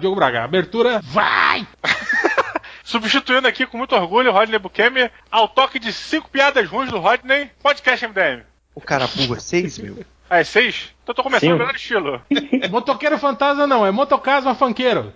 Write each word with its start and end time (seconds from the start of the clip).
Diogo 0.00 0.16
Braga, 0.16 0.42
abertura, 0.42 1.00
vai! 1.02 1.66
Substituindo 2.82 3.46
aqui 3.46 3.66
com 3.66 3.76
muito 3.78 3.94
orgulho 3.94 4.30
o 4.30 4.32
Rodney 4.32 4.58
Bukemi, 4.58 5.10
ao 5.30 5.46
toque 5.46 5.78
de 5.78 5.92
cinco 5.92 6.28
piadas 6.28 6.68
ruins 6.68 6.90
do 6.90 6.98
Rodney, 6.98 7.50
podcast 7.62 8.06
MDM. 8.06 8.42
O 8.74 8.80
cara 8.80 9.06
pula 9.06 9.38
6 9.38 9.78
mil. 9.78 10.04
Ah, 10.28 10.38
é 10.38 10.44
seis? 10.44 10.94
Então 11.02 11.12
tô 11.12 11.24
começando 11.24 11.48
Sim. 11.48 11.54
o 11.54 11.58
melhor 11.58 11.74
estilo. 11.74 12.22
Motoqueiro 12.70 13.18
fantasma 13.18 13.66
não, 13.66 13.84
é 13.84 13.90
motocasma 13.90 14.54
funkeiro. 14.54 15.12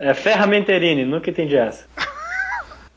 É 0.00 0.12
Ferramenterini, 0.14 1.04
nunca 1.04 1.30
entendi 1.30 1.56
essa. 1.56 1.86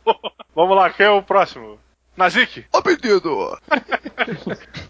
Vamos 0.55 0.75
lá, 0.75 0.89
quem 0.89 1.05
é 1.05 1.09
o 1.09 1.21
próximo? 1.21 1.79
Nazik. 2.17 2.65
Ó, 2.73 2.81
menino! 2.83 3.59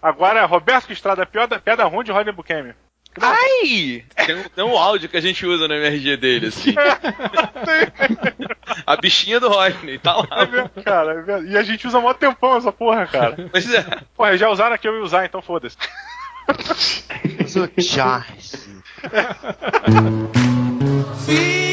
Agora 0.01 0.39
é 0.39 0.45
Roberto 0.45 0.93
Estrada, 0.93 1.25
piada, 1.25 1.59
piada 1.59 1.83
ruim 1.83 2.05
de 2.05 2.13
Rodney 2.13 2.33
Bukemi. 2.33 2.73
Ai! 3.21 4.03
Tem 4.25 4.35
um, 4.35 4.43
tem 4.43 4.63
um 4.63 4.77
áudio 4.77 5.09
que 5.09 5.17
a 5.17 5.21
gente 5.21 5.45
usa 5.45 5.67
no 5.67 5.73
MRG 5.73 6.17
dele, 6.17 6.47
assim. 6.47 6.73
a 8.85 8.95
bichinha 8.97 9.39
do 9.39 9.49
Rodney, 9.49 9.97
tá 9.99 10.11
É 10.31 10.35
lá. 10.35 10.45
mesmo, 10.45 10.69
cara. 10.83 11.13
é 11.13 11.21
mesmo. 11.21 11.47
E 11.47 11.57
a 11.57 11.63
gente 11.63 11.87
usa 11.87 11.99
mó 12.01 12.13
tempão 12.13 12.57
essa 12.57 12.71
porra, 12.71 13.07
cara. 13.07 13.35
Pois 13.51 13.73
é. 13.73 13.85
Porra, 14.15 14.37
já 14.37 14.49
usaram 14.49 14.75
aqui, 14.75 14.87
eu 14.87 14.95
ia 14.97 15.03
usar, 15.03 15.25
então 15.25 15.41
foda-se. 15.41 15.77
Já. 17.77 18.25
Filme 21.25 21.61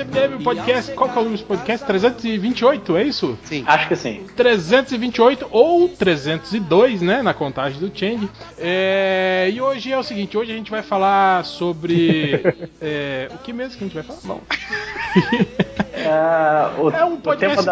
o 0.00 0.04
podcast 0.04 0.04
MDM, 0.04 0.40
o 0.40 0.42
podcast, 0.42 0.92
qual 0.92 1.10
que 1.10 1.16
é 1.18 1.20
o 1.20 1.24
número 1.24 1.36
desse 1.36 1.44
podcast? 1.48 1.86
328, 1.86 2.96
é 2.96 3.04
isso? 3.04 3.38
Sim. 3.44 3.64
Acho 3.66 3.88
que 3.88 3.96
sim. 3.96 4.24
328 4.36 5.46
ou 5.50 5.88
302, 5.88 7.02
né, 7.02 7.22
na 7.22 7.34
contagem 7.34 7.78
do 7.78 7.90
Change. 7.96 8.28
É, 8.58 9.50
e 9.52 9.60
hoje 9.60 9.92
é 9.92 9.98
o 9.98 10.02
seguinte, 10.02 10.36
hoje 10.36 10.52
a 10.52 10.56
gente 10.56 10.70
vai 10.70 10.82
falar 10.82 11.44
sobre 11.44 12.40
é, 12.80 13.28
o 13.34 13.38
que 13.38 13.52
mesmo 13.52 13.76
que 13.78 13.84
a 13.84 13.86
gente 13.86 13.94
vai 13.94 14.02
falar? 14.02 14.20
Bom, 14.24 14.40
É, 15.94 16.80
o, 16.80 16.90
É 16.90 17.04
um 17.04 17.16
podcast- 17.18 17.66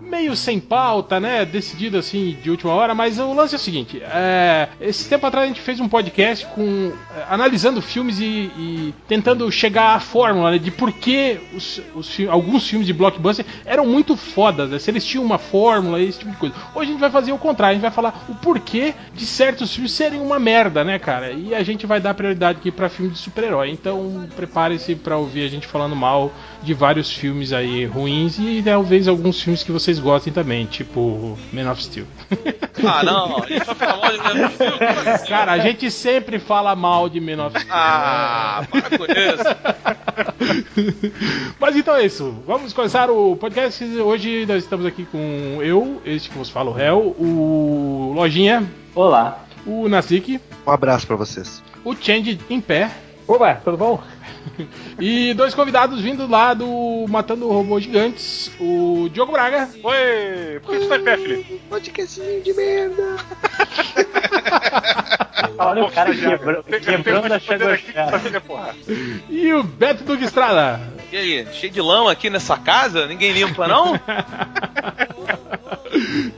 meio 0.00 0.36
sem 0.36 0.60
pauta, 0.60 1.18
né, 1.18 1.44
decidido 1.44 1.98
assim 1.98 2.38
de 2.40 2.48
última 2.48 2.72
hora, 2.72 2.94
mas 2.94 3.18
o 3.18 3.32
lance 3.34 3.54
é 3.54 3.56
o 3.56 3.60
seguinte, 3.60 4.00
é, 4.00 4.68
esse 4.80 5.08
tempo 5.08 5.26
atrás 5.26 5.44
a 5.44 5.48
gente 5.48 5.60
fez 5.60 5.80
um 5.80 5.88
podcast 5.88 6.46
com 6.54 6.92
é, 7.16 7.24
analisando 7.28 7.82
filmes 7.82 8.20
e, 8.20 8.24
e 8.56 8.94
tentando 9.08 9.50
chegar 9.50 9.96
à 9.96 10.00
fórmula 10.00 10.52
né, 10.52 10.58
de 10.58 10.70
por 10.70 10.92
que 10.92 11.40
os, 11.52 11.63
os 11.94 12.08
fi- 12.08 12.28
alguns 12.28 12.66
filmes 12.68 12.86
de 12.86 12.92
blockbuster 12.92 13.44
eram 13.64 13.86
muito 13.86 14.16
fodas, 14.16 14.70
né, 14.70 14.78
se 14.78 14.90
eles 14.90 15.04
tinham 15.04 15.24
uma 15.24 15.38
fórmula, 15.38 16.00
esse 16.00 16.18
tipo 16.18 16.30
de 16.30 16.36
coisa. 16.36 16.54
Hoje 16.74 16.88
a 16.88 16.92
gente 16.92 17.00
vai 17.00 17.10
fazer 17.10 17.32
o 17.32 17.38
contrário, 17.38 17.72
a 17.72 17.74
gente 17.74 17.82
vai 17.82 17.90
falar 17.90 18.24
o 18.28 18.34
porquê 18.34 18.94
de 19.14 19.24
certos 19.26 19.72
filmes 19.74 19.92
serem 19.92 20.20
uma 20.20 20.38
merda, 20.38 20.82
né, 20.84 20.98
cara? 20.98 21.32
E 21.32 21.54
a 21.54 21.62
gente 21.62 21.86
vai 21.86 22.00
dar 22.00 22.14
prioridade 22.14 22.58
aqui 22.58 22.70
pra 22.70 22.88
filme 22.88 23.10
de 23.12 23.18
super-herói. 23.18 23.70
Então 23.70 24.26
prepare-se 24.36 24.94
pra 24.94 25.16
ouvir 25.16 25.44
a 25.44 25.48
gente 25.48 25.66
falando 25.66 25.94
mal 25.96 26.32
de 26.62 26.72
vários 26.74 27.10
filmes 27.10 27.52
aí 27.52 27.84
ruins 27.84 28.38
e 28.38 28.62
talvez 28.64 29.06
alguns 29.08 29.40
filmes 29.40 29.62
que 29.62 29.70
vocês 29.72 29.98
gostem 29.98 30.32
também, 30.32 30.66
tipo 30.66 31.38
Man 31.52 31.70
of 31.70 31.82
Steel. 31.82 32.06
Ah, 32.86 33.02
não. 33.02 33.42
A 33.42 33.46
gente 33.46 33.64
vai 33.64 33.74
falar 33.74 33.96
mal 33.96 34.12
de 34.12 34.18
filme? 34.56 34.78
Como 34.78 35.10
assim? 35.14 35.26
Cara, 35.28 35.52
a 35.52 35.58
gente 35.58 35.90
sempre 35.90 36.38
fala 36.38 36.74
mal 36.74 37.08
de 37.08 37.20
Man 37.20 37.46
of 37.46 37.58
Steel. 37.58 37.74
Ah, 37.74 38.64
para 38.70 38.82
com 38.98 39.04
isso. 39.04 39.44
Mas 41.58 41.76
então 41.76 41.94
é 41.94 42.04
isso. 42.04 42.34
Vamos 42.46 42.72
começar 42.72 43.10
o 43.10 43.36
podcast. 43.36 43.84
Hoje 43.84 44.44
nós 44.46 44.64
estamos 44.64 44.84
aqui 44.84 45.06
com 45.06 45.60
eu, 45.62 46.00
este 46.04 46.28
que 46.30 46.36
vos 46.38 46.50
fala 46.50 46.70
o 46.70 46.72
réu, 46.72 47.14
o 47.18 48.12
Lojinha, 48.14 48.64
Olá. 48.94 49.44
o 49.66 49.88
Nasik, 49.88 50.40
Um 50.66 50.70
abraço 50.70 51.06
pra 51.06 51.16
vocês. 51.16 51.62
o 51.84 51.94
Change 51.94 52.38
em 52.50 52.60
pé. 52.60 52.90
Opa, 53.26 53.54
tudo 53.64 53.76
bom? 53.78 54.02
E 55.00 55.32
dois 55.32 55.54
convidados 55.54 56.02
vindo 56.02 56.26
lá 56.28 56.52
do 56.52 57.06
Matando 57.08 57.48
Robôs 57.48 57.82
Gigantes, 57.82 58.50
o 58.60 59.08
Diogo 59.10 59.32
Braga 59.32 59.70
Oi! 59.82 60.60
Por 60.62 60.74
que 60.74 60.80
tu 60.80 60.88
tá 60.88 60.98
em 60.98 61.02
pé, 61.02 61.16
Felipe? 61.16 61.60
Podcastzinho 61.70 62.42
de 62.42 62.52
merda. 62.52 63.16
Olha 65.58 65.84
o 65.84 65.90
cara 65.90 66.14
quebra, 66.14 66.62
quebrando 66.62 67.26
a 67.26 67.28
tá 67.30 67.38
chegosfera. 67.38 68.20
e 69.28 69.52
o 69.52 69.62
Beto 69.62 70.04
Duque 70.04 70.24
Estrada. 70.24 70.80
E 71.12 71.16
aí, 71.16 71.46
cheio 71.52 71.72
de 71.72 71.80
lama 71.80 72.10
aqui 72.10 72.28
nessa 72.28 72.56
casa? 72.56 73.06
Ninguém 73.06 73.32
limpa, 73.32 73.68
não? 73.68 73.94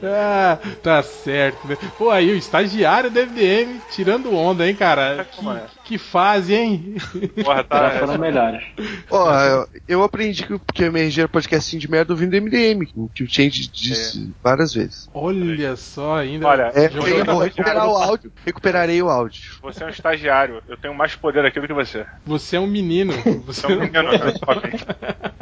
Ah, 0.03 0.59
tá 0.82 1.03
certo, 1.03 1.66
né? 1.66 1.77
Pô, 1.97 2.10
aí 2.10 2.31
o 2.31 2.37
estagiário 2.37 3.10
do 3.10 3.19
MDM 3.21 3.81
tirando 3.91 4.34
onda, 4.34 4.69
hein, 4.69 4.75
cara? 4.75 5.27
Como 5.34 5.53
é? 5.53 5.60
Que, 5.60 5.76
que 5.87 5.99
fase, 5.99 6.55
hein? 6.55 6.97
Porra, 7.45 7.57
Já 7.59 7.65
tá. 7.65 7.91
foram 8.01 8.19
melhores. 8.19 8.65
Ó, 9.11 9.33
eu- 9.45 9.69
eu 9.87 10.03
aprendi 10.03 10.45
que, 10.45 10.55
o- 10.55 10.59
que 10.61 10.83
o 10.83 10.87
MRG 10.87 11.21
era 11.21 11.29
podcastinho 11.29 11.81
de 11.81 11.89
merda 11.91 12.13
ouvindo 12.13 12.35
MDM, 12.37 12.89
o 12.97 13.09
que 13.09 13.23
o 13.23 13.29
Change 13.29 13.69
disse 13.69 14.33
várias 14.43 14.75
vezes. 14.75 15.09
Olha 15.15 15.77
só 15.77 16.17
ainda. 16.17 16.47
Olha, 16.49 16.73
É, 16.75 16.87
eu 16.87 17.07
eu 17.07 17.25
vou 17.25 17.39
recuperar 17.39 17.87
o 17.89 17.97
áudio, 17.97 18.33
recuperarei 18.45 19.01
o 19.01 19.09
áudio. 19.09 19.59
Você 19.63 19.85
é 19.85 19.87
um 19.87 19.91
estagiário. 19.91 20.61
Eu 20.69 20.77
tenho 20.77 20.95
mais 20.95 21.15
poder 21.15 21.45
aqui 21.47 21.61
do 21.61 21.67
que 21.67 21.73
você. 21.73 22.05
Você 22.25 22.57
é 22.57 22.61
um 22.61 22.67
menino. 22.67 23.13
Você 23.47 23.67
é 23.67 23.69
um 23.69 23.81
menino. 23.81 24.11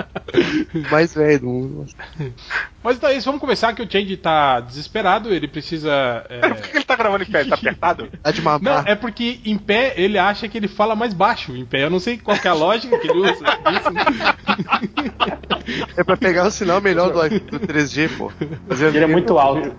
Mais 0.90 1.14
velho 1.14 1.38
do 1.40 1.46
mundo. 1.46 1.86
Mas 2.82 2.96
então 2.96 3.08
é 3.08 3.14
isso, 3.14 3.26
vamos 3.26 3.40
começar 3.40 3.72
que 3.72 3.82
o 3.82 3.90
Change 3.90 4.16
tá 4.16 4.58
desesperado, 4.60 5.32
ele 5.32 5.46
precisa. 5.46 6.26
é, 6.28 6.48
Por 6.50 6.68
que 6.68 6.76
ele 6.78 6.84
tá 6.84 6.96
gravando 6.96 7.22
em 7.22 7.26
pé? 7.30 7.40
Ele 7.42 7.50
tá 7.50 7.54
apertado? 7.54 8.08
Tá 8.22 8.30
de 8.32 8.42
Não, 8.42 8.58
mamar. 8.58 8.82
é 8.86 8.94
porque 8.96 9.38
em 9.44 9.56
pé 9.56 9.94
ele 9.96 10.18
acha 10.18 10.33
que 10.34 10.58
ele 10.58 10.68
fala 10.68 10.94
mais 10.94 11.14
baixo 11.14 11.54
em 11.56 11.64
pé. 11.64 11.84
Eu 11.84 11.90
não 11.90 12.00
sei 12.00 12.18
qual 12.18 12.38
que 12.38 12.46
é 12.46 12.50
a 12.50 12.54
lógica 12.54 12.98
que 12.98 13.08
ele 13.08 13.18
usa? 13.18 13.44
É 15.96 16.04
pra 16.04 16.16
pegar 16.16 16.46
o 16.46 16.50
sinal 16.50 16.80
melhor 16.80 17.10
do, 17.10 17.40
do 17.40 17.60
3G, 17.60 18.18
pô. 18.18 18.30
Ele 18.70 19.04
é 19.04 19.06
muito 19.06 19.38
alto. 19.38 19.72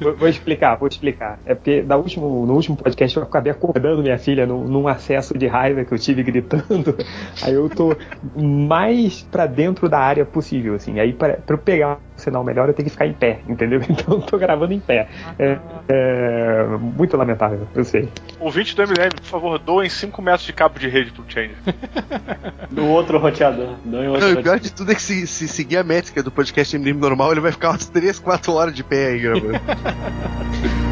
Vou, 0.00 0.16
vou 0.16 0.28
explicar, 0.28 0.76
vou 0.76 0.88
explicar. 0.88 1.38
É 1.46 1.54
porque 1.54 1.82
da 1.82 1.96
último, 1.96 2.46
no 2.46 2.54
último 2.54 2.76
podcast 2.76 3.16
eu 3.16 3.22
acabei 3.22 3.52
acordando 3.52 4.02
minha 4.02 4.18
filha 4.18 4.46
num, 4.46 4.64
num 4.64 4.88
acesso 4.88 5.36
de 5.36 5.46
raiva 5.46 5.84
que 5.84 5.92
eu 5.92 5.98
tive 5.98 6.22
gritando. 6.22 6.96
Aí 7.42 7.54
eu 7.54 7.68
tô 7.68 7.96
mais 8.36 9.22
pra 9.30 9.46
dentro 9.46 9.88
da 9.88 9.98
área 9.98 10.24
possível, 10.24 10.74
assim. 10.74 10.98
Aí 10.98 11.12
pra, 11.12 11.34
pra 11.34 11.54
eu 11.54 11.58
pegar 11.58 11.98
sinal 12.20 12.44
melhor 12.44 12.68
eu 12.68 12.74
tenho 12.74 12.84
que 12.84 12.92
ficar 12.92 13.06
em 13.06 13.12
pé, 13.12 13.40
entendeu? 13.48 13.80
Então 13.88 14.14
eu 14.16 14.22
tô 14.22 14.38
gravando 14.38 14.72
em 14.72 14.80
pé. 14.80 15.08
É, 15.38 15.58
é 15.88 16.64
muito 16.78 17.16
lamentável, 17.16 17.66
eu 17.74 17.84
sei. 17.84 18.08
Ouvinte 18.38 18.76
do 18.76 18.82
MDM, 18.82 19.14
por 19.16 19.24
favor, 19.26 19.58
doem 19.58 19.88
5 19.88 20.20
metros 20.22 20.44
de 20.44 20.52
cabo 20.52 20.78
de 20.78 20.88
rede 20.88 21.10
pro 21.10 21.24
Change. 21.26 21.54
Do 22.70 22.86
outro 22.86 23.18
roteador. 23.18 23.74
Do 23.84 23.96
outro 23.96 24.04
Não, 24.04 24.04
e 24.04 24.08
o 24.08 24.12
pior 24.18 24.36
roteador. 24.36 24.60
de 24.60 24.72
tudo 24.72 24.92
é 24.92 24.94
que 24.94 25.02
se, 25.02 25.26
se 25.26 25.48
seguir 25.48 25.78
a 25.78 25.82
métrica 25.84 26.22
do 26.22 26.30
podcast 26.30 26.76
MDM 26.78 26.98
normal, 26.98 27.32
ele 27.32 27.40
vai 27.40 27.52
ficar 27.52 27.70
umas 27.70 27.86
3, 27.86 28.18
4 28.18 28.52
horas 28.52 28.74
de 28.74 28.84
pé 28.84 29.08
aí 29.08 29.18
gravando. 29.20 29.52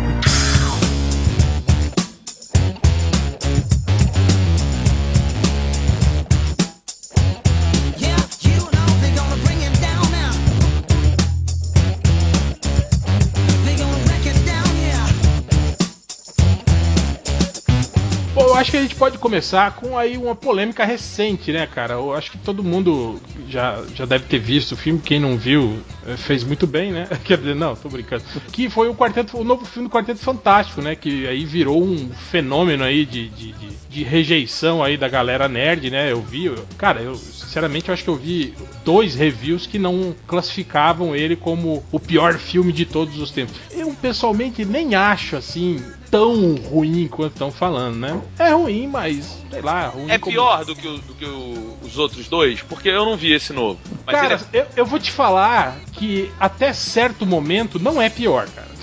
acho 18.66 18.72
que 18.72 18.76
a 18.78 18.82
gente 18.82 18.96
pode 18.96 19.16
começar 19.18 19.70
com 19.76 19.96
aí 19.96 20.16
uma 20.16 20.34
polêmica 20.34 20.84
recente, 20.84 21.52
né, 21.52 21.66
cara? 21.68 21.94
Eu 21.94 22.12
acho 22.12 22.32
que 22.32 22.38
todo 22.38 22.64
mundo 22.64 23.20
já, 23.48 23.80
já 23.94 24.04
deve 24.04 24.24
ter 24.24 24.40
visto 24.40 24.72
o 24.72 24.76
filme. 24.76 25.00
Quem 25.00 25.20
não 25.20 25.36
viu 25.38 25.78
eh, 26.04 26.16
fez 26.16 26.42
muito 26.42 26.66
bem, 26.66 26.90
né? 26.90 27.08
Quer 27.24 27.38
dizer, 27.38 27.54
não, 27.54 27.76
tô 27.76 27.88
brincando. 27.88 28.24
Que 28.50 28.68
foi 28.68 28.88
o 28.88 28.94
quarteto, 28.94 29.38
o 29.38 29.44
novo 29.44 29.64
filme 29.64 29.88
do 29.88 29.92
Quarteto 29.92 30.18
Fantástico, 30.18 30.82
né? 30.82 30.96
Que 30.96 31.28
aí 31.28 31.44
virou 31.44 31.80
um 31.80 32.10
fenômeno 32.10 32.82
aí 32.82 33.06
de, 33.06 33.28
de, 33.28 33.52
de- 33.52 33.76
de 33.88 34.02
rejeição 34.02 34.82
aí 34.82 34.96
da 34.96 35.08
galera 35.08 35.48
nerd, 35.48 35.88
né? 35.88 36.10
Eu 36.10 36.20
vi, 36.20 36.46
eu- 36.46 36.66
cara, 36.76 37.00
eu 37.00 37.14
sinceramente 37.14 37.88
eu 37.88 37.94
acho 37.94 38.02
que 38.02 38.10
eu 38.10 38.16
vi 38.16 38.52
dois 38.84 39.14
reviews 39.14 39.64
que 39.66 39.78
não 39.78 40.14
classificavam 40.26 41.14
ele 41.14 41.36
como 41.36 41.84
o 41.92 42.00
pior 42.00 42.36
filme 42.36 42.72
de 42.72 42.84
todos 42.84 43.18
os 43.20 43.30
tempos. 43.30 43.54
Eu 43.70 43.94
pessoalmente 44.02 44.64
nem 44.64 44.96
acho 44.96 45.36
assim 45.36 45.80
tão 46.16 46.54
ruim 46.54 47.06
quanto 47.08 47.32
estão 47.32 47.50
falando, 47.52 47.96
né? 47.96 48.18
É 48.38 48.50
ruim, 48.52 48.86
mas 48.86 49.44
sei 49.50 49.60
lá, 49.60 49.88
ruim 49.88 50.10
É 50.10 50.18
como- 50.18 50.32
pior 50.32 50.64
do 50.64 50.74
que, 50.74 50.88
o- 50.88 50.96
do 50.98 51.14
que 51.14 51.24
o- 51.26 51.76
os 51.84 51.98
outros 51.98 52.26
dois? 52.26 52.62
Porque 52.62 52.88
eu 52.88 53.04
não 53.04 53.16
vi 53.18 53.32
esse 53.34 53.52
novo. 53.52 53.78
Mas 54.06 54.16
Cara, 54.18 54.40
é- 54.52 54.60
eu, 54.60 54.66
eu 54.76 54.86
vou 54.86 54.98
te 54.98 55.12
falar 55.12 55.76
que 55.92 56.32
até 56.40 56.72
certo 56.72 57.26
momento 57.26 57.78
não 57.78 58.00
é 58.00 58.08
pior, 58.08 58.48
cara. 58.48 58.75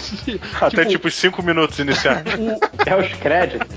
Até 0.61 0.85
tipo 0.85 1.09
5 1.09 1.41
minutos 1.43 1.77
iniciais. 1.79 2.23
o, 2.37 2.59
É 2.89 2.95
os 2.95 3.11
créditos. 3.13 3.67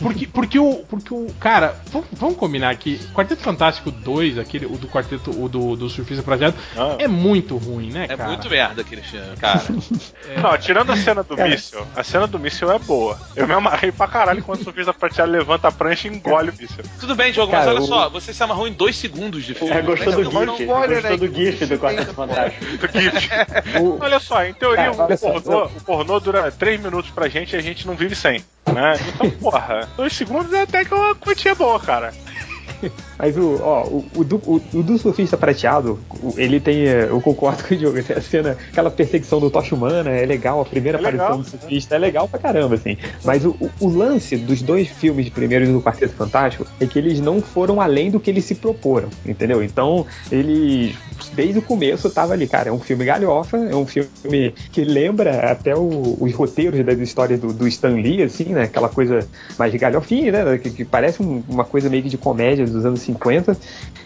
Porque, 0.00 0.26
porque, 0.26 0.58
o, 0.58 0.84
porque 0.88 1.12
o. 1.12 1.26
Cara, 1.38 1.76
vamos, 2.14 2.36
combinar 2.36 2.70
aqui. 2.70 2.98
Quarteto 3.14 3.42
Fantástico 3.42 3.90
2, 3.90 4.38
aquele, 4.38 4.64
o 4.66 4.76
do 4.78 4.88
quarteto, 4.88 5.30
o 5.30 5.48
do, 5.48 5.76
do 5.76 5.88
Surfista 5.90 6.22
Prateado, 6.22 6.56
Ah. 6.76 6.96
é 6.98 7.06
muito 7.06 7.56
ruim, 7.56 7.90
né, 7.90 8.04
É 8.08 8.16
cara? 8.16 8.30
muito 8.30 8.48
merda 8.48 8.80
aquele 8.82 9.02
cara. 9.38 9.60
Não, 10.42 10.56
tirando 10.58 10.90
a 10.92 10.96
cena 10.96 11.22
do 11.22 11.36
Cara. 11.36 11.48
míssil, 11.48 11.86
a 11.94 12.02
cena 12.02 12.26
do 12.26 12.38
míssil 12.38 12.70
é 12.72 12.78
boa. 12.78 13.18
Eu 13.36 13.46
me 13.46 13.52
amarrei 13.54 13.92
pra 13.92 14.06
caralho 14.06 14.42
quando 14.42 14.60
o 14.60 14.64
surfista 14.64 14.92
prateado 14.94 15.30
levanta 15.30 15.68
a 15.68 15.72
prancha 15.72 16.08
e 16.08 16.10
engole 16.12 16.50
o 16.50 16.52
míssil. 16.52 16.84
Tudo 16.98 17.14
bem, 17.14 17.32
Diogo, 17.32 17.50
Cara, 17.52 17.66
mas 17.66 17.74
olha 17.74 17.84
o- 17.84 17.86
só, 17.86 18.08
você 18.08 18.32
se 18.32 18.42
amarrou 18.42 18.66
em 18.68 18.72
dois 18.72 18.96
segundos 18.96 19.44
de 19.44 19.54
filme. 19.54 19.72
É, 19.74 19.82
gostou 19.82 20.12
do 20.12 20.22
Não, 20.24 20.56
GIF, 20.56 20.66
gostou 20.66 20.88
né, 20.88 21.16
do 21.16 21.28
que 21.28 21.44
GIF 21.52 21.66
do 21.66 21.78
Quarteto 21.78 22.14
Fantástico. 22.14 22.64
Do 22.64 23.00
GIF. 23.00 23.28
O- 23.80 23.98
Olha 24.00 24.18
só, 24.20 24.44
em 24.44 24.54
teoria 24.54 24.90
Cara, 24.92 25.09
olha 25.10 25.14
o, 25.14 25.18
só, 25.18 25.40
pornô, 25.40 25.64
o 25.66 25.80
pornô 25.82 26.20
dura 26.20 26.50
3 26.50 26.80
minutos 26.80 27.10
pra 27.10 27.28
gente 27.28 27.54
e 27.54 27.58
a 27.58 27.62
gente 27.62 27.86
não 27.86 27.94
vive 27.94 28.14
sem. 28.14 28.44
Né? 28.72 28.94
Então, 29.08 29.30
porra, 29.30 29.88
2 29.96 30.12
segundos 30.12 30.52
é 30.52 30.62
até 30.62 30.84
que 30.84 30.94
uma 30.94 31.14
quantia 31.14 31.54
boa, 31.54 31.78
cara. 31.80 32.12
Mas 33.20 33.36
o, 33.36 33.60
ó, 33.62 33.84
o, 33.86 34.04
o 34.16 34.24
do, 34.24 34.36
o- 34.46 34.60
o 34.72 34.82
do 34.82 34.96
surfista 34.96 35.36
prateado, 35.36 36.00
ele 36.38 36.58
tem. 36.58 36.86
eh, 36.88 37.06
Eu 37.10 37.20
concordo 37.20 37.62
com 37.68 37.74
o 37.74 37.76
Diogo, 37.76 38.02
tem 38.02 38.16
a 38.16 38.20
cena, 38.20 38.56
aquela 38.70 38.90
perseguição 38.90 39.38
do 39.38 39.50
Tocha 39.50 39.74
Humana 39.74 40.10
é 40.10 40.24
legal, 40.24 40.60
a 40.60 40.64
primeira 40.64 40.96
É 40.96 41.00
aparição 41.00 41.26
legal. 41.26 41.38
do 41.42 41.44
surfista 41.48 41.96
é 41.96 41.98
legal 41.98 42.26
pra 42.28 42.40
caramba, 42.40 42.76
assim. 42.76 42.96
Mas 43.22 43.44
o, 43.44 43.50
o- 43.60 43.70
o 43.80 43.88
lance 43.88 44.36
dos 44.38 44.62
dois 44.62 44.88
filmes 44.88 45.28
primeiros 45.28 45.68
do 45.68 45.82
Quarteto 45.82 46.14
Fantástico 46.14 46.66
é 46.80 46.86
que 46.86 46.98
eles 46.98 47.20
não 47.20 47.42
foram 47.42 47.78
além 47.80 48.10
do 48.10 48.18
que 48.18 48.30
eles 48.30 48.44
se 48.46 48.54
proporam, 48.54 49.10
entendeu? 49.26 49.62
Então, 49.62 50.06
eles. 50.32 50.96
Desde 51.34 51.58
o 51.58 51.62
começo 51.62 52.08
tava 52.08 52.32
ali, 52.32 52.46
cara, 52.48 52.70
é 52.70 52.72
um 52.72 52.80
filme 52.80 53.04
galhofa, 53.04 53.58
é 53.58 53.76
um 53.76 53.84
filme 53.86 54.54
que 54.72 54.82
lembra 54.84 55.50
até 55.52 55.76
o- 55.76 56.16
os 56.18 56.32
roteiros 56.34 56.82
das 56.84 56.98
histórias 56.98 57.38
do, 57.38 57.52
do 57.52 57.68
Stan 57.68 57.90
Lee, 57.94 58.22
assim, 58.22 58.44
né? 58.46 58.62
Aquela 58.62 58.88
coisa 58.88 59.28
mais 59.58 59.74
galhofinha, 59.74 60.32
né? 60.32 60.58
Que, 60.58 60.70
que 60.70 60.84
parece 60.84 61.22
um- 61.22 61.42
uma 61.46 61.64
coisa 61.64 61.90
meio 61.90 62.02
que 62.02 62.08
de 62.08 62.16
comédia 62.16 62.64
dos 62.66 62.86
anos 62.86 63.00
50. 63.12 63.56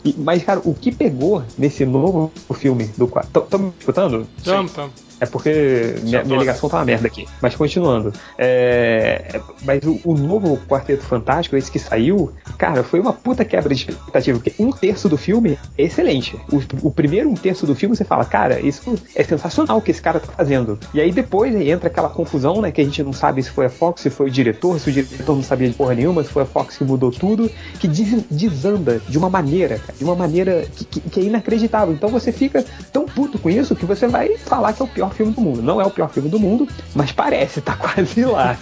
E- 0.04 0.14
mas, 0.18 0.42
cara, 0.42 0.60
o 0.64 0.74
que 0.74 0.92
pegou 0.92 1.42
nesse 1.56 1.84
novo 1.84 2.32
filme 2.54 2.84
do 2.96 3.06
quarto. 3.06 3.40
Estão 3.40 3.58
me 3.58 3.72
escutando? 3.78 4.26
Tamo, 4.42 4.68
tamo. 4.68 4.92
É 5.20 5.26
porque 5.26 5.94
minha, 6.02 6.24
minha 6.24 6.38
ligação 6.40 6.68
tá 6.68 6.78
uma 6.78 6.84
merda 6.84 7.06
aqui. 7.06 7.26
Mas 7.40 7.54
continuando. 7.54 8.12
É, 8.36 9.30
é, 9.34 9.40
mas 9.62 9.82
o, 9.84 10.00
o 10.04 10.14
novo 10.14 10.58
Quarteto 10.68 11.02
Fantástico, 11.04 11.56
esse 11.56 11.70
que 11.70 11.78
saiu, 11.78 12.32
cara, 12.58 12.82
foi 12.82 13.00
uma 13.00 13.12
puta 13.12 13.44
quebra 13.44 13.74
de 13.74 13.80
expectativa. 13.88 14.38
Porque 14.38 14.54
um 14.62 14.70
terço 14.70 15.08
do 15.08 15.16
filme 15.16 15.58
é 15.78 15.82
excelente. 15.84 16.36
O, 16.52 16.88
o 16.88 16.90
primeiro 16.90 17.30
um 17.30 17.34
terço 17.34 17.66
do 17.66 17.74
filme 17.74 17.96
você 17.96 18.04
fala, 18.04 18.24
cara, 18.24 18.60
isso 18.60 18.94
é 19.14 19.22
sensacional 19.24 19.78
o 19.78 19.82
que 19.82 19.90
esse 19.90 20.02
cara 20.02 20.20
tá 20.20 20.32
fazendo. 20.32 20.78
E 20.92 21.00
aí 21.00 21.12
depois 21.12 21.54
aí 21.54 21.70
entra 21.70 21.88
aquela 21.88 22.08
confusão, 22.08 22.60
né? 22.60 22.70
Que 22.72 22.80
a 22.80 22.84
gente 22.84 23.02
não 23.02 23.12
sabe 23.12 23.42
se 23.42 23.50
foi 23.50 23.66
a 23.66 23.70
Fox, 23.70 24.00
se 24.02 24.10
foi 24.10 24.26
o 24.26 24.30
diretor, 24.30 24.78
se 24.80 24.90
o 24.90 24.92
diretor 24.92 25.34
não 25.36 25.42
sabia 25.42 25.68
de 25.68 25.74
porra 25.74 25.94
nenhuma, 25.94 26.22
se 26.22 26.30
foi 26.30 26.42
a 26.42 26.46
Fox 26.46 26.76
que 26.76 26.84
mudou 26.84 27.10
tudo. 27.10 27.50
Que 27.78 27.88
des- 27.88 28.24
desanda 28.30 29.00
de 29.08 29.16
uma 29.18 29.30
maneira, 29.30 29.78
cara, 29.78 29.94
de 29.96 30.04
uma 30.04 30.14
maneira 30.14 30.66
que, 30.74 30.84
que- 30.84 31.00
que 31.00 31.20
é 31.20 31.22
inacreditável. 31.24 31.94
Então 31.94 32.08
você 32.08 32.32
fica 32.32 32.64
tão 32.92 33.04
puto 33.06 33.38
com 33.38 33.48
isso 33.48 33.74
que 33.76 33.86
você 33.86 34.06
vai 34.06 34.36
falar 34.38 34.72
que 34.72 34.82
é 34.82 34.84
o 34.84 34.88
pior 34.88 35.03
filme 35.10 35.32
do 35.32 35.40
mundo. 35.40 35.62
Não 35.62 35.80
é 35.80 35.84
o 35.84 35.90
pior 35.90 36.08
filme 36.10 36.28
do 36.28 36.38
mundo, 36.38 36.68
mas 36.94 37.12
parece, 37.12 37.60
tá 37.60 37.74
quase 37.76 38.24
lá. 38.24 38.56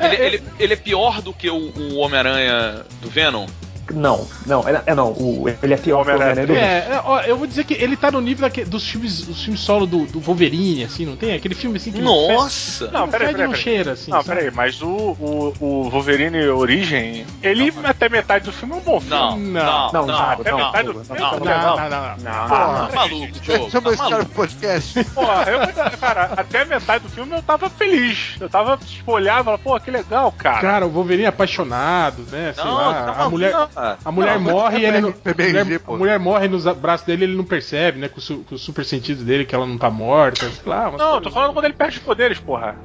Ele, 0.00 0.16
ele- 0.16 0.42
ele 0.58 0.72
é 0.72 0.76
pior 0.76 1.22
do 1.22 1.32
que 1.32 1.48
o, 1.50 1.56
o 1.56 1.96
Homem-Aranha 1.96 2.84
do 3.00 3.08
Venom? 3.08 3.46
Não, 3.92 4.26
não, 4.46 4.68
é, 4.68 4.82
é 4.86 4.94
não. 4.94 5.08
o- 5.12 5.44
ele 5.62 5.74
é 5.74 5.76
pior 5.76 6.04
que 6.04 6.10
o 6.10 6.14
Homem-Aranha 6.14 6.58
É, 6.58 6.94
é, 6.94 7.02
ó, 7.04 7.20
eu 7.20 7.36
vou 7.36 7.46
dizer 7.46 7.64
que 7.64 7.74
ele 7.74 7.96
tá 7.96 8.10
no 8.10 8.20
nível 8.20 8.42
daque- 8.48 8.64
dos 8.64 8.88
filmes, 8.88 9.22
dos 9.26 9.42
filmes 9.42 9.60
solo 9.60 9.86
do, 9.86 10.06
do 10.06 10.20
Wolverine, 10.20 10.84
assim, 10.84 11.04
não 11.06 11.16
tem? 11.16 11.34
Aquele 11.34 11.54
filme 11.54 11.76
assim 11.76 11.92
que 11.92 12.00
não 12.00 12.28
Nossa! 12.34 12.86
não, 12.90 13.00
Não, 13.00 13.08
peraí, 13.08 13.28
peraí, 13.28 13.42
não 13.44 13.50
peraí. 13.50 13.62
cheira, 13.62 13.92
assim. 13.92 14.10
Não, 14.10 14.22
peraí, 14.24 14.50
mas 14.50 14.80
o, 14.82 14.86
o, 14.88 15.54
o 15.60 15.90
Wolverine 15.90 16.46
Origem, 16.48 17.24
ele 17.42 17.72
até 17.84 18.08
metade 18.08 18.44
do 18.44 18.52
filme 18.52 18.74
é 18.74 18.76
um 18.78 18.80
bom 18.80 19.00
filme. 19.00 19.14
Não, 19.16 19.36
Não, 19.38 19.92
não, 19.92 19.92
não, 19.92 20.06
não. 20.06 20.20
Até 20.30 20.50
não, 20.50 20.58
metade 20.58 20.86
não, 20.86 20.92
do 20.92 20.98
não, 20.98 21.04
filme. 21.04 21.20
não, 21.20 21.30
Não, 21.30 21.40
Não, 21.40 21.44
não, 21.44 21.76
não, 21.76 21.90
não, 21.90 22.16
não. 22.18 22.48
Não, 22.48 22.88
não. 22.88 22.94
maluco, 22.94 23.40
Diogo. 23.40 23.70
Chama 23.70 23.88
esse 23.90 23.96
cara 23.98 24.10
maluco. 24.10 24.30
pro 24.30 24.34
podcast. 24.46 25.04
Porra, 25.04 25.44
eu, 25.50 25.98
cara, 25.98 26.30
até 26.36 26.64
metade 26.64 27.04
do 27.04 27.10
filme 27.10 27.34
eu 27.36 27.42
tava 27.42 27.68
feliz. 27.70 28.36
Eu 28.40 28.48
tava, 28.48 28.76
tipo, 28.76 29.12
olhava 29.12 29.40
e 29.40 29.44
falava, 29.44 29.62
pô, 29.62 29.80
que 29.80 29.90
legal, 29.90 30.32
cara. 30.32 30.60
Cara, 30.60 30.86
o 30.86 30.90
Wolverine 30.90 31.24
é 31.24 31.28
apaixonado, 31.28 32.22
né? 32.30 32.52
Sei 32.54 32.64
Não, 32.64 32.74
lá, 32.74 33.02
tá 33.14 33.22
a 33.24 33.28
mulher, 33.30 33.52
não. 33.80 33.96
a 34.04 34.12
mulher 34.12 34.40
Não, 34.40 34.52
morre 34.52 34.78
e 34.78 34.84
é 34.84 34.88
ele 34.88 35.00
não, 35.00 35.12
PBG, 35.12 35.58
a 35.58 35.64
mulher, 35.64 35.80
a 35.86 35.92
mulher 35.92 36.18
morre 36.18 36.48
nos 36.48 36.64
braços 36.76 37.06
dele 37.06 37.24
e 37.24 37.28
ele 37.28 37.36
não 37.36 37.44
percebe, 37.44 37.98
né? 37.98 38.08
Com 38.08 38.18
o, 38.18 38.20
su- 38.20 38.44
com 38.48 38.54
o 38.54 38.58
super 38.58 38.84
sentido 38.84 39.24
dele 39.24 39.44
que 39.44 39.54
ela 39.54 39.66
não 39.66 39.78
tá 39.78 39.90
morta, 39.90 40.48
sei 40.50 40.62
lá. 40.66 40.90
Não, 40.90 41.20
tô 41.20 41.30
falando 41.30 41.52
quando 41.52 41.64
ele 41.64 41.74
perde 41.74 41.98
os 41.98 42.02
poderes, 42.02 42.38
porra. 42.38 42.76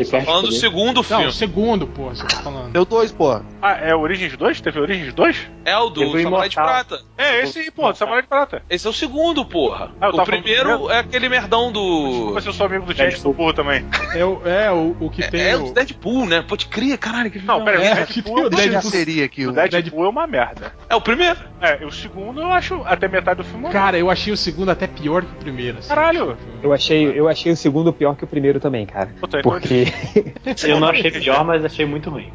Ele 0.00 0.24
falando 0.24 0.46
do 0.46 0.52
segundo 0.52 0.96
Não, 0.96 1.02
filme. 1.04 1.26
o 1.26 1.32
segundo, 1.32 1.86
pô, 1.86 2.04
você 2.10 2.24
tá 2.26 2.36
falando. 2.42 2.70
Deu 2.72 2.84
dois, 2.84 3.10
porra. 3.12 3.44
Ah, 3.60 3.72
é 3.72 3.94
Origins 3.94 4.36
2? 4.36 4.60
Teve 4.60 4.80
Origins 4.80 5.12
2? 5.14 5.36
É 5.64 5.76
o 5.76 5.88
do 5.90 6.00
Samurai 6.20 6.48
de. 6.48 6.54
Prata. 6.54 7.00
É, 7.16 7.42
esse 7.42 7.58
aí, 7.58 7.70
porra, 7.70 7.92
do 7.92 7.98
Samurai 7.98 8.22
de 8.22 8.28
Prata. 8.28 8.62
Esse 8.70 8.86
é 8.86 8.90
o 8.90 8.92
segundo, 8.92 9.44
porra. 9.44 9.90
Ah, 10.00 10.10
o 10.10 10.24
primeiro 10.24 10.90
é 10.90 10.98
aquele 11.00 11.28
merdão 11.28 11.70
do. 11.72 12.08
Desculpa 12.08 12.40
se 12.40 12.48
eu 12.48 12.52
sou 12.52 12.66
amigo 12.66 12.86
do 12.86 12.94
James 12.94 13.22
do 13.22 13.32
Burro 13.32 13.52
também. 13.52 13.84
É, 14.14 14.24
o, 14.24 14.40
é 14.46 14.70
o, 14.72 14.96
o 15.00 15.10
que 15.10 15.28
tem 15.30 15.40
É, 15.40 15.50
é 15.50 15.56
o. 15.56 15.72
Deadpool, 15.72 16.26
né? 16.26 16.42
Pode 16.46 16.66
crer, 16.66 16.96
caralho. 16.98 17.30
Que 17.30 17.38
Não, 17.40 17.64
pera 17.64 17.78
aí, 17.78 17.86
É, 17.86 17.92
o 18.02 18.06
que 18.06 18.22
Deadpool, 18.22 18.34
tem 18.36 18.44
o 18.44 18.50
Deadpool. 18.50 18.80
de 18.80 18.86
seria 18.96 19.24
aqui. 19.24 19.46
o 19.46 19.50
O... 19.50 19.52
Deadpool 19.52 20.04
é 20.04 20.08
uma 20.08 20.26
merda. 20.26 20.72
É 20.88 20.94
o 20.94 21.00
primeiro. 21.00 21.38
É, 21.60 21.84
o 21.84 21.90
segundo 21.90 22.40
eu 22.40 22.50
acho 22.52 22.82
até 22.84 23.08
metade 23.08 23.38
do 23.38 23.44
filme. 23.44 23.68
Cara, 23.70 23.98
eu 23.98 24.10
achei 24.10 24.32
o 24.32 24.36
segundo 24.36 24.70
até 24.70 24.86
pior 24.86 25.22
que 25.22 25.32
o 25.32 25.36
primeiro. 25.36 25.78
Assim. 25.78 25.88
Caralho. 25.88 26.36
Eu 26.62 26.72
achei, 26.72 27.18
eu 27.18 27.28
achei 27.28 27.52
o 27.52 27.56
segundo 27.56 27.92
pior 27.92 28.14
que 28.16 28.24
o 28.24 28.26
primeiro 28.26 28.58
também, 28.60 28.86
cara. 28.86 29.10
Puta, 29.20 29.38
então 29.40 29.50
Porque 29.50 29.87
Eu 30.66 30.80
não 30.80 30.88
achei 30.88 31.10
pior, 31.10 31.44
mas 31.44 31.64
achei 31.64 31.86
muito 31.86 32.10
ruim. 32.10 32.28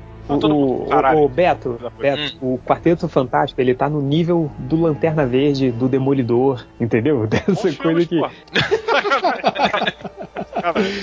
o, 0.47 0.87
o, 1.15 1.25
o 1.25 1.29
Beto. 1.29 1.77
Beto, 1.99 2.37
o 2.41 2.57
Quarteto 2.65 3.09
Fantástico, 3.09 3.59
ele 3.59 3.73
tá 3.75 3.89
no 3.89 4.01
nível 4.01 4.49
do 4.57 4.79
Lanterna 4.81 5.25
Verde, 5.25 5.69
do 5.71 5.89
Demolidor, 5.89 6.65
entendeu? 6.79 7.27
Dessa 7.27 7.73
coisa 7.73 8.05
que. 8.05 8.21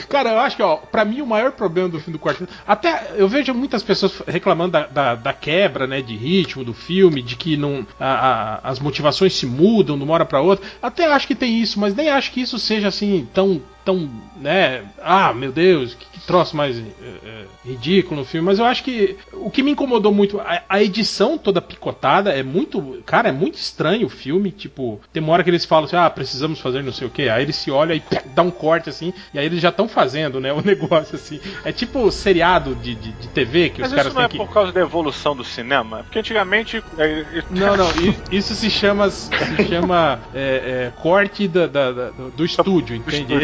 Cara, 0.09 0.31
eu 0.31 0.41
acho 0.41 0.57
que, 0.57 0.63
ó, 0.63 0.77
pra 0.77 1.05
mim 1.05 1.21
o 1.21 1.27
maior 1.27 1.53
problema 1.53 1.89
do 1.89 1.99
filme 2.01 2.19
do 2.19 2.23
quarteto. 2.23 2.53
Até 2.67 3.13
eu 3.17 3.29
vejo 3.29 3.53
muitas 3.53 3.83
pessoas 3.83 4.23
reclamando 4.27 4.73
da, 4.73 4.87
da, 4.87 5.15
da 5.15 5.33
quebra, 5.33 5.87
né, 5.87 6.01
de 6.01 6.17
ritmo 6.17 6.65
do 6.65 6.73
filme, 6.73 7.23
de 7.23 7.37
que 7.37 7.57
não 7.57 7.87
a- 7.99 8.61
a- 8.65 8.71
as 8.71 8.79
motivações 8.81 9.35
se 9.35 9.47
mudam 9.47 9.99
de 9.99 10.05
uma 10.05 10.15
hora 10.15 10.25
pra 10.25 10.41
outra. 10.41 10.67
Até 10.83 11.07
acho 11.13 11.27
que 11.27 11.35
tem 11.35 11.61
isso, 11.61 11.79
mas 11.79 11.95
nem 11.95 12.09
acho 12.09 12.33
que 12.33 12.41
isso 12.41 12.59
seja 12.59 12.89
assim 12.89 13.29
tão. 13.35 13.61
tão, 13.85 14.09
né? 14.41 14.83
Ah, 15.03 15.33
meu 15.33 15.53
Deus, 15.53 15.95
que 15.95 16.07
troço 16.27 16.57
mais 16.57 16.79
é, 16.79 16.83
é, 16.83 17.45
ridículo 17.65 18.21
no 18.21 18.27
filme. 18.27 18.47
Mas 18.47 18.59
eu 18.59 18.65
acho 18.65 18.83
que 18.85 19.17
o 19.33 19.51
que 19.51 19.63
me 19.63 19.71
incomodou 19.73 20.13
muito, 20.13 20.41
a, 20.41 20.63
a 20.69 20.83
edição 20.83 21.37
toda 21.39 21.61
picotada 21.61 22.31
é 22.33 22.43
muito. 22.43 23.03
Cara, 23.07 23.29
é 23.29 23.33
muito 23.33 23.57
estranho 23.57 24.07
o 24.07 24.11
filme. 24.11 24.51
Tipo, 24.51 25.01
tem 25.13 25.23
uma 25.23 25.33
hora 25.33 25.43
que 25.45 25.51
eles 25.51 25.65
falam 25.65 25.85
assim, 25.85 25.97
ah, 25.97 26.09
precisamos 26.11 26.61
fazer 26.61 26.83
não 26.83 26.93
sei 26.93 27.07
o 27.07 27.11
que. 27.11 27.29
Aí 27.29 27.43
eles 27.43 27.57
se 27.57 27.71
olham 27.71 27.95
e 27.97 28.03
dá 28.35 28.43
um 28.43 28.51
corte 28.51 28.89
assim, 28.89 29.13
e 29.35 29.39
aí 29.39 29.47
eles 29.47 29.61
já 29.61 29.69
estão 29.71 29.89
fazendo, 29.89 30.41
né? 30.41 30.51
O 30.61 30.63
negócio 30.63 31.15
assim. 31.17 31.41
É 31.65 31.73
tipo 31.73 32.11
seriado 32.11 32.75
de, 32.75 32.95
de, 32.95 33.13
de 33.13 33.29
TV 33.29 33.71
que 33.71 33.81
Mas 33.81 33.91
os 33.91 33.97
caras 33.97 34.13
isso 34.13 34.21
não 34.21 34.29
têm 34.29 34.37
é 34.37 34.39
que. 34.41 34.47
por 34.47 34.53
causa 34.53 34.73
da 34.73 34.81
evolução 34.81 35.35
do 35.35 35.43
cinema? 35.45 36.03
Porque 36.05 36.19
antigamente. 36.19 36.83
é, 36.99 37.05
é- 37.21 37.45
Não, 37.51 37.77
não, 37.77 37.91
i- 38.03 38.15
isso 38.31 38.55
se 38.55 38.69
chama, 38.69 39.09
se 39.11 39.31
chama 39.69 40.21
é, 40.35 40.91
é, 40.97 41.01
corte 41.01 41.49
da, 41.49 41.67
da- 41.67 41.93
da- 41.93 42.11
do, 42.11 42.31
do 42.31 42.45
estúdio, 42.45 42.95
entende? 42.97 43.35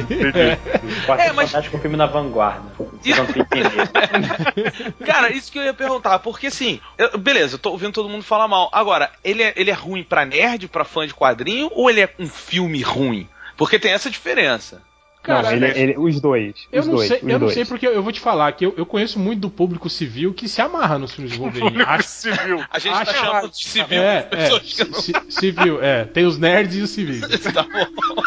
Quarteto 1.07 1.31
É, 1.31 1.33
mas- 1.33 1.51
Fantástico 1.51 1.77
é 1.77 1.79
um 1.79 1.83
filme 1.83 1.97
na 1.97 2.07
vanguarda. 2.07 2.71
Vocês 2.79 3.17
não 3.17 3.25
entender. 3.25 4.95
Cara, 5.07 5.33
isso 5.33 5.51
que 5.51 5.59
eu 5.59 5.63
ia 5.65 5.75
perguntar, 5.75 6.19
porque 6.21 6.49
assim, 6.49 6.81
eu- 6.99 7.17
beleza, 7.19 7.55
eu 7.55 7.59
tô 7.59 7.71
ouvindo 7.71 7.93
todo 7.93 8.09
mundo 8.09 8.23
falar 8.25 8.49
mal. 8.49 8.69
Agora, 8.73 9.11
ele 9.25 9.43
é, 9.43 9.53
ele 9.57 9.71
é 9.71 9.75
ruim 9.75 10.03
pra 10.03 10.25
nerd, 10.25 10.69
pra 10.69 10.85
fã 10.85 11.07
de 11.07 11.15
quadrinho, 11.15 11.71
ou 11.73 11.89
ele 11.91 12.01
é 12.01 12.15
um 12.19 12.27
filme 12.29 12.83
ruim? 12.83 13.29
Porque 13.57 13.79
tem 13.79 13.93
essa 13.93 14.11
diferença. 14.11 14.83
Cara, 15.23 15.43
não, 15.43 15.53
ele, 15.57 15.65
é- 15.67 15.79
ele- 15.81 15.95
os 15.99 16.21
dois. 16.21 16.55
Eu 16.71 16.83
os 16.83 16.87
não, 16.87 16.95
dois, 16.95 17.09
sei, 17.09 17.17
os 17.17 17.23
eu 17.25 17.29
não 17.31 17.39
dois. 17.41 17.55
sei 17.55 17.65
porque 17.65 17.85
eu 17.85 18.01
vou 18.01 18.13
te 18.13 18.21
falar 18.21 18.53
que 18.53 18.65
eu, 18.65 18.73
eu 18.77 18.87
conheço 18.87 19.19
muito 19.19 19.41
do 19.41 19.51
público 19.51 19.91
civil 19.91 20.33
que 20.33 20.49
se 20.49 20.63
amarra 20.63 21.01
nos 21.01 21.15
filmes 21.15 21.33
de 21.33 21.39
Wolverine. 21.41 21.83
Acho, 21.83 22.07
civil. 22.09 22.65
A 22.71 22.79
gente 22.79 22.93
Acho- 22.95 23.13
tá 23.13 23.19
chamando 23.19 23.51
de 23.51 23.67
civil. 23.67 24.03
é, 24.03 24.29
é, 24.31 24.49
não- 24.51 24.61
ci- 24.95 25.15
civil, 25.31 25.83
é. 25.83 26.05
Tem 26.05 26.25
os 26.27 26.39
nerds 26.39 26.77
e 26.77 26.81
os 26.83 26.91
civis. 26.91 27.23
Tá 27.53 27.65
bom. 27.65 28.23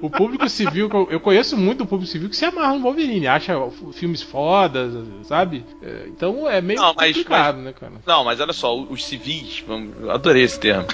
O 0.00 0.08
público 0.08 0.48
civil, 0.48 0.88
que 0.88 0.96
eu, 1.14 1.20
conheço 1.20 1.56
muito 1.56 1.78
do 1.78 1.86
público 1.86 2.10
civil 2.10 2.28
que 2.28 2.36
se 2.36 2.44
amarra 2.44 2.74
no 2.74 2.80
Wolverine, 2.80 3.26
acha 3.26 3.54
filmes 3.92 4.22
fodas, 4.22 4.92
sabe? 5.24 5.64
É, 5.82 6.04
então 6.08 6.48
é 6.48 6.60
meio 6.60 6.80
Não, 6.80 6.94
mas- 6.96 7.08
complicado, 7.12 7.58
né, 7.58 7.72
cara? 7.78 7.92
Não, 8.06 8.24
mas 8.24 8.40
olha 8.40 8.52
só, 8.52 8.74
os 8.78 9.04
civis, 9.04 9.62
adorei 10.08 10.42
esse 10.44 10.58
termo. 10.58 10.86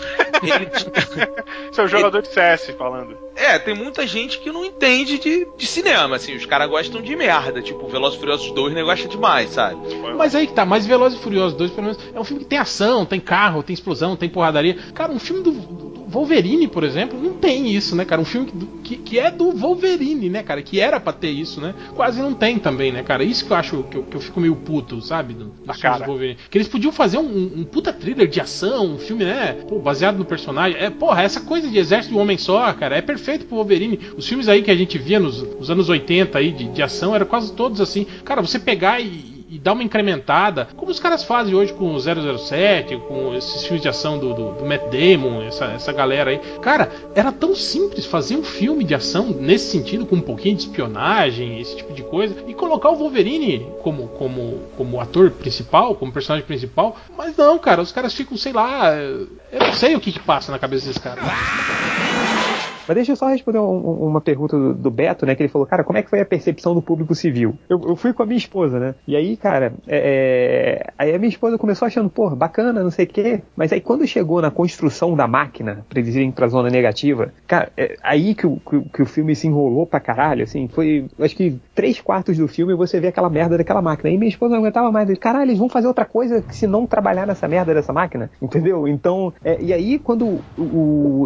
Isso 1.71 1.81
é 1.81 1.85
o 1.85 1.89
jogador 1.89 2.23
de 2.23 2.29
CS 2.29 2.75
falando. 2.77 3.17
é, 3.37 3.59
tem 3.59 3.75
muita 3.75 4.07
gente 4.07 4.39
que 4.41 4.51
não 4.51 4.65
entende 4.65 5.19
de, 5.19 5.47
de 5.57 5.67
cinema, 5.67 6.17
assim, 6.17 6.35
os 6.35 6.45
caras 6.47 6.69
gostam 6.69 7.01
de 7.01 7.15
merda, 7.17 7.63
tipo, 7.63 7.87
Velozes 7.89 8.17
e 8.17 8.21
Furiosos 8.21 8.51
2 8.53 8.73
o 8.73 8.75
negócio 8.75 9.07
é 9.07 9.09
demais, 9.09 9.51
sabe? 9.51 9.77
Mas 10.17 10.35
aí 10.35 10.47
que 10.47 10.53
tá, 10.53 10.65
mais 10.65 10.87
Velozes 10.87 11.19
e 11.19 11.23
Furiosos 11.23 11.57
2, 11.57 11.71
pelo 11.71 11.83
menos, 11.85 11.99
é 12.15 12.19
um 12.21 12.25
filme 12.25 12.43
que 12.43 12.49
tem 12.51 12.59
ação, 12.59 13.05
tem 13.07 13.21
carro, 13.21 13.63
tem 13.63 13.75
explosão, 13.75 14.17
tem 14.17 14.29
porradaria. 14.29 14.77
Cara, 14.95 15.13
um 15.13 15.19
filme 15.19 15.43
do, 15.43 15.53
do- 15.53 15.96
Wolverine, 16.09 16.69
por 16.69 16.85
exemplo, 16.85 17.21
não 17.21 17.35
tem 17.35 17.75
isso, 17.75 17.97
né, 17.97 18.05
cara? 18.05 18.21
Um 18.21 18.25
filme 18.25 18.51
que, 18.85 18.97
que, 18.97 19.19
é 19.19 19.31
do 19.31 19.53
Wolverine, 19.53 20.31
né, 20.31 20.43
cara? 20.43 20.63
Que 20.63 20.81
era 20.81 21.01
pra 21.01 21.13
ter 21.13 21.31
isso, 21.31 21.61
né? 21.61 21.75
Quase 21.95 22.21
não 22.21 22.33
tem 22.33 22.59
também, 22.59 22.93
né, 22.93 23.03
cara? 23.03 23.25
Isso 23.25 23.45
que 23.45 23.53
eu 23.53 23.57
acho 23.57 23.83
que 23.85 23.97
eu, 23.97 24.03
que 24.05 24.17
eu 24.17 24.21
fico 24.21 24.41
meio 24.41 24.55
puto, 24.57 25.01
sabe? 25.03 25.35
Do, 25.35 25.47
filmes 25.47 25.81
cara. 25.81 25.99
do 25.99 26.07
Wolverine. 26.07 26.39
Que 26.49 26.59
eles 26.59 26.69
podiam 26.69 26.93
fazer 26.93 27.19
um, 27.19 27.53
um 27.57 27.65
puta 27.65 27.93
thriller 27.93 28.29
de 28.29 28.41
ação, 28.41 28.95
um 28.95 28.99
filme, 28.99 29.25
né? 29.25 29.55
Pô, 29.69 29.79
baseado 29.79 30.17
no 30.17 30.25
personagem. 30.25 30.79
É, 30.81 30.91
porra, 30.91 31.23
essa 31.23 31.41
coisa 31.41 31.69
de 31.69 31.79
exército 31.79 32.13
de 32.13 32.19
um 32.19 32.23
homem 32.23 32.39
só, 32.39 32.73
cara, 32.73 32.97
é 32.97 33.03
perfeito 33.03 33.47
pro 33.47 33.57
Wolverine. 33.57 33.99
Os 34.17 34.27
filmes 34.27 34.49
aí 34.49 34.63
que 34.63 34.71
a 34.71 34.77
gente 34.77 34.99
via 34.99 35.19
nos, 35.19 35.43
nos 35.43 35.71
anos 35.71 35.89
80 35.89 36.39
aí 36.39 36.53
de, 36.53 36.69
de 36.69 36.83
ação 36.83 37.15
eram 37.15 37.27
quase 37.27 37.53
todos 37.53 37.81
assim. 37.81 38.07
Cara, 38.25 38.41
você 38.41 38.59
pegar 38.59 39.01
e 39.01 39.36
e 39.49 39.59
dar 39.59 39.73
uma 39.73 39.83
incrementada, 39.83 40.69
como 40.77 40.91
os 40.91 40.99
caras 40.99 41.23
fazem 41.23 41.55
hoje 41.55 41.73
com 41.73 41.95
o 41.95 42.01
007, 42.01 42.97
com 43.09 43.35
esses 43.35 43.63
filmes 43.63 43.83
de 43.83 43.89
ação 43.89 44.19
do, 44.19 44.35
do, 44.35 44.53
do 44.53 44.65
Matt 44.67 44.83
Damon, 44.91 45.43
essa, 45.43 45.67
essa 45.67 45.93
galera 45.93 46.31
aí. 46.31 46.41
Cara, 46.61 46.91
era 47.15 47.31
tão 47.31 47.55
simples 47.55 48.07
fazer 48.07 48.37
um 48.37 48.43
filme 48.43 48.85
de 48.85 48.95
ação 48.95 49.29
nesse 49.29 49.71
sentido, 49.71 50.07
com 50.07 50.17
um 50.17 50.21
pouquinho 50.21 50.57
de 50.57 50.63
espionagem, 50.63 51.61
esse 51.61 51.77
tipo 51.77 51.93
de 51.93 52.03
coisa, 52.03 52.35
e 52.47 52.55
colocar 52.55 52.91
o 52.91 52.97
Wolverine 52.97 53.67
como, 53.83 54.09
como, 54.09 54.63
como 54.77 55.01
ator 55.01 55.31
principal, 55.31 55.95
como 55.95 56.13
personagem 56.13 56.47
principal. 56.47 56.97
Mas 57.17 57.37
não, 57.37 57.59
cara, 57.59 57.83
os 57.83 57.93
caras 57.93 58.15
ficam, 58.15 58.37
sei 58.37 58.53
lá, 58.53 58.95
eu 58.95 59.29
não 59.61 59.73
sei 59.73 59.95
o 59.95 60.01
que, 60.01 60.13
que 60.13 60.21
passa 60.21 60.51
na 60.51 60.59
cabeça 60.59 60.87
desses 60.87 61.03
caras. 61.03 61.25
Mas 62.87 62.95
deixa 62.95 63.13
eu 63.13 63.17
só 63.17 63.27
responder 63.29 63.59
um- 63.59 63.63
um- 63.65 64.07
uma 64.09 64.21
pergunta 64.21 64.57
do, 64.57 64.75
do 64.75 64.91
Beto, 64.91 65.27
né? 65.27 65.35
Que 65.35 65.43
ele 65.43 65.49
falou, 65.49 65.67
cara, 65.67 65.85
como 65.85 65.99
é 65.99 66.03
que 66.03 66.11
foi 66.11 66.21
a 66.21 66.25
percepção 66.27 66.75
do 66.75 66.83
público 66.83 67.15
civil? 67.15 67.55
Eu, 67.69 67.81
eu 67.89 67.97
fui 67.97 68.13
com 68.13 68.23
a 68.23 68.27
minha 68.27 68.39
esposa, 68.39 68.79
né? 68.79 68.95
E 69.07 69.17
aí, 69.17 69.37
cara, 69.37 69.73
é, 69.87 70.83
é, 70.87 70.93
aí 70.99 71.15
a 71.15 71.19
minha 71.19 71.29
esposa 71.29 71.59
começou 71.59 71.87
achando, 71.87 72.09
pô, 72.11 72.31
bacana, 72.31 72.83
não 72.83 72.91
sei 72.91 73.05
o 73.05 73.09
quê. 73.09 73.41
Mas 73.57 73.73
aí 73.73 73.81
quando 73.81 74.07
chegou 74.07 74.41
na 74.41 74.51
construção 74.51 75.15
da 75.17 75.27
máquina, 75.27 75.85
pra 75.89 76.01
eles 76.01 76.15
irem 76.15 76.31
pra 76.31 76.49
zona 76.49 76.71
negativa, 76.71 77.33
cara, 77.47 77.71
é 77.77 77.97
aí 78.03 78.35
que 78.35 78.47
o, 78.47 78.57
que, 78.59 78.81
que 78.95 79.03
o 79.03 79.07
filme 79.07 79.35
se 79.35 79.47
enrolou 79.47 79.87
pra 79.87 80.01
caralho, 80.01 80.45
assim. 80.45 80.69
Foi, 80.69 81.07
acho 81.21 81.37
que 81.37 81.59
três 81.77 82.01
quartos 82.01 82.39
do 82.39 82.49
filme 82.49 82.75
você 82.75 82.99
vê 83.01 83.09
aquela 83.09 83.31
merda 83.31 83.59
daquela 83.59 83.83
máquina. 83.83 84.11
Aí 84.11 84.19
minha 84.19 84.29
esposa 84.31 84.55
não 84.55 84.63
aguentava 84.63 84.91
mais. 84.91 85.09
Caralho, 85.19 85.45
eles 85.51 85.59
vão 85.59 85.69
fazer 85.69 85.87
outra 85.87 86.05
coisa 86.07 86.43
que 86.43 86.57
se 86.57 86.67
não 86.67 86.87
trabalhar 86.87 87.27
nessa 87.27 87.47
merda 87.47 87.75
dessa 87.75 87.93
máquina, 87.93 88.31
entendeu? 88.43 88.89
Então, 88.89 89.33
é, 89.45 89.63
e 89.63 89.73
aí 89.73 89.99
quando 89.99 90.45
o, 90.57 90.63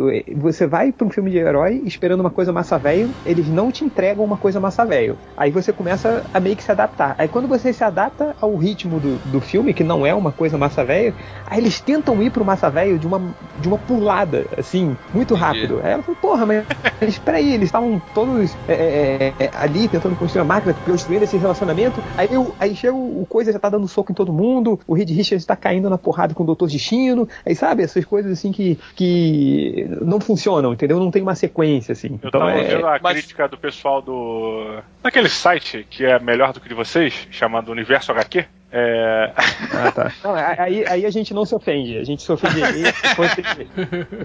o- 0.08 0.10
você 0.36 0.66
vai 0.66 0.92
pra 0.92 1.06
um 1.06 1.10
filme 1.10 1.30
de 1.30 1.38
herói 1.38 1.80
esperando 1.84 2.20
uma 2.20 2.30
coisa 2.30 2.52
massa 2.52 2.78
velho, 2.78 3.16
eles 3.24 3.48
não 3.48 3.70
te 3.70 3.84
entregam 3.84 4.24
uma 4.24 4.36
coisa 4.38 4.60
massa 4.60 4.84
velho. 4.84 5.18
Aí 5.36 5.50
você 5.50 5.72
começa 5.72 6.28
a 6.32 6.40
meio 6.40 6.56
que 6.56 6.64
se 6.64 6.72
adaptar. 6.72 7.14
Aí 7.18 7.28
quando 7.28 7.48
você 7.48 7.72
se 7.72 7.84
adapta 7.84 8.34
ao 8.40 8.56
ritmo 8.56 9.00
do, 9.00 9.20
do 9.24 9.40
filme, 9.40 9.72
que 9.74 9.84
não 9.84 10.04
é 10.04 10.14
uma 10.14 10.32
coisa 10.32 10.58
massa 10.58 10.84
velho, 10.84 11.14
aí 11.46 11.58
eles 11.60 11.80
tentam 11.80 12.22
ir 12.22 12.30
pro 12.30 12.44
massa 12.44 12.70
velho 12.70 12.98
de 12.98 13.06
uma, 13.06 13.34
de 13.54 13.68
uma 13.68 13.78
pulada, 13.78 14.48
assim, 14.56 14.98
muito 15.12 15.34
rápido. 15.34 15.80
Aí 15.82 15.92
ela 15.92 16.02
falou, 16.02 16.18
porra, 16.20 16.46
mas 16.46 16.66
espera 17.00 17.38
aí, 17.38 17.52
eles 17.52 17.68
estavam 17.68 18.00
todos 18.12 18.58
é, 18.66 19.34
é, 19.38 19.44
é, 19.46 19.50
ali 19.54 19.88
tentando 19.88 20.16
construir 20.16 20.39
a 20.40 20.44
máquina, 20.44 20.74
construindo 20.84 21.22
esse 21.22 21.36
relacionamento. 21.36 22.02
Aí, 22.16 22.28
eu, 22.30 22.54
aí 22.58 22.74
chega 22.74 22.94
o, 22.94 23.22
o 23.22 23.26
coisa 23.26 23.52
já 23.52 23.58
tá 23.58 23.68
dando 23.68 23.86
soco 23.88 24.12
em 24.12 24.14
todo 24.14 24.32
mundo, 24.32 24.78
o 24.86 24.94
Reed 24.94 25.10
Richards 25.10 25.44
tá 25.44 25.56
caindo 25.56 25.88
na 25.90 25.98
porrada 25.98 26.34
com 26.34 26.42
o 26.42 26.46
Doutor 26.46 26.68
Destino. 26.68 27.28
Aí 27.44 27.54
sabe, 27.54 27.82
essas 27.82 28.04
coisas 28.04 28.32
assim 28.32 28.52
que, 28.52 28.78
que 28.94 29.86
não 30.00 30.20
funcionam, 30.20 30.72
entendeu? 30.72 30.98
Não 30.98 31.10
tem 31.10 31.22
uma 31.22 31.34
sequência, 31.34 31.92
assim. 31.92 32.18
Eu 32.22 32.28
Então 32.28 32.40
tava 32.40 32.52
é. 32.52 32.64
vendo 32.64 32.86
a 32.86 32.98
mas- 33.02 33.12
crítica 33.18 33.48
do 33.48 33.58
pessoal 33.58 34.00
do. 34.02 34.78
daquele 35.02 35.28
site 35.28 35.86
que 35.88 36.04
é 36.04 36.18
melhor 36.18 36.52
do 36.52 36.60
que 36.60 36.66
o 36.66 36.68
de 36.68 36.74
vocês, 36.74 37.26
chamado 37.30 37.70
Universo 37.70 38.12
HQ. 38.12 38.44
É. 38.72 39.32
Ah, 39.36 39.90
tá. 39.90 40.12
Não, 40.22 40.32
aí, 40.34 40.84
aí 40.86 41.04
a 41.04 41.10
gente 41.10 41.34
não 41.34 41.44
se 41.44 41.52
ofende, 41.54 41.98
a 41.98 42.04
gente 42.04 42.22
se 42.22 42.30
ofende 42.30 42.60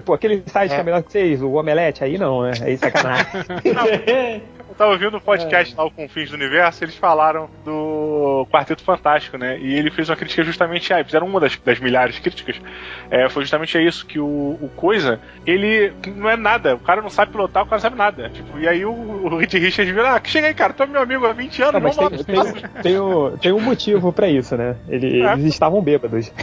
Pô, 0.04 0.14
aquele 0.14 0.42
site 0.46 0.72
que 0.72 0.80
é 0.80 0.82
melhor 0.84 1.02
que 1.02 1.10
vocês, 1.10 1.42
o 1.42 1.52
Omelete, 1.54 2.04
aí 2.04 2.16
não, 2.16 2.42
né? 2.42 2.52
Aí 2.62 2.76
sacanagem. 2.76 3.26
Eu 3.64 3.74
tava 4.76 4.92
ouvindo 4.92 5.16
um 5.16 5.20
podcast 5.20 5.74
lá, 5.76 5.84
o 5.84 5.90
Confins 5.90 6.30
do 6.30 6.34
Universo, 6.36 6.84
eles 6.84 6.96
falaram 6.96 7.48
do 7.64 8.46
Quarteto 8.50 8.82
Fantástico, 8.82 9.36
né? 9.38 9.58
E 9.58 9.74
ele 9.74 9.90
fez 9.90 10.08
uma 10.08 10.16
crítica 10.16 10.42
justamente 10.42 10.92
a. 10.92 11.04
Fizeram 11.04 11.26
uma 11.26 11.40
das, 11.40 11.56
das 11.56 11.78
milhares 11.80 12.14
de 12.14 12.20
críticas. 12.20 12.60
É, 13.10 13.28
foi 13.28 13.42
justamente 13.42 13.76
a 13.78 13.82
isso, 13.82 14.06
que 14.06 14.18
o, 14.18 14.58
o 14.60 14.70
Coisa, 14.76 15.20
ele 15.46 15.92
não 16.16 16.28
é 16.28 16.36
nada. 16.36 16.74
O 16.74 16.78
cara 16.80 17.00
não 17.02 17.10
sabe 17.10 17.32
pilotar, 17.32 17.62
o 17.62 17.66
cara 17.66 17.76
não 17.76 17.82
sabe 17.82 17.96
nada. 17.96 18.28
Tipo, 18.30 18.58
e 18.58 18.68
aí 18.68 18.84
o, 18.84 18.92
o 18.92 19.36
Reed 19.36 19.52
Richards 19.54 19.92
virou, 19.94 20.06
ah, 20.06 20.20
chega 20.24 20.46
aí, 20.48 20.54
cara, 20.54 20.72
tu 20.72 20.82
é 20.82 20.86
meu 20.86 21.00
amigo 21.00 21.26
há 21.26 21.32
20 21.32 21.62
anos, 21.62 21.74
Não, 21.74 21.80
mas 21.80 21.96
vamos 21.96 22.24
tem, 22.24 22.36
lá. 22.36 22.44
tem, 22.44 22.62
tem, 22.82 22.98
um, 23.00 23.36
tem 23.36 23.52
um 23.52 23.60
motivo 23.60 24.12
pra 24.12 24.28
isso, 24.28 24.56
né? 24.56 24.76
Ele- 24.88 25.22
É. 25.22 25.32
Eles 25.32 25.46
estavam 25.46 25.80
bêbados. 25.82 26.32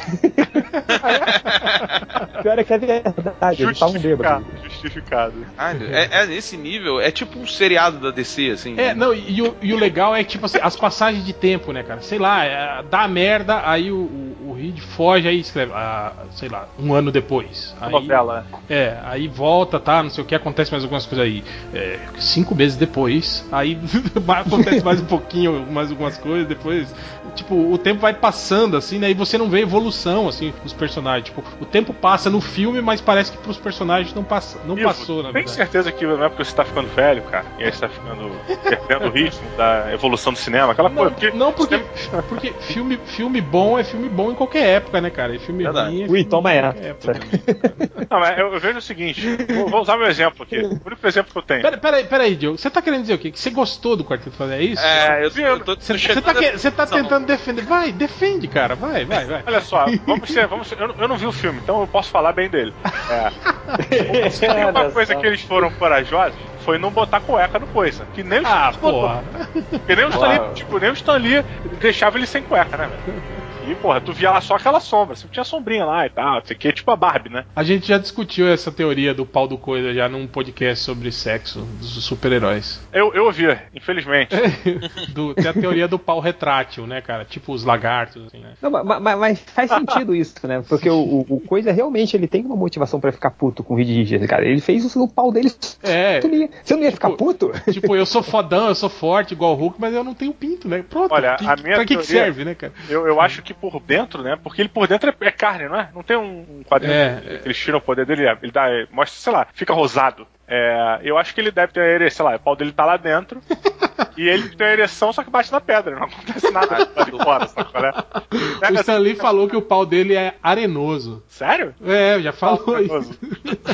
Pior 2.42 2.60
é 2.60 2.64
que 2.64 2.74
é 2.74 2.78
verdade, 2.78 3.64
eles 3.64 3.74
estavam 3.74 4.00
bêbados. 4.00 4.46
Justificado. 4.64 5.34
Caralho, 5.56 5.94
é, 5.94 6.08
é 6.12 6.26
nesse 6.26 6.58
nível, 6.58 7.00
é 7.00 7.12
tipo 7.12 7.40
um 7.40 7.48
seriado 7.48 8.00
da 8.00 8.12
DC, 8.12 8.23
assim. 8.52 8.76
É, 8.78 8.94
não, 8.94 9.14
e, 9.14 9.42
o, 9.42 9.56
e 9.62 9.74
o 9.74 9.78
legal 9.78 10.16
é 10.16 10.24
que, 10.24 10.32
tipo 10.32 10.46
assim, 10.46 10.60
as 10.62 10.76
passagens 10.76 11.26
de 11.26 11.34
tempo, 11.34 11.72
né, 11.72 11.84
cara? 11.84 12.02
Sei 12.02 12.18
lá, 12.18 12.44
é, 12.46 12.84
dá 12.90 13.08
merda, 13.08 13.62
aí 13.64 13.92
o, 13.92 13.98
o, 13.98 14.50
o 14.50 14.54
Reed 14.54 14.80
foge, 14.80 15.28
aí 15.28 15.40
escreve, 15.40 15.72
ah, 15.74 16.14
sei 16.32 16.50
lá, 16.50 16.68
um 16.80 16.94
ano 16.94 17.12
depois. 17.12 17.76
Aí, 17.80 17.92
Novela. 17.92 18.46
É, 18.70 18.98
aí 19.04 19.28
volta, 19.28 19.80
tá, 19.80 20.02
não 20.02 20.10
sei 20.10 20.24
o 20.24 20.28
que, 20.28 20.36
acontece 20.36 20.72
mais 20.72 20.84
algumas 20.84 21.06
coisas 21.06 21.26
aí. 21.26 21.44
É, 21.74 22.00
cinco 22.18 22.56
meses 22.56 22.78
depois, 22.78 23.48
aí 23.52 23.78
acontece 24.28 24.84
mais 24.84 25.02
um 25.02 25.06
pouquinho, 25.06 25.66
mais 25.72 25.92
algumas 25.92 26.18
coisas, 26.18 26.48
depois, 26.48 26.94
tipo, 27.36 27.56
o 27.56 27.78
tempo 27.78 28.00
vai 28.02 28.14
passando, 28.14 28.78
assim, 28.78 29.00
né, 29.00 29.12
e 29.12 29.14
você 29.14 29.38
não 29.38 29.50
vê 29.50 29.62
evolução, 29.62 30.28
assim, 30.28 30.54
dos 30.64 30.74
personagens. 30.74 31.26
Tipo, 31.26 31.44
o 31.60 31.66
tempo 31.66 31.94
passa 31.94 32.30
no 32.30 32.40
filme, 32.42 32.82
mas 32.82 33.02
parece 33.02 33.32
que 33.32 33.38
pros 33.38 33.58
personagens 33.58 34.14
não, 34.14 34.24
passa, 34.24 34.60
não 34.66 34.78
Ivo, 34.78 34.88
passou, 34.88 35.18
na 35.18 35.24
Tem 35.26 35.34
verdade. 35.34 35.52
certeza 35.56 35.92
que 35.92 36.06
não 36.06 36.24
é 36.24 36.30
porque 36.30 36.44
você 36.46 36.56
tá 36.56 36.64
ficando 36.66 36.88
velho, 36.90 37.22
cara, 37.24 37.46
e 37.60 37.64
aí 37.64 37.72
você 37.72 37.82
tá 37.82 37.90
ficando 37.90 38.32
perdendo 38.64 39.08
o 39.08 39.12
ritmo 39.12 39.42
da 39.58 39.92
evolução 39.94 40.34
do 40.34 40.40
cinema, 40.40 40.72
aquela 40.72 40.90
Não, 40.90 40.96
coisa. 40.96 41.12
Porque 41.12 41.32
não 41.32 41.52
porque, 41.54 41.82
porque 42.28 42.54
filme, 42.62 42.98
filme 43.06 43.42
bom 43.42 43.78
é 43.80 43.84
filme 43.84 44.10
bom 44.10 44.32
em 44.32 44.36
qualquer 44.36 44.66
época, 44.78 45.02
né, 45.02 45.10
cara? 45.10 45.36
E 45.36 45.40
filme 45.40 45.64
Verdade. 45.64 45.90
ruim 45.90 46.00
é 46.00 46.04
Ui, 46.04 46.08
filme 46.08 46.26
toma 46.26 46.50
ruim 46.50 46.58
em 46.58 46.60
essa. 46.60 46.74
qualquer 46.74 46.90
época. 46.90 48.08
Não, 48.10 48.20
mas 48.20 48.38
eu, 48.38 48.54
eu 48.54 48.60
vejo 48.60 48.78
o 48.78 48.82
seguinte, 48.82 49.22
vou, 49.54 49.70
vou 49.70 49.82
usar 49.82 49.98
meu 49.98 50.08
exemplo 50.08 50.44
aqui. 50.44 50.60
O 50.60 50.80
único 50.86 51.08
exemplo 51.08 51.32
que 51.32 51.38
eu 51.38 51.42
tenho. 51.44 51.62
Pera, 51.62 51.78
pera 51.78 51.98
aí, 51.98 52.04
pera 52.06 52.24
aí, 52.24 52.36
Diogo. 52.36 52.58
Você 52.58 52.70
tá 52.70 52.82
querendo 52.82 53.02
dizer 53.02 53.14
o 53.16 53.18
quê? 53.20 53.32
Que 53.32 53.40
você 53.40 53.50
gostou 53.50 53.96
do 53.96 54.04
Quarteto 54.04 54.32
Fantástico? 54.32 54.62
É 54.62 54.64
isso? 54.66 54.84
É, 54.84 55.26
eu, 55.26 55.46
eu 55.48 55.60
tô, 55.62 55.76
Você 55.76 55.94
tô 55.94 56.00
você 56.00 56.72
tá, 56.72 56.84
a- 56.84 56.86
tá 56.88 57.20
Não. 57.20 57.23
Tentando 57.24 57.38
defender. 57.38 57.62
Vai, 57.64 57.92
defende, 57.92 58.48
cara. 58.48 58.76
Vai, 58.76 59.06
vai, 59.06 59.26
vai. 59.26 59.44
Olha 59.46 59.62
só, 59.62 59.86
vamos 60.06 60.30
ser, 60.30 60.48
vamos 60.48 60.68
ser- 60.68 60.80
eu, 60.80 60.88
não- 60.90 60.96
eu 60.98 61.08
não 61.08 61.18
vi 61.18 61.26
o 61.26 61.32
filme, 61.32 61.60
então 61.64 61.82
eu 61.82 61.88
posso 61.88 62.10
falar 62.10 62.34
bem 62.34 62.50
dele. 62.50 62.74
É. 63.10 64.30
Se 64.30 64.40
tem 64.48 64.66
uma 64.66 64.90
coisa 64.92 65.14
só. 65.14 65.20
que 65.20 65.26
eles 65.28 65.42
foram 65.42 65.72
corajosos 65.72 66.38
foi 66.60 66.78
não 66.78 66.92
botar 66.92 67.20
cueca 67.20 67.60
no 67.60 67.68
coisa. 67.68 68.06
Que 68.14 68.24
nem 68.24 68.40
o 68.40 68.48
Ah, 68.48 68.72
Stan 68.72 68.88
Lee. 68.88 69.64
Porque 69.70 69.96
nem 69.96 70.06
o 70.06 70.10
Stan 70.10 70.28
Lee, 70.28 70.54
tipo, 70.54 70.80
nem 70.80 70.90
o 70.90 70.94
Stan 70.94 71.18
Lee 71.18 71.44
deixava 71.82 72.18
ele 72.18 72.26
sem 72.26 72.42
cueca, 72.44 72.78
né, 72.78 72.88
velho? 73.06 73.24
E, 73.68 73.76
porra, 73.76 74.02
tu 74.02 74.12
via 74.14 74.30
lá 74.32 74.42
só 74.42 74.56
aquela 74.56 74.80
sombra, 74.80 75.16
sempre 75.16 75.34
tinha 75.34 75.44
sombrinha 75.44 75.86
lá 75.86 76.06
e 76.06 76.10
tal, 76.10 76.40
isso 76.40 76.52
aqui 76.52 76.68
é 76.68 76.72
tipo 76.72 76.90
a 76.92 76.96
Barbie, 76.96 77.30
né? 77.30 77.46
A 77.56 77.64
gente 77.64 77.88
já 77.88 77.98
discutiu 77.98 78.48
essa 78.48 78.72
teoria 78.72 79.14
do 79.14 79.26
pau 79.26 79.48
do 79.48 79.58
coisa 79.58 79.94
já 79.94 80.10
num 80.10 80.28
podcast 80.28 80.84
sobre 80.84 81.12
sexo 81.12 81.62
dos 81.80 82.04
super-heróis. 82.04 82.82
Eu, 82.92 83.14
eu 83.14 83.26
ouvi, 83.26 83.44
infelizmente. 83.74 84.36
Do- 85.14 85.34
tem 85.34 85.48
a 85.48 85.54
teoria 85.54 85.88
do 85.88 85.98
pau 86.00 86.20
retrátil, 86.20 86.86
né, 86.88 87.02
cara? 87.02 87.26
Tipo 87.26 87.54
os 87.54 87.64
lagartos, 87.64 88.26
assim, 88.28 88.40
né? 88.40 88.54
Não, 88.62 88.70
ma- 88.70 88.84
ma- 88.84 89.16
mas, 89.16 89.40
faz 89.40 89.70
sentido 89.72 90.16
isso, 90.16 90.36
né? 90.48 90.64
Porque 90.68 90.90
o, 90.90 90.96
o- 90.96 91.26
o 91.30 91.40
Coisa 91.40 91.72
realmente 91.72 92.16
ele 92.18 92.28
tem 92.28 92.46
uma 92.46 92.56
motivação 92.56 93.00
pra 93.00 93.12
ficar 93.12 93.32
puto 93.32 93.64
com 93.64 93.74
o 93.74 93.78
Reed 93.78 93.90
Richards, 93.90 94.28
cara. 94.28 94.46
Ele 94.46 94.60
fez 94.62 94.84
isso 94.84 94.98
no 95.00 95.08
pau 95.08 95.32
dele. 95.32 95.52
É. 95.84 96.20
Tu 96.20 96.28
não 96.28 96.36
ia- 96.36 96.50
Você 96.64 96.76
não 96.76 96.84
ia 96.84 96.92
ficar 96.92 97.10
Tipo, 97.12 97.18
puto? 97.26 97.52
Tipo, 97.72 97.96
eu 97.96 98.06
sou 98.06 98.24
fodão, 98.24 98.68
eu 98.70 98.76
sou 98.76 98.90
forte 98.90 99.34
igual 99.34 99.54
o 99.54 99.56
Hulk, 99.56 99.78
mas 99.80 99.94
eu 99.94 100.04
não 100.04 100.14
tenho 100.14 100.34
pinto, 100.34 100.68
né? 100.68 100.84
Pronto. 100.90 101.12
Olha, 101.14 101.36
que- 101.36 101.46
a 101.46 101.56
minha 101.56 101.76
pra 101.76 101.86
que, 101.86 101.96
que 101.98 102.04
teoria- 102.04 102.24
serve, 102.24 102.46
né, 102.46 102.56
cara? 102.56 102.74
Eu, 102.90 103.06
eu 103.08 103.22
acho 103.22 103.42
que 103.42 103.53
por 103.54 103.80
dentro, 103.80 104.22
né? 104.24 104.38
Porque 104.42 104.62
ele 104.62 104.70
por 104.70 104.88
dentro 104.88 105.10
é, 105.10 105.16
é 105.28 105.32
carne, 105.32 105.68
não 105.70 105.80
é? 105.80 105.90
Não 105.94 106.04
tem 106.04 106.18
um 106.18 106.34
um 106.60 106.64
quadrinho 106.64 106.94
É, 106.94 107.40
que 107.42 107.48
eles 107.48 107.58
tiram 107.58 107.78
o 107.78 107.82
poder 107.82 108.06
dele, 108.06 108.26
ele 108.42 108.52
dá, 108.52 108.66
mostra, 108.92 109.20
sei 109.20 109.34
lá, 109.34 109.48
fica 109.54 109.74
rosado. 109.74 110.28
É, 110.48 111.00
eu 111.04 111.18
acho 111.18 111.34
que 111.34 111.40
ele 111.40 111.52
deve 111.52 111.72
ter 111.72 111.80
a 111.82 111.88
ereção, 111.88 112.26
sei 112.26 112.34
lá, 112.34 112.38
o 112.38 112.44
pau 112.44 112.56
dele 112.56 112.72
tá 112.74 112.86
lá 112.86 112.98
dentro. 112.98 113.42
e 114.18 114.28
ele 114.28 114.50
tem 114.50 114.68
a 114.68 114.74
ereção, 114.74 115.12
só 115.14 115.24
que 115.24 115.30
bate 115.30 115.52
na 115.52 115.62
pedra, 115.62 115.96
não 115.96 116.04
acontece 116.04 116.52
nada 116.52 116.90
lá 116.96 117.04
de 117.04 117.12
fora, 117.12 117.48
sabe 117.48 117.72
qual 117.72 117.86
é? 117.86 117.92
O 118.34 118.60
Pega 118.60 118.80
Stan 118.82 118.98
Lee 118.98 119.16
falou 119.16 119.48
que 119.48 119.56
o 119.56 119.62
pau 119.62 119.86
dele 119.86 120.16
é 120.16 120.36
arenoso. 120.42 121.24
Sério? 121.28 121.74
É, 121.86 122.20
já 122.22 122.32
falou 122.32 122.76
Arenoso. 122.76 123.18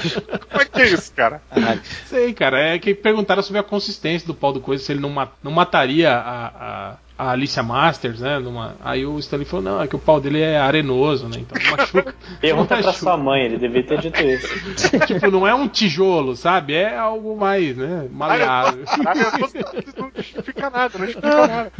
isso. 0.03 0.21
Como 0.49 0.61
é 0.61 0.65
que 0.65 0.81
é 0.81 0.85
isso, 0.87 1.13
cara? 1.13 1.41
Sei, 2.05 2.33
cara. 2.33 2.59
É 2.59 2.79
que 2.79 2.93
perguntaram 2.93 3.41
sobre 3.43 3.59
a 3.59 3.63
consistência 3.63 4.27
do 4.27 4.33
pau 4.33 4.51
do 4.53 4.59
coisa, 4.61 4.83
se 4.83 4.91
ele 4.91 4.99
não, 4.99 5.09
ma- 5.09 5.29
não 5.43 5.51
mataria 5.51 6.11
a, 6.11 6.47
a, 6.47 6.95
a 7.19 7.31
Alicia 7.31 7.61
Masters, 7.61 8.21
né? 8.21 8.39
Numa, 8.39 8.75
aí 8.81 9.05
o 9.05 9.19
Stanley 9.19 9.45
falou, 9.45 9.63
não, 9.65 9.81
é 9.81 9.87
que 9.87 9.95
o 9.95 9.99
pau 9.99 10.21
dele 10.21 10.39
é 10.39 10.57
arenoso, 10.57 11.27
né? 11.27 11.37
Então 11.41 11.57
machuca. 11.77 12.15
Pergunta 12.39 12.67
pra 12.67 12.77
machuca. 12.77 12.93
sua 12.97 13.17
mãe, 13.17 13.41
ele 13.43 13.57
devia 13.57 13.83
ter 13.83 13.99
dito 13.99 14.21
isso. 14.23 14.47
tipo, 15.05 15.29
não 15.29 15.45
é 15.45 15.53
um 15.53 15.67
tijolo, 15.67 16.35
sabe? 16.35 16.73
É 16.73 16.97
algo 16.97 17.35
mais, 17.37 17.75
né? 17.75 18.07
Maleável. 18.11 18.85
Não 19.97 20.11
justifica 20.15 20.69
nada, 20.69 20.97
não 20.97 21.05
explica 21.05 21.47
nada. 21.47 21.71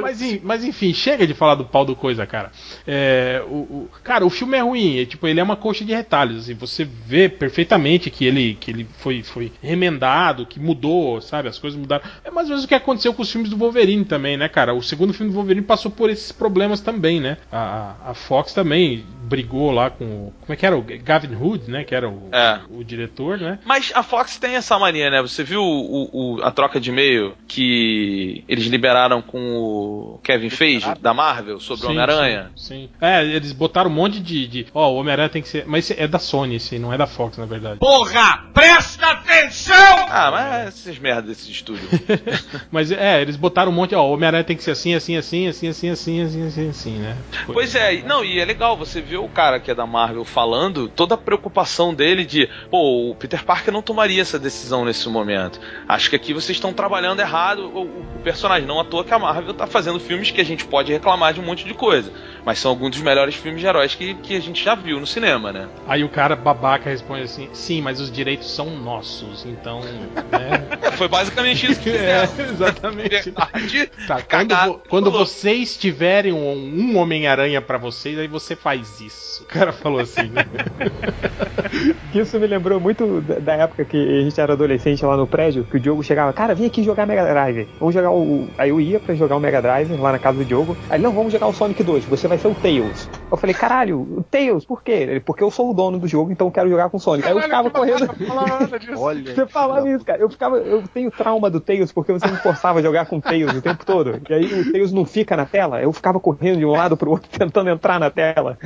Mas, 0.00 0.42
mas 0.42 0.64
enfim, 0.64 0.92
chega 0.94 1.26
de 1.26 1.34
falar 1.34 1.54
do 1.56 1.64
pau 1.64 1.84
do 1.84 1.94
coisa, 1.96 2.26
cara. 2.26 2.50
É, 2.86 3.42
o, 3.46 3.54
o- 3.54 3.88
cara, 4.04 4.24
o 4.24 4.30
filme 4.30 4.56
é 4.56 4.60
ruim, 4.60 5.00
é, 5.00 5.04
tipo, 5.04 5.26
ele 5.26 5.40
é 5.40 5.42
uma 5.42 5.56
coxa 5.56 5.84
de 5.84 5.92
retalhos. 5.94 6.38
Assim, 6.44 6.54
você 6.54 6.84
vê 6.84 7.28
perfeitamente 7.28 8.10
que 8.10 8.24
ele, 8.24 8.54
que 8.54 8.70
ele 8.70 8.86
foi, 8.98 9.22
foi 9.22 9.52
remendado, 9.62 10.46
que 10.46 10.60
mudou, 10.60 11.20
sabe? 11.20 11.48
As 11.48 11.58
coisas 11.58 11.78
mudaram. 11.78 12.02
É 12.24 12.30
mais 12.30 12.46
ou 12.46 12.50
menos 12.50 12.64
o 12.64 12.68
que 12.68 12.74
aconteceu 12.74 13.12
com 13.14 13.22
os 13.22 13.30
filmes 13.30 13.50
do 13.50 13.56
Wolverine 13.56 14.04
também, 14.12 14.36
né, 14.36 14.46
cara? 14.46 14.74
O 14.74 14.82
segundo 14.82 15.14
filme 15.14 15.32
do 15.32 15.34
Wolverine 15.36 15.64
passou 15.64 15.90
por 15.90 16.10
esses 16.10 16.30
problemas 16.32 16.80
também, 16.82 17.18
né? 17.18 17.38
A, 17.50 17.94
a- 18.10 18.14
Fox 18.14 18.52
também 18.52 19.06
brigou 19.22 19.70
lá 19.70 19.90
com. 19.90 20.04
o- 20.04 20.32
Como 20.40 20.52
é 20.52 20.56
que 20.56 20.66
era? 20.66 20.76
O 20.76 20.82
Gavin 20.82 21.34
Hood, 21.34 21.70
né? 21.70 21.84
Que 21.84 21.94
era 21.94 22.08
o, 22.08 22.28
É. 22.32 22.60
o 22.70 22.82
diretor, 22.84 23.38
né? 23.38 23.58
Mas 23.64 23.92
a 23.94 24.02
Fox 24.02 24.36
tem 24.38 24.54
essa 24.56 24.78
mania, 24.78 25.10
né? 25.10 25.22
Você 25.22 25.42
viu 25.44 25.62
o- 25.62 26.10
o- 26.36 26.42
a 26.42 26.50
troca 26.50 26.80
de 26.80 26.90
e-mail 26.90 27.34
que 27.48 28.44
eles 28.48 28.66
liberaram 28.66 29.22
com 29.22 29.38
o 29.56 30.20
Kevin 30.22 30.50
Feige, 30.50 30.86
da 31.00 31.14
Marvel, 31.14 31.60
sobre 31.60 31.86
o 31.86 31.90
Homem-Aranha? 31.90 32.50
Sim, 32.56 32.88
sim. 32.88 32.90
É, 33.00 33.24
eles 33.24 33.52
botaram 33.52 33.90
um 33.90 33.94
monte 33.94 34.20
de. 34.20 34.46
de 34.46 34.66
ó, 34.74 34.90
o 34.90 34.96
Homem-Aranha 34.96 35.28
tem 35.28 35.42
que 35.42 35.48
ser. 35.48 35.64
Mas 35.66 35.90
é 35.90 36.06
da 36.06 36.18
Sony, 36.18 36.56
esse 36.56 36.78
não 36.78 36.92
é 36.92 36.98
da 36.98 37.06
Fox, 37.06 37.38
na 37.38 37.46
verdade. 37.46 37.78
Porra, 37.78 38.44
presta 38.52 39.06
atenção! 39.10 39.74
Ah, 40.08 40.30
mas 40.30 40.66
essas 40.68 40.98
merdas 40.98 41.26
desses 41.26 41.48
estúdios. 41.48 41.88
Mas 42.70 42.90
é, 42.90 43.20
eles 43.20 43.36
botaram 43.36 43.70
um 43.70 43.74
monte, 43.74 43.94
ó, 43.94 44.02
o 44.06 44.12
Homem-Aranha 44.12 44.44
tem 44.44 44.56
que 44.56 44.62
ser 44.62 44.70
assim, 44.72 44.94
assim, 44.94 45.16
assim, 45.16 45.48
assim, 45.48 45.68
assim, 45.68 45.90
assim, 45.90 46.22
assim, 46.22 46.46
assim, 46.46 46.68
assim, 46.68 46.98
né? 46.98 47.16
Foi. 47.46 47.54
Pois 47.54 47.74
é, 47.74 48.02
não, 48.02 48.24
e 48.24 48.38
é 48.40 48.44
legal 48.44 48.76
você 48.76 49.00
ver 49.00 49.16
o 49.24 49.28
cara 49.28 49.60
que 49.60 49.70
é 49.70 49.74
da 49.74 49.86
Marvel 49.86 50.24
falando 50.24 50.88
toda 50.88 51.14
a 51.14 51.18
preocupação 51.18 51.94
dele 51.94 52.24
de, 52.24 52.48
pô, 52.70 53.10
o 53.10 53.14
Peter 53.14 53.44
Parker 53.44 53.72
não 53.72 53.82
tomaria 53.82 54.20
essa 54.20 54.38
decisão 54.38 54.84
nesse 54.84 55.08
momento. 55.08 55.60
Acho 55.88 56.10
que 56.10 56.16
aqui 56.16 56.32
vocês 56.32 56.56
estão 56.56 56.72
trabalhando 56.72 57.20
errado 57.20 57.68
o, 57.68 57.82
o 57.82 58.20
personagem. 58.22 58.66
Não 58.66 58.80
à 58.80 58.84
toa 58.84 59.04
que 59.04 59.12
a 59.12 59.18
Marvel 59.18 59.54
tá 59.54 59.66
fazendo 59.66 60.00
filmes 60.00 60.30
que 60.30 60.40
a 60.40 60.44
gente 60.44 60.64
pode 60.64 60.92
reclamar 60.92 61.34
de 61.34 61.40
um 61.40 61.44
monte 61.44 61.64
de 61.64 61.74
coisa. 61.74 62.12
Mas 62.44 62.58
são 62.58 62.70
alguns 62.70 62.90
dos 62.90 63.00
melhores 63.00 63.34
filmes 63.34 63.60
de 63.60 63.66
heróis 63.66 63.94
que, 63.94 64.14
que 64.14 64.36
a 64.36 64.40
gente 64.40 64.62
já 64.62 64.74
viu 64.74 64.98
no 64.98 65.06
cinema, 65.06 65.52
né? 65.52 65.68
Aí 65.86 66.02
o 66.02 66.08
cara 66.08 66.34
babaca 66.34 66.90
responde 66.90 67.22
assim: 67.22 67.48
sim, 67.52 67.80
mas 67.80 68.00
os 68.00 68.10
direitos 68.10 68.50
são 68.50 68.70
nossos, 68.70 69.44
então. 69.44 69.80
Né? 69.80 70.90
Foi 70.96 71.08
basicamente 71.08 71.70
isso 71.70 71.80
que 71.80 71.90
é, 71.94 72.22
exatamente. 72.50 73.30
Verdade. 73.52 73.90
Tá, 74.06 74.22
quando, 74.22 74.80
quando 74.88 75.10
vocês 75.10 75.76
tiverem 75.76 76.32
um, 76.32 76.52
um 76.52 76.98
Homem-Aranha 76.98 77.60
pra 77.60 77.78
vocês, 77.78 78.18
aí 78.18 78.28
você 78.28 78.56
faz 78.56 79.00
isso. 79.06 79.42
O 79.42 79.46
cara 79.46 79.72
falou 79.72 80.00
assim, 80.00 80.28
né? 80.28 80.44
Isso 82.14 82.38
me 82.38 82.46
lembrou 82.46 82.78
muito 82.78 83.22
da 83.22 83.54
época 83.54 83.84
que 83.84 83.96
a 83.96 84.22
gente 84.22 84.38
era 84.38 84.52
adolescente 84.52 85.04
lá 85.04 85.16
no 85.16 85.26
prédio, 85.26 85.64
que 85.64 85.76
o 85.76 85.80
Diogo 85.80 86.02
chegava, 86.02 86.32
cara, 86.32 86.54
vem 86.54 86.66
aqui 86.66 86.82
jogar 86.82 87.06
Mega 87.06 87.24
Drive. 87.24 87.68
Vamos 87.78 87.94
jogar 87.94 88.10
o. 88.10 88.48
Aí 88.58 88.68
eu 88.68 88.80
ia 88.80 89.00
pra 89.00 89.14
jogar 89.14 89.36
o 89.36 89.40
Mega 89.40 89.62
Drive 89.62 89.90
lá 89.96 90.12
na 90.12 90.18
casa 90.18 90.38
do 90.38 90.44
Diogo. 90.44 90.76
Aí, 90.90 91.00
não, 91.00 91.12
vamos 91.12 91.32
jogar 91.32 91.46
o 91.46 91.52
Sonic 91.52 91.82
2, 91.82 92.04
você 92.04 92.28
vai 92.28 92.36
ser 92.36 92.48
o 92.48 92.54
Tails. 92.54 93.08
Eu 93.30 93.36
falei, 93.36 93.54
caralho, 93.54 94.00
o 94.00 94.22
Tails, 94.30 94.64
por 94.64 94.82
quê? 94.82 94.92
Ele, 94.92 95.20
porque 95.20 95.42
eu 95.42 95.50
sou 95.50 95.70
o 95.70 95.74
dono 95.74 95.98
do 95.98 96.06
jogo, 96.06 96.30
então 96.30 96.48
eu 96.48 96.50
quero 96.50 96.68
jogar 96.68 96.90
com 96.90 96.98
o 96.98 97.00
Sonic. 97.00 97.26
Aí 97.26 97.34
eu 97.34 97.40
ficava 97.40 97.70
correndo. 97.70 98.06
Não 98.06 98.26
fala 98.26 98.46
nada 98.46 98.78
disso. 98.78 98.92
Olha. 99.00 99.34
Você 99.34 99.46
falava 99.46 99.88
isso, 99.88 100.04
cara. 100.04 100.20
Eu 100.20 100.28
ficava, 100.28 100.58
eu 100.58 100.82
tenho 100.92 101.10
trauma 101.10 101.48
do 101.48 101.60
Tails 101.60 101.92
porque 101.92 102.12
você 102.12 102.26
me 102.28 102.36
forçava 102.36 102.80
a 102.80 102.82
jogar 102.82 103.06
com 103.06 103.16
o 103.16 103.20
Tails 103.22 103.54
o 103.54 103.62
tempo 103.62 103.86
todo. 103.86 104.20
E 104.28 104.34
aí 104.34 104.60
o 104.60 104.72
Tails 104.72 104.92
não 104.92 105.06
fica 105.06 105.36
na 105.36 105.46
tela, 105.46 105.80
eu 105.80 105.92
ficava 105.92 106.20
correndo 106.20 106.58
de 106.58 106.64
um 106.66 106.72
lado 106.72 106.96
pro 106.96 107.10
outro 107.10 107.28
tentando 107.38 107.70
entrar 107.70 107.98
na 107.98 108.10
tela. 108.10 108.58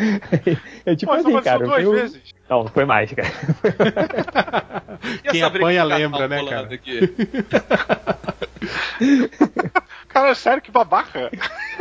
É 0.85 0.95
tipo 0.97 1.13
Pô, 1.13 1.19
assim, 1.19 1.41
cara. 1.43 1.63
eu 1.63 1.67
duas 1.67 1.77
tenho- 1.79 1.93
vezes. 1.93 2.21
Não, 2.49 2.67
foi 2.69 2.85
mais, 2.85 3.13
cara. 3.13 3.29
Quem 5.31 5.43
apanha 5.43 5.83
de 5.83 5.89
casal 5.89 5.99
lembra, 5.99 6.29
né, 6.29 6.45
cara? 6.45 6.69
Cara, 10.09 10.35
sério, 10.35 10.63
que 10.63 10.71
babaca. 10.71 11.31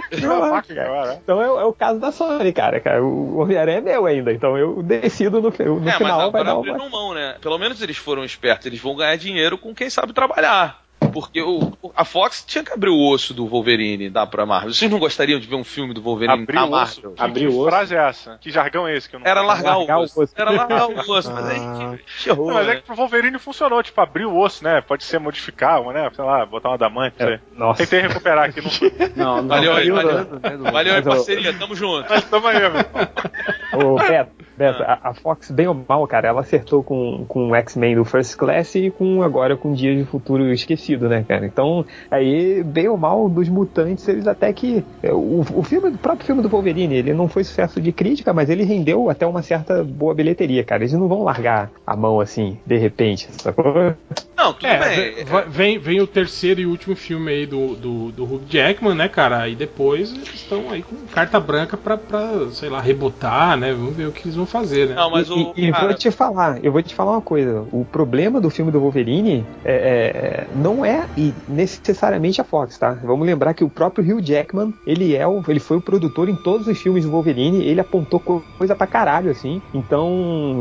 Que 0.10 0.28
babaca, 0.28 0.76
cara. 0.76 1.20
Então 1.24 1.42
é, 1.42 1.50
o- 1.50 1.60
é 1.60 1.64
o 1.66 1.74
caso 1.74 2.00
da 2.00 2.12
Sony, 2.12 2.52
cara. 2.52 2.80
cara. 2.82 3.02
O 3.04 3.38
Homem-Aranha 3.38 3.78
é 3.78 3.82
meu 3.82 4.06
ainda, 4.06 4.34
então 4.34 4.58
eu 4.58 4.84
decido 4.84 5.40
no, 5.42 5.50
no 5.50 5.78
É, 5.78 5.86
mas 5.86 5.96
final 5.98 6.32
vai 6.32 6.42
agora 6.42 6.44
dar 6.44 6.58
uma. 6.74 6.90
mão, 6.90 7.14
né? 7.14 7.36
Pelo 7.42 7.58
menos 7.58 7.82
eles 7.82 7.98
foram 7.98 8.24
espertos, 8.26 8.66
eles 8.68 8.80
vão 8.82 8.96
ganhar 8.96 9.16
dinheiro 9.16 9.58
com 9.58 9.74
quem 9.74 9.90
sabe 9.90 10.12
trabalhar. 10.14 10.82
Porque 11.14 11.42
o, 11.42 11.72
a 11.96 12.04
Fox 12.04 12.44
tinha 12.46 12.64
que 12.64 12.74
abrir 12.74 12.90
o 12.90 13.00
osso 13.10 13.34
do 13.34 13.46
Wolverine 13.48 14.06
e 14.06 14.10
dar 14.10 14.26
pra 14.28 14.46
Marvel. 14.46 14.74
Vocês 14.74 14.90
não 14.92 15.00
gostariam 15.00 15.40
de 15.40 15.48
ver 15.48 15.56
um 15.56 15.64
filme 15.64 15.94
do 15.94 16.02
Wolverine 16.02 16.42
Abrir 16.44 16.56
na 16.56 16.66
o 16.66 16.66
osso. 16.66 16.72
Marvel? 17.02 17.12
Que, 17.14 17.22
Abrir 17.24 17.48
o 17.48 17.52
que 17.52 17.56
osso. 17.58 17.70
frase 17.70 17.96
é 17.96 18.08
essa? 18.10 18.38
Que 18.40 18.52
jargão 18.52 18.88
é 18.88 18.96
esse 18.98 19.10
que 19.10 19.16
eu 19.16 19.20
não 19.20 19.28
Era 19.28 19.42
largar, 19.42 19.78
Largar 19.78 19.98
o 19.98 20.02
o 20.02 20.04
osso. 20.04 20.22
osso. 20.22 20.34
Era 20.36 20.52
largar 20.52 20.88
o 20.90 20.98
osso, 21.12 21.32
mas 21.32 21.46
aí 21.50 21.58
Ah. 21.60 21.96
que 22.22 22.30
errou, 22.30 22.48
Não, 22.48 22.54
mas 22.56 22.68
é 22.68 22.70
né? 22.72 22.76
que 22.78 22.82
pro 22.84 22.96
Wolverine 22.96 23.40
funcionou, 23.40 23.82
tipo, 23.84 24.02
abrir 24.02 24.26
o 24.26 24.38
osso, 24.38 24.64
né? 24.64 24.82
Pode 24.82 25.04
ser 25.06 25.20
modificar, 25.20 25.82
né? 25.94 26.10
Sei 26.14 26.26
lá, 26.26 26.46
botar 26.46 26.70
uma 26.70 26.78
damante, 26.78 27.16
sei. 27.18 27.40
Nossa. 27.56 27.84
Tentei 27.84 28.02
recuperar 28.02 28.50
aqui, 28.50 28.62
não. 29.16 29.16
Não, 29.16 29.42
não. 29.42 29.48
Valeu 29.50 29.74
aí, 29.74 29.90
valeu. 29.92 30.28
Valeu 30.72 30.96
aí, 30.96 31.02
parceria, 31.04 31.54
tamo 31.54 31.76
junto. 31.76 32.10
Mas 32.10 32.24
tamo 32.26 32.48
aí, 32.48 32.58
meu. 32.60 33.90
Ô, 33.92 33.96
Beto, 33.96 34.32
Beto, 34.58 34.84
a, 34.84 35.00
a 35.10 35.14
Fox, 35.14 35.52
bem 35.52 35.68
ou 35.68 35.76
mal, 35.88 36.08
cara, 36.08 36.28
ela 36.30 36.42
acertou 36.42 36.84
com, 36.84 37.26
com 37.28 37.50
o 37.50 37.56
X-Men 37.56 37.96
do 37.96 38.06
First 38.06 38.36
Class 38.38 38.76
e 38.76 38.90
com 38.92 39.22
agora 39.22 39.58
com 39.58 39.74
Dias 39.74 39.98
de 39.98 40.06
Futuro 40.06 40.52
Esquecido, 40.52 41.10
né, 41.10 41.26
cara? 41.28 41.46
Então, 41.46 41.86
aí, 42.10 42.64
bem 42.64 42.88
ou 42.88 42.98
mal, 42.98 43.28
dos 43.30 43.50
mutantes, 43.50 44.08
eles 44.08 44.28
até 44.28 44.52
que. 44.54 44.84
é, 45.04 45.12
O, 45.14 45.44
o 45.54 45.64
filme, 45.64 45.90
o 45.90 45.98
próprio 45.98 46.26
filme 46.26 46.42
do 46.42 46.50
Wolverine, 46.50 46.96
ele 46.96 47.14
não 47.14 47.28
foi 47.28 47.44
sucesso 47.44 47.82
de 47.82 47.92
crítica, 47.92 48.34
mas 48.34 48.50
ele 48.50 48.64
rendeu 48.64 49.10
até 49.10 49.26
uma 49.26 49.42
certa 49.42 49.84
boa 49.84 50.14
bilheteria, 50.14 50.64
cara. 50.64 50.84
Eles 50.84 50.94
não 50.94 51.08
vão 51.08 51.24
largar 51.24 51.72
a 51.86 51.96
mão 51.96 52.20
assim, 52.20 52.58
de 52.66 52.78
repente, 52.78 53.28
sacou? 53.42 53.94
Não, 54.38 54.54
tudo 54.54 54.68
É, 54.68 54.78
bem. 55.14 55.26
vem, 55.26 55.50
vem, 55.50 55.80
vem 55.80 56.02
o 56.02 56.08
terceiro 56.08 56.62
e 56.62 56.66
último 56.66 56.96
filme 56.96 57.32
aí 57.32 57.46
do, 57.46 57.76
do, 57.76 58.12
do 58.12 58.24
Hugh 58.24 58.44
Jackman, 58.50 58.96
né, 58.96 59.08
cara? 59.08 59.40
Aí 59.42 59.56
depois 59.56 60.12
eles 60.12 60.34
estão 60.34 60.70
aí 60.70 60.82
com 60.82 60.96
carta 61.12 61.40
branca 61.40 61.76
pra, 61.78 61.98
pra, 61.98 62.48
sei 62.52 62.70
lá, 62.70 62.80
rebotar, 62.82 63.58
né? 63.58 63.74
Vamos 63.74 63.96
ver 63.96 64.08
o 64.08 64.12
que 64.12 64.24
eles 64.26 64.36
vão 64.36 64.45
fazer, 64.46 64.88
né? 64.90 64.96
Não, 64.96 65.10
mas 65.12 65.28
e, 65.28 65.32
o. 65.32 65.54
e- 65.56 65.66
e 65.68 65.72
cara, 65.72 65.86
vou 65.88 65.94
te 65.96 66.12
falar, 66.12 66.64
eu 66.64 66.72
vou 66.72 66.82
te 66.84 66.94
falar 66.94 67.12
uma 67.14 67.22
coisa. 67.22 67.66
O 67.72 67.86
problema 67.86 68.40
do 68.42 68.50
filme 68.50 68.72
do 68.72 68.80
Wolverine 68.80 69.48
é, 69.64 70.48
é- 70.50 70.56
não 70.56 70.84
é 70.86 71.08
e 71.16 71.36
necessariamente 71.48 72.40
a 72.42 72.44
Fox, 72.44 72.78
tá? 72.78 72.94
Vamos 73.04 73.26
lembrar 73.26 73.54
que 73.54 73.64
o 73.64 73.70
próprio 73.70 74.04
Hugh 74.06 74.22
Jackman, 74.22 74.74
ele 74.86 75.16
é 75.16 75.28
o, 75.28 75.42
ele 75.48 75.60
foi 75.60 75.78
o 75.78 75.82
produtor 75.82 76.30
em 76.30 76.36
todos 76.36 76.68
os 76.68 76.78
filmes 76.80 77.04
do 77.06 77.12
Wolverine, 77.12 77.64
ele 77.64 77.80
apontou 77.82 78.20
co- 78.20 78.44
coisa 78.58 78.76
pra 78.76 78.88
caralho, 78.88 79.30
assim. 79.32 79.62
Então, 79.74 80.08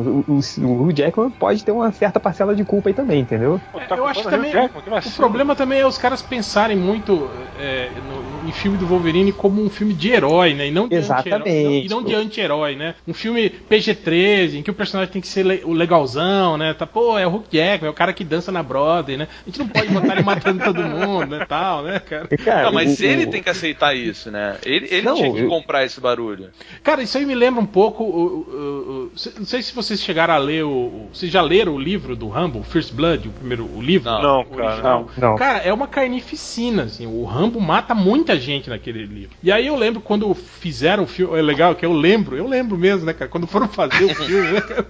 o, 0.01 0.25
o- 0.38 0.40
o 0.66 0.83
Hugh 0.83 0.92
Jackman 0.92 1.31
pode 1.31 1.64
ter 1.64 1.73
uma 1.73 1.92
certa 1.92 2.18
parcela 2.20 2.55
de 2.55 2.64
culpa 2.64 2.88
aí 2.90 2.94
também, 2.94 3.20
entendeu? 3.20 3.61
Tá 3.88 3.97
eu 3.97 4.07
acho 4.07 4.23
culpando 4.23 4.44
também- 4.44 4.70
o 5.07 5.11
problema 5.16 5.55
também 5.57 5.81
é 5.81 5.87
os 5.87 5.99
caras 5.99 6.23
pensarem 6.23 6.77
muito 6.77 7.29
é, 7.59 7.90
no- 8.01 8.23
em 8.46 8.52
filme 8.52 8.76
do 8.78 8.87
Wolverine 8.87 9.33
como 9.33 9.62
um 9.62 9.68
filme 9.70 9.94
de 9.94 10.11
herói, 10.11 10.54
né? 10.54 10.68
E 10.68 10.70
não 10.70 10.88
de 10.88 10.94
Exatamente. 10.96 11.35
anti-herói. 11.48 11.83
E 11.85 11.88
não 11.88 12.02
de 12.02 12.14
anti-herói, 12.14 12.76
né? 12.76 12.94
Um 13.07 13.14
filme 13.14 13.50
PG-13, 13.50 14.57
em 14.59 14.62
que 14.62 14.70
o 14.70 14.74
personagem 14.74 15.12
tem 15.12 15.22
que 15.22 15.28
ser 15.28 15.42
le- 15.44 15.62
o 15.64 15.72
legalzão, 15.72 16.57
né? 16.57 16.74
Tá, 16.74 16.87
pô, 16.87 17.18
é 17.18 17.26
o 17.26 17.30
Hulk 17.30 17.48
Jackman, 17.57 17.88
é 17.88 17.90
o 17.90 17.94
cara 17.94 18.12
que 18.12 18.24
dança 18.24 18.50
na 18.52 18.62
Broadway, 18.62 19.16
né? 19.16 19.28
A 19.42 19.48
gente 19.50 19.59
não 19.59 19.68
pode 19.68 19.88
botar 19.88 20.14
ele 20.14 20.22
matando 20.24 20.64
todo 20.64 20.83
mundo, 20.83 21.37
né? 21.37 21.44
Tal, 21.48 21.83
né, 21.83 21.98
cara? 22.00 22.28
Cara, 22.28 22.62
Não, 22.64 22.72
mas 22.72 22.98
o- 22.98 23.04
ele 23.04 23.24
o- 23.26 23.30
tem 23.30 23.42
que 23.42 23.50
aceitar 23.50 23.94
isso, 23.96 24.30
né? 24.30 24.57
Ele, 24.64 24.87
ele 24.90 25.02
Não, 25.02 25.14
tinha 25.14 25.33
que 25.33 25.40
eu- 25.40 25.48
comprar 25.48 25.85
esse 25.85 26.00
barulho. 26.00 26.48
Cara, 26.83 27.02
isso 27.02 27.16
aí 27.18 27.24
me 27.26 27.35
lembra 27.35 27.61
um 27.62 27.66
pouco. 27.66 28.04
o- 28.04 28.07
o- 28.09 29.11
o- 29.14 29.18
se- 29.18 29.33
não 29.38 29.46
sei 29.46 29.62
se 29.62 29.74
vocês 29.74 30.00
chegaram 30.02 30.35
a 30.35 30.38
ler 30.38 30.64
o. 30.64 31.09
Vocês 31.12 31.30
já 31.30 31.40
leram 31.42 31.74
o 31.74 31.78
livro 31.78 32.14
do 32.16 32.28
Rambo, 32.28 32.62
First 32.62 32.92
Blood, 32.92 33.28
o 33.28 33.30
primeiro 33.33 33.64
o 33.74 33.80
livro? 33.80 34.11
Não. 34.11 34.22
Não, 34.22 34.44
cara. 34.44 34.66
original? 34.68 35.09
Não. 35.16 35.37
Cara, 35.37 35.59
é 35.59 35.72
uma 35.72 35.87
carnificina, 35.87 36.85
assim. 36.85 37.07
O 37.07 37.24
Rambo 37.24 37.61
mata 37.61 37.94
muita 37.94 38.34
gente 38.37 38.68
naquele 38.70 39.05
livro. 39.07 39.37
E 39.42 39.51
aí 39.53 39.66
eu 39.66 39.77
lembro 39.77 40.01
quando 40.01 40.33
fizeram 40.35 41.05
o 41.05 41.07
filme. 41.07 41.38
É 41.38 41.42
legal 41.42 41.75
que 41.75 41.85
eu 41.85 41.92
lembro, 41.92 42.37
eu 42.37 42.47
lembro 42.47 42.77
mesmo, 42.77 43.05
né, 43.07 43.12
cara? 43.12 43.31
Quando 43.31 43.47
foram 43.47 43.68
fazer 43.68 44.05
o 44.05 44.14
filme, 44.14 44.53
né, 44.53 44.61
cara? 44.61 44.87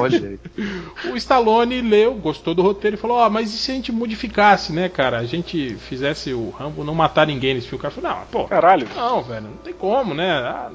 Olha 0.00 0.18
aí. 0.28 1.10
O 1.12 1.16
Stallone 1.16 1.80
leu, 1.80 2.14
gostou 2.14 2.54
do 2.54 2.62
roteiro 2.62 2.96
e 2.96 3.00
falou: 3.00 3.16
Ó, 3.18 3.30
mas 3.30 3.52
e 3.54 3.58
se 3.58 3.70
a 3.70 3.74
gente 3.74 3.92
modificasse, 3.92 4.72
né, 4.72 4.88
cara? 4.88 5.18
A 5.18 5.24
gente 5.24 5.76
fizesse 5.88 6.32
o 6.32 6.50
Rambo 6.50 6.84
não 6.84 6.94
matar 6.94 7.26
ninguém 7.26 7.54
nesse 7.54 7.68
filme? 7.68 7.78
O 7.78 7.82
cara 7.82 7.94
falou: 7.94 8.10
Não, 8.10 8.26
pô, 8.26 8.44
Caralho. 8.44 8.86
não, 8.96 9.22
velho, 9.22 9.42
não 9.42 9.56
tem 9.58 9.72
como, 9.74 10.14
né? 10.14 10.30
Ah. 10.30 10.70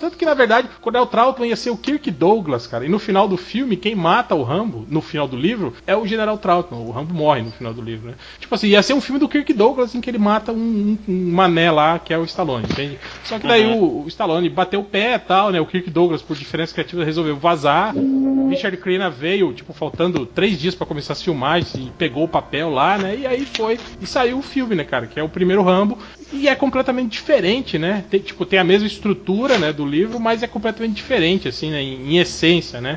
Tanto 0.00 0.16
que, 0.16 0.24
na 0.24 0.34
verdade, 0.34 0.68
quando 0.80 0.96
é 0.96 1.00
o 1.00 1.06
Trautmann 1.06 1.48
ia 1.50 1.56
ser 1.56 1.70
o 1.70 1.76
Kirk 1.76 2.10
Douglas, 2.10 2.66
cara. 2.66 2.84
E 2.84 2.88
no 2.88 2.98
final 2.98 3.28
do 3.28 3.36
filme, 3.36 3.76
quem 3.76 3.94
mata 3.94 4.34
o 4.34 4.42
Rambo, 4.42 4.86
no 4.90 5.00
final 5.00 5.28
do 5.28 5.36
livro, 5.36 5.72
é 5.86 5.96
o 5.96 6.06
General 6.06 6.36
Trautmann. 6.38 6.80
O 6.84 6.90
Rambo 6.90 7.14
morre 7.14 7.42
no 7.42 7.50
final 7.52 7.72
do 7.72 7.82
livro, 7.82 8.08
né? 8.08 8.14
Tipo 8.40 8.54
assim, 8.54 8.68
ia 8.68 8.82
ser 8.82 8.94
um 8.94 9.00
filme 9.00 9.18
do 9.20 9.28
Kirk 9.28 9.52
Douglas 9.52 9.94
em 9.94 10.00
que 10.00 10.10
ele 10.10 10.18
mata 10.18 10.52
um, 10.52 10.96
um- 11.08 11.30
uma 11.32 11.48
mané 11.52 11.70
lá, 11.70 11.98
que 11.98 12.12
é 12.12 12.18
o 12.18 12.24
Stallone, 12.24 12.64
entende? 12.64 12.98
Só 13.24 13.38
que 13.38 13.46
daí 13.46 13.66
o, 13.66 14.02
o 14.02 14.08
Stallone 14.08 14.48
bateu 14.48 14.80
o 14.80 14.84
pé 14.84 15.14
e 15.14 15.18
tal, 15.18 15.50
né? 15.50 15.60
O 15.60 15.66
Kirk 15.66 15.90
Douglas, 15.90 16.22
por 16.22 16.36
diferença 16.36 16.72
criativa, 16.72 17.04
resolveu 17.04 17.36
vazar. 17.36 17.94
O 17.94 18.48
Richard 18.48 18.76
Crenna 18.78 19.10
veio, 19.10 19.52
tipo, 19.52 19.72
faltando 19.72 20.24
três 20.24 20.58
dias 20.58 20.74
pra 20.74 20.86
começar 20.86 21.12
as 21.12 21.22
filmagens 21.22 21.74
e 21.74 21.92
pegou 21.98 22.24
o 22.24 22.28
papel 22.28 22.70
lá, 22.70 22.96
né? 22.96 23.16
E 23.16 23.26
aí 23.26 23.44
foi. 23.44 23.78
E 24.00 24.06
saiu 24.06 24.38
o 24.38 24.42
filme, 24.42 24.74
né, 24.74 24.84
cara? 24.84 25.06
Que 25.06 25.20
é 25.20 25.22
o 25.22 25.28
primeiro 25.28 25.62
Rambo. 25.62 25.98
E 26.32 26.48
é 26.48 26.54
completamente 26.54 27.12
diferente, 27.12 27.78
né? 27.78 28.04
Tem, 28.10 28.20
tipo, 28.20 28.44
tem 28.46 28.58
a 28.58 28.64
mesma 28.64 28.86
estrutura, 28.86 29.58
né, 29.58 29.72
do 29.72 29.84
livro, 29.86 30.18
mas 30.18 30.42
é 30.42 30.46
completamente 30.46 30.94
diferente, 30.94 31.48
assim, 31.48 31.70
né? 31.70 31.82
Em, 31.82 32.14
em 32.14 32.18
essência, 32.18 32.80
né? 32.80 32.96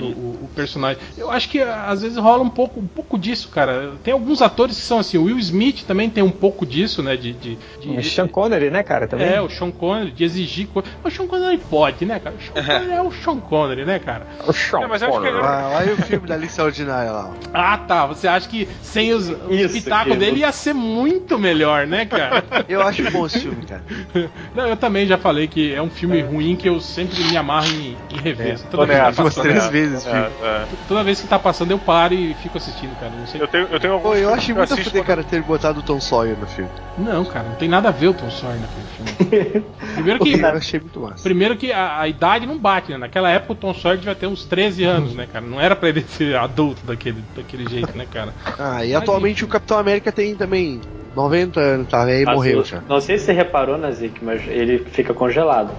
O, 0.00 0.04
o- 0.04 0.38
o 0.44 0.48
personagem. 0.54 1.00
Eu 1.16 1.30
acho 1.30 1.48
que 1.48 1.60
às 1.60 2.02
vezes 2.02 2.16
rola 2.18 2.42
um 2.42 2.50
pouco, 2.50 2.80
um 2.80 2.86
pouco 2.86 3.18
disso, 3.18 3.48
cara. 3.48 3.92
Tem 4.02 4.12
alguns 4.12 4.42
atores 4.42 4.76
que 4.76 4.82
são 4.82 4.98
assim. 4.98 5.18
O 5.18 5.24
Will 5.24 5.38
Smith 5.38 5.84
também 5.84 6.08
tem 6.10 6.22
um 6.22 6.30
pouco 6.30 6.64
disso, 6.66 7.02
né? 7.02 7.16
De, 7.16 7.32
de, 7.32 7.58
de- 7.80 7.88
O 7.98 8.02
Sean 8.02 8.28
Connery, 8.28 8.70
né, 8.70 8.82
cara? 8.82 9.06
Também. 9.06 9.26
é, 9.28 9.40
o 9.40 9.48
Sean 9.48 9.70
Connery, 9.70 10.10
de 10.10 10.24
exigir 10.24 10.66
coisa. 10.68 10.88
Mas 11.02 11.12
o 11.12 11.16
Sean 11.16 11.26
Connery 11.26 11.58
pode, 11.58 12.04
né, 12.04 12.18
cara? 12.18 12.36
O 12.36 12.40
Sean 12.42 12.64
Connery 12.64 12.92
é 12.92 13.02
o 13.02 13.12
Sean 13.12 13.40
Connery, 13.40 13.84
né, 13.84 13.98
cara? 13.98 14.26
O 14.46 14.52
Sean 14.52 14.82
É, 14.82 14.86
mas 14.86 15.02
eu 15.02 15.08
acho 15.08 15.20
que 15.20 15.26
Connery. 15.26 15.44
Ah, 15.44 15.70
olha 15.74 15.94
o 15.94 15.96
filme 15.96 16.26
da 16.26 16.34
Alice 16.34 16.60
Ordinária 16.60 17.10
lá. 17.12 17.34
Ah, 17.52 17.78
tá. 17.78 18.06
Você 18.06 18.28
acha 18.28 18.48
que 18.48 18.68
sem 18.82 19.12
os, 19.12 19.28
os 19.28 19.50
Isso, 19.60 19.74
pitacos 19.74 20.16
dele 20.16 20.40
ia 20.40 20.52
ser 20.52 20.74
muito 20.74 21.38
melhor, 21.38 21.86
né, 21.86 22.04
cara? 22.06 22.44
Eu 22.74 22.82
acho 22.82 23.10
bom 23.10 23.26
esse 23.26 23.40
filme, 23.40 23.64
cara. 23.64 23.82
Não, 24.54 24.66
eu 24.66 24.76
também 24.76 25.06
já 25.06 25.16
falei 25.18 25.46
que 25.46 25.72
é 25.72 25.80
um 25.82 25.90
filme 25.90 26.20
ruim 26.22 26.56
que 26.56 26.68
eu 26.68 26.80
sempre 26.80 27.22
me 27.24 27.36
amarro 27.36 27.66
em, 27.68 27.96
em 28.10 28.20
rever. 28.20 28.58
toda, 28.70 28.86
vez 28.86 28.98
que 28.98 29.16
tá 29.16 29.22
passando, 29.22 29.42
três 29.42 29.56
nessa. 29.56 29.70
vezes. 29.70 30.06
É, 30.06 30.10
é. 30.10 30.66
toda 30.88 31.04
vez 31.04 31.20
que 31.20 31.26
tá 31.26 31.38
passando, 31.38 31.70
eu 31.70 31.78
paro 31.78 32.14
e 32.14 32.34
fico 32.34 32.58
assistindo, 32.58 32.98
cara. 32.98 33.12
Não 33.18 33.26
sei. 33.26 33.40
Eu 33.40 33.48
tenho, 33.48 33.66
eu 33.70 33.80
tenho 33.80 33.92
alguns 33.94 34.10
Pô, 34.10 34.16
eu 34.16 34.36
que 34.36 34.52
muito 34.52 34.68
fuder, 34.76 34.92
quando- 34.92 35.04
cara, 35.06 35.24
ter 35.24 35.42
botado 35.42 35.80
o 35.80 35.82
Tom 35.82 36.00
Sawyer 36.00 36.36
no 36.38 36.46
filme. 36.46 36.70
Não, 36.96 37.24
cara, 37.24 37.48
não 37.48 37.56
tem 37.56 37.68
nada 37.68 37.88
a 37.88 37.92
ver 37.92 38.08
o 38.08 38.14
Tom 38.14 38.30
Sawyer 38.30 38.60
naquele 38.60 38.86
filme. 38.86 39.64
Primeiro 39.94 40.20
que. 40.20 40.40
Eu 40.40 40.46
achei 40.48 40.80
muito 40.80 41.00
massa. 41.00 41.22
Primeiro 41.22 41.56
que 41.56 41.72
a, 41.72 42.00
a 42.00 42.08
idade 42.08 42.46
não 42.46 42.58
bate, 42.58 42.92
né? 42.92 42.98
Naquela 42.98 43.30
época 43.30 43.52
o 43.52 43.56
Tom 43.56 43.74
Sawyer 43.74 43.98
devia 43.98 44.14
ter 44.14 44.26
uns 44.26 44.44
13 44.44 44.84
anos, 44.84 45.14
né, 45.14 45.26
cara? 45.30 45.44
Não 45.44 45.60
era 45.60 45.74
pra 45.74 45.88
ele 45.88 46.02
ser 46.02 46.36
adulto 46.36 46.86
daquele, 46.86 47.24
daquele 47.34 47.68
jeito, 47.68 47.96
né, 47.96 48.06
cara? 48.10 48.32
Ah, 48.58 48.84
e 48.84 48.94
atualmente 48.94 49.44
o 49.44 49.48
Capitão 49.48 49.78
América 49.78 50.12
tem 50.12 50.34
também 50.36 50.80
90 51.14 51.60
anos, 51.60 51.88
tá? 51.88 52.04
Aí 52.04 52.24
Mas 52.24 52.34
morreu 52.34 52.60
o- 52.60 52.64
já. 52.64 52.80
Não 52.88 53.00
sei 53.00 53.18
se 53.18 53.26
você 53.26 53.32
reparou, 53.32 53.78
Nazik, 53.78 54.24
mas 54.24 54.42
ele 54.48 54.78
fica 54.78 55.14
congelado. 55.14 55.70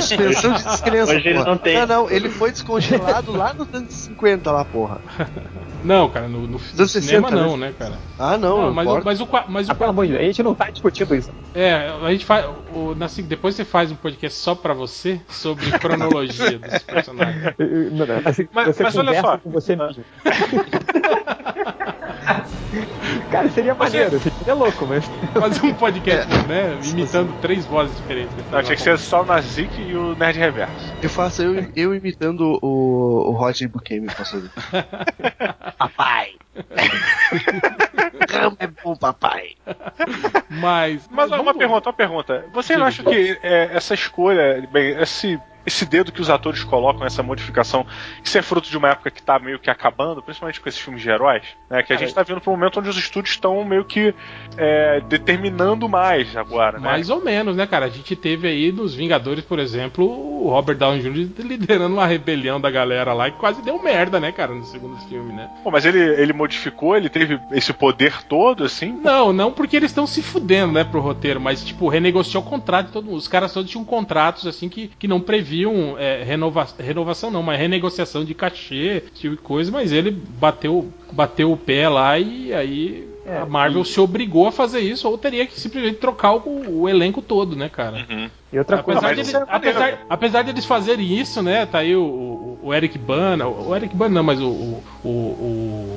Suspensão 0.00 0.52
de 0.52 0.62
descrença, 0.64 1.12
Hoje 1.14 1.28
ele 1.28 1.42
não 1.44 1.56
tem. 1.56 1.78
Não, 1.78 1.86
não, 1.86 2.10
ele 2.10 2.28
foi 2.28 2.50
descongelado 2.52 3.32
lá 3.32 3.52
nos 3.52 3.72
anos 3.74 3.92
50 3.92 4.50
lá, 4.52 4.64
porra. 4.64 5.00
Não, 5.82 6.08
cara, 6.08 6.28
no, 6.28 6.46
no, 6.46 6.58
cinema 6.58 6.86
60, 6.88 7.30
não, 7.30 7.56
né, 7.56 7.72
cara? 7.78 7.94
Ah, 8.18 8.38
não, 8.38 8.62
Não, 8.62 8.72
mas, 8.74 8.88
o, 8.88 9.00
mas 9.04 9.20
o 9.20 9.26
qua- 9.26 9.44
mas 9.48 9.68
o 9.68 9.72
Ah, 9.72 9.74
pelo 9.74 9.90
amor 9.90 10.06
de 10.06 10.12
Deus, 10.12 10.22
a 10.22 10.26
gente 10.26 10.42
não 10.42 10.54
tá 10.54 10.70
discutindo 10.70 11.14
isso. 11.14 11.30
É, 11.54 11.90
a 12.02 12.10
gente 12.10 12.24
faz. 12.24 12.46
O, 12.74 12.94
na, 12.94 13.06
depois 13.24 13.54
você 13.54 13.64
faz 13.64 13.90
um 13.92 13.96
podcast 13.96 14.38
só 14.38 14.54
pra 14.54 14.72
você 14.72 15.20
sobre 15.28 15.70
cronologia 15.72 16.58
dos 16.58 16.78
personagens. 16.82 17.54
Não, 17.92 18.06
não, 18.06 18.22
assim, 18.24 18.48
Mas- 18.52 18.68
você 18.76 18.82
mas 18.82 18.96
olha 18.96 19.20
só. 19.20 19.36
com 19.38 19.50
você 19.50 19.76
mesmo. 19.76 20.04
Cara, 23.30 23.48
seria 23.50 23.74
maneiro, 23.74 24.18
seria 24.44 24.54
louco, 24.54 24.86
mas. 24.86 25.04
Fazer 25.38 25.66
um 25.66 25.74
podcast, 25.74 26.32
É. 26.32 26.42
né? 26.46 26.78
Imitando 26.84 27.32
três 27.40 27.64
vozes 27.66 27.96
diferentes. 27.96 28.34
Não, 28.50 28.62
tinha 28.62 28.76
que 28.76 28.82
ser 28.82 28.98
só 28.98 29.22
o 29.22 29.24
Nazik 29.26 29.80
e 29.80 29.94
o 29.94 30.14
Nerd 30.16 30.38
Reverso. 30.38 30.72
Eu 31.02 31.08
faço 31.10 31.42
eu, 31.42 31.70
eu 31.74 31.94
imitando 31.94 32.58
o, 32.62 33.28
o 33.28 33.30
Roger 33.32 33.68
Buchanan, 33.68 34.06
posso 34.16 34.32
fazer. 34.40 34.50
papai! 35.78 36.32
Rambo 38.30 38.56
é 38.60 38.66
bom, 38.66 38.96
papai! 38.96 39.50
Mas. 40.50 41.08
Mas 41.10 41.28
uma 41.30 41.38
vamos- 41.38 41.56
pergunta, 41.56 41.88
uma 41.88 41.92
pergunta. 41.96 42.44
Você 42.52 42.76
não 42.76 42.86
acha 42.86 43.02
que 43.02 43.38
é, 43.42 43.70
essa 43.74 43.94
escolha, 43.94 44.66
bem, 44.72 44.90
esse, 45.00 45.38
esse 45.66 45.86
dedo 45.86 46.12
que 46.12 46.20
os 46.20 46.30
atores 46.30 46.62
colocam, 46.62 47.06
essa 47.06 47.22
modificação, 47.22 47.86
isso 48.22 48.36
é 48.36 48.42
fruto 48.42 48.68
de 48.68 48.76
uma 48.76 48.90
época 48.90 49.10
que 49.10 49.22
tá 49.22 49.38
meio 49.38 49.58
que 49.58 49.70
acabando, 49.70 50.22
principalmente 50.22 50.60
com 50.60 50.68
esses 50.68 50.80
filmes 50.80 51.02
de 51.02 51.08
heróis, 51.08 51.42
né? 51.70 51.82
Que 51.82 51.92
a 51.92 51.96
gente 51.96 52.14
tá 52.14 52.22
vindo 52.22 52.40
pra 52.40 52.50
um 52.50 52.56
momento 52.56 52.80
onde 52.80 52.88
os 52.88 52.96
estúdios 52.96 53.34
estão 53.34 53.64
meio 53.64 53.84
que 53.84 54.14
é, 54.56 55.00
determinando 55.08 55.88
mais 55.88 56.36
agora, 56.36 56.78
né? 56.78 56.84
Mais 56.88 57.10
ou 57.10 57.22
menos, 57.22 57.56
né, 57.56 57.66
cara? 57.66 57.86
A 57.86 57.90
gente 57.90 58.14
teve 58.14 58.48
aí 58.48 58.72
nos 58.72 58.94
Vingadores, 58.94 59.44
por 59.44 59.58
exemplo, 59.58 60.04
o 60.04 60.48
Robert 60.48 60.76
Downey 60.76 61.00
Jr. 61.00 61.44
liderando 61.44 61.94
uma 61.94 62.06
rebelião 62.06 62.60
da 62.60 62.70
galera 62.70 63.12
lá 63.12 63.28
e 63.28 63.32
quase 63.32 63.62
deu 63.62 63.82
merda, 63.82 64.20
né, 64.20 64.32
cara, 64.32 64.54
no 64.54 64.64
segundo 64.64 64.96
filme, 65.08 65.32
né? 65.32 65.50
Pô, 65.62 65.70
mas 65.70 65.84
ele, 65.84 65.98
ele 65.98 66.32
modificou, 66.32 66.96
ele 66.96 67.08
teve 67.08 67.40
esse 67.52 67.72
poder 67.72 68.22
todo, 68.24 68.64
assim? 68.64 68.92
Não, 68.92 69.32
não 69.32 69.52
porque 69.52 69.76
eles 69.76 69.90
estão 69.90 70.06
se 70.06 70.22
fudendo, 70.22 70.72
né, 70.72 70.84
pro 70.84 71.00
roteiro, 71.00 71.40
mas, 71.40 71.64
tipo, 71.64 71.88
renegociou 71.88 72.42
o 72.42 72.46
contrato 72.46 72.86
de 72.86 72.92
todo 72.92 73.06
mundo. 73.06 73.16
Os 73.16 73.28
caras 73.28 73.52
todos 73.52 73.70
tinham 73.70 73.84
contratos, 73.84 74.46
assim, 74.46 74.68
que, 74.68 74.88
que 74.98 75.08
não 75.08 75.20
previam 75.20 75.53
é, 75.98 76.22
renova, 76.24 76.66
renovação, 76.78 77.30
não, 77.30 77.42
mas 77.42 77.58
renegociação 77.58 78.24
de 78.24 78.34
cachê, 78.34 79.02
tipo 79.14 79.36
de 79.36 79.42
coisa, 79.42 79.70
mas 79.70 79.92
ele 79.92 80.10
bateu, 80.10 80.88
bateu 81.12 81.52
o 81.52 81.56
pé 81.56 81.88
lá 81.88 82.18
e 82.18 82.52
aí 82.52 83.08
É, 83.26 83.38
a 83.38 83.46
Marvel 83.46 83.84
se 83.84 83.98
obrigou 84.00 84.46
a 84.48 84.52
fazer 84.52 84.80
isso, 84.80 85.08
ou 85.08 85.16
teria 85.16 85.46
que 85.46 85.58
simplesmente 85.58 85.96
trocar 85.98 86.34
o, 86.34 86.80
o 86.82 86.88
elenco 86.88 87.22
todo, 87.22 87.56
né, 87.56 87.68
cara? 87.70 88.06
E 88.52 88.58
outra 88.58 88.82
coisa. 88.82 89.00
Apesar, 89.00 89.16
mas 89.16 89.28
de, 89.28 89.36
é 89.36 89.44
apesar, 89.48 89.98
apesar 90.10 90.42
de 90.42 90.50
eles 90.50 90.64
fazerem 90.66 91.18
isso, 91.18 91.42
né? 91.42 91.64
Tá 91.66 91.78
aí 91.78 91.96
o, 91.96 92.02
o, 92.02 92.58
o 92.68 92.74
Eric 92.74 92.98
Bana, 92.98 93.48
o 93.48 93.74
Eric 93.74 93.96
Bana 93.96 94.14
não, 94.16 94.22
mas 94.22 94.40
o, 94.40 94.46
o, 94.48 94.82
o, 95.02 95.08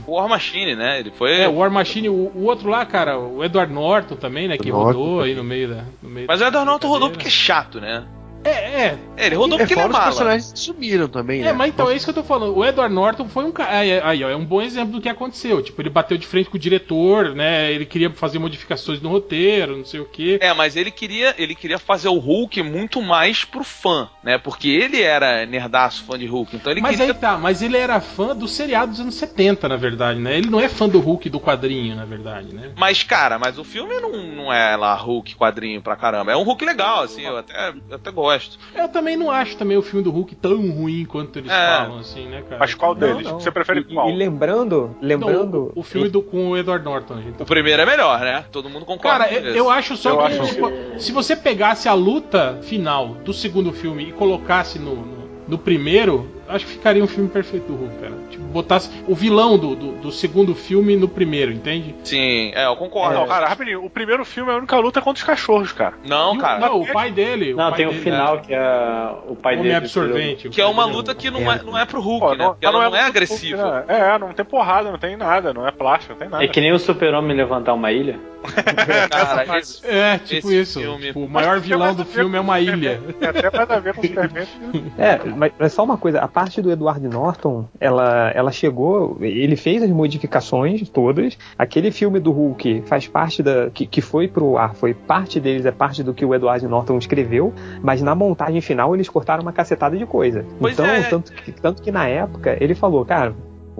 o- 0.08 0.12
War 0.13 0.30
Machine, 0.30 0.74
né? 0.76 1.00
Ele 1.02 1.12
foi. 1.12 1.41
é, 1.41 1.48
o 1.50 1.56
War 1.58 1.70
Machine, 1.70 2.08
o, 2.10 2.32
o 2.34 2.46
outro 2.46 2.70
lá, 2.70 2.86
cara, 2.86 3.20
o 3.20 3.43
Edward 3.43 3.72
Norton 3.74 4.15
também, 4.15 4.48
né? 4.48 4.58
Que 4.58 4.70
Norton 4.72 4.86
rodou 5.00 5.22
aí 5.22 5.36
no 5.36 5.43
meio 5.43 5.67
da. 5.70 5.84
No 6.02 6.10
meio 6.10 6.28
Mas 6.28 6.39
o 6.41 6.46
Edward 6.46 6.65
Norton 6.65 6.88
rodou 6.88 7.10
porque 7.10 7.28
é 7.28 7.32
chato, 7.32 7.80
né? 7.82 8.06
É, 8.43 8.50
é. 8.50 8.97
É, 9.17 9.26
ele 9.26 9.36
rodou 9.36 9.58
É 9.58 9.62
porque 9.62 9.73
ele 9.73 9.80
é 9.80 9.84
fora 9.84 9.93
os 9.93 9.97
mala. 9.97 10.12
personagens 10.12 10.54
sumiram 10.56 11.08
também, 11.08 11.41
né? 11.41 11.50
É, 11.50 11.54
mas 11.54 11.69
então 11.69 11.89
é 11.89 11.95
isso 11.95 12.06
que 12.06 12.12
eu 12.12 12.21
tô 12.21 12.23
falando. 12.23 12.56
O 12.56 12.63
Edward 12.63 12.93
Norton 12.93 13.28
foi 13.28 13.43
um 13.43 13.52
cara. 13.52 13.80
Aí, 13.80 14.00
aí, 14.00 14.23
ó, 14.23 14.30
é 14.30 14.36
um 14.36 14.45
bom 14.45 14.62
exemplo 14.62 14.93
do 14.93 15.02
que 15.02 15.10
aconteceu. 15.10 15.62
Tipo, 15.62 15.82
ele 15.82 15.89
bateu 15.89 16.17
de 16.17 16.28
frente 16.28 16.50
com 16.50 16.56
o 16.56 16.60
diretor, 16.60 17.34
né? 17.34 17.71
Ele 17.71 17.86
queria 17.86 18.12
fazer 18.12 18.38
modificações 18.38 19.02
no 19.02 19.10
roteiro, 19.10 19.76
não 19.76 19.86
sei 19.86 20.00
o 20.00 20.06
quê. 20.06 20.38
É, 20.39 20.54
mas 20.54 20.76
ele 20.76 20.91
queria, 20.91 21.34
ele 21.38 21.56
queria 21.56 21.80
fazer 21.80 22.10
o 22.10 22.17
Hulk 22.17 22.62
muito 22.62 23.02
mais 23.02 23.43
pro 23.43 23.63
fã, 23.63 24.08
né? 24.23 24.38
Porque 24.38 24.69
ele 24.69 25.02
era 25.02 25.45
nerdaço 25.45 26.04
fã 26.04 26.17
de 26.17 26.28
Hulk, 26.28 26.56
então 26.56 26.71
ele 26.71 26.82
Mas 26.82 26.97
queria 26.97 27.13
aí 27.13 27.19
tá, 27.19 27.38
mas 27.38 27.62
ele 27.63 27.78
era 27.78 28.00
fã 28.00 28.36
do 28.36 28.47
seriado 28.47 28.91
dos 28.91 29.00
anos 29.00 29.15
70, 29.15 29.67
na 29.67 29.78
verdade, 29.78 30.19
né? 30.19 30.38
Ele 30.38 30.50
não 30.50 30.60
é 30.60 30.69
fã 30.69 30.88
do 30.88 31.00
Hulk 31.00 31.30
do 31.30 31.39
quadrinho, 31.39 31.95
na 31.95 32.06
verdade, 32.06 32.54
né? 32.54 32.71
Mas, 32.78 33.02
cara, 33.02 33.39
mas 33.39 33.58
o 33.58 33.63
filme 33.63 34.00
não, 34.00 34.12
não 34.12 34.54
é 34.54 34.76
lá 34.76 34.93
Hulk 34.93 35.36
quadrinho 35.36 35.82
pra 35.82 35.95
caramba. 35.95 36.32
É 36.32 36.38
um 36.38 36.43
Hulk 36.43 36.63
legal, 36.63 37.02
assim, 37.04 37.23
eu 37.23 37.38
até, 37.38 37.73
eu 37.89 37.95
até 37.95 38.12
gosto. 38.12 38.26
Eu 38.75 38.87
também 38.89 39.15
não 39.17 39.31
acho 39.31 39.55
também 39.57 39.77
o 39.77 39.81
filme 39.81 40.03
do 40.03 40.11
Hulk 40.11 40.35
tão 40.35 40.57
ruim 40.69 41.05
quanto 41.05 41.39
eles 41.39 41.51
É. 41.51 41.55
falam, 41.77 41.99
assim, 41.99 42.25
né, 42.27 42.41
cara? 42.41 42.59
Mas 42.59 42.73
qual 42.73 42.93
Não, 42.93 42.99
deles? 42.99 43.23
não. 43.27 43.39
Você 43.39 43.51
prefere 43.51 43.81
E- 43.81 43.83
qual? 43.93 44.09
E, 44.09 44.15
lembrando, 44.15 44.95
Não, 45.01 45.07
lembrando. 45.07 45.71
o, 45.75 45.79
o 45.79 45.83
filme 45.83 46.09
do, 46.09 46.21
com 46.21 46.49
o 46.49 46.57
Edward 46.57 46.83
Norton, 46.83 47.13
a 47.15 47.21
gente 47.21 47.35
tá 47.35 47.43
O 47.43 47.47
primeiro 47.47 47.81
é 47.81 47.85
melhor, 47.85 48.19
né? 48.19 48.45
Todo 48.51 48.69
mundo 48.69 48.85
concorda 48.85 49.25
Cara, 49.25 49.29
com 49.41 49.47
eu, 49.47 49.55
eu 49.55 49.69
acho 49.69 49.95
só 49.97 50.09
Eu 50.11 50.17
que 50.17 50.23
acho 50.23 50.47
tipo, 50.53 50.71
se 50.99 51.11
você 51.11 51.35
pegasse 51.35 51.87
a 51.89 51.93
luta 51.93 52.59
final 52.63 53.09
do 53.23 53.33
segundo 53.33 53.71
filme 53.73 54.09
e 54.09 54.11
colocasse 54.11 54.79
no, 54.79 54.95
no, 54.95 55.17
no 55.47 55.57
primeiro, 55.57 56.29
acho 56.49 56.65
que 56.65 56.71
ficaria 56.71 57.03
um 57.03 57.07
filme 57.07 57.29
perfeito 57.29 57.67
do 57.67 57.75
Hulk, 57.75 57.95
cara. 57.97 58.13
Tipo, 58.29 58.43
botasse 58.45 58.89
o 59.07 59.13
vilão 59.15 59.57
do, 59.57 59.75
do, 59.75 59.91
do 59.93 60.12
segundo 60.12 60.53
filme 60.55 60.95
no 60.95 61.07
primeiro, 61.07 61.51
entende? 61.51 61.95
Sim, 62.03 62.51
é, 62.55 62.65
eu 62.65 62.75
concordo. 62.75 63.15
Não, 63.15 63.27
cara, 63.27 63.47
rapidinho. 63.47 63.83
O 63.83 63.89
primeiro 63.89 64.23
filme 64.25 64.51
é 64.51 64.55
a 64.55 64.57
única 64.57 64.77
luta 64.77 65.01
contra 65.01 65.19
os 65.19 65.23
cachorros, 65.25 65.71
cara. 65.71 65.95
Não, 66.05 66.36
E 66.36 66.38
o- 66.38 66.41
cara. 66.41 66.60
não, 66.60 66.81
o 66.81 66.88
pai 66.91 67.12
dele. 67.12 67.53
Não, 67.53 67.69
pai 67.69 67.77
tem 67.77 67.88
o 67.88 67.93
final 67.93 68.39
que 68.39 68.53
é 68.53 69.10
o 69.27 69.36
pai 69.36 69.53
Homem 69.53 69.63
dele. 69.65 69.75
absorvente. 69.75 70.47
o 70.47 70.51
Que 70.51 70.62
é 70.62 70.65
uma 70.65 70.86
luta 70.86 71.13
que 71.15 71.29
não 71.29 71.51
é, 71.51 71.62
não 71.63 71.77
é 71.77 71.86
pro 71.86 71.99
Hulk, 72.01 72.25
Pô, 72.27 72.36
né? 72.36 72.45
Porque 72.47 72.65
ela 72.65 72.77
não 72.79 72.86
é 72.86 72.89
muito 72.89 73.03
agressiva. 73.03 73.86
né? 73.88 73.97
É, 74.13 74.17
não 74.17 74.33
tem 74.33 74.45
porrada, 74.45 74.89
não 74.91 74.97
tem 74.97 75.15
nada, 75.17 75.53
não 75.53 75.67
é 75.67 75.71
plástico, 75.71 76.13
não 76.13 76.19
tem 76.19 76.29
nada. 76.29 76.43
É 76.43 76.47
que 76.47 76.62
nem 76.62 76.71
o 76.71 76.79
super-homem 76.79 77.36
levantar 77.36 77.73
uma 77.73 77.91
ilha. 77.91 78.19
Cara, 79.10 79.60
esse- 79.60 79.86
É, 79.86 80.17
tipo 80.17 80.51
isso. 80.51 80.79
filme- 80.79 81.07
Tipo, 81.07 81.21
o 81.21 81.29
maior 81.29 81.60
vilão 81.60 81.93
do 81.93 82.03
filme 82.05 82.38
é 82.38 82.39
uma 82.39 82.60
ilha. 82.60 82.99
Até 83.21 83.55
mais 83.55 83.69
a 83.69 83.79
ver 83.79 83.93
com 83.93 84.01
o 84.01 84.07
Superman. 84.07 84.47
É, 84.97 85.19
mas, 85.23 85.51
mas 85.60 85.73
só 85.73 85.83
uma 85.83 85.97
coisa, 85.97 86.19
a 86.19 86.27
parte 86.27 86.62
do 86.62 86.71
Edward 86.71 87.05
Norton, 87.07 87.65
ela, 87.79 88.31
ela 88.33 88.51
chegou, 88.51 89.17
ele 89.21 89.55
fez 89.55 89.83
as 89.83 89.89
modificações 89.89 90.88
todas. 90.89 91.38
Aquele 91.57 91.91
filme 91.91 92.19
do 92.19 92.31
Hulk 92.31 92.83
faz 92.88 93.07
parte 93.07 93.41
da. 93.43 93.69
que, 93.69 93.86
que 93.86 94.01
foi 94.01 94.27
pro 94.27 94.57
ar, 94.57 94.73
foi 94.75 94.93
parte 94.93 95.39
deles, 95.39 95.65
é 95.65 95.71
parte 95.71 96.03
do 96.03 96.13
que 96.13 96.25
o 96.25 96.33
Edward 96.33 96.65
Norton 96.67 96.97
escreveu, 96.97 97.53
mas 97.81 98.01
na 98.01 98.15
montagem 98.15 98.62
final 98.62 98.93
eles 98.95 99.07
cortaram 99.10 99.41
uma 99.43 99.53
cacetada 99.53 99.95
de 99.97 100.05
coisa. 100.05 100.45
Pois 100.60 100.73
então, 100.73 100.86
é. 100.86 101.01
tanto, 101.03 101.31
que, 101.31 101.51
tanto 101.51 101.81
que 101.81 101.91
na 101.91 102.07
época 102.07 102.57
ele 102.60 102.73
falou, 102.75 103.05
cara. 103.05 103.33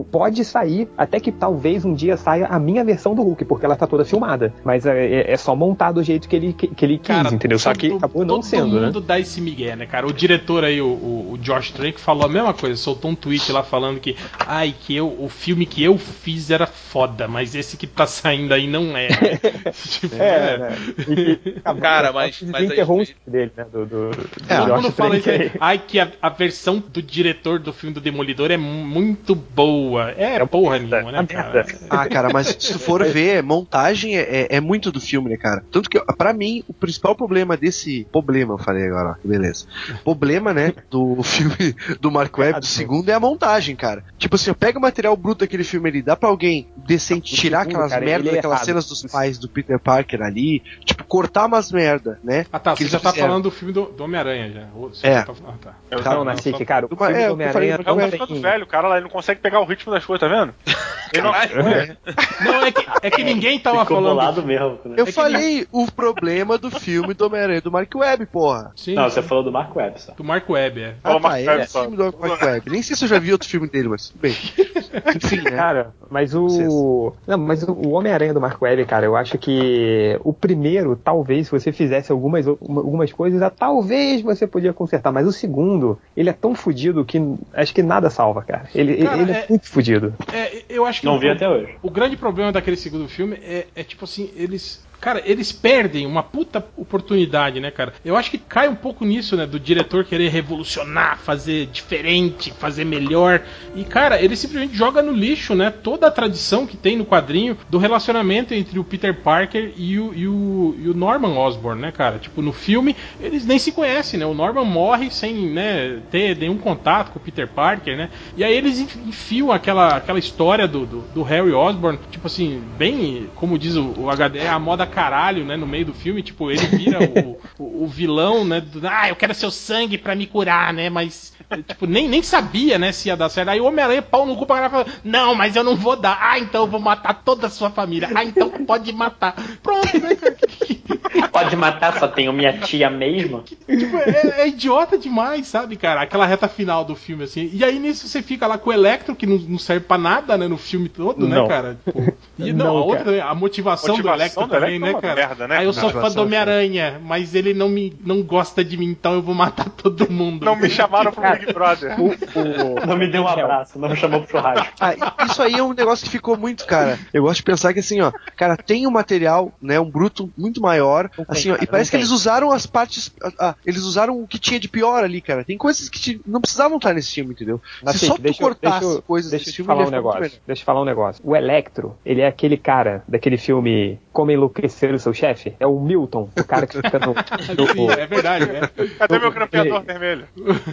Pode 0.03 0.43
sair, 0.45 0.88
até 0.97 1.19
que 1.19 1.31
talvez 1.31 1.83
um 1.86 1.93
dia 1.93 2.17
saia 2.17 2.45
a 2.47 2.60
minha 2.60 2.83
versão 2.83 3.13
do 3.15 3.21
Hulk, 3.23 3.45
porque 3.45 3.65
ela 3.65 3.75
tá 3.75 3.88
toda 3.88 4.03
filmada. 4.05 4.53
Mas 4.63 4.86
é, 4.86 5.05
é- 5.05 5.31
é 5.31 5.38
só 5.38 5.55
montar 5.55 5.91
do 5.91 6.03
jeito 6.03 6.27
que 6.27 6.36
ele, 6.36 6.53
que, 6.53 6.67
que 6.67 6.86
ele 6.86 6.97
quis, 6.97 7.07
Cara, 7.07 7.33
entendeu? 7.33 7.60
Só 7.60 7.73
que 7.73 7.89
todo- 7.89 7.97
acabou 7.97 8.25
não 8.25 8.36
todo 8.36 8.43
sendo, 8.43 8.79
né? 8.79 8.88
mundo 8.88 9.01
dá 9.01 9.19
esse 9.19 9.39
migué, 9.41 9.75
né, 9.75 9.86
cara? 9.86 10.07
O 10.07 10.13
diretor 10.13 10.63
aí, 10.63 10.81
o, 10.81 10.88
o, 10.88 11.31
o 11.33 11.38
Josh 11.38 11.71
Trank, 11.71 11.99
falou 11.99 12.25
a 12.25 12.29
mesma 12.29 12.53
coisa. 12.53 12.75
Soltou 12.75 13.12
um 13.12 13.15
tweet 13.15 13.51
lá 13.51 13.63
falando 13.63 13.99
que, 13.99 14.15
ai, 14.45 14.73
que 14.79 14.95
eu, 14.95 15.07
o 15.19 15.29
filme 15.29 15.65
que 15.65 15.83
eu 15.83 15.97
fiz 15.97 16.49
era 16.51 16.65
foda, 16.67 17.27
mas 17.27 17.55
esse 17.55 17.77
que 17.77 17.88
tá 17.88 18.05
saindo 18.07 18.53
aí 18.53 18.67
não 18.67 18.95
é. 18.95 19.07
tipo, 19.73 20.15
É, 20.15 20.57
né? 20.57 20.75
Que 21.05 21.53
acabou- 21.60 21.81
Cara, 21.81 22.12
mas- 22.12 22.41
mas 22.43 22.53
aí- 22.55 22.62
desenterrou 22.63 23.01
um 23.01 23.31
dele, 23.31 23.51
né? 23.55 23.65
Do, 23.71 23.86
do, 23.86 24.12
do 24.12 24.29
É, 24.49 24.57
Todo 24.57 24.75
mundo 24.75 24.91
fala 24.91 25.10
Trank 25.19 25.19
isso 25.19 25.29
aí. 25.43 25.51
Ai, 25.60 25.77
que 25.79 25.99
a, 25.99 26.12
a 26.21 26.29
versão 26.29 26.83
do 26.88 27.01
diretor 27.01 27.60
do 27.60 27.73
filme 27.73 27.93
do 27.93 28.01
Demolidor 28.01 28.51
é 28.51 28.57
muito 28.57 29.33
boa. 29.36 29.87
É, 30.17 30.45
porra 30.45 30.80
nenhuma, 30.80 31.12
né, 31.12 31.26
cara? 31.28 31.65
Ah, 31.89 32.08
cara, 32.08 32.30
mas 32.32 32.47
se 32.47 32.73
tu 32.73 32.80
for 32.80 33.04
ver, 33.06 33.41
montagem 33.43 34.17
é, 34.17 34.21
é- 34.21 34.47
é 34.58 34.62
muito 34.62 34.91
do 34.91 35.00
filme, 35.00 35.30
né, 35.30 35.38
cara? 35.38 35.63
Tanto 35.71 35.89
que, 35.89 36.00
pra 36.17 36.34
mim, 36.34 36.63
o 36.67 36.73
principal 36.73 37.15
problema 37.15 37.56
desse. 37.56 38.06
Problema, 38.12 38.54
eu 38.54 38.58
falei 38.58 38.86
agora, 38.88 39.12
ó, 39.12 39.13
que 39.13 39.28
beleza. 39.28 39.65
Problema, 40.04 40.54
né, 40.54 40.73
do 40.89 41.21
filme 41.23 41.76
do 42.02 42.12
Mark 42.12 42.36
Webb, 42.38 42.60
do 42.60 42.65
segundo, 42.65 43.10
é 43.10 43.13
a 43.13 43.19
montagem, 43.19 43.76
cara. 43.76 44.04
Tipo 44.17 44.36
assim, 44.36 44.52
ó, 44.52 44.54
pega 44.54 44.78
o 44.80 44.82
material 44.82 45.15
bruto 45.15 45.39
daquele 45.41 45.63
filme 45.63 45.89
ali, 45.89 46.02
dá 46.02 46.15
pra 46.15 46.30
alguém 46.30 46.67
decente 46.78 47.34
O 47.34 47.38
tirar 47.38 47.60
segundo, 47.60 47.73
aquelas 47.76 47.91
cara, 47.91 48.06
merdas 48.06 48.32
é 48.32 48.36
daquelas 48.36 48.58
errado. 48.58 48.65
cenas 48.65 48.88
dos 48.88 49.04
pais 49.12 49.38
do 49.38 49.47
Peter 49.50 49.80
Parker 49.80 50.21
ali, 50.21 50.62
tipo, 50.84 51.04
cortar 51.04 51.45
umas 51.45 51.71
merda, 51.71 52.19
né? 52.23 52.45
Ah, 52.52 52.60
tá. 52.60 52.73
que 52.73 52.84
Você 52.84 52.89
já 52.89 53.00
tá 53.00 53.12
fizeram. 53.12 53.28
falando 53.30 53.43
do 53.43 53.52
filme 53.52 53.73
do, 53.73 53.86
do 53.86 54.04
Homem-Aranha 54.04 54.52
já. 54.52 54.65
Você 54.76 55.08
É. 55.08 55.13
já 55.15 55.23
tá- 55.23 55.34
ah, 55.47 55.54
tá. 55.62 55.73
Eu 55.91 56.02
Tá, 56.04 56.15
Não, 56.15 56.23
Nacique, 56.23 56.65
cara, 56.65 56.86
o 56.86 56.89
filme 56.95 57.13
é, 57.13 57.17
do 57.17 57.21
eu 57.26 57.34
Homem-Aranha 57.34 57.78
Não, 57.86 57.95
não 57.95 58.10
tá 58.10 58.15
é- 58.23 58.28
tem... 58.28 58.41
velho, 58.41 58.63
o 58.63 58.67
cara 58.67 58.88
lá, 58.88 58.95
ele 58.95 59.04
não 59.04 59.10
consegue 59.12 59.39
pegar 59.41 59.60
o 59.60 59.65
ritmo 59.65 59.77
das 59.86 60.06
coisas, 60.06 60.28
tá 60.30 60.34
vendo? 60.36 60.54
Ele 61.13 61.22
não, 61.24 61.32
Caralho. 61.32 61.98
Não, 62.44 62.66
é 62.66 62.72
que, 62.72 62.86
é 63.02 63.10
que 63.10 63.24
ninguém 63.24 63.58
tava 63.60 63.80
Ficou 63.80 63.96
falando. 63.98 64.10
bolado 64.16 64.44
mesmo. 64.44 64.78
Né? 64.84 64.96
Eu 64.98 65.06
que 65.06 65.13
falei 65.13 65.66
o 65.72 65.90
problema 65.90 66.58
do 66.58 66.70
filme 66.70 67.13
do 67.13 67.26
Homem-Aranha 67.28 67.62
do 67.62 67.72
Mark 67.72 67.90
Webb, 67.96 68.26
porra. 68.26 68.74
Sim, 68.76 68.94
Não, 68.96 69.10
você 69.10 69.22
falou 69.22 69.42
do 69.42 69.50
Mark 69.50 69.74
Webb 69.74 70.02
só. 70.02 70.12
do 70.12 70.24
Mark 70.26 70.50
Webb, 70.50 70.82
é. 70.82 70.96
Ah, 71.02 71.12
Ô, 71.16 71.22
tá, 71.22 71.30
Mark 71.30 71.48
é 71.48 71.66
filme 71.66 71.96
do 71.96 72.13
Mark 72.20 72.42
Webb. 72.42 72.70
Nem 72.70 72.82
sei 72.82 72.94
se 72.98 73.06
eu 73.06 73.08
já 73.08 73.20
vi 73.20 73.32
outro 73.32 73.48
filme 73.48 73.70
dele, 73.70 73.88
mas 73.88 74.10
tudo 74.10 74.20
bem. 74.20 74.36
Enfim, 75.16 75.38
né? 75.42 75.52
Cara, 75.52 75.94
mas 76.10 76.36
o. 76.36 77.13
Não, 77.26 77.38
mas 77.38 77.63
o- 77.63 77.88
Homem-Aranha 77.90 78.34
do 78.34 78.42
Mark 78.42 78.62
Webb, 78.62 78.86
cara, 78.86 79.06
eu 79.06 79.16
acho 79.16 79.38
que 79.38 80.20
o 80.26 80.34
primeiro, 80.34 80.96
talvez, 81.02 81.48
se 81.48 81.52
você 81.52 81.72
fizesse 81.72 82.12
algumas, 82.12 82.46
algumas 82.48 83.13
coisas, 83.13 83.42
ah, 83.42 83.50
talvez 83.50 84.22
você 84.22 84.46
podia 84.46 84.74
consertar. 84.74 85.13
Mas 85.13 85.26
o 85.26 85.32
segundo, 85.32 85.98
ele 86.18 86.30
é 86.30 86.34
tão 86.34 86.54
fudido 86.54 87.06
que 87.06 87.18
acho 87.54 87.74
que 87.74 87.82
nada 87.82 88.10
salva, 88.10 88.42
cara. 88.44 88.63
Ele, 88.76 88.98
Cara, 89.06 89.22
ele 89.22 89.32
é, 89.32 89.36
é- 89.36 89.46
muito 89.50 89.66
fudido. 89.67 90.13
É, 90.34 90.63
eu 90.69 90.86
acho 90.86 91.01
que 91.01 91.06
Não 91.06 91.15
o, 91.17 91.19
vi 91.19 91.30
até 91.30 91.47
hoje. 91.47 91.75
o 91.82 91.89
grande 91.89 92.15
problema 92.17 92.51
daquele 92.51 92.77
segundo 92.77 93.08
filme 93.08 93.36
é, 93.41 93.67
é 93.75 93.84
tipo 93.84 94.03
assim, 94.06 94.32
eles. 94.36 94.86
Cara, 94.99 95.21
eles 95.25 95.51
perdem 95.51 96.05
uma 96.07 96.23
puta 96.23 96.65
oportunidade, 96.75 97.60
né, 97.60 97.69
cara? 97.69 97.93
Eu 98.03 98.17
acho 98.17 98.31
que 98.31 98.38
cai 98.38 98.67
um 98.67 98.75
pouco 98.75 99.05
nisso, 99.05 99.36
né? 99.36 99.45
Do 99.45 99.60
diretor 99.60 100.03
querer 100.03 100.29
revolucionar, 100.29 101.19
fazer 101.19 101.67
diferente, 101.67 102.51
fazer 102.51 102.83
melhor. 102.83 103.41
E, 103.75 103.83
cara, 103.83 104.19
ele 104.19 104.36
simplesmente 104.36 104.75
joga 104.75 105.03
no 105.03 105.12
lixo, 105.12 105.53
né? 105.53 105.69
Toda 105.69 106.07
a 106.07 106.12
tradição 106.12 106.65
que 106.65 106.75
tem 106.75 106.95
no 106.97 107.05
quadrinho 107.05 107.55
do 107.69 107.77
relacionamento 107.77 108.53
entre 108.55 108.79
o 108.79 108.83
Peter 108.83 109.13
Parker 109.13 109.71
e 109.77 109.99
o, 109.99 110.13
e 110.15 110.27
o, 110.27 110.75
e 110.79 110.89
o 110.89 110.93
Norman 110.95 111.38
Osborn, 111.38 111.79
né, 111.79 111.91
cara? 111.91 112.17
Tipo, 112.17 112.41
no 112.41 112.51
filme, 112.51 112.95
eles 113.21 113.45
nem 113.45 113.60
se 113.60 113.71
conhecem, 113.71 114.19
né? 114.19 114.25
O 114.25 114.33
Norman 114.33 114.65
morre 114.65 115.12
sem, 115.12 115.33
né, 115.51 115.99
ter 116.10 116.36
nenhum 116.38 116.57
contato 116.57 117.12
com 117.12 117.19
o 117.19 117.21
Peter 117.21 117.47
Parker, 117.47 117.95
né? 117.95 118.10
E 118.36 118.43
aí 118.43 118.53
eles 118.55 118.79
enf- 118.79 118.97
enfiam 119.05 119.51
aquela, 119.51 119.89
aquela 119.97 120.17
história 120.17 120.67
do, 120.67 120.86
do, 120.88 121.01
do 121.13 121.21
Harry 121.21 121.51
Osborn, 121.51 121.99
tipo 122.10 122.25
assim, 122.25 122.63
bem, 122.79 123.29
como 123.36 123.60
diz 123.60 123.75
o, 123.75 123.93
o 123.95 124.10
HD, 124.10 124.39
é 124.39 124.49
a 124.49 124.57
moda 124.57 124.87
caralho, 124.88 125.45
né? 125.45 125.56
No 125.58 125.67
meio 125.67 125.86
do 125.86 125.93
filme, 125.93 126.21
tipo, 126.23 126.50
ele 126.52 126.65
vira 126.67 127.00
o, 127.04 127.39
o, 127.60 127.84
o 127.84 127.88
vilão, 127.88 128.43
né? 128.45 128.62
do- 128.62 128.88
ah, 128.88 129.10
eu 129.10 129.15
quero 129.15 129.34
seu 129.34 129.52
sangue 129.52 129.97
pra 129.97 130.15
me 130.15 130.26
curar, 130.28 130.73
né? 130.73 130.89
Mas, 130.89 131.34
tipo, 131.67 131.86
nem, 131.86 132.08
nem 132.08 132.21
sabia, 132.23 132.78
né, 132.80 132.91
se 132.91 133.10
ia 133.10 133.17
dar 133.17 133.30
certo. 133.30 133.50
Aí 133.50 133.60
o 133.60 133.65
Homem-Aranha, 133.65 134.02
pau 134.02 134.26
no 134.26 134.36
cu 134.36 134.45
pra 134.45 134.56
caralho, 134.58 134.86
fala, 134.86 134.97
não, 135.04 135.36
mas 135.36 135.56
eu 135.56 135.63
não 135.63 135.76
vou 135.76 135.95
dar. 135.95 136.17
Ah, 136.21 136.39
então 136.39 136.62
eu 136.63 136.67
vou 136.67 136.80
matar 136.80 137.21
toda 137.23 137.47
a 137.47 137.50
sua 137.50 137.69
família. 137.69 138.10
Ah, 138.15 138.23
então 138.23 138.50
pode 138.65 138.91
matar. 138.93 139.36
Pronto, 139.62 140.00
né, 140.00 140.15
cara? 140.15 140.38
Pode 141.32 141.56
matar, 141.56 141.97
só 141.99 142.08
tenho 142.08 142.32
minha 142.34 142.58
tia 142.58 142.89
mesmo. 142.89 143.41
Tipo, 143.41 143.97
é, 143.97 144.41
é 144.41 144.47
idiota 144.47 144.97
demais, 144.97 145.47
sabe, 145.47 145.75
cara? 145.75 146.01
Aquela 146.01 146.25
reta 146.25 146.47
final 146.47 146.84
do 146.86 146.95
filme, 146.95 147.23
assim. 147.23 147.49
E 147.53 147.63
aí 147.63 147.80
nisso 147.80 148.08
você 148.08 148.21
fica 148.21 148.47
lá 148.47 148.58
com 148.58 148.69
o 148.69 148.73
Electro, 148.73 149.15
que 149.15 149.25
não, 149.25 149.38
não 149.38 149.60
serve 149.60 149.86
pra 149.86 149.97
nada, 149.97 150.38
né, 150.38 150.47
no 150.47 150.58
filme 150.58 150.89
todo, 150.89 151.27
né, 151.27 151.36
Não. 151.36 151.47
cara? 151.47 151.77
Tipo, 151.86 152.13
e 152.39 152.53
não, 152.53 152.65
Não, 152.65 152.77
a 152.77 152.82
outra, 152.82 152.97
cara. 152.97 153.06
também, 153.06 153.21
a 153.21 153.36
motivação, 153.36 153.95
do 153.95 154.03
Motivação 154.03 154.15
Electro 154.15 154.43
do 154.45 154.49
também, 154.49 154.75
Electro 154.75 154.88
é 154.88 154.93
né, 154.93 155.01
cara? 155.15 155.27
merda, 155.27 155.47
né? 155.47 155.58
Aí 155.58 155.65
eu 155.65 155.73
sou 155.73 155.89
fã 155.89 156.10
do 156.12 156.21
Homem-Aranha, 156.21 157.01
mas 157.03 157.34
ele 157.36 157.53
não 157.53 157.69
me 157.69 157.95
não 158.03 158.21
gosta 158.21 158.63
de 158.63 158.77
mim, 158.77 158.86
então 158.88 159.13
eu 159.13 159.21
vou 159.21 159.36
matar 159.36 159.69
todo 159.69 160.10
mundo. 160.12 160.45
Não 160.45 160.56
me 160.56 160.69
chamaram 160.69 161.12
pro 161.12 161.21
Big 161.32 161.53
Brother. 161.53 161.99
O, 161.99 162.08
o- 162.10 162.86
Não 162.88 162.97
me 162.97 163.08
deu 163.08 163.23
um 163.23 163.27
abraço, 163.27 163.77
não 163.80 163.89
me 163.89 163.95
chamou 163.95 164.21
pro 164.21 164.32
churrasco. 164.32 164.67
Ah, 164.80 164.95
isso 165.25 165.41
aí 165.41 165.53
é 165.56 165.63
um 165.63 165.73
negócio 165.73 166.06
que 166.06 166.12
ficou 166.12 166.38
muito, 166.38 166.65
cara. 166.65 166.97
Eu 167.13 167.23
gosto 167.23 167.38
de 167.38 167.43
pensar 167.43 167.73
que 167.73 167.80
assim, 167.80 168.01
ó, 168.01 168.12
cara, 168.36 168.56
tem 168.58 168.86
um 168.88 168.91
material, 168.91 169.51
né, 169.62 169.80
um 169.80 169.89
bruto 169.89 170.30
muito 170.38 170.62
maior, 170.62 171.07
Não 171.17 171.26
assim, 171.28 171.50
ó, 171.52 171.54
cara, 171.54 171.63
e 171.63 171.67
parece 171.67 171.89
que 171.91 171.98
tem. 171.98 172.02
eles 172.02 172.12
usaram 172.12 172.52
as 172.52 172.65
partes, 172.65 173.12
ah, 173.24 173.32
ah, 173.39 173.56
eles 173.65 173.84
usaram 173.84 174.22
o 174.22 174.28
que 174.28 174.39
tinha 174.39 174.60
de 174.60 174.67
pior 174.67 175.04
ali, 175.04 175.22
cara. 175.22 175.43
Tem 175.43 175.58
coisas 175.58 175.89
que 175.89 176.00
te- 176.00 176.22
não 176.26 176.41
precisavam 176.41 176.78
estar 176.78 176.93
nesse 176.93 177.13
filme, 177.13 177.32
entendeu? 177.34 177.62
Se 177.80 177.86
Nacique, 177.86 178.06
só 178.08 178.15
tu 178.15 178.22
deixa, 178.22 178.41
eu- 178.41 178.48
cortasse 178.48 178.86
deixa, 178.86 179.02
coisas 179.02 179.32
deixa 179.32 179.43
eu 179.43 179.46
desse 179.46 179.52
te 179.54 179.56
filme, 179.58 179.67
falar 179.67 179.88
um 179.88 179.91
negócio. 179.91 180.22
Deixa 180.22 180.41
eu 180.48 180.56
te 180.56 180.63
falar 180.63 180.82
um 180.82 180.86
negócio. 180.86 181.22
O 181.26 181.36
Electro, 181.36 181.98
ele 182.06 182.22
é 182.22 182.28
aquele 182.28 182.58
cara 182.58 183.04
daquele 183.08 183.38
filme 183.38 184.00
Como 184.12 184.32
Enlouquecer 184.32 184.93
o 184.93 185.00
Seu 185.00 185.13
Chefe. 185.13 185.54
É 185.60 185.67
o 185.67 185.80
Milton, 185.80 186.30
o 186.38 186.43
cara 186.43 186.65
que 186.67 186.76
fica 186.78 187.00
no. 187.00 187.13
Sim, 187.74 187.89
é 187.91 188.06
verdade, 188.08 188.46
né? 188.46 188.62
Cadê 188.98 189.20
meu 189.20 189.32
grampeador 189.32 189.84
vermelho? 189.84 190.28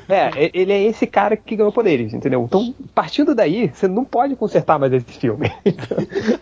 É, 0.08 0.50
ele 0.52 0.72
é 0.72 0.82
esse 0.84 1.06
cara 1.06 1.36
que 1.36 1.56
ganhou 1.56 1.72
poderes, 1.72 2.12
entendeu? 2.14 2.42
Então, 2.44 2.74
partindo 2.94 3.34
daí, 3.34 3.70
você 3.72 3.86
não 3.88 4.04
pode 4.04 4.36
consertar 4.36 4.78
mais 4.78 4.92
esse 4.92 5.12
filme. 5.18 5.50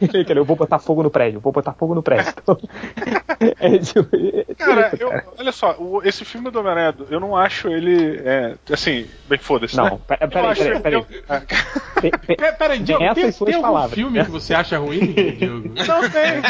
Entendeu? 0.01 0.43
eu 0.43 0.45
vou 0.45 0.57
botar 0.57 0.79
fogo 0.79 1.03
no 1.03 1.11
prédio, 1.11 1.41
vou 1.41 1.53
botar 1.53 1.73
fogo 1.73 1.95
no 1.95 2.03
prédio. 2.03 2.33
Então, 2.43 2.59
é 3.59 3.72
Cara, 4.59 4.89
isso, 4.95 5.03
eu, 5.03 5.11
cara. 5.11 5.25
olha 5.39 5.53
só, 5.53 5.77
o- 5.79 6.03
esse 6.05 6.25
filme 6.25 6.51
do 6.51 6.59
Homem-Aranha, 6.61 6.95
eu 7.11 7.21
não 7.21 7.37
acho 7.37 7.69
ele. 7.69 8.21
É, 8.25 8.55
assim, 8.73 9.07
bem, 9.29 9.39
foda-se. 9.39 9.77
Não, 9.77 9.85
né? 9.85 9.99
peraí, 10.07 10.29
peraí, 10.57 10.81
peraí. 10.81 10.95
eu- 10.95 11.07
Ah, 11.29 11.41
Pe- 12.01 12.11
pe- 12.11 12.37
Pera- 12.37 12.53
Peraí, 12.55 12.79
Diogo, 12.81 13.15
tem, 13.15 13.31
tem 13.33 13.55
algum 13.55 13.63
palavras. 13.63 13.95
filme 13.95 14.25
que 14.25 14.31
você 14.31 14.55
acha 14.55 14.79
ruim, 14.79 15.13
Diogo? 15.39 15.69
Não 15.87 16.11
tem. 16.11 16.43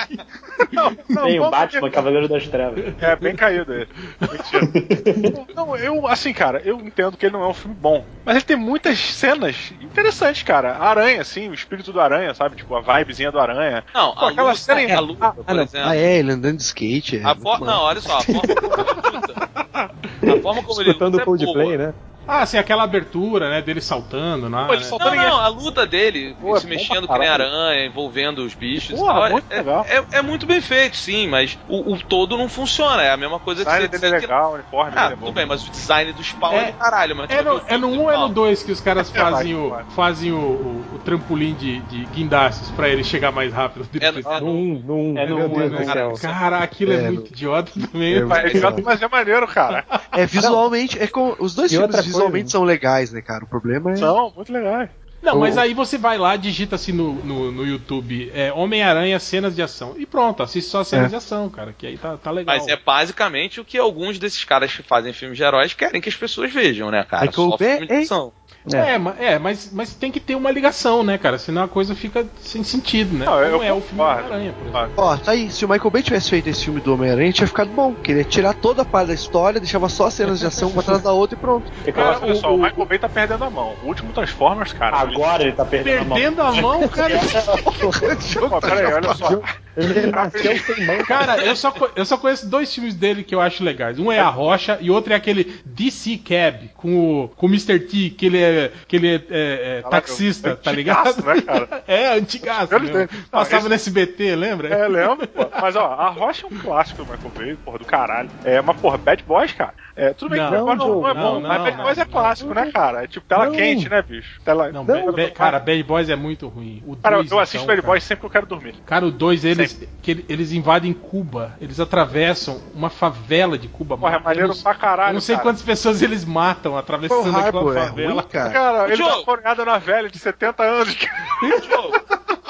Não, 0.73 0.97
não, 1.09 1.25
Tem 1.25 1.41
o 1.41 1.51
Batman, 1.51 1.91
Cavaleiro 1.91 2.29
das 2.29 2.47
Trevas. 2.49 2.95
É, 3.01 3.17
bem 3.17 3.35
caído 3.37 3.73
ele. 3.75 3.89
Mentira. 4.21 5.47
Não, 5.55 5.77
eu, 5.77 6.07
assim, 6.07 6.33
cara, 6.33 6.61
eu 6.65 6.79
entendo 6.81 7.17
que 7.17 7.27
ele 7.27 7.33
não 7.35 7.45
é 7.45 7.49
um 7.49 7.55
filme 7.55 7.77
bom. 7.79 8.05
Mas 8.25 8.37
ele 8.37 8.45
tem 8.45 8.57
muitas 8.57 8.99
cenas 8.99 9.73
interessantes, 9.81 10.43
cara. 10.43 10.73
A 10.77 10.89
aranha, 10.89 11.21
assim, 11.21 11.49
o 11.49 11.55
espírito 11.55 11.93
do 11.93 12.01
aranha, 12.01 12.33
sabe? 12.35 12.57
Tipo, 12.57 12.75
a 12.77 12.81
vibezinha 12.99 13.31
do 13.33 13.39
aranha. 13.41 13.85
Não, 13.95 14.13
Pô, 14.15 14.25
a 14.27 14.31
aquela 14.31 14.49
luta, 14.51 14.61
cena- 14.63 14.97
a 14.97 15.01
luta, 15.01 15.27
Ah, 15.27 15.33
por 15.33 15.55
não. 15.55 15.63
exemplo. 15.63 15.89
Ah, 15.89 15.97
é, 15.97 16.19
ele 16.19 16.33
andando 16.33 16.57
de 16.57 16.63
skate. 16.63 17.19
É, 17.19 17.25
A 17.25 17.35
for... 17.35 17.61
Não, 17.61 17.83
olha 17.83 18.01
só, 18.01 18.19
a 18.19 18.23
forma 18.23 18.43
como 18.43 18.63
ele 18.63 19.17
luta. 19.17 19.51
A 19.75 20.41
forma 20.43 20.63
como 20.63 20.81
ele 20.81 20.91
Escutando 20.91 21.13
luta 21.15 21.23
o 21.23 21.27
Coldplay, 21.27 21.73
é 21.75 21.77
boa. 21.77 21.87
né? 21.89 21.95
Ah, 22.27 22.43
assim, 22.43 22.57
aquela 22.57 22.85
abertura, 22.85 23.51
né, 23.51 23.61
dele 23.63 23.81
saltando, 23.81 24.49
né? 24.49 24.65
Pô, 24.67 24.73
ele 24.75 24.83
Não, 24.83 24.89
saltando 24.89 25.17
não, 25.17 25.39
a 25.39 25.49
luta 25.49 25.87
dele, 25.87 26.37
Pô, 26.41 26.57
é 26.57 26.61
se 26.61 26.67
bom 26.67 26.71
mexendo 26.71 27.09
que 27.09 27.19
nem 27.19 27.29
caralho. 27.29 27.45
aranha, 27.45 27.85
envolvendo 27.87 28.45
os 28.45 28.55
bichos 28.55 28.99
Pô, 28.99 29.05
e 29.05 29.09
tal, 29.09 29.27
é- 29.27 29.31
muito 29.31 29.47
é, 29.51 29.57
legal. 29.57 29.87
é- 29.89 30.05
é 30.19 30.23
muito 30.23 30.47
bem 30.47 30.61
feito, 30.61 30.97
sim, 30.97 31.27
mas 31.29 31.59
o, 31.67 31.95
o 31.95 31.99
todo 32.03 32.39
não 32.39 32.49
funciona. 32.49 33.03
É 33.03 33.11
a 33.11 33.17
mesma 33.17 33.41
coisa 33.41 33.65
que 33.65 33.71
design 33.71 33.89
você 33.89 33.99
dele 33.99 34.15
é 34.17 34.21
que- 34.21 34.27
legal, 34.27 34.51
o 34.53 34.55
uniforme 34.55 34.93
Ah, 34.95 35.01
dele 35.03 35.13
é 35.15 35.17
tudo 35.17 35.27
bom. 35.27 35.33
bem, 35.33 35.47
mas 35.47 35.67
o 35.67 35.71
design 35.71 36.13
do 36.13 36.23
spawn 36.23 36.53
É- 36.55 36.69
é 36.69 36.73
do 36.73 36.79
caralho, 36.79 37.17
mas 37.17 37.31
É 37.31 37.43
tu 37.43 37.45
no, 37.45 37.51
é 37.51 37.55
no 37.55 37.63
filme 37.67 37.87
1 37.87 37.91
do 37.97 38.03
ou 38.03 38.11
é 38.11 38.15
no 38.15 38.19
Spawn. 38.23 38.33
2 38.33 38.63
que 38.63 38.73
os 38.73 38.81
caras 38.81 39.13
É, 39.15 39.19
fazem, 39.19 39.55
o, 39.57 39.77
fazem 39.89 40.33
o, 40.33 40.39
o, 40.39 40.87
o 40.95 40.99
trampolim 41.01 41.55
de, 41.55 41.81
de 41.83 42.05
guindastes 42.07 42.71
pra 42.71 42.89
ele 42.89 43.03
chegar 43.03 43.33
mais 43.33 43.53
rápido. 43.53 43.87
É, 44.01 44.11
no- 44.13 44.19
é 44.21 44.41
No 44.41 44.47
no- 44.47 44.53
1, 44.53 44.83
no 44.87 44.95
1. 44.95 45.19
É 45.19 45.27
no 45.27 45.37
Meu 45.37 45.47
um, 45.47 45.49
Deus 45.55 45.63
é 45.65 45.69
do 45.69 45.75
no 45.75 45.81
um. 45.83 45.93
céu. 45.93 46.13
Cara, 46.23 46.59
aquilo 46.59 46.93
é, 46.93 46.97
É, 46.97 47.11
muito 47.11 47.31
idiota 47.33 47.73
também. 47.93 48.15
É, 48.15 48.25
Mas, 48.25 49.03
é 49.03 49.09
maneiro, 49.09 49.47
cara. 49.49 49.85
É, 50.13 50.25
visualmente, 50.25 50.99
é 51.03 51.07
com, 51.07 51.35
os 51.39 51.55
dois 51.55 51.71
filmes 51.73 52.12
visualmente 52.13 52.51
são 52.51 52.65
legais, 52.65 53.13
né, 53.13 53.21
cara? 53.21 53.45
O 53.45 53.49
problema 53.49 53.93
é. 53.93 53.97
São 53.97 54.33
muito 54.35 54.53
legais. 54.53 54.91
Não, 55.23 55.39
mas 55.39 55.57
aí 55.57 55.73
você 55.73 55.97
vai 55.97 56.19
lá, 56.19 56.35
digita 56.35 56.75
assim 56.75 56.91
no, 56.91 57.13
no, 57.25 57.53
no 57.53 57.65
YouTube 57.65 58.33
é, 58.35 58.53
Homem-Aranha 58.53 59.21
cenas 59.21 59.55
de 59.55 59.63
ação. 59.63 59.95
E 59.97 60.05
pronto, 60.05 60.43
assiste 60.43 60.69
só 60.69 60.83
cenas 60.83 61.07
É. 61.07 61.09
de 61.11 61.15
ação, 61.15 61.49
cara. 61.49 61.73
Que 61.73 61.87
aí 61.87 61.97
tá, 61.97 62.17
tá 62.17 62.33
legal. 62.33 62.57
Mas 62.57 62.67
é 62.67 62.77
basicamente 62.77 63.61
o 63.61 63.65
que 63.65 63.79
alguns 63.79 64.19
desses 64.19 64.45
caras 64.45 64.75
que 64.75 64.83
fazem 64.83 65.13
filmes 65.13 65.39
de 65.39 65.45
heróis 65.45 65.75
querem 65.75 66.01
que 66.01 66.09
as 66.09 66.17
pessoas 66.17 66.53
vejam, 66.53 66.91
né, 66.91 67.05
cara? 67.05 67.27
Michael 67.27 67.51
Só 67.51 67.59
filme 67.59 67.81
de 67.83 67.87
Bay, 67.87 68.03
ação. 68.03 68.33
É, 68.73 68.97
ma- 68.99 69.15
é, 69.19 69.39
mas, 69.39 69.71
mas 69.73 69.93
tem 69.95 70.13
que 70.13 70.21
ter 70.21 70.35
uma 70.37 70.51
ligação, 70.51 71.03
né, 71.03 71.19
cara? 71.19 71.37
Senão 71.39 71.65
a 71.65 71.69
coisa 71.69 71.95
fica 71.97 72.25
sem 72.41 72.63
sentido, 72.63 73.17
né? 73.19 73.25
Não, 73.27 73.41
eu 73.41 73.53
Como 73.59 73.65
é 73.65 73.73
o 73.73 73.81
filme 73.81 73.97
do. 73.97 74.03
Homem-Aranha, 74.03 74.53
por 74.53 74.63
exemplo. 74.63 74.65
Concordo. 74.67 74.93
Ó, 74.97 75.17
tá 75.17 75.33
aí. 75.33 75.51
Se 75.51 75.65
o 75.65 75.69
Michael 75.69 75.91
Bay 75.91 76.03
tivesse 76.03 76.31
feito 76.31 76.49
esse 76.49 76.65
filme 76.65 76.81
do 76.81 76.95
Homem-Aranha, 76.95 77.33
tinha 77.33 77.47
ficado 77.47 77.71
bom. 77.71 77.93
Queria 77.95 78.23
tirar 78.25 78.55
toda 78.55 78.83
a 78.83 78.85
parte 78.85 79.09
da 79.09 79.15
história, 79.15 79.59
deixava 79.61 79.89
só 79.89 80.07
as 80.07 80.15
cenas 80.15 80.39
de 80.39 80.47
ação 80.47 80.69
uma 80.71 80.81
atrás 80.81 81.03
da 81.03 81.13
outra 81.13 81.37
e 81.37 81.41
pronto. 81.41 81.71
Cara, 81.85 81.93
Cara, 81.93 82.19
olha 82.23 82.33
o- 82.33 82.37
só, 82.37 82.51
o 82.53 82.55
o- 82.55 82.63
Michael 82.63 82.87
Bay 82.87 82.99
tá 82.99 83.09
perdendo 83.09 83.45
a 83.45 83.51
mão. 83.51 83.75
O 83.83 83.87
último 83.89 84.13
Transformers, 84.13 84.73
cara. 84.73 84.97
Agora 84.97 85.13
Agora 85.23 85.43
ele 85.45 85.53
tá 85.53 85.65
perdendo 85.65 86.01
a 86.01 86.05
mão. 86.05 86.17
Perdendo 86.19 86.43
a 86.43 86.53
mão, 86.53 86.89
cara. 86.89 87.15
Pô, 88.49 88.61
peraí, 88.61 88.93
olha 88.93 89.15
só. 89.15 89.41
Ele 89.77 90.07
nasceu 90.13 90.59
sem 90.59 90.87
mão. 90.87 90.99
Cara, 91.05 91.45
eu 91.45 91.57
só, 91.57 91.73
eu 91.97 92.05
só 92.05 92.17
conheço 92.17 92.49
dois 92.49 92.73
filmes 92.75 92.95
dele 92.95 93.23
que 93.25 93.35
eu 93.35 93.41
acho 93.41 93.65
legais. 93.65 93.99
Um 93.99 94.11
é 94.13 94.19
A 94.19 94.29
Rocha 94.29 94.79
e 94.81 94.91
outro 94.91 95.13
é 95.13 95.17
aquele 95.17 95.61
DC 95.65 96.19
Cab 96.19 96.71
com 96.75 97.23
o, 97.25 97.29
com 97.29 97.47
o 97.47 97.49
Mr. 97.49 97.79
T, 97.81 98.11
que 98.11 98.27
ele 98.27 98.39
é, 98.43 98.73
que 98.87 98.97
ele 98.97 99.09
é, 99.09 99.15
é, 99.15 99.21
é, 99.31 99.83
Caraca, 99.83 99.91
taxista, 99.91 100.57
tá 100.57 100.71
ligado? 100.73 101.09
antigaço, 101.09 101.27
né, 101.27 101.41
cara? 101.43 101.83
É, 101.89 102.09
antigaço. 102.19 102.73
Não- 102.73 102.81
não, 102.81 103.09
Passava 103.31 103.59
esse- 103.61 103.69
no 103.69 103.75
SBT, 103.75 104.37
lembra? 104.37 104.69
É, 104.69 104.89
lembro, 104.89 105.27
pô. 105.27 105.47
Mas 105.61 105.77
ó, 105.77 105.87
a 105.87 106.09
Rocha 106.09 106.47
é 106.47 106.55
um 106.55 106.59
clássico 106.59 107.05
do 107.05 107.11
Michael 107.13 107.33
Bay, 107.37 107.57
porra, 107.65 107.79
do 107.79 107.85
caralho. 107.85 108.31
É, 108.45 108.61
mas 108.61 108.77
porra, 108.77 108.99
Bad 108.99 109.23
Boys, 109.25 109.53
cara. 109.53 109.75
É, 109.95 110.15
tudo 110.15 110.31
bem 110.31 110.43
que 110.43 110.51
Não, 110.51 110.65
Bad 110.65 110.79
Boys 110.79 110.79
não, 110.79 111.01
não 111.03 111.09
é 111.09 111.15
não, 111.15 111.23
bom, 111.23 111.41
não, 111.41 111.49
mas 111.49 111.63
Bad 111.63 111.77
não, 111.77 111.85
Boys 111.85 111.99
é 111.99 112.05
não. 112.05 112.11
clássico, 112.11 112.55
né, 112.55 112.71
cara? 112.73 113.05
É 113.05 113.07
tipo 113.07 113.27
tela 113.27 113.47
Não. 113.47 113.53
quente, 113.53 113.89
né, 113.89 114.03
bicho? 114.03 114.41
Tela... 114.43 114.73
Não, 114.73 114.85
Não, 114.85 115.31
cara, 115.35 115.59
Bad 115.59 115.83
Boys 115.83 116.09
é 116.09 116.17
muito 116.17 116.49
ruim. 116.49 116.83
O 116.87 116.97
Cara, 116.97 117.17
dois, 117.17 117.31
eu 117.31 117.39
assisto 117.39 117.57
então, 117.59 117.67
Bad 117.67 117.81
cara. 117.83 117.93
Boys 117.93 118.05
sempre 118.05 118.21
que 118.21 118.27
eu 118.27 118.31
quero 118.31 118.47
dormir. 118.47 118.75
Cara, 118.87 119.07
o 119.07 119.11
2, 119.11 119.45
eles, 119.63 119.89
que 120.03 120.11
ele- 120.11 120.25
eles 120.29 120.53
invadem 120.53 120.93
Cuba. 120.93 121.55
Eles 121.61 121.79
atravessam 121.81 122.61
uma 122.75 122.91
favela 122.91 123.57
de 123.59 123.69
Cuba. 123.69 123.97
Porra, 123.97 124.17
é 124.17 124.19
maneiro 124.19 124.55
pra 124.57 124.75
caralho. 124.75 125.15
Não 125.15 125.21
sei 125.21 125.37
cara. 125.37 125.49
quantas 125.49 125.63
pessoas 125.63 126.03
eles 126.03 126.25
matam 126.25 126.77
atravessando 126.77 127.25
Pearl 127.33 127.37
aquela 127.47 127.71
é 127.81 127.89
favela. 127.89 128.13
ruim, 128.15 128.23
cara. 128.31 128.51
Cara, 128.51 128.87
ele 128.89 128.97
Joe. 128.97 129.07
dá 129.09 129.17
uma 129.17 129.25
coronhada 129.25 129.65
na 129.65 129.79
velha 129.79 130.09
de 130.11 130.19
70 130.19 130.63
anos. 130.63 130.97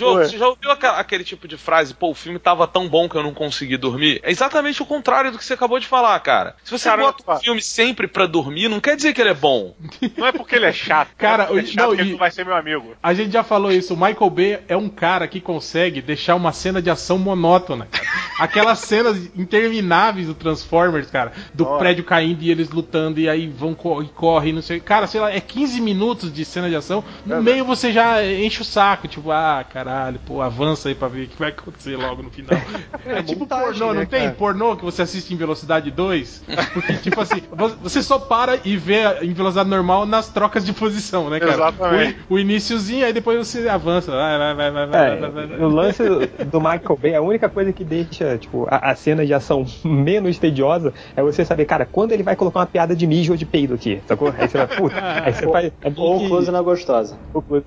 Ué. 0.00 0.24
você 0.26 0.38
já 0.38 0.48
ouviu 0.48 0.70
aquele 0.70 1.24
tipo 1.24 1.46
de 1.48 1.56
frase, 1.56 1.94
pô, 1.94 2.10
o 2.10 2.14
filme 2.14 2.38
tava 2.38 2.66
tão 2.66 2.88
bom 2.88 3.08
que 3.08 3.16
eu 3.16 3.22
não 3.22 3.34
consegui 3.34 3.76
dormir? 3.76 4.20
É 4.22 4.30
exatamente 4.30 4.82
o 4.82 4.86
contrário 4.86 5.30
do 5.32 5.38
que 5.38 5.44
você 5.44 5.54
acabou 5.54 5.78
de 5.78 5.86
falar, 5.86 6.18
cara. 6.20 6.56
Se 6.64 6.70
você 6.70 6.88
Cara, 6.88 7.02
bota 7.02 7.32
um 7.32 7.40
filme 7.40 7.62
sempre 7.62 8.06
pra 8.06 8.26
dormir, 8.26 8.68
não 8.68 8.80
quer 8.80 8.96
dizer 8.96 9.12
que 9.14 9.20
ele 9.20 9.30
é 9.30 9.34
bom. 9.34 9.74
Não 10.16 10.26
é 10.26 10.32
porque 10.32 10.54
ele 10.56 10.66
é 10.66 10.72
chato. 10.72 11.10
Cara, 11.16 11.46
não 11.46 11.56
é 11.56 11.60
é 11.60 11.62
o- 11.62 11.66
chato 11.66 11.86
não, 11.88 11.94
que 11.96 12.00
ele 12.02 12.08
e- 12.10 12.12
não 12.12 12.18
vai 12.18 12.30
ser 12.30 12.44
meu 12.44 12.56
amigo. 12.56 12.94
A 13.02 13.14
gente 13.14 13.32
já 13.32 13.42
falou 13.42 13.70
isso, 13.72 13.94
o 13.94 13.96
Michael 13.96 14.30
Bay 14.30 14.58
é 14.68 14.76
um 14.76 14.88
cara 14.88 15.26
que 15.26 15.40
consegue 15.40 16.00
deixar 16.02 16.34
uma 16.34 16.52
cena 16.52 16.80
de 16.82 16.90
ação 16.90 17.18
monótona. 17.18 17.86
cara. 17.90 18.04
Aquelas 18.38 18.78
cenas 18.80 19.16
intermináveis 19.36 20.26
do 20.26 20.34
Transformers, 20.34 21.10
cara, 21.10 21.32
do 21.52 21.66
Olha. 21.66 21.78
prédio 21.78 22.04
caindo 22.04 22.42
e 22.42 22.50
eles 22.50 22.68
lutando 22.70 23.20
e 23.20 23.28
aí 23.28 23.46
vão 23.48 23.76
e 24.02 24.08
correm, 24.08 24.52
não 24.52 24.62
sei. 24.62 24.80
Cara, 24.80 25.06
sei 25.06 25.20
lá, 25.20 25.30
é 25.32 25.40
15 25.40 25.80
minutos 25.80 26.32
de 26.32 26.44
cena 26.44 26.68
de 26.68 26.76
ação. 26.76 27.04
No 27.24 27.36
É, 27.36 27.40
meio 27.40 27.64
você 27.64 27.92
já 27.92 28.24
enche 28.24 28.62
o 28.62 28.64
saco, 28.64 28.83
tipo, 29.08 29.30
ah, 29.30 29.64
caralho, 29.70 30.18
pô, 30.26 30.40
avança 30.40 30.88
aí 30.88 30.94
pra 30.94 31.08
ver 31.08 31.24
o 31.24 31.28
que 31.28 31.38
vai 31.38 31.48
acontecer 31.50 31.96
logo 31.96 32.22
no 32.22 32.30
final. 32.30 32.54
É, 33.06 33.22
tipo 33.22 33.40
montagem, 33.40 33.66
pornô, 33.78 33.92
né, 33.92 33.98
não 34.00 34.06
tem 34.06 34.20
cara? 34.22 34.34
pornô 34.34 34.76
que 34.76 34.84
você 34.84 35.02
assiste 35.02 35.34
em 35.34 35.36
velocidade 35.36 35.90
2? 35.90 36.42
Porque, 36.72 36.94
tipo 36.94 37.20
assim, 37.20 37.42
vo- 37.52 37.76
você 37.82 38.02
só 38.02 38.18
para 38.18 38.58
e 38.64 38.76
vê 38.78 39.02
em 39.22 39.32
velocidade 39.34 39.68
normal 39.68 40.06
nas 40.06 40.28
trocas 40.28 40.64
de 40.64 40.72
posição, 40.72 41.28
né, 41.28 41.38
cara? 41.38 41.52
Exatamente. 41.52 42.18
O, 42.30 42.34
o 42.34 42.38
iniciozinho, 42.38 43.04
aí 43.04 43.12
depois 43.12 43.36
você 43.46 43.68
avança. 43.68 44.10
Vai, 44.10 44.38
vai, 44.38 44.54
vai, 44.54 44.70
vai, 44.70 44.86
vai, 44.86 45.06
É, 45.12 45.16
vai, 45.16 45.30
vai, 45.30 45.46
vai. 45.48 45.58
o 45.60 45.68
lance 45.68 46.02
do 46.50 46.60
Michael 46.60 46.98
Bay, 47.00 47.14
a 47.14 47.20
única 47.20 47.48
coisa 47.48 47.72
que 47.74 47.84
deixa 47.84 48.38
tipo, 48.38 48.66
a, 48.70 48.90
a 48.92 48.94
cena 48.94 49.26
de 49.26 49.34
ação 49.34 49.66
menos 49.84 50.38
tediosa 50.38 50.94
é 51.14 51.22
você 51.22 51.44
saber, 51.44 51.66
cara, 51.66 51.84
quando 51.84 52.12
ele 52.12 52.22
vai 52.22 52.36
colocar 52.36 52.60
uma 52.60 52.66
piada 52.66 52.96
de 52.96 53.06
mijo 53.06 53.32
ou 53.32 53.36
de 53.36 53.44
peido 53.44 53.74
aqui, 53.74 54.00
sacou? 54.08 54.32
Aí 54.38 54.48
você 54.48 54.56
vai, 54.56 54.66
puta, 54.66 54.96
aí 55.24 55.32
você 55.34 55.46
vai. 55.46 55.66
É 55.82 55.92
Ou 55.94 56.20
que- 56.20 56.28
close 56.28 56.50
na 56.50 56.62
gostosa. 56.62 57.18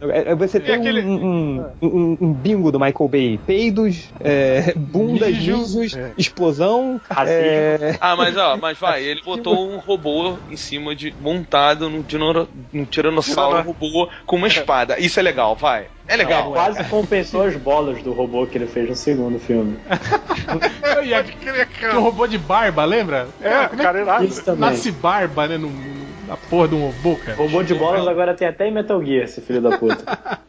é- 0.10 0.32
é 0.32 0.36
você 0.36 0.60
tem 0.60 0.74
aquele- 0.76 1.04
um, 1.08 1.60
um, 1.82 1.88
um- 1.88 2.18
um 2.22 2.34
bingo 2.34 2.72
do 2.72 2.80
Michael 2.80 3.08
Bay: 3.10 3.38
peidos, 3.38 4.12
é, 4.20 4.74
bundas, 4.76 5.30
Mijo. 5.36 5.58
mijos, 5.58 5.98
explosão. 6.18 7.00
Racismo. 7.10 7.42
É, 7.42 7.98
Ah, 8.02 8.16
mas 8.16 8.36
ó, 8.38 8.58
mas 8.58 8.78
vai, 8.78 9.04
ele 9.04 9.22
botou 9.24 9.70
um 9.72 9.78
robô 9.78 10.40
em 10.48 10.58
cima 10.58 10.96
de. 10.96 11.16
montado 11.20 11.90
num, 11.90 12.02
dinoro- 12.02 12.48
num 12.74 12.86
tiranossauro 12.86 13.62
robô 13.64 14.10
com 14.26 14.36
uma 14.36 14.48
espada. 14.48 15.00
Isso 15.00 15.20
é 15.20 15.24
legal, 15.24 15.56
vai. 15.56 15.88
É 16.08 16.16
legal. 16.16 16.52
Quase 16.54 16.84
compensou 16.86 17.44
as 17.44 17.56
bolas 17.58 18.02
do 18.02 18.14
robô 18.14 18.48
que 18.48 18.58
ele 18.58 18.68
fez 18.68 18.88
no 18.90 18.96
segundo 18.96 19.40
filme. 19.40 19.78
E 21.04 21.96
o 21.96 22.00
robô 22.02 22.28
de 22.28 22.38
barba, 22.38 22.84
lembra? 22.86 23.28
É, 23.42 23.68
cara, 23.78 24.02
irado. 24.02 24.26
Isso 24.26 24.44
também. 24.44 24.62
Nasce 24.62 24.92
barba, 24.92 25.48
né? 25.48 25.58
No, 25.58 25.70
na 26.28 26.36
porra 26.38 26.68
de 26.68 26.76
um 26.76 26.82
robô, 26.88 27.16
cara. 27.16 27.38
Robô 27.38 27.64
de 27.64 27.74
bolas 27.74 28.08
agora 28.08 28.34
tem 28.34 28.48
até 28.48 28.68
em 28.68 28.72
Metal 28.72 29.04
Gear, 29.04 29.24
esse 29.24 29.42
filho 29.42 29.62
da 29.62 29.78
puta. 29.78 30.04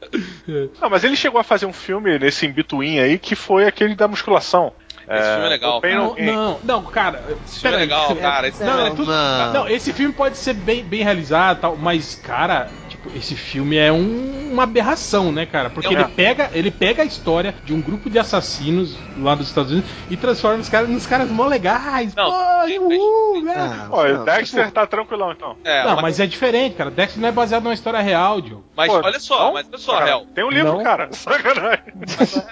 Não, 0.81 0.91
mas 0.91 1.05
ele 1.05 1.15
chegou 1.17 1.41
a 1.41 1.45
fazer 1.45 1.67
um 1.67 1.73
filme 1.73 2.19
nesse 2.19 2.47
in-between 2.47 2.99
aí 2.99 3.19
que 3.19 3.35
foi 3.37 3.67
aquele 3.67 3.95
da 3.95 4.09
musculação. 4.09 4.73
Esse 5.11 5.31
filme 5.31 5.47
é 5.47 5.49
legal, 5.49 5.81
cara. 5.81 5.95
No 5.95 6.17
Não, 6.19 6.35
não, 6.35 6.61
não, 6.63 6.83
cara. 6.83 7.25
Esse 7.45 7.61
filme 7.61 7.77
é 7.77 7.81
legal, 7.81 8.15
cara. 8.17 8.49
Esse 8.49 8.63
Não, 8.63 8.73
filme 8.75 8.89
é 8.91 8.95
tudo- 8.95 9.11
Não. 9.11 9.53
não, 9.55 9.69
esse 9.69 9.93
filme 9.93 10.13
pode 10.15 10.37
ser 10.37 10.53
bem, 10.53 10.85
bem 10.85 11.03
realizado 11.03 11.57
e 11.59 11.61
tal, 11.63 11.77
mas, 11.77 12.15
cara, 12.15 12.67
esse 13.17 13.35
filme 13.35 13.77
é 13.77 13.93
um- 13.93 14.51
uma 14.53 14.63
aberração, 14.65 15.31
né, 15.33 15.47
cara? 15.47 15.71
Porque 15.71 15.89
É. 15.89 15.93
ele 15.93 16.05
pega, 16.05 16.51
ele 16.53 16.71
pega 16.71 17.03
a 17.03 17.05
história 17.05 17.55
de 17.65 17.73
um 17.75 17.81
grupo 17.81 18.09
de 18.11 18.19
assassinos 18.19 18.97
lá 19.19 19.35
dos 19.35 19.49
Estados 19.49 19.71
Unidos 19.73 19.91
e 20.11 20.17
transforma 20.17 20.59
os 20.61 20.69
caras 20.69 20.89
nos 20.89 21.07
caras 21.07 21.31
mó 21.31 21.47
legais. 21.47 22.15
Não, 22.15 22.31
Pô, 22.31 22.67
uhul, 22.89 23.43
né? 23.45 23.55
Ah, 23.93 24.25
Dexter 24.25 24.71
tá 24.71 24.87
tranquilão 24.87 25.33
então. 25.33 25.57
É, 25.65 25.85
não, 25.85 25.93
mas, 25.97 26.03
mas 26.03 26.21
é 26.21 26.27
diferente, 26.27 26.77
cara. 26.77 26.91
Dexter 26.91 27.21
não 27.21 27.29
é 27.29 27.33
baseado 27.33 27.63
numa 27.65 27.75
história 27.75 28.01
real, 28.01 28.41
Diogo. 28.41 28.65
mas 28.77 28.91
Pô, 28.91 29.01
olha 29.05 29.21
só, 29.21 29.45
não? 29.47 29.53
mas 29.55 29.67
olha 29.69 29.79
só, 29.79 29.99
Cara, 29.99 30.11
Hel. 30.11 30.27
Tem 30.35 30.45
um 30.45 30.51
livro, 30.51 30.73
Não. 30.75 30.83
cara. 30.83 31.09
Sacanagem. 31.13 31.83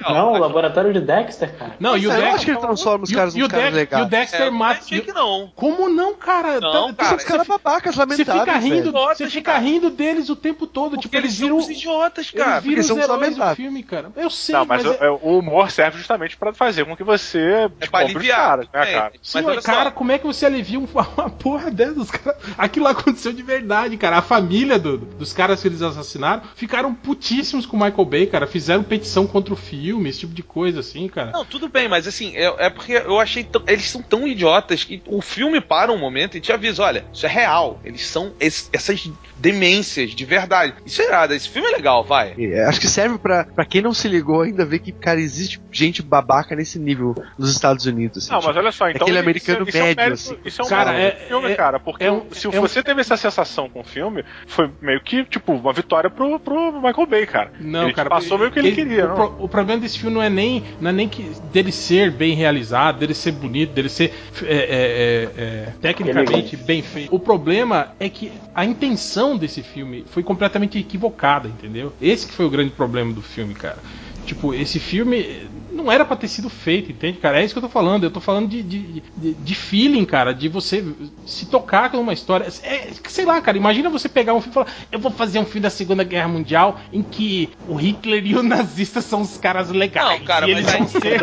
Real. 0.01 0.15
Não, 0.15 0.33
o 0.35 0.39
laboratório 0.39 0.93
de 0.93 1.01
Dexter, 1.01 1.55
cara. 1.57 1.77
Não, 1.81 1.97
e 1.97 2.07
o 2.07 2.11
eu 2.11 2.13
acho 2.13 2.21
que 2.21 2.31
Dexter. 2.31 2.51
ele 2.55 2.61
transforma 2.61 3.05
os 3.05 3.13
caras 3.13 3.35
nos 3.35 3.47
caras 3.49 3.75
Dex- 3.75 3.93
E 3.93 3.95
o 3.95 3.97
legais. 3.97 4.09
Dexter 4.09 4.41
É, 4.43 4.47
eu 4.49 4.53
mata. 4.53 4.81
achei 4.85 5.01
que 5.01 5.13
não. 5.13 5.51
Como 5.55 5.89
não, 5.89 6.15
cara? 6.15 6.61
Não, 6.61 6.93
Tá- 6.93 7.05
cara, 7.05 7.17
Os 7.17 7.25
caras 7.25 7.47
babacas, 7.47 7.95
Você 7.95 8.01
lamentáveis. 8.01 8.41
fica 8.41 8.59
rindo, 8.59 8.93
velho. 8.93 9.07
você 9.09 9.29
fica 9.29 9.59
rindo 9.59 9.91
deles 9.91 10.29
o 10.29 10.37
tempo 10.37 10.46
todo. 10.55 10.91
Porque 10.93 11.03
tipo, 11.09 11.17
eles 11.17 11.33
são 11.33 11.47
viram. 11.47 11.57
uns 11.59 11.69
idiotas, 11.69 12.31
Eles 12.33 12.45
cara. 12.45 12.61
viram 12.61 12.73
Eles 12.75 12.85
os 12.85 12.89
são 12.89 12.99
heróis 13.03 13.37
do 13.37 13.55
filme, 13.57 13.83
cara. 13.83 14.13
Eu 14.17 14.31
sei, 14.31 14.55
Não, 14.55 14.65
mas, 14.67 14.85
mas, 14.85 15.01
o, 15.01 15.05
é... 15.05 15.11
o 15.11 15.39
humor 15.39 15.71
serve 15.71 15.99
justamente 15.99 16.37
pra 16.37 16.53
fazer 16.53 16.85
com 16.85 16.97
que 16.97 17.03
você 17.05 17.39
É 17.39 17.69
pra 17.69 17.79
descobre 17.81 18.05
os 18.07 18.17
aliviar. 18.17 18.37
caras, 18.39 18.67
né, 18.73 18.81
é, 18.83 18.93
cara? 18.95 19.13
Sim, 19.23 19.43
mas 19.43 19.65
cara, 19.65 19.85
só. 19.85 19.91
como 19.91 20.13
é 20.13 20.19
que 20.19 20.27
você 20.27 20.47
alivia 20.47 20.79
um- 20.79 20.87
uma 21.17 21.31
porra 21.31 21.71
dessa? 21.71 21.99
Os 22.01 22.11
cara... 22.11 22.37
Aquilo 22.57 22.87
aconteceu 22.87 23.33
de 23.33 23.43
verdade, 23.43 23.97
cara. 23.97 24.19
A 24.19 24.23
família 24.23 24.79
do- 24.79 24.99
dos 24.99 25.33
caras 25.33 25.61
que 25.63 25.69
eles 25.69 25.83
assassinaram 25.83 26.43
ficaram 26.55 26.95
putíssimos 26.95 27.67
com 27.67 27.77
o 27.77 27.81
Michael 27.81 28.05
Bay, 28.05 28.27
cara. 28.27 28.47
Fizeram 28.47 28.83
petição 28.83 29.27
contra 29.27 29.53
o 29.53 29.57
filme, 29.57 30.09
esse 30.11 30.21
tipo 30.21 30.35
de 30.35 30.43
coisa, 30.43 30.81
assim, 30.81 31.09
cara. 31.09 31.33
Não, 31.33 31.45
tudo 31.45 31.69
bem, 31.69 31.89
mas 31.89 32.07
assim, 32.07 32.37
é, 32.37 32.67
é 32.67 32.71
porque 32.71 32.93
eu 32.93 33.19
achei. 33.21 33.43
tão- 33.45 33.63
eles 33.67 33.89
são 33.91 34.03
tão 34.03 34.27
idiotas 34.27 34.85
que 34.85 35.03
o 35.07 35.21
filme 35.23 35.61
para 35.61 35.93
um 35.93 35.99
momento 35.99 36.37
e 36.37 36.41
te 36.41 36.53
avisa: 36.53 36.83
olha, 36.83 37.05
isso 37.13 37.25
é 37.27 37.29
real. 37.29 37.81
Eles 37.85 38.07
são 38.07 38.33
es- 38.41 38.69
essas 38.73 39.09
demências 39.39 40.11
de 40.13 40.25
verdade. 40.27 40.75
Isso 40.85 41.01
é 41.03 41.07
irado, 41.07 41.35
esse 41.35 41.49
filme 41.49 41.69
é 41.69 41.77
legal, 41.77 42.05
vai. 42.05 42.35
É, 42.39 42.65
Acho 42.67 42.81
que 42.81 42.89
serve 42.89 43.19
pra, 43.19 43.45
pra 43.45 43.65
quem 43.65 43.81
não 43.81 43.95
se 43.95 44.09
ligou 44.09 44.43
ainda 44.43 44.65
ver 44.65 44.81
que, 44.81 44.93
cara, 44.93 45.21
existe 45.21 45.61
gente 45.71 46.03
babaca 46.03 46.55
nesse 46.57 46.79
nível 46.79 47.15
nos 47.39 47.51
Estados 47.51 47.87
Unidos. 47.87 48.25
Assim, 48.25 48.33
Não, 48.33 48.39
tipo, 48.41 48.49
mas 48.53 48.57
olha 48.63 48.73
só, 48.73 48.89
então. 48.91 49.03
aquele 49.03 49.19
isso- 49.19 49.25
americano 49.25 49.69
isso 49.69 49.77
é 49.79 49.81
um 49.83 49.85
mérito- 49.87 50.13
assim. 50.13 50.37
Isso 50.45 50.63
é 50.63 50.65
um 50.65 50.69
Cara, 50.69 50.93
é- 50.99 51.11
filme, 51.29 51.51
é- 51.53 51.55
cara. 51.55 51.79
Porque 51.81 52.05
é 52.05 52.11
um- 52.13 52.23
se 52.33 52.47
é 52.47 52.51
um- 52.51 52.61
você 52.61 52.83
teve 52.83 53.01
essa 53.01 53.17
sensação 53.17 53.69
com 53.69 53.81
o 53.81 53.85
filme, 53.85 54.25
foi 54.47 54.71
meio 54.81 55.01
que, 55.03 55.25
tipo, 55.25 55.53
uma 55.53 55.73
vitória 55.73 56.11
pro, 56.11 56.39
pro 56.41 56.73
Michael 56.81 57.07
Bay, 57.07 57.27
cara. 57.27 57.53
Não, 57.61 57.85
ele 57.85 57.93
cara. 57.95 58.09
passou 58.11 58.39
meio 58.39 58.51
que 58.51 58.59
ele, 58.59 58.73
queria, 58.73 59.07
o, 59.07 59.15
pro- 59.15 59.37
o 59.45 59.49
problema 59.49 59.81
desse 59.81 59.99
filme 59.99 60.15
não 60.15 60.23
é 60.23 60.31
nem, 60.31 60.65
não 60.81 60.91
é 60.91 60.93
nem 60.93 61.09
que 61.09 61.23
dele 61.53 61.71
ser 61.73 62.11
bem 62.11 62.35
realizado, 62.35 62.99
dele 62.99 63.15
ser 63.15 63.33
bonito, 63.33 63.73
dele 63.73 63.89
ser 63.89 64.13
é, 64.43 64.55
é, 64.55 64.57
é, 64.57 65.43
é, 65.43 65.73
tecnicamente 65.81 66.57
bem 66.57 66.83
feito. 66.83 67.15
O 67.15 67.19
problema 67.19 67.93
é 68.01 68.09
que 68.09 68.33
a 68.55 68.65
intenção 68.65 69.37
desse 69.37 69.63
filme 69.63 70.05
foi 70.17 70.23
completamente 70.23 70.79
equivocada, 70.79 71.47
entendeu? 71.47 71.93
Esse 72.01 72.27
que 72.27 72.33
foi 72.33 72.47
o 72.47 72.49
grande 72.49 72.71
problema 72.71 73.13
do 73.13 73.21
filme, 73.21 73.53
cara. 73.53 73.77
Tipo, 74.25 74.55
esse 74.55 74.81
filme 74.81 75.47
não 75.77 75.91
era 75.93 76.05
pra 76.05 76.17
ter 76.17 76.29
sido 76.29 76.49
feito, 76.49 76.91
entende, 76.91 77.19
cara? 77.19 77.41
É 77.41 77.45
isso 77.45 77.55
que 77.55 77.59
eu 77.59 77.63
tô 77.63 77.69
falando. 77.69 78.05
Eu 78.05 78.11
tô 78.11 78.21
falando 78.21 78.49
de, 78.49 78.63
de, 78.63 79.03
de, 79.17 79.35
de 79.35 79.55
feeling, 79.55 80.05
cara, 80.05 80.33
de 80.33 80.49
você 80.49 80.85
se 81.27 81.47
tocar 81.47 81.91
com 81.91 81.99
uma 81.99 82.13
história. 82.13 82.47
É, 82.63 82.89
sei 83.09 83.25
lá, 83.25 83.41
cara, 83.41 83.57
imagina 83.57 83.89
você 83.91 84.09
pegar 84.09 84.35
um 84.35 84.41
filme 84.41 84.51
e 84.53 84.55
falar: 84.55 84.67
Eu 84.91 84.99
vou 84.99 85.11
fazer 85.13 85.39
um 85.39 85.45
filme 85.45 85.61
da 85.61 85.71
Segunda 85.71 86.03
Guerra 86.05 86.29
Mundial 86.29 86.79
em 86.93 87.03
que 87.03 87.51
o 87.69 87.75
Hitler 87.75 88.27
e 88.27 88.35
o 88.37 88.43
nazista 88.43 89.01
são 89.01 89.21
os 89.21 89.37
caras 89.37 89.71
legais. 89.71 90.19
Não, 90.21 90.27
cara, 90.27 90.49
e 90.49 90.53
eles 90.53 90.65
mas 90.67 90.75
vão 90.79 90.89
ser. 90.89 91.21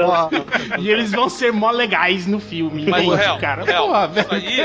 e 0.80 0.90
eles 0.90 1.12
vão 1.12 1.30
ser 1.30 1.52
mó 1.52 1.72
legais 1.72 2.28
no 2.28 2.40
filme. 2.40 2.86
Mas 2.88 3.04
entende, 3.04 3.22
real, 3.22 3.38
cara. 3.40 3.64
real, 3.64 3.88
Porra, 3.88 4.12
isso 4.22 4.34
aí 4.34 4.60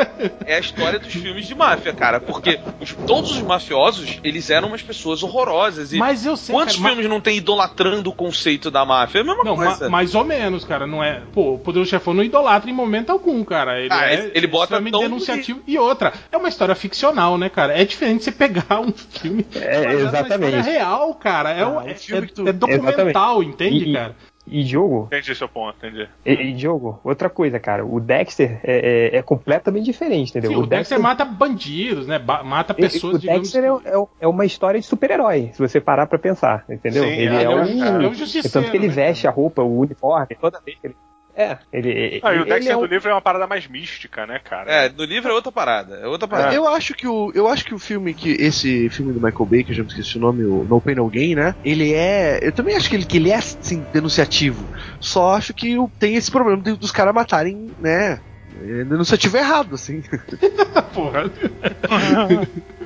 é 0.46 0.56
a 0.56 0.60
história 0.60 0.98
dos 0.98 1.12
filmes 1.12 1.46
de 1.46 1.54
máfia, 1.54 1.92
cara. 1.92 2.20
Porque 2.20 2.58
os- 2.80 2.94
todos 3.06 3.32
os 3.32 3.42
mafiosos, 3.42 4.18
eles 4.22 4.50
eram 4.50 4.68
umas 4.68 4.82
pessoas 4.82 5.22
horrorosas. 5.22 5.92
E 5.92 5.98
Mas 5.98 6.26
eu 6.26 6.36
sei, 6.36 6.54
quantos 6.54 6.74
cara, 6.76 6.82
mas- 6.84 6.92
filmes 6.92 7.10
não 7.10 7.20
tem 7.20 7.36
idolatrando 7.36 8.10
o 8.10 8.12
conceito 8.12 8.70
da 8.70 8.84
máfia? 8.84 9.18
É 9.18 9.22
a 9.22 9.24
mesma 9.24 9.44
Não, 9.44 9.56
ma- 9.82 9.88
mais 9.88 10.14
ou 10.14 10.24
menos, 10.24 10.64
cara. 10.64 10.86
Não 10.86 11.02
é. 11.02 11.22
Pô, 11.32 11.54
o 11.54 11.58
Poderoso 11.58 11.90
Chefão 11.90 12.14
não 12.14 12.22
idolatra 12.24 12.70
em 12.70 12.72
momento 12.74 13.10
algum, 13.10 13.44
cara. 13.44 13.78
Ele 13.80 13.88
Ah, 13.92 14.12
é 14.12 14.30
ele- 14.34 14.46
bota 14.46 14.80
tão 14.80 15.00
denunciativo. 15.00 15.60
E 15.66 15.78
outra, 15.78 16.12
é 16.32 16.36
uma 16.36 16.48
história 16.48 16.74
ficcional, 16.74 17.36
né, 17.38 17.48
cara? 17.48 17.78
É 17.78 17.84
diferente 17.84 18.24
você 18.24 18.32
pegar 18.32 18.80
um 18.80 18.92
filme. 18.92 19.46
É, 19.54 19.92
exatamente. 19.94 20.32
história 20.56 20.62
real, 20.62 21.14
cara. 21.14 21.50
É, 21.50 21.64
um, 21.66 21.78
Ah, 21.78 21.88
é, 21.88 21.92
um 21.92 21.94
filme 21.96 22.22
é- 22.24 22.26
que 22.26 22.32
tu- 22.34 22.48
é 22.48 22.52
documental, 22.52 23.42
entende, 23.42 23.84
E- 23.84 23.90
e- 23.90 23.92
cara? 23.92 24.16
E 24.50 24.64
Diogo, 24.64 25.04
Entendi 25.06 25.34
seu 25.34 25.48
ponto, 25.48 25.76
entendi. 25.78 26.08
e, 26.24 26.32
e 26.32 26.52
Diogo, 26.52 27.00
outra 27.04 27.28
coisa, 27.30 27.58
cara, 27.58 27.84
o 27.84 28.00
Dexter 28.00 28.60
é, 28.62 29.10
é- 29.14 29.16
é 29.18 29.22
completamente 29.22 29.84
diferente, 29.84 30.30
entendeu? 30.30 30.50
Sim, 30.52 30.56
o 30.58 30.66
Dexter 30.66 30.98
mata 31.00 31.24
bandidos, 31.24 32.06
né? 32.06 32.18
Ba- 32.18 32.42
Mata 32.42 32.72
pessoas, 32.74 33.16
o 33.16 33.18
digamos. 33.18 33.42
Dexter 33.52 33.64
é, 33.64 33.68
é- 33.98 34.06
é 34.20 34.26
uma 34.28 34.44
história 34.44 34.80
de 34.80 34.86
super-herói, 34.86 35.50
se 35.52 35.58
você 35.58 35.80
parar 35.80 36.06
pra 36.06 36.18
pensar, 36.18 36.64
entendeu? 36.68 37.04
Sim, 37.04 37.10
ele 37.10 37.36
é, 37.36 37.42
é 37.44 37.48
um- 37.48 38.02
é 38.02 38.08
um 38.08 38.14
justiceiro, 38.14 38.50
tanto 38.50 38.70
que 38.70 38.76
ele 38.76 38.88
né, 38.88 38.94
veste 38.94 39.26
a 39.26 39.30
roupa, 39.30 39.62
o 39.62 39.78
uniforme, 39.80 40.36
toda 40.40 40.60
vez 40.64 40.78
que 40.78 40.86
ele 40.88 40.96
é, 41.38 41.58
ele, 41.72 42.20
Ah, 42.22 42.34
e 42.34 42.38
o 42.38 42.40
ele 42.42 42.50
Dexter 42.50 42.72
é 42.72 42.76
um- 42.76 42.80
do 42.80 42.86
livro 42.86 43.08
é 43.08 43.12
uma 43.14 43.20
parada 43.22 43.46
mais 43.46 43.66
mística, 43.68 44.26
né, 44.26 44.38
cara? 44.42 44.70
É, 44.70 44.88
no 44.90 45.04
livro 45.04 45.30
é 45.30 45.34
outra 45.34 45.52
parada. 45.52 45.94
É 45.96 46.06
outra 46.06 46.26
parada. 46.26 46.54
Eu 46.54 46.66
acho 46.68 46.92
que 46.94 47.06
o 47.06 47.30
eu 47.34 47.46
acho 47.48 47.64
que 47.64 47.74
o 47.74 47.78
filme 47.78 48.12
que 48.12 48.30
esse 48.32 48.90
filme 48.90 49.12
do 49.12 49.20
Michael 49.20 49.46
Bay, 49.46 49.64
que 49.64 49.70
eu 49.72 49.76
já 49.76 49.82
me 49.82 49.88
esqueci 49.88 50.18
o 50.18 50.20
nome, 50.20 50.44
o 50.44 50.64
No 50.64 50.80
Pain 50.80 50.96
No 50.96 51.08
Gain, 51.08 51.34
né? 51.34 51.54
Ele 51.64 51.94
é, 51.94 52.40
eu 52.42 52.52
também 52.52 52.74
acho 52.76 52.88
que 52.90 52.96
ele 52.96 53.06
que 53.06 53.16
ele 53.16 53.30
é 53.30 53.36
assim 53.36 53.86
denunciativo. 53.92 54.68
Só 55.00 55.34
acho 55.34 55.54
que 55.54 55.78
o- 55.78 55.90
tem 55.98 56.16
esse 56.16 56.30
problema 56.30 56.60
de- 56.62 56.76
dos 56.76 56.90
caras 56.90 57.14
matarem, 57.14 57.72
né? 57.78 58.18
É 58.60 58.84
denunciativo 58.84 59.36
errado, 59.36 59.74
assim. 59.76 60.02
Porra. 60.92 61.30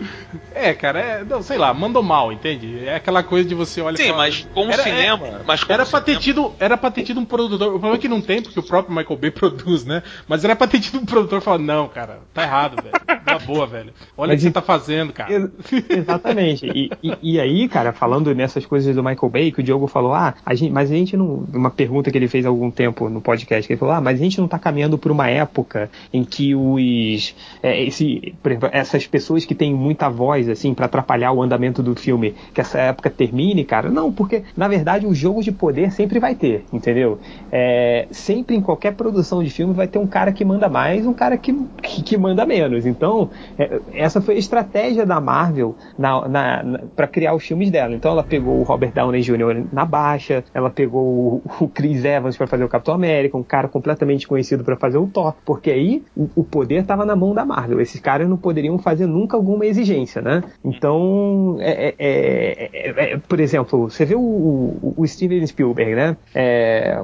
é, 0.55 0.73
cara, 0.75 0.99
é, 1.01 1.25
não, 1.25 1.43
sei 1.43 1.59
lá, 1.59 1.73
mandou 1.75 2.03
mal, 2.03 2.33
entende? 2.33 2.85
É 2.87 2.97
aquela 2.97 3.23
coisa 3.23 3.49
de 3.49 3.55
você 3.55 3.81
olha 3.81 3.95
e 3.95 3.99
Sim, 3.99 4.05
fala- 4.09 4.19
mas 4.19 4.47
como 4.55 4.71
Era- 4.73 4.83
cinema. 4.83 5.41
Mas 5.47 5.63
como 5.65 5.73
Era 5.75 5.87
pra, 5.87 6.01
ter 6.01 6.13
cinema- 6.13 6.23
tido, 6.23 6.53
era 6.59 6.77
pra 6.77 6.91
ter 6.91 7.03
tido 7.05 7.21
um 7.21 7.25
produtor. 7.25 7.69
O 7.69 7.71
problema 7.73 7.95
é 7.97 7.99
que 7.99 8.09
não 8.09 8.21
tem, 8.21 8.43
porque 8.43 8.59
o 8.59 8.63
próprio 8.63 8.95
Michael 8.95 9.19
Bay 9.19 9.31
produz, 9.33 9.85
né? 9.85 10.03
Mas 10.29 10.45
era 10.45 10.55
pra 10.57 10.67
ter 10.67 10.81
tido 10.81 10.99
um 10.99 11.05
produtor 11.07 11.41
falando: 11.41 11.65
Não, 11.65 11.89
cara, 11.89 12.21
tá 12.35 12.43
errado, 12.43 12.83
velho. 12.83 12.95
Na 13.27 13.39
boa, 13.39 13.67
velho. 13.67 13.93
Olha 14.17 14.29
o 14.31 14.33
Mas 14.33 14.41
que 14.41 14.47
você 14.49 14.51
tá 14.53 14.61
fazendo, 14.63 15.13
cara. 15.13 15.33
Ex- 15.33 15.51
Exatamente. 15.89 16.67
E, 16.67 16.91
e- 17.03 17.19
e 17.35 17.41
aí, 17.41 17.69
cara, 17.69 17.93
falando 17.93 18.35
nessas 18.35 18.67
coisas 18.67 18.95
do 18.95 19.03
Michael 19.03 19.31
Bay, 19.31 19.53
que 19.53 19.61
o 19.61 19.63
Diogo 19.63 19.87
falou, 19.87 20.13
ah, 20.13 20.35
a 20.45 20.55
gente, 20.55 20.71
mas 20.73 20.91
a 20.91 20.95
gente 20.95 21.17
não. 21.17 21.45
Uma 21.53 21.71
pergunta 21.71 22.11
que 22.11 22.19
ele 22.19 22.29
fez 22.29 22.45
há 22.45 22.49
algum 22.49 22.71
tempo 22.71 23.09
no 23.09 23.21
podcast, 23.21 23.67
que 23.67 23.73
ele 23.73 23.79
falou, 23.81 23.95
ah, 23.95 24.01
mas 24.01 24.21
a 24.21 24.23
gente 24.23 24.41
não 24.41 24.49
tá 24.49 24.59
caminhando 24.59 24.99
por 24.99 25.11
uma 25.13 25.29
época 25.29 25.91
em 26.13 26.25
que 26.25 26.55
os. 26.55 27.35
é, 27.63 27.83
esse, 27.85 28.35
por 28.43 28.53
exemplo, 28.53 28.69
essas 28.73 29.07
pessoas 29.07 29.45
que 29.45 29.55
têm 29.55 29.73
muita 29.93 30.09
voz, 30.09 30.49
assim, 30.49 30.73
pra 30.73 30.87
atrapalhar 30.87 31.33
o 31.33 31.43
andamento 31.43 31.83
do 31.83 31.95
filme, 31.95 32.35
que 32.55 32.61
essa 32.61 32.79
época 32.79 33.11
termine, 33.11 33.63
cara. 33.65 33.91
Não, 33.91 34.11
porque, 34.11 34.43
na 34.57 34.67
verdade, 34.67 35.07
o 35.07 35.15
jogo 35.15 35.43
de 35.43 35.53
poder 35.53 35.93
sempre 35.93 36.19
vai 36.19 36.35
ter, 36.35 36.65
entendeu? 36.73 37.19
É, 37.51 38.07
sempre 38.11 38.57
em 38.57 38.61
qualquer 38.63 38.95
produção 38.95 39.43
de 39.43 39.51
filme 39.51 39.75
vai 39.75 39.87
ter 39.87 39.99
um 39.99 40.07
cara 40.07 40.33
que 40.33 40.45
manda 40.45 40.69
mais, 40.69 41.07
um 41.07 41.13
cara 41.13 41.37
que, 41.37 41.53
que, 41.83 42.03
que 42.03 42.17
manda 42.17 42.47
menos. 42.47 42.87
Então, 42.87 43.29
é, 43.59 43.81
essa 43.93 44.21
foi 44.21 44.37
a 44.37 44.39
estratégia 44.39 45.05
da 45.05 45.21
Marvel 45.21 45.77
na, 45.99 46.27
na, 46.27 46.63
na, 46.63 46.79
para 46.97 47.07
criar 47.07 47.35
os 47.35 47.45
filmes 47.45 47.71
dela. 47.71 47.95
Então, 47.95 48.13
ela 48.13 48.23
pegou 48.23 48.59
o 48.59 48.63
Robert 48.63 48.93
Downey 48.93 49.21
Jr. 49.21 49.67
na 49.71 49.85
baixa, 49.85 50.43
ela 50.55 50.71
pegou 50.71 51.03
o, 51.03 51.43
o 51.61 51.69
Chris 51.69 52.03
Evans 52.05 52.37
para 52.37 52.47
fazer 52.47 52.65
o 52.65 52.69
Capitão 52.69 52.95
América, 52.95 53.37
um 53.37 53.43
cara 53.43 53.69
completamente 53.69 54.27
conhecido 54.27 54.65
para 54.65 54.77
fazer 54.77 54.97
o 54.97 55.07
Thor, 55.07 55.35
porque 55.45 55.71
aí 55.71 56.03
o, 56.17 56.29
o 56.37 56.45
poder 56.45 56.81
estava 56.81 57.05
na 57.05 57.15
mão 57.15 57.35
da 57.35 57.45
Marvel. 57.45 57.81
Esses 57.81 58.01
caras 58.01 58.27
não 58.27 58.39
poderiam 58.39 58.79
fazer 58.79 59.07
nunca 59.07 59.37
alguma 59.37 59.67
exigência, 59.67 59.82
né? 60.23 60.43
Então, 60.65 61.57
é, 61.61 61.89
é- 61.89 61.95
é- 61.99 62.71
é- 62.73 63.13
é- 63.15 63.17
por 63.17 63.41
exemplo, 63.41 63.91
você 63.91 64.05
vê 64.05 64.15
o, 64.15 64.21
o- 64.21 64.95
o 64.97 65.07
Steven 65.07 65.47
Spielberg, 65.47 65.95
né? 65.95 66.17
É, 66.35 66.99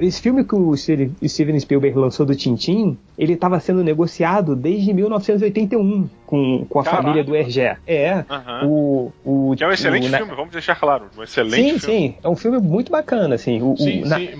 esse 0.00 0.20
filme 0.20 0.44
que 0.44 0.54
o 0.54 0.74
Steven 0.76 1.58
Spielberg 1.60 1.98
lançou 1.98 2.24
do 2.26 2.34
Tintin, 2.34 2.96
ele 3.18 3.34
estava 3.34 3.58
sendo 3.60 3.82
negociado 3.84 4.54
desde 4.56 4.92
1981 4.92 6.08
com, 6.32 6.64
com 6.66 6.80
a 6.80 6.82
Caraca. 6.84 7.02
família 7.02 7.22
do 7.22 7.36
Hergé. 7.36 7.76
É. 7.86 8.24
Aham. 8.30 8.66
O, 8.66 9.12
o, 9.22 9.54
Que 9.54 9.64
é 9.64 9.68
um 9.68 9.70
excelente 9.70 10.06
o- 10.08 10.10
na- 10.10 10.16
filme, 10.16 10.34
vamos 10.34 10.50
deixar 10.50 10.76
claro. 10.80 11.04
Um 11.18 11.22
excelente 11.22 11.56
Sim, 11.56 11.78
filme. 11.78 11.80
sim, 12.08 12.14
é 12.24 12.28
um 12.28 12.34
filme 12.36 12.58
muito 12.58 12.90
bacana, 12.90 13.34
assim. 13.34 13.60
O, 13.60 13.74
o- 13.74 13.76
Sim, 13.76 14.00
na- 14.06 14.16
sim, 14.18 14.30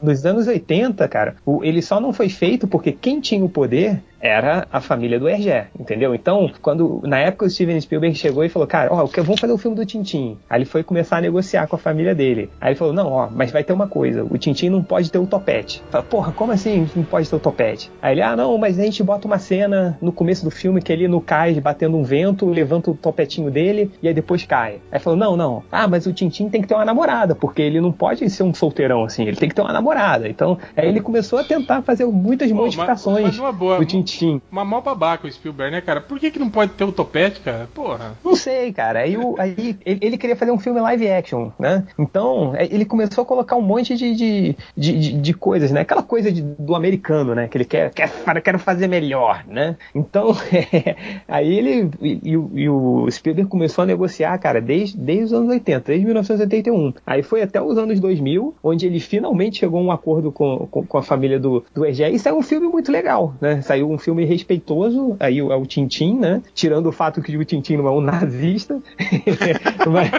Nos 0.00 0.24
anos 0.24 0.46
80, 0.46 1.08
cara, 1.08 1.34
o- 1.44 1.64
ele 1.64 1.82
só 1.82 1.98
não 2.00 2.12
foi 2.12 2.28
feito 2.28 2.68
porque 2.68 2.92
quem 2.92 3.20
tinha 3.20 3.44
o 3.44 3.48
poder 3.48 4.00
era 4.20 4.68
a 4.72 4.80
família 4.80 5.18
do 5.18 5.28
Hergé, 5.28 5.66
entendeu? 5.76 6.14
Então, 6.14 6.48
quando 6.62 7.00
na 7.02 7.18
época 7.18 7.44
o 7.44 7.50
Steven 7.50 7.80
Spielberg 7.80 8.16
chegou 8.16 8.44
e 8.44 8.48
falou, 8.48 8.68
cara, 8.68 8.88
ó, 8.94 9.04
vamos 9.04 9.40
fazer 9.40 9.52
o 9.52 9.58
filme 9.58 9.76
do 9.76 9.84
Tintim. 9.84 10.38
Aí 10.48 10.58
ele 10.58 10.64
foi 10.64 10.84
começar 10.84 11.16
a 11.16 11.20
negociar 11.20 11.66
com 11.66 11.74
a 11.74 11.78
família 11.78 12.14
dele. 12.14 12.48
Aí 12.60 12.68
ele 12.70 12.76
falou, 12.78 12.94
não, 12.94 13.10
ó, 13.10 13.28
mas 13.28 13.50
vai 13.50 13.64
ter 13.64 13.72
uma 13.72 13.88
coisa, 13.88 14.22
o 14.22 14.38
Tintim 14.38 14.68
não 14.68 14.80
pode 14.80 15.10
ter 15.10 15.18
o 15.18 15.26
topete. 15.26 15.82
Fala, 15.90 16.04
porra, 16.04 16.30
como 16.30 16.52
assim 16.52 16.88
não 16.94 17.02
pode 17.02 17.28
ter 17.28 17.34
o 17.34 17.40
topete? 17.40 17.90
Aí 18.00 18.14
ele, 18.14 18.22
ah, 18.22 18.36
não, 18.36 18.56
mas 18.58 18.78
a 18.78 18.84
gente 18.84 19.02
bota 19.02 19.26
uma 19.26 19.40
cena 19.40 19.98
no 20.00 20.12
começo 20.12 20.44
do 20.44 20.52
filme 20.52 20.80
que 20.80 20.92
ele 20.92 21.08
no 21.08 21.20
cais 21.32 21.58
batendo 21.58 21.96
um 21.96 22.02
vento, 22.02 22.44
levanta 22.46 22.90
o 22.90 22.94
topetinho 22.94 23.50
dele 23.50 23.90
e 24.02 24.08
aí 24.08 24.12
depois 24.12 24.44
cai. 24.44 24.80
Aí 24.90 24.98
falou, 25.00 25.18
não, 25.18 25.34
não, 25.34 25.62
ah, 25.72 25.88
mas 25.88 26.04
o 26.04 26.12
Tintim 26.12 26.50
tem 26.50 26.60
que 26.60 26.68
ter 26.68 26.74
uma 26.74 26.84
namorada, 26.84 27.34
porque 27.34 27.62
ele 27.62 27.80
não 27.80 27.90
pode 27.90 28.28
ser 28.28 28.42
um 28.42 28.52
solteirão 28.52 29.04
assim, 29.04 29.22
ele 29.26 29.36
tem 29.36 29.48
que 29.48 29.54
ter 29.54 29.62
uma 29.62 29.72
namorada. 29.72 30.28
Então, 30.28 30.58
aí 30.76 30.86
ele 30.88 31.00
começou 31.00 31.38
a 31.38 31.44
tentar 31.44 31.80
fazer 31.80 32.04
muitas 32.04 32.48
Pô, 32.50 32.56
mas- 32.56 32.64
modificações 32.64 33.22
mas 33.24 33.36
numa 33.38 33.50
boa, 33.52 33.78
do 33.78 33.84
Tintim. 33.86 34.42
Uma 34.50 34.62
mal 34.62 34.82
babaca 34.82 35.26
o 35.26 35.32
Spielberg, 35.32 35.72
né, 35.72 35.80
cara? 35.80 36.02
Por 36.02 36.18
que, 36.20 36.30
que 36.30 36.38
não 36.38 36.50
pode 36.50 36.72
ter 36.72 36.84
o 36.84 36.92
topete, 36.92 37.40
cara? 37.40 37.66
Porra. 37.72 38.12
Não 38.22 38.36
sei, 38.36 38.70
cara. 38.72 38.98
Aí, 38.98 39.16
o- 39.16 39.34
aí 39.38 39.78
ele, 39.86 39.98
ele 40.02 40.18
queria 40.18 40.36
fazer 40.36 40.50
um 40.52 40.58
filme 40.58 40.80
live 40.80 41.08
action, 41.10 41.48
né? 41.58 41.84
Então, 41.98 42.52
é, 42.54 42.64
ele 42.66 42.84
começou 42.84 43.22
a 43.22 43.24
colocar 43.24 43.56
um 43.56 43.62
monte 43.62 43.96
de, 43.96 44.14
de, 44.14 44.56
de, 44.76 44.98
de- 44.98 45.12
de 45.14 45.32
coisas, 45.34 45.70
né? 45.70 45.80
Aquela 45.80 46.02
coisa 46.02 46.30
de- 46.30 46.42
do 46.42 46.74
americano, 46.74 47.34
né? 47.34 47.48
Que 47.48 47.56
ele 47.56 47.64
quer, 47.64 47.90
quer 47.94 48.10
quero 48.42 48.58
fazer 48.58 48.86
melhor, 48.86 49.44
né? 49.48 49.76
Então, 49.94 50.32
aí 51.28 51.52
ele 51.58 51.90
e, 52.00 52.20
e 52.54 52.68
o- 52.68 53.06
Spielberg 53.10 53.48
começou 53.50 53.82
a 53.82 53.86
negociar, 53.86 54.36
cara, 54.38 54.60
desde, 54.60 54.96
desde 54.96 55.24
os 55.24 55.32
anos 55.32 55.48
80, 55.50 55.80
desde 55.86 56.04
1981. 56.04 56.94
Aí 57.06 57.22
foi 57.22 57.42
até 57.42 57.60
os 57.60 57.76
anos 57.78 58.00
2000, 58.00 58.54
onde 58.62 58.86
ele 58.86 59.00
finalmente 59.00 59.58
chegou 59.58 59.80
a 59.80 59.82
um 59.82 59.90
acordo 59.92 60.30
com, 60.32 60.66
com, 60.70 60.84
com 60.86 60.98
a 60.98 61.02
família 61.02 61.38
do, 61.38 61.64
do 61.74 61.84
Hergé. 61.84 62.10
E 62.10 62.18
saiu 62.18 62.36
um 62.38 62.42
filme 62.42 62.66
muito 62.68 62.90
legal, 62.90 63.34
né? 63.40 63.60
Saiu 63.62 63.90
um 63.90 63.98
filme 63.98 64.24
respeitoso, 64.24 65.16
aí 65.20 65.40
o- 65.42 65.52
é 65.52 65.56
o 65.56 65.66
Tintim, 65.66 66.14
né? 66.18 66.42
Tirando 66.54 66.86
o 66.86 66.92
fato 66.92 67.20
que 67.22 67.36
o 67.36 67.44
Tintim 67.44 67.76
não 67.76 67.86
é 67.86 67.90
um 67.90 68.00
nazista, 68.00 68.80
mas, 69.90 70.10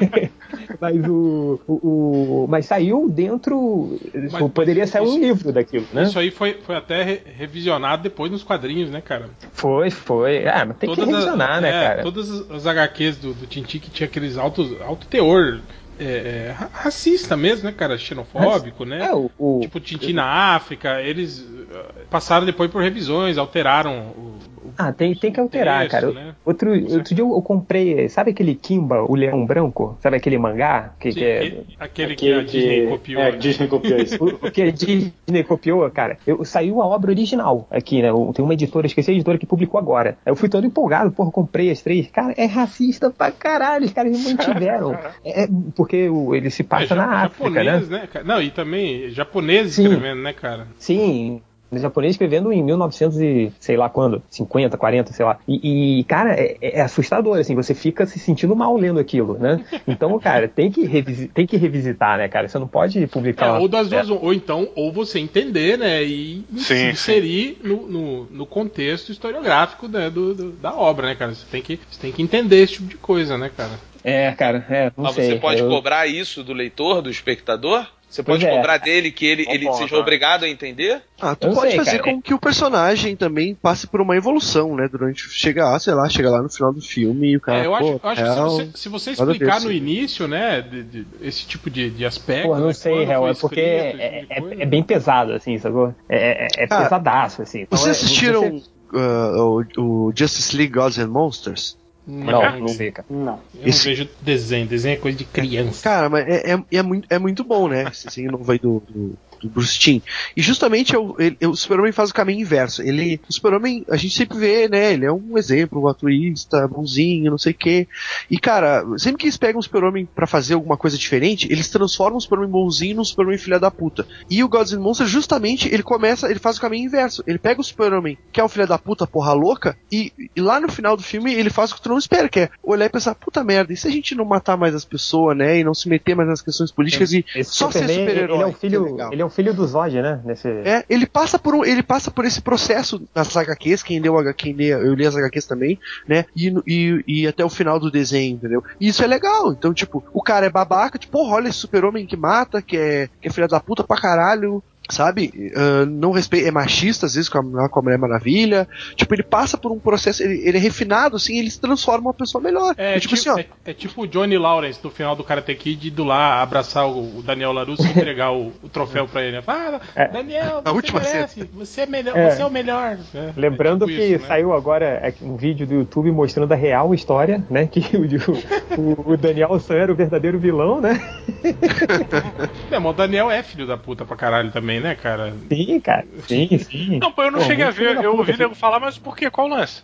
mas 0.80 1.08
o, 1.08 1.60
o, 1.68 1.74
o- 1.74 2.48
mas 2.50 2.66
saiu 2.66 3.10
dentro, 3.10 3.98
Mas- 4.32 4.52
poderia 4.52 4.84
mas 4.84 4.90
sair 4.90 5.02
um 5.04 5.08
isso- 5.10 5.20
livro 5.20 5.52
daquilo, 5.52 5.86
né? 5.94 6.04
Isso 6.04 6.20
aí 6.20 6.32
foi, 6.32 6.54
foi 6.64 6.76
até 6.76 7.04
re- 7.04 7.22
revisionado 7.38 8.04
depois 8.04 8.32
nos 8.32 8.44
quadrinhos, 8.44 8.90
né, 8.90 9.02
cara? 9.02 9.30
Foi, 9.54 9.90
foi. 9.90 10.48
Ah, 10.48 10.66
mas 10.68 10.78
tem 10.78 10.93
Todas 10.96 11.10
as- 11.10 11.20
revisionar, 11.26 11.62
né, 11.62 11.70
é, 11.70 11.72
cara? 11.88 12.02
Todas 12.04 12.30
as- 12.52 12.68
HQs 12.68 13.18
do, 13.18 13.34
do 13.34 13.46
Tintin 13.48 13.80
que 13.80 13.90
tinha 13.90 14.08
aqueles 14.08 14.38
alto, 14.38 14.78
alto 14.82 15.06
teor 15.08 15.60
é, 16.00 16.04
é, 16.50 16.56
ra- 16.58 16.70
racista 16.74 17.38
mesmo, 17.38 17.66
né, 17.66 17.72
cara? 17.72 17.98
Xenofóbico, 17.98 18.84
né? 18.86 19.06
É, 19.06 19.14
o, 19.14 19.30
o- 19.38 19.60
Tipo 19.62 19.80
Tintin 19.80 20.14
na 20.14 20.26
África, 20.56 21.00
eles 21.02 21.40
uh, 21.40 22.06
passaram 22.10 22.46
depois 22.46 22.70
por 22.72 22.82
revisões, 22.82 23.38
alteraram 23.38 24.00
o. 24.18 24.38
Ah, 24.78 24.92
tem, 24.92 25.14
tem 25.16 25.32
que 25.32 25.40
alterar, 25.40 25.82
texto, 25.82 25.92
cara. 25.92 26.12
né? 26.12 26.36
Outro, 26.46 26.72
outro 26.72 27.16
dia 27.16 27.24
eu, 27.24 27.32
eu 27.34 27.42
comprei, 27.42 28.08
sabe 28.10 28.32
aquele 28.32 28.56
Kimba, 28.56 29.02
o 29.04 29.16
Leão 29.16 29.46
Branco? 29.46 29.98
Sabe 30.02 30.18
aquele 30.18 30.38
mangá? 30.38 30.94
Que, 31.00 31.12
Sim, 31.12 31.20
que 31.20 31.26
é, 31.26 31.38
aquele, 31.38 31.66
aquele 31.80 32.16
que 32.16 32.34
a 32.34 32.42
Disney 32.44 32.82
que- 32.82 32.88
copiou. 32.88 33.22
É, 33.22 33.32
né? 33.32 33.38
Disney 33.38 33.68
copiou 33.68 33.98
isso. 34.00 34.18
o, 34.24 34.48
o 34.48 34.52
que 34.52 34.62
a 34.62 34.72
Disney 34.72 35.44
copiou, 35.48 35.90
cara. 35.92 36.18
Eu, 36.26 36.44
saiu 36.46 36.82
a 36.82 36.86
obra 36.88 37.12
original 37.12 37.68
aqui, 37.72 38.02
né? 38.02 38.10
Eu- 38.10 38.32
Tem 38.36 38.44
uma 38.44 38.54
editora, 38.54 38.86
esqueci 38.88 39.12
a 39.12 39.14
editora 39.14 39.38
que 39.38 39.46
publicou 39.46 39.80
agora. 39.80 40.18
Aí 40.26 40.32
eu 40.32 40.36
fui 40.36 40.50
todo 40.50 40.66
empolgado, 40.66 41.12
porra, 41.12 41.32
comprei 41.32 41.70
as 41.72 41.82
três. 41.82 42.08
Cara, 42.12 42.34
é 42.38 42.46
racista 42.46 43.10
pra 43.10 43.32
caralho, 43.32 43.86
os 43.86 43.94
caras 43.94 44.12
mantiveram. 44.24 44.98
É, 45.26 45.48
porque 45.76 46.10
o- 46.10 46.36
ele 46.36 46.50
se 46.50 46.64
passa 46.64 46.94
É, 46.94 46.98
na 46.98 47.04
ja- 47.06 47.26
África, 47.26 47.64
japonês, 47.64 47.90
né? 47.90 48.08
né? 48.14 48.22
Não, 48.26 48.42
e 48.42 48.50
também 48.52 49.10
japoneses 49.10 49.76
Sim. 49.76 49.84
escrevendo, 49.84 50.22
né, 50.22 50.34
cara? 50.34 50.68
Sim. 50.78 51.42
O 51.78 51.82
japonês 51.82 52.12
escrevendo 52.14 52.52
em 52.52 52.64
1900 52.64 53.20
e 53.20 53.52
sei 53.60 53.76
lá 53.78 53.90
quando, 53.90 54.22
50, 54.30 54.78
40, 54.78 55.14
sei 55.14 55.26
lá. 55.26 55.40
E, 55.48 56.00
e, 56.00 56.04
cara, 56.06 56.34
é, 56.34 56.58
é 56.62 56.82
assustador, 56.82 57.38
assim, 57.38 57.56
você 57.56 57.74
fica 57.74 58.06
se 58.06 58.20
sentindo 58.20 58.56
mal 58.56 58.76
lendo 58.78 59.00
aquilo, 59.00 59.38
né? 59.38 59.64
Então, 59.88 60.18
cara, 60.22 60.48
tem 60.48 60.72
que, 60.72 60.86
revisi 60.86 61.28
tem 61.28 61.46
que 61.46 61.58
revisitar, 61.58 62.18
né, 62.18 62.28
cara? 62.28 62.48
Você 62.48 62.60
não 62.60 62.68
pode 62.68 63.06
publicar. 63.08 63.46
É, 63.46 63.50
uma- 63.52 63.60
ou 63.60 63.68
das 63.68 63.90
duas, 63.90 64.10
ou 64.10 64.34
então, 64.34 64.70
ou 64.76 64.92
você 64.92 65.20
entender, 65.20 65.78
né, 65.78 66.04
e 66.04 66.46
Sim, 66.58 66.90
inserir 66.90 67.58
no, 67.64 67.88
no, 67.88 68.24
no 68.26 68.46
contexto 68.46 69.12
historiográfico 69.12 69.88
né, 69.88 70.10
do, 70.10 70.34
do- 70.34 70.52
da 70.54 70.76
obra, 70.76 71.08
né, 71.08 71.16
cara? 71.16 71.34
Você 71.34 71.46
tem, 71.50 71.62
que, 71.62 71.80
você 71.90 72.00
tem 72.02 72.12
que 72.12 72.22
entender 72.22 72.62
esse 72.64 72.74
tipo 72.74 72.88
de 72.88 72.98
coisa, 72.98 73.38
né, 73.38 73.50
cara? 73.56 73.72
É, 74.04 74.32
cara, 74.34 74.66
é, 74.70 74.92
não 74.98 75.06
Mas 75.06 75.14
sei. 75.16 75.26
você 75.32 75.36
pode 75.36 75.62
eu- 75.62 75.70
cobrar 75.70 76.08
isso 76.08 76.44
do 76.44 76.52
leitor, 76.54 77.02
do 77.02 77.10
espectador? 77.10 77.88
Você 78.14 78.22
Pois 78.22 78.40
pode 78.44 78.46
é. 78.52 78.56
cobrar 78.56 78.78
dele 78.78 79.12
que 79.12 79.26
ele, 79.26 79.44
ele 79.50 79.66
Bom, 79.66 79.74
seja 79.74 79.98
obrigado 79.98 80.44
a 80.44 80.48
entender? 80.48 81.02
Ah, 81.20 81.36
tu 81.36 81.48
Eu 81.48 81.54
pode 81.54 81.70
sei, 81.72 81.78
fazer 81.80 81.98
cara. 81.98 82.04
com 82.04 82.22
que 82.22 82.32
o 82.32 82.38
personagem 82.40 83.16
também 83.16 83.56
passe 83.56 83.88
por 83.88 84.00
uma 84.02 84.16
evolução, 84.16 84.76
né? 84.76 84.88
Durante. 84.88 85.28
Chega 85.32 85.66
lá, 85.68 85.80
sei 85.80 85.96
lá, 85.96 86.08
chega 86.08 86.30
lá 86.30 86.40
no 86.44 86.48
final 86.50 86.72
do 86.72 86.80
filme 86.80 87.32
e 87.32 87.38
o 87.38 87.42
cara. 87.42 87.64
É, 87.64 87.66
eu 87.66 87.74
acho, 87.74 88.00
pô, 88.00 88.00
eu 88.04 88.10
acho 88.12 88.22
que 88.22 88.28
se 88.30 88.34
real, 88.36 88.50
você, 88.52 88.70
se 88.76 88.90
você 88.90 89.12
explicar 89.14 89.62
no 89.62 89.72
início, 89.72 90.28
né, 90.28 90.62
de- 90.62 90.84
de- 90.84 91.08
esse 91.24 91.44
tipo 91.48 91.72
de, 91.72 91.90
de 91.90 92.06
aspecto. 92.06 92.50
Pô, 92.50 92.56
não 92.56 92.68
né, 92.68 92.74
sei, 92.74 93.04
Hel, 93.04 93.22
foi 93.22 93.32
é 93.32 93.34
porque 93.34 93.60
é, 93.60 94.26
é- 94.30 94.40
coisa. 94.42 94.62
é 94.62 94.66
bem 94.68 94.84
pesado, 94.84 95.34
assim, 95.34 95.58
sacou? 95.58 95.96
É, 96.08 96.46
é, 96.46 96.48
é 96.58 96.68
Ah, 96.70 96.84
pesadaço, 96.84 97.42
assim. 97.42 97.62
Então, 97.62 97.76
Vocês 97.80 97.88
é- 97.98 98.00
assistiram 98.00 98.42
você- 98.60 98.70
uh, 98.96 99.66
o, 99.80 100.08
o 100.08 100.14
Justice 100.16 100.56
League 100.56 100.72
Gods 100.74 101.00
and 101.00 101.08
Monsters? 101.08 101.82
Não, 102.06 102.60
não 102.60 102.68
vê, 102.68 102.92
cara. 102.92 103.06
Não. 103.10 103.40
Eu 103.56 103.68
Esse- 103.68 103.90
não 103.90 103.96
vejo 103.96 104.10
desenho. 104.22 104.68
Desenho 104.68 104.94
é 104.94 104.98
coisa 104.98 105.18
de 105.18 105.24
criança. 105.26 105.82
Cara, 105.84 106.10
mas 106.10 106.28
é, 106.28 106.54
é, 106.54 106.64
é 106.72 106.82
muito, 106.84 107.08
é 107.10 107.18
muito 107.18 107.44
bom, 107.44 107.68
né? 107.68 107.84
Esse 107.92 108.08
desenho 108.08 108.32
novo 108.32 108.52
aí 108.52 108.60
do, 108.60 108.82
do, 108.82 109.18
do 109.44 109.50
Bruce 109.50 109.78
Timm. 109.78 110.00
E 110.36 110.42
justamente 110.42 110.96
é 110.96 110.98
o, 111.00 111.16
ele- 111.20 111.38
o 111.46 111.56
Super-Homem 111.56 111.92
faz 111.92 112.10
o 112.10 112.14
caminho 112.14 112.42
inverso. 112.42 112.82
Ele, 112.82 113.20
o 113.30 113.34
Super-Homem, 113.34 113.86
a 113.90 113.96
gente 113.98 114.16
sempre 114.16 114.38
vê, 114.38 114.68
né? 114.70 114.94
Ele 114.94 115.06
é 115.06 115.12
um 115.12 115.38
exemplo, 115.38 115.82
um 115.82 115.88
altruísta, 115.88 116.68
bonzinho, 116.68 117.30
não 117.32 117.38
sei 117.38 117.52
o 117.52 117.56
quê. 117.56 117.88
E, 118.30 118.38
cara, 118.40 118.84
sempre 118.98 119.18
que 119.20 119.26
eles 119.26 119.38
pegam 119.38 119.60
o 119.60 119.64
Super-Homem 119.64 120.08
pra 120.16 120.26
fazer 120.26 120.54
alguma 120.54 120.78
coisa 120.78 120.98
diferente, 120.98 121.48
eles 121.52 121.70
transformam 121.70 122.18
o 122.18 122.22
Super-Homem 122.22 122.50
bonzinho 122.50 122.96
num 122.98 123.04
Super-Homem 123.04 123.38
filha 123.38 123.60
da 123.60 123.70
puta. 123.70 124.06
E 124.30 124.44
o 124.44 124.48
Gods 124.50 124.74
and 124.74 124.80
Monsters, 124.80 125.10
justamente, 125.10 125.68
ele 125.74 125.84
começa, 125.84 126.30
ele 126.30 126.40
faz 126.40 126.58
o 126.58 126.62
caminho 126.62 126.86
inverso. 126.86 127.24
Ele 127.28 127.38
pega 127.38 127.60
o 127.62 127.64
Super-Homem, 127.64 128.18
que 128.32 128.40
é 128.40 128.44
um 128.44 128.50
filho 128.50 128.68
da 128.68 128.78
puta, 128.78 129.06
porra 129.06 129.34
louca, 129.34 129.78
e, 129.92 130.12
e 130.36 130.42
lá 130.42 130.60
no 130.60 130.72
final 130.72 130.96
do 130.96 131.04
filme 131.04 131.34
ele 131.34 131.50
faz 131.50 131.72
o 131.72 131.76
que 131.76 131.82
tu 131.82 131.90
não 131.90 131.98
espera, 131.98 132.30
que 132.30 132.40
é 132.42 132.50
olhar 132.64 132.86
e 132.86 132.90
pensar, 132.90 133.16
puta 133.16 133.44
merda, 133.44 133.74
e 133.74 133.78
se 133.78 133.88
a 133.88 133.92
gente 133.92 134.16
não 134.16 134.26
matar 134.26 134.58
mais 134.58 134.74
as 134.76 134.86
pessoas, 134.86 135.36
né? 135.38 135.60
E 135.60 135.64
não 135.64 135.74
se 135.74 135.90
meter 135.90 136.16
mais 136.16 136.30
nas 136.30 136.42
questões 136.42 136.72
políticas 136.72 137.12
e 137.14 137.26
Esse 137.36 137.52
só 137.52 137.70
ser 137.72 137.80
Superman, 137.80 138.00
super-herói. 138.08 138.36
ele 138.36 138.44
é 138.44 138.46
o 138.46 138.54
que 138.54 138.60
filho, 138.60 138.84
legal. 138.86 139.14
ele 139.14 139.22
é 139.22 139.26
o 139.26 139.30
filho 139.34 139.54
do 139.54 139.66
Zod, 139.66 140.02
né? 140.02 140.22
Nesse... 140.24 140.48
É, 140.48 140.86
ele 140.90 141.06
passa 141.06 141.38
por 141.38 141.54
um, 141.56 141.66
ele 141.66 141.84
passa 141.84 142.12
por 142.12 142.26
esse 142.26 142.42
processo 142.42 143.02
nas 143.14 143.36
HQs, 143.36 143.84
quem 143.84 144.00
leu 144.00 144.14
quem 144.34 144.54
lê, 144.54 144.74
eu 144.74 144.94
li 144.94 145.06
as 145.06 145.16
HQs 145.16 145.46
também, 145.46 145.80
né? 146.08 146.26
E, 146.36 146.54
e, 146.68 147.04
e 147.08 147.28
até 147.28 147.44
o 147.44 147.50
final 147.50 147.80
do 147.80 147.92
desenho, 147.92 148.36
entendeu? 148.36 148.64
E 148.80 148.88
isso 148.88 149.04
é 149.04 149.08
legal. 149.08 149.52
Então, 149.52 149.74
tipo, 149.74 150.04
o 150.14 150.22
cara 150.22 150.46
é 150.46 150.50
babaca, 150.50 150.98
tipo, 150.98 151.14
porra, 151.14 151.36
olha 151.36 151.50
esse 151.50 151.58
super-homem 151.58 152.06
que 152.06 152.18
mata, 152.18 152.62
que 152.62 152.78
é, 152.78 153.10
que 153.22 153.28
é 153.28 153.32
filha 153.32 153.48
da 153.48 153.60
puta 153.60 153.84
pra 153.84 154.00
caralho. 154.00 154.64
Sabe? 154.90 155.52
Ah, 155.56 155.86
não 155.86 156.12
respeita, 156.12 156.48
é 156.50 156.52
machista 156.52 157.06
às 157.06 157.16
vezes 157.16 157.30
com 157.30 157.38
a, 157.58 157.70
com 157.70 157.80
a 157.80 157.82
Mulher 157.84 157.98
Maravilha. 157.98 158.68
Tipo, 158.96 159.14
ele 159.16 159.24
passa 159.24 159.58
por 159.58 159.72
um 159.72 159.80
processo, 159.80 160.22
ele, 160.22 160.42
ele 160.48 160.58
é 160.58 160.60
refinado, 160.62 161.16
assim, 161.16 161.40
ele 161.40 161.50
se 161.50 161.60
transforma 161.60 162.08
uma 162.08 162.14
pessoa 162.14 162.44
melhor. 162.44 162.76
É, 162.78 162.96
É 162.96 163.00
tipo 163.00 163.14
assim, 163.16 163.30
ó. 163.30 163.38
é, 163.40 163.46
é 163.66 163.74
tipo 163.74 164.02
o 164.04 164.08
Johnny 164.08 164.38
Lawrence 164.38 164.82
do 164.84 164.90
final 164.92 165.16
do 165.16 165.24
Karate 165.24 165.56
Kid 165.56 165.88
indo 165.88 166.04
lá 166.04 166.42
abraçar 166.42 166.86
o, 166.88 167.20
o 167.20 167.24
Daniel 167.24 167.54
LaRusso 167.54 167.82
e 167.86 167.90
entregar 167.98 168.32
o, 168.34 168.52
o 168.62 168.70
troféu 168.70 169.08
pra 169.08 169.24
ele. 169.24 169.38
né? 169.38 169.42
Fala, 169.42 169.80
É. 169.96 170.08
Daniel, 170.10 170.62
você 170.64 170.70
última 170.72 171.00
merece, 171.00 171.50
você 171.54 171.82
é 171.82 171.86
melhor, 171.86 172.18
É. 172.18 172.32
você 172.32 172.42
é 172.42 172.46
o 172.46 172.52
melhor. 172.52 172.98
É, 173.16 173.34
Lembrando 173.38 173.86
é 173.86 173.88
tipo 173.88 174.00
que 174.00 174.06
isso, 174.08 174.22
né? 174.24 174.28
saiu 174.28 174.54
agora 174.54 175.14
um 175.22 175.38
vídeo 175.38 175.66
do 175.66 175.74
YouTube 175.76 176.12
mostrando 176.12 176.52
a 176.52 176.56
real 176.56 176.94
história, 176.94 177.44
né? 177.50 177.68
Que 177.72 177.80
o, 177.98 178.82
o- 178.82 179.14
o 179.14 179.18
Daniel 179.18 179.58
San 179.60 179.76
era 179.76 179.92
o 179.92 179.96
verdadeiro 179.96 180.38
vilão, 180.38 180.82
né? 180.82 181.00
Não, 182.70 182.80
mas 182.82 182.92
o 182.92 182.94
Daniel 182.96 183.30
é 183.32 183.42
filho 183.44 183.66
da 183.66 183.78
puta 183.78 184.06
pra 184.06 184.16
caralho 184.16 184.52
também, 184.52 184.73
né, 184.80 184.96
cara? 184.96 185.34
Sim, 185.52 185.80
cara. 185.80 186.06
Sim, 186.28 186.58
sim. 186.58 187.00
Não, 187.00 187.12
pô, 187.12 187.24
eu 187.24 187.32
não 187.32 187.40
Pô, 187.40 187.46
cheguei 187.46 187.66
a 187.66 187.72
ver. 187.72 188.02
Eu 188.04 188.16
ouvi 188.16 188.34
filho. 188.34 188.44
nego 188.46 188.56
falar, 188.56 188.80
mas 188.80 188.98
por 188.98 189.16
quê? 189.16 189.30
Qual 189.30 189.48
o 189.48 189.50
lance? 189.50 189.84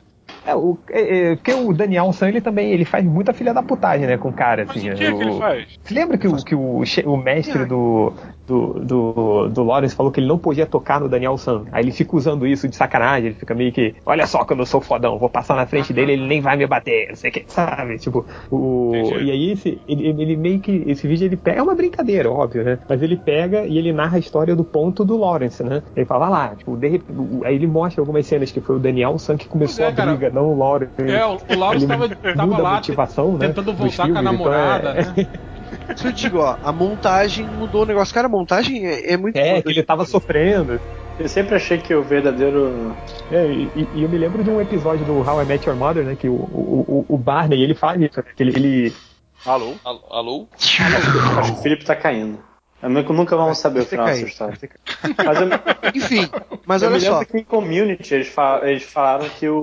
É, 0.49 0.55
o, 0.55 0.77
é, 0.89 1.31
é, 1.31 1.35
porque 1.35 1.53
o 1.53 1.73
Daniel 1.73 2.11
San, 2.13 2.27
ele 2.29 2.41
também 2.41 2.71
ele 2.71 2.85
faz 2.85 3.03
muita 3.05 3.33
filha 3.33 3.53
da 3.53 3.61
putagem, 3.63 4.07
né, 4.07 4.17
com 4.17 4.29
o 4.29 4.33
cara, 4.33 4.65
Mas 4.65 4.77
assim. 4.77 4.87
o 4.87 4.91
né, 4.91 4.95
que, 4.95 5.13
que 5.13 5.23
ele 5.23 5.31
o- 5.31 5.37
faz? 5.37 5.67
Você 5.83 5.93
lembra 5.93 6.17
que 6.17 6.27
o, 6.27 6.35
que 6.43 6.55
o, 6.55 6.83
o 7.05 7.17
mestre 7.17 7.65
do, 7.65 8.13
do, 8.47 8.73
do, 8.79 9.49
do 9.49 9.63
Lawrence 9.63 9.95
falou 9.95 10.11
que 10.11 10.19
ele 10.19 10.27
não 10.27 10.37
podia 10.37 10.65
tocar 10.65 10.99
no 10.99 11.07
Daniel 11.09 11.37
San? 11.37 11.65
Aí 11.71 11.83
ele 11.83 11.91
fica 11.91 12.15
usando 12.15 12.45
isso 12.47 12.67
de 12.67 12.75
sacanagem, 12.75 13.27
ele 13.29 13.35
fica 13.35 13.53
meio 13.53 13.71
que, 13.71 13.95
olha 14.05 14.25
só 14.27 14.43
como 14.45 14.61
eu 14.61 14.65
sou 14.65 14.81
fodão, 14.81 15.17
vou 15.19 15.29
passar 15.29 15.55
na 15.55 15.65
frente 15.67 15.93
dele, 15.93 16.13
ele 16.13 16.27
nem 16.27 16.41
vai 16.41 16.57
me 16.57 16.65
bater, 16.67 17.09
não 17.09 17.15
sei 17.15 17.29
o 17.29 17.33
que, 17.33 17.45
sabe? 17.47 17.97
Tipo, 17.99 18.25
o, 18.51 18.91
Entendi. 18.95 19.25
e 19.25 19.31
aí 19.31 19.51
esse, 19.51 19.81
ele, 19.87 20.07
ele 20.07 20.35
meio 20.35 20.59
que, 20.59 20.83
esse 20.87 21.07
vídeo 21.07 21.25
ele 21.25 21.37
pega, 21.37 21.59
é 21.59 21.61
uma 21.61 21.75
brincadeira, 21.75 22.29
óbvio, 22.31 22.63
né? 22.63 22.79
Mas 22.87 23.01
ele 23.01 23.15
pega 23.17 23.65
e 23.65 23.77
ele 23.77 23.93
narra 23.93 24.17
a 24.17 24.19
história 24.19 24.55
do 24.55 24.63
ponto 24.63 25.03
do 25.05 25.17
Lawrence, 25.17 25.63
né? 25.63 25.81
Ele 25.95 26.05
fala 26.05 26.27
"Ah 26.27 26.29
lá, 26.29 26.55
tipo, 26.55 26.75
de 26.77 27.01
o- 27.09 27.41
aí 27.45 27.55
ele 27.55 27.67
mostra 27.67 28.01
algumas 28.01 28.25
cenas 28.25 28.51
que 28.51 28.61
foi 28.61 28.75
o 28.75 28.79
Daniel 28.79 29.17
San 29.17 29.37
que 29.37 29.47
começou 29.47 29.85
é, 29.85 29.89
a 29.89 29.93
cara. 29.93 30.11
O 30.39 30.57
Lawrence. 30.57 30.93
É, 31.01 31.25
o, 31.25 31.39
Lawrence 31.57 31.87
tava, 31.87 32.09
tava 32.09 32.57
lá 32.57 32.75
motivação, 32.75 33.37
né, 33.37 33.47
tentando 33.47 33.73
voltar 33.73 33.95
com 34.09 34.17
a 34.17 34.21
filmes, 34.21 34.21
então 34.21 34.31
namorada, 34.33 34.89
é- 34.89 34.93
né? 35.03 35.13
Isso 35.95 36.07
eu 36.07 36.11
digo, 36.11 36.39
ó, 36.39 36.57
a 36.63 36.71
montagem 36.71 37.45
mudou 37.45 37.83
o 37.83 37.85
negócio. 37.85 38.13
Cara, 38.13 38.27
a 38.27 38.29
montagem 38.29 38.87
é, 38.87 39.13
é 39.13 39.17
muito 39.17 39.37
É, 39.37 39.51
boa. 39.51 39.61
que 39.61 39.69
ele 39.69 39.83
tava 39.83 40.03
sofrendo. 40.03 40.79
Eu 41.19 41.27
sempre 41.27 41.53
achei 41.55 41.77
que 41.77 41.93
o 41.93 42.01
verdadeiro. 42.01 42.95
É, 43.29 43.45
e, 43.51 43.87
e 43.93 44.03
eu 44.03 44.09
me 44.09 44.17
lembro 44.17 44.43
de 44.43 44.49
um 44.49 44.59
episódio 44.59 45.05
do 45.05 45.19
How 45.19 45.41
I 45.41 45.45
Met 45.45 45.67
Your 45.67 45.77
Mother, 45.77 46.03
né? 46.05 46.15
Que 46.15 46.27
o, 46.29 46.33
o, 46.33 47.05
o- 47.09 47.17
Barney, 47.17 47.61
ele 47.61 47.75
fala 47.75 47.97
isso, 48.03 48.17
né, 48.17 48.23
que 48.35 48.41
ele, 48.41 48.51
ele- 48.55 48.93
Alô? 49.45 49.73
Alô? 49.83 50.01
Alô? 50.09 50.47
Acho 50.55 51.53
que 51.53 51.59
o 51.59 51.61
Felipe 51.61 51.85
tá 51.85 51.95
caindo. 51.95 52.39
Eu 52.81 52.89
nunca, 52.89 53.11
nunca 53.13 53.35
vamos 53.35 53.57
saber 53.57 53.81
o 53.81 53.85
final 53.85 54.05
dessa 54.05 54.25
história. 54.25 54.57
Mas 55.17 55.41
eu, 55.41 55.47
Enfim, 55.93 56.29
mas 56.65 56.81
eu 56.81 56.87
olha 56.89 56.97
me 56.97 57.03
lembro 57.03 57.19
só. 57.19 57.25
que 57.25 57.37
em 57.37 57.43
Community 57.43 58.13
eles, 58.13 58.27
fa- 58.29 58.61
eles 58.63 58.83
falaram 58.83 59.27
que 59.29 59.49
o, 59.49 59.57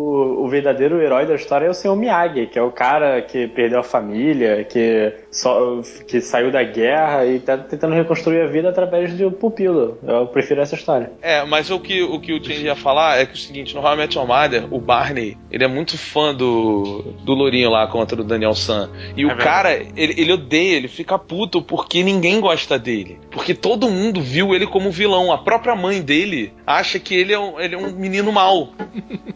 o 0.44 0.48
verdadeiro 0.48 1.00
herói 1.00 1.24
da 1.24 1.34
história 1.34 1.66
é 1.66 1.70
o 1.70 1.74
Sr. 1.74 1.96
Miyagi, 1.96 2.46
que 2.48 2.58
é 2.58 2.62
o 2.62 2.70
cara 2.70 3.22
que 3.22 3.46
perdeu 3.48 3.80
a 3.80 3.82
família, 3.82 4.64
que, 4.64 5.14
só, 5.30 5.80
que 6.06 6.20
saiu 6.20 6.50
da 6.50 6.62
guerra 6.62 7.24
e 7.24 7.40
tá 7.40 7.56
tentando 7.56 7.94
reconstruir 7.94 8.42
a 8.42 8.46
vida 8.46 8.68
através 8.68 9.14
do 9.14 9.30
pupilo. 9.30 9.98
Eu 10.06 10.26
prefiro 10.26 10.60
essa 10.60 10.74
história. 10.74 11.12
É, 11.22 11.42
mas 11.44 11.70
o 11.70 11.80
que 11.80 12.02
o, 12.02 12.20
que 12.20 12.32
o 12.34 12.44
Change 12.44 12.64
ia 12.66 12.76
falar 12.76 13.18
é 13.18 13.24
que 13.24 13.34
o 13.34 13.38
seguinte, 13.38 13.74
no 13.74 13.80
How 13.80 13.94
I 13.94 13.96
Met 13.96 14.16
Your 14.18 14.26
Mother, 14.26 14.66
o 14.74 14.78
Barney, 14.80 15.38
ele 15.50 15.64
é 15.64 15.68
muito 15.68 15.96
fã 15.96 16.34
do, 16.34 17.02
do 17.24 17.32
Lourinho 17.34 17.70
lá 17.70 17.86
contra 17.86 18.20
o 18.20 18.24
Daniel 18.24 18.54
San. 18.54 18.90
E 19.16 19.24
o 19.24 19.28
verdade. 19.28 19.44
cara, 19.48 19.74
ele, 19.96 20.14
ele 20.20 20.32
odeia, 20.32 20.76
ele 20.76 20.88
fica 20.88 21.18
puto 21.18 21.62
porque 21.62 22.02
ninguém 22.02 22.40
gosta 22.40 22.78
dele. 22.78 23.05
Porque 23.30 23.54
todo 23.54 23.88
mundo 23.88 24.20
viu 24.20 24.54
ele 24.54 24.66
como 24.66 24.90
vilão. 24.90 25.32
A 25.32 25.38
própria 25.38 25.74
mãe 25.76 26.00
dele 26.02 26.52
acha 26.66 26.98
que 26.98 27.14
ele 27.14 27.32
é 27.32 27.38
um, 27.38 27.60
ele 27.60 27.74
é 27.74 27.78
um 27.78 27.92
menino 27.92 28.32
mau. 28.32 28.72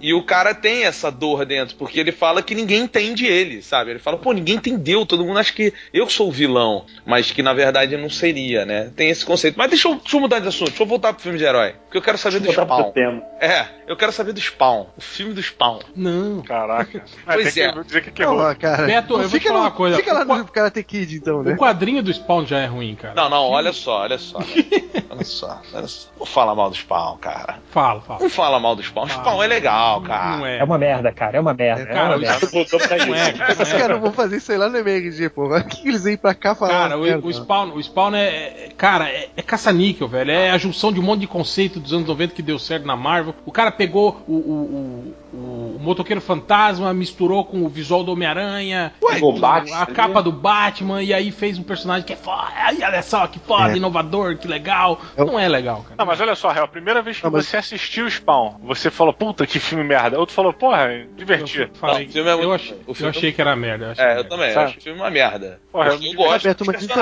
E 0.00 0.14
o 0.14 0.22
cara 0.22 0.54
tem 0.54 0.84
essa 0.84 1.10
dor 1.10 1.44
dentro, 1.44 1.76
porque 1.76 2.00
ele 2.00 2.12
fala 2.12 2.42
que 2.42 2.54
ninguém 2.54 2.80
entende 2.82 3.26
ele, 3.26 3.62
sabe? 3.62 3.90
Ele 3.90 3.98
fala, 3.98 4.16
pô, 4.16 4.32
ninguém 4.32 4.56
entendeu, 4.56 5.04
todo 5.04 5.24
mundo 5.24 5.38
acha 5.38 5.52
que 5.52 5.72
eu 5.92 6.08
sou 6.08 6.28
o 6.28 6.32
vilão, 6.32 6.84
mas 7.04 7.30
que 7.30 7.42
na 7.42 7.52
verdade 7.52 7.96
não 7.96 8.08
seria, 8.08 8.64
né? 8.64 8.90
Tem 8.96 9.10
esse 9.10 9.24
conceito. 9.24 9.56
Mas 9.58 9.68
deixa 9.70 9.88
eu, 9.88 9.96
deixa 9.96 10.16
eu 10.16 10.20
mudar 10.20 10.38
de 10.38 10.48
assunto, 10.48 10.68
deixa 10.68 10.82
eu 10.82 10.86
voltar 10.86 11.12
pro 11.12 11.22
filme 11.22 11.38
de 11.38 11.44
herói. 11.44 11.74
Porque 11.84 11.98
eu 11.98 12.02
quero 12.02 12.16
saber 12.18 12.38
do 12.40 12.46
Voltar 12.46 12.66
pro 12.66 12.76
Spawn. 12.76 12.92
tema. 12.92 13.22
É, 13.40 13.66
eu 13.86 13.96
quero 13.96 14.12
saber 14.12 14.32
do 14.32 14.40
Spawn. 14.40 14.86
O 14.96 15.00
filme 15.00 15.32
do 15.34 15.42
Spawn. 15.42 15.80
Não. 15.94 16.42
Caraca. 16.42 17.02
Pois 17.24 17.54
tem 17.54 17.64
é. 17.64 17.72
que 17.72 17.84
dizer 17.84 18.02
que 18.02 18.10
quebrou. 18.10 18.54
cara. 18.56 18.86
Beto, 18.86 19.14
eu 19.14 19.18
vou 19.18 19.28
te 19.28 19.32
fica 19.32 19.48
falar 19.48 19.58
no- 19.60 19.64
uma 19.66 19.70
coisa. 19.70 19.96
Fica 19.96 20.12
lá 20.12 20.22
O 20.22 20.38
no 20.38 20.44
Karate 20.46 20.82
Kid, 20.82 21.16
então, 21.16 21.42
né? 21.42 21.52
O 21.52 21.56
quadrinho 21.56 22.02
do 22.02 22.12
Spawn 22.12 22.44
já 22.46 22.58
é 22.60 22.66
ruim, 22.66 22.94
cara. 22.94 23.14
Não, 23.14 23.28
não, 23.28 23.50
olha 23.60 23.72
só, 23.72 24.00
olha 24.02 24.18
só. 24.18 24.38
olha 25.10 25.24
só, 25.24 25.60
olha 25.74 25.86
só. 25.86 26.08
Não 26.18 26.26
fala 26.26 26.54
mal 26.54 26.70
do 26.70 26.76
Spawn, 26.76 27.16
cara. 27.18 27.58
Fala, 27.70 28.00
fala. 28.00 28.20
Não 28.20 28.30
fala 28.30 28.60
mal 28.60 28.74
do 28.76 28.82
Spawn. 28.82 29.08
Spawn 29.08 29.42
é 29.42 29.46
legal, 29.46 30.00
cara. 30.02 30.36
Não 30.36 30.46
é. 30.46 30.58
é 30.58 30.64
uma 30.64 30.78
merda, 30.78 31.12
cara, 31.12 31.36
é 31.36 31.40
uma 31.40 31.54
merda. 31.54 31.82
É, 31.82 31.86
Cara, 31.86 32.08
uma 32.10 32.16
o 32.16 32.20
merda. 32.20 32.46
Voltou 32.46 32.78
pra 32.78 32.96
Não 33.06 33.14
é, 33.14 33.30
isso. 33.30 33.38
cara, 33.38 33.54
não 33.54 33.62
Os 33.62 33.72
é. 33.72 33.78
caras 33.78 34.00
vão 34.00 34.12
fazer 34.12 34.36
isso 34.36 34.52
aí 34.52 34.58
lá 34.58 34.68
no 34.68 34.78
MRG, 34.78 35.28
pô. 35.30 35.48
Por 35.48 35.64
que 35.64 35.82
que 35.82 35.88
eles 35.88 36.04
vêm 36.04 36.16
pra 36.16 36.34
cá 36.34 36.54
falar? 36.54 36.70
Cara, 36.72 36.96
merda? 36.96 37.26
o, 37.26 37.28
o 37.28 37.32
Spawn, 37.32 37.72
o 37.74 37.82
Spawn 37.82 38.14
é, 38.14 38.26
é- 38.26 38.68
Cara, 38.76 39.08
é, 39.08 39.28
é 39.36 39.42
caça-níquel, 39.42 40.08
velho. 40.08 40.30
É 40.30 40.50
a 40.50 40.58
junção 40.58 40.92
de 40.92 41.00
um 41.00 41.02
monte 41.02 41.20
de 41.20 41.26
conceito 41.26 41.78
dos 41.80 41.92
anos 41.92 42.06
90 42.06 42.34
que 42.34 42.42
deu 42.42 42.58
certo 42.58 42.86
na 42.86 42.96
Marvel. 42.96 43.34
O 43.44 43.52
cara 43.52 43.70
pegou 43.70 44.22
o, 44.26 44.32
o, 44.34 45.14
o, 45.32 45.76
o 45.76 45.78
motoqueiro 45.80 46.20
fantasma, 46.20 46.92
misturou 46.94 47.44
com 47.44 47.62
o 47.64 47.68
visual 47.68 48.02
do 48.04 48.12
Homem-Aranha, 48.12 48.92
O 49.22 49.32
Batman, 49.32 49.76
a 49.76 49.86
né? 49.86 49.94
capa 49.94 50.22
do 50.22 50.32
Batman, 50.32 51.02
e 51.02 51.12
aí 51.12 51.30
fez 51.30 51.58
um 51.58 51.62
personagem 51.62 52.04
que 52.06 52.12
é 52.12 52.16
foda. 52.16 52.48
Ai, 52.56 52.78
olha 52.82 53.02
só, 53.02 53.26
que 53.26 53.38
foda, 53.58 53.72
É. 53.72 53.76
inovador, 53.76 54.36
que 54.36 54.46
legal. 54.46 55.00
Eu- 55.16 55.26
Não 55.26 55.38
é 55.38 55.48
legal, 55.48 55.82
cara. 55.82 55.94
Não, 55.98 56.06
mas 56.06 56.20
olha 56.20 56.34
só, 56.34 56.50
Real, 56.50 56.64
a 56.64 56.68
primeira 56.68 57.02
vez 57.02 57.18
que 57.18 57.24
Não, 57.24 57.30
mas- 57.30 57.46
você 57.46 57.56
assistiu 57.56 58.06
o 58.06 58.10
Spawn, 58.10 58.56
você 58.62 58.90
falou, 58.90 59.12
puta, 59.12 59.46
que 59.46 59.58
filme 59.58 59.82
merda. 59.84 60.18
Outro 60.18 60.34
falou, 60.34 60.52
porra, 60.52 60.88
divertido. 61.16 61.64
Eu, 61.72 61.74
falei, 61.78 62.04
Não, 62.04 62.10
o 62.10 62.12
filme 62.12 62.28
é 62.30 62.32
muito 62.34 62.44
eu, 62.46 62.52
achei, 62.52 62.72
bom. 62.76 62.92
O 62.92 62.94
eu 63.04 63.08
achei 63.08 63.32
que 63.32 63.40
era 63.40 63.56
merda. 63.56 63.84
eu 63.86 63.90
achei 63.90 64.04
É, 64.04 64.10
eu 64.10 64.14
merda. 64.14 64.28
também. 64.28 64.52
Sabe? 64.52 64.66
Acho 64.70 64.78
o 64.78 64.82
filme 64.82 65.00
uma 65.00 65.10
merda. 65.10 65.60
Porra, 65.72 65.86
eu, 65.88 65.92
eu 65.94 65.98
me 66.00 66.14
gosto 66.14 66.64
mas 66.66 66.82
então. 66.84 66.96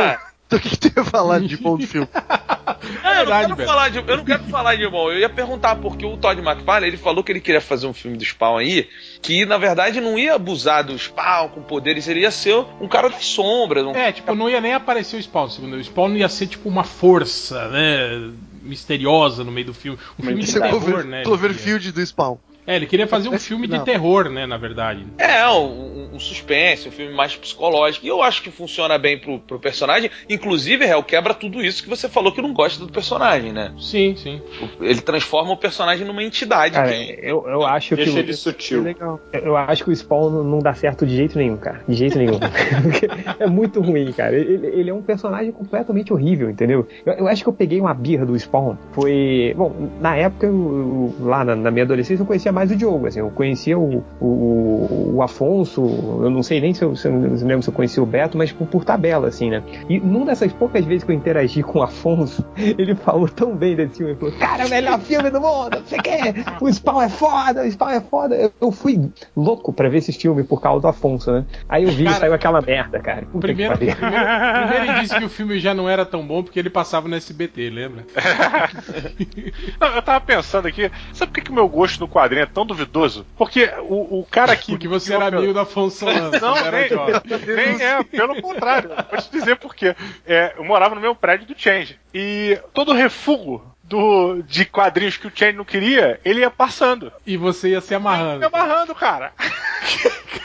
Então 0.48 0.58
o 0.58 0.62
que, 0.62 0.70
que 0.70 0.78
tu 0.78 0.98
ia 0.98 1.04
falar 1.04 1.40
de 1.40 1.56
bom 1.58 1.76
do 1.76 1.86
filme? 1.86 2.08
É, 3.02 3.22
eu, 3.22 3.48
não 3.48 3.56
quero 3.56 3.66
falar 3.66 3.88
de, 3.88 3.98
eu 3.98 4.16
não 4.16 4.24
quero 4.24 4.44
falar 4.44 4.76
de 4.76 4.88
bom. 4.88 5.10
Eu 5.10 5.18
ia 5.18 5.28
perguntar, 5.28 5.76
porque 5.76 6.06
o 6.06 6.16
Todd 6.16 6.40
McFarlane, 6.40 6.86
ele 6.86 6.96
falou 6.96 7.24
que 7.24 7.32
ele 7.32 7.40
queria 7.40 7.60
fazer 7.60 7.86
um 7.86 7.92
filme 7.92 8.16
do 8.16 8.24
Spawn 8.24 8.58
aí, 8.58 8.88
que 9.20 9.44
na 9.44 9.58
verdade 9.58 10.00
não 10.00 10.18
ia 10.18 10.34
abusar 10.34 10.84
do 10.84 10.96
Spawn 10.96 11.48
com 11.48 11.62
poderes, 11.62 12.06
ele 12.08 12.20
ia 12.20 12.30
ser 12.30 12.54
um 12.80 12.86
cara 12.86 13.08
das 13.08 13.24
sombras. 13.24 13.84
Um... 13.84 13.94
É, 13.94 14.12
tipo, 14.12 14.34
não 14.34 14.48
ia 14.48 14.60
nem 14.60 14.74
aparecer 14.74 15.16
o 15.16 15.22
Spawn, 15.22 15.48
segundo 15.48 15.74
eu. 15.74 15.80
O 15.80 15.84
Spawn 15.84 16.16
ia 16.16 16.28
ser 16.28 16.46
tipo 16.46 16.68
uma 16.68 16.84
força, 16.84 17.68
né? 17.68 18.32
Misteriosa 18.62 19.44
no 19.44 19.50
meio 19.50 19.66
do 19.66 19.74
filme. 19.74 19.98
Um 20.18 20.22
filme 20.22 20.42
de 20.42 20.56
é 20.56 20.60
terror, 20.60 21.04
né? 21.04 21.22
Cloverfield 21.24 21.90
do 21.92 22.06
Spawn. 22.06 22.38
É, 22.68 22.76
ele 22.76 22.86
queria 22.86 23.06
fazer 23.06 23.28
um 23.28 23.32
Parece 23.32 23.48
filme 23.48 23.66
de 23.66 23.82
terror, 23.84 24.28
né, 24.28 24.44
na 24.46 24.58
verdade. 24.58 25.06
É, 25.16 25.48
um, 25.48 26.10
um 26.12 26.20
suspense, 26.20 26.86
um 26.88 26.92
filme 26.92 27.14
mais 27.14 27.34
psicológico. 27.34 28.04
E 28.04 28.08
eu 28.10 28.22
acho 28.22 28.42
que 28.42 28.50
funciona 28.50 28.98
bem 28.98 29.18
pro, 29.18 29.38
pro 29.38 29.58
personagem. 29.58 30.10
Inclusive, 30.28 30.84
Hel, 30.84 31.02
quebra 31.02 31.32
tudo 31.32 31.64
isso 31.64 31.82
que 31.82 31.88
você 31.88 32.08
falou 32.10 32.30
que 32.30 32.42
não 32.42 32.52
gosta 32.52 32.84
do 32.84 32.92
personagem, 32.92 33.52
né? 33.52 33.72
Sim, 33.78 34.14
sim. 34.16 34.42
O- 34.78 34.84
Ele 34.84 35.00
transforma 35.00 35.50
o 35.52 35.56
personagem 35.56 36.06
numa 36.06 36.22
entidade. 36.22 36.74
Cara, 36.74 36.90
que- 36.92 37.18
eu, 37.22 37.44
eu 37.48 37.64
acho 37.64 37.88
que. 37.90 37.96
Deixa 37.96 38.12
o- 38.12 38.18
ele 38.18 38.34
sutil. 38.34 38.82
Legal. 38.82 39.18
Eu 39.32 39.56
acho 39.56 39.84
que 39.84 39.90
o 39.90 39.96
Spawn 39.96 40.28
não- 40.44 40.58
dá 40.58 40.74
certo 40.74 41.06
de 41.06 41.16
jeito 41.16 41.38
nenhum, 41.38 41.56
cara. 41.56 41.80
De 41.88 41.94
jeito 41.94 42.18
nenhum. 42.18 42.38
É 43.38 43.46
muito 43.46 43.80
ruim, 43.80 44.12
cara. 44.12 44.34
Ele, 44.36 44.66
ele 44.66 44.90
é 44.90 44.94
um 44.94 45.00
personagem 45.02 45.52
completamente 45.52 46.12
horrível, 46.12 46.50
entendeu? 46.50 46.86
Eu, 47.06 47.12
eu 47.14 47.28
acho 47.28 47.42
que 47.42 47.48
eu 47.48 47.52
peguei 47.52 47.80
uma 47.80 47.94
birra 47.94 48.26
do 48.26 48.38
Spawn. 48.38 48.76
Foi. 48.92 49.54
Bom, 49.56 49.90
na 50.00 50.16
época, 50.16 50.46
eu- 50.46 51.14
lá 51.20 51.44
na, 51.44 51.54
na 51.56 51.70
minha 51.70 51.84
adolescência, 51.84 52.22
eu 52.22 52.26
conhecia 52.26 52.52
mais 52.58 52.72
o 52.72 52.76
Diogo, 52.76 53.06
assim, 53.06 53.20
eu 53.20 53.30
conhecia 53.30 53.78
o, 53.78 54.04
o, 54.20 55.12
o 55.14 55.22
Afonso, 55.22 55.80
eu 55.80 56.28
não 56.28 56.42
sei 56.42 56.60
nem 56.60 56.74
se 56.74 56.82
eu, 56.82 56.96
se 56.96 57.06
eu 57.06 57.12
lembro 57.12 57.62
se 57.62 57.70
eu 57.70 57.72
conhecia 57.72 58.02
o 58.02 58.06
Beto, 58.06 58.36
mas 58.36 58.50
por, 58.50 58.66
por 58.66 58.84
tabela, 58.84 59.28
assim, 59.28 59.48
né? 59.48 59.62
E 59.88 60.00
numa 60.00 60.26
dessas 60.26 60.52
poucas 60.52 60.84
vezes 60.84 61.04
que 61.04 61.12
eu 61.12 61.14
interagi 61.14 61.62
com 61.62 61.78
o 61.78 61.82
Afonso, 61.84 62.44
ele 62.58 62.96
falou 62.96 63.28
tão 63.28 63.54
bem 63.54 63.76
desse 63.76 63.98
filme, 63.98 64.12
ele 64.12 64.18
falou, 64.18 64.34
cara, 64.40 64.64
é 64.64 64.66
o 64.66 64.70
melhor 64.70 64.98
filme 64.98 65.30
do 65.30 65.40
mundo, 65.40 65.78
você 65.86 65.98
quer? 65.98 66.34
O 66.60 66.68
Spawn 66.68 67.02
é 67.02 67.08
foda, 67.08 67.62
o 67.62 67.70
Spawn 67.70 67.90
é 67.90 68.00
foda. 68.00 68.52
Eu, 68.60 68.72
fui 68.72 69.08
louco 69.36 69.72
pra 69.72 69.88
ver 69.88 69.98
esse 69.98 70.12
filme 70.12 70.42
por 70.42 70.60
causa 70.60 70.82
do 70.82 70.88
Afonso, 70.88 71.30
né? 71.30 71.44
Aí 71.68 71.84
eu 71.84 71.90
vi 71.92 72.02
e 72.02 72.06
Cara, 72.06 72.18
saiu 72.18 72.34
aquela 72.34 72.60
merda, 72.60 72.98
cara. 72.98 73.22
Puta 73.26 73.46
Primeiro, 73.46 73.76
primeiro, 73.76 74.00
primeiro 74.00 74.84
ele 74.84 75.00
disse 75.00 75.16
que 75.16 75.24
o 75.24 75.28
filme 75.30 75.60
já 75.60 75.72
não 75.72 75.88
era 75.88 76.04
tão 76.04 76.26
bom 76.26 76.42
porque 76.42 76.58
ele 76.58 76.70
passava 76.70 77.06
no 77.06 77.14
SBT, 77.14 77.70
lembra? 77.70 78.04
Não, 79.80 79.88
eu 79.88 80.02
tava 80.02 80.20
pensando 80.20 80.66
aqui, 80.66 80.90
sabe 81.12 81.30
por 81.30 81.34
que, 81.36 81.42
que 81.42 81.50
o 81.50 81.54
meu 81.54 81.68
gosto 81.68 82.00
no 82.00 82.08
quadrinho 82.08 82.42
é 82.42 82.46
tão 82.48 82.66
duvidoso? 82.66 83.24
Porque 83.36 83.70
o, 83.88 84.20
o 84.20 84.26
cara 84.30 84.56
que. 84.56 84.72
Porque 84.72 84.88
você 84.88 85.14
era 85.14 85.26
eu- 85.30 85.38
amigo 85.38 85.54
da 85.54 85.64
Solano, 85.64 86.30
Não, 86.40 86.54
nem, 86.70 87.56
nem 87.76 87.82
é, 87.86 88.02
pelo 88.02 88.40
contrário. 88.42 88.90
Vou 89.10 89.20
te 89.20 89.30
dizer 89.30 89.56
por 89.56 89.74
quê. 89.74 89.94
É, 90.26 90.54
eu 90.56 90.64
morava 90.64 90.94
no 90.94 91.00
meu 91.00 91.14
prédio 91.14 91.46
do 91.46 91.54
Change. 91.58 91.98
E 92.12 92.58
todo 92.74 92.92
refugo 92.92 93.64
do, 93.84 94.42
de 94.42 94.64
quadrinhos 94.64 95.16
que 95.16 95.26
o 95.26 95.32
Change 95.34 95.56
não 95.56 95.64
queria, 95.64 96.20
ele 96.24 96.40
ia 96.40 96.50
passando. 96.50 97.12
E 97.26 97.36
você 97.36 97.70
ia 97.70 97.80
se 97.80 97.90
Me 97.90 97.96
amarrando. 97.96 98.46
amarrando, 98.46 98.94
cara. 98.94 99.32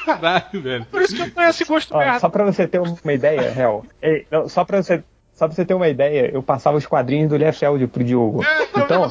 Caralho, 0.05 0.61
velho. 0.61 0.85
Por 0.85 1.01
isso 1.01 1.15
que 1.15 1.21
eu 1.21 1.31
tenho 1.31 1.49
esse 1.49 1.63
gosto 1.65 1.93
Ó, 1.95 1.97
merda. 1.99 2.19
só 2.19 2.29
pra 2.29 2.43
você 2.45 2.67
ter 2.67 2.79
uma 2.79 3.13
ideia, 3.13 3.51
real. 3.51 3.85
Não, 4.29 4.47
só 4.49 4.63
pra 4.65 4.81
você. 4.83 5.03
Só 5.36 5.47
pra 5.47 5.55
você 5.55 5.65
ter 5.65 5.73
uma 5.73 5.88
ideia, 5.88 6.29
eu 6.31 6.43
passava 6.43 6.77
os 6.77 6.86
quadrinhos 6.86 7.29
do 7.29 7.36
Liefeld 7.38 7.88
pro 7.88 8.03
Diogo. 8.03 8.41
Então, 8.77 9.09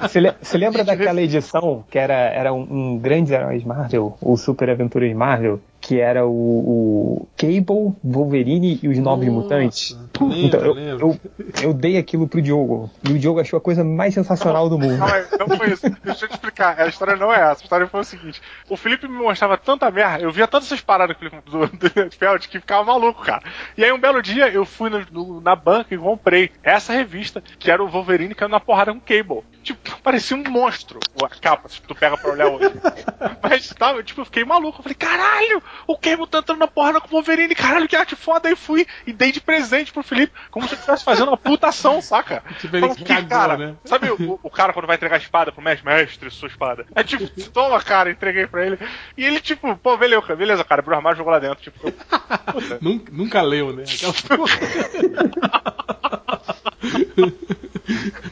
você, 0.00 0.20
le- 0.20 0.34
você 0.40 0.56
lembra 0.58 0.82
daquela 0.84 1.20
edição 1.20 1.84
que 1.90 1.98
era, 1.98 2.14
era 2.14 2.52
um, 2.52 2.66
um 2.94 2.98
Grandes 2.98 3.30
Heróis 3.32 3.62
Marvel, 3.62 4.16
ou 4.22 4.36
Super 4.36 4.70
Aventuras 4.70 5.12
Marvel, 5.12 5.60
que 5.82 6.00
era 6.00 6.24
o, 6.24 6.30
o 6.30 7.28
Cable, 7.36 7.92
Wolverine 8.04 8.78
e 8.82 8.88
os 8.88 8.96
Novos 8.98 9.26
Mutantes? 9.26 9.98
Lembro, 10.20 10.36
Então, 10.46 10.60
eu, 10.60 10.76
eu, 10.98 11.20
eu 11.60 11.74
dei 11.74 11.98
aquilo 11.98 12.28
pro 12.28 12.40
Diogo, 12.40 12.88
e 13.02 13.12
o 13.12 13.18
Diogo 13.18 13.40
achou 13.40 13.56
a 13.56 13.60
coisa 13.60 13.82
mais 13.82 14.14
sensacional 14.14 14.68
do 14.68 14.78
mundo. 14.78 14.96
Não, 14.96 15.08
é- 15.08 15.26
não 15.40 15.56
foi 15.56 15.70
isso. 15.72 15.82
Deixa 16.04 16.24
eu 16.24 16.28
te 16.28 16.34
explicar. 16.34 16.80
A 16.80 16.86
história 16.86 17.16
não 17.16 17.32
é 17.32 17.36
essa. 17.50 17.62
A 17.62 17.64
história 17.64 17.86
foi 17.88 18.00
o 18.00 18.04
seguinte: 18.04 18.40
o 18.70 18.76
Felipe 18.76 19.08
me 19.08 19.18
mostrava 19.18 19.58
tanta 19.58 19.90
merda, 19.90 20.22
eu 20.22 20.30
via 20.30 20.46
todas 20.46 20.66
essas 20.68 20.80
paradas 20.80 21.16
do, 21.16 21.66
do, 21.66 21.66
do 22.06 22.10
Feld 22.16 22.46
que 22.48 22.60
ficava 22.60 22.84
maluco, 22.84 23.22
cara. 23.24 23.42
E 23.76 23.84
aí 23.84 23.92
um 23.92 23.98
belo 24.00 24.22
dia 24.22 24.48
eu 24.48 24.64
fui 24.64 24.88
no- 24.88 25.04
no- 25.10 25.40
na 25.40 25.56
banca 25.56 25.92
e 25.92 25.98
comprei 25.98 26.50
essa 26.62 26.92
revista, 26.92 27.42
que 27.58 27.70
era 27.72 27.82
o 27.82 27.88
Wolverine 27.88 28.36
caindo 28.36 28.52
na 28.52 28.60
porrada 28.60 28.92
com 28.92 28.98
o 28.98 29.02
Cable. 29.02 29.42
Tipo, 29.64 30.00
parecia 30.00 30.36
um 30.36 30.44
monstro 30.48 31.00
a 31.22 31.28
capa, 31.28 31.68
se 31.68 31.80
tu 31.82 31.94
pega 31.94 32.16
pra 32.16 32.30
olhar 32.32 32.46
hoje. 32.48 32.72
Mas 33.42 33.68
tava, 33.70 34.02
tipo, 34.02 34.20
eu 34.20 34.24
fiquei 34.24 34.44
maluco. 34.44 34.78
Eu 34.78 34.82
falei, 34.82 34.94
caralho, 34.96 35.62
o 35.86 35.96
Cable 35.96 36.26
tá 36.26 36.38
entrando 36.38 36.58
na 36.58 36.66
porrada 36.66 37.00
com 37.00 37.08
o 37.08 37.10
Wolverine, 37.10 37.54
caralho, 37.54 37.88
que 37.88 37.96
arte 37.96 38.16
foda. 38.16 38.48
Aí 38.48 38.56
fui 38.56 38.86
e 39.06 39.12
dei 39.12 39.32
de 39.32 39.40
presente 39.40 39.92
pro 39.92 40.02
Felipe, 40.02 40.32
como 40.50 40.66
se 40.66 40.74
eu 40.74 40.78
estivesse 40.78 41.04
fazendo 41.04 41.28
uma 41.28 41.36
putação, 41.36 42.00
saca? 42.00 42.42
Tipo, 42.60 42.76
ele 42.76 42.88
Falando, 42.88 43.04
cagou, 43.04 43.28
cara, 43.28 43.56
né? 43.56 43.74
Sabe 43.84 44.10
o, 44.10 44.40
o 44.42 44.50
cara 44.50 44.72
quando 44.72 44.86
vai 44.86 44.96
entregar 44.96 45.16
a 45.16 45.18
espada 45.18 45.52
pro 45.52 45.62
mestre? 45.62 45.86
Mestre, 45.86 46.30
sua 46.30 46.48
espada. 46.48 46.86
É 46.94 47.02
tipo, 47.02 47.28
toma, 47.50 47.80
cara, 47.82 48.10
entreguei 48.10 48.46
pra 48.46 48.64
ele. 48.66 48.78
E 49.16 49.24
ele, 49.24 49.40
tipo, 49.40 49.76
pô, 49.76 49.96
beleza, 49.96 50.36
beleza 50.36 50.64
cara, 50.64 50.80
abriu 50.80 50.94
o 50.94 50.96
armário 50.96 51.16
e 51.16 51.18
jogou 51.18 51.32
lá 51.32 51.38
dentro. 51.38 51.62
Tipo, 51.62 51.88
eu. 51.88 51.92
Nunca, 52.80 53.12
nunca 53.12 53.42
leu, 53.42 53.72
né? 53.72 53.84
Aquela. 53.92 54.44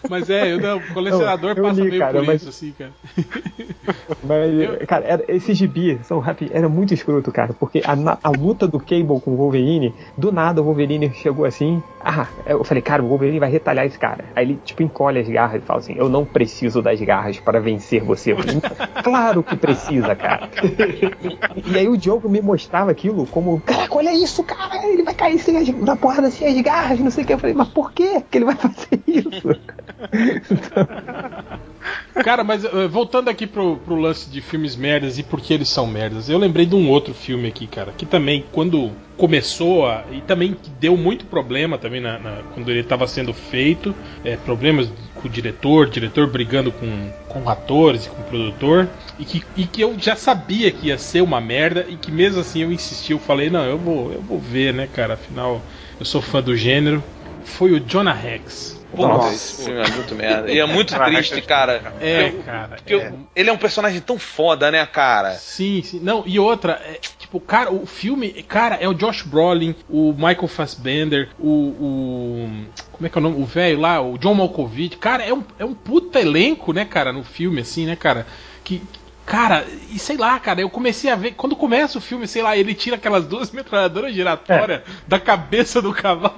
Mas 0.08 0.28
é, 0.30 0.52
eu, 0.52 0.60
não, 0.60 0.78
o 0.78 0.94
colecionador 0.94 1.50
Eu- 1.50 1.56
eu 1.56 1.62
passa 1.64 1.80
li, 1.82 1.88
meio 1.90 2.00
cara, 2.00 2.18
por 2.18 2.26
mas- 2.26 2.40
isso, 2.42 2.50
assim, 2.50 2.72
cara. 2.72 2.90
Mas, 4.22 4.86
cara, 4.86 5.04
era, 5.06 5.24
esse 5.28 5.54
gibi, 5.54 5.98
são 6.04 6.18
rápido, 6.18 6.50
era 6.54 6.68
muito 6.68 6.92
escroto, 6.94 7.32
cara, 7.32 7.52
porque 7.58 7.82
a, 7.84 8.18
a 8.22 8.30
luta 8.30 8.66
do 8.68 8.78
Cable 8.78 9.20
com 9.20 9.32
o 9.32 9.36
Wolverine, 9.36 9.94
do 10.16 10.30
nada 10.30 10.60
o 10.60 10.64
Wolverine 10.64 11.12
chegou 11.14 11.44
assim, 11.44 11.82
ah, 12.00 12.26
eu 12.46 12.62
falei, 12.64 12.82
cara, 12.82 13.02
o 13.02 13.08
Wolverine 13.08 13.38
vai 13.38 13.50
retalhar 13.50 13.86
esse 13.86 13.98
cara. 13.98 14.24
Aí 14.36 14.44
ele, 14.46 14.58
tipo, 14.64 14.82
encolhe 14.82 15.18
as 15.20 15.28
garras 15.28 15.62
e 15.62 15.66
fala 15.66 15.80
assim, 15.80 15.94
eu 15.96 16.08
não 16.08 16.24
preciso 16.24 16.82
das 16.82 17.00
garras 17.00 17.38
para 17.40 17.60
vencer 17.60 18.02
você. 18.02 18.32
Eu 18.32 18.36
claro 19.02 19.42
que 19.42 19.56
precisa, 19.56 20.14
cara. 20.14 20.48
e 21.66 21.78
aí 21.78 21.88
o 21.88 21.96
Diogo 21.96 22.28
me 22.28 22.40
mostrava 22.40 22.90
aquilo 22.90 23.26
como, 23.26 23.60
caraca, 23.60 23.94
olha 23.96 24.12
isso, 24.12 24.42
cara, 24.44 24.86
ele 24.86 25.02
vai 25.02 25.14
cair 25.14 25.38
sem 25.38 25.56
as, 25.56 25.68
na 25.68 25.96
porrada 25.96 26.30
sem 26.30 26.46
as 26.48 26.60
garras, 26.60 26.98
não 27.00 27.10
sei 27.10 27.24
o 27.24 27.26
que. 27.26 27.32
Eu 27.34 27.38
falei, 27.38 27.54
mas 27.54 27.68
por 27.68 27.92
quê 27.92 28.22
que 28.30 28.38
ele 28.38 28.44
vai 28.44 28.56
fazer 28.56 29.00
isso? 29.06 29.49
Cara, 32.22 32.44
mas 32.44 32.64
eh, 32.64 32.88
voltando 32.88 33.28
aqui 33.30 33.46
pro, 33.46 33.76
pro 33.78 33.94
lance 33.96 34.28
de 34.28 34.40
filmes 34.40 34.76
merdas 34.76 35.18
e 35.18 35.22
por 35.22 35.40
que 35.40 35.54
eles 35.54 35.68
são 35.68 35.86
merdas, 35.86 36.28
eu 36.28 36.38
lembrei 36.38 36.66
de 36.66 36.74
um 36.74 36.88
outro 36.90 37.14
filme 37.14 37.48
aqui, 37.48 37.66
cara, 37.66 37.92
que 37.92 38.04
também, 38.04 38.44
quando 38.52 38.90
começou 39.16 39.86
a, 39.86 40.04
e 40.10 40.20
também 40.22 40.56
deu 40.78 40.96
muito 40.96 41.24
problema 41.26 41.78
também 41.78 42.00
na, 42.00 42.18
na- 42.18 42.42
quando 42.54 42.70
ele 42.70 42.80
estava 42.80 43.06
sendo 43.06 43.32
feito, 43.32 43.94
eh, 44.24 44.36
problemas 44.36 44.90
com 45.14 45.28
o 45.28 45.30
diretor, 45.30 45.88
diretor 45.88 46.26
brigando 46.26 46.72
com, 46.72 47.10
com 47.28 47.48
atores 47.48 48.06
e 48.06 48.10
com 48.10 48.22
o 48.22 48.24
produtor, 48.24 48.88
e 49.18 49.24
que, 49.24 49.42
e 49.56 49.66
que 49.66 49.80
eu 49.80 49.98
já 49.98 50.16
sabia 50.16 50.70
que 50.70 50.88
ia 50.88 50.98
ser 50.98 51.22
uma 51.22 51.40
merda 51.40 51.86
e 51.88 51.96
que 51.96 52.10
mesmo 52.10 52.40
assim 52.40 52.62
eu 52.62 52.72
insisti, 52.72 53.12
eu 53.12 53.18
falei, 53.18 53.48
não, 53.50 53.64
eu 53.64 53.78
vou, 53.78 54.12
eu 54.12 54.20
vou 54.22 54.38
ver, 54.38 54.74
né, 54.74 54.86
cara, 54.86 55.14
afinal 55.14 55.62
eu 55.98 56.04
sou 56.04 56.20
fã 56.20 56.42
do 56.42 56.56
gênero. 56.56 57.02
Foi 57.42 57.72
o 57.72 57.80
Jonah 57.80 58.14
Hex. 58.14 58.79
Puta, 58.94 59.08
Nossa. 59.08 59.34
esse 59.34 59.64
filme 59.64 59.80
é 59.80 59.88
muito 59.90 60.14
merda. 60.14 60.50
E 60.52 60.58
é 60.58 60.66
muito 60.66 60.94
triste, 61.04 61.40
cara. 61.42 61.94
É, 62.00 62.28
Eu- 62.28 62.42
cara. 62.42 62.76
porque 62.76 62.94
eu- 62.94 63.00
é. 63.00 63.12
ele 63.36 63.50
é 63.50 63.52
um 63.52 63.56
personagem 63.58 64.00
tão 64.00 64.18
foda, 64.18 64.70
né, 64.70 64.84
cara? 64.86 65.32
Sim, 65.34 65.82
sim. 65.82 66.00
Não, 66.00 66.24
e 66.26 66.38
outra, 66.38 66.72
é, 66.84 66.98
tipo, 67.18 67.38
cara, 67.40 67.72
o 67.72 67.86
filme, 67.86 68.30
cara, 68.42 68.74
é 68.76 68.88
o 68.88 68.94
Josh 68.94 69.22
Brolin, 69.22 69.74
o 69.88 70.12
Michael 70.12 70.48
Fassbender, 70.48 71.28
o. 71.38 71.48
o 71.48 72.50
como 72.92 73.06
é 73.06 73.08
que 73.08 73.16
é 73.16 73.20
o 73.20 73.22
nome? 73.22 73.42
O 73.42 73.46
velho 73.46 73.80
lá, 73.80 74.00
o 74.02 74.18
John 74.18 74.34
Malkovich. 74.34 74.96
Cara, 74.98 75.24
é 75.24 75.32
um, 75.32 75.42
é 75.58 75.64
um 75.64 75.72
puta 75.74 76.20
elenco, 76.20 76.72
né, 76.72 76.84
cara, 76.84 77.12
no 77.12 77.22
filme, 77.24 77.60
assim, 77.60 77.86
né, 77.86 77.96
cara? 77.96 78.26
Que. 78.64 78.82
Cara, 79.30 79.64
e 79.92 79.98
sei 79.98 80.16
lá, 80.16 80.38
cara, 80.40 80.60
eu 80.60 80.68
comecei 80.68 81.10
a 81.10 81.14
ver. 81.14 81.32
Quando 81.32 81.54
começa 81.54 81.98
o 81.98 82.00
filme, 82.00 82.26
sei 82.26 82.42
lá, 82.42 82.56
ele 82.56 82.74
tira 82.74 82.96
aquelas 82.96 83.24
duas 83.26 83.50
metralhadoras 83.52 84.12
giratórias 84.12 84.82
da 85.06 85.20
cabeça 85.20 85.80
do 85.80 85.92
cavalo 85.92 86.34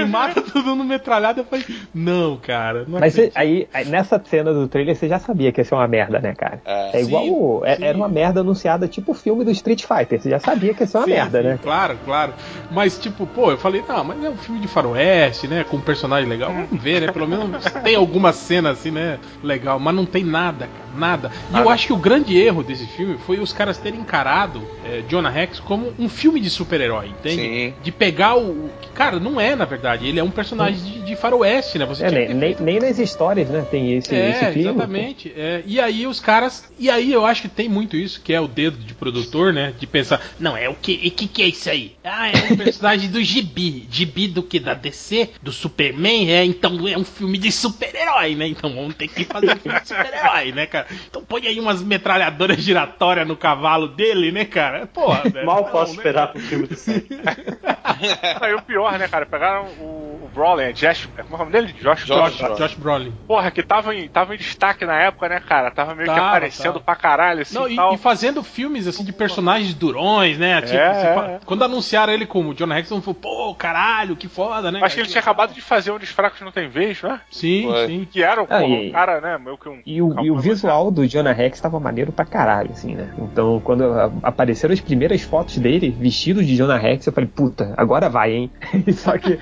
e 0.00 0.04
mata 0.06 0.40
todo 0.40 0.64
mundo 0.64 0.84
metralhado. 0.84 1.40
Eu 1.40 1.44
falei, 1.44 1.64
não, 1.94 2.36
cara, 2.38 2.84
não 2.88 2.98
Mas 2.98 3.12
você- 3.14 3.30
aí, 3.34 3.68
nessa 3.86 4.20
cena 4.24 4.52
do 4.54 4.66
trailer, 4.68 4.96
você 4.96 5.06
já 5.08 5.18
sabia 5.18 5.52
que 5.52 5.60
ia 5.60 5.64
ser 5.64 5.74
uma 5.74 5.86
merda, 5.86 6.18
né, 6.18 6.34
cara? 6.34 6.62
É. 6.64 6.98
É 6.98 7.02
igual. 7.02 7.24
Sim, 7.24 7.30
o- 7.30 7.62
é- 7.64 7.76
sim. 7.76 7.84
Era 7.84 7.96
uma 7.98 8.08
merda 8.08 8.40
anunciada, 8.40 8.88
tipo 8.88 9.12
o 9.12 9.14
filme 9.14 9.44
do 9.44 9.50
Street 9.50 9.84
Fighter. 9.84 10.20
Você 10.20 10.30
já 10.30 10.40
sabia 10.40 10.72
que 10.72 10.82
ia 10.82 10.86
ser 10.86 10.96
uma 10.98 11.04
Sim, 11.04 11.10
merda, 11.10 11.42
sim, 11.42 11.48
né? 11.48 11.58
Claro, 11.62 11.98
claro. 12.04 12.32
Mas, 12.70 12.98
tipo, 12.98 13.26
pô, 13.26 13.50
eu 13.50 13.58
falei, 13.58 13.84
não, 13.86 14.02
mas 14.04 14.24
é 14.24 14.30
um 14.30 14.36
filme 14.36 14.60
de 14.60 14.68
faroeste, 14.68 15.46
né? 15.46 15.64
Com 15.68 15.76
um 15.76 15.80
personagem 15.82 16.28
legal. 16.28 16.50
Vamos 16.52 16.82
ver, 16.82 17.02
né? 17.02 17.12
Pelo 17.12 17.28
menos 17.28 17.62
tem 17.84 17.94
alguma 17.96 18.32
cena 18.32 18.70
assim, 18.70 18.90
né? 18.90 19.18
Legal. 19.42 19.78
Mas 19.78 19.94
não 19.94 20.06
tem 20.06 20.24
nada, 20.24 20.66
cara. 20.66 20.88
Nada. 20.98 21.30
E 21.54 21.58
eu 21.58 21.68
acho 21.68 21.86
que 21.86 21.92
o 21.92 21.97
grande 21.98 22.36
erro 22.38 22.62
desse 22.62 22.86
filme 22.86 23.18
foi 23.18 23.38
os 23.38 23.52
caras 23.52 23.78
terem 23.78 24.00
encarado 24.00 24.62
é, 24.84 25.02
Jonah 25.08 25.30
Rex 25.30 25.58
como 25.60 25.92
um 25.98 26.08
filme 26.08 26.40
de 26.40 26.50
super-herói, 26.50 27.08
entende? 27.08 27.42
Sim. 27.42 27.74
De 27.82 27.92
pegar 27.92 28.36
o. 28.36 28.70
Cara, 28.94 29.20
não 29.20 29.40
é, 29.40 29.54
na 29.54 29.64
verdade. 29.64 30.06
Ele 30.06 30.18
é 30.18 30.22
um 30.24 30.30
personagem 30.30 30.80
de, 30.82 31.00
de 31.02 31.16
faroeste, 31.16 31.78
né? 31.78 31.84
Você 31.86 32.04
É, 32.04 32.08
tinha 32.08 32.20
nem, 32.20 32.28
nem, 32.34 32.40
feito- 32.48 32.62
nem 32.62 32.80
nas 32.80 32.98
histórias, 32.98 33.48
né? 33.48 33.66
Tem 33.70 33.94
esse, 33.94 34.14
é, 34.14 34.30
esse 34.30 34.52
clima. 34.52 34.70
exatamente. 34.70 35.32
É, 35.36 35.62
e 35.66 35.78
aí 35.80 36.06
os 36.06 36.20
caras. 36.20 36.64
E 36.78 36.90
aí 36.90 37.12
eu 37.12 37.24
acho 37.24 37.42
que 37.42 37.48
tem 37.48 37.68
muito 37.68 37.96
isso, 37.96 38.20
que 38.20 38.32
é 38.32 38.40
o 38.40 38.48
dedo 38.48 38.76
de 38.78 38.94
produtor, 38.94 39.52
né? 39.52 39.72
De 39.78 39.86
pensar, 39.86 40.20
não, 40.40 40.56
é 40.56 40.68
o 40.68 40.74
que? 40.74 40.92
E 40.92 41.10
que 41.10 41.26
que 41.28 41.42
é 41.42 41.46
isso 41.48 41.70
aí? 41.70 41.92
Ah, 42.02 42.28
é 42.28 42.52
um 42.52 42.56
personagem 42.56 43.10
do 43.10 43.22
Gibi. 43.22 43.86
Gibi 43.90 44.26
do 44.28 44.42
que? 44.42 44.58
Da 44.58 44.74
DC? 44.74 45.30
Do 45.42 45.52
Superman? 45.52 46.30
É, 46.32 46.44
então 46.44 46.86
é 46.88 46.96
um 46.98 47.04
filme 47.04 47.38
de 47.38 47.52
super-herói, 47.52 48.34
né? 48.34 48.46
Então 48.48 48.74
vamos 48.74 48.94
ter 48.94 49.08
que 49.08 49.24
fazer 49.24 49.52
um 49.52 49.56
filme 49.56 49.80
de 49.80 49.88
super-herói, 49.88 50.52
né, 50.52 50.66
cara? 50.66 50.86
Então 51.08 51.22
põe 51.22 51.46
aí 51.46 51.60
umas 51.60 51.82
metralhadoras 51.88 52.58
giratórias 52.58 53.26
no 53.26 53.36
cavalo 53.36 53.88
dele, 53.88 54.30
né, 54.30 54.44
cara? 54.44 54.86
Porra, 54.86 55.22
velho. 55.30 55.46
Mal 55.46 55.62
não, 55.62 55.70
posso 55.70 55.92
né? 55.92 55.96
esperar 55.98 56.28
pro 56.28 56.40
filme 56.40 56.66
do 56.66 56.76
Sam. 56.76 56.92
Aí 58.40 58.54
o 58.54 58.62
pior, 58.62 58.98
né, 58.98 59.08
cara? 59.08 59.26
Pegaram 59.26 59.64
o, 59.80 60.20
o 60.24 60.30
Brolin, 60.32 60.64
é 60.64 60.72
Josh, 60.72 61.08
é, 61.16 61.22
como 61.22 61.34
é 61.34 61.36
o 61.36 61.38
nome 61.40 61.52
dele? 61.52 61.72
Josh, 61.80 62.04
Josh 62.04 62.36
Brolin. 62.38 62.56
Josh 62.56 62.74
Brolin. 62.74 63.12
Porra, 63.26 63.50
que 63.50 63.62
tava 63.62 63.94
em, 63.94 64.08
tava 64.08 64.34
em 64.34 64.38
destaque 64.38 64.84
na 64.84 65.00
época, 65.00 65.28
né, 65.28 65.40
cara? 65.40 65.70
Tava 65.70 65.94
meio 65.94 66.08
que 66.08 66.14
Tava, 66.14 66.28
aparecendo 66.28 66.72
tava. 66.74 66.80
pra 66.80 66.96
caralho, 66.96 67.42
assim 67.42 67.54
Não, 67.54 67.68
e 67.68 67.72
e, 67.72 67.76
tal. 67.76 67.94
e 67.94 67.98
fazendo 67.98 68.42
filmes 68.42 68.86
assim 68.86 69.04
de 69.04 69.12
personagens 69.12 69.74
durões, 69.74 70.38
né? 70.38 70.60
Tipo, 70.62 70.74
É, 70.78 70.94
você 70.94 71.06
é, 71.06 71.10
é. 71.34 71.40
quando 71.44 71.64
anunciaram 71.64 72.12
ele 72.12 72.26
como 72.26 72.54
John 72.54 72.66
Rex, 72.66 72.88
falou, 72.88 73.14
pô, 73.14 73.54
caralho, 73.54 74.16
que 74.16 74.28
foda, 74.28 74.70
né? 74.70 74.80
Acho 74.82 74.94
que 74.94 75.00
ele 75.00 75.08
tinha 75.08 75.20
acabado 75.20 75.52
de 75.54 75.60
fazer 75.60 75.90
Onde 75.90 76.04
os 76.04 76.10
Fracos 76.10 76.40
Não 76.40 76.52
Tem 76.52 76.68
Vez, 76.68 77.02
né? 77.02 77.20
Sim, 77.30 77.64
Foi. 77.70 77.86
sim. 77.86 78.08
Que 78.10 78.22
era 78.22 78.42
o, 78.42 78.46
Ah, 78.50 78.62
e- 78.62 78.88
um 78.88 78.92
cara, 78.92 79.20
né? 79.20 79.38
Meio 79.38 79.56
que 79.58 79.68
um. 79.68 79.80
E 79.84 80.00
o, 80.02 80.20
e 80.24 80.30
o 80.30 80.38
visual 80.38 80.90
do 80.90 81.06
Jonah 81.06 81.32
Rex 81.32 81.60
tava 81.68 81.78
maneiro 81.80 82.10
pra 82.12 82.24
caralho, 82.24 82.70
assim, 82.72 82.94
né? 82.94 83.10
Então, 83.18 83.60
quando 83.62 83.84
apareceram 84.22 84.72
as 84.72 84.80
primeiras 84.80 85.20
fotos 85.22 85.58
dele, 85.58 85.90
vestido 85.98 86.42
de 86.42 86.56
Jonah 86.56 86.78
Rex, 86.78 87.06
eu 87.06 87.12
falei, 87.12 87.28
puta, 87.28 87.74
agora 87.76 88.08
vai, 88.08 88.32
hein? 88.32 88.50
Só 88.94 89.16
que 89.18 89.38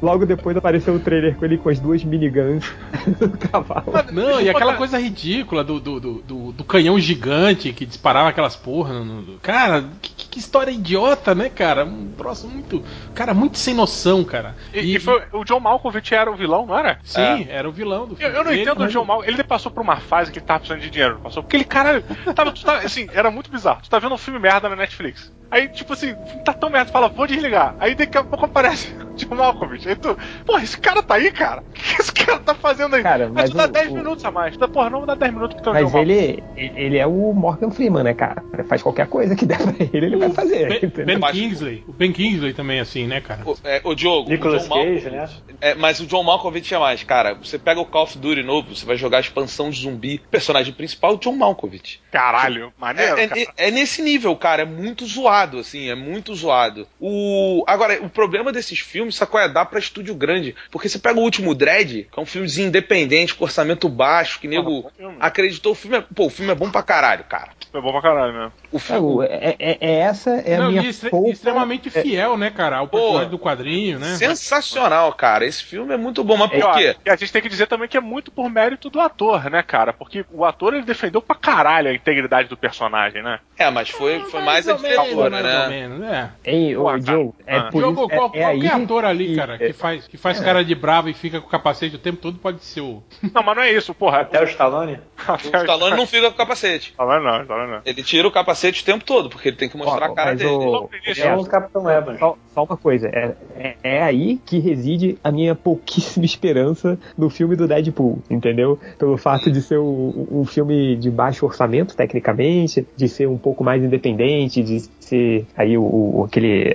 logo 0.00 0.24
depois 0.24 0.56
apareceu 0.56 0.94
o 0.94 1.00
trailer 1.00 1.34
com 1.36 1.44
ele 1.44 1.58
com 1.58 1.68
as 1.68 1.80
duas 1.80 2.04
miniguns 2.04 2.64
no 3.20 3.30
cavalo. 3.36 3.92
Não, 4.12 4.40
e 4.40 4.48
aquela 4.48 4.74
coisa 4.74 4.98
ridícula 4.98 5.64
do, 5.64 5.80
do, 5.80 6.00
do, 6.00 6.12
do- 6.22 6.52
do 6.52 6.64
canhão 6.64 6.98
gigante 6.98 7.72
que 7.72 7.84
disparava 7.84 8.28
aquelas 8.28 8.54
porra. 8.56 8.94
Cara, 9.42 9.84
que, 10.00 10.23
que- 10.34 10.38
história 10.40 10.70
idiota, 10.70 11.34
né, 11.34 11.48
cara? 11.48 11.84
Um 11.84 12.12
troço 12.16 12.48
muito. 12.48 12.84
Cara, 13.14 13.32
muito 13.32 13.58
sem 13.58 13.72
noção, 13.74 14.24
cara. 14.24 14.56
E, 14.72 14.96
e 14.96 14.98
foi, 14.98 15.22
o 15.32 15.44
John 15.44 15.60
Malkovich 15.60 16.14
era 16.14 16.30
o 16.30 16.36
vilão, 16.36 16.66
não 16.66 16.78
era? 16.78 16.98
Sim, 17.04 17.46
era 17.48 17.68
o 17.68 17.72
vilão 17.72 18.06
do 18.06 18.12
Eu, 18.14 18.16
filme. 18.16 18.36
eu 18.36 18.44
não 18.44 18.52
Ele- 18.52 18.62
entendo 18.62 18.82
o 18.84 18.88
John 18.88 19.04
Malkovich. 19.04 19.32
Ele 19.32 19.44
passou 19.44 19.70
por 19.72 19.82
uma 19.82 19.96
fase 19.96 20.30
que 20.32 20.38
ele 20.38 20.46
tava 20.46 20.60
precisando 20.60 20.80
de 20.82 20.90
dinheiro. 20.90 21.20
Passou 21.22 21.42
porque 21.42 21.56
ele, 21.56 21.64
caralho, 21.64 22.02
tava, 22.34 22.52
tu 22.52 22.64
tá, 22.64 22.78
assim, 22.78 23.08
era 23.12 23.30
muito 23.30 23.50
bizarro. 23.50 23.80
Tu 23.82 23.88
tá 23.90 23.98
vendo 23.98 24.14
um 24.14 24.18
filme 24.18 24.38
merda 24.38 24.68
na 24.68 24.76
Netflix. 24.76 25.32
Aí, 25.54 25.68
tipo 25.68 25.92
assim, 25.92 26.10
o 26.12 26.42
tá 26.44 26.52
tão 26.52 26.68
merda, 26.68 26.86
tu 26.86 26.92
fala, 26.92 27.08
vou 27.08 27.26
desligar. 27.28 27.76
Aí 27.78 27.94
daqui 27.94 28.18
a 28.18 28.24
pouco 28.24 28.44
aparece 28.46 28.88
o 28.98 29.14
John 29.14 29.36
Malkovich. 29.36 29.88
Aí 29.88 29.94
tu, 29.94 30.16
porra, 30.44 30.62
esse 30.64 30.76
cara 30.76 31.00
tá 31.02 31.14
aí, 31.14 31.30
cara? 31.30 31.60
O 31.62 31.72
que 31.72 32.00
esse 32.02 32.12
cara 32.12 32.40
tá 32.40 32.54
fazendo 32.54 32.96
aí? 32.96 33.02
Cara, 33.04 33.26
aí 33.26 33.30
mas 33.32 33.50
tu 33.50 33.56
dá 33.56 33.64
o- 33.64 33.68
10 33.68 33.90
o- 33.92 33.94
minutos 33.94 34.24
a 34.24 34.30
mais. 34.32 34.54
Tu 34.54 34.58
dá, 34.58 34.66
porra, 34.66 34.90
não 34.90 34.98
vou 34.98 35.06
dar 35.06 35.14
10 35.14 35.32
minutos 35.32 35.54
porque 35.54 35.68
o 35.70 35.72
Mas 35.72 35.94
ele, 35.94 36.42
ele 36.56 36.98
é 36.98 37.06
o 37.06 37.32
Morgan 37.32 37.70
Freeman, 37.70 38.02
né, 38.02 38.14
cara? 38.14 38.42
Ele 38.52 38.64
faz 38.64 38.82
qualquer 38.82 39.06
coisa 39.06 39.36
que 39.36 39.46
der 39.46 39.58
pra 39.58 39.72
ele, 39.78 40.06
ele 40.06 40.16
vai 40.16 40.30
fazer. 40.30 40.80
Ben? 40.80 41.04
Ben 41.06 41.20
Kingsley. 41.20 41.84
O 41.86 41.92
Ben 41.92 42.12
Kingsley 42.12 42.52
também, 42.52 42.80
assim, 42.80 43.06
né, 43.06 43.20
cara? 43.20 43.42
O, 43.48 43.56
é, 43.62 43.80
o 43.84 43.94
Diogo, 43.94 44.28
Nicolas 44.28 44.66
o 44.66 44.68
John 44.68 44.74
Cage, 44.84 45.10
né? 45.10 45.28
é, 45.60 45.74
mas 45.76 46.00
o 46.00 46.06
John 46.06 46.24
Malkovich 46.24 46.74
é 46.74 46.78
mais, 46.78 47.02
cara. 47.04 47.34
Você 47.34 47.58
pega 47.60 47.80
o 47.80 47.86
Call 47.86 48.02
of 48.04 48.18
Duty 48.18 48.42
novo, 48.42 48.74
você 48.74 48.84
vai 48.84 48.96
jogar 48.96 49.18
a 49.18 49.20
expansão 49.20 49.70
de 49.70 49.80
zumbi. 49.82 50.20
O 50.26 50.28
personagem 50.30 50.74
principal 50.74 51.12
é 51.12 51.14
o 51.14 51.18
John 51.18 51.36
Malkovich. 51.36 52.00
Caralho, 52.10 52.72
maneiro, 52.76 53.18
É, 53.18 53.28
cara. 53.28 53.40
é- 53.40 53.68
é 53.68 53.70
nesse 53.70 54.02
nível, 54.02 54.34
cara. 54.34 54.62
É 54.62 54.64
muito 54.64 55.06
zoado, 55.06 55.43
assim. 55.58 55.88
É 55.90 55.94
muito 55.94 56.34
zoado. 56.34 56.86
O... 57.00 57.64
Agora, 57.66 58.02
o 58.02 58.08
problema 58.08 58.52
desses 58.52 58.78
filmes, 58.78 59.14
sacou? 59.16 59.40
É 59.40 59.48
dar 59.48 59.64
pra 59.66 59.78
estúdio 59.78 60.14
grande. 60.14 60.54
Porque 60.70 60.88
você 60.88 60.98
pega 60.98 61.18
o 61.18 61.22
último 61.22 61.54
Dread, 61.54 62.08
que 62.12 62.18
é 62.18 62.22
um 62.22 62.26
filmezinho 62.26 62.68
independente, 62.68 63.34
com 63.34 63.44
orçamento 63.44 63.88
baixo, 63.88 64.40
que 64.40 64.48
nego 64.48 64.82
bom 64.82 64.90
filme. 64.96 65.16
acreditou. 65.20 65.72
O 65.72 65.74
filme 65.74 65.98
é... 65.98 66.00
Pô, 66.00 66.26
o 66.26 66.30
filme 66.30 66.52
é 66.52 66.54
bom 66.54 66.70
pra 66.70 66.82
caralho, 66.82 67.24
cara. 67.24 67.50
É 67.72 67.80
bom 67.80 67.92
pra 67.92 68.02
caralho 68.02 68.32
mesmo. 68.32 68.52
O 68.72 68.76
É, 68.76 68.80
filme... 68.80 69.00
o- 69.16 69.22
é- 69.22 69.56
é- 69.58 69.78
é 69.80 69.94
essa 70.00 70.30
é 70.30 70.54
a 70.56 70.58
Não, 70.60 70.70
minha 70.70 70.82
e 70.82 70.88
extre- 70.88 71.10
polpa- 71.10 71.30
extremamente 71.30 71.90
fiel, 71.90 72.36
né, 72.36 72.50
cara? 72.50 72.76
Ao 72.78 72.88
Pô, 72.88 72.98
personagem 72.98 73.30
do 73.30 73.38
quadrinho, 73.38 73.98
né? 73.98 74.14
Sensacional, 74.16 75.12
cara. 75.12 75.44
Esse 75.44 75.64
filme 75.64 75.92
é 75.92 75.96
muito 75.96 76.22
bom. 76.22 76.36
Mas 76.36 76.52
E, 76.52 76.60
por 76.60 76.74
quê? 76.74 76.96
e 77.04 77.10
a 77.10 77.16
gente 77.16 77.32
tem 77.32 77.42
que 77.42 77.48
dizer 77.48 77.66
também 77.66 77.88
que 77.88 77.96
é 77.96 78.00
muito 78.00 78.30
por 78.30 78.48
mérito 78.50 78.88
do 78.90 79.00
ator, 79.00 79.50
né, 79.50 79.62
cara? 79.62 79.92
Porque 79.92 80.24
o 80.30 80.44
ator 80.44 80.74
ele 80.74 80.84
defendeu 80.84 81.20
pra 81.20 81.34
caralho 81.36 81.88
a 81.90 81.94
integridade 81.94 82.48
do 82.48 82.56
personagem, 82.56 83.22
né? 83.22 83.40
É, 83.58 83.70
mas 83.70 83.88
foi, 83.88 84.20
foi 84.30 84.40
mais 84.42 84.68
a 84.68 84.74
diretora, 84.74 85.33
mais 85.42 85.44
né? 85.54 85.62
ou 85.64 85.70
menos, 85.70 86.02
é. 86.02 86.30
Ei, 86.44 86.74
cara. 86.74 87.00
Joe, 87.00 87.30
é 87.46 87.56
Ah. 87.58 87.62
por 87.70 87.80
Jogo, 87.80 88.02
isso, 88.04 88.12
é- 88.12 88.16
qual, 88.16 88.30
é, 88.34 88.44
aí 88.44 88.60
qualquer 88.60 88.82
ator 88.82 89.04
ali, 89.04 89.26
que- 89.28 89.36
cara, 89.36 89.58
que 89.58 89.72
faz, 89.72 90.08
que 90.08 90.16
faz 90.16 90.40
cara 90.40 90.64
de 90.64 90.74
bravo 90.74 91.08
e 91.08 91.14
fica 91.14 91.40
com 91.40 91.46
o 91.46 91.50
capacete 91.50 91.96
o 91.96 91.98
tempo 91.98 92.18
todo 92.20 92.38
pode 92.38 92.62
ser 92.64 92.80
o. 92.80 93.02
Não, 93.34 93.42
mas 93.42 93.56
não 93.56 93.62
é 93.62 93.72
isso, 93.72 93.94
porra. 93.94 94.20
Até 94.20 94.40
o 94.40 94.44
Stallone? 94.44 94.98
O 95.28 95.56
Stallone 95.56 95.96
não 95.96 96.06
fica 96.06 96.28
com 96.28 96.34
o 96.34 96.36
capacete. 96.36 96.90
Stallone 96.90 97.24
não, 97.24 97.42
Stallone 97.42 97.70
não. 97.72 97.80
Ele 97.84 98.02
tira 98.02 98.28
o 98.28 98.30
capacete 98.30 98.82
o 98.82 98.84
tempo 98.84 99.04
todo, 99.04 99.28
porque 99.28 99.48
ele 99.48 99.56
tem 99.56 99.68
que 99.68 99.76
mostrar 99.76 100.08
Ó, 100.08 100.12
a 100.12 100.14
cara 100.14 100.34
dele. 100.34 100.50
o- 100.50 100.88
É 101.16 101.34
o 101.34 101.44
Capitão 101.44 101.90
Evans. 101.90 102.18
Só, 102.18 102.36
só 102.54 102.64
uma 102.64 102.76
coisa, 102.76 103.08
é, 103.08 103.34
é, 103.56 103.76
é 103.82 104.02
aí 104.02 104.38
que 104.44 104.58
reside 104.58 105.18
a 105.24 105.30
minha 105.32 105.54
pouquíssima 105.56 106.24
esperança 106.24 106.98
no 107.16 107.28
filme 107.30 107.56
do 107.56 107.66
Deadpool, 107.66 108.22
entendeu? 108.30 108.78
Pelo 108.98 109.16
fato 109.16 109.50
de 109.50 109.60
ser 109.62 109.78
um, 109.78 110.26
um 110.30 110.44
filme 110.44 110.96
de 110.96 111.10
baixo 111.10 111.44
orçamento, 111.46 111.96
tecnicamente, 111.96 112.86
de 112.96 113.08
ser 113.08 113.26
um 113.28 113.38
pouco 113.38 113.64
mais 113.64 113.82
independente, 113.82 114.62
de 114.62 114.80
ser 115.00 115.46
aí 115.56 115.76
o, 115.76 115.82
o- 115.82 116.24
aquele 116.24 116.74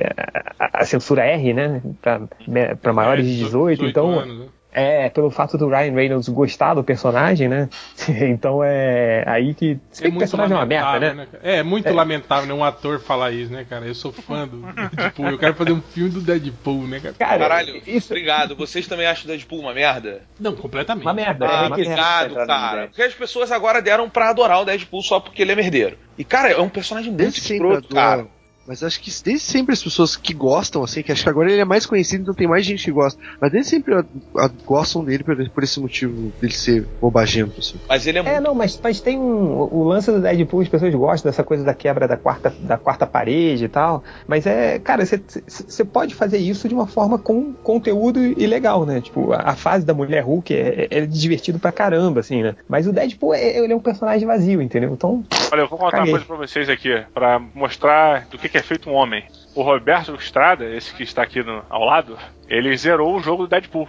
a, 0.59 0.81
a 0.81 0.85
censura 0.85 1.23
R, 1.25 1.53
né, 1.53 1.81
pra, 2.01 2.21
pra 2.81 2.93
maiores 2.93 3.25
de 3.25 3.35
18, 3.37 3.85
então 3.85 4.19
anos, 4.19 4.39
né? 4.39 4.45
É 4.71 5.09
pelo 5.09 5.29
fato 5.31 5.57
do 5.57 5.67
Ryan 5.67 5.93
Reynolds 5.93 6.29
gostar 6.29 6.73
do 6.75 6.83
personagem, 6.83 7.47
né? 7.47 7.69
Então 8.07 8.61
é 8.63 9.23
aí 9.27 9.53
que 9.53 9.79
se 9.91 10.01
bem 10.03 10.11
que 10.11 10.17
o 10.17 10.19
personagem 10.19 10.53
é 10.55 10.59
uma 10.59 10.65
merda, 10.65 10.99
né? 11.13 11.27
cara? 11.31 11.39
É, 11.43 11.63
muito 11.63 11.91
lamentável 11.91 12.47
né, 12.47 12.53
um 12.53 12.63
ator 12.63 12.99
falar 12.99 13.31
isso, 13.31 13.51
né, 13.51 13.65
cara? 13.69 13.85
Eu 13.85 13.95
sou 13.95 14.11
fã 14.11 14.47
do 14.47 14.61
Deadpool, 14.95 15.29
eu 15.29 15.37
quero 15.39 15.53
fazer 15.55 15.71
um 15.71 15.81
filme 15.81 16.09
do 16.11 16.21
Deadpool, 16.21 16.87
né, 16.87 16.99
cara? 16.99 17.15
Cara, 17.17 17.39
Caralho, 17.39 17.81
isso 17.87 18.13
obrigado. 18.13 18.55
Vocês 18.55 18.87
também 18.87 19.07
acham 19.07 19.25
o 19.25 19.27
Deadpool 19.27 19.59
uma 19.59 19.73
merda? 19.73 20.21
Não, 20.39 20.55
completamente. 20.55 21.05
uma 21.05 21.13
merda, 21.13 21.45
Ah, 21.47 21.51
é 21.51 21.67
uma 21.67 21.75
requisito. 21.75 21.89
merda. 21.95 22.21
obrigado, 22.25 22.39
no 22.41 22.47
cara. 22.47 22.87
Porque 22.87 23.01
as 23.01 23.13
pessoas 23.13 23.51
agora 23.51 23.81
deram 23.81 24.09
pra 24.09 24.29
adorar 24.29 24.61
o 24.61 24.65
Deadpool 24.65 25.01
só 25.01 25.19
porque 25.19 25.41
ele 25.41 25.51
é 25.51 25.55
merdeiro. 25.55 25.97
E, 26.17 26.23
cara, 26.23 26.49
é 26.51 26.59
um 26.59 26.69
personagem 26.69 27.11
muito 27.11 27.37
escroto, 27.37 27.87
adoro. 27.91 27.93
cara. 27.95 28.27
Mas 28.69 28.83
acho 28.83 29.01
que 29.01 29.09
desde 29.25 29.43
sempre 29.45 29.73
as 29.73 29.81
pessoas 29.81 30.15
que 30.15 30.31
gostam, 30.31 30.83
assim, 30.83 31.01
que 31.01 31.11
acho 31.11 31.23
que 31.23 31.29
agora 31.29 31.51
ele 31.51 31.59
é 31.59 31.65
mais 31.65 31.87
conhecido, 31.87 32.21
então 32.21 32.35
tem 32.35 32.47
mais 32.47 32.63
gente 32.63 32.85
que 32.85 32.91
gosta. 32.91 33.19
Mas 33.41 33.51
desde 33.51 33.67
sempre 33.71 33.95
a- 33.95 34.05
a- 34.37 34.51
gostam 34.63 35.03
dele 35.03 35.23
por, 35.23 35.35
por 35.49 35.63
esse 35.63 35.79
motivo 35.79 36.31
dele 36.39 36.53
ser 36.53 36.85
bobagento, 37.01 37.59
assim. 37.59 37.79
Mas 37.89 38.05
ele 38.05 38.19
é, 38.19 38.21
É, 38.21 38.23
muito. 38.33 38.41
não, 38.43 38.53
mas, 38.53 38.79
mas 38.83 39.01
tem 39.01 39.17
um. 39.17 39.57
O 39.71 39.83
lance 39.85 40.11
do 40.11 40.21
Deadpool, 40.21 40.61
as 40.61 40.67
pessoas 40.69 40.93
gostam 40.93 41.31
dessa 41.31 41.43
coisa 41.43 41.63
da 41.63 41.73
quebra 41.73 42.07
da 42.07 42.15
quarta, 42.15 42.53
da 42.59 42.77
quarta 42.77 43.07
parede 43.07 43.65
e 43.65 43.69
tal. 43.69 44.03
Mas 44.27 44.45
é, 44.45 44.77
cara, 44.77 45.03
você 45.03 45.83
pode 45.83 46.13
fazer 46.13 46.37
isso 46.37 46.67
de 46.67 46.75
uma 46.75 46.85
forma 46.85 47.17
com 47.17 47.51
conteúdo 47.63 48.19
e 48.23 48.45
legal, 48.45 48.85
né? 48.85 49.01
Tipo, 49.01 49.33
a, 49.33 49.37
a 49.49 49.55
fase 49.55 49.83
da 49.83 49.95
mulher 49.95 50.21
Hulk 50.23 50.53
é, 50.53 50.87
é 50.91 51.05
divertido 51.07 51.57
pra 51.57 51.71
caramba, 51.71 52.19
assim, 52.19 52.43
né? 52.43 52.55
Mas 52.67 52.85
o 52.85 52.93
Deadpool, 52.93 53.33
é, 53.33 53.57
ele 53.57 53.73
é 53.73 53.75
um 53.75 53.79
personagem 53.79 54.27
vazio, 54.27 54.61
entendeu? 54.61 54.93
Então, 54.93 55.23
Olha, 55.51 55.61
eu 55.61 55.67
vou 55.67 55.79
contar 55.79 55.97
Caguei. 55.97 56.13
uma 56.13 56.19
coisa 56.19 56.25
pra 56.25 56.35
vocês 56.47 56.69
aqui, 56.69 56.89
pra 57.15 57.39
mostrar 57.55 58.27
do 58.29 58.37
que 58.37 58.47
que 58.47 58.57
é 58.57 58.58
feito 58.61 58.89
um 58.89 58.93
homem. 58.93 59.25
O 59.55 59.61
Roberto 59.61 60.13
Estrada, 60.15 60.65
esse 60.65 60.93
que 60.93 61.03
está 61.03 61.23
aqui 61.23 61.43
no- 61.43 61.63
ao 61.69 61.83
lado, 61.83 62.17
ele 62.49 62.75
zerou 62.75 63.15
o 63.15 63.21
jogo 63.21 63.43
do 63.43 63.49
Deadpool. 63.49 63.87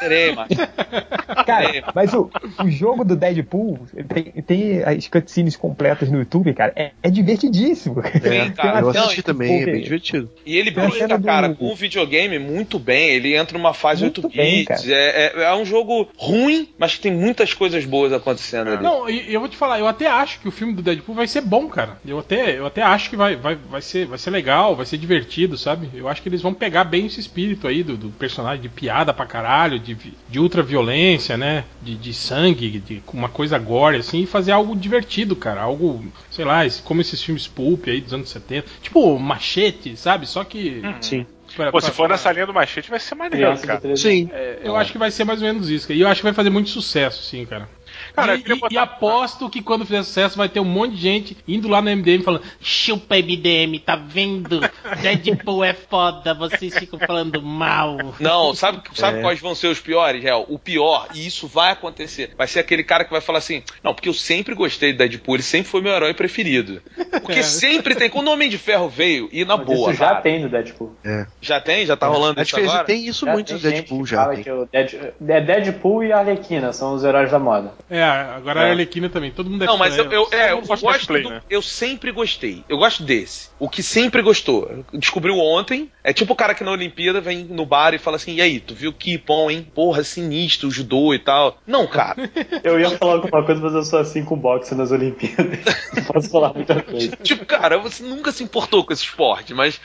Terei, 0.00 0.34
mas... 0.34 0.48
cara, 1.46 1.84
mas 1.94 2.12
o, 2.12 2.28
o 2.62 2.70
jogo 2.70 3.04
do 3.04 3.16
Deadpool 3.16 3.86
tem, 4.08 4.24
tem 4.42 4.82
as 4.84 5.06
cutscenes 5.08 5.56
completas 5.56 6.10
no 6.10 6.18
YouTube, 6.18 6.52
cara. 6.54 6.72
É, 6.76 6.90
é 7.02 7.10
divertidíssimo. 7.10 8.02
Sim, 8.02 8.20
Tem 8.20 8.52
cara. 8.52 8.80
Eu 8.80 8.90
assisti 8.90 9.16
cena 9.16 9.24
também, 9.24 9.62
é 9.62 9.64
bem 9.66 9.82
divertido. 9.82 10.30
E 10.44 10.56
ele 10.56 10.70
Tem 10.70 10.88
brinca, 10.88 11.18
do- 11.18 11.24
cara, 11.24 11.54
com 11.54 11.72
o 11.72 11.74
videogame 11.76 12.38
muito 12.38 12.78
bem. 12.78 13.10
Ele 13.10 13.34
entra 13.34 13.56
numa 13.56 13.72
fase 13.72 14.02
Muito 14.02 14.24
8 14.26 14.36
bem, 14.36 14.64
bits. 14.64 14.88
É, 14.88 15.32
é, 15.34 15.42
é 15.44 15.54
um 15.54 15.64
jogo 15.64 16.08
ruim, 16.16 16.68
mas 16.78 16.96
que 16.96 17.00
tem 17.00 17.12
muitas 17.12 17.54
coisas 17.54 17.84
boas 17.84 18.12
acontecendo 18.12 18.70
ali. 18.70 18.82
Não, 18.82 19.08
e 19.08 19.22
e 19.32 19.34
eu 19.34 19.40
vou 19.40 19.48
te 19.48 19.56
falar, 19.56 19.78
eu 19.78 19.86
até 19.86 20.06
acho 20.08 20.40
que 20.40 20.48
o 20.48 20.50
filme 20.50 20.74
do 20.74 20.82
Deadpool 20.82 21.14
vai 21.14 21.26
ser 21.26 21.40
bom, 21.40 21.68
cara. 21.68 21.96
Eu 22.06 22.18
até, 22.18 22.58
eu 22.58 22.66
até 22.66 22.82
acho 22.82 23.08
que 23.08 23.16
vai, 23.16 23.36
vai, 23.36 23.54
vai, 23.54 23.80
ser, 23.80 24.06
vai 24.06 24.18
ser 24.18 24.30
legal, 24.30 24.74
vai 24.74 24.84
ser 24.84 24.98
divertido, 24.98 25.56
sabe? 25.56 25.88
Eu 25.94 26.08
acho 26.08 26.20
que 26.20 26.28
eles 26.28 26.42
vão 26.42 26.52
pegar 26.52 26.84
bem 26.84 27.06
esse 27.06 27.20
espírito 27.20 27.66
aí 27.68 27.82
do, 27.82 27.96
do 28.02 28.10
personagem 28.10 28.60
de 28.62 28.68
piada 28.68 29.12
pra 29.14 29.24
caralho, 29.26 29.78
de, 29.78 29.94
de 30.28 30.38
ultra 30.38 30.62
violência, 30.62 31.36
né? 31.36 31.64
De, 31.80 31.94
de 31.96 32.12
sangue, 32.12 32.78
de 32.80 33.02
uma 33.12 33.28
coisa 33.28 33.58
gore, 33.58 33.96
assim, 33.98 34.22
e 34.22 34.26
fazer 34.26 34.52
algo 34.52 34.74
divertido, 34.76 35.34
cara. 35.36 35.62
Algo, 35.62 36.04
sei 36.30 36.44
lá, 36.44 36.60
como 36.84 37.00
esses 37.00 37.22
filmes 37.22 37.46
pulp 37.46 37.86
aí 37.88 38.00
dos 38.00 38.12
anos 38.12 38.28
70. 38.30 38.66
Tipo, 38.82 39.18
machete, 39.18 39.96
sabe? 39.96 40.26
Só 40.26 40.44
que. 40.44 40.82
Sim. 41.00 41.26
pra- 41.56 41.66
Pô, 41.70 41.78
pra- 41.78 41.80
se 41.82 41.90
for 41.90 42.06
pra- 42.06 42.14
nessa 42.14 42.32
linha 42.32 42.46
do 42.46 42.54
machete, 42.54 42.90
vai 42.90 42.98
ser 43.00 43.14
maneiro, 43.14 43.58
cara. 43.60 43.80
13 43.80 44.02
Sim. 44.02 44.30
É, 44.32 44.60
eu 44.64 44.74
acho 44.76 44.90
que 44.92 44.98
vai 44.98 45.10
ser 45.10 45.24
mais 45.24 45.40
ou 45.40 45.46
menos 45.48 45.68
isso. 45.70 45.86
cara. 45.86 45.98
E 45.98 46.00
eu 46.02 46.08
acho 46.08 46.20
que 46.20 46.24
vai 46.24 46.32
fazer 46.34 46.50
muito 46.50 46.70
sucesso, 46.70 47.22
sim, 47.22 47.44
cara. 47.46 47.68
Cara, 48.14 48.34
e, 48.36 48.42
botar- 48.42 48.68
e 48.70 48.78
aposto 48.78 49.48
que 49.50 49.62
quando 49.62 49.84
fizer 49.84 50.02
sucesso 50.02 50.36
vai 50.36 50.48
ter 50.48 50.60
um 50.60 50.64
monte 50.64 50.94
de 50.94 51.00
gente 51.02 51.36
indo 51.46 51.68
lá 51.68 51.80
no 51.80 51.90
MDM 51.90 52.22
falando: 52.22 52.42
chupa 52.60 53.16
MDM, 53.16 53.78
tá 53.78 53.96
vendo? 53.96 54.60
Deadpool 55.00 55.64
é 55.64 55.72
foda, 55.74 56.34
vocês 56.34 56.76
ficam 56.78 56.98
falando 56.98 57.40
mal. 57.42 57.96
Não, 58.20 58.54
sabe, 58.54 58.82
sabe 58.94 59.18
É. 59.18 59.22
quais 59.22 59.40
vão 59.40 59.54
ser 59.54 59.68
os 59.68 59.80
piores, 59.80 60.22
Real? 60.22 60.44
O 60.48 60.58
pior, 60.58 61.08
e 61.14 61.26
isso 61.26 61.46
vai 61.46 61.70
acontecer, 61.72 62.32
vai 62.36 62.46
ser 62.46 62.60
aquele 62.60 62.84
cara 62.84 63.04
que 63.04 63.10
vai 63.10 63.20
falar 63.20 63.38
assim: 63.38 63.62
Não, 63.82 63.94
porque 63.94 64.08
eu 64.08 64.14
sempre 64.14 64.54
gostei 64.54 64.92
do 64.92 64.98
Deadpool, 64.98 65.36
ele 65.36 65.42
sempre 65.42 65.70
foi 65.70 65.80
meu 65.80 65.92
herói 65.92 66.14
preferido. 66.14 66.82
Porque 67.22 67.38
É. 67.40 67.42
sempre 67.62 67.94
tem. 67.94 68.10
Quando 68.10 68.28
o 68.28 68.32
Homem 68.32 68.48
de 68.48 68.58
Ferro 68.58 68.88
veio, 68.88 69.28
e 69.32 69.44
na 69.44 69.56
Mas 69.56 69.66
boa. 69.66 69.90
isso 69.90 69.98
já 69.98 70.08
cara, 70.08 70.20
tem 70.20 70.40
no 70.42 70.48
Deadpool. 70.48 70.94
Já 71.40 71.60
tem? 71.60 71.86
Já 71.86 71.96
tá 71.96 72.06
rolando 72.06 72.40
A 72.40 72.42
isso 72.42 72.56
agora? 72.56 72.84
tem 72.84 73.06
isso 73.06 73.24
Já 73.26 73.32
muito 73.32 73.52
no 73.54 73.58
Deadpool 73.58 74.06
já. 74.06 74.26
Tem. 74.28 74.42
que 74.42 74.50
o 74.50 74.66
Dead- 74.70 75.12
é 75.28 75.40
Deadpool 75.40 76.04
e 76.04 76.12
a 76.12 76.18
Arlequina 76.18 76.72
são 76.72 76.94
os 76.94 77.04
heróis 77.04 77.30
da 77.30 77.38
moda. 77.38 77.72
É, 77.90 78.01
agora 78.04 78.60
É. 78.62 78.64
a 78.64 78.70
Arlequina 78.70 79.08
também, 79.08 79.30
todo 79.30 79.48
mundo 79.50 79.62
é 79.64 79.66
Não, 79.66 79.76
mas 79.78 79.94
fã, 79.96 80.02
eu, 80.02 80.10
eu, 80.12 80.28
é, 80.32 80.52
eu 80.52 80.56
não 80.56 80.66
gosto 80.66 80.82
gosto 80.82 80.92
de 80.92 80.98
cosplay, 80.98 81.22
do- 81.22 81.30
né? 81.30 81.42
Eu 81.48 81.62
sempre 81.62 82.10
gostei. 82.12 82.64
Eu 82.68 82.78
gosto 82.78 83.02
desse. 83.02 83.50
O 83.58 83.68
que 83.68 83.82
sempre 83.82 84.22
gostou. 84.22 84.84
Descobriu 84.92 85.38
ontem. 85.38 85.90
É 86.04 86.12
tipo 86.12 86.32
o 86.32 86.36
cara 86.36 86.54
que 86.54 86.64
na 86.64 86.70
Olimpíada 86.72 87.20
vem 87.20 87.44
no 87.44 87.64
bar 87.64 87.94
e 87.94 87.98
fala 87.98 88.16
assim: 88.16 88.34
e 88.34 88.40
aí, 88.42 88.58
tu 88.60 88.74
viu 88.74 88.92
que 88.92 89.16
bom, 89.18 89.50
hein? 89.50 89.66
Porra, 89.74 90.02
sinistro, 90.02 90.70
judô 90.70 91.14
e 91.14 91.18
tal. 91.18 91.58
Não, 91.66 91.86
cara. 91.86 92.30
Eu 92.64 92.78
ia 92.80 92.90
falar 92.90 93.14
alguma 93.14 93.44
coisa, 93.44 93.60
mas 93.60 93.74
eu 93.74 93.82
sou 93.84 93.98
assim 93.98 94.24
com 94.24 94.36
boxe 94.36 94.74
nas 94.74 94.90
Olimpíadas. 94.90 95.58
Não 95.94 96.04
posso 96.12 96.30
falar 96.30 96.52
muita 96.54 96.82
coisa. 96.82 97.16
tipo, 97.22 97.44
cara, 97.46 97.78
você 97.78 98.02
nunca 98.02 98.32
se 98.32 98.42
importou 98.42 98.84
com 98.84 98.92
esse 98.92 99.04
esporte, 99.04 99.54
mas. 99.54 99.80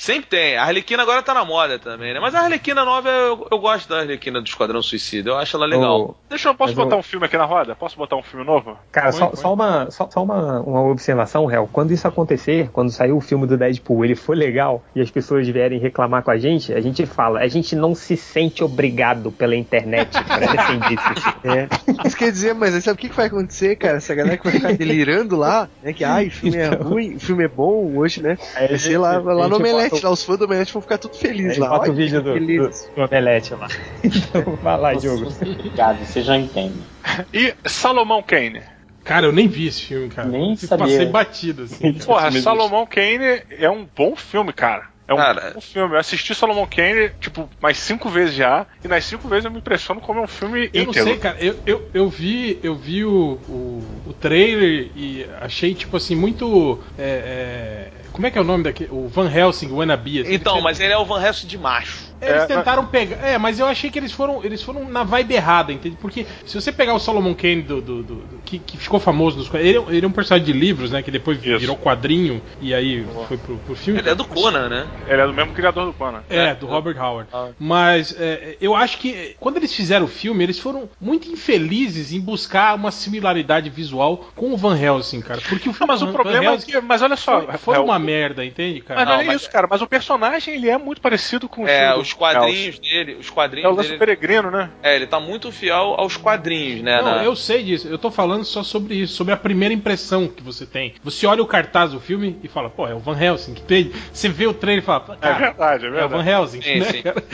Sempre 0.00 0.30
tem. 0.30 0.56
A 0.56 0.62
Arlequina 0.62 1.02
agora 1.02 1.22
tá 1.22 1.34
na 1.34 1.44
moda 1.44 1.78
também, 1.78 2.14
né? 2.14 2.20
Mas 2.20 2.34
a 2.34 2.40
Arlequina 2.40 2.86
nova, 2.86 3.10
eu, 3.10 3.46
eu 3.50 3.58
gosto 3.58 3.86
da 3.86 3.98
Arlequina 3.98 4.40
do 4.40 4.46
Esquadrão 4.46 4.80
Suicida. 4.80 5.28
Eu 5.28 5.36
acho 5.36 5.54
ela 5.58 5.66
legal. 5.66 6.00
Ô, 6.00 6.14
Deixa 6.26 6.48
eu, 6.48 6.54
posso 6.54 6.74
botar 6.74 6.94
eu- 6.96 7.00
um 7.00 7.02
filme 7.02 7.26
aqui 7.26 7.36
na 7.36 7.44
roda? 7.44 7.74
Posso 7.74 7.98
botar 7.98 8.16
um 8.16 8.22
filme 8.22 8.46
novo? 8.46 8.78
Cara, 8.90 9.10
Põe, 9.10 9.18
só, 9.18 9.26
põe. 9.26 9.36
só 9.36 9.52
uma, 9.52 9.90
só, 9.90 10.08
só 10.10 10.22
uma, 10.22 10.60
uma 10.62 10.80
observação, 10.88 11.44
Réu. 11.44 11.68
Quando 11.70 11.92
isso 11.92 12.08
acontecer, 12.08 12.70
quando 12.72 12.90
sair 12.90 13.12
o 13.12 13.20
filme 13.20 13.46
do 13.46 13.58
Deadpool, 13.58 14.02
ele 14.02 14.14
for 14.16 14.34
legal 14.34 14.82
e 14.96 15.02
as 15.02 15.10
pessoas 15.10 15.46
vierem 15.46 15.78
reclamar 15.78 16.22
com 16.22 16.30
a 16.30 16.38
gente, 16.38 16.72
a 16.72 16.80
gente 16.80 17.04
fala, 17.04 17.40
a 17.40 17.48
gente 17.48 17.76
não 17.76 17.94
se 17.94 18.16
sente 18.16 18.64
obrigado 18.64 19.30
pela 19.30 19.54
internet 19.54 20.12
pra 20.24 20.38
defender 20.48 20.96
filme. 20.98 21.58
É. 21.58 21.68
Isso 22.08 22.16
quer 22.16 22.32
dizer, 22.32 22.54
mas 22.54 22.74
aí 22.74 22.80
sabe 22.80 22.94
o 22.94 22.98
que, 22.98 23.10
que 23.10 23.16
vai 23.16 23.26
acontecer, 23.26 23.76
cara? 23.76 23.98
Essa 23.98 24.14
galera 24.14 24.38
que 24.38 24.44
vai 24.44 24.52
ficar 24.54 24.72
delirando 24.72 25.36
lá, 25.36 25.68
né? 25.82 25.92
Que 25.92 26.04
ai, 26.04 26.28
o 26.28 26.30
filme 26.30 26.56
é 26.56 26.68
Então. 26.68 26.88
ruim, 26.88 27.16
o 27.16 27.20
filme 27.20 27.44
é 27.44 27.48
bom 27.48 27.92
hoje, 27.98 28.22
né? 28.22 28.36
Ser 28.36 28.78
gente- 28.78 28.96
lá, 28.96 29.16
a 29.16 29.18
lá 29.20 29.42
gente 29.44 29.50
no 29.52 29.60
Omelete, 29.90 30.02
bota 30.02 30.06
lá 30.06 30.12
os 30.12 30.24
fãs 30.24 30.38
do 30.38 30.44
Omelete 30.44 30.72
vão 30.72 30.82
ficar 30.82 30.98
tudo 30.98 31.16
felizes 31.16 31.58
lá. 31.58 31.68
bota 31.68 31.90
o 31.90 31.94
vídeo 31.94 32.22
do, 32.22 32.34
do, 32.34 32.68
do 32.68 33.02
Omelete 33.02 33.54
lá. 33.54 33.68
Então, 34.02 34.56
vai 34.62 34.78
lá, 34.78 34.94
Diogo. 34.94 35.28
Obrigado, 35.42 36.04
você 36.04 36.22
já 36.22 36.36
entende. 36.36 36.80
E 37.32 37.54
Salomão 37.66 38.22
Kane. 38.22 38.62
Cara, 39.04 39.26
eu 39.26 39.32
nem 39.32 39.48
vi 39.48 39.66
esse 39.66 39.82
filme, 39.82 40.08
cara. 40.08 40.28
Nem 40.28 40.50
Eu 40.52 40.56
sabia. 40.56 40.86
Passei 40.86 41.06
batido, 41.06 41.62
assim. 41.64 41.92
Porra. 41.94 42.30
Salomão 42.32 42.86
Kane 42.86 43.42
é 43.50 43.68
um 43.70 43.86
bom 43.96 44.14
filme, 44.14 44.52
cara. 44.52 44.84
É 45.10 45.14
um 45.14 45.16
Cara. 45.16 45.50
bom 45.54 45.60
filme. 45.60 45.94
Eu 45.94 45.98
assisti 45.98 46.32
Salomão 46.36 46.64
Kane, 46.66 47.10
tipo, 47.20 47.50
mais 47.60 47.78
cinco 47.78 48.08
vezes 48.08 48.34
já. 48.36 48.64
E 48.84 48.86
nas 48.86 49.04
cinco 49.04 49.26
vezes 49.26 49.44
eu 49.44 49.50
me 49.50 49.58
impressiono 49.58 50.00
como 50.00 50.20
é 50.20 50.22
um 50.22 50.28
filme 50.28 50.70
Eu 50.72 50.84
não 50.84 50.90
íntegro. 50.90 51.08
sei, 51.08 51.16
cara. 51.18 51.36
Eu, 51.40 51.56
eu, 51.66 51.90
eu 51.92 52.08
vi, 52.08 52.60
eu 52.62 52.76
vi 52.76 53.04
o, 53.04 53.40
o, 53.48 54.02
o 54.06 54.12
trailer 54.14 54.92
e 54.94 55.26
achei, 55.40 55.74
tipo 55.74 55.96
assim, 55.96 56.14
muito. 56.14 56.80
é, 56.96 57.90
é, 57.96 58.10
como 58.12 58.24
é 58.26 58.30
que 58.30 58.38
é 58.38 58.40
o 58.40 58.44
nome 58.44 58.62
daquele? 58.62 58.90
O 58.92 59.08
Van 59.08 59.28
Helsing, 59.28 59.70
o 59.70 59.76
Wannabe. 59.76 60.20
assim, 60.20 60.32
Então, 60.34 60.60
mas 60.60 60.78
ele 60.78 60.92
é 60.92 60.98
o 60.98 61.04
Van 61.04 61.20
Helsing 61.20 61.48
de 61.48 61.58
macho. 61.58 62.09
Eles 62.20 62.42
É, 62.42 62.46
tentaram 62.46 62.84
pegar. 62.86 63.16
É, 63.26 63.38
mas 63.38 63.58
eu 63.58 63.66
achei 63.66 63.90
que 63.90 63.98
eles 63.98 64.12
foram, 64.12 64.44
eles 64.44 64.62
foram 64.62 64.88
na 64.88 65.02
vibe 65.04 65.34
errada, 65.34 65.72
entende? 65.72 65.96
Porque 66.00 66.26
se 66.44 66.54
você 66.60 66.70
pegar 66.70 66.94
o 66.94 66.98
Solomon 66.98 67.34
Kane 67.34 67.62
do, 67.62 67.80
do- 67.80 68.02
do- 68.02 68.14
do- 68.16 68.38
que, 68.44 68.58
que 68.58 68.76
ficou 68.76 69.00
famoso 69.00 69.38
nos. 69.38 69.52
Ele, 69.54 69.78
é- 69.78 69.84
ele 69.96 70.04
é 70.04 70.08
um 70.08 70.12
personagem 70.12 70.44
de 70.46 70.52
livros, 70.58 70.90
né? 70.90 71.02
Que 71.02 71.10
depois 71.10 71.38
Isso. 71.42 71.58
virou 71.58 71.76
quadrinho 71.76 72.42
e 72.60 72.74
aí 72.74 73.06
foi 73.28 73.36
pro, 73.38 73.56
pro 73.58 73.74
filme. 73.74 74.00
Ele 74.00 74.10
é 74.10 74.14
do 74.14 74.24
Conan, 74.24 74.68
né? 74.68 74.86
Ele 75.08 75.20
é 75.20 75.26
do 75.26 75.32
mesmo 75.32 75.52
criador 75.52 75.86
do 75.86 75.92
Conan. 75.92 76.22
É, 76.28 76.54
do 76.54 76.66
Robert 76.66 76.96
Howard. 77.00 77.28
Ah. 77.32 77.48
Mas 77.58 78.14
é, 78.18 78.56
eu 78.60 78.74
acho 78.76 78.98
que 78.98 79.14
é, 79.14 79.34
quando 79.40 79.56
eles 79.56 79.74
fizeram 79.74 80.04
o 80.04 80.08
filme, 80.08 80.42
eles 80.44 80.58
foram 80.58 80.88
muito 81.00 81.28
infelizes 81.28 82.12
em 82.12 82.20
buscar 82.20 82.74
uma 82.74 82.90
similaridade 82.90 83.70
visual 83.70 84.28
com 84.36 84.52
o 84.52 84.56
Van 84.56 84.78
Helsing, 84.78 85.20
cara. 85.20 85.40
Porque 85.48 85.68
o 85.68 85.72
Não, 85.72 85.74
filme 85.74 85.92
mas 85.92 86.00
do 86.00 86.04
o 86.04 86.08
Van 86.08 86.14
problema 86.14 86.52
é 86.54 86.58
que. 86.58 86.80
Mas 86.80 87.02
olha 87.02 87.16
só. 87.16 87.40
foi, 87.42 87.56
foi 87.58 87.76
é, 87.76 87.78
uma 87.80 87.96
o- 87.96 88.00
merda, 88.00 88.44
entende, 88.44 88.80
cara? 88.80 89.00
Mas 89.00 89.08
não, 89.08 89.14
Não, 89.16 89.22
é 89.22 89.26
mas- 89.26 89.40
isso, 89.42 89.50
cara. 89.50 89.66
Mas 89.70 89.82
o 89.82 89.86
personagem 89.86 90.54
ele 90.54 90.68
é 90.68 90.78
muito 90.78 91.00
parecido 91.00 91.48
com 91.48 91.62
o 91.64 91.68
É, 91.68 91.78
estilo 91.82 92.02
do 92.02 92.02
os 92.10 92.14
quadrinhos 92.14 92.78
dele, 92.78 93.14
os 93.20 93.26
É 93.26 93.30
o 93.30 93.32
quadrinhos 93.34 93.76
lance 93.76 93.88
dele. 93.88 93.98
peregrino, 93.98 94.50
né? 94.50 94.70
É, 94.82 94.96
ele 94.96 95.06
tá 95.06 95.18
muito 95.20 95.50
fiel 95.52 95.94
aos 95.96 96.16
quadrinhos, 96.16 96.82
né? 96.82 97.00
Não, 97.02 97.16
na- 97.16 97.24
eu 97.24 97.34
sei 97.36 97.62
disso. 97.62 97.88
Eu 97.88 97.98
tô 97.98 98.10
falando 98.10 98.44
só 98.44 98.62
sobre 98.62 98.94
isso, 98.94 99.14
sobre 99.14 99.32
a 99.32 99.36
primeira 99.36 99.72
impressão 99.74 100.28
que 100.28 100.42
você 100.42 100.66
tem. 100.66 100.94
Você 101.02 101.26
olha 101.26 101.42
o 101.42 101.46
cartaz 101.46 101.92
do 101.92 102.00
filme 102.00 102.38
e 102.42 102.48
fala, 102.48 102.68
pô, 102.70 102.86
é 102.86 102.94
o 102.94 102.98
Van 102.98 103.18
Helsing. 103.20 103.52
Entende? 103.52 103.92
Você 104.12 104.28
vê 104.28 104.46
o 104.46 104.54
trailer 104.54 104.82
e 104.82 104.86
fala, 104.86 105.04
É 105.14 105.16
cara, 105.16 105.38
verdade, 105.38 105.84
é 105.84 105.88
é 105.88 105.90
o 105.90 105.92
verdade. 105.94 106.12
Van 106.24 106.30
Helsing, 106.30 106.62
Sim, 106.62 106.78
né, 106.80 106.84
sim. 106.92 107.02
cara? 107.02 107.24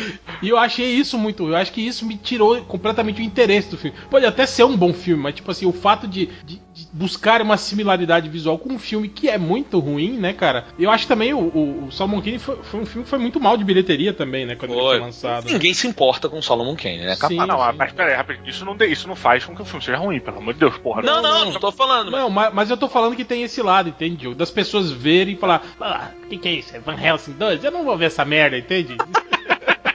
E 0.43 0.49
eu 0.49 0.57
achei 0.59 0.87
isso 0.87 1.19
muito. 1.19 1.49
Eu 1.49 1.57
acho 1.57 1.73
que 1.73 1.81
isso 1.81 2.05
me 2.07 2.17
tirou 2.17 2.61
completamente 2.63 3.21
o 3.21 3.25
interesse 3.25 3.71
do 3.71 3.79
filme. 3.79 3.97
Pode 4.11 4.27
até 4.27 4.47
ser 4.47 4.65
um 4.65 4.77
bom 4.77 4.93
filme, 4.93 5.23
mas 5.23 5.35
tipo 5.35 5.51
assim, 5.51 5.67
o 5.67 5.73
fato 5.73 6.07
de, 6.07 6.27
de- 6.45 6.61
buscar 6.97 7.43
uma 7.43 7.57
similaridade 7.59 8.29
visual 8.29 8.59
com 8.59 8.73
um 8.73 8.79
filme 8.79 9.09
que 9.09 9.29
é 9.29 9.37
muito 9.37 9.79
ruim, 9.79 10.13
né, 10.19 10.33
cara? 10.33 10.65
Eu 10.79 10.91
acho 10.91 11.07
também 11.07 11.35
o, 11.35 11.39
o, 11.39 11.87
o 11.89 11.93
Salmon 11.93 12.23
King 12.23 12.39
foi, 12.39 12.57
foi 12.63 12.81
um 12.81 12.87
filme 12.87 13.05
que 13.05 13.11
foi 13.11 13.19
muito 13.19 13.39
mal 13.39 13.57
de 13.57 13.65
bilheteria 13.65 14.15
também, 14.15 14.47
né, 14.47 14.55
quando 14.57 14.73
ele 14.73 14.81
Foi. 14.81 14.99
lançado. 14.99 15.45
Ninguém 15.47 15.75
se 15.75 15.87
importa 15.87 16.29
com 16.29 16.39
o 16.39 16.43
Solomon 16.43 16.75
Kane, 16.75 16.99
né? 17.05 17.15
Sim. 17.17 17.39
Ah, 17.39 17.47
não, 17.47 17.59
mas 17.75 17.93
peraí, 17.93 18.15
rapidinho. 18.15 18.49
Isso 18.49 18.65
não, 18.65 18.75
de- 18.75 18.87
isso 18.87 19.07
não 19.07 19.15
faz 19.15 19.45
com 19.45 19.55
que 19.55 19.61
o 19.61 19.65
filme 19.65 19.85
seja 19.85 19.99
ruim, 19.99 20.19
pelo 20.21 20.39
amor 20.39 20.55
de 20.55 20.61
Deus, 20.61 20.79
porra. 20.79 21.03
Não, 21.03 21.21
não, 21.21 21.53
não 21.53 21.61
tô 21.61 21.71
falando. 21.71 22.11
mas- 22.11 22.21
Não, 22.21 22.31
mas, 22.31 22.55
mas 22.55 22.71
eu 22.71 22.77
tô 22.79 22.89
falando 22.89 23.15
que 23.15 23.25
tem 23.25 23.43
esse 23.43 23.61
lado, 23.61 23.91
entende? 23.91 24.35
Das 24.35 24.51
pessoas 24.51 24.91
verem 24.91 25.35
e 25.35 25.39
falar, 25.39 25.63
ah, 25.81 26.09
o 26.25 26.29
que, 26.29 26.39
que 26.39 26.49
é 26.49 26.53
isso? 26.53 26.75
É 26.75 26.81
Van 26.81 26.97
Helsing 26.99 27.33
2? 27.33 27.63
Eu 27.63 27.71
não 27.71 27.85
vou 27.85 27.97
ver 27.99 28.07
essa 28.07 28.25
merda, 28.25 28.57
entende? 28.57 28.97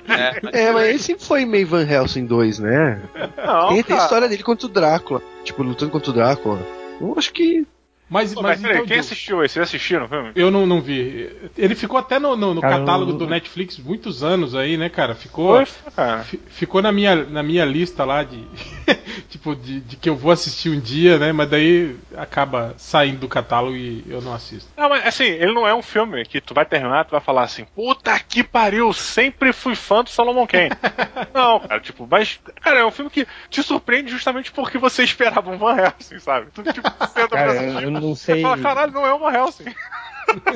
É, 0.07 0.39
mas- 0.43 0.53
É, 0.53 0.71
mas 0.71 0.89
ele 0.89 0.99
sempre 0.99 1.25
foi 1.25 1.45
meio 1.45 1.65
Van 1.67 1.83
Helsing 1.89 2.25
2, 2.25 2.59
né? 2.59 3.01
Não, 3.43 3.69
tem, 3.69 3.83
tem 3.83 3.95
a 3.95 3.99
história 4.03 4.27
dele 4.29 4.43
contra 4.43 4.67
o 4.67 4.69
Drácula. 4.69 5.21
Tipo, 5.43 5.63
lutando 5.63 5.91
contra 5.91 6.11
o 6.11 6.13
Drácula. 6.13 6.59
Eu 7.01 7.17
acho 7.17 7.33
que. 7.33 7.65
Mas, 8.11 8.33
Pô, 8.33 8.41
mas, 8.41 8.51
mas 8.51 8.61
peraí, 8.61 8.75
então, 8.79 8.87
quem 8.87 8.99
assistiu 8.99 9.41
esse? 9.43 9.53
Vocês 9.53 9.63
assistiram 9.69 10.05
o 10.05 10.09
filme? 10.09 10.31
eu 10.35 10.51
não, 10.51 10.65
não 10.67 10.81
vi. 10.81 11.31
Ele 11.57 11.73
ficou 11.75 11.97
até 11.97 12.19
no, 12.19 12.35
no- 12.35 12.53
no 12.53 12.59
Cara, 12.61 12.79
catálogo 12.79 13.13
do 13.13 13.25
Netflix 13.25 13.77
muitos 13.79 14.21
anos 14.21 14.53
aí, 14.53 14.75
né, 14.75 14.89
cara? 14.89 15.15
Ficou. 15.15 15.65
Foi, 15.65 15.91
cara. 15.93 16.19
fi- 16.23 16.41
Ficou 16.47 16.81
na 16.81 16.91
minha, 16.91 17.15
na 17.15 17.41
minha 17.41 17.63
lista 17.63 18.03
lá 18.03 18.21
de. 18.23 18.43
tipo, 19.29 19.55
de, 19.55 19.79
de 19.79 19.95
que 19.95 20.09
eu 20.09 20.15
vou 20.17 20.29
assistir 20.31 20.69
um 20.69 20.79
dia, 20.79 21.17
né? 21.17 21.31
Mas 21.31 21.49
daí 21.49 21.95
acaba 22.17 22.73
saindo 22.77 23.19
do 23.21 23.29
catálogo 23.29 23.77
e 23.77 24.03
eu 24.07 24.21
não 24.21 24.33
assisto. 24.33 24.69
Não, 24.77 24.89
mas 24.89 25.07
assim, 25.07 25.23
ele 25.23 25.53
não 25.53 25.65
é 25.65 25.73
um 25.73 25.81
filme 25.81 26.25
que 26.25 26.41
tu 26.41 26.53
vai 26.53 26.65
terminar, 26.65 27.05
tu 27.05 27.11
vai 27.11 27.21
falar 27.21 27.43
assim, 27.43 27.63
puta 27.73 28.19
que 28.19 28.43
pariu, 28.43 28.91
sempre 28.91 29.53
fui 29.53 29.73
fã 29.73 30.03
do 30.03 30.09
Solomon 30.09 30.45
Kane. 30.45 30.69
não, 31.33 31.61
cara, 31.61 31.79
tipo, 31.79 32.05
mas, 32.09 32.39
cara, 32.61 32.79
é 32.79 32.85
um 32.85 32.91
filme 32.91 33.09
que 33.09 33.25
te 33.49 33.63
surpreende 33.63 34.11
justamente 34.11 34.51
porque 34.51 34.77
você 34.77 35.03
esperava 35.05 35.49
um 35.49 35.57
Van 35.57 35.77
Helsing, 35.77 36.19
sabe? 36.19 36.47
Tu, 36.53 36.63
tipo, 36.73 36.89
senta 37.07 37.27
pra 37.29 37.37
Cara, 37.45 37.51
assistir, 37.53 37.83
eu 37.83 37.91
não 37.91 38.00
você 38.09 38.33
sei, 38.33 38.41
fala, 38.41 38.57
caralho, 38.57 38.91
não 38.91 39.05
é 39.05 39.13
um 39.13 39.19
Van 39.19 39.33
Helsing. 39.33 39.65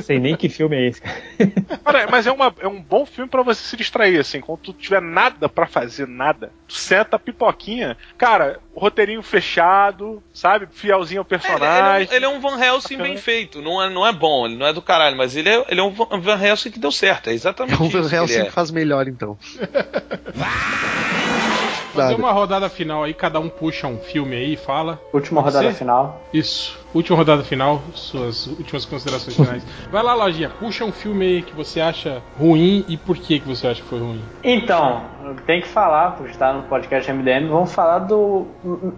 sei 0.03 0.19
nem 0.19 0.37
que 0.37 0.47
filme 0.47 0.75
é 0.77 0.87
esse. 0.87 1.01
Cara, 1.83 2.07
mas 2.09 2.25
é, 2.25 2.31
uma, 2.31 2.53
é 2.59 2.67
um 2.67 2.81
bom 2.81 3.05
filme 3.05 3.29
pra 3.29 3.41
você 3.43 3.61
se 3.61 3.75
distrair, 3.75 4.17
assim, 4.19 4.39
quando 4.39 4.59
tu 4.59 4.73
tiver 4.73 5.01
nada 5.01 5.49
pra 5.49 5.67
fazer, 5.67 6.07
nada, 6.07 6.49
tu 6.67 6.75
senta 6.75 7.19
pipoquinha, 7.19 7.97
cara, 8.17 8.59
roteirinho 8.73 9.21
fechado, 9.21 10.23
sabe? 10.33 10.67
Fielzinho 10.71 11.21
ao 11.21 11.27
Ele, 11.29 11.35
ele 11.35 11.35
é 11.35 11.39
personagem. 11.49 12.07
um, 12.09 12.13
ele 12.13 12.25
é 12.25 12.29
um 12.29 12.39
Van 12.39 12.57
Helsing 12.63 12.97
bem 12.97 13.17
feito. 13.17 13.61
Não 13.61 13.83
é, 13.83 13.89
não 13.89 14.07
é 14.07 14.13
bom, 14.13 14.45
ele 14.45 14.55
não 14.55 14.65
é 14.65 14.71
do 14.71 14.81
caralho, 14.81 15.17
mas 15.17 15.35
ele 15.35 15.49
é, 15.49 15.65
ele 15.67 15.81
é 15.81 15.83
um 15.83 15.91
Van 15.91 16.41
Helsing 16.41 16.71
que 16.71 16.79
deu 16.79 16.91
certo. 16.91 17.29
É 17.29 17.33
exatamente 17.33 17.77
É 17.77 17.83
um 17.83 17.87
isso. 17.87 18.01
Van 18.01 18.07
que 18.09 18.15
Helsing 18.15 18.41
que 18.43 18.47
é. 18.47 18.51
faz 18.51 18.71
melhor, 18.71 19.07
então. 19.09 19.37
Fazer 21.95 22.15
uma 22.15 22.31
rodada 22.31 22.69
final 22.69 23.03
aí, 23.03 23.13
cada 23.13 23.39
um 23.39 23.49
puxa 23.49 23.87
um 23.87 23.97
filme 23.97 24.35
aí 24.35 24.53
e 24.53 24.57
fala. 24.57 24.99
Última 25.13 25.41
Pode 25.41 25.55
rodada 25.55 25.71
ser? 25.73 25.77
final. 25.77 26.21
Isso. 26.33 26.77
Última 26.93 27.17
rodada 27.17 27.43
final, 27.43 27.81
suas 27.93 28.47
últimas 28.47 28.85
considerações 28.85 29.35
finais. 29.35 29.65
Vai 29.91 30.01
lá, 30.01 30.13
Lojinha, 30.13 30.49
puxa 30.49 30.85
um 30.85 30.91
filme 30.91 31.25
aí 31.25 31.41
que 31.41 31.55
você 31.55 31.81
acha 31.81 32.21
ruim 32.37 32.85
e 32.87 32.97
por 32.97 33.17
que, 33.17 33.39
que 33.39 33.47
você 33.47 33.67
acha 33.67 33.81
que 33.81 33.87
foi 33.87 33.99
ruim. 33.99 34.21
Então, 34.43 35.03
tem 35.33 35.61
que 35.61 35.67
falar, 35.67 36.11
porque 36.15 36.31
está 36.31 36.53
no 36.53 36.63
podcast 36.63 37.11
MDM, 37.11 37.47
vamos 37.47 37.73
falar 37.73 37.99
do 37.99 38.45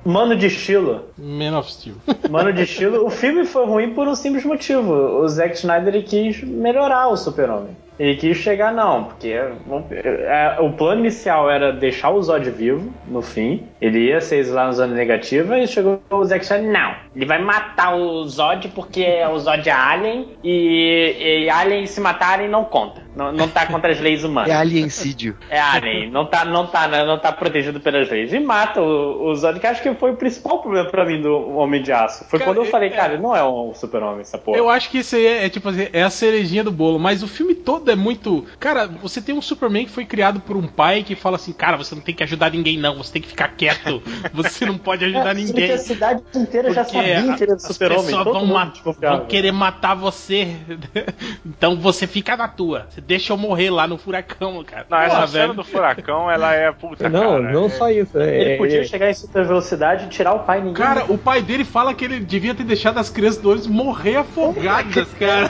Mano 0.04 0.36
de 0.36 0.48
Estilo. 0.48 1.06
Man 1.18 1.58
of 1.58 1.72
Steel. 1.72 1.96
Mano 2.30 2.52
de 2.52 2.64
Estilo, 2.64 3.06
o 3.06 3.10
filme 3.10 3.46
foi 3.46 3.66
ruim 3.66 3.94
por 3.94 4.08
um 4.08 4.16
simples 4.16 4.44
motivo. 4.44 4.92
O 4.92 5.28
Zack 5.28 5.56
Snyder 5.56 6.04
quis 6.04 6.44
melhorar 6.44 7.08
o 7.08 7.18
Super-Homem. 7.18 7.76
Ele 8.00 8.16
quis 8.16 8.38
chegar, 8.38 8.72
não, 8.72 9.06
porque 9.06 9.30
é, 9.30 10.58
o 10.60 10.72
plano 10.74 11.02
inicial 11.02 11.50
era 11.50 11.74
deixar 11.74 12.12
o 12.12 12.22
Zod 12.22 12.48
vivo 12.52 12.94
no 13.08 13.24
fim. 13.24 13.64
Ele 13.82 14.10
ia 14.10 14.22
ser 14.22 14.38
exilado 14.38 14.68
na 14.68 14.74
zona 14.74 14.94
negativa 14.94 15.58
e 15.58 15.68
chegou 15.68 16.00
o 16.12 16.24
Zack 16.24 16.44
Snyder, 16.44 16.72
não, 16.72 16.94
ele 17.16 17.26
vai 17.26 17.42
matar 17.42 17.96
o 17.96 18.24
Zod 18.26 18.68
porque 18.70 19.06
o 19.34 19.40
Zod 19.40 19.68
é 19.68 19.72
alien 19.72 20.28
e, 20.44 21.46
e 21.46 21.50
alien 21.50 21.88
se 21.88 22.00
matarem 22.00 22.48
não 22.48 22.64
conta. 22.64 23.07
Não, 23.18 23.32
não 23.32 23.48
tá 23.48 23.66
contra 23.66 23.92
as 23.92 24.00
leis 24.00 24.24
humanas. 24.24 24.50
É 24.52 24.56
aliencídio. 24.56 25.36
É 25.50 25.60
alien, 25.60 26.12
não 26.12 26.26
tá, 26.26 26.46
não 26.46 26.68
tá, 26.68 26.88
né, 26.88 27.04
não 27.04 27.18
tá 27.20 27.32
protegido 27.32 27.80
pelas 27.80 28.10
leis. 28.10 28.32
E 28.32 28.40
mata 28.40 28.82
o, 28.82 29.28
o 29.30 29.36
Zod, 29.36 29.60
que 29.60 29.68
acho 29.68 29.82
que 29.82 29.94
foi 29.96 30.12
o 30.12 30.16
principal 30.16 30.60
problema 30.62 30.90
pra 30.90 31.06
mim 31.06 31.22
do 31.22 31.58
Homem 31.58 31.82
de 31.82 31.92
Aço. 31.92 32.26
Foi 32.26 32.40
Cara, 32.40 32.52
quando 32.52 32.58
eu 32.64 32.66
falei, 32.72 32.90
é- 32.90 32.94
cara, 32.96 33.18
não 33.18 33.36
é 33.36 33.44
um 33.44 33.74
super-homem 33.74 34.22
essa 34.22 34.38
porra. 34.38 34.58
Eu 34.58 34.70
acho 34.70 34.90
que 34.90 35.00
isso 35.00 35.16
aí 35.16 35.26
é, 35.26 35.46
é 35.46 35.50
tipo 35.50 35.68
assim, 35.70 35.88
é 35.92 36.04
a 36.04 36.10
cerejinha 36.10 36.64
do 36.64 36.72
bolo, 36.72 37.00
mas 37.00 37.24
o 37.24 37.28
filme 37.28 37.56
todo 37.56 37.90
é 37.90 37.96
muito. 37.96 38.46
Cara, 38.60 38.88
você 38.88 39.22
tem 39.22 39.34
um 39.34 39.42
Superman 39.42 39.86
que 39.86 39.92
foi 39.92 40.06
criado 40.06 40.40
por 40.40 40.56
um 40.56 40.68
pai 40.68 41.04
que 41.04 41.16
fala 41.16 41.36
assim, 41.38 41.54
cara, 41.54 41.78
você 41.78 41.96
não 41.96 42.02
tem 42.02 42.14
que 42.14 42.24
ajudar 42.24 42.52
ninguém, 42.52 42.78
não, 42.78 42.98
você 42.98 43.14
tem 43.14 43.22
que 43.22 43.28
ficar 43.30 43.50
quieto, 43.50 44.02
você 44.34 44.66
não 44.66 44.78
pode 44.78 45.06
ajudar 45.06 45.32
É, 45.32 45.34
ninguém. 45.34 45.68
que 45.68 45.74
a 45.74 45.78
cidade 45.78 46.22
inteira 46.36 46.74
já 46.74 46.84
sabia 46.84 47.36
que 47.36 47.44
ele 47.44 47.52
era 47.52 47.54
as 47.56 47.64
super-homem. 47.64 48.06
pessoas 48.06 48.24
todo 48.24 48.46
vão, 48.46 48.72
vão 49.00 49.26
querer 49.26 49.52
matar 49.52 49.96
você. 49.96 50.56
então 51.46 51.76
você 51.80 52.06
fica 52.08 52.36
na 52.36 52.48
tua. 52.48 52.88
Você 52.90 53.02
deixa 53.08 53.32
eu 53.34 53.38
morrer 53.38 53.70
lá 53.70 53.88
no 53.88 53.98
furacão, 53.98 54.64
cara. 54.64 54.86
Não, 54.90 54.98
essa 55.00 55.16
Porra, 55.16 55.28
cena 55.28 55.42
velho. 55.44 55.54
do 55.56 55.64
furacão, 55.64 56.30
ela 56.30 56.54
é 56.54 56.72
puta, 56.72 57.08
Não, 57.10 57.42
cara. 57.42 57.54
não 57.54 57.66
é- 57.66 57.70
só 57.70 57.90
isso. 57.90 58.18
É, 58.20 58.42
Ele 58.42 58.50
é- 58.52 58.58
podia 58.58 58.82
é- 58.82 58.84
chegar 58.84 59.10
em 59.10 59.14
super 59.14 59.46
velocidade 59.46 60.06
e 60.06 60.10
tirar 60.10 60.34
o 60.34 60.40
pai 60.40 60.60
ninguém. 60.60 60.74
Cara, 60.74 61.06
o 61.08 61.18
pai 61.18 61.42
dele 61.42 61.64
fala 61.64 61.94
que 61.94 62.04
ele 62.06 62.20
devia 62.20 62.54
ter 62.54 62.64
deixado 62.64 62.98
as 63.00 63.10
crianças 63.10 63.42
do 63.42 63.50
ônibus 63.50 63.68
morrer 63.68 64.18
afogadas, 64.18 65.08
cara. 65.20 65.50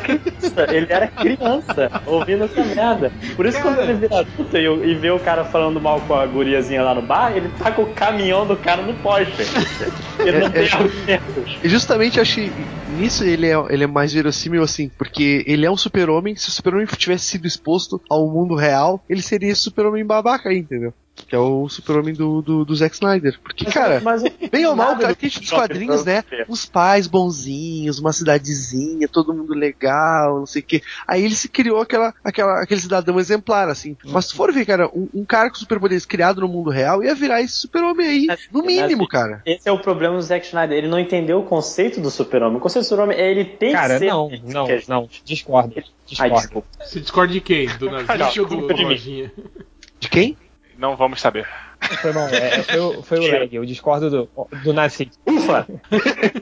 ele 0.74 0.88
era 0.90 1.08
criança 1.08 2.02
ouvindo 2.06 2.44
essa 2.46 2.64
merda. 2.64 3.12
Por 3.36 3.46
isso, 3.46 3.58
Cara. 3.58 3.76
quando 3.76 3.80
ele 3.90 3.94
vira 3.94 4.20
adulto 4.20 4.58
e, 4.58 4.66
e 4.92 4.96
vê 4.96 5.10
o 5.12 5.20
cara 5.20 5.44
falando 5.46 5.82
mal 5.82 6.00
com 6.02 6.14
a 6.14 6.26
guriazinha 6.26 6.84
lá 6.84 6.94
no 6.94 7.02
bar, 7.02 7.36
ele 7.36 7.50
tá 7.58 7.72
com 7.72 7.84
o 7.84 7.94
caminhão 7.94 8.46
do 8.46 8.56
cara 8.56 8.82
no 8.82 8.94
poste. 8.96 9.34
Ele 10.20 10.40
não 10.40 10.48
É, 10.48 10.50
tem 10.50 10.64
é- 10.68 10.72
argumentos. 10.74 11.58
E 11.64 11.70
justamente 11.70 12.20
acho 12.20 12.36
que 12.36 12.52
nisso 12.98 13.24
ele 13.24 13.48
é, 13.48 13.56
ele 13.70 13.84
é 13.84 13.88
mais 13.88 14.14
verossímil 14.14 14.62
assim, 14.64 14.90
porque 14.98 15.44
ele 15.48 15.66
é 15.66 15.72
um 15.72 15.78
super-homem. 15.78 16.36
Se 16.36 16.50
o 16.50 16.52
super-homem 16.52 16.86
tivesse 16.86 17.26
sido 17.26 17.47
exposto 17.48 18.02
ao 18.10 18.28
mundo 18.30 18.56
real, 18.56 19.04
ele 19.10 19.22
seria 19.22 19.56
super-homem 19.56 20.06
babaca 20.06 20.54
entendeu? 20.54 20.94
Que 21.26 21.36
é 21.36 21.40
o 21.40 21.68
super-homem 21.68 22.14
do, 22.14 22.42
do, 22.42 22.64
do 22.64 22.76
Zack 22.76 22.96
Snyder. 22.96 23.40
Porque, 23.42 23.66
cara, 23.66 24.00
mas, 24.02 24.24
bem 24.52 24.66
ou 24.66 24.76
mal, 24.76 24.96
cara, 24.98 25.16
que 25.16 25.28
dos 25.28 25.50
quadrinhos, 25.50 26.06
né? 26.06 26.24
Os 26.48 26.66
pais 26.66 27.08
bonzinhos, 27.08 28.00
uma 28.00 28.14
cidadezinha, 28.14 29.08
todo 29.08 29.34
mundo 29.34 29.54
legal, 29.54 30.40
não 30.40 30.46
sei 30.46 30.62
o 30.62 30.66
quê. 30.66 30.82
Aí 31.08 31.26
ele 31.26 31.36
se 31.36 31.50
criou 31.50 31.82
aquela, 31.82 32.14
aquela, 32.24 32.62
aquele 32.62 32.80
cidadão 32.80 33.20
exemplar, 33.20 33.68
assim. 33.70 33.98
Mas 34.06 34.26
se 34.28 34.36
for 34.36 34.54
ver, 34.54 34.66
cara, 34.66 34.88
um, 34.94 35.10
um 35.14 35.26
cara 35.26 35.50
com 35.50 35.56
superpoderes 35.56 36.06
criado 36.06 36.42
no 36.42 36.48
mundo 36.48 36.70
real 36.70 37.04
ia 37.04 37.16
virar 37.16 37.42
esse 37.42 37.56
super-homem 37.56 38.08
aí, 38.08 38.28
no 38.52 38.64
mínimo, 38.64 39.08
cara. 39.08 39.42
Esse 39.46 39.68
é 39.68 39.72
o 39.72 39.80
problema 39.80 40.16
do 40.16 40.22
Zack 40.22 40.46
Snyder. 40.46 40.78
Ele 40.78 40.88
não 40.88 41.00
entendeu 41.00 41.40
o 41.40 41.44
conceito 41.44 42.00
do 42.00 42.10
super-homem. 42.10 42.58
O 42.58 42.62
conceito 42.62 42.86
do 42.86 42.88
super-homem 42.90 43.18
é 43.18 43.30
ele 43.30 43.46
tem 43.46 43.74
Cara, 43.74 43.96
que 43.96 44.00
ser. 44.00 44.08
não, 44.08 44.30
não, 44.46 44.68
não. 44.88 45.10
Discordo. 45.26 45.74
Ai, 45.76 45.84
Discordo. 46.06 46.36
desculpa. 46.36 46.68
Você 46.80 47.00
discorda 47.00 47.34
de 47.34 47.42
quem? 47.42 47.68
Do 47.78 47.90
Nazik 47.92 48.40
ou 48.40 48.46
do? 48.46 48.68
De 50.00 50.10
quem? 50.10 50.38
Não 50.78 50.96
vamos 50.96 51.20
saber. 51.20 51.48
Foi 52.02 52.12
mal. 52.12 52.28
É, 52.30 52.64
foi, 52.64 52.80
o- 52.80 53.04
foi 53.04 53.20
o 53.20 53.32
lag. 53.32 53.56
Eu 53.56 53.66
discordo 53.66 54.10
do, 54.10 54.30
do 54.64 54.74
Nasci. 54.74 55.10
Ufa! 55.26 55.66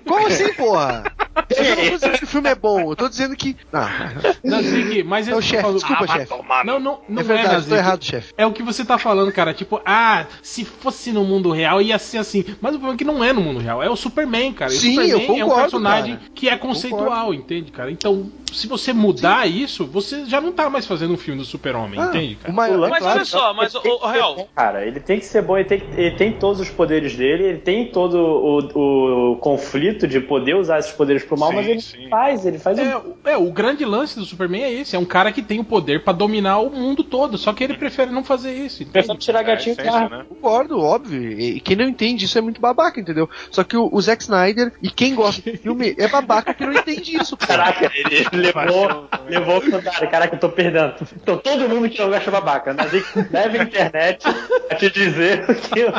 Como 0.08 0.28
assim, 0.28 0.54
porra? 0.54 1.04
Eu 1.50 1.76
não 1.76 1.86
tô 1.90 1.96
dizendo 1.98 2.18
que 2.18 2.24
o 2.24 2.28
filme 2.28 2.50
é 2.50 2.56
bom, 2.56 2.92
eu 2.92 2.96
tô 2.96 3.10
dizendo 3.10 3.36
que. 3.36 3.58
Ah, 3.72 4.12
Nazik, 4.44 5.04
mas 5.04 5.28
é 5.28 5.36
o 5.36 5.42
chefe, 5.42 5.62
falou- 5.62 5.76
desculpa, 5.78 6.06
Ah, 6.06 6.14
chefe. 6.18 6.34
Não, 6.66 6.80
não, 6.80 7.00
não 7.08 7.22
É 7.22 7.24
verdade, 7.24 7.54
Nazik. 7.54 7.70
tô 7.70 7.76
errado, 7.76 8.04
chefe. 8.06 8.34
É 8.38 8.46
o 8.46 8.52
que 8.54 8.64
você 8.64 8.86
tá 8.86 8.98
falando, 8.98 9.32
cara. 9.32 9.54
Tipo, 9.54 9.82
ah, 9.86 10.26
se 10.42 10.64
fosse 10.64 11.12
no 11.12 11.24
mundo 11.26 11.52
real 11.52 11.82
ia 11.82 12.00
ser 12.00 12.18
assim. 12.20 12.44
Mas 12.62 12.72
o 12.72 12.80
problema 12.80 12.94
é 12.96 12.98
que 12.98 13.04
não 13.06 13.24
é 13.24 13.34
no 13.34 13.42
mundo 13.42 13.60
real. 13.60 13.84
É 13.84 13.90
o 13.90 13.96
Superman, 13.96 14.54
cara. 14.54 14.72
E 14.72 14.76
o 14.76 14.80
Sim, 14.80 14.92
Superman 14.96 15.12
eu 15.12 15.20
é 15.20 15.24
um 15.24 15.28
concordo, 15.50 15.62
personagem 15.62 16.16
cara. 16.16 16.30
que 16.34 16.50
é 16.50 16.58
conceitual, 16.58 17.34
entende, 17.34 17.72
cara? 17.72 17.92
Então, 17.92 18.32
se 18.54 18.66
você 18.68 18.94
mudar 18.94 19.46
isso, 19.48 19.86
você 19.86 20.26
já 20.26 20.40
não 20.40 20.52
tá 20.54 20.70
mais 20.70 20.86
fazendo 20.88 21.14
um 21.14 21.18
filme 21.18 21.40
do 21.42 21.46
Super-Homem, 21.46 22.00
Ah, 22.00 22.06
entende, 22.08 22.36
cara? 22.36 22.52
o 22.54 22.56
maior- 22.56 22.90
Mas 22.90 23.00
claro, 23.00 23.16
olha 23.18 23.26
só, 23.26 23.54
mas 23.54 23.76
o, 23.76 23.80
o, 23.80 24.08
Real, 24.08 24.48
Cara, 24.56 24.86
ele 24.86 25.00
tem 25.02 25.20
que 25.20 25.25
ser 25.26 25.42
bom, 25.42 25.58
ele 25.58 25.66
tem, 25.68 25.80
que- 25.80 26.00
ele 26.00 26.12
tem 26.12 26.32
todos 26.32 26.60
os 26.60 26.70
poderes 26.70 27.16
dele, 27.16 27.44
ele 27.44 27.58
tem 27.60 27.86
todo 27.88 28.16
o, 28.18 29.32
o 29.34 29.36
conflito 29.38 30.08
de 30.08 30.20
poder 30.20 30.56
usar 30.56 30.80
esses 30.80 30.92
poderes 30.92 31.24
pro 31.24 31.38
mal, 31.38 31.50
Sim, 31.50 31.56
mas 31.56 31.68
ele 31.68 31.82
sim. 31.82 32.10
faz, 32.10 32.46
ele 32.46 32.58
faz 32.60 32.78
É, 32.78 32.96
um. 32.98 33.00
o- 33.00 33.18
é, 33.26 33.38
o 33.38 33.52
grande 33.52 33.84
lance 33.86 34.18
do 34.18 34.26
Superman 34.26 34.64
é 34.64 34.72
esse. 34.72 34.96
É 34.96 35.00
um 35.00 35.06
cara 35.06 35.32
que 35.32 35.42
tem 35.42 35.60
o 35.60 35.64
poder 35.64 36.04
pra 36.04 36.14
dominar 36.14 36.60
o 36.60 36.70
mundo 36.70 37.04
todo. 37.04 37.38
Só 37.38 37.54
que 37.54 37.64
ele 37.64 37.76
prefere 37.76 38.12
não 38.12 38.24
fazer 38.24 38.54
isso, 38.54 38.84
entende? 38.84 38.94
Prefere 38.94 39.18
tirar 39.18 39.42
É, 39.42 39.44
gatinho 39.44 39.74
essência, 39.74 39.92
claro. 39.92 40.10
né? 40.18 40.26
Concordo, 40.28 40.80
óbvio. 40.80 41.32
E, 41.32 41.60
quem 41.60 41.76
não 41.76 41.86
entende 41.86 42.26
isso 42.26 42.38
é 42.38 42.42
muito 42.42 42.62
babaca, 42.62 43.00
entendeu? 43.00 43.30
Só 43.52 43.64
que 43.64 43.76
o, 43.78 43.90
o 43.92 44.02
Zack 44.02 44.24
Snyder 44.24 44.72
e 44.82 44.90
quem 44.90 45.16
gosta 45.16 45.42
do 45.50 45.58
filme 45.58 45.96
é 45.98 46.08
babaca 46.08 46.54
que 46.54 46.66
não 46.66 46.74
entende 46.74 47.16
isso, 47.18 47.36
cara. 47.38 47.64
Caraca, 47.74 47.92
ele 47.96 48.26
levou, 48.34 49.08
levou 49.28 49.58
o 49.58 49.62
comentário. 49.62 50.10
Caraca, 50.10 50.36
eu 50.36 50.40
tô 50.40 50.50
perdendo. 50.50 50.94
Então 51.22 51.38
todo 51.38 51.68
mundo 51.70 51.90
que 51.90 52.00
não 52.00 52.10
gosta 52.10 52.30
babaca, 52.32 52.74
mas 52.74 52.92
leve 53.32 53.60
a 53.60 53.64
internet 53.64 54.26
a 54.70 54.76
te 54.76 54.90
dizer 54.90 55.15
que 55.16 55.80
eu 55.80 55.92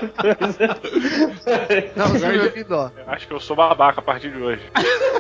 Não, 1.97 2.09
você 2.09 2.29
me 2.29 2.39
ouvindo, 2.39 2.73
ó. 2.73 2.91
Eu 2.97 3.13
Acho 3.13 3.27
que 3.27 3.33
eu 3.33 3.41
sou 3.41 3.57
babaca 3.57 4.01
a 4.01 4.03
partir 4.03 4.31
de 4.31 4.39
hoje. 4.43 4.63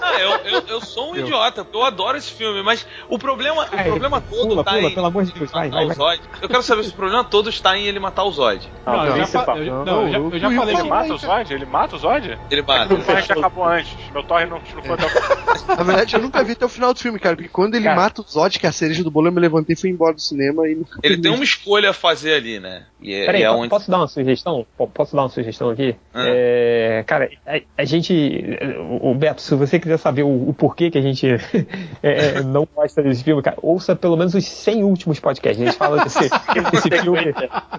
Ah, 0.02 0.20
eu, 0.20 0.30
eu, 0.30 0.62
eu 0.68 0.80
sou 0.80 1.12
um 1.12 1.16
idiota, 1.16 1.64
porque 1.64 1.76
eu 1.76 1.84
adoro 1.84 2.16
esse 2.16 2.32
filme, 2.32 2.62
mas 2.62 2.86
o 3.08 3.18
problema, 3.18 3.62
o 3.64 3.68
Ai, 3.72 3.84
problema 3.84 4.20
todo 4.20 4.48
pula, 4.48 4.64
tá 4.64 4.72
pula, 4.72 4.88
em 4.88 4.94
pelo 4.94 5.06
amor 5.06 5.24
de 5.24 5.32
Deus, 5.32 5.50
vai, 5.50 5.68
matar 5.68 5.76
vai, 5.76 5.86
o 5.86 5.94
Zod. 5.94 6.20
Eu 6.42 6.48
quero 6.48 6.62
saber 6.62 6.84
se 6.84 6.90
o 6.90 6.94
problema 6.94 7.24
todo 7.24 7.48
está 7.48 7.76
em 7.76 7.86
ele 7.86 7.98
matar 7.98 8.24
o 8.24 8.30
Zod. 8.30 8.68
Não, 8.84 9.06
eu, 9.06 9.16
já, 9.16 9.26
fa- 9.26 9.56
eu, 9.56 9.84
não, 9.84 10.02
eu 10.02 10.12
já, 10.12 10.18
eu 10.18 10.38
já 10.38 10.50
Não, 10.50 10.56
falei 10.56 10.74
não, 10.74 10.80
Ele 10.80 10.82
que. 10.82 10.88
mata 10.88 11.14
o 11.14 11.18
Zod? 11.18 11.54
Ele 11.54 11.66
mata 11.66 11.96
o 11.96 11.98
Zod? 11.98 12.38
Ele 12.50 12.62
mata. 12.62 12.94
O 12.94 13.02
torrent 13.02 13.30
acabou 13.30 13.64
antes. 13.64 13.96
Meu 14.12 14.22
torrent 14.22 14.48
não, 14.48 14.58
não 14.58 14.82
foi 14.82 14.94
até 14.94 15.06
o 15.06 15.76
Na 15.76 15.82
verdade, 15.82 16.14
eu 16.16 16.22
nunca 16.22 16.44
vi 16.44 16.52
até 16.52 16.64
o 16.64 16.68
final 16.68 16.92
do 16.92 17.00
filme, 17.00 17.18
cara. 17.18 17.36
Porque 17.36 17.48
quando 17.48 17.74
ele 17.74 17.84
Cara. 17.84 17.96
mata 17.96 18.20
o 18.20 18.24
Zod, 18.24 18.58
que 18.58 18.66
é 18.66 18.68
a 18.68 18.72
cereja 18.72 19.02
do 19.02 19.10
bolo, 19.10 19.28
eu 19.28 19.32
me 19.32 19.40
levantei 19.40 19.74
e 19.74 19.78
fui 19.78 19.90
embora 19.90 20.14
do 20.14 20.20
cinema 20.20 20.68
e 20.68 20.74
nunca 20.74 20.98
Ele 21.02 21.16
tem 21.18 21.30
uma 21.32 21.44
escolha 21.44 21.90
a 21.90 21.92
fazer 21.92 22.34
ali, 22.34 22.58
né? 22.60 22.86
E 23.00 23.14
é, 23.14 23.26
Peraí, 23.26 23.40
e 23.42 23.44
é 23.44 23.50
onde... 23.50 23.68
posso 23.68 23.85
dar 23.90 23.98
uma 23.98 24.08
sugestão? 24.08 24.66
Po- 24.76 24.86
Posso 24.88 25.14
dar 25.16 25.22
uma 25.22 25.28
sugestão 25.28 25.70
aqui? 25.70 25.96
Ah. 26.14 26.24
É, 26.26 27.04
cara, 27.06 27.28
a, 27.46 27.60
a 27.78 27.84
gente. 27.84 28.58
O 29.00 29.14
Beto, 29.14 29.40
se 29.42 29.54
você 29.54 29.78
quiser 29.78 29.98
saber 29.98 30.22
o, 30.22 30.48
o 30.48 30.54
porquê 30.54 30.90
que 30.90 30.98
a 30.98 31.02
gente 31.02 31.26
é, 32.02 32.42
não 32.42 32.66
gosta 32.74 33.02
desse 33.02 33.22
filme, 33.24 33.42
cara, 33.42 33.56
ouça 33.62 33.94
pelo 33.96 34.16
menos 34.16 34.34
os 34.34 34.44
100 34.46 34.84
últimos 34.84 35.20
podcasts. 35.20 35.60
A 35.62 35.64
gente 35.66 35.76
fala 35.76 36.02
desse, 36.02 36.20
desse 36.72 36.90
filme. 37.02 37.34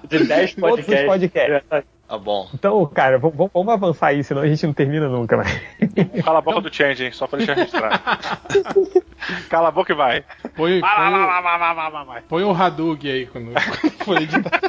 de 0.09 0.23
10 0.25 0.55
Todos 0.55 0.87
os 0.87 1.01
podcasts. 1.05 1.63
Tá 2.07 2.17
bom. 2.17 2.47
Então, 2.53 2.85
cara, 2.85 3.17
vamos, 3.19 3.35
vamos- 3.53 3.73
avançar 3.73 4.07
aí, 4.07 4.23
senão 4.23 4.41
a 4.41 4.47
gente 4.47 4.65
não 4.65 4.73
termina 4.73 5.09
nunca, 5.09 5.35
mais. 5.35 5.61
Cala 6.23 6.39
a 6.39 6.41
boca 6.41 6.61
do 6.61 6.73
Change, 6.73 7.03
hein? 7.03 7.11
Só 7.11 7.27
pra 7.27 7.37
deixar 7.37 7.53
registrado. 7.55 7.99
Cala 9.49 9.67
a 9.67 9.71
boca 9.71 9.91
e 9.91 9.95
vai. 9.95 10.23
Põe, 10.55 10.79
Vai, 10.79 10.95
põe, 10.95 11.11
vai, 11.11 11.41
vai, 11.41 11.59
vai, 11.59 11.75
vai, 11.75 11.91
vai, 11.91 12.05
vai. 12.05 12.21
põe 12.21 12.43
o 12.43 12.51
Hadug 12.51 13.09
aí 13.11 13.25
quando 13.25 13.51
for 14.05 14.21
editar. 14.21 14.61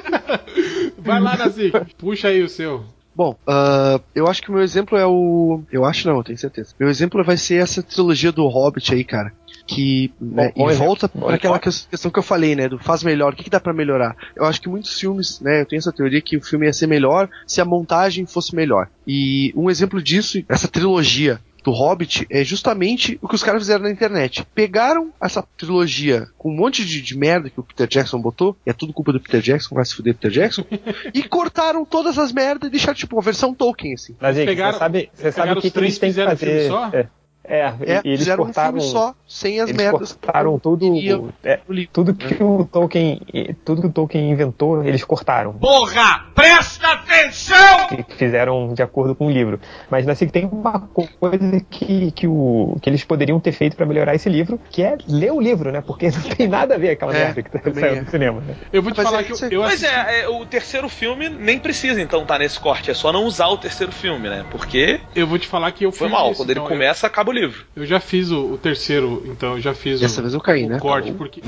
Vai 0.98 1.20
lá, 1.20 1.36
Nazik. 1.36 1.94
Puxa 1.96 2.28
aí 2.28 2.42
o 2.42 2.48
seu. 2.48 2.84
Bom, 3.14 3.36
ah, 3.46 4.00
eu 4.14 4.26
acho 4.28 4.42
que 4.42 4.50
o 4.50 4.52
meu 4.54 4.62
exemplo 4.62 4.96
é 4.98 5.06
o. 5.06 5.62
Eu 5.72 5.84
acho 5.84 6.08
não, 6.08 6.16
eu 6.18 6.24
tenho 6.24 6.38
certeza. 6.38 6.74
Meu 6.78 6.88
exemplo 6.88 7.22
vai 7.24 7.36
ser 7.36 7.62
essa 7.62 7.82
trilogia 7.82 8.30
do 8.32 8.46
Hobbit 8.46 8.94
aí, 8.94 9.04
cara. 9.04 9.32
Que 9.68 10.10
né, 10.18 10.50
bom 10.56 10.70
e 10.70 10.74
volta 10.74 11.08
para 11.08 11.34
aquela 11.34 11.58
questão 11.58 12.10
que 12.10 12.18
eu 12.18 12.22
falei, 12.22 12.56
né? 12.56 12.68
Do 12.68 12.78
faz 12.78 13.02
melhor, 13.04 13.32
o 13.32 13.36
que, 13.36 13.44
que 13.44 13.50
dá 13.50 13.60
pra 13.60 13.72
melhorar? 13.74 14.16
Eu 14.34 14.44
acho 14.46 14.60
que 14.62 14.68
muitos 14.68 14.98
filmes, 14.98 15.40
né? 15.40 15.60
Eu 15.60 15.66
tenho 15.66 15.78
essa 15.78 15.92
teoria 15.92 16.22
que 16.22 16.38
o 16.38 16.42
filme 16.42 16.64
ia 16.66 16.72
ser 16.72 16.86
melhor 16.86 17.28
se 17.46 17.60
a 17.60 17.64
montagem 17.66 18.24
fosse 18.24 18.56
melhor. 18.56 18.88
E 19.06 19.52
um 19.54 19.68
exemplo 19.68 20.02
disso, 20.02 20.42
essa 20.48 20.66
trilogia 20.66 21.38
do 21.64 21.70
Hobbit, 21.72 22.26
é 22.30 22.42
justamente 22.44 23.18
o 23.20 23.28
que 23.28 23.34
os 23.34 23.42
caras 23.42 23.60
fizeram 23.60 23.82
na 23.84 23.90
internet. 23.90 24.46
Pegaram 24.54 25.12
essa 25.20 25.44
trilogia 25.58 26.26
com 26.38 26.50
um 26.50 26.56
monte 26.56 26.82
de, 26.82 27.02
de 27.02 27.14
merda 27.18 27.50
que 27.50 27.60
o 27.60 27.62
Peter 27.62 27.86
Jackson 27.86 28.18
botou, 28.22 28.56
e 28.64 28.70
é 28.70 28.72
tudo 28.72 28.92
culpa 28.94 29.12
do 29.12 29.20
Peter 29.20 29.42
Jackson, 29.42 29.74
vai 29.74 29.84
se 29.84 29.94
fuder 29.94 30.14
Peter 30.14 30.30
Jackson, 30.30 30.64
e 31.12 31.22
cortaram 31.24 31.84
todas 31.84 32.16
as 32.16 32.32
merdas 32.32 32.68
e 32.68 32.70
deixaram 32.70 32.94
tipo 32.94 33.16
uma 33.16 33.22
versão 33.22 33.52
Tolkien, 33.52 33.92
assim. 33.94 34.14
Mas 34.18 34.38
aí, 34.38 34.46
pegaram- 34.46 34.72
você 34.72 34.78
sabe, 34.78 35.10
você 35.12 35.32
sabe 35.32 35.52
o 35.52 35.60
que, 35.60 35.66
os 35.66 35.72
que 35.72 35.78
eles 35.78 35.98
três 35.98 35.98
têm 35.98 36.08
que 36.08 36.12
fizeram 36.14 36.36
filme 36.36 36.54
fazer. 36.54 36.68
só? 36.68 36.96
É, 36.96 37.08
é, 37.48 37.74
É, 37.86 38.00
eles 38.04 38.20
fizeram 38.20 38.44
cortaram. 38.44 38.76
um 38.76 38.80
filme 38.80 38.92
só, 38.92 39.14
sem 39.26 39.60
as 39.60 39.68
eles 39.70 39.82
merdas. 39.82 40.12
cortaram 40.12 40.58
tudo. 40.58 40.86
É, 41.44 41.58
tudo 41.92 42.14
que 42.14 42.42
o 42.42 42.64
Tolkien. 42.70 43.20
Tudo 43.64 43.80
que 43.82 43.86
o 43.88 43.92
Tolkien 43.92 44.30
inventou, 44.30 44.84
eles 44.84 45.04
cortaram. 45.04 45.52
Porra, 45.54 46.26
presta 46.34 46.88
atenção! 46.92 47.56
fizeram 48.16 48.72
de 48.74 48.82
acordo 48.82 49.14
com 49.14 49.26
o 49.26 49.30
livro. 49.30 49.60
Mas 49.90 50.08
assim, 50.08 50.26
tem 50.28 50.44
uma 50.50 50.80
coisa 50.80 51.60
que, 51.70 52.10
que, 52.12 52.26
o, 52.26 52.76
que 52.80 52.88
eles 52.90 53.04
poderiam 53.04 53.38
ter 53.40 53.52
feito 53.52 53.76
para 53.76 53.86
melhorar 53.86 54.14
esse 54.14 54.28
livro, 54.28 54.60
que 54.70 54.82
é 54.82 54.96
ler 55.06 55.32
o 55.32 55.40
livro, 55.40 55.70
né? 55.72 55.80
Porque 55.80 56.10
não 56.10 56.22
tem 56.36 56.48
nada 56.48 56.74
a 56.74 56.78
ver 56.78 56.90
aquela 56.90 57.14
É, 57.14 57.24
merda 57.26 57.42
que 57.42 57.50
tá- 57.50 57.60
saiu 57.74 57.96
é. 57.96 58.00
no 58.00 58.10
cinema. 58.10 58.40
Né? 58.40 58.54
Eu 58.72 58.82
vou 58.82 58.92
te 58.92 58.96
Mas 58.98 59.06
falar 59.06 59.20
é 59.20 59.24
que 59.24 59.32
eu, 59.32 59.48
eu 59.50 59.62
Mas 59.62 59.82
assisti. 59.84 59.94
é, 59.94 60.20
é, 60.22 60.28
o 60.28 60.44
terceiro 60.46 60.88
filme 60.88 61.28
nem 61.28 61.58
precisa 61.58 62.00
então 62.00 62.22
estar 62.22 62.38
nesse 62.38 62.58
corte, 62.58 62.90
é 62.90 62.94
só 62.94 63.12
não 63.12 63.24
usar 63.24 63.48
o 63.48 63.56
terceiro 63.58 63.92
filme, 63.92 64.28
né? 64.28 64.44
Porque 64.50 65.00
Eu 65.14 65.26
vou 65.26 65.38
te 65.38 65.46
falar 65.46 65.72
que 65.72 65.84
eu 65.84 65.92
foi 65.92 66.08
mal, 66.08 66.30
isso, 66.32 66.40
quando 66.40 66.50
ele 66.50 66.58
então, 66.60 66.70
eu- 66.70 66.76
começa, 66.76 67.06
acaba 67.06 67.30
o 67.30 67.34
livro. 67.40 67.64
Eu, 67.76 67.86
já 67.86 68.00
fiz 68.00 68.30
o, 68.30 68.52
o 68.52 68.58
terceiro, 68.58 69.22
então 69.26 69.54
eu 69.56 69.60
já 69.60 69.74
fiz 69.74 70.00
Dessa 70.00 70.20
o, 70.20 70.22
vez 70.22 70.34
eu 70.34 70.40
caí, 70.40 70.64
o 70.64 70.68
né? 70.68 70.78
corte, 70.78 71.10
Tá 71.10 71.18
porque. 71.18 71.42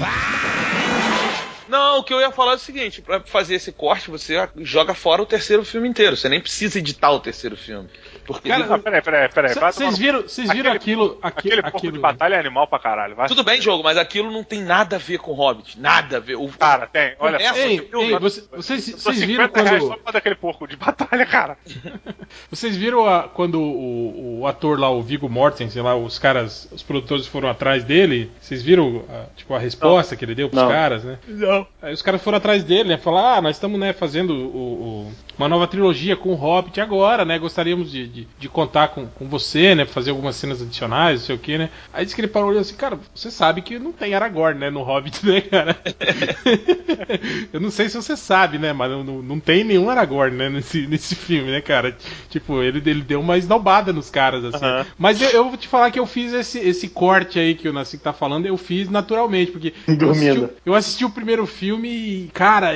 Não, 1.68 1.99
o 1.99 2.03
que 2.03 2.12
eu 2.12 2.20
ia 2.20 2.32
falar 2.32 2.53
é 2.53 2.57
o 2.57 2.59
seguinte, 2.59 3.01
pra 3.01 3.20
fazer 3.20 3.55
esse 3.55 3.70
corte, 3.70 4.11
você 4.11 4.49
joga 4.57 4.93
fora 4.93 5.22
o 5.22 5.26
terceiro 5.26 5.64
filme 5.64 5.88
inteiro, 5.88 6.16
você 6.16 6.28
nem 6.28 6.41
precisa 6.41 6.80
editar 6.80 7.12
o 7.12 7.20
terceiro 7.20 7.57
filme. 7.57 7.88
Porque 8.33 8.49
Cara, 8.49 8.74
Ah, 8.74 8.78
peraí, 8.78 9.03
peraí, 9.03 9.28
peraí. 9.28 9.55
Vocês 9.55 9.99
viram, 9.99 10.22
vocês 10.22 10.51
viram 10.51 10.72
Aquele- 10.72 10.76
aquilo, 10.76 11.18
aqui- 11.22 11.39
Aquele 11.49 11.62
porco 11.62 11.76
aquilo, 11.78 11.93
de 11.95 11.99
batalha 11.99 12.35
é 12.37 12.41
animal 12.41 12.66
pra 12.66 12.78
caralho, 12.78 13.14
vai. 13.16 13.28
tudo 13.28 13.43
bem, 13.43 13.61
jogo, 13.61 13.83
mas 13.83 13.97
aquilo 13.99 14.31
não 14.31 14.45
tem 14.45 14.62
nada 14.62 14.97
a 14.97 14.99
ver 14.99 15.18
com 15.18 15.33
Hobbit, 15.33 15.78
nada 15.81 16.18
a 16.18 16.20
ver. 16.20 16.37
O, 16.37 16.49
Cara, 16.49 16.87
tem, 16.87 17.14
olha 17.18 17.39
só. 17.41 17.57
Ei, 17.57 17.89
ei, 17.93 18.18
você- 18.18 18.45
vocês, 18.55 18.91
vocês 18.93 19.20
viram 19.22 19.45
50 19.47 19.62
reais 19.62 19.83
só 19.83 19.89
quando, 19.89 19.97
pra 19.99 20.05
fazer 20.07 20.18
aquele 20.18 20.35
porco 20.35 20.66
de 20.68 20.76
batalha, 20.76 21.26
cara. 21.26 21.57
vocês 22.51 22.76
viram 22.76 23.07
a- 23.07 23.24
quando 23.28 23.61
o, 23.61 24.41
o 24.41 24.47
ator 24.47 24.78
lá, 24.78 24.91
o 24.91 25.03
Viggo 25.03 25.28
Mortensen, 25.28 25.83
lá, 25.83 25.97
os 25.97 26.18
caras, 26.18 26.68
os 26.72 26.83
produtores 26.83 27.26
foram 27.26 27.49
atrás 27.49 27.85
dele? 27.85 28.31
Vocês 28.41 28.62
viram, 28.62 29.05
a, 29.09 29.24
tipo, 29.37 29.55
a 29.55 29.59
resposta 29.59 30.16
que 30.16 30.24
ele 30.24 30.35
deu 30.35 30.49
pros 30.49 30.62
Não. 30.62 30.68
caras, 30.70 31.05
né? 31.05 31.18
Não. 31.26 31.66
Aí 31.83 31.93
os 31.93 32.03
caras 32.03 32.22
foram 32.22 32.39
atrás 32.39 32.62
dele, 32.64 32.91
né? 32.91 32.99
Falaram, 32.99 33.39
ah, 33.39 33.41
nós 33.43 33.57
estamos, 33.57 33.78
né, 33.78 33.93
fazendo 33.93 34.35
o- 34.35 34.57
o- 35.07 35.12
uma 35.39 35.49
nova 35.49 35.66
trilogia 35.66 36.16
com 36.16 36.31
o 36.31 36.35
Hobbit 36.35 36.81
agora, 36.81 37.24
né? 37.24 37.39
Gostaríamos 37.39 37.91
de, 37.91 38.07
de, 38.07 38.20
de 38.39 38.49
contar 38.49 38.89
com, 38.89 39.07
com 39.07 39.29
você, 39.29 39.75
né? 39.75 39.85
Fazer 39.87 40.11
algumas 40.11 40.37
cenas 40.37 40.61
adicionais, 40.62 41.21
não 41.21 41.27
sei 41.27 41.35
o 41.37 41.39
que, 41.39 41.59
né? 41.59 41.71
Aí 41.93 42.05
disse 42.05 42.14
que 42.14 42.21
ele 42.21 42.29
parou 42.29 42.49
e 42.49 42.51
olhou 42.53 42.61
assim, 42.62 42.75
cara, 42.77 42.99
você 43.14 43.31
sabe 43.31 43.62
que 43.62 43.79
não 43.79 43.93
tem 43.93 44.14
Aragorn, 44.14 44.59
né, 44.59 44.71
no 44.71 44.83
Hobbit, 44.83 45.25
né, 45.27 45.41
cara? 45.41 45.77
Eu 47.53 47.61
não 47.61 47.71
sei 47.71 47.89
se 47.89 47.97
você 47.97 48.16
sabe, 48.16 48.59
né, 48.59 48.73
mas 48.73 48.91
não, 48.91 49.03
não, 49.05 49.23
não 49.23 49.41
tem 49.41 49.64
nenhum 49.64 49.89
Aragorn, 49.91 50.37
né, 50.37 50.49
nesse, 50.49 50.87
nesse 50.87 51.14
filme, 51.14 51.51
né, 51.51 51.61
cara? 51.61 51.97
Tipo, 52.29 52.62
ele, 52.62 52.79
ele 52.89 53.03
deu 53.03 53.21
uma 53.21 53.37
esnobada 53.39 53.93
nos 53.93 54.11
caras, 54.11 54.45
assim. 54.45 54.64
Aham. 54.64 54.87
Mas 54.99 55.21
eu, 55.21 55.29
eu 55.31 55.49
vou 55.49 55.57
te 55.57 55.68
falar 55.68 55.91
que 55.91 55.99
eu 55.99 56.07
fiz 56.07 56.33
esse, 56.33 56.59
esse 56.59 56.89
corte 56.89 57.39
aí 57.39 57.55
que 57.55 57.68
o 57.68 57.73
Nassi 57.73 57.99
tá 57.99 58.12
falando, 58.12 58.47
eu 58.47 58.57
fiz 58.57 58.89
naturalmente, 58.89 59.51
porque 59.53 59.75
eu 59.87 60.11
assisti, 60.11 60.29
Dormindo. 60.29 60.45
o- 60.47 60.51
eu 60.66 60.75
assisti 60.75 61.05
o 61.05 61.11
primeiro 61.11 61.47
filme 61.47 61.89
e, 61.89 62.31
cara, 62.33 62.75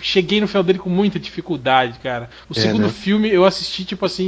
cheguei 0.00 0.40
no 0.40 0.48
final 0.48 0.62
dele 0.62 0.78
com 0.78 0.90
muita 0.90 1.18
dificuldade, 1.18 1.98
cara. 2.00 2.30
O 2.48 2.54
É, 2.54 2.60
segundo 2.60 2.88
né? 2.88 2.88
filme 2.88 3.30
eu 3.30 3.44
assisti, 3.44 3.84
tipo 3.84 4.04
assim, 4.06 4.24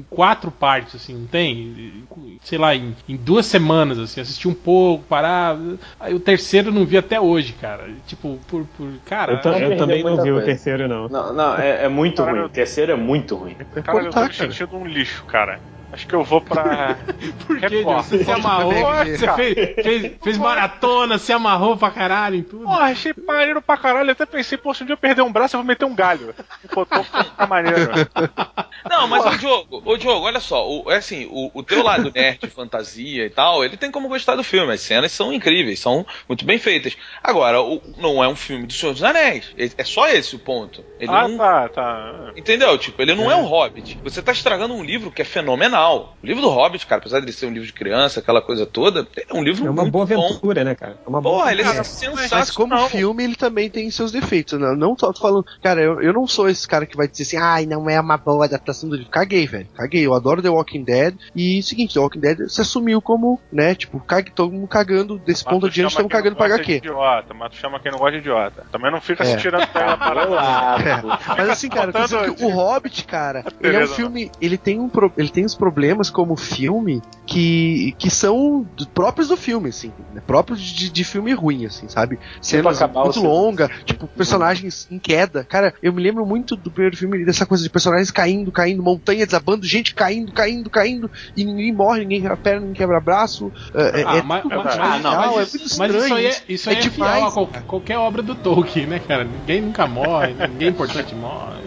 em 0.00 0.06
quatro 0.10 0.50
partes, 0.50 0.94
assim, 0.96 1.14
não 1.14 1.26
tem? 1.26 2.08
Sei 2.42 2.58
lá, 2.58 2.74
em, 2.74 2.96
em 3.08 3.16
duas 3.16 3.46
semanas, 3.46 3.98
assim, 3.98 4.20
assisti 4.20 4.48
um 4.48 4.54
pouco, 4.54 5.04
parar. 5.06 5.56
Aí 5.98 6.14
o 6.14 6.20
terceiro 6.20 6.68
eu 6.68 6.72
não 6.72 6.84
vi 6.86 6.96
até 6.98 7.20
hoje, 7.20 7.52
cara. 7.54 7.94
Tipo, 8.06 8.38
por. 8.46 8.66
por 8.66 9.00
cara. 9.04 9.32
Eu, 9.34 9.40
ta- 9.40 9.58
eu 9.58 9.76
também 9.76 10.04
não 10.04 10.18
vi 10.18 10.30
o 10.32 10.34
coisa. 10.34 10.44
terceiro, 10.44 10.88
não. 10.88 11.08
Não, 11.08 11.32
não, 11.32 11.56
é, 11.56 11.84
é 11.84 11.88
muito 11.88 12.24
Caralho. 12.24 12.24
ruim. 12.24 12.46
O 12.46 12.50
terceiro 12.50 12.92
é 12.92 12.96
muito 12.96 13.36
ruim. 13.36 13.56
Cara, 13.82 14.02
eu 14.04 14.14
tô 14.14 14.16
Tá, 14.16 14.28
me 14.28 14.32
cara. 14.32 14.32
sentindo 14.34 14.76
um 14.76 14.86
lixo, 14.86 15.24
cara. 15.26 15.60
Acho 15.92 16.06
que 16.06 16.14
eu 16.14 16.22
vou 16.22 16.40
pra. 16.40 16.96
Por 17.46 17.58
que. 17.60 17.82
Você 17.82 18.24
se 18.24 18.30
amarrou? 18.30 18.72
Você 18.72 19.32
fez, 19.34 19.54
fez, 19.82 20.12
fez 20.22 20.38
maratona, 20.38 21.18
se 21.18 21.32
amarrou 21.32 21.76
pra 21.76 21.90
caralho 21.90 22.36
em 22.36 22.42
tudo. 22.42 22.64
Porra, 22.64 22.84
achei 22.84 23.12
maneiro 23.26 23.60
pra 23.60 23.76
caralho. 23.76 24.08
Eu 24.08 24.12
até 24.12 24.24
pensei, 24.26 24.56
pô, 24.56 24.72
se 24.72 24.82
um 24.82 24.86
dia 24.86 24.92
eu 24.94 24.98
perder 24.98 25.22
um 25.22 25.32
braço, 25.32 25.56
eu 25.56 25.60
vou 25.60 25.66
meter 25.66 25.84
um 25.84 25.94
galho. 25.94 26.34
Tô 26.72 26.84
ficar 26.84 27.46
maneiro. 27.48 27.90
Não, 28.88 29.06
mas 29.08 29.26
o 29.26 29.38
Diogo, 29.38 29.82
ô 29.84 29.96
Diogo, 29.96 30.24
olha 30.26 30.40
só, 30.40 30.66
o, 30.66 30.90
é 30.90 30.96
assim, 30.96 31.26
o, 31.30 31.50
o 31.52 31.62
teu 31.62 31.82
lado 31.82 32.10
nerd, 32.14 32.46
fantasia 32.48 33.26
e 33.26 33.30
tal, 33.30 33.62
ele 33.62 33.76
tem 33.76 33.90
como 33.90 34.08
gostar 34.08 34.36
do 34.36 34.42
filme, 34.44 34.72
as 34.72 34.80
cenas 34.80 35.12
são 35.12 35.32
incríveis, 35.32 35.80
são 35.80 36.06
muito 36.26 36.46
bem 36.46 36.58
feitas. 36.58 36.96
Agora, 37.22 37.60
o- 37.60 37.82
não 37.98 38.24
é 38.24 38.28
um 38.28 38.36
filme 38.36 38.66
do 38.66 38.72
Senhor 38.72 38.92
dos 38.92 39.02
Anéis, 39.02 39.52
é, 39.58 39.68
é 39.76 39.84
só 39.84 40.08
esse 40.08 40.34
o 40.34 40.38
ponto. 40.38 40.82
Ele 40.98 41.10
ah, 41.12 41.28
não, 41.28 41.36
tá, 41.36 41.68
tá. 41.68 42.32
Entendeu? 42.36 42.78
Tipo, 42.78 43.02
ele 43.02 43.14
não 43.14 43.30
é. 43.30 43.36
um 43.36 43.44
Hobbit. 43.44 43.98
Você 44.02 44.22
tá 44.22 44.32
estragando 44.32 44.72
um 44.74 44.82
livro 44.82 45.10
que 45.10 45.20
é 45.22 45.24
fenomenal. 45.24 45.79
O 45.88 46.08
livro 46.22 46.42
do 46.42 46.48
Hobbit, 46.48 46.86
cara, 46.86 47.00
apesar 47.00 47.18
de 47.20 47.26
ele 47.26 47.32
ser 47.32 47.46
um 47.46 47.50
livro 47.52 47.66
de 47.66 47.72
criança, 47.72 48.20
aquela 48.20 48.42
coisa 48.42 48.66
toda, 48.66 49.06
é 49.16 49.34
um 49.34 49.42
livro 49.42 49.66
É 49.66 49.70
uma 49.70 49.82
muito 49.82 49.92
boa 49.92 50.06
bom. 50.06 50.24
aventura, 50.26 50.64
né, 50.64 50.74
cara? 50.74 50.96
É 51.04 51.08
uma 51.08 51.20
boa 51.20 51.38
Porra, 51.38 51.52
ele 51.52 51.62
é 51.62 51.64
aventura. 51.64 51.84
sensacional. 51.84 52.28
Mas 52.40 52.50
como 52.50 52.88
filme, 52.88 53.24
ele 53.24 53.34
também 53.36 53.70
tem 53.70 53.90
seus 53.90 54.12
defeitos. 54.12 54.58
Né? 54.58 54.74
Não 54.76 54.94
tô, 54.94 55.12
tô 55.12 55.20
falando. 55.20 55.44
Cara, 55.62 55.80
eu, 55.80 56.00
eu 56.02 56.12
não 56.12 56.26
sou 56.26 56.48
esse 56.48 56.66
cara 56.68 56.84
que 56.86 56.96
vai 56.96 57.08
dizer 57.08 57.22
assim, 57.22 57.36
ai, 57.38 57.66
não 57.66 57.88
é 57.88 58.00
uma 58.00 58.16
boa 58.16 58.44
adaptação 58.44 58.88
do 58.88 58.96
livro. 58.96 59.10
Caguei, 59.10 59.46
velho. 59.46 59.68
Caguei. 59.74 60.06
Eu 60.06 60.14
adoro 60.14 60.42
The 60.42 60.48
Walking 60.50 60.84
Dead. 60.84 61.14
E 61.34 61.62
seguinte, 61.62 61.94
The 61.94 62.00
Walking 62.00 62.20
Dead 62.20 62.48
se 62.48 62.60
assumiu 62.60 63.00
como, 63.00 63.40
né, 63.52 63.74
tipo, 63.74 63.98
cague, 64.00 64.30
todo 64.30 64.52
mundo 64.52 64.68
cagando. 64.68 65.18
Desse 65.18 65.44
ponto 65.44 65.60
tu 65.60 65.66
adiante, 65.66 65.90
estamos 65.90 66.10
cagando 66.12 66.36
pra 66.36 66.46
HQ. 66.46 66.72
Idiota, 66.76 67.34
mas 67.34 67.50
tu 67.52 67.56
chama 67.56 67.78
quem 67.80 67.90
não 67.90 67.98
gosta 67.98 68.12
de 68.12 68.18
idiota. 68.18 68.66
Também 68.70 68.90
não 68.90 69.00
fica 69.00 69.22
É. 69.22 69.26
se 69.26 69.36
tirando 69.38 69.60
da 69.72 69.96
parada. 69.96 70.30
Olá. 70.30 71.18
Mas 71.36 71.48
assim, 71.48 71.68
cara, 71.68 71.88
eu 71.88 71.92
tô 71.92 72.00
dizendo 72.02 72.20
contando 72.20 72.36
que 72.36 72.44
o 72.44 72.48
Hobbit, 72.50 73.04
cara, 73.04 73.44
ele 73.60 73.76
é 73.76 73.84
um 73.84 73.88
filme. 73.88 74.30
Ele 74.40 74.58
tem, 74.58 74.78
um 74.78 74.88
pro- 74.88 75.12
ele 75.16 75.28
tem 75.28 75.44
os 75.44 75.54
problemas 75.54 75.69
como 76.10 76.36
filme 76.36 77.00
que, 77.26 77.94
que 77.98 78.10
são 78.10 78.66
próprios 78.94 79.28
do 79.28 79.36
filme, 79.36 79.68
assim, 79.68 79.92
né? 80.14 80.20
próprios 80.26 80.60
de, 80.60 80.90
de 80.90 81.04
filme 81.04 81.32
ruim, 81.32 81.66
assim, 81.66 81.88
sabe? 81.88 82.18
Cenas 82.40 82.80
muito 82.80 83.20
longa, 83.20 83.68
filme. 83.68 83.84
tipo, 83.84 84.06
personagens 84.08 84.86
em 84.90 84.98
queda. 84.98 85.44
Cara, 85.44 85.74
eu 85.82 85.92
me 85.92 86.02
lembro 86.02 86.24
muito 86.26 86.56
do 86.56 86.70
primeiro 86.70 86.96
filme 86.96 87.24
dessa 87.24 87.46
coisa 87.46 87.62
de 87.62 87.70
personagens 87.70 88.10
caindo, 88.10 88.50
caindo, 88.52 88.82
montanha 88.82 89.24
desabando, 89.24 89.64
gente 89.66 89.94
caindo, 89.94 90.32
caindo, 90.32 90.68
caindo, 90.70 91.10
e 91.36 91.44
ninguém 91.44 91.72
morre, 91.72 92.00
ninguém 92.00 92.20
quebra 92.20 92.36
perna, 92.36 92.60
ninguém 92.60 92.74
quebra 92.76 93.00
braço. 93.00 93.52
É, 93.74 94.02
Ah, 94.04 94.16
é, 94.16 94.22
mas, 94.22 94.42
tudo 94.42 94.54
mas- 94.56 94.64
muito 94.64 94.78
mas- 94.78 94.96
legal, 94.96 95.36
mas 95.36 95.38
é 95.38 95.42
isso- 95.42 95.58
muito 95.58 95.78
mas 95.78 95.94
estranho. 95.94 96.04
isso 96.04 96.14
aí 96.14 96.26
é, 96.26 96.42
isso 96.54 96.70
aí 96.70 96.76
é, 96.76 96.80
fiel 96.82 96.92
demais, 96.92 97.36
a 97.36 97.60
qualquer 97.62 97.98
obra 97.98 98.22
do 98.22 98.34
Tolkien, 98.34 98.86
né, 98.86 98.98
cara? 99.06 99.24
Ninguém 99.24 99.60
nunca 99.62 99.86
morre, 99.86 100.34
ninguém 100.48 100.68
importante 100.68 101.14
morre. 101.14 101.60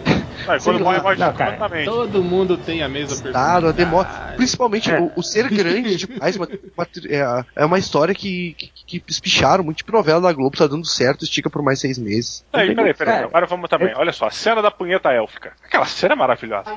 Mas 0.46 0.64
quando 0.64 0.76
Sei 0.76 0.84
morre, 0.84 1.16
Não, 1.16 1.32
cara. 1.32 1.84
Todo 1.84 2.22
mundo 2.22 2.56
tem 2.56 2.82
a 2.82 2.88
mesma 2.88 3.30
Claro, 3.30 3.68
a 3.68 3.72
demora. 3.72 4.08
Principalmente 4.36 4.90
o, 4.92 5.12
o 5.16 5.22
ser 5.22 5.48
grande 5.48 5.96
demais. 6.06 6.36
Uma, 6.36 6.46
uma- 6.76 6.86
é, 7.08 7.62
é 7.62 7.64
uma 7.64 7.78
história 7.78 8.14
que, 8.14 8.54
que, 8.54 9.00
que 9.00 9.04
espicharam 9.10 9.64
muito. 9.64 9.78
Tipo, 9.78 9.92
novela 9.92 10.20
da 10.20 10.32
Globo 10.32 10.56
tá 10.56 10.66
dando 10.66 10.86
certo, 10.86 11.24
estica 11.24 11.48
por 11.50 11.62
mais 11.62 11.80
seis 11.80 11.98
meses. 11.98 12.44
Peraí, 12.50 12.74
peraí, 12.74 12.94
peraí. 12.94 13.14
Cara, 13.14 13.26
Agora 13.26 13.46
vamos 13.46 13.68
também. 13.70 13.92
Olha 13.96 14.12
só, 14.12 14.26
a 14.26 14.30
cena 14.30 14.60
da 14.62 14.70
punheta 14.70 15.10
élfica. 15.10 15.52
Aquela 15.64 15.86
cena 15.86 16.14
é 16.14 16.16
maravilhosa. 16.16 16.70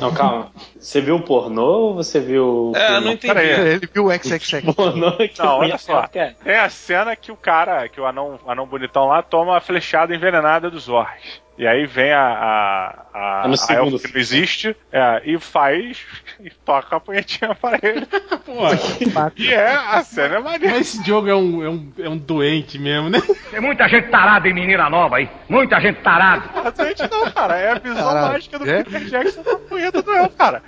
Não, 0.00 0.12
calma. 0.12 0.50
Você 0.78 1.00
viu 1.00 1.16
o 1.16 1.22
pornô 1.22 1.62
ou 1.62 1.94
você 1.94 2.20
viu. 2.20 2.72
É, 2.74 2.96
eu 2.96 3.00
não 3.00 3.12
entendi. 3.12 3.38
Ele 3.40 3.88
viu 3.92 4.06
o 4.06 4.12
XXX. 4.12 4.74
Pornô 4.74 5.12
que 5.16 5.38
Não, 5.38 5.58
olha 5.58 5.78
só. 5.78 6.08
é. 6.14 6.34
É 6.44 6.58
a 6.60 6.68
cena 6.68 7.14
que 7.16 7.30
o 7.32 7.36
cara, 7.36 7.88
que 7.88 8.00
o 8.00 8.06
anão, 8.06 8.38
anão 8.46 8.66
bonitão 8.66 9.06
lá, 9.06 9.22
toma 9.22 9.56
a 9.56 9.60
flechada 9.60 10.14
envenenada 10.14 10.70
dos 10.70 10.88
orcs. 10.88 11.40
E 11.60 11.66
aí 11.66 11.84
vem 11.84 12.10
a, 12.10 12.22
a, 12.22 13.04
a, 13.12 13.42
É 13.44 13.48
no 13.48 13.54
a 13.54 13.74
elfa 13.74 13.98
que 14.08 14.14
não 14.14 14.20
existe 14.20 14.74
é, 14.90 15.20
e 15.26 15.38
faz 15.38 15.98
e 16.42 16.48
toca 16.64 16.96
a 16.96 17.00
punhetinha 17.00 17.54
pra 17.60 17.78
ele. 17.82 18.06
Porra, 18.46 19.30
E 19.36 19.52
é, 19.52 19.74
a 19.74 20.02
cena 20.02 20.36
é 20.36 20.38
maneira. 20.40 20.74
mas 20.74 20.94
esse 20.94 21.04
jogo 21.06 21.28
é 21.28 21.34
um, 21.36 21.62
é, 21.62 21.68
um, 21.68 21.92
é 21.98 22.08
um 22.08 22.16
doente 22.16 22.78
mesmo, 22.78 23.10
né? 23.10 23.20
Tem 23.50 23.60
muita 23.60 23.86
gente 23.88 24.08
tarada 24.08 24.48
em 24.48 24.54
menina 24.54 24.88
nova 24.88 25.18
aí. 25.18 25.28
Muita 25.50 25.78
gente 25.82 26.00
tarada. 26.00 26.44
Exatamente 26.60 27.02
não, 27.10 27.30
cara. 27.30 27.58
É 27.58 27.72
a 27.72 27.78
visão 27.78 28.04
Caralho. 28.08 28.32
mágica 28.32 28.58
do 28.58 28.70
É? 28.70 28.82
Peter 28.82 29.04
Jackson 29.04 29.42
da 29.42 29.56
punheta 29.58 30.00
do 30.00 30.12
elfo, 30.12 30.36
cara. 30.38 30.62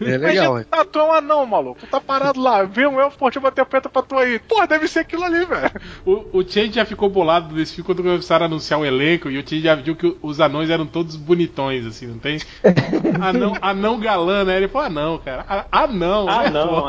É 0.00 0.16
legal, 0.18 0.58
hein? 0.58 0.66
tá, 0.68 0.84
tu 0.84 0.98
é 0.98 1.04
um 1.04 1.12
anão, 1.12 1.46
maluco. 1.46 1.78
Tu 1.78 1.86
tá 1.86 2.00
parado 2.00 2.40
lá, 2.40 2.64
vem 2.64 2.86
um 2.88 2.98
elfo, 3.00 3.16
pô, 3.18 3.26
deixa 3.26 3.38
eu 3.38 3.42
bater 3.42 3.60
a 3.60 3.64
punheta 3.64 3.88
pra 3.88 4.02
tu 4.02 4.18
aí. 4.18 4.40
Pô, 4.40 4.66
deve 4.66 4.88
ser 4.88 4.98
aquilo 4.98 5.22
ali, 5.22 5.44
velho. 5.44 5.70
O, 6.04 6.38
o 6.40 6.42
Change 6.42 6.72
já 6.72 6.84
ficou 6.84 7.08
bolado 7.08 7.54
desse 7.54 7.76
filme 7.76 7.86
quando 7.86 8.02
começaram 8.02 8.46
a 8.46 8.48
anunciar 8.48 8.80
o 8.80 8.84
elenco 8.84 9.30
e 9.30 9.38
o 9.38 9.48
Change 9.48 9.62
já 9.62 9.76
viu 9.76 9.94
que 9.94 10.16
os 10.24 10.40
anões 10.40 10.70
eram 10.70 10.86
todos 10.86 11.16
bonitões, 11.16 11.84
assim, 11.84 12.06
não 12.06 12.18
tem? 12.18 12.38
Anão, 13.20 13.52
anão 13.60 14.00
galã, 14.00 14.44
né? 14.44 14.56
Ele 14.56 14.68
falou, 14.68 14.86
ah 14.86 14.90
não, 14.90 15.18
cara. 15.18 15.44
Ah, 15.48 15.66
ah, 15.70 15.86
não, 15.86 16.28
Ah, 16.28 16.42
né, 16.44 16.50
não. 16.50 16.84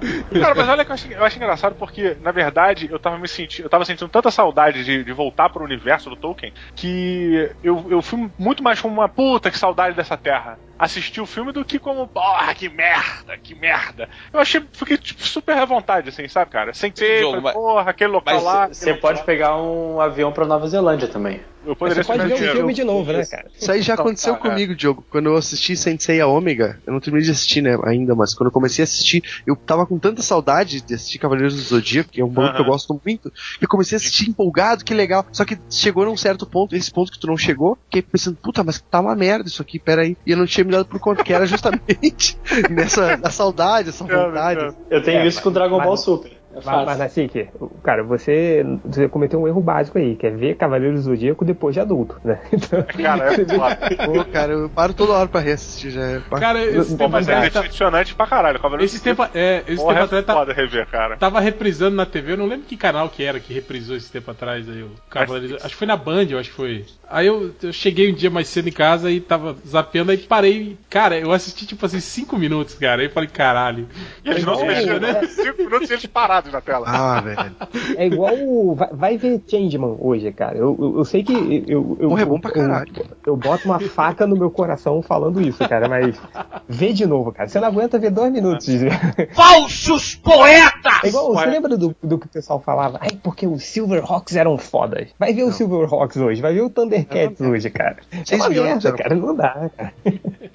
Cara, 0.40 0.54
mas 0.54 0.68
olha 0.68 0.84
que 0.84 0.90
eu 0.90 0.94
acho, 0.94 1.12
eu 1.12 1.24
acho 1.24 1.36
engraçado 1.36 1.74
porque, 1.74 2.16
na 2.22 2.32
verdade, 2.32 2.88
eu 2.90 2.98
tava 2.98 3.18
me 3.18 3.28
sentindo. 3.28 3.66
Eu 3.66 3.70
tava 3.70 3.84
sentindo 3.84 4.08
tanta 4.08 4.30
saudade 4.30 4.82
de, 4.82 5.04
de 5.04 5.12
voltar 5.12 5.50
pro 5.50 5.64
universo 5.64 6.08
do 6.08 6.16
Tolkien 6.16 6.52
que 6.74 7.50
eu, 7.62 7.84
eu 7.90 8.00
fui 8.00 8.30
muito 8.38 8.62
mais 8.62 8.80
como 8.80 8.94
uma 8.94 9.08
puta 9.08 9.50
que 9.50 9.58
saudade 9.58 9.94
dessa 9.94 10.16
terra. 10.16 10.58
Assistir 10.80 11.20
o 11.20 11.26
filme 11.26 11.52
do 11.52 11.62
que 11.64 11.78
como, 11.78 12.08
porra, 12.08 12.54
que 12.54 12.68
merda, 12.68 13.36
que 13.36 13.54
merda. 13.54 14.08
Eu 14.32 14.40
achei, 14.40 14.62
fiquei 14.72 14.96
tipo, 14.96 15.22
super 15.22 15.56
à 15.58 15.64
vontade, 15.66 16.08
assim, 16.08 16.26
sabe, 16.26 16.50
cara? 16.50 16.72
Falei, 16.74 17.40
mas- 17.42 17.52
porra, 17.52 17.90
aquele 17.90 18.10
local 18.12 18.34
mas 18.36 18.42
lá. 18.44 18.68
Você 18.68 18.94
pode 18.94 19.18
local- 19.18 19.26
pegar 19.26 19.56
um 19.62 20.00
avião 20.00 20.32
pra 20.32 20.46
Nova 20.46 20.66
Zelândia 20.66 21.06
também. 21.06 21.40
Eu 21.66 21.76
poderia 21.76 22.02
Você 22.02 22.06
pode 22.06 22.26
ver 22.26 22.32
o 22.32 22.36
dinheiro. 22.36 22.56
filme 22.56 22.72
de 22.72 22.82
novo, 22.82 23.12
né, 23.12 23.22
cara? 23.26 23.46
Isso 23.54 23.70
aí 23.70 23.82
já 23.82 23.92
Então, 23.92 24.06
aconteceu 24.06 24.32
tá, 24.34 24.38
é. 24.38 24.42
comigo, 24.50 24.74
Diogo. 24.74 25.04
Quando 25.10 25.26
eu 25.26 25.36
assisti 25.36 25.76
Sensei 25.76 26.18
a 26.18 26.26
Ômega, 26.26 26.80
eu 26.86 26.92
não 26.94 27.00
terminei 27.00 27.22
de 27.26 27.30
assistir, 27.32 27.60
né, 27.60 27.76
ainda, 27.84 28.14
mas 28.14 28.32
quando 28.32 28.46
eu 28.46 28.50
comecei 28.52 28.82
a 28.82 28.84
assistir, 28.84 29.22
eu 29.46 29.54
tava 29.54 29.84
com 29.84 29.98
tanta 29.98 30.22
saudade 30.22 30.80
de 30.80 30.94
assistir 30.94 31.18
Cavaleiros 31.18 31.54
do 31.54 31.60
Zodíaco, 31.60 32.08
que 32.12 32.22
é 32.22 32.24
um 32.24 32.28
bagulho 32.30 32.54
que 32.54 32.60
eu 32.62 32.64
gosto 32.64 32.98
muito, 33.04 33.30
que 33.58 33.64
eu 33.66 33.68
comecei 33.68 33.94
a 33.96 33.98
assistir 33.98 34.30
empolgado, 34.30 34.82
que 34.82 34.94
legal. 34.94 35.26
Só 35.32 35.44
que 35.44 35.58
chegou 35.68 36.06
num 36.06 36.16
certo 36.16 36.46
ponto, 36.46 36.74
esse 36.74 36.90
ponto 36.90 37.12
que 37.12 37.20
tu 37.20 37.26
não 37.26 37.36
chegou, 37.36 37.76
fiquei 37.84 38.00
pensando, 38.00 38.38
puta, 38.42 38.64
mas 38.64 38.80
tá 38.80 38.98
uma 38.98 39.14
merda 39.14 39.46
isso 39.46 39.60
aqui, 39.60 39.78
peraí. 39.78 40.16
E 40.24 40.30
eu 40.30 40.38
não 40.38 40.46
tinha 40.46 40.64
dado 40.70 40.86
por 40.86 40.98
conta 41.00 41.22
que 41.24 41.32
era 41.32 41.46
justamente 41.46 42.38
nessa 42.70 43.16
na 43.16 43.30
saudade, 43.30 43.88
essa 43.90 44.04
vontade. 44.04 44.74
Eu 44.90 45.02
tenho 45.02 45.20
É, 45.20 45.26
isso 45.26 45.42
com 45.42 45.50
Dragon 45.52 45.76
mas- 45.78 45.86
Ball 45.86 45.96
Super. 45.96 46.39
É 46.52 46.56
Mas, 46.56 46.64
fácil. 46.64 46.86
mas 46.86 47.00
assim, 47.00 47.28
que, 47.28 47.48
cara, 47.84 48.02
você, 48.02 48.66
você 48.84 49.08
cometeu 49.08 49.40
um 49.40 49.46
erro 49.46 49.60
básico 49.60 49.98
aí, 49.98 50.16
que 50.16 50.26
é 50.26 50.30
ver 50.30 50.56
Cavaleiros 50.56 51.04
do 51.04 51.10
Zodíaco 51.10 51.44
depois 51.44 51.74
de 51.74 51.80
adulto, 51.80 52.16
né? 52.24 52.40
Então, 52.52 52.82
Cara, 52.82 53.32
é. 53.34 53.44
Pô, 54.06 54.24
cara, 54.24 54.52
eu 54.52 54.68
paro 54.68 54.92
toda 54.92 55.12
hora 55.12 55.28
pra 55.28 55.40
reassistir 55.40 55.90
já. 55.92 56.00
é- 56.02 56.20
Cara, 56.40 56.60
esse 56.64 56.90
Pô, 56.92 56.98
tempo 56.98 57.10
mas 57.10 57.28
é 57.28 57.32
atrás. 57.34 57.52
tá- 57.52 57.60
decepcionante 57.60 58.14
pra 58.14 58.26
caralho. 58.26 58.58
Cavaleiros 58.58 58.92
Esse 58.92 59.02
tempo, 59.02 59.22
é, 59.34 59.62
esse 59.66 59.76
Porra, 59.76 59.94
tempo 59.94 60.00
é 60.00 60.04
atrás 60.06 60.24
tá- 60.26 60.34
foda 60.34 60.52
rever, 60.52 60.86
cara. 60.88 61.16
tava 61.16 61.38
reprisando 61.40 61.94
na 61.96 62.04
TV, 62.04 62.32
eu 62.32 62.36
não 62.36 62.46
lembro 62.46 62.66
que 62.66 62.76
canal 62.76 63.08
que 63.08 63.22
era 63.22 63.38
que 63.38 63.52
reprisou 63.54 63.96
esse 63.96 64.10
tempo 64.10 64.30
atrás 64.30 64.68
aí, 64.68 64.82
o 64.82 64.90
Cavaleiros. 65.08 65.56
Acho 65.64 65.68
que 65.70 65.76
foi 65.76 65.86
na 65.86 65.96
Band, 65.96 66.26
eu 66.30 66.38
acho 66.38 66.50
que 66.50 66.56
foi. 66.56 66.84
Aí 67.08 67.26
eu, 67.26 67.52
eu 67.62 67.72
cheguei 67.72 68.10
um 68.10 68.14
dia 68.14 68.30
mais 68.30 68.48
cedo 68.48 68.68
em 68.68 68.72
casa 68.72 69.10
e 69.10 69.20
tava 69.20 69.56
zapeando, 69.66 70.10
aí 70.10 70.18
parei. 70.18 70.76
Cara, 70.88 71.18
eu 71.18 71.32
assisti 71.32 71.66
tipo 71.66 71.84
assim, 71.86 72.00
5 72.00 72.36
minutos, 72.36 72.74
cara. 72.74 73.02
Aí 73.02 73.06
eu 73.08 73.12
falei, 73.12 73.28
caralho. 73.28 73.88
E 74.24 74.30
eles 74.30 74.44
não 74.44 74.56
se 74.56 74.64
mexeram, 74.64 75.00
né? 75.00 75.26
Cinco 75.26 75.58
minutos 75.62 75.90
e 75.90 75.92
eles 75.92 76.06
na 76.50 76.60
tela. 76.60 76.86
Ah, 76.88 77.20
velho. 77.22 77.54
é 77.96 78.06
igual. 78.06 78.34
o- 78.34 78.74
Vai, 78.74 78.88
vai 78.92 79.18
ver 79.18 79.42
Changeman 79.46 79.96
hoje, 79.98 80.30
cara. 80.32 80.56
Eu, 80.56 80.76
eu, 80.80 80.98
eu 80.98 81.04
sei 81.04 81.22
que. 81.22 81.32
Eu, 81.66 81.96
eu, 82.00 82.08
Porra, 82.08 82.22
é 82.22 82.24
bom 82.24 82.40
pra 82.40 82.50
caralho. 82.50 82.90
Eu, 82.96 83.06
eu 83.26 83.36
boto 83.36 83.66
uma 83.66 83.80
faca 83.80 84.26
no 84.26 84.36
meu 84.36 84.50
coração 84.50 85.02
falando 85.02 85.40
isso, 85.40 85.58
cara, 85.68 85.88
mas. 85.88 86.20
Vê 86.68 86.92
de 86.92 87.06
novo, 87.06 87.32
cara. 87.32 87.48
Você 87.48 87.58
não 87.60 87.68
aguenta 87.68 87.98
ver 87.98 88.10
dois 88.10 88.32
minutos 88.32 88.66
de. 88.66 88.88
Falsos 89.34 90.14
poetas! 90.14 91.04
É 91.04 91.08
igual, 91.08 91.32
você 91.34 91.46
lembra 91.46 91.76
do, 91.76 91.94
do 92.02 92.18
que 92.18 92.26
o 92.26 92.28
pessoal 92.30 92.60
falava? 92.60 92.98
Ai, 93.00 93.10
porque 93.22 93.46
os 93.46 93.64
Silverhawks 93.64 94.36
eram 94.36 94.56
fodas. 94.56 95.08
Vai 95.18 95.32
ver 95.32 95.44
o 95.44 95.52
Silverhawks 95.52 96.16
hoje, 96.16 96.40
vai 96.40 96.52
ver 96.54 96.62
o 96.62 96.70
Thundercats 96.70 97.40
hoje, 97.40 97.70
cara. 97.70 97.96
É 98.30 98.36
uma 98.36 98.48
milhões 98.48 98.68
merda, 98.84 98.92
cara, 98.92 99.14
não 99.14 99.34
dá, 99.34 99.70
cara. 99.76 99.92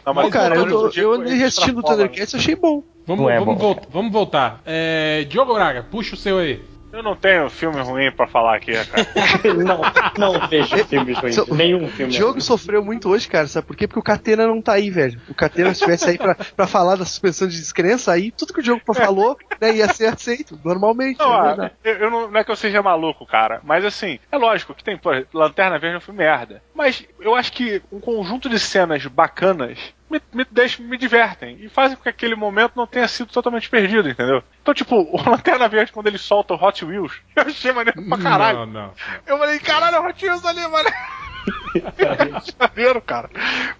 Não, 0.05 0.13
Pô, 0.13 0.29
cara, 0.29 0.55
eu, 0.55 0.67
tô, 0.67 0.89
eu 0.89 1.13
andei 1.13 1.43
assistindo 1.43 1.77
o 1.77 1.79
extrapolam. 1.79 1.97
Thundercats 1.97 2.33
e 2.33 2.37
achei 2.37 2.55
bom. 2.55 2.83
Vamos, 3.05 3.31
é 3.31 3.39
vamos, 3.39 3.55
bom. 3.55 3.61
voltar, 3.61 3.87
vamos 3.91 4.11
voltar. 4.11 4.61
É, 4.65 5.23
Diogo 5.29 5.53
Braga, 5.53 5.83
puxa 5.83 6.15
o 6.15 6.17
seu 6.17 6.37
aí. 6.39 6.61
Eu 6.91 7.03
não 7.03 7.13
tenho 7.13 7.49
filme 7.49 7.81
ruim 7.81 8.09
pra 8.09 8.25
falar 8.25 8.55
aqui, 8.55 8.71
cara. 8.71 9.05
não, 9.53 9.81
não 10.17 10.47
vejo 10.47 10.77
filmes 10.85 11.17
ruins. 11.19 11.35
So- 11.35 11.53
Nenhum 11.53 11.83
O 11.83 11.89
filme. 11.89 12.13
é 12.13 12.15
Diogo 12.15 12.31
ruim. 12.33 12.39
sofreu 12.39 12.81
muito 12.85 13.09
hoje, 13.09 13.27
cara, 13.27 13.47
sabe 13.47 13.67
por 13.67 13.75
quê? 13.75 13.85
Porque 13.85 13.99
o 13.99 14.03
Catena 14.03 14.47
não 14.47 14.61
tá 14.61 14.71
aí, 14.73 14.89
velho. 14.89 15.19
O 15.27 15.33
Catena, 15.33 15.67
se 15.73 15.81
estivesse 15.81 16.09
aí 16.09 16.17
pra, 16.17 16.35
pra 16.35 16.65
falar 16.65 16.95
da 16.95 17.03
suspensão 17.03 17.49
de 17.49 17.57
descrença, 17.59 18.13
aí 18.13 18.31
tudo 18.31 18.53
que 18.53 18.61
o 18.61 18.63
Diogo 18.63 18.81
falou 18.93 19.37
né, 19.59 19.75
ia 19.75 19.89
ser 19.93 20.05
aceito, 20.05 20.57
normalmente. 20.63 21.19
Não, 21.19 21.63
é 21.65 21.71
eu, 21.83 21.93
eu 21.95 22.09
não, 22.09 22.31
não 22.31 22.39
é 22.39 22.45
que 22.45 22.51
eu 22.51 22.55
seja 22.55 22.81
maluco, 22.81 23.25
cara. 23.25 23.59
Mas 23.65 23.83
assim, 23.83 24.17
é 24.31 24.37
lógico 24.37 24.73
que 24.73 24.81
tem, 24.83 24.97
pô, 24.97 25.09
Lanterna 25.33 25.77
Verde 25.77 25.95
é 25.95 25.97
um 25.97 26.01
filme 26.01 26.19
merda. 26.19 26.63
Mas 26.73 27.03
eu 27.19 27.35
acho 27.35 27.51
que 27.51 27.81
um 27.91 27.99
conjunto 27.99 28.47
de 28.47 28.57
cenas 28.57 29.05
bacanas 29.05 29.77
me, 30.09 30.21
me 30.33 30.45
deixam, 30.49 30.85
me 30.85 30.97
divertem. 30.97 31.57
E 31.59 31.69
fazem 31.69 31.97
com 31.97 32.03
que 32.03 32.09
aquele 32.09 32.35
momento 32.35 32.73
não 32.75 32.87
tenha 32.87 33.07
sido 33.07 33.31
totalmente 33.31 33.69
perdido, 33.69 34.09
entendeu? 34.09 34.43
Então, 34.61 34.73
tipo, 34.73 34.95
o 34.95 35.17
Lanterna 35.29 35.67
Verde, 35.67 35.91
quando 35.91 36.07
ele 36.07 36.17
solta 36.17 36.53
o 36.53 36.63
Hot 36.63 36.83
Wheels, 36.85 37.13
eu 37.35 37.43
achei 37.43 37.71
maneiro 37.71 38.01
pra 38.07 38.17
caralho. 38.17 38.59
Não, 38.59 38.65
não. 38.65 38.93
Eu 39.25 39.37
falei, 39.37 39.59
caralho, 39.59 39.95
é 39.95 39.99
o 39.99 40.07
Hot 40.07 40.25
Wheels 40.25 40.45
ali, 40.45 40.67
mano. 40.67 40.89
Maneiro, 42.57 43.01
cara. 43.01 43.29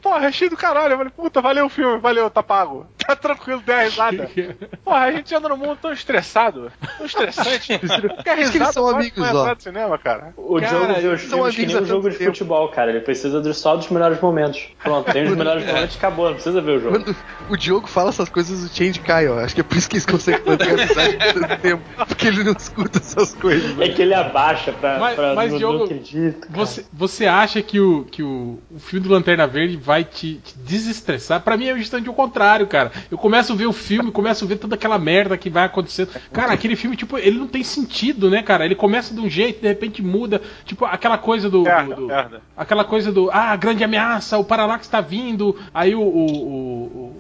Porra, 0.02 0.28
achei 0.28 0.50
do 0.50 0.58
caralho. 0.58 0.94
Eu 0.94 0.98
falei, 0.98 1.14
puta, 1.16 1.42
valeu 1.42 1.66
o 1.66 1.70
filme, 1.70 2.00
valeu, 2.00 2.30
tá 2.30 2.44
pago. 2.44 2.88
Tá 3.08 3.16
tranquilo, 3.16 3.62
deu 3.66 3.76
a 3.76 3.84
risada. 3.84 4.30
Porra, 4.84 4.98
a 5.00 5.12
gente 5.12 5.34
anda 5.36 5.50
num 5.50 5.58
mundo 5.58 5.78
tão 5.82 5.92
estressado, 5.94 6.72
tão 6.98 7.06
estressante. 7.06 7.80
Que 8.24 8.30
a 8.30 8.36
Por 8.36 8.42
isso 8.42 8.52
que 8.52 8.58
eles 8.58 8.70
risada 8.70 8.74
são 8.74 8.88
amigos, 8.90 9.24
ó. 9.34 9.56
cinema, 9.60 9.98
cara. 9.98 10.34
O 10.38 10.60
Cara, 10.60 10.68
Diogo 10.70 10.94
vê 11.02 11.08
os 11.08 11.22
são 11.22 11.30
filmes 11.40 11.56
que 11.56 11.66
nem 11.66 11.76
o 11.78 11.86
jogo 11.86 12.10
de 12.10 12.18
tempo. 12.18 12.32
futebol, 12.32 12.68
cara. 12.70 12.92
Ele 12.92 13.00
precisa 13.02 13.42
de- 13.42 13.54
só 13.54 13.76
dos 13.76 13.90
melhores 13.90 14.20
momentos. 14.20 14.68
Pronto, 14.82 15.12
tem 15.12 15.26
os 15.26 15.36
melhores 15.38 15.66
momentos, 15.66 15.96
acabou, 15.98 16.26
não 16.28 16.34
precisa 16.36 16.62
ver 16.62 16.78
o 16.78 16.80
jogo. 16.82 17.00
Quando 17.04 17.16
o 17.50 17.58
Diogo 17.58 17.88
fala 17.88 18.10
essas 18.10 18.30
coisas, 18.30 18.64
o 18.64 18.76
Change 18.76 19.00
cai, 19.02 19.28
ó. 19.28 19.40
Acho 19.40 19.54
que 19.56 19.62
é 19.62 19.64
por 19.64 19.78
isso 19.78 19.90
que 19.90 19.96
eles 19.96 20.06
conseguem 20.06 20.42
manter 20.46 20.70
a 20.70 20.74
amizade 20.74 21.18
por 21.18 21.42
tanto 21.48 21.62
tempo. 21.62 21.84
Porque 22.08 22.28
ele 22.28 22.44
não 22.44 22.54
escuta 22.54 22.98
essas 23.00 23.34
coisas. 23.36 23.80
É 23.80 23.90
que 23.90 24.02
ele 24.02 24.14
abaixa 24.14 24.72
pra. 24.74 25.00
Mas- 25.00 25.16
pra 25.16 25.34
mas, 25.36 25.52
não, 25.52 25.58
Diogo, 25.58 25.78
não 25.80 25.86
acredito. 25.86 26.48
Você, 26.50 26.86
você 26.92 27.26
acha 27.28 27.62
que, 27.62 27.80
o, 27.80 28.06
que 28.06 28.24
o, 28.24 28.60
o 28.72 28.80
filme 28.80 29.08
do 29.08 29.14
Lanterna 29.14 29.46
Verde 29.48 29.78
vai 29.78 30.04
te, 30.04 30.36
te 30.44 30.58
desestressar? 30.58 31.42
Pra 31.42 31.56
mim 31.58 31.68
é 31.68 31.78
justamente 31.78 32.10
o 32.10 32.14
contrário, 32.14 32.68
cara. 32.68 32.92
Eu 33.12 33.18
começo 33.18 33.54
a 33.54 33.56
ver 33.56 33.66
o 33.66 33.74
filme, 33.74 34.12
começo 34.12 34.44
a 34.46 34.48
ver 34.48 34.58
toda 34.58 34.76
aquela 34.76 34.98
merda 34.98 35.38
que 35.38 35.50
vai 35.50 35.64
acontecendo. 35.66 36.10
Cara, 36.32 36.54
aquele 36.54 36.76
filme, 36.76 36.96
tipo, 36.96 37.18
ele 37.18 37.38
não 37.38 37.48
tem 37.48 37.64
sentido, 37.64 38.30
né, 38.30 38.42
cara? 38.42 38.66
Ele 38.66 38.76
começa 38.76 39.14
de 39.14 39.20
um 39.20 39.30
jeito, 39.30 39.62
de 39.62 39.68
repente 39.68 40.02
muda. 40.04 40.42
Tipo, 40.66 40.86
aquela 40.86 41.18
coisa 41.18 41.50
do. 41.50 41.60
do- 41.60 41.64
Merda, 41.64 41.96
do- 41.96 42.08
merda. 42.08 42.42
aquela 42.56 42.84
coisa 42.84 43.12
do. 43.12 43.30
Ah, 43.32 43.56
grande 43.56 43.84
ameaça, 43.84 44.38
o 44.38 44.44
Paralax 44.44 44.88
tá 44.88 45.02
vindo. 45.02 45.56
Aí 45.74 45.96
o, 45.96 46.02
o, 46.02 46.26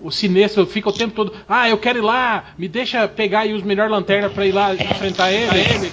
o, 0.03 0.07
o 0.07 0.11
Sinestro 0.11 0.65
fica 0.65 0.89
o 0.89 0.93
tempo 0.93 1.13
todo. 1.15 1.33
Ah, 1.47 1.69
eu 1.69 1.77
quero 1.77 1.99
ir 1.99 2.01
lá, 2.01 2.45
me 2.57 2.67
deixa 2.67 3.07
pegar 3.07 3.39
aí 3.41 3.53
os 3.53 3.63
melhores 3.63 3.91
lanternas 3.91 4.31
pra 4.33 4.45
ir 4.45 4.51
lá 4.51 4.73
enfrentar 4.73 5.31
ele. 5.31 5.91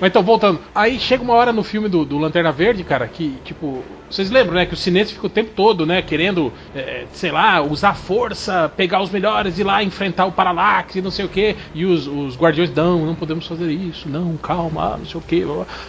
Mas 0.00 0.08
então, 0.10 0.22
voltando. 0.22 0.60
Aí 0.74 0.98
chega 0.98 1.22
uma 1.22 1.34
hora 1.34 1.52
no 1.52 1.62
filme 1.62 1.88
do, 1.88 2.04
do 2.04 2.16
Lanterna 2.18 2.50
Verde, 2.50 2.82
cara, 2.84 3.06
que, 3.06 3.36
tipo. 3.44 3.84
Vocês 4.10 4.30
lembram, 4.30 4.54
né? 4.54 4.66
Que 4.66 4.74
o 4.74 4.76
Sinestro 4.76 5.14
fica 5.14 5.26
o 5.26 5.30
tempo 5.30 5.52
todo, 5.54 5.86
né? 5.86 6.02
Querendo, 6.02 6.52
é, 6.74 7.06
sei 7.12 7.30
lá, 7.30 7.62
usar 7.62 7.94
força, 7.94 8.70
pegar 8.76 9.00
os 9.00 9.10
melhores, 9.10 9.58
ir 9.58 9.64
lá 9.64 9.82
enfrentar 9.84 10.26
o 10.26 10.32
Parallax 10.32 10.96
e 10.96 11.00
não 11.00 11.10
sei 11.10 11.24
o 11.24 11.28
que. 11.28 11.56
E 11.74 11.86
os, 11.86 12.08
os 12.08 12.36
guardiões, 12.36 12.74
não, 12.74 13.06
não 13.06 13.14
podemos 13.14 13.46
fazer 13.46 13.70
isso, 13.70 14.08
não, 14.08 14.36
calma, 14.36 14.96
não 14.96 15.06
sei 15.06 15.20
o 15.20 15.22
que. 15.22 15.46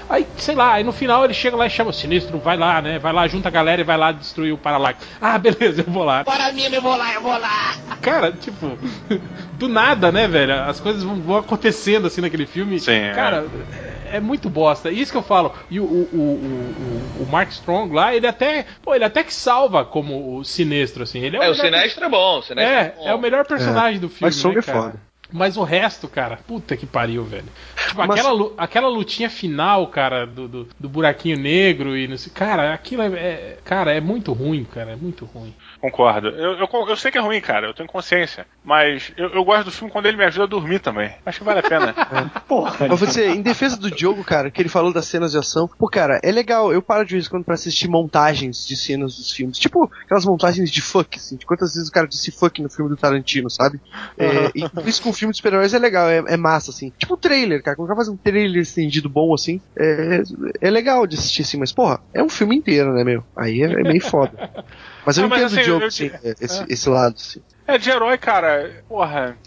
Aí, 0.08 0.28
sei 0.38 0.56
lá, 0.56 0.74
aí 0.74 0.84
no 0.84 0.92
final 0.92 1.26
ele 1.26 1.34
chega 1.34 1.58
lá 1.58 1.66
e 1.66 1.70
chama 1.70 1.90
o 1.90 1.94
Sinestro, 1.94 2.38
vai 2.38 2.58
lá, 2.58 2.82
né? 2.82 3.00
Vai 3.00 3.12
lá, 3.12 3.28
junta 3.28 3.48
a 3.48 3.52
galera 3.52 3.82
e 3.82 3.84
vai 3.84 3.98
lá 3.98 4.12
destruir 4.12 4.54
o 4.54 4.58
Parallax. 4.58 5.02
Ah, 5.22 5.38
beleza, 5.38 5.84
eu 5.86 5.94
vou 5.94 6.04
lá. 6.04 6.24
Para 6.24 6.52
mim, 6.52 6.64
eu 6.64 6.82
vou 6.82 6.98
lá, 6.98 7.14
eu 7.14 7.22
vou 7.22 7.38
lá. 7.38 7.76
Cara, 8.02 8.32
tipo, 8.32 8.78
do 9.54 9.70
nada, 9.70 10.12
né, 10.12 10.28
velho? 10.28 10.54
As 10.64 10.80
coisas 10.80 11.04
vão, 11.04 11.16
vão 11.22 11.38
acontecendo 11.38 12.08
assim 12.08 12.22
naquele 12.22 12.46
filme. 12.46 12.80
Sim, 12.80 12.92
é. 12.92 13.12
Cara, 13.12 13.46
é, 13.72 14.01
é 14.12 14.20
muito 14.20 14.50
bosta. 14.50 14.92
Isso 14.92 15.12
que 15.12 15.18
eu 15.18 15.24
falo. 15.24 15.54
E 15.70 15.80
o, 15.80 15.84
o, 15.84 16.10
o, 16.14 17.22
o, 17.22 17.24
o 17.24 17.28
Mark 17.32 17.50
Strong 17.52 17.94
lá, 17.94 18.16
ele 18.16 18.28
até. 18.28 18.66
Pô, 18.82 18.94
ele 18.94 19.04
até 19.04 19.24
que 19.24 19.34
salva 19.34 19.84
como 19.86 20.38
o 20.38 20.44
sinestro, 20.44 21.04
assim. 21.04 21.20
Ele 21.20 21.38
é, 21.38 21.46
É, 21.46 21.50
o 21.50 21.56
Sinestro 21.56 22.04
é 22.06 22.10
bom. 22.10 22.40
O 22.40 22.42
Sinestro 22.42 22.74
é, 22.74 22.90
bom. 22.98 23.08
é 23.08 23.16
o 23.16 23.20
melhor 23.20 23.46
personagem 23.46 24.00
do 24.00 24.10
filme. 24.10 24.22
Mas 24.22 24.36
Strong 24.36 24.56
né, 24.56 24.60
é 24.60 24.64
foda. 24.64 25.12
Mas 25.34 25.56
o 25.56 25.64
resto, 25.64 26.10
cara, 26.10 26.38
puta 26.46 26.76
que 26.76 26.86
pariu, 26.86 27.24
velho. 27.24 27.46
Tipo, 27.88 28.06
Mas- 28.06 28.20
aquela, 28.20 28.52
aquela 28.58 28.88
lutinha 28.90 29.30
final, 29.30 29.88
cara, 29.88 30.26
do, 30.28 30.46
do, 30.48 30.68
do 30.78 30.90
buraquinho 30.90 31.40
negro 31.40 31.96
e 31.96 32.06
não 32.06 32.18
sei. 32.18 32.34
Cara, 32.34 32.74
aquilo 32.74 33.02
é, 33.02 33.08
é- 33.08 33.58
Cara, 33.64 33.94
é 33.94 34.02
muito 34.02 34.34
ruim, 34.34 34.66
cara. 34.66 34.92
É 34.92 34.96
muito 34.98 35.24
ruim. 35.24 35.56
Concordo. 35.82 36.28
Eu, 36.28 36.54
eu, 36.60 36.70
eu 36.90 36.96
sei 36.96 37.10
que 37.10 37.18
é 37.18 37.22
ruim, 37.22 37.42
cara, 37.42 37.66
eu 37.66 37.74
tenho 37.74 37.90
consciência. 37.90 38.46
Mas 38.64 39.12
eu, 39.18 39.30
eu 39.30 39.44
gosto 39.44 39.66
do 39.66 39.72
filme 39.72 39.92
quando 39.92 40.06
ele 40.06 40.16
me 40.16 40.24
ajuda 40.24 40.44
a 40.44 40.48
dormir 40.48 40.80
também. 40.80 41.12
Acho 41.26 41.40
que 41.40 41.44
vale 41.44 41.60
a 41.60 41.64
pena. 41.64 41.94
Porra, 42.48 42.88
Mas 42.88 43.00
você, 43.00 43.30
em 43.30 43.42
defesa 43.42 43.76
do 43.78 43.90
Diogo, 43.90 44.24
cara, 44.24 44.52
que 44.52 44.62
ele 44.62 44.70
falou 44.70 44.94
das 44.94 45.08
cenas 45.08 45.32
de 45.32 45.40
ação, 45.40 45.68
pô, 45.68 45.88
cara, 45.88 46.20
é 46.24 46.32
legal, 46.32 46.72
eu 46.72 46.84
paro 46.84 47.04
de 47.04 47.16
vez 47.16 47.26
em 47.26 47.30
quando 47.30 47.44
pra 47.44 47.56
assistir 47.56 47.88
montagens 47.88 48.68
de 48.68 48.76
cenas 48.76 49.16
dos 49.18 49.32
filmes. 49.32 49.58
Tipo, 49.58 49.92
aquelas 50.06 50.24
montagens 50.24 50.70
de 50.70 50.82
fuck, 50.84 51.18
assim, 51.18 51.36
de 51.36 51.48
quantas 51.48 51.74
vezes 51.74 51.90
o 51.90 51.92
cara 51.92 52.08
disse 52.08 52.32
fuck 52.32 52.62
no 52.62 52.70
filme 52.70 52.92
do 52.92 52.96
Tarantino, 52.96 53.50
sabe? 53.50 53.82
É, 54.20 54.52
e 54.54 54.88
isso 54.88 55.02
com 55.02 55.10
um 55.10 55.14
filme 55.14 55.32
de 55.32 55.38
super-heróis 55.38 55.74
é 55.74 55.80
legal, 55.80 56.08
é, 56.08 56.24
é 56.28 56.38
massa, 56.38 56.70
assim. 56.70 56.94
Tipo 56.96 57.16
um 57.16 57.18
trailer, 57.18 57.64
cara, 57.64 57.76
quando 57.76 57.86
o 57.86 57.88
cara 57.88 57.98
faz 57.98 58.08
um 58.08 58.18
trailer 58.18 58.62
estendido 58.62 59.10
bom, 59.10 59.34
assim, 59.34 59.60
é, 59.76 60.22
é 60.62 60.70
legal 60.70 61.08
de 61.08 61.16
assistir, 61.16 61.42
assim, 61.42 61.58
mas, 61.58 61.72
porra, 61.72 62.00
é 62.14 62.22
um 62.22 62.30
filme 62.30 62.56
inteiro, 62.56 62.94
né, 62.94 63.04
meu? 63.04 63.24
Aí 63.36 63.64
é, 63.64 63.66
é 63.66 63.84
meio 63.84 64.02
foda. 64.02 64.52
Mas 65.06 65.18
eu 65.18 65.26
Ah, 65.26 65.28
mas 65.28 65.40
entendo 65.42 65.52
assim, 65.54 65.62
o 65.62 65.64
Diogo, 65.64 65.86
assim, 65.86 66.12
esse, 66.40 66.66
esse 66.70 66.90
lado, 66.90 67.16
assim. 67.16 67.42
É 67.68 67.78
de 67.78 67.90
herói, 67.90 68.18
cara. 68.18 68.84
Porra. 68.88 69.38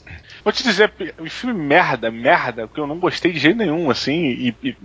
Vou 0.42 0.52
te 0.52 0.62
dizer, 0.62 0.92
o 1.18 1.28
filme 1.28 1.58
merda, 1.58 2.10
merda, 2.10 2.68
que 2.68 2.78
eu 2.80 2.86
não 2.86 2.98
gostei 2.98 3.32
de 3.32 3.38
jeito 3.38 3.56
nenhum, 3.58 3.90
assim, 3.90 4.24
e, 4.26 4.56
e- 4.62 4.76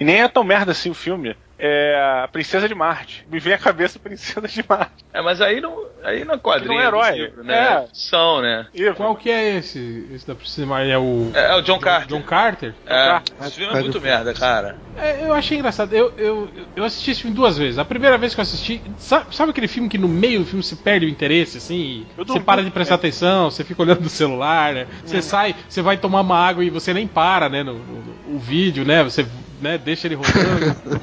e 0.00 0.04
nem 0.04 0.20
é 0.22 0.28
tão 0.28 0.44
merda 0.44 0.72
assim 0.72 0.90
o 0.90 0.94
filme. 0.94 1.36
É 1.64 2.22
a 2.24 2.28
Princesa 2.28 2.66
de 2.66 2.74
Marte. 2.74 3.24
Me 3.30 3.38
vem 3.38 3.52
à 3.52 3.58
cabeça 3.58 3.96
a 3.96 4.00
Princesa 4.02 4.48
de 4.48 4.64
Marte. 4.68 5.04
É, 5.14 5.22
mas 5.22 5.40
aí 5.40 5.60
não, 5.60 5.78
aí 6.02 6.24
não 6.24 6.34
é 6.34 6.38
quadrinho. 6.38 6.74
Não 6.74 6.80
é 6.80 6.86
herói. 6.86 7.10
livro, 7.12 7.44
né? 7.44 7.54
É. 7.54 7.84
São, 7.92 8.42
né? 8.42 8.66
E, 8.74 8.92
Qual 8.94 9.14
que 9.14 9.30
é 9.30 9.58
esse? 9.58 10.08
Esse 10.12 10.26
da 10.26 10.34
Priscila 10.34 10.82
É 10.82 10.98
o. 10.98 11.30
É, 11.32 11.52
é 11.52 11.54
o 11.54 11.60
John 11.62 11.78
Carter. 11.78 12.08
John 12.08 12.22
Carter? 12.24 12.74
É, 12.84 13.12
John 13.12 13.22
esse 13.46 13.50
filme 13.52 13.64
é 13.70 13.72
Carter. 13.74 13.82
muito 13.82 14.00
merda, 14.00 14.34
cara. 14.34 14.76
É, 14.96 15.24
eu 15.24 15.32
achei 15.32 15.56
engraçado. 15.56 15.92
Eu, 15.94 16.12
eu, 16.18 16.50
eu 16.74 16.82
assisti 16.84 17.12
esse 17.12 17.20
filme 17.22 17.36
duas 17.36 17.56
vezes. 17.56 17.78
A 17.78 17.84
primeira 17.84 18.18
vez 18.18 18.34
que 18.34 18.40
eu 18.40 18.42
assisti. 18.42 18.82
Sabe, 18.98 19.26
sabe 19.34 19.50
aquele 19.52 19.68
filme 19.68 19.88
que 19.88 19.96
no 19.98 20.08
meio 20.08 20.40
do 20.40 20.46
filme 20.46 20.64
você 20.64 20.74
perde 20.74 21.06
o 21.06 21.08
interesse, 21.08 21.58
assim? 21.58 22.06
e 22.18 22.24
Você 22.24 22.40
para 22.40 22.64
de 22.64 22.70
prestar 22.72 22.96
atenção, 22.96 23.50
você 23.52 23.62
fica 23.62 23.80
olhando 23.82 24.00
no 24.00 24.08
celular, 24.08 24.74
né? 24.74 24.88
Você 25.04 25.22
sai, 25.22 25.54
você 25.68 25.80
vai 25.80 25.96
tomar 25.96 26.22
uma 26.22 26.36
água 26.36 26.64
e 26.64 26.70
você 26.70 26.92
nem 26.92 27.06
para, 27.06 27.48
né? 27.48 27.62
No, 27.62 27.74
no- 27.74 28.36
o 28.36 28.38
vídeo, 28.40 28.84
né? 28.84 29.02
Você 29.04 29.24
né, 29.62 29.78
deixa 29.78 30.08
ele 30.08 30.16
rodando. 30.16 31.00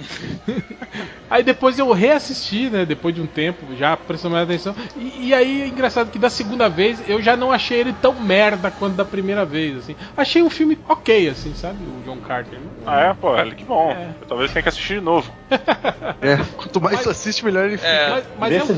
aí 1.30 1.42
depois 1.42 1.80
eu 1.80 1.92
reassisti, 1.92 2.70
né? 2.70 2.86
Depois 2.86 3.16
de 3.16 3.22
um 3.22 3.26
tempo, 3.26 3.66
já 3.78 3.96
prestando 3.96 4.36
mais 4.36 4.44
atenção. 4.44 4.76
E, 4.98 5.30
e 5.30 5.34
aí 5.34 5.62
é 5.62 5.68
engraçado 5.68 6.12
que 6.12 6.20
da 6.20 6.30
segunda 6.30 6.68
vez 6.68 7.02
eu 7.08 7.22
já 7.22 7.38
não 7.38 7.52
achei 7.52 7.80
ele 7.80 7.94
tão 8.02 8.20
merda 8.20 8.70
quanto 8.70 8.96
da 8.96 9.06
primeira 9.06 9.46
vez, 9.46 9.78
assim. 9.78 9.96
Achei 10.16 10.44
um 10.44 10.50
filme 10.50 10.78
ok, 10.88 11.30
assim, 11.30 11.54
sabe? 11.56 11.78
O 11.84 12.04
John 12.04 12.18
Carter. 12.18 12.60
Ah, 12.86 13.00
é, 13.00 13.14
pô, 13.14 13.34
que 13.56 13.64
bom. 13.64 13.92
É. 13.92 14.10
Eu 14.22 14.28
talvez 14.28 14.52
tenha 14.52 14.62
que 14.62 14.70
assistir 14.70 14.96
de 14.96 15.02
novo. 15.02 15.32
É, 16.22 16.38
quanto 16.58 16.82
mais 16.82 17.02
tu 17.02 17.10
assiste, 17.10 17.46
melhor 17.46 17.66
ele 17.66 17.78
fica. 17.78 17.88
É, 17.88 18.10
Mas, 18.10 18.26
mas 18.40 18.54
é 18.54 18.64
um. 18.64 18.78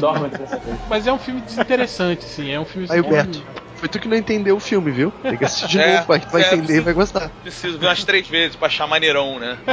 Mas 0.90 1.08
é 1.08 1.14
um 1.14 1.18
filme 1.18 1.42
desinteressante, 1.42 2.26
assim. 2.26 2.52
É 2.52 2.60
um 2.60 2.66
filme. 2.66 2.88
Aí 2.90 3.00
o 3.00 3.06
assim, 3.06 3.10
Beto, 3.10 3.44
foi 3.82 3.90
tu 3.90 4.00
que 4.00 4.08
não 4.08 4.16
entendeu 4.16 4.56
o 4.56 4.60
filme, 4.60 4.92
viu? 4.92 5.12
Tem 5.24 5.36
que 5.36 5.44
assistir 5.44 5.68
de 5.70 5.80
É, 5.82 5.96
novo, 5.96 6.08
vai, 6.08 6.20
vai 6.20 6.44
é, 6.44 6.54
entender 6.54 6.78
e 6.78 6.80
vai 6.82 6.94
gostar. 6.94 7.30
Preciso 7.42 7.80
ver 7.80 7.88
umas 7.88 8.04
três 8.04 8.28
vezes 8.28 8.56
pra 8.56 8.68
achar 8.68 8.86
maneirão, 8.86 9.40
né? 9.40 9.58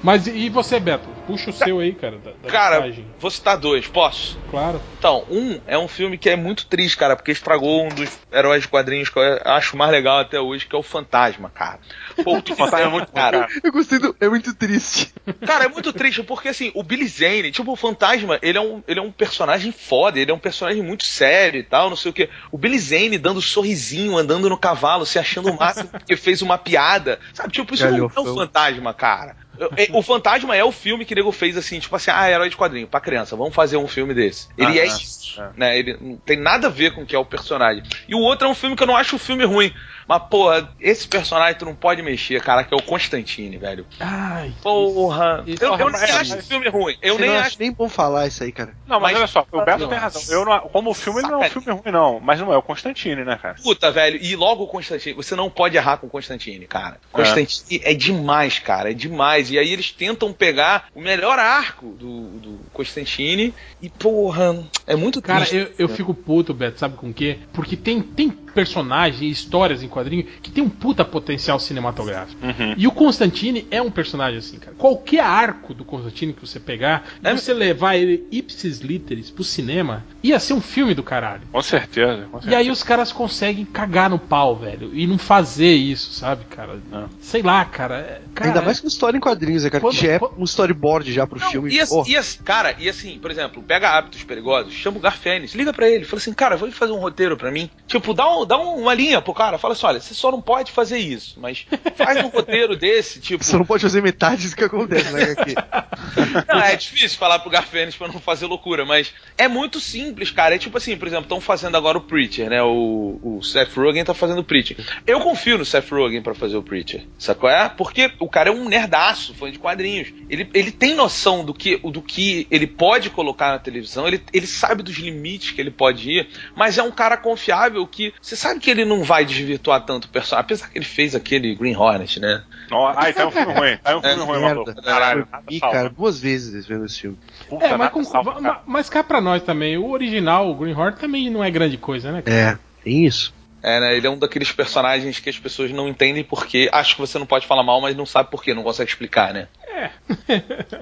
Mas 0.00 0.28
e 0.28 0.48
você, 0.48 0.78
Beto? 0.78 1.08
Puxa 1.26 1.50
o 1.50 1.52
seu 1.52 1.80
aí, 1.80 1.92
cara. 1.92 2.18
Da, 2.18 2.30
da 2.30 2.48
Cara, 2.48 2.76
listagem. 2.86 3.06
vou 3.18 3.30
citar 3.32 3.56
dois, 3.58 3.88
posso? 3.88 4.38
Claro. 4.48 4.80
Então, 4.96 5.24
um 5.28 5.60
é 5.66 5.76
um 5.76 5.88
filme 5.88 6.16
que 6.16 6.30
é 6.30 6.36
muito 6.36 6.66
triste, 6.66 6.96
cara, 6.96 7.16
porque 7.16 7.32
estragou 7.32 7.84
um 7.84 7.88
dos 7.88 8.16
heróis 8.32 8.62
de 8.62 8.68
quadrinhos 8.68 9.08
que 9.08 9.18
eu 9.18 9.40
acho 9.44 9.76
mais 9.76 9.90
legal 9.90 10.20
até 10.20 10.40
hoje, 10.40 10.64
que 10.66 10.76
é 10.76 10.78
o 10.78 10.82
Fantasma, 10.84 11.50
cara. 11.52 11.80
Pô, 12.24 12.36
o 12.38 12.42
que 12.42 12.54
Fantasma 12.54 12.86
é 12.86 12.90
muito 12.90 13.12
cara. 13.12 13.46
Eu 13.62 13.72
gostei 13.72 13.98
do. 13.98 14.14
É 14.20 14.28
muito 14.28 14.54
triste. 14.54 15.12
Cara, 15.46 15.64
é 15.64 15.68
muito 15.68 15.92
triste, 15.92 16.22
porque 16.22 16.48
assim, 16.48 16.70
o 16.74 16.82
Billy 16.82 17.06
Zane, 17.06 17.50
tipo, 17.50 17.70
o 17.72 17.76
Fantasma, 17.76 18.38
ele 18.42 18.58
é 18.58 18.60
um, 18.60 18.82
ele 18.88 18.98
é 19.00 19.02
um 19.02 19.10
personagem 19.12 19.72
foda, 19.72 20.18
ele 20.18 20.30
é 20.30 20.34
um 20.34 20.38
personagem 20.38 20.82
muito 20.82 21.04
sério 21.04 21.60
e 21.60 21.62
tal, 21.64 21.88
não 21.88 21.96
sei 21.96 22.10
o 22.10 22.14
que. 22.14 22.28
O 22.50 22.58
Billy 22.58 22.78
Zane 22.78 23.18
dando 23.18 23.40
sorrisinho, 23.40 24.16
andando 24.16 24.48
no 24.48 24.58
cavalo, 24.58 25.06
se 25.06 25.18
achando 25.18 25.50
o 25.50 25.56
máximo 25.58 25.88
porque 25.88 26.16
fez 26.16 26.42
uma 26.42 26.58
piada. 26.58 27.18
Sabe, 27.32 27.52
tipo, 27.52 27.74
isso 27.74 27.82
não 27.84 27.90
é 27.90 27.92
Galhofão. 27.92 28.24
o 28.24 28.34
Fantasma, 28.34 28.94
cara. 28.94 29.36
É- 29.76 29.88
O 29.92 30.02
Fantasma 30.02 30.54
é 30.54 30.62
o 30.62 30.70
filme 30.70 31.04
que 31.04 31.12
o 31.14 31.16
nego 31.16 31.32
fez 31.32 31.56
assim, 31.56 31.80
tipo 31.80 31.94
assim, 31.96 32.12
ah, 32.12 32.30
herói 32.30 32.48
de 32.48 32.56
quadrinho, 32.56 32.86
pra 32.86 33.00
criança, 33.00 33.34
vamos 33.34 33.52
fazer 33.54 33.76
um 33.76 33.88
filme 33.88 34.14
desse. 34.14 34.46
Ele 34.56 34.68
Ah, 34.68 34.76
é 34.76 34.78
é, 34.78 34.86
isso, 34.86 35.40
é. 35.40 35.50
né? 35.56 35.78
Ele 35.78 35.96
não 36.00 36.16
tem 36.16 36.36
nada 36.38 36.68
a 36.68 36.70
ver 36.70 36.92
com 36.92 37.02
o 37.02 37.06
que 37.06 37.16
é 37.16 37.18
o 37.18 37.24
personagem. 37.24 37.82
E 38.08 38.14
o 38.14 38.20
outro 38.20 38.46
é 38.46 38.50
um 38.50 38.54
filme 38.54 38.76
que 38.76 38.82
eu 38.84 38.86
não 38.86 38.96
acho 38.96 39.16
o 39.16 39.18
filme 39.18 39.44
ruim, 39.44 39.72
Mas, 40.08 40.22
porra, 40.30 40.68
esse 40.80 41.06
personagem 41.06 41.58
tu 41.58 41.64
não 41.66 41.74
pode 41.74 42.00
mexer, 42.02 42.40
cara, 42.40 42.64
que 42.64 42.72
é 42.72 42.76
o 42.76 42.82
Constantine, 42.82 43.58
velho. 43.58 43.86
Ai, 44.00 44.52
Porra. 44.62 45.44
Isso- 45.46 45.62
Eu, 45.62 45.72
eu 45.72 45.78
Porra, 45.78 45.90
nem 45.90 46.00
mas- 46.00 46.10
acho 46.16 46.38
o 46.38 46.42
filme 46.42 46.68
ruim. 46.68 46.96
Eu 47.02 47.18
nem 47.18 47.28
não 47.28 47.36
acho. 47.38 47.56
nem 47.58 47.70
bom 47.72 47.88
falar 47.88 48.26
isso 48.26 48.42
aí, 48.42 48.50
cara. 48.50 48.72
Não, 48.86 48.98
mas, 48.98 49.12
Mas- 49.12 49.18
olha 49.20 49.26
só, 49.26 49.46
o 49.52 49.64
Beto 49.64 49.80
Não. 49.80 49.88
tem 49.88 49.98
razão. 49.98 50.22
Eu 50.34 50.44
não, 50.44 50.60
como 50.68 50.94
filme, 50.94 51.20
ele 51.20 51.28
não 51.28 51.42
é 51.42 51.46
um 51.46 51.50
filme 51.50 51.70
ruim, 51.70 51.92
não. 51.92 52.20
Mas 52.20 52.40
não 52.40 52.52
é 52.52 52.56
o 52.56 52.62
Constantine, 52.62 53.22
né, 53.24 53.38
cara? 53.40 53.56
Puta, 53.62 53.90
velho, 53.90 54.18
e 54.22 54.34
logo 54.34 54.64
o 54.64 54.66
Constantine, 54.66 55.14
você 55.14 55.34
não 55.36 55.50
pode 55.50 55.76
errar 55.76 55.98
com 55.98 56.06
o 56.06 56.10
Constantine, 56.10 56.66
cara. 56.66 56.98
Constantine 57.12 57.80
é. 57.84 57.92
demais, 57.94 58.58
cara, 58.58 58.90
é 58.90 58.94
demais. 58.94 59.50
E 59.50 59.58
aí 59.58 59.70
eles 59.72 59.92
tentam 59.92 60.32
pegar 60.32 60.86
o 60.94 61.00
melhor 61.02 61.38
arco 61.38 61.88
do, 61.88 62.28
do 62.38 62.60
Constantine 62.72 63.52
e, 63.82 63.88
porra, 63.90 64.56
é 64.86 64.96
muito 64.96 65.20
Cara, 65.20 65.40
triste. 65.44 65.56
eu, 65.78 65.86
eu 65.86 65.88
fico 65.88 66.14
puto, 66.14 66.54
Beto, 66.54 66.78
sabe 66.78 66.96
com 66.96 67.10
o 67.10 67.14
quê? 67.14 67.38
Porque 67.52 67.76
tem, 67.76 68.00
tem 68.00 68.30
personagens 68.52 69.20
e 69.22 69.30
histórias 69.30 69.82
em 69.82 69.88
quadrinho 69.88 70.24
que 70.42 70.50
tem 70.50 70.62
um 70.62 70.68
puta 70.68 71.04
potencial 71.04 71.58
cinematográfico. 71.58 72.44
Uhum. 72.44 72.74
E 72.76 72.86
o 72.86 72.90
Constantine 72.92 73.66
é 73.70 73.80
um 73.80 73.90
personagem 73.90 74.38
assim, 74.38 74.58
cara. 74.58 74.74
Qualquer 74.76 75.20
arco 75.20 75.72
do 75.74 75.84
Constantine 75.84 76.32
que 76.32 76.40
você 76.46 76.58
pegar, 76.60 77.04
É- 77.22 77.30
e 77.32 77.38
você 77.38 77.52
levar 77.54 77.96
ele 77.96 78.26
ipsis 78.30 78.78
literis 78.80 79.30
pro 79.30 79.44
cinema, 79.44 80.04
ia 80.22 80.38
ser 80.40 80.54
um 80.54 80.60
filme 80.60 80.94
do 80.94 81.02
caralho. 81.02 81.42
Com 81.52 81.62
certeza, 81.62 82.26
com 82.30 82.38
E 82.38 82.42
certeza. 82.42 82.56
aí 82.56 82.70
os 82.70 82.82
caras 82.82 83.12
conseguem 83.12 83.64
cagar 83.64 84.10
no 84.10 84.18
pau, 84.18 84.56
velho. 84.56 84.90
E 84.94 85.06
não 85.06 85.18
fazer 85.18 85.74
isso, 85.74 86.12
sabe, 86.12 86.44
cara? 86.46 86.78
Não. 86.90 87.08
Sei 87.20 87.42
lá, 87.42 87.64
cara. 87.64 87.98
é- 87.98 88.20
cara, 88.34 88.50
Ainda 88.50 88.62
mais 88.62 88.80
com 88.80 88.86
história 88.88 89.16
em 89.16 89.20
quadrinhos, 89.20 89.64
né, 89.64 89.70
cara? 89.70 89.80
Quando- 89.80 89.94
que 89.96 90.06
já 90.06 90.12
é 90.12 90.18
quando- 90.18 90.38
um 90.38 90.44
storyboard 90.44 91.12
já 91.12 91.26
pro 91.26 91.38
Não, 91.40 91.50
filme. 91.50 91.70
e, 91.74 91.80
assim, 91.80 91.94
Porra. 91.94 92.08
e 92.10 92.16
assim, 92.16 92.38
cara, 92.44 92.74
e 92.78 92.88
assim, 92.88 93.18
por 93.18 93.30
exemplo, 93.30 93.62
pega 93.62 93.90
hábitos 93.90 94.22
perigosos, 94.24 94.72
chama 94.72 94.98
o 94.98 95.00
Garfênis, 95.00 95.54
liga 95.54 95.72
pra 95.72 95.88
ele, 95.88 96.04
fala 96.04 96.20
assim, 96.20 96.32
cara, 96.32 96.56
vai 96.56 96.70
fazer 96.70 96.92
um 96.92 96.98
roteiro 96.98 97.36
pra 97.36 97.50
mim. 97.50 97.70
Tipo, 97.86 98.12
dá, 98.14 98.28
um, 98.37 98.37
dá 98.44 98.58
uma 98.58 98.94
linha 98.94 99.20
pro 99.20 99.34
cara, 99.34 99.58
fala 99.58 99.74
assim, 99.74 99.86
olha, 99.86 100.00
você 100.00 100.14
só 100.14 100.30
não 100.30 100.40
pode 100.40 100.72
fazer 100.72 100.98
isso, 100.98 101.38
mas 101.40 101.66
faz 101.96 102.24
um 102.24 102.28
roteiro 102.28 102.76
desse, 102.76 103.20
tipo. 103.20 103.44
Você 103.44 103.56
não 103.56 103.64
pode 103.64 103.82
fazer 103.82 104.02
metade 104.02 104.42
disso 104.42 104.56
que 104.56 104.64
acontece, 104.64 105.12
né, 105.12 105.34
aqui. 105.38 105.54
Não, 106.48 106.60
é 106.60 106.76
difícil 106.76 107.18
falar 107.18 107.38
pro 107.38 107.50
Garfênis 107.50 107.96
pra 107.96 108.08
não 108.08 108.20
fazer 108.20 108.46
loucura, 108.46 108.84
mas 108.84 109.12
é 109.36 109.48
muito 109.48 109.80
simples, 109.80 110.30
cara. 110.30 110.54
É 110.54 110.58
tipo 110.58 110.76
assim, 110.78 110.96
por 110.96 111.06
exemplo, 111.06 111.24
estão 111.24 111.40
fazendo 111.40 111.76
agora 111.76 111.98
o 111.98 112.00
Preacher, 112.00 112.48
né? 112.48 112.62
O, 112.62 113.18
o 113.22 113.42
Seth 113.42 113.74
Rogen 113.74 114.04
tá 114.04 114.14
fazendo 114.14 114.40
o 114.40 114.44
Preacher. 114.44 114.76
Eu 115.06 115.20
confio 115.20 115.58
no 115.58 115.64
Seth 115.64 115.90
Rogen 115.90 116.22
pra 116.22 116.34
fazer 116.34 116.56
o 116.56 116.62
Preacher, 116.62 117.04
sacou? 117.18 117.48
É? 117.48 117.68
Porque 117.68 118.10
o 118.18 118.28
cara 118.28 118.50
é 118.50 118.52
um 118.52 118.68
nerdaço, 118.68 119.34
fã 119.34 119.50
de 119.50 119.58
quadrinhos. 119.58 120.12
Ele, 120.28 120.48
ele 120.54 120.70
tem 120.70 120.94
noção 120.94 121.44
do 121.44 121.52
que, 121.52 121.76
do 121.76 122.02
que 122.02 122.46
ele 122.50 122.66
pode 122.66 123.10
colocar 123.10 123.52
na 123.52 123.58
televisão, 123.58 124.06
ele, 124.06 124.22
ele 124.32 124.46
sabe 124.46 124.82
dos 124.82 124.96
limites 124.96 125.50
que 125.50 125.60
ele 125.60 125.70
pode 125.70 126.10
ir, 126.10 126.28
mas 126.56 126.78
é 126.78 126.82
um 126.82 126.90
cara 126.90 127.16
confiável 127.16 127.86
que 127.86 128.12
você 128.28 128.36
sabe 128.36 128.60
que 128.60 128.70
ele 128.70 128.84
não 128.84 129.02
vai 129.02 129.24
desvirtuar 129.24 129.86
tanto 129.86 130.04
o 130.04 130.08
personagem, 130.08 130.44
apesar 130.44 130.68
que 130.68 130.76
ele 130.76 130.84
fez 130.84 131.14
aquele 131.14 131.54
Green 131.54 131.74
Hornet, 131.74 132.20
né? 132.20 132.44
Não, 132.70 132.86
ah, 132.86 133.08
então 133.08 133.22
é 133.22 133.26
um 133.26 133.30
filme 133.30 133.52
ruim. 133.54 133.78
É 133.82 133.96
um 133.96 134.02
filme 134.02 134.22
ruim, 134.22 134.40
merda. 134.40 134.54
maluco. 134.54 134.82
Caralho, 134.82 135.28
salva. 135.30 135.74
cara, 135.74 135.88
duas 135.88 136.20
vezes 136.20 136.66
vendo 136.66 136.84
esse 136.84 137.00
filme. 137.00 137.18
Puta, 137.48 137.64
É, 137.64 137.74
mas, 137.74 137.90
com, 137.90 138.04
salva, 138.04 138.62
mas 138.66 138.90
cá 138.90 139.02
pra 139.02 139.22
nós 139.22 139.42
também. 139.42 139.78
O 139.78 139.90
original, 139.90 140.50
o 140.50 140.54
Green 140.54 140.74
Hornet, 140.74 141.00
também 141.00 141.30
não 141.30 141.42
é 141.42 141.50
grande 141.50 141.78
coisa, 141.78 142.12
né? 142.12 142.20
cara? 142.20 142.36
É, 142.36 142.58
tem 142.84 143.06
isso. 143.06 143.32
É, 143.62 143.80
né? 143.80 143.96
Ele 143.96 144.06
é 144.06 144.10
um 144.10 144.18
daqueles 144.18 144.52
personagens 144.52 145.18
que 145.18 145.30
as 145.30 145.38
pessoas 145.38 145.70
não 145.70 145.88
entendem 145.88 146.22
porque 146.22 146.68
acho 146.70 146.96
que 146.96 147.00
você 147.00 147.18
não 147.18 147.26
pode 147.26 147.46
falar 147.46 147.62
mal, 147.62 147.80
mas 147.80 147.96
não 147.96 148.04
sabe 148.04 148.30
por 148.30 148.42
quê, 148.42 148.52
não 148.52 148.62
consegue 148.62 148.90
explicar, 148.90 149.32
né? 149.32 149.48
É. 149.78 149.90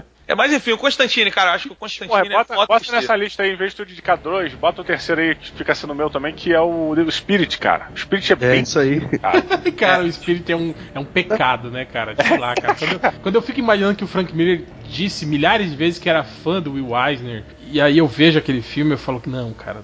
É, 0.28 0.34
mas 0.34 0.52
enfim, 0.52 0.72
o 0.72 0.78
Constantine, 0.78 1.30
cara, 1.30 1.52
acho 1.52 1.68
que 1.68 1.72
o 1.72 1.76
Constantine 1.76 2.08
Porra, 2.08 2.26
é 2.26 2.28
bota, 2.28 2.54
foda 2.54 2.66
bota 2.66 2.84
de 2.84 2.90
nessa 2.90 3.14
lista 3.14 3.44
aí, 3.44 3.52
em 3.52 3.56
vez 3.56 3.70
de 3.70 3.76
tu 3.76 3.84
dedicar 3.84 4.16
dois, 4.16 4.52
bota 4.54 4.80
o 4.80 4.84
terceiro 4.84 5.20
aí 5.20 5.36
que 5.36 5.52
fica 5.52 5.72
sendo 5.72 5.94
meu 5.94 6.10
também, 6.10 6.34
que 6.34 6.52
é 6.52 6.60
o, 6.60 6.90
o 6.90 7.12
Spirit, 7.12 7.56
cara. 7.58 7.90
O 7.94 7.96
Spirit 7.96 8.32
é, 8.32 8.34
É 8.34 8.36
bem. 8.36 8.62
isso 8.62 8.76
aí. 8.76 9.00
Cara. 9.18 9.42
Cara, 9.76 10.02
o 10.02 10.06
espírito 10.08 10.50
é 10.50 10.56
um, 10.56 10.74
é 10.94 10.98
um 10.98 11.04
pecado, 11.04 11.70
né, 11.70 11.84
cara? 11.84 12.16
Sei 12.26 12.38
lá, 12.38 12.54
cara. 12.54 12.74
Quando 12.74 12.92
eu, 12.92 13.12
quando 13.22 13.34
eu 13.36 13.42
fico 13.42 13.60
imaginando 13.60 13.94
que 13.96 14.04
o 14.04 14.06
Frank 14.06 14.34
Miller 14.34 14.64
disse 14.88 15.26
milhares 15.26 15.70
de 15.70 15.76
vezes 15.76 15.98
que 15.98 16.08
era 16.08 16.24
fã 16.24 16.60
do 16.60 16.72
Will 16.72 16.88
Eisner, 16.96 17.44
e 17.70 17.80
aí 17.80 17.98
eu 17.98 18.06
vejo 18.06 18.38
aquele 18.38 18.62
filme 18.62 18.92
eu 18.92 18.98
falo 18.98 19.20
que 19.20 19.28
não, 19.28 19.52
cara, 19.52 19.82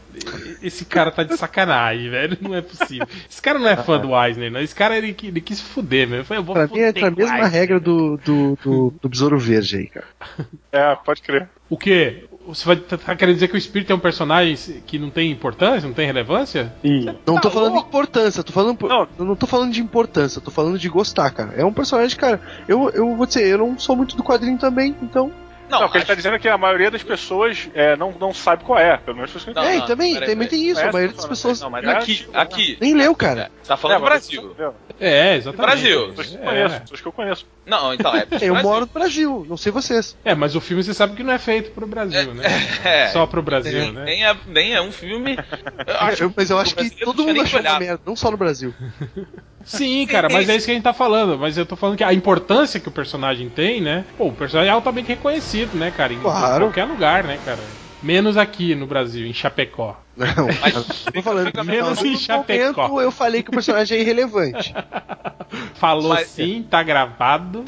esse 0.63 0.85
cara 0.85 1.11
tá 1.11 1.23
de 1.25 1.37
sacanagem, 1.37 2.09
velho. 2.11 2.39
Não 2.41 2.55
é 2.55 2.63
possível. 2.63 3.07
Esse 3.29 3.43
cara 3.43 3.59
não 3.59 3.69
é 3.69 3.77
fã 3.77 3.99
do 3.99 4.17
Eisner, 4.17 4.51
não. 4.51 4.61
Esse 4.61 4.75
cara 4.75 4.97
ele, 4.97 5.15
ele 5.23 5.41
quis 5.41 5.61
fuder, 5.61 6.09
né? 6.09 6.21
Eu 6.21 6.25
falei, 6.25 6.41
eu 6.41 6.45
vou 6.45 6.55
Pra 6.55 6.67
mim 6.67 6.81
é 6.81 6.89
fuder 6.89 7.05
a 7.05 7.11
mesma 7.11 7.35
Eisner. 7.37 7.51
regra 7.51 7.81
do, 7.81 8.17
do, 8.19 8.59
do, 9.02 9.02
do 9.03 9.09
Besouro 9.09 9.39
Verde 9.39 9.77
aí, 9.77 9.87
cara. 9.89 10.07
É, 10.73 10.95
pode 10.95 11.21
crer. 11.21 11.51
O 11.69 11.77
quê? 11.77 12.25
Você 12.47 12.65
vai, 12.65 12.77
tá 12.77 13.15
querendo 13.15 13.35
dizer 13.35 13.49
que 13.49 13.55
o 13.55 13.59
espírito 13.59 13.93
é 13.93 13.95
um 13.95 13.99
personagem 13.99 14.57
que 14.87 14.99
não 14.99 15.11
tem 15.11 15.31
importância, 15.31 15.87
não 15.87 15.95
tem 15.95 16.07
relevância? 16.07 16.73
E 16.83 17.05
Não 17.05 17.15
tô 17.35 17.41
Tá 17.41 17.51
falando 17.51 17.75
de 17.75 17.81
importância, 17.81 18.43
tô 18.43 18.53
falando. 18.55 18.79
Não. 18.89 19.27
Não 19.27 19.37
tô 19.37 19.47
falando 19.47 19.71
de 19.71 19.83
importância, 19.83 20.41
tô 20.41 20.51
falando 20.51 20.79
de 20.79 20.89
gostar, 20.89 21.31
cara. 21.31 21.53
É 21.55 21.63
um 21.63 21.75
personagem, 21.75 22.17
cara. 22.17 22.41
Eu, 22.67 22.89
eu 22.91 23.15
vou 23.15 23.27
dizer, 23.27 23.47
eu 23.47 23.59
não 23.59 23.79
sou 23.79 23.95
muito 23.95 24.17
do 24.17 24.25
quadrinho 24.25 24.57
também, 24.57 24.97
então. 25.03 25.31
Não, 25.73 25.81
Não, 25.81 25.87
o 25.87 25.91
que 25.91 25.97
ele 25.97 26.03
acho- 26.03 26.07
tá 26.09 26.15
dizendo 26.15 26.37
é 26.37 26.39
que 26.39 26.49
a 26.49 26.59
maioria 26.59 26.91
das 26.91 27.03
pessoas 27.03 27.69
é, 27.75 27.97
não, 27.97 28.13
não 28.13 28.33
sabe 28.35 28.63
qual 28.63 28.79
é. 28.79 28.97
Pelo 28.99 29.17
menos 29.17 29.31
foi 29.31 29.39
isso 29.39 29.51
que 29.51 29.59
eu 29.59 29.63
Não, 29.63 29.69
é, 29.71 29.79
não, 29.79 29.87
também, 29.87 30.13
peraí, 30.15 30.29
também 30.29 30.49
peraí. 30.49 30.61
tem 30.61 30.71
isso. 30.71 30.81
A 30.81 30.93
maioria 30.93 31.17
das 31.17 31.27
pessoas 31.27 31.61
Não, 31.61 31.71
mas 31.71 31.85
É 31.85 31.91
aqui, 31.93 32.27
né? 32.31 32.41
aqui. 32.41 32.79
nem 32.81 32.95
leu, 32.95 33.15
cara. 33.15 33.51
Tá 33.67 33.77
falando 33.77 33.99
do 34.01 34.05
É, 34.05 34.09
Brasil. 34.11 34.57
É, 35.01 35.37
exatamente. 35.37 35.67
Brasil. 35.67 36.09
Pessoas 36.09 36.27
que 36.29 36.35
eu 36.37 36.41
É. 36.43 36.45
conheço, 36.45 36.81
pessoas 36.83 37.01
que 37.01 37.09
eu 37.09 37.13
conheço. 37.13 37.47
Não, 37.67 37.95
então 37.95 38.15
é. 38.15 38.27
Eu 38.41 38.55
moro 38.57 38.81
no 38.81 38.87
Brasil, 38.87 39.47
não 39.49 39.57
sei 39.57 39.73
vocês. 39.73 40.17
É, 40.25 40.35
mas 40.35 40.55
o 40.55 40.61
filme 40.61 40.83
você 40.85 40.93
sabe 40.93 41.17
que 41.17 41.23
não 41.23 41.33
é 41.33 41.39
feito 41.39 41.71
pro 41.71 41.87
Brasil, 41.87 42.35
né? 42.35 42.45
É. 42.85 43.09
Só 43.09 43.25
pro 43.27 43.41
Brasil, 43.43 43.93
né? 43.93 44.05
Nem 44.05 44.25
é, 44.27 44.37
nem 44.47 44.75
é 44.75 44.81
um 44.83 44.93
filme. 44.93 45.37
Eu 45.87 45.97
acho 46.01 46.23
Eu- 46.25 46.35
mas 46.37 46.51
eu 46.51 46.59
acho 46.59 46.75
que 46.75 46.91
todo 47.05 47.25
mundo 47.25 47.41
achou 47.41 47.61
uma 47.61 47.79
merda, 47.79 48.01
não 48.05 48.15
só 48.17 48.31
no 48.31 48.37
Brasil. 48.37 48.75
Sim, 49.65 50.05
cara, 50.09 50.29
mas 50.29 50.49
é 50.49 50.57
isso 50.57 50.67
que 50.67 50.73
a 50.73 50.75
gente 50.75 50.83
tá 50.83 50.93
falando. 50.93 51.39
Mas 51.39 51.57
eu 51.57 51.65
tô 51.65 51.77
falando 51.77 51.97
que 51.97 52.03
a 52.03 52.13
importância 52.13 52.81
que 52.81 52.89
o 52.89 52.93
personagem 52.93 53.49
tem, 53.49 53.81
né? 53.81 54.05
Pô, 54.19 54.27
o 54.27 54.33
personagem 54.33 54.71
é 54.71 54.75
altamente 54.75 55.07
reconhecido, 55.09 55.62
né, 55.67 55.91
cara? 55.91 56.13
Em 56.13 56.21
Claro. 56.21 56.65
qualquer 56.65 56.85
lugar, 56.85 57.25
né, 57.25 57.39
cara? 57.39 57.63
Menos 58.03 58.37
aqui 58.37 58.75
no 58.75 58.87
Brasil, 58.87 59.27
em 59.27 59.33
Chapecó. 59.33 59.97
Não, 60.17 60.27
tô 61.13 61.23
falando 61.23 61.47
fica 61.47 61.65
menos 61.65 62.01
no 62.01 62.07
em 62.07 62.17
Chapecó. 62.17 62.83
momento 62.89 63.01
eu 63.01 63.11
falei 63.11 63.43
que 63.43 63.49
o 63.49 63.53
personagem 63.53 63.99
é 63.99 64.01
irrelevante. 64.03 64.75
Falou 65.75 66.11
Mas- 66.11 66.29
sim, 66.29 66.63
tá 66.69 66.83
gravado. 66.83 67.65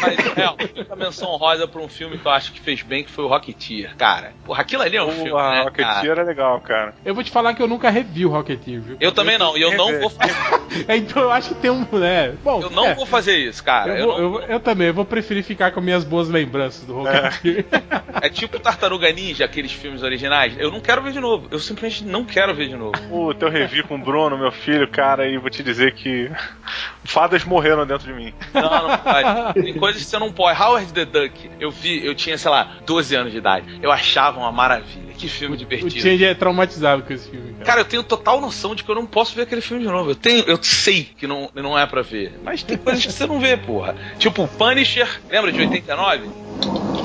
Mas, 0.00 0.18
é, 0.36 0.92
a 0.92 0.96
menção 0.96 1.28
rosa 1.36 1.66
pra 1.68 1.80
um 1.80 1.88
filme 1.88 2.18
que 2.18 2.26
eu 2.26 2.30
acho 2.32 2.52
que 2.52 2.60
fez 2.60 2.82
bem, 2.82 3.04
que 3.04 3.10
foi 3.10 3.24
o 3.24 3.28
Rocketeer. 3.28 3.94
Cara, 3.96 4.32
porra, 4.44 4.60
aquilo 4.62 4.82
ali 4.82 4.96
é 4.96 5.02
um 5.02 5.08
O 5.08 5.12
filme, 5.12 5.30
né, 5.30 5.38
cara? 5.38 5.62
Rocketeer 5.62 6.18
é 6.18 6.22
legal, 6.22 6.60
cara. 6.60 6.94
Eu 7.04 7.14
vou 7.14 7.22
te 7.24 7.30
falar 7.30 7.54
que 7.54 7.62
eu 7.62 7.68
nunca 7.68 7.88
revi 7.88 8.26
o 8.26 8.30
Rocketeer, 8.30 8.80
viu? 8.80 8.96
Eu 9.00 9.12
também 9.12 9.38
não, 9.38 9.56
e 9.56 9.62
eu 9.62 9.74
não 9.76 10.00
vou 10.00 10.10
fazer, 10.10 10.34
Então 10.88 11.22
eu 11.22 11.30
acho 11.30 11.50
que 11.50 11.54
tem 11.56 11.70
um. 11.70 11.86
Né? 11.92 12.34
Bom, 12.42 12.60
eu 12.62 12.70
não 12.70 12.86
é, 12.86 12.94
vou 12.94 13.06
fazer 13.06 13.36
isso, 13.38 13.62
cara. 13.62 13.92
Eu, 13.92 13.96
Eu 13.98 14.06
vou- 14.06 14.18
não- 14.18 14.40
eu 14.40 14.52
eu 14.52 14.60
também, 14.60 14.88
eu 14.88 14.94
vou 14.94 15.04
preferir 15.04 15.44
ficar 15.44 15.70
com 15.70 15.80
minhas 15.80 16.04
boas 16.04 16.28
lembranças 16.28 16.84
do 16.84 16.94
Rocketeer. 16.94 17.64
É 18.20 18.28
tipo 18.28 18.58
Tartaruga 18.58 19.10
Ninja, 19.12 19.44
aqueles 19.44 19.72
filmes 19.72 20.02
originais. 20.02 20.54
Eu 20.58 20.70
não 20.70 20.80
quero 20.80 21.02
ver 21.02 21.12
de 21.12 21.20
novo. 21.20 21.41
Eu 21.50 21.58
simplesmente 21.58 22.04
não 22.04 22.24
quero 22.24 22.54
ver 22.54 22.68
de 22.68 22.76
novo. 22.76 22.92
O 23.10 23.34
teu 23.34 23.48
review 23.48 23.84
com 23.84 23.96
o 23.96 23.98
Bruno, 23.98 24.38
meu 24.38 24.52
filho, 24.52 24.88
cara, 24.88 25.28
e 25.28 25.36
vou 25.38 25.50
te 25.50 25.62
dizer 25.62 25.94
que 25.94 26.30
fadas 27.04 27.44
morreram 27.44 27.86
dentro 27.86 28.06
de 28.06 28.12
mim. 28.12 28.32
Não, 28.52 28.88
não 28.88 28.98
pode. 28.98 29.62
Tem 29.62 29.74
coisas 29.74 30.02
que 30.02 30.08
você 30.08 30.18
não 30.18 30.32
pode. 30.32 30.60
Howard 30.60 30.92
the 30.92 31.04
Duck, 31.04 31.50
eu 31.60 31.70
vi, 31.70 32.04
eu 32.04 32.14
tinha, 32.14 32.36
sei 32.38 32.50
lá, 32.50 32.76
12 32.86 33.14
anos 33.14 33.32
de 33.32 33.38
idade. 33.38 33.78
Eu 33.82 33.90
achava 33.90 34.38
uma 34.38 34.52
maravilha. 34.52 35.12
Que 35.16 35.28
filme 35.28 35.54
o 35.54 35.58
divertido. 35.58 36.00
Change 36.00 36.24
é 36.24 36.34
traumatizado 36.34 37.02
com 37.02 37.12
esse 37.12 37.30
filme, 37.30 37.52
cara. 37.52 37.64
Cara, 37.64 37.80
eu 37.80 37.84
tenho 37.84 38.02
total 38.02 38.40
noção 38.40 38.74
de 38.74 38.82
que 38.82 38.90
eu 38.90 38.94
não 38.94 39.06
posso 39.06 39.34
ver 39.34 39.42
aquele 39.42 39.60
filme 39.60 39.82
de 39.82 39.88
novo. 39.88 40.10
Eu 40.10 40.14
tenho, 40.16 40.44
eu 40.46 40.58
sei 40.62 41.04
que 41.04 41.26
não, 41.26 41.48
não 41.54 41.78
é 41.78 41.86
pra 41.86 42.02
ver. 42.02 42.38
Mas 42.42 42.62
tem 42.62 42.76
coisas 42.76 43.04
que 43.04 43.12
você 43.12 43.26
não 43.26 43.38
vê, 43.38 43.56
porra. 43.56 43.94
Tipo, 44.18 44.48
Punisher, 44.48 45.08
lembra 45.30 45.52
de 45.52 45.60
89? 45.60 47.01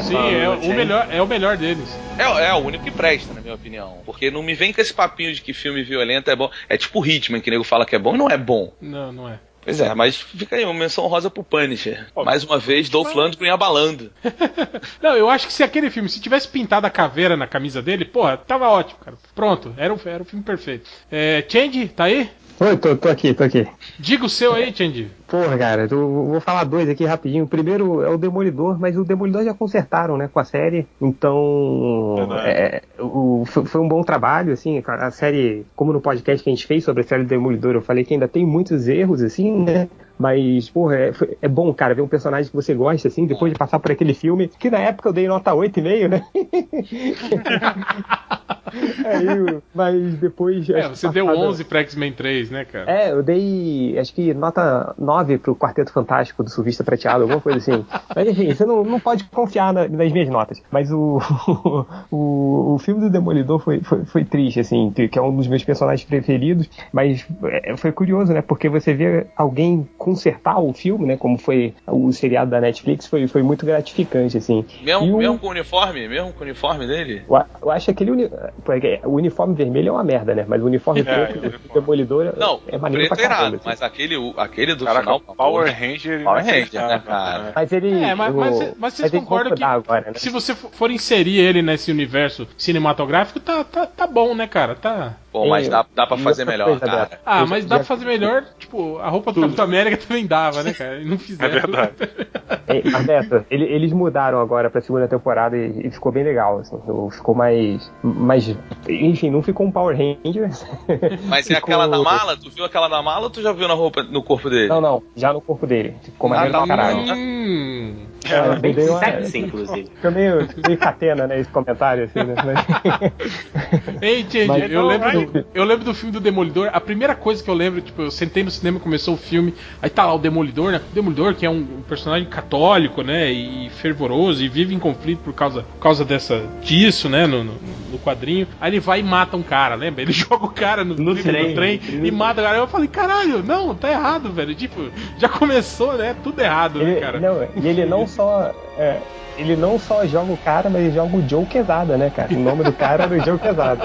Sim, 0.00 0.16
é 0.16 0.48
o, 0.48 0.74
melhor, 0.74 1.08
é 1.10 1.22
o 1.22 1.26
melhor 1.26 1.56
deles. 1.56 1.88
É, 2.18 2.46
é 2.46 2.54
o 2.54 2.58
único 2.58 2.84
que 2.84 2.90
presta, 2.90 3.34
na 3.34 3.40
minha 3.40 3.54
opinião. 3.54 3.98
Porque 4.04 4.30
não 4.30 4.42
me 4.42 4.54
vem 4.54 4.72
com 4.72 4.80
esse 4.80 4.94
papinho 4.94 5.32
de 5.34 5.40
que 5.42 5.52
filme 5.52 5.82
violento 5.82 6.30
é 6.30 6.36
bom. 6.36 6.50
É 6.68 6.76
tipo 6.76 7.04
Hitman, 7.04 7.40
que 7.40 7.50
o 7.50 7.52
nego 7.52 7.64
fala 7.64 7.84
que 7.84 7.94
é 7.94 7.98
bom 7.98 8.14
e 8.14 8.18
não 8.18 8.30
é 8.30 8.38
bom. 8.38 8.72
Não, 8.80 9.12
não 9.12 9.28
é. 9.28 9.38
Pois 9.64 9.80
é, 9.80 9.94
mas 9.94 10.16
fica 10.16 10.56
aí 10.56 10.64
uma 10.64 10.74
menção 10.74 11.06
rosa 11.06 11.30
pro 11.30 11.44
Punisher. 11.44 12.06
Mais 12.16 12.42
uma 12.42 12.58
vez, 12.58 12.88
Dolph 12.88 13.14
Lundgren 13.14 13.50
abalando. 13.50 14.12
Não, 15.00 15.16
eu 15.16 15.30
acho 15.30 15.46
que 15.46 15.52
se 15.52 15.62
aquele 15.62 15.88
filme, 15.88 16.08
se 16.08 16.20
tivesse 16.20 16.48
pintado 16.48 16.84
a 16.84 16.90
caveira 16.90 17.36
na 17.36 17.46
camisa 17.46 17.80
dele, 17.80 18.04
porra, 18.04 18.36
tava 18.36 18.68
ótimo, 18.68 18.98
cara. 19.04 19.16
Pronto, 19.36 19.72
era 19.76 19.94
o, 19.94 20.00
era 20.04 20.20
o 20.20 20.26
filme 20.26 20.44
perfeito. 20.44 20.90
É, 21.10 21.44
Change, 21.48 21.86
tá 21.88 22.04
aí? 22.04 22.28
Oi, 22.58 22.76
tô, 22.76 22.96
tô 22.96 23.08
aqui, 23.08 23.32
tô 23.34 23.44
aqui. 23.44 23.66
Diga 23.98 24.24
o 24.24 24.28
seu 24.28 24.54
aí, 24.54 24.74
Change. 24.74 25.10
Porra, 25.26 25.56
cara, 25.56 25.86
eu 25.90 26.26
vou 26.26 26.40
falar 26.40 26.64
dois 26.64 26.88
aqui 26.88 27.04
rapidinho. 27.04 27.44
O 27.44 27.48
primeiro 27.48 28.02
é 28.02 28.08
o 28.08 28.18
Demolidor, 28.18 28.78
mas 28.78 28.96
o 28.96 29.04
Demolidor 29.04 29.44
já 29.44 29.54
consertaram, 29.54 30.16
né, 30.16 30.28
com 30.32 30.40
a 30.40 30.44
série. 30.44 30.86
Então, 31.00 32.14
Verdade. 32.16 32.48
é, 32.48 32.82
o, 32.98 33.44
foi 33.46 33.80
um 33.80 33.88
bom 33.88 34.02
trabalho, 34.02 34.52
assim. 34.52 34.82
A 34.86 35.10
série, 35.10 35.64
como 35.76 35.92
no 35.92 36.00
podcast 36.00 36.42
que 36.42 36.50
a 36.50 36.54
gente 36.54 36.66
fez 36.66 36.84
sobre 36.84 37.02
a 37.02 37.06
série 37.06 37.24
do 37.24 37.28
Demolidor, 37.28 37.74
eu 37.74 37.82
falei 37.82 38.04
que 38.04 38.14
ainda 38.14 38.28
tem 38.28 38.46
muitos 38.46 38.88
erros, 38.88 39.22
assim, 39.22 39.64
né? 39.64 39.88
Mas, 40.18 40.68
porra, 40.68 40.96
é, 40.96 41.12
é 41.42 41.48
bom, 41.48 41.72
cara, 41.74 41.94
ver 41.94 42.02
um 42.02 42.08
personagem 42.08 42.48
que 42.48 42.54
você 42.54 42.74
gosta, 42.74 43.08
assim, 43.08 43.26
depois 43.26 43.52
de 43.52 43.58
passar 43.58 43.78
por 43.78 43.90
aquele 43.90 44.14
filme, 44.14 44.46
que 44.46 44.70
na 44.70 44.78
época 44.78 45.08
eu 45.08 45.12
dei 45.12 45.26
nota 45.26 45.52
8,5, 45.52 46.08
né? 46.08 46.22
Aí, 49.04 49.58
mas 49.74 50.14
depois. 50.14 50.68
É, 50.70 50.88
você 50.88 51.08
deu 51.08 51.26
passado- 51.26 51.44
11 51.48 51.64
pra 51.64 51.80
X-Men 51.80 52.12
3, 52.12 52.50
né, 52.50 52.64
cara? 52.64 52.90
É, 52.90 53.12
eu 53.12 53.22
dei, 53.22 53.96
acho 53.98 54.14
que 54.14 54.32
nota 54.34 54.94
9 54.98 55.38
pro 55.38 55.54
Quarteto 55.56 55.92
Fantástico 55.92 56.42
do 56.42 56.50
Survista 56.50 56.82
Prateado, 56.84 57.22
alguma 57.22 57.40
coisa 57.40 57.58
assim. 57.58 57.84
Mas 58.14 58.28
enfim, 58.28 58.52
você 58.54 58.64
não, 58.64 58.82
não 58.84 58.98
pode 59.00 59.24
confiar 59.24 59.72
na- 59.72 59.88
nas 59.88 60.12
minhas 60.12 60.28
notas. 60.28 60.62
Mas 60.70 60.90
o, 60.90 61.18
o, 62.10 62.74
o 62.74 62.78
filme 62.78 63.00
do 63.00 63.10
Demolidor 63.10 63.58
foi, 63.58 63.80
foi, 63.80 64.04
foi 64.04 64.24
triste, 64.24 64.60
assim, 64.60 64.90
que 64.92 65.18
é 65.18 65.22
um 65.22 65.34
dos 65.36 65.46
meus 65.46 65.64
personagens 65.64 66.06
preferidos. 66.08 66.68
Mas 66.92 67.26
é, 67.44 67.76
foi 67.76 67.92
curioso, 67.92 68.32
né? 68.32 68.42
Porque 68.42 68.68
você 68.68 68.94
vê 68.94 69.26
alguém 69.36 69.88
consertar 69.98 70.58
o 70.58 70.72
filme, 70.72 71.06
né? 71.06 71.16
Como 71.16 71.38
foi 71.38 71.74
o 71.86 72.12
seriado 72.12 72.50
da 72.50 72.60
Netflix, 72.60 73.06
foi, 73.06 73.26
foi 73.26 73.42
muito 73.42 73.64
gratificante, 73.66 74.36
assim. 74.38 74.64
Mesmo, 74.82 75.14
o- 75.14 75.18
mesmo 75.18 75.38
com 75.38 75.46
o 75.48 75.50
uniforme? 75.50 76.08
Mesmo 76.08 76.32
com 76.32 76.40
o 76.40 76.42
uniforme 76.42 76.86
dele? 76.86 77.22
Eu 77.28 77.42
eu 77.62 77.70
acho 77.70 77.86
que 77.86 77.90
aquele 77.92 78.10
uni... 78.10 78.30
porque 78.64 79.00
o 79.04 79.10
uniforme 79.10 79.54
vermelho 79.54 79.88
é 79.88 79.92
uma 79.92 80.04
merda, 80.04 80.34
né? 80.34 80.44
Mas 80.46 80.62
o 80.62 80.66
uniforme 80.66 81.00
É, 81.00 81.04
preto 81.04 81.38
o 81.38 81.40
do 81.40 81.46
uniforme. 81.48 81.74
Demolidor 81.74 82.32
Não, 82.36 82.60
é 82.68 82.78
maneiro 82.78 83.08
preto 83.08 83.18
pra 83.18 83.24
é 83.24 83.28
caramba. 83.28 83.56
assim. 83.56 83.64
mas 83.66 83.82
aquele, 83.82 84.16
o- 84.16 84.34
aquele 84.36 84.74
do 84.74 84.84
Caraca, 84.84 85.02
final. 85.02 85.20
Power. 85.20 85.72
Ranger. 85.72 86.22
Power 86.24 86.44
Ranger, 86.44 86.86
né, 86.88 87.02
cara? 87.06 87.52
Mas 87.54 87.72
ele. 87.72 88.02
É, 88.02 88.14
mas, 88.14 88.34
o- 88.34 88.38
mas, 88.38 88.74
mas 88.78 88.94
vocês 88.94 89.10
concordam 89.10 89.54
que, 89.54 89.64
agora, 89.64 90.00
né? 90.06 90.12
se 90.16 90.30
você 90.30 90.54
for 90.54 90.70
for 90.72 90.90
inserir 90.90 91.38
ele 91.38 91.62
nesse 91.62 91.90
universo 91.90 92.46
cinematográfico, 92.56 93.38
tá, 93.40 93.62
tá, 93.64 93.86
tá 93.86 94.06
bom, 94.06 94.34
né, 94.34 94.46
cara? 94.46 94.74
Tá. 94.74 95.16
Pô, 95.32 95.46
mas 95.48 95.66
dá, 95.66 95.84
dá 95.94 96.06
pra 96.06 96.18
fazer 96.18 96.44
melhor, 96.44 96.78
cara. 96.78 97.08
Ah, 97.24 97.46
mas 97.46 97.64
dá 97.64 97.76
pra 97.76 97.84
fazer 97.86 98.04
melhor, 98.04 98.44
tipo, 98.58 98.98
a 98.98 99.08
roupa 99.08 99.32
do 99.32 99.40
Capitão 99.40 99.64
América 99.64 99.96
também 99.96 100.26
dava, 100.26 100.62
né, 100.62 100.74
cara? 100.74 101.00
E 101.00 101.04
não 101.06 101.14
É 101.14 101.18
fizeram. 101.18 101.52
verdade. 101.52 101.92
É, 102.68 102.80
mas, 102.90 103.04
Beto, 103.06 103.44
ele- 103.50 103.64
eles 103.64 103.92
mudaram 103.92 104.38
agora 104.40 104.70
pra 104.70 104.80
segunda 104.80 105.08
temporada 105.08 105.56
e, 105.56 105.88
e 105.88 105.90
ficou 105.90 106.12
bem 106.12 106.22
legal, 106.22 106.58
assim. 106.60 106.78
Ficou 107.10 107.34
mais. 107.34 107.90
mais 108.02 108.56
enfim, 108.88 109.30
não 109.30 109.42
ficou 109.42 109.66
um 109.66 109.72
Power 109.72 109.96
Ranger. 109.96 110.48
Mas 111.28 111.50
é 111.50 111.56
aquela 111.56 111.88
da 111.88 111.98
mala? 111.98 112.36
Tu 112.36 112.50
viu 112.50 112.64
aquela 112.64 112.88
da 112.88 113.02
mala 113.02 113.24
ou 113.24 113.30
tu 113.30 113.42
já 113.42 113.52
viu 113.52 113.66
na 113.66 113.74
roupa, 113.74 114.02
no 114.04 114.22
corpo 114.22 114.48
dele? 114.48 114.68
Não, 114.68 114.80
não, 114.80 115.02
já 115.16 115.32
no 115.32 115.40
corpo 115.40 115.66
dele. 115.66 115.96
Ficou 116.02 116.28
Ah, 116.32 116.34
maneiro 116.36 116.52
tá 116.52 116.58
pra 116.66 116.68
caralho. 116.76 117.00
Hum. 117.14 118.06
É, 118.30 118.56
Bem 118.58 118.72
dei 118.74 118.88
uma- 118.88 118.98
sexy, 118.98 119.38
inclusive. 119.38 119.88
Fica 119.94 120.10
meio, 120.10 120.48
meio 120.66 120.78
catena, 120.78 121.26
né, 121.26 121.40
esse 121.40 121.50
comentário, 121.50 122.04
assim, 122.04 122.20
né? 122.22 122.34
Mas- 122.44 123.12
Ei, 124.02 124.22
Change, 124.30 124.46
Mas- 124.46 124.70
eu, 124.70 124.82
Não, 124.82 124.88
lembro 124.88 125.26
do, 125.26 125.46
eu 125.54 125.64
lembro 125.64 125.84
do 125.84 125.94
filme 125.94 126.12
do 126.12 126.20
Demolidor. 126.20 126.70
A 126.72 126.80
primeira 126.80 127.14
coisa 127.14 127.42
que 127.42 127.48
eu 127.50 127.54
lembro, 127.54 127.80
tipo, 127.80 128.02
eu 128.02 128.10
sentei 128.10 128.42
no 128.42 128.50
cinema, 128.50 128.78
começou 128.80 129.14
o 129.14 129.16
filme, 129.16 129.54
aí 129.80 129.88
tá 129.90 130.04
lá 130.06 130.14
o 130.14 130.18
Demolidor, 130.18 130.72
né? 130.72 130.80
O 130.90 130.94
Demolidor, 130.94 131.34
que 131.34 131.44
é 131.46 131.50
um, 131.50 131.64
personagem 131.88 132.26
católico, 132.28 133.02
né? 133.02 133.30
E 133.30 133.70
fervoroso, 133.70 134.42
e 134.42 134.48
vive 134.48 134.74
em 134.74 134.78
conflito 134.78 135.20
por 135.20 135.32
causa, 135.32 135.62
por 135.62 135.80
causa 135.80 136.04
dessa, 136.04 136.42
disso, 136.62 137.08
né? 137.08 137.26
No, 137.26 137.44
no, 137.44 137.54
no 137.92 137.98
quadrinho. 137.98 138.46
Aí 138.60 138.70
ele 138.70 138.80
vai 138.80 139.00
e 139.00 139.02
mata 139.02 139.36
um 139.36 139.42
cara, 139.42 139.74
lembra? 139.74 140.02
Ele 140.02 140.12
joga 140.12 140.44
o 140.46 140.50
cara 140.50 140.84
no, 140.84 140.94
No 140.94 141.14
trem. 141.14 141.54
trem 141.54 141.80
e 142.02 142.10
mata 142.10 142.40
o 142.40 142.44
cara. 142.44 142.58
Eu 142.58 142.66
falei, 142.66 142.88
caralho, 142.88 143.42
não, 143.42 143.74
tá 143.74 143.90
errado, 143.90 144.30
velho. 144.32 144.54
Tipo, 144.54 144.90
já 145.18 145.28
começou, 145.28 145.94
né? 145.94 146.14
Tudo 146.22 146.40
errado, 146.40 146.78
né, 146.78 146.92
Ele, 146.92 147.00
cara? 147.00 147.20
não, 147.20 147.42
e 147.62 147.68
ele 147.68 147.84
não 147.84 148.06
só. 148.12 148.52
é, 148.76 149.00
ele 149.36 149.56
não 149.56 149.78
só 149.78 150.06
joga 150.06 150.32
o 150.32 150.38
cara, 150.38 150.68
mas 150.70 150.82
ele 150.82 150.92
joga 150.92 151.16
o 151.16 151.28
Joe 151.28 151.46
Quesada, 151.46 151.96
né, 151.98 152.10
cara? 152.10 152.34
O 152.34 152.40
nome 152.40 152.64
do 152.64 152.72
cara 152.74 153.04
era 153.04 153.14
o 153.14 153.20
Joe 153.20 153.38
Quesada. 153.38 153.84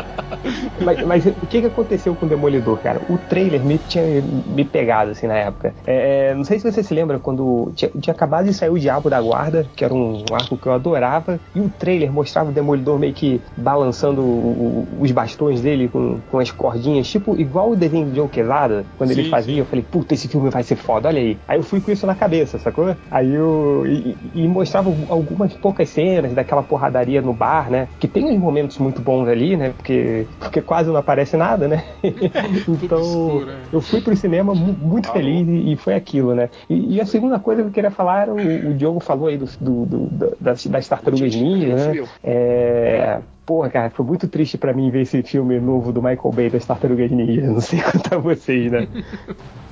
Mas, 0.79 1.01
mas 1.01 1.25
o 1.25 1.47
que, 1.47 1.61
que 1.61 1.67
aconteceu 1.67 2.15
com 2.15 2.25
o 2.25 2.29
Demolidor, 2.29 2.79
cara? 2.81 3.01
O 3.07 3.17
trailer 3.17 3.63
me 3.65 3.79
tinha 3.79 4.03
me 4.21 4.63
pegado, 4.65 5.11
assim, 5.11 5.27
na 5.27 5.35
época. 5.37 5.75
É, 5.85 6.33
não 6.35 6.43
sei 6.43 6.59
se 6.59 6.71
você 6.71 6.83
se 6.83 6.93
lembra 6.93 7.19
quando 7.19 7.71
tinha, 7.75 7.91
tinha 7.99 8.13
acabado 8.13 8.45
de 8.45 8.53
sair 8.53 8.69
o 8.69 8.79
Diabo 8.79 9.09
da 9.09 9.21
Guarda, 9.21 9.69
que 9.75 9.83
era 9.83 9.93
um 9.93 10.23
arco 10.33 10.57
que 10.57 10.67
eu 10.67 10.73
adorava, 10.73 11.41
e 11.53 11.61
o 11.61 11.69
trailer 11.69 12.11
mostrava 12.11 12.49
o 12.49 12.53
Demolidor 12.53 12.99
meio 12.99 13.13
que 13.13 13.43
balançando 13.55 14.23
o- 14.25 15.01
os 15.01 15.11
bastões 15.11 15.61
dele 15.61 15.89
com, 15.89 16.21
com 16.21 16.39
as 16.39 16.51
cordinhas, 16.51 17.07
tipo, 17.07 17.37
igual 17.39 17.71
o 17.71 17.75
desenho 17.75 18.07
do 18.09 18.15
Joe 18.15 18.29
Quesada, 18.29 18.87
quando 18.95 19.11
ele 19.11 19.23
Sim, 19.23 19.29
fazia. 19.29 19.53
sim. 19.55 19.59
Eu 19.59 19.65
falei, 19.65 19.83
puta, 19.83 20.13
esse 20.13 20.27
filme 20.27 20.49
vai 20.49 20.63
ser 20.63 20.75
foda, 20.75 21.07
olha 21.09 21.19
aí. 21.21 21.41
Aí 21.47 21.57
eu 21.59 21.63
fui 21.63 21.81
com 21.81 21.91
isso 21.91 22.05
na 22.05 22.15
cabeça, 22.15 22.59
sacou? 22.59 22.95
Aí 23.09 23.33
eu. 23.33 23.85
E, 23.87 24.31
e 24.43 24.47
mostrava 24.47 24.89
algumas 25.37 25.53
poucas 25.53 25.89
cenas 25.89 26.33
daquela 26.33 26.63
porradaria 26.63 27.21
no 27.21 27.31
bar, 27.33 27.69
né? 27.69 27.87
Que 27.99 28.07
tem 28.07 28.25
uns 28.25 28.39
momentos 28.39 28.77
muito 28.79 29.01
bons 29.01 29.27
ali, 29.27 29.55
né? 29.55 29.69
Porque, 29.69 30.25
porque 30.39 30.61
quase 30.61 30.89
não 30.89 30.97
aparece 30.97 31.37
nada, 31.37 31.67
né? 31.67 31.83
então. 32.03 32.99
escuro, 32.99 33.49
é. 33.51 33.55
Eu 33.71 33.81
fui 33.81 34.01
pro 34.01 34.15
cinema 34.15 34.55
mu- 34.55 34.75
muito 34.79 35.11
feliz 35.11 35.47
e, 35.47 35.73
e 35.73 35.75
foi 35.75 35.93
aquilo, 35.93 36.33
né? 36.33 36.49
E, 36.69 36.95
e 36.95 37.01
a 37.01 37.05
segunda 37.05 37.37
coisa 37.39 37.61
que 37.61 37.67
eu 37.67 37.71
queria 37.71 37.91
falar 37.91 38.29
o, 38.29 38.35
o 38.35 38.73
Diogo 38.73 38.99
falou 38.99 39.27
aí 39.27 39.37
do, 39.37 39.45
do- 39.59 39.85
do- 39.85 40.37
das, 40.41 40.65
das 40.65 40.87
tartarugas 40.87 41.35
ninja, 41.35 41.75
né? 41.75 42.07
É. 42.23 43.19
Porra, 43.45 43.69
cara, 43.69 43.89
foi 43.91 44.05
muito 44.05 44.27
triste 44.27 44.57
pra 44.57 44.73
mim 44.73 44.89
ver 44.89 45.03
esse 45.03 45.23
filme 45.23 45.57
novo 45.57 45.93
do 45.93 46.01
Michael 46.01 46.33
Bay 46.33 46.49
das 46.49 46.65
Tartarugas 46.65 47.09
Ninja. 47.09 47.47
Não 47.47 47.61
sei 47.61 47.79
quanto 47.91 48.13
a 48.13 48.17
vocês, 48.17 48.69
né? 48.69 48.89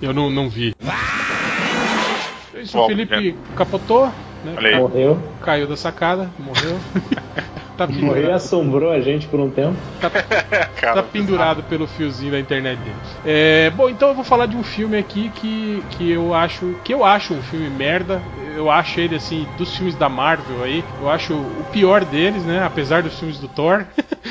Eu 0.02 0.14
não, 0.14 0.30
não 0.30 0.48
vi. 0.48 0.74
Isso, 2.58 2.78
Bom, 2.78 2.86
o 2.86 2.88
Felipe 2.88 3.16
gente. 3.22 3.38
capotou, 3.58 4.10
né? 4.46 4.78
Morreu. 4.78 5.18
Caiu 5.42 5.68
da 5.68 5.76
sacada, 5.76 6.30
morreu. 6.40 6.78
tá, 7.76 7.88
Morreu 7.88 8.30
e 8.30 8.32
assombrou 8.32 8.92
a 8.92 9.02
gente 9.02 9.28
por 9.28 9.40
um 9.40 9.50
tempo. 9.50 9.76
Cara, 10.80 10.96
tá 10.96 11.04
pendurado 11.04 11.64
pelo 11.64 11.88
fiozinho 11.88 12.32
da 12.32 12.40
internet 12.40 12.80
dele. 12.80 12.96
É, 13.26 13.70
bom, 13.72 13.90
então 13.90 14.10
eu 14.10 14.16
vou 14.16 14.24
falar 14.24 14.46
de 14.46 14.56
um 14.56 14.64
filme 14.64 14.98
aqui 14.98 15.30
que, 15.36 15.84
que 15.92 16.12
eu 16.12 16.34
acho 16.34 16.76
que 16.84 16.94
eu 16.94 17.04
acho 17.04 17.34
um 17.34 17.42
filme 17.42 17.70
merda. 17.70 18.22
Eu 18.56 18.72
acho 18.72 19.02
ele 19.02 19.16
assim 19.16 19.46
dos 19.58 19.76
filmes 19.76 19.96
da 19.96 20.08
Marvel 20.08 20.64
aí, 20.64 20.82
eu 21.02 21.10
acho 21.10 21.34
o 21.34 21.66
pior 21.74 22.06
deles, 22.06 22.46
né? 22.46 22.64
Apesar 22.64 23.04
dos 23.04 23.20
filmes 23.20 23.38
do 23.38 23.50
Thor, 23.50 23.84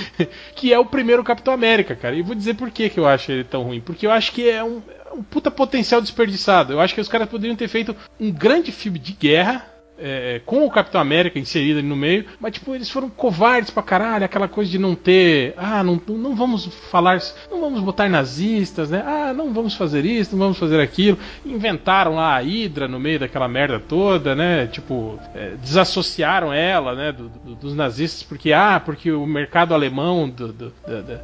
que 0.57 0.73
é 0.73 0.79
o 0.79 0.87
primeiro 0.87 1.23
Capitão 1.23 1.53
América, 1.53 1.95
cara. 1.95 2.15
E 2.15 2.23
vou 2.23 2.35
dizer 2.35 2.55
por 2.55 2.71
que, 2.71 2.89
que 2.89 2.99
eu 2.99 3.07
acho 3.07 3.31
ele 3.31 3.45
tão 3.45 3.63
ruim, 3.63 3.81
porque 3.81 4.07
eu 4.07 4.11
acho 4.11 4.33
que 4.33 4.49
é 4.49 4.65
um 4.65 4.81
é 5.15 5.17
um 5.17 5.23
puta 5.23 5.51
potencial 5.51 6.01
desperdiçado. 6.01 6.73
Eu 6.73 6.81
acho 6.81 6.95
que 6.95 7.01
os 7.01 7.09
caras 7.09 7.29
poderiam 7.29 7.57
ter 7.57 7.69
feito 7.69 7.95
um 8.19 8.33
grande 8.33 8.73
filme 8.73 8.99
de 8.99 9.13
guerra. 9.13 9.65
É, 9.99 10.41
com 10.45 10.67
o 10.67 10.71
Capitão 10.71 11.01
América 11.01 11.39
inserido 11.39 11.79
ali 11.79 11.89
no 11.89 11.97
meio, 11.97 12.25
mas 12.41 12.53
tipo, 12.55 12.75
eles 12.75 12.91
foram 12.91 13.09
covardes 13.09 13.71
pra 13.71 13.83
caralho, 13.83 14.25
aquela 14.25 14.49
coisa 14.49 14.71
de 14.71 14.79
não 14.79 14.95
ter. 14.95 15.55
Ah, 15.57 15.83
não, 15.85 16.01
não 16.09 16.35
vamos 16.35 16.67
falar. 16.91 17.21
Não 17.51 17.61
vamos 17.61 17.81
botar 17.81 18.09
nazistas, 18.09 18.91
né? 18.91 19.03
Ah, 19.07 19.33
não 19.33 19.53
vamos 19.53 19.75
fazer 19.75 20.05
isso, 20.05 20.33
não 20.33 20.39
vamos 20.41 20.59
fazer 20.59 20.81
aquilo. 20.81 21.19
Inventaram 21.45 22.15
lá 22.17 22.37
a 22.37 22.41
Hydra 22.41 22.89
no 22.89 22.99
meio 22.99 23.19
daquela 23.21 23.47
merda 23.49 23.79
toda, 23.79 24.35
né? 24.35 24.67
Tipo, 24.67 25.19
é, 25.35 25.55
desassociaram 25.63 26.53
ela, 26.53 26.95
né? 26.95 27.13
do- 27.13 27.29
do- 27.29 27.55
dos 27.55 27.75
nazistas, 27.75 28.23
porque, 28.23 28.53
ah, 28.53 28.81
porque 28.85 29.13
o 29.13 29.27
mercado 29.27 29.75
alemão 29.75 30.29
do, 30.29 30.53
do- 30.53 30.73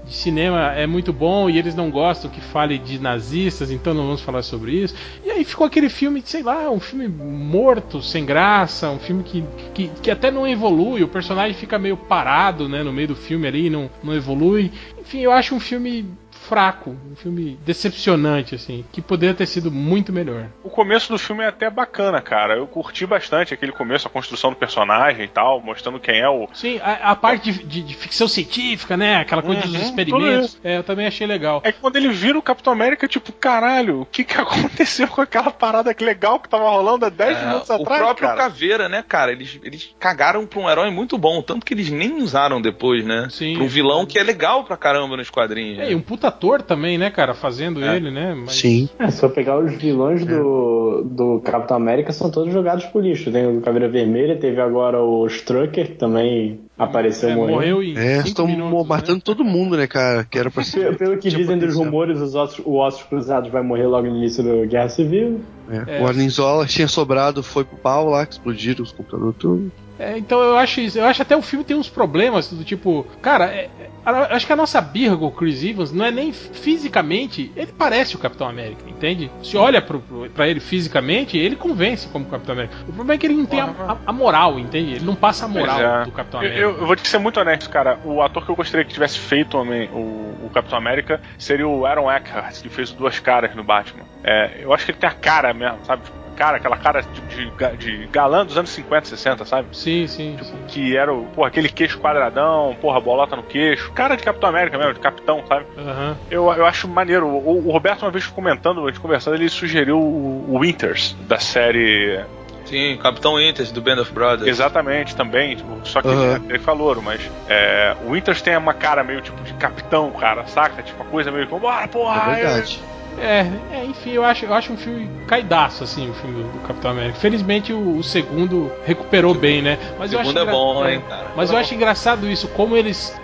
de 0.07 0.15
cinema 0.15 0.73
é 0.75 0.87
muito 0.87 1.13
bom 1.13 1.49
e 1.51 1.59
eles 1.59 1.75
não 1.75 1.91
gostam 1.91 2.31
que 2.31 2.41
fale 2.41 2.79
de 2.79 2.99
nazistas, 2.99 3.71
então 3.71 3.93
não 3.95 4.05
vamos 4.05 4.21
falar 4.21 4.43
sobre 4.43 4.73
isso. 4.73 4.95
E 5.25 5.31
aí 5.31 5.45
ficou 5.45 5.67
aquele 5.67 5.89
filme, 5.89 6.23
sei 6.25 6.43
lá, 6.43 6.71
um 6.71 6.79
filme 6.81 7.09
morto, 7.09 8.03
sem 8.03 8.25
graça, 8.25 8.60
um 8.65 8.99
filme 8.99 9.23
que, 9.23 9.45
que, 9.75 9.89
que 10.03 10.11
até 10.11 10.31
não 10.31 10.47
evolui, 10.47 11.03
o 11.03 11.09
personagem 11.09 11.55
fica 11.55 11.79
meio 11.79 11.97
parado, 11.97 12.69
né, 12.69 12.83
no 12.83 12.93
meio 12.93 13.09
do 13.09 13.17
filme 13.17 13.47
ali, 13.47 13.71
não, 13.71 13.91
não 14.03 14.15
evolui. 14.15 14.73
Enfim, 14.99 15.21
eu 15.21 15.33
acho 15.33 15.55
um 15.55 15.61
filme 15.61 16.07
fraco, 16.51 16.97
um 17.09 17.15
filme 17.15 17.57
decepcionante, 17.65 18.57
assim, 18.57 18.85
que 18.93 19.01
poderia 19.01 19.33
ter 19.35 19.47
sido 19.47 19.71
muito 19.71 20.13
melhor. 20.13 20.47
O 20.65 20.69
começo 20.69 21.13
do 21.13 21.17
filme 21.19 21.45
é 21.45 21.47
até 21.47 21.71
bacana, 21.71 22.21
cara. 22.21 22.57
Eu 22.57 22.67
curti 22.67 23.07
bastante 23.07 23.55
aquele 23.55 23.71
começo, 23.71 24.09
a 24.09 24.11
construção 24.11 24.51
do 24.51 24.57
personagem 24.57 25.25
e 25.25 25.29
tal, 25.29 25.61
mostrando 25.61 26.01
quem 26.01 26.19
é 26.19 26.29
o. 26.29 26.49
Sim, 26.53 26.81
a, 26.83 27.13
a 27.13 27.17
parte 27.17 27.53
de, 27.53 27.63
de- 27.65 27.83
de 27.83 27.95
ficção 27.95 28.27
científica, 28.27 28.97
né, 28.97 29.17
aquela 29.17 29.43
coisa 29.43 29.63
dos 29.63 29.75
Uhum, 29.75 29.81
experimentos, 29.83 30.55
tudo 30.55 30.67
é, 30.67 30.79
eu 30.79 30.83
também 30.83 31.07
achei 31.07 31.25
legal. 31.27 31.61
É 31.65 31.71
que 31.71 31.79
quando 31.79 31.95
ele 31.97 32.09
vira 32.09 32.37
o 32.37 32.43
Capitão 32.43 32.73
América, 32.73 33.07
tipo, 33.07 33.33
caralho, 33.33 34.01
o 34.03 34.07
que 34.07 34.25
que 34.25 34.35
aconteceu 34.41 35.07
com 35.07 35.21
aquela 35.21 35.53
parada 35.53 35.95
que 35.95 36.05
legal 36.05 36.41
que 36.41 36.49
tava 36.49 36.69
rolando 36.69 37.07
há 37.07 37.09
10 37.09 37.39
É, 37.39 37.47
minutos 37.47 37.69
o 37.71 37.75
atrás, 37.75 38.01
próprio 38.03 38.27
cara? 38.29 38.41
Caveira, 38.41 38.89
né, 38.89 39.05
cara? 39.07 39.31
Eles, 39.31 39.59
eles 39.63 39.95
cagaram 40.01 40.45
pra 40.47 40.59
um 40.59 40.69
herói 40.69 40.91
muito 40.91 41.17
bom, 41.17 41.41
tanto 41.43 41.65
que 41.65 41.75
eles 41.75 41.91
nem 41.91 42.15
usaram 42.21 42.61
depois, 42.61 43.05
né? 43.05 43.29
Sim. 43.31 43.55
Pra 43.55 43.63
um 43.65 43.69
vilão 43.69 44.05
que 44.05 44.19
é 44.19 44.23
legal 44.23 44.65
pra 44.65 44.77
caramba 44.77 45.17
nos 45.17 45.31
quadrinhos. 45.31 45.79
É, 45.79 45.83
né? 45.87 45.93
e 45.93 45.95
um 45.95 46.01
puta 46.01 46.31
ator 46.41 46.63
também, 46.63 46.97
né, 46.97 47.11
cara, 47.11 47.35
fazendo 47.35 47.85
É. 47.85 47.97
ele, 47.97 48.11
né? 48.11 48.35
Mas- 48.35 48.55
Sim. 48.55 48.89
É, 48.99 49.11
se 49.11 49.23
eu 49.23 49.29
pegar 49.31 49.59
os 49.59 49.73
vilões 49.75 50.25
do, 50.25 51.03
do 51.05 51.41
Capitão 51.41 51.77
América, 51.77 52.13
são 52.13 52.31
todos 52.31 52.53
jogados 52.53 52.87
pro 52.87 53.01
lixo. 53.01 53.31
Tem 53.31 53.47
o 53.47 53.61
Caveira 53.61 53.89
Vermelha, 53.89 54.37
teve 54.37 54.61
agora 54.61 55.03
o 55.03 55.27
Strucker, 55.27 55.89
que 55.89 55.97
também 55.97 56.61
apareceu 56.85 57.29
É, 57.31 57.35
morrendo. 57.35 57.53
morreu 57.55 57.83
em 57.83 57.97
É, 57.97 58.19
estão 58.19 58.47
minutos, 58.47 58.87
matando 58.89 59.17
né? 59.17 59.23
todo 59.25 59.45
mundo, 59.45 59.77
né, 59.77 59.87
cara? 59.87 60.25
Que 60.25 60.39
era 60.39 60.51
pra 60.51 60.63
Pelo, 60.65 60.91
ser. 60.93 60.97
pelo 60.97 61.15
que 61.19 61.29
tinha 61.29 61.37
dizem 61.39 61.59
dos 61.59 61.75
rumores, 61.77 62.19
os 62.21 62.35
ossos, 62.35 62.61
o 62.65 62.77
Ossos 62.77 63.03
Cruzados 63.05 63.51
vai 63.51 63.63
morrer 63.63 63.87
logo 63.87 64.07
no 64.09 64.17
início 64.17 64.43
da 64.43 64.67
Guerra 64.67 64.89
Civil. 64.89 65.41
É, 65.71 65.99
É. 65.99 66.03
O 66.03 66.07
Arnizola 66.07 66.67
tinha 66.67 66.89
sobrado, 66.89 67.43
foi 67.43 67.65
pro 67.65 67.77
pau 67.77 68.09
lá, 68.09 68.25
que 68.27 68.33
explodiram 68.33 68.83
os 68.83 68.93
computadores 68.93 69.37
tudo. 69.39 69.71
É, 69.99 70.17
então 70.17 70.41
eu 70.41 70.57
acho 70.57 70.81
isso. 70.81 70.99
Eu 70.99 71.05
acho 71.05 71.21
até 71.21 71.37
o 71.37 71.43
filme 71.43 71.63
tem 71.63 71.77
uns 71.77 71.89
problemas 71.91 72.51
do 72.51 72.65
tipo, 72.65 73.07
cara, 73.21 73.45
é- 73.55 73.69
é- 73.79 73.91
acho 74.35 74.47
que 74.47 74.53
a 74.53 74.57
nossa 74.57 74.81
birra 74.81 75.15
com 75.15 75.27
o 75.27 75.31
Chris 75.31 75.63
Evans 75.63 75.93
não 75.93 76.03
é 76.07 76.11
nem 76.11 76.33
fisicamente, 76.33 77.53
ele 77.55 77.71
parece 77.77 78.17
o 78.17 78.19
Capitão 78.19 78.49
América, 78.49 78.83
entende? 78.89 79.31
Se 79.43 79.59
olha 79.59 79.83
pro, 79.83 80.01
pro, 80.01 80.31
pra 80.31 80.49
ele 80.49 80.59
fisicamente, 80.59 81.37
ele 81.37 81.55
convence 81.55 82.09
como 82.09 82.25
Capitão 82.25 82.55
América. 82.55 82.77
O 82.89 82.93
problema 82.93 83.13
é 83.13 83.19
que 83.19 83.27
ele 83.27 83.35
não 83.35 83.45
tem 83.45 83.61
a, 83.61 83.65
a- 83.67 83.97
a 84.07 84.13
moral, 84.13 84.59
entende? 84.59 84.95
Ele 84.95 85.05
não 85.05 85.15
passa 85.15 85.45
a 85.45 85.49
moral 85.49 85.79
é. 85.81 86.05
do 86.07 86.13
Capitão 86.13 86.43
Eu, 86.43 86.47
América. 86.49 86.63
eu- 86.67 86.70
eu 86.71 86.87
vou 86.87 86.97
te 86.97 87.07
ser 87.07 87.19
muito 87.19 87.39
honesto, 87.41 87.69
cara. 87.71 87.99
O 88.05 88.23
ator 88.23 88.45
que 88.45 88.51
eu 88.51 88.57
gostaria 88.57 88.85
que 88.85 88.93
tivesse 88.93 89.19
feito 89.19 89.57
o, 89.57 89.61
Homem- 89.61 89.89
o- 89.93 90.47
o 90.47 90.51
Capitão 90.53 90.79
América 90.79 91.21
seria 91.39 91.67
o 91.69 91.85
Aaron 91.87 92.11
Eckhart, 92.11 92.61
que 92.63 92.69
fez 92.69 92.91
duas 92.93 93.19
caras 93.21 93.55
no 93.55 93.63
Batman. 93.65 94.05
É, 94.25 94.59
eu 94.61 94.73
acho 94.73 94.85
que 94.85 94.93
ele 94.93 94.99
tem 94.99 95.09
a 95.09 95.13
cara 95.15 95.53
mesmo, 95.55 95.79
sabe? 95.85 96.03
Cara, 96.37 96.57
aquela 96.57 96.77
cara 96.79 97.03
de, 97.03 97.51
ga- 97.51 97.73
de 97.77 98.07
galã 98.11 98.47
dos 98.47 98.57
anos 98.57 98.71
50, 98.71 99.07
60, 99.09 99.45
sabe? 99.45 99.69
Sim, 99.77 100.07
sim. 100.07 100.33
Tipo, 100.33 100.45
sim. 100.47 100.57
que 100.69 100.97
era 100.97 101.13
o, 101.13 101.27
porra, 101.27 101.49
aquele 101.49 101.69
queixo 101.69 101.99
quadradão, 102.01 102.75
porra, 102.81 102.99
bolota 102.99 103.37
no 103.37 103.43
queixo. 103.43 103.93
Cara 103.93 104.17
de 104.17 104.23
Capitão 104.23 104.49
América 104.49 104.79
mesmo, 104.79 104.95
de 104.95 105.01
capitão, 105.01 105.45
sabe? 105.47 105.67
Aham. 105.77 106.17
Eu, 106.31 106.51
eu 106.51 106.65
acho 106.65 106.89
maneiro. 106.89 107.27
O, 107.27 107.69
o 107.69 107.71
Roberto, 107.71 108.03
uma 108.07 108.11
vez 108.11 108.27
comentando, 108.27 108.83
a 108.83 108.87
gente 108.89 109.01
conversando, 109.01 109.35
ele 109.37 109.51
sugeriu 109.51 109.99
o, 110.01 110.47
o 110.55 110.59
Winters, 110.61 111.15
da 111.29 111.39
série 111.39 112.25
Sim, 112.71 112.97
Capitão 113.03 113.35
Winters 113.35 113.73
do 113.73 113.81
Band 113.83 114.01
of 114.01 114.13
Brothers. 114.13 114.49
Exatamente, 114.49 115.15
também. 115.17 115.57
tipo, 115.57 115.81
só 115.85 116.01
que 116.01 116.09
Aham. 116.09 116.37
ele, 116.37 116.45
ele 116.51 116.59
falou, 116.61 117.03
mas 117.03 117.21
é, 117.49 117.97
o 118.07 118.13
Winters 118.13 118.41
tem 118.41 118.57
uma 118.57 118.73
cara 118.73 119.03
meio 119.03 119.21
tipo 119.21 119.43
de 119.43 119.53
capitão, 119.55 120.11
cara, 120.13 120.47
saca? 120.47 120.81
Tipo, 120.83 121.03
uma 121.03 121.11
coisa 121.11 121.33
meio 121.33 121.49
como, 121.49 121.61
bora, 121.63 121.89
porra! 121.89 122.31
É 122.31 122.35
verdade. 122.35 122.81
É, 123.19 123.47
é, 123.73 123.85
enfim, 123.85 124.13
eu 124.13 124.25
acho, 124.25 124.45
eu 124.45 124.55
acho 124.55 124.73
um 124.73 124.77
filme 124.77 125.11
caidaço, 125.27 125.83
assim, 125.85 126.09
o 126.09 126.15
filme 126.15 126.45
do, 126.45 126.61
Capitão 126.61 126.93
América. 126.93 127.19
Felizmente 127.19 127.73
o, 127.73 127.97
o 127.97 128.03
segundo 128.05 128.73
recuperou 128.87 129.35
bem, 129.35 129.61
né? 129.61 129.79
Mas 129.99 130.13
O 130.13 130.15
eu 130.15 130.21
acho 130.21 130.29
segundo 130.31 130.39
é 130.39 130.43
engra- 130.43 130.53
bom, 130.55 130.89
hein, 130.89 131.05
cara. 131.09 131.33
Mas 131.35 131.51
eu 131.51 131.59
acho 131.59 131.75
engraçado 131.75 132.27
isso, 132.31 132.49
como 132.49 132.77
eles. 132.77 133.21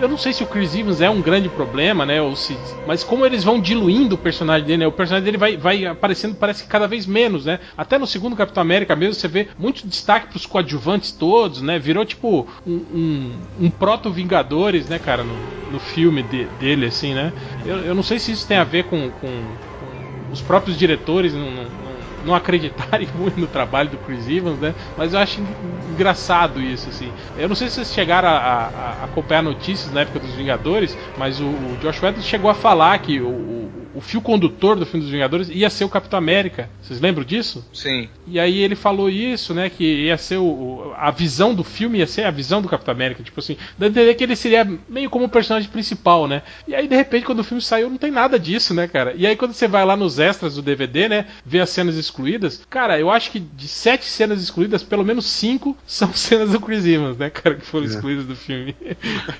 Eu 0.00 0.08
não 0.08 0.16
sei 0.18 0.32
se 0.32 0.42
o 0.42 0.46
Chris 0.46 0.74
Evans 0.74 1.00
é 1.00 1.08
um 1.08 1.22
grande 1.22 1.48
problema, 1.48 2.04
né? 2.04 2.20
Ou 2.20 2.36
se, 2.36 2.56
mas 2.86 3.02
como 3.02 3.24
eles 3.24 3.42
vão 3.44 3.60
diluindo 3.60 4.14
o 4.14 4.18
personagem 4.18 4.66
dele, 4.66 4.78
né? 4.78 4.86
O 4.86 4.92
personagem 4.92 5.24
dele 5.24 5.38
vai, 5.38 5.56
vai 5.56 5.86
aparecendo, 5.86 6.34
parece 6.36 6.62
que 6.64 6.68
cada 6.68 6.86
vez 6.86 7.06
menos, 7.06 7.46
né? 7.46 7.58
Até 7.76 7.98
no 7.98 8.06
segundo 8.06 8.36
Capitão 8.36 8.60
América 8.60 8.94
mesmo, 8.94 9.14
você 9.14 9.28
vê 9.28 9.48
muito 9.58 9.86
destaque 9.86 10.28
pros 10.28 10.46
coadjuvantes 10.46 11.12
todos, 11.12 11.62
né? 11.62 11.78
Virou 11.78 12.04
tipo 12.04 12.48
um, 12.66 12.72
um, 12.74 13.32
um 13.66 13.70
proto-Vingadores, 13.70 14.88
né, 14.88 14.98
cara, 14.98 15.24
no, 15.24 15.34
no 15.70 15.78
filme 15.78 16.22
de- 16.22 16.46
dele, 16.46 16.86
assim, 16.86 17.14
né? 17.14 17.32
Eu, 17.64 17.78
eu 17.78 17.94
não 17.94 18.02
sei 18.02 18.18
se 18.18 18.32
isso 18.32 18.46
tem 18.46 18.56
a 18.56 18.64
ver 18.64 18.84
com, 18.84 19.10
com- 19.10 19.56
com 19.80 19.86
os 20.30 20.40
próprios 20.42 20.76
diretores 20.76 21.32
não, 21.34 21.50
não, 21.50 21.64
não- 21.64 21.95
não 22.26 22.34
acreditarem 22.34 23.08
muito 23.14 23.40
no 23.40 23.46
trabalho 23.46 23.88
do 23.90 23.98
Chris 23.98 24.28
Evans, 24.28 24.58
né? 24.58 24.74
Mas 24.96 25.14
eu 25.14 25.18
acho 25.20 25.40
en- 25.40 25.46
engraçado 25.92 26.60
isso, 26.60 26.88
assim. 26.90 27.12
Eu 27.36 27.48
não 27.48 27.54
sei 27.56 27.68
se 27.68 27.76
vocês 27.76 27.92
chegaram 27.92 28.28
a, 28.28 28.32
a- 28.32 28.66
a 29.00 29.04
acompanhar 29.04 29.42
notícias 29.42 29.92
na 29.92 30.00
época 30.00 30.18
dos 30.18 30.34
Vingadores, 30.34 30.96
mas 31.16 31.40
o, 31.40 31.46
o 31.46 31.76
Josh 31.80 32.02
Whedon 32.02 32.20
chegou 32.20 32.50
a 32.50 32.54
falar 32.54 32.98
que 32.98 33.20
o, 33.20 33.28
o, 33.28 33.85
o 33.96 34.00
fio 34.00 34.20
condutor 34.20 34.76
do 34.76 34.84
filme 34.86 35.02
dos 35.02 35.10
Vingadores 35.12 35.48
ia 35.50 35.70
ser 35.70 35.84
o 35.84 35.88
Capitão 35.88 36.18
América. 36.18 36.68
Vocês 36.82 37.00
lembram 37.00 37.24
disso? 37.24 37.66
Sim. 37.72 38.08
E 38.26 38.38
aí 38.38 38.58
ele 38.58 38.74
falou 38.76 39.08
isso, 39.08 39.54
né? 39.54 39.70
Que 39.70 39.84
ia 40.06 40.18
ser 40.18 40.36
o, 40.38 40.92
a 40.96 41.10
visão 41.10 41.54
do 41.54 41.64
filme 41.64 41.98
ia 41.98 42.06
ser 42.06 42.24
a 42.24 42.30
visão 42.30 42.60
do 42.60 42.68
Capitão 42.68 42.92
América, 42.92 43.22
tipo 43.22 43.40
assim, 43.40 43.56
dá 43.78 43.86
a 43.86 43.88
entender 43.88 44.14
que 44.14 44.24
ele 44.24 44.36
seria 44.36 44.68
meio 44.88 45.08
como 45.08 45.24
o 45.24 45.28
personagem 45.28 45.68
principal, 45.70 46.26
né? 46.28 46.42
E 46.68 46.74
aí 46.74 46.86
de 46.86 46.94
repente 46.96 47.24
quando 47.24 47.40
o 47.40 47.44
filme 47.44 47.62
saiu 47.62 47.88
não 47.88 47.96
tem 47.96 48.10
nada 48.10 48.38
disso, 48.38 48.74
né, 48.74 48.86
cara? 48.86 49.14
E 49.16 49.26
aí 49.26 49.34
quando 49.36 49.52
você 49.52 49.66
vai 49.66 49.84
lá 49.84 49.96
nos 49.96 50.18
extras 50.18 50.54
do 50.56 50.62
DVD, 50.62 51.08
né, 51.08 51.26
ver 51.44 51.60
as 51.60 51.70
cenas 51.70 51.96
excluídas, 51.96 52.64
cara, 52.68 52.98
eu 52.98 53.10
acho 53.10 53.30
que 53.30 53.40
de 53.40 53.68
sete 53.68 54.04
cenas 54.04 54.42
excluídas, 54.42 54.82
pelo 54.82 55.04
menos 55.04 55.24
cinco 55.26 55.76
são 55.86 56.12
cenas 56.14 56.50
do 56.50 56.60
Chris 56.60 56.84
Evans, 56.84 57.16
né, 57.16 57.30
cara, 57.30 57.54
que 57.56 57.64
foram 57.64 57.86
excluídas 57.86 58.24
do 58.26 58.36
filme. 58.36 58.74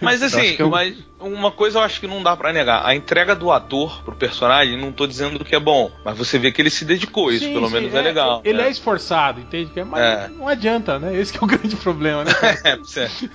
Mas 0.01 0.23
assim, 0.23 0.57
eu- 0.59 0.71
mas 0.71 0.97
uma 1.21 1.51
coisa 1.51 1.79
eu 1.79 1.83
acho 1.83 2.01
que 2.01 2.07
não 2.07 2.23
dá 2.23 2.37
pra 2.37 2.53
negar. 2.53 2.85
A 2.87 2.95
entrega 2.95 3.35
do 3.35 3.51
ator 3.51 4.03
pro 4.05 4.15
personagem, 4.15 4.46
não 4.77 4.93
tô 4.93 5.07
dizendo 5.07 5.45
que 5.45 5.55
é 5.55 5.61
bom, 5.61 5.91
mas 6.05 6.17
você 6.17 6.39
vê 6.39 6.51
que 6.53 6.61
ele 6.63 6.71
se 6.71 6.85
dedicou, 6.85 7.31
isso 7.33 7.45
Sim, 7.45 7.53
pelo 7.55 7.67
sim, 7.69 7.75
menos 7.75 7.95
é, 7.95 8.01
legal. 8.03 8.41
Ele 8.45 8.59
né? 8.59 8.69
é 8.69 8.71
esforçado, 8.71 9.41
entende? 9.41 9.71
Mas 9.85 10.01
É. 10.03 10.29
não 10.29 10.49
adianta, 10.49 10.99
né? 10.99 11.19
Esse 11.19 11.33
que 11.33 11.39
é 11.39 11.43
o 11.43 11.47
grande 11.49 11.77
problema, 11.77 12.25
né? 12.25 12.33
É, 12.65 12.79
certo. 12.85 13.29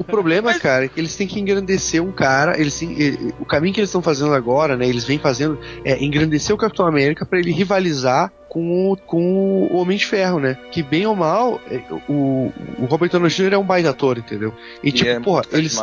O 0.00 0.04
problema, 0.04 0.54
cara, 0.58 0.84
é 0.84 0.88
que 0.88 0.98
eles 1.00 1.16
têm 1.16 1.26
que 1.26 1.38
engrandecer 1.40 2.02
um 2.02 2.12
cara. 2.12 2.58
Eles 2.60 2.78
têm- 2.78 2.92
ele- 3.00 3.34
o 3.40 3.44
caminho 3.44 3.72
que 3.74 3.80
eles 3.80 3.88
estão 3.90 4.02
fazendo 4.02 4.32
agora, 4.34 4.76
né? 4.76 4.86
Eles 4.88 5.04
vêm 5.04 5.18
fazendo 5.18 5.58
é 5.84 6.02
engrandecer 6.02 6.54
o 6.54 6.58
Capitão 6.58 6.86
América 6.86 7.24
pra 7.26 7.38
ele 7.38 7.52
rivalizar 7.52 8.32
com 8.48 8.92
o, 8.92 8.96
com 8.96 9.68
o 9.70 9.76
Homem 9.76 9.98
de 9.98 10.06
Ferro, 10.06 10.38
né? 10.38 10.56
Que 10.70 10.82
bem 10.82 11.06
ou 11.06 11.14
mal, 11.16 11.60
é, 11.70 11.80
o, 12.08 12.52
o 12.78 12.86
Robert 12.86 13.10
Downey 13.10 13.28
Jr. 13.30 13.52
é 13.54 13.58
um 13.58 13.64
baita 13.64 13.90
ator, 13.90 14.16
entendeu? 14.18 14.54
E, 14.82 14.90
tipo, 14.92 15.10
é 15.10 15.20
porra, 15.20 15.42
eles. 15.52 15.78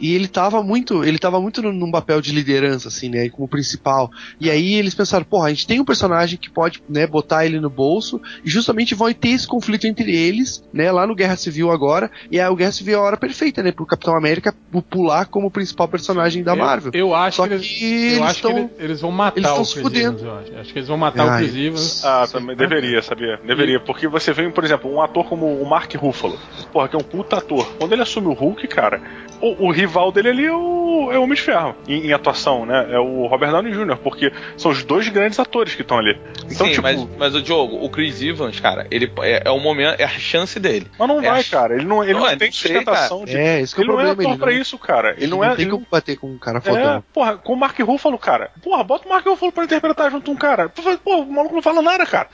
E 0.00 0.14
ele 0.14 0.26
tava 0.28 0.62
muito, 0.62 1.04
ele 1.04 1.18
tava 1.18 1.40
muito 1.40 1.62
num, 1.62 1.72
num 1.72 1.90
papel 1.90 2.20
de 2.20 2.32
liderança, 2.32 2.88
assim, 2.88 3.08
né, 3.08 3.28
como 3.28 3.46
principal. 3.48 4.10
E 4.40 4.50
aí 4.50 4.74
eles 4.74 4.94
pensaram, 4.94 5.24
porra, 5.24 5.46
a 5.46 5.50
gente 5.50 5.66
tem 5.66 5.80
um 5.80 5.84
personagem 5.84 6.38
que 6.38 6.50
pode, 6.50 6.82
né, 6.88 7.06
botar 7.06 7.46
ele 7.46 7.60
no 7.60 7.70
bolso, 7.70 8.20
e 8.44 8.50
justamente 8.50 8.94
vão 8.94 9.12
ter 9.12 9.28
esse 9.30 9.46
conflito 9.46 9.86
entre 9.86 10.14
eles, 10.14 10.62
né, 10.72 10.90
lá 10.90 11.06
no 11.06 11.14
Guerra 11.14 11.36
Civil 11.36 11.70
agora, 11.70 12.10
e 12.30 12.40
a 12.40 12.52
Guerra 12.52 12.72
Civil 12.72 12.94
é 12.94 12.98
a 12.98 13.02
hora 13.02 13.16
perfeita, 13.16 13.62
né, 13.62 13.70
pro 13.72 13.86
Capitão 13.86 14.16
América 14.16 14.54
pu- 14.72 14.82
pular 14.82 15.26
como 15.26 15.50
principal 15.50 15.86
personagem 15.88 16.42
da 16.42 16.52
Eu- 16.52 16.56
Marvel. 16.56 16.92
Eu, 16.94 17.14
acho 17.14 17.36
Só 17.36 17.46
que 17.48 17.54
eles, 17.54 17.66
que 17.66 17.84
eu 17.84 18.08
eles 18.08 18.20
acho 18.22 18.34
que 18.36 18.42
tão- 18.48 18.58
eles, 18.58 18.70
eles 18.78 19.00
vão 19.00 19.10
matar 19.12 19.38
eles 19.38 19.50
o 19.50 19.64
se 19.64 19.80
fudendo. 19.80 20.24
Eu 20.24 20.38
acho. 20.38 20.54
Acho 20.56 20.72
que 20.72 20.78
eles 20.78 20.88
vão 20.88 20.96
matar 20.96 21.28
Ai. 21.28 21.42
o 21.44 21.48
Chris 21.48 21.56
Evans. 21.66 22.04
Ah, 22.04 22.26
também 22.30 22.56
deveria, 22.56 23.02
sabia? 23.02 23.38
Deveria, 23.46 23.80
porque 23.80 24.06
você 24.08 24.32
vê, 24.32 24.48
por 24.50 24.64
exemplo, 24.64 24.90
um 24.92 25.00
ator 25.00 25.24
como 25.26 25.46
o 25.60 25.68
Mark 25.68 25.92
Ruffalo, 25.94 26.38
porra, 26.72 26.88
que 26.88 26.96
é 26.96 26.98
um 26.98 27.02
puta 27.02 27.36
ator. 27.36 27.66
Quando 27.78 27.92
ele 27.92 28.02
assume 28.02 28.28
o 28.28 28.32
Hulk, 28.32 28.66
cara, 28.68 29.00
o, 29.40 29.66
o 29.68 29.70
rival 29.86 30.12
dele 30.12 30.28
ali 30.30 30.46
é 30.46 30.52
o, 30.52 31.10
é 31.12 31.18
o 31.18 31.22
Homem 31.22 31.34
de 31.34 31.42
Ferro, 31.42 31.74
em, 31.88 32.06
em 32.08 32.12
atuação, 32.12 32.64
né? 32.66 32.86
É 32.90 32.98
o 32.98 33.26
Robert 33.26 33.50
Downey 33.50 33.72
Jr., 33.72 33.96
porque 33.96 34.32
são 34.56 34.70
os 34.70 34.82
dois 34.84 35.08
grandes 35.08 35.38
atores 35.38 35.74
que 35.74 35.82
estão 35.82 35.98
ali. 35.98 36.18
Então, 36.50 36.66
Sim, 36.66 36.72
tipo, 36.72 36.82
mas, 36.82 36.96
mas, 36.98 37.08
mas 37.18 37.34
o 37.34 37.42
Diogo, 37.42 37.84
o 37.84 37.88
Chris 37.88 38.22
Evans, 38.22 38.60
cara, 38.60 38.86
ele 38.90 39.10
é, 39.22 39.42
é 39.46 39.50
o 39.50 39.58
momento, 39.58 40.00
é 40.00 40.04
a 40.04 40.08
chance 40.08 40.58
dele. 40.60 40.86
não 40.98 41.20
é 41.22 41.30
vai, 41.30 41.40
a- 41.40 41.44
cara. 41.44 41.74
Ele 41.74 41.84
não, 41.84 42.02
ele 42.02 42.14
Não, 42.14 42.20
não 42.20 42.28
é, 42.28 42.36
tem 42.36 42.50
sei, 42.52 42.72
sustentação 42.72 43.24
de. 43.24 43.36
É, 43.36 43.60
esse 43.60 43.74
que 43.74 43.80
é 43.80 43.84
Ele 43.84 43.90
o 43.90 43.94
não 43.94 44.00
é 44.00 44.04
problema, 44.06 44.30
ator 44.34 44.38
pra 44.44 44.52
não, 44.54 44.60
isso, 44.60 44.78
cara. 44.78 45.10
Ele, 45.12 45.22
ele 45.22 45.30
não, 45.30 45.38
não 45.38 45.44
é. 45.44 45.54
tem 45.56 45.68
como 45.68 45.86
bater 45.90 46.16
com 46.16 46.28
um 46.28 46.38
cara 46.38 46.58
É, 46.58 46.60
fodão. 46.60 47.04
porra, 47.12 47.36
com 47.36 47.52
o 47.52 47.56
Mark 47.56 47.78
Ruffalo, 47.80 48.18
cara. 48.18 48.50
Porra, 48.62 48.84
bota 48.84 49.06
o 49.06 49.10
Mark 49.10 49.26
Ruffalo 49.26 49.52
pra 49.52 49.64
interpretar 49.64 50.10
junto 50.10 50.30
um 50.30 50.36
cara. 50.36 50.68
Pô, 50.68 50.82
o 51.22 51.32
maluco 51.32 51.54
não 51.54 51.62
fala 51.62 51.82
nada, 51.82 52.04
cara. 52.06 52.28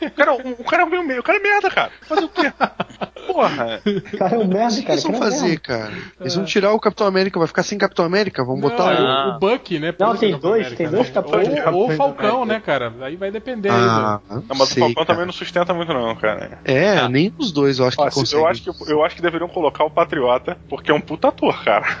O 0.00 0.10
cara, 0.10 0.32
o, 0.34 0.50
o 0.58 0.64
cara 0.64 0.82
é 0.84 1.02
meio, 1.02 1.20
o 1.20 1.22
cara 1.22 1.38
é 1.38 1.42
merda, 1.42 1.70
cara. 1.70 1.90
Fazer 2.02 2.24
o 2.24 2.28
quê? 2.28 2.52
Porra. 3.26 3.80
Cara, 4.18 4.34
é 4.34 4.38
um 4.38 4.46
merda, 4.46 4.74
O 4.74 4.76
que 4.76 4.82
cara. 4.82 4.92
eles 4.94 5.02
vão 5.04 5.12
cara 5.12 5.24
é 5.26 5.30
fazer, 5.30 5.60
cara? 5.60 5.92
Eles 6.20 6.34
vão 6.34 6.44
tirar 6.44 6.72
o 6.72 6.80
Capitão 6.94 7.06
América, 7.08 7.38
vai 7.40 7.48
ficar 7.48 7.62
sem 7.64 7.76
Capitão 7.76 8.04
América? 8.04 8.44
Vamos 8.44 8.60
botar 8.60 8.94
Não, 8.94 9.02
o- 9.04 9.06
Ah. 9.06 9.26
o, 9.32 9.36
o 9.36 9.38
Buck, 9.40 9.78
né? 9.80 9.92
Não, 9.98 10.16
tem 10.16 10.28
o 10.30 10.32
Capitão 10.32 10.50
dois, 10.50 10.60
América, 10.66 10.76
tem 10.76 10.86
né? 10.86 10.92
dois 10.92 11.10
Capitães 11.10 11.48
Ou, 11.66 11.74
ou 11.74 11.90
o 11.90 11.96
Falcão, 11.96 12.42
América. 12.42 12.46
né, 12.46 12.60
cara? 12.64 12.92
Aí 13.04 13.16
vai 13.16 13.30
depender 13.32 13.68
aí 13.70 13.74
Ah, 13.76 14.20
Não, 14.30 14.42
mas 14.50 14.60
o 14.60 14.66
sei, 14.66 14.80
Falcão 14.82 14.94
cara. 14.94 15.06
também 15.06 15.26
não 15.26 15.32
sustenta 15.32 15.74
muito, 15.74 15.92
não, 15.92 16.14
cara. 16.14 16.58
É, 16.64 16.98
Ah. 16.98 17.08
nem 17.08 17.34
os 17.36 17.50
dois 17.50 17.78
eu 17.80 17.86
acho 17.86 17.96
que 17.96 18.02
Ó, 18.02 18.10
conseguem. 18.10 18.44
eu, 18.44 18.48
acho 18.48 18.62
que, 18.62 18.92
eu 18.92 19.04
acho 19.04 19.16
que 19.16 19.22
deveriam 19.22 19.48
colocar 19.48 19.84
o 19.84 19.90
Patriota, 19.90 20.56
porque 20.68 20.90
é 20.90 20.94
um 20.94 21.00
puta 21.00 21.28
ator, 21.28 21.64
cara. 21.64 21.96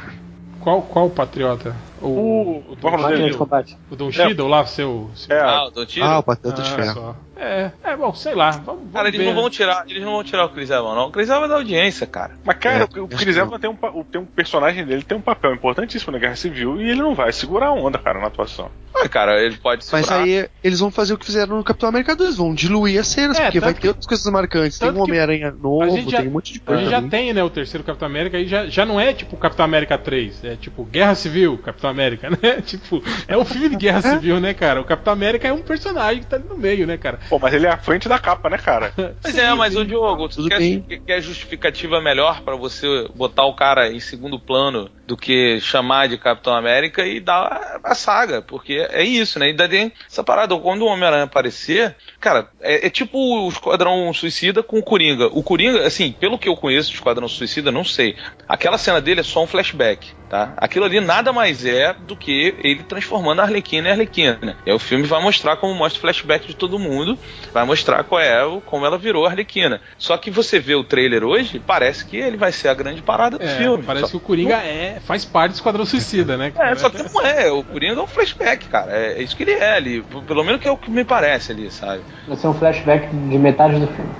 Qual, 0.60 0.80
qual 0.82 1.10
Patriota? 1.10 1.74
O, 2.04 2.08
O- 2.08 2.72
o, 2.72 2.76
qual 2.80 2.94
é 2.94 3.02
Máquina 3.02 3.30
de 3.30 3.36
combate. 3.36 3.76
o 3.90 3.96
Don 3.96 4.10
Cheadle 4.12 4.48
lá, 4.48 4.64
seu... 4.66 5.10
seu... 5.14 5.34
É, 5.36 5.40
Ah, 5.40 5.64
o 5.66 5.70
Don 5.70 5.84
Tiro? 5.86 6.06
Ah, 6.06 6.18
o 6.18 6.22
Pateta 6.22 6.62
de 6.62 6.70
Ferro. 6.70 7.16
É, 7.36 7.72
é 7.82 7.96
bom, 7.96 8.14
sei 8.14 8.32
lá. 8.34 8.52
Vamos, 8.52 8.66
vamos 8.66 8.92
Cara, 8.92 9.08
eles 9.08 9.18
ver. 9.20 9.26
não 9.26 9.34
vão 9.34 9.50
tirar, 9.50 9.84
eles 9.88 10.02
não 10.04 10.12
vão 10.12 10.22
tirar 10.22 10.44
o 10.44 10.50
Chris 10.50 10.70
Evans, 10.70 10.94
não. 10.94 11.08
O 11.08 11.10
Chris 11.10 11.28
Evans 11.28 11.46
é 11.46 11.48
da 11.48 11.54
audiência, 11.56 12.06
cara. 12.06 12.32
Mas, 12.44 12.56
cara, 12.58 12.88
É, 12.94 13.00
o 13.00 13.08
Chris 13.08 13.24
que 13.24 13.30
Evans 13.40 13.60
tem 13.60 13.68
um, 13.70 14.04
tem 14.04 14.20
um 14.20 14.24
personagem 14.24 14.84
dele, 14.86 15.02
tem 15.02 15.18
um 15.18 15.20
papel 15.20 15.52
importantíssimo 15.52 16.12
na 16.12 16.18
Guerra 16.18 16.36
Civil 16.36 16.80
e 16.80 16.90
ele 16.90 17.00
não 17.00 17.12
vai 17.14 17.32
segurar 17.32 17.66
a 17.68 17.72
onda, 17.72 17.98
cara, 17.98 18.20
na 18.20 18.28
atuação. 18.28 18.70
Ah, 18.94 19.08
cara, 19.08 19.42
ele 19.42 19.56
pode 19.56 19.84
Mas 19.90 20.06
segurar. 20.06 20.22
aí 20.22 20.48
eles 20.62 20.78
vão 20.78 20.88
fazer 20.92 21.12
o 21.14 21.18
que 21.18 21.26
fizeram 21.26 21.56
no 21.56 21.64
Capitão 21.64 21.88
América 21.88 22.14
2, 22.14 22.36
vão 22.36 22.54
diluir 22.54 23.00
as 23.00 23.08
cenas, 23.08 23.36
É, 23.36 23.42
porque 23.46 23.58
vai 23.58 23.72
tanto 23.72 23.82
ter 23.82 23.88
outras 23.88 24.06
coisas 24.06 24.32
marcantes. 24.32 24.78
Tem 24.78 24.88
um 24.90 24.94
que 24.94 25.00
Homem-Aranha 25.00 25.48
a 25.48 25.50
novo, 25.50 26.10
já- 26.10 26.18
tem 26.20 26.28
um 26.28 26.32
monte 26.32 26.52
de 26.52 26.60
A 26.60 26.62
coisa. 26.62 26.82
gente 26.82 26.90
já 26.92 27.02
tem, 27.02 27.32
né, 27.32 27.42
o 27.42 27.50
terceiro 27.50 27.82
Capitão 27.84 28.06
América 28.06 28.36
aí 28.36 28.46
já, 28.46 28.66
já 28.66 28.86
não 28.86 29.00
é 29.00 29.12
tipo 29.12 29.36
Capitão 29.36 29.64
América 29.64 29.98
3, 29.98 30.44
é 30.44 30.54
tipo 30.54 30.84
Guerra 30.84 31.16
Civil, 31.16 31.58
Capitão 31.58 31.90
América, 31.94 32.28
né? 32.42 32.60
Tipo, 32.60 33.02
é 33.26 33.36
um 33.36 33.44
filme 33.44 33.68
de 33.70 33.76
Guerra 33.76 34.02
Civil, 34.02 34.40
né, 34.40 34.52
cara? 34.52 34.80
O 34.80 34.84
Capitão 34.84 35.12
América 35.12 35.48
é 35.48 35.52
um 35.52 35.62
personagem 35.62 36.22
que 36.22 36.26
tá 36.28 36.36
ali 36.36 36.44
no 36.48 36.58
meio, 36.58 36.86
né, 36.86 36.96
cara? 36.96 37.18
Pô, 37.28 37.38
mas 37.38 37.54
ele 37.54 37.66
é 37.66 37.70
a 37.70 37.78
frente 37.78 38.08
da 38.08 38.18
capa, 38.18 38.50
né, 38.50 38.58
cara? 38.58 38.92
Mas 39.22 39.34
Sim, 39.34 39.40
é, 39.40 39.54
mas 39.54 39.72
sim. 39.72 39.80
o 39.80 39.84
Diogo, 39.84 40.28
tu 40.28 40.46
quer, 40.48 40.98
quer 41.06 41.20
justificativa 41.20 42.00
melhor 42.00 42.42
pra 42.42 42.56
você 42.56 43.08
botar 43.14 43.44
o 43.44 43.54
cara 43.54 43.90
em 43.90 44.00
segundo 44.00 44.38
plano 44.38 44.90
do 45.06 45.16
que 45.16 45.60
chamar 45.60 46.08
de 46.08 46.16
Capitão 46.16 46.54
América 46.54 47.04
e 47.06 47.20
dar 47.20 47.80
a 47.84 47.94
saga, 47.94 48.40
porque 48.40 48.86
é 48.90 49.02
isso, 49.02 49.38
né? 49.38 49.50
E 49.50 49.52
daí 49.52 49.92
essa 50.10 50.24
parada, 50.24 50.56
quando 50.56 50.82
o 50.82 50.86
Homem-Aranha 50.86 51.24
aparecer, 51.24 51.94
cara, 52.20 52.48
é, 52.60 52.86
é 52.86 52.90
tipo 52.90 53.18
o 53.18 53.48
Esquadrão 53.48 54.12
Suicida 54.14 54.62
com 54.62 54.78
o 54.78 54.82
Coringa. 54.82 55.26
O 55.32 55.42
Coringa, 55.42 55.86
assim, 55.86 56.12
pelo 56.12 56.38
que 56.38 56.48
eu 56.48 56.56
conheço 56.56 56.90
do 56.90 56.94
Esquadrão 56.94 57.28
Suicida, 57.28 57.70
não 57.70 57.84
sei. 57.84 58.16
Aquela 58.48 58.78
cena 58.78 59.00
dele 59.00 59.20
é 59.20 59.24
só 59.24 59.42
um 59.42 59.46
flashback, 59.46 60.08
tá? 60.28 60.54
Aquilo 60.56 60.84
ali 60.86 61.00
nada 61.00 61.32
mais 61.32 61.64
é 61.66 61.92
do 61.92 62.16
que 62.16 62.54
ele 62.62 62.82
transformando 62.84 63.40
a 63.40 63.44
Arlequina 63.44 63.88
em 63.88 63.92
Arlequina. 63.92 64.38
E 64.64 64.70
aí 64.70 64.74
o 64.76 64.78
filme 64.78 65.04
vai 65.04 65.20
mostrar 65.22 65.56
como 65.56 65.74
mostra 65.74 65.98
o 65.98 66.00
flashback 66.00 66.46
de 66.46 66.54
todo 66.56 66.78
mundo, 66.78 67.18
vai 67.52 67.64
mostrar 67.64 68.04
qual 68.04 68.20
é, 68.20 68.44
o- 68.44 68.60
como 68.60 68.86
ela 68.86 68.96
virou 68.96 69.26
a 69.26 69.30
Arlequina. 69.30 69.80
Só 69.98 70.16
que 70.16 70.30
você 70.30 70.58
vê 70.58 70.74
o 70.74 70.84
trailer 70.84 71.24
hoje, 71.24 71.58
parece 71.58 72.06
que 72.06 72.16
ele 72.16 72.36
vai 72.36 72.52
ser 72.52 72.68
a 72.68 72.74
grande 72.74 73.02
parada 73.02 73.38
do 73.38 73.44
É, 73.44 73.56
filme. 73.58 73.82
parece 73.84 74.06
Só- 74.06 74.10
que 74.12 74.16
o 74.16 74.20
Coringa 74.20 74.56
é, 74.56 74.93
faz 75.00 75.24
parte 75.24 75.52
do 75.52 75.54
Esquadrão 75.54 75.84
Suicida, 75.84 76.36
né? 76.36 76.52
é, 76.56 76.74
só 76.76 76.90
que 76.90 77.02
não 77.02 77.20
é. 77.20 77.50
O 77.50 77.62
Coringa 77.62 78.00
é 78.00 78.02
um 78.02 78.06
flashback, 78.06 78.68
cara. 78.68 78.92
É, 78.92 79.18
é 79.18 79.22
isso 79.22 79.36
que 79.36 79.42
ele 79.42 79.52
é 79.52 79.74
ali. 79.74 80.02
Pelo 80.26 80.44
menos 80.44 80.60
que 80.60 80.68
é 80.68 80.70
o 80.70 80.76
que 80.76 80.90
me 80.90 81.04
parece 81.04 81.52
ali, 81.52 81.70
sabe? 81.70 82.02
Vai 82.26 82.36
ser 82.36 82.48
um 82.48 82.54
flashback 82.54 83.08
de 83.08 83.38
metade 83.38 83.78
do 83.78 83.86
filme. 83.86 84.10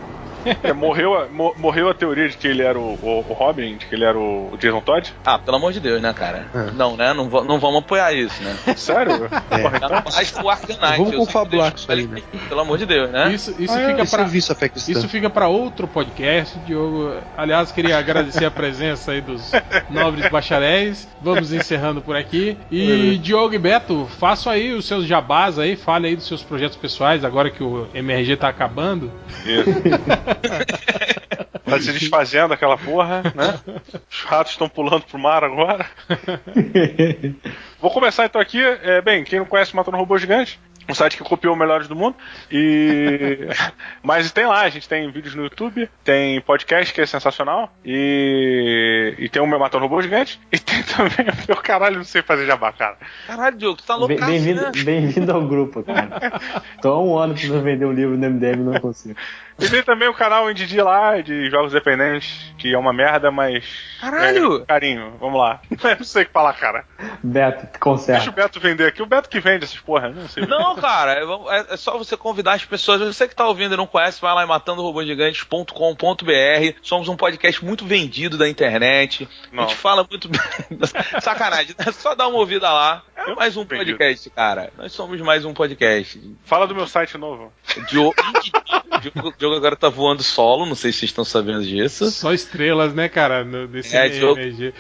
É, 0.63 0.73
morreu, 0.73 1.15
a, 1.15 1.27
mo- 1.27 1.55
morreu 1.57 1.89
a 1.89 1.95
teoria 1.95 2.29
de 2.29 2.37
que 2.37 2.47
ele 2.47 2.63
era 2.63 2.79
o, 2.79 2.95
o- 3.03 3.25
o 3.29 3.33
Robin, 3.33 3.77
de 3.77 3.87
que 3.87 3.95
ele 3.95 4.05
era 4.05 4.17
o, 4.19 4.51
o 4.53 4.57
Jason 4.59 4.81
Todd? 4.81 5.13
Ah, 5.25 5.39
pelo 5.39 5.57
amor 5.57 5.73
de 5.73 5.81
Deus, 5.81 6.01
né, 6.03 6.13
cara? 6.13 6.47
É. 6.55 6.71
Não, 6.73 6.97
né? 6.97 7.13
Não, 7.13 7.25
não 7.45 7.59
vamos 7.59 7.79
apoiar 7.81 8.13
isso, 8.13 8.43
né? 8.43 8.57
Sério? 8.77 9.29
Porra, 9.49 9.77
então- 9.77 10.03
Mas 10.05 10.35
o 10.43 10.49
Arcanite. 10.51 10.97
Vamos 10.99 11.15
confabular 11.17 11.71
com 11.73 11.79
isso 11.79 11.91
aí, 11.91 12.07
deixa- 12.07 12.27
Pelo 12.49 12.61
amor 12.61 12.79
de 12.79 12.87
Deus, 12.87 13.11
né? 13.11 13.33
Isso, 13.33 13.55
isso 13.59 13.73
Ah, 13.75 13.81
é, 13.81 13.89
fica 13.91 14.03
esse 14.03 14.17
pra. 14.17 14.25
cristã. 14.29 14.93
Isso 14.93 15.09
fica 15.09 15.31
para 15.31 15.49
outro 15.49 15.87
podcast, 15.89 16.59
Diogo. 16.61 17.15
Aliás, 17.37 17.71
queria 17.73 17.99
agradecer 17.99 18.45
a 18.45 18.51
presença 18.51 19.13
aí 19.13 19.21
dos 19.21 19.53
nobres 19.91 20.29
bacharéis. 20.31 21.09
Vamos 21.23 21.53
encerrando 21.53 22.01
por 22.03 22.17
aqui. 22.17 22.57
E 22.71 23.19
Diogo 23.23 23.55
e 23.55 23.59
Beto, 23.59 24.09
façam 24.19 24.53
aí 24.53 24.73
os 24.73 24.85
seus 24.87 25.07
jabás 25.07 25.59
aí, 25.59 25.77
fale 25.77 26.09
aí 26.09 26.17
dos 26.17 26.27
seus 26.27 26.43
projetos 26.43 26.77
pessoais, 26.77 27.25
agora 27.25 27.51
que 27.51 27.63
o 27.63 27.87
MRG 27.95 28.37
tá 28.37 28.49
acabando. 28.49 29.11
Isso. 29.45 29.65
Tá 31.65 31.81
se 31.81 31.93
desfazendo 31.93 32.53
aquela 32.53 32.77
porra, 32.77 33.23
né? 33.35 33.59
Os 34.11 34.21
ratos 34.25 34.53
estão 34.53 34.69
pulando 34.69 35.03
pro 35.07 35.19
mar 35.19 35.43
agora. 35.43 35.87
Vou 37.81 37.91
começar 37.91 38.27
então 38.27 38.39
aqui. 38.41 38.61
É, 38.63 39.01
bem, 39.01 39.25
quem 39.25 39.39
não 39.39 39.47
conhece 39.47 39.75
Matando 39.75 39.97
Robô 39.97 40.17
Gigante, 40.19 40.61
um 40.89 40.95
site 40.95 41.17
que 41.17 41.25
copiou 41.25 41.55
o 41.55 41.57
Melhores 41.59 41.89
do 41.89 41.97
Mundo. 41.97 42.17
E. 42.53 43.39
Mas 44.05 44.31
tem 44.31 44.47
lá, 44.47 44.61
a 44.61 44.69
gente 44.69 44.87
tem 44.89 45.11
vídeos 45.11 45.35
no 45.35 45.45
YouTube, 45.45 45.89
tem 46.05 46.39
podcast 46.43 46.93
que 46.93 47.01
é 47.01 47.07
sensacional. 47.07 47.75
E. 47.85 49.15
E 49.19 49.29
tem 49.31 49.41
o 49.41 49.47
meu 49.47 49.59
Matando 49.59 49.85
Robô 49.85 50.03
Gigante. 50.03 50.39
E 50.53 50.59
tem 50.59 50.83
também 50.83 51.27
o 51.33 51.47
meu 51.49 51.57
caralho, 51.57 51.97
não 51.97 52.05
sei 52.05 52.21
fazer 52.23 52.45
jabá, 52.47 52.73
cara. 52.73 52.99
Caralho, 53.27 53.57
Diogo, 53.57 53.79
tu 53.79 53.85
tá 53.85 53.95
Bem- 53.95 54.01
loucaço, 54.09 54.31
Bem-vindo 54.31 54.61
né? 54.63 54.71
bem-vindo 54.85 55.33
ao 55.33 55.47
grupo, 55.49 55.83
cara. 55.83 56.41
Tô 56.83 56.93
há 56.93 57.03
um 57.03 57.17
ano 57.19 57.35
tentando 57.35 57.63
vender 57.63 57.87
um 57.87 57.93
livro 57.93 58.17
no 58.19 58.31
MDM 58.31 58.61
e 58.61 58.65
não 58.65 58.81
consigo. 58.81 59.17
E 59.59 59.69
tem 59.69 59.83
também 59.83 60.09
o 60.09 60.15
canal 60.15 60.51
Indidi 60.51 60.81
lá, 60.83 61.21
de 61.21 61.49
jogos 61.49 61.73
dependentes, 61.73 62.53
que 62.59 62.75
é 62.75 62.79
uma 62.79 62.93
merda, 62.93 63.31
mas. 63.31 63.65
Caralho! 64.01 64.63
é, 64.63 64.67
carinho, 64.67 65.17
vamos 65.21 65.39
lá. 65.39 65.61
não 65.99 66.05
sei 66.05 66.25
o 66.25 66.27
que 66.27 66.33
falar, 66.33 66.53
cara. 66.55 66.85
Beto, 67.23 67.61
Deixa 67.63 67.77
o 67.77 67.81
conserta. 67.81 68.31
Beto 68.33 68.59
vender 68.61 68.89
aqui. 68.89 69.01
O 69.01 69.07
Beto 69.07 69.29
que 69.29 69.39
vende 69.41 69.65
essas 69.65 69.79
porra, 69.79 70.09
não 70.11 70.29
sei. 70.29 70.45
Não, 70.47 70.75
cara, 70.77 71.15
é, 71.15 71.75
é- 71.75 71.77
só 71.77 71.97
você 71.97 72.17
convidar 72.17 72.55
as 72.55 72.65
pessoas. 72.65 73.01
Você 73.01 73.29
que 73.29 73.35
tá 73.37 73.47
ouvindo 73.47 73.75
e 73.75 73.77
não 73.77 73.87
conhece, 73.87 74.21
vai 74.21 74.35
lá 74.35 74.43
em 74.45 74.49
matandorobogigantes.com.br. 74.49 76.79
Somos 76.83 77.09
um 77.09 77.17
podcast 77.17 77.65
muito 77.65 77.85
vendido 77.85 78.37
da 78.37 78.49
internet. 78.49 79.29
A 79.53 79.57
Não. 79.57 79.69
gente 79.69 79.77
fala 79.79 80.05
muito. 80.09 80.29
Sacanagem, 81.23 81.75
é 81.79 81.93
só 81.93 82.15
dar 82.15 82.29
uma 82.29 82.39
ouvida 82.39 82.71
lá. 82.73 83.03
É 83.17 83.31
Eu 83.31 83.37
mais 83.37 83.57
um 83.57 83.65
vendido. 83.65 83.93
podcast, 83.97 84.31
cara. 84.31 84.71
Nós 84.77 84.93
somos 84.93 85.21
mais 85.21 85.45
um 85.45 85.55
podcast. 85.55 86.21
Fala 86.45 86.67
do 86.67 86.75
meu 86.75 86.87
site 86.87 87.17
novo. 87.17 87.53
Diogo, 87.89 88.15
Diogo, 89.45 89.55
Diogo 89.55 89.57
agora 89.57 89.77
tá 89.77 89.89
voando 89.89 90.23
solo, 90.23 90.67
não 90.67 90.75
sei 90.75 90.91
se 90.93 91.01
vocês 91.01 91.11
estão 91.11 91.25
sabendo 91.25 91.63
disso. 91.63 92.11
Só 92.11 92.33
estrelas, 92.33 92.95
né, 92.95 93.09
cara, 93.09 93.45
no, 93.45 93.67
desse 93.69 93.97
É. 93.97 94.07
O 94.07 94.35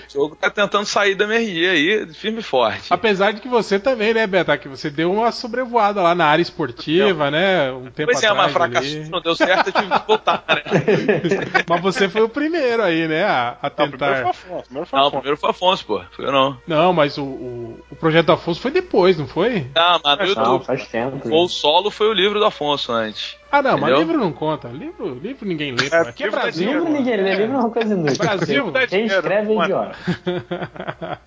Diogo 0.08 0.36
tá 0.36 0.50
tentando 0.50 0.86
sair 0.86 1.14
da 1.14 1.24
MRG 1.24 1.66
aí, 1.68 2.14
firme 2.14 2.40
e 2.40 2.42
forte. 2.42 2.86
Apesar 2.90 3.32
de 3.32 3.40
que 3.40 3.48
você 3.48 3.78
também, 3.78 4.14
né, 4.14 4.26
Beta, 4.26 4.56
que 4.56 4.68
você 4.68 4.90
deu 4.90 5.12
uma 5.12 5.30
sobrevoada 5.32 6.00
lá 6.02 6.14
na 6.14 6.26
área 6.26 6.42
esportiva, 6.42 7.30
né, 7.30 7.70
um 7.72 7.90
tempo 7.90 8.10
Pois 8.12 8.22
é, 8.22 8.32
mas 8.32 8.50
atrás 8.50 8.52
fracassou, 8.52 9.10
não 9.10 9.20
deu 9.20 9.36
certo, 9.36 9.68
eu 9.68 9.72
tive 9.72 10.00
que 10.00 10.06
voltar, 10.06 10.44
né? 10.48 10.62
Mas 11.68 11.80
você 11.80 12.08
foi 12.08 12.22
o 12.22 12.28
primeiro 12.28 12.82
aí, 12.82 13.06
né, 13.08 13.24
a, 13.24 13.56
a 13.62 13.68
Não, 13.68 13.88
primeiro 13.88 13.98
foi 13.98 14.08
o 14.08 14.14
tentar... 14.14 14.30
Afonso. 14.30 14.64
Primeiro 14.64 14.86
foi 14.86 14.98
o 14.98 15.00
Não, 15.00 15.08
Afonso. 15.08 15.20
primeiro 15.20 15.36
foi 15.40 15.48
o 15.48 15.50
Afonso, 15.50 15.86
pô. 15.86 16.02
Foi 16.12 16.24
eu 16.26 16.32
não. 16.32 16.58
Não, 16.66 16.92
mas 16.92 17.18
o, 17.18 17.24
o, 17.24 17.84
o 17.90 17.96
projeto 17.96 18.26
do 18.26 18.32
Afonso 18.32 18.60
foi 18.60 18.70
depois, 18.70 19.18
não 19.18 19.26
foi? 19.26 19.66
Ah, 19.74 20.00
mas 20.02 20.18
no 20.18 20.34
Não, 20.34 20.44
YouTube. 20.44 20.64
faz 20.66 20.86
tempo. 20.86 21.20
O 21.34 21.48
solo 21.48 21.90
foi 21.90 22.08
o 22.08 22.12
livro 22.12 22.38
do 22.38 22.44
Afonso 22.44 22.92
antes. 22.92 23.36
Ah, 23.54 23.62
não, 23.62 23.78
mas 23.78 23.90
Entendeu? 23.90 23.98
livro 23.98 24.18
não 24.18 24.32
conta. 24.32 24.66
Livro, 24.66 25.14
livro 25.14 25.46
ninguém 25.46 25.70
lê. 25.72 25.86
É, 25.86 25.96
Aqui 26.08 26.24
é 26.24 26.30
Brasil. 26.30 26.72
Livro 26.72 26.88
ninguém 26.92 27.16
lê, 27.16 27.34
livro 27.36 27.54
é 27.54 27.58
uma 27.60 27.70
coisa 27.70 27.94
inútil. 27.94 28.18
Brasil 28.18 28.70
dá 28.72 28.80
Quem 28.80 28.88
dinheiro, 29.06 29.14
escreve 29.14 29.52
é 29.52 29.56
é? 29.56 29.62
idiota. 29.62 29.96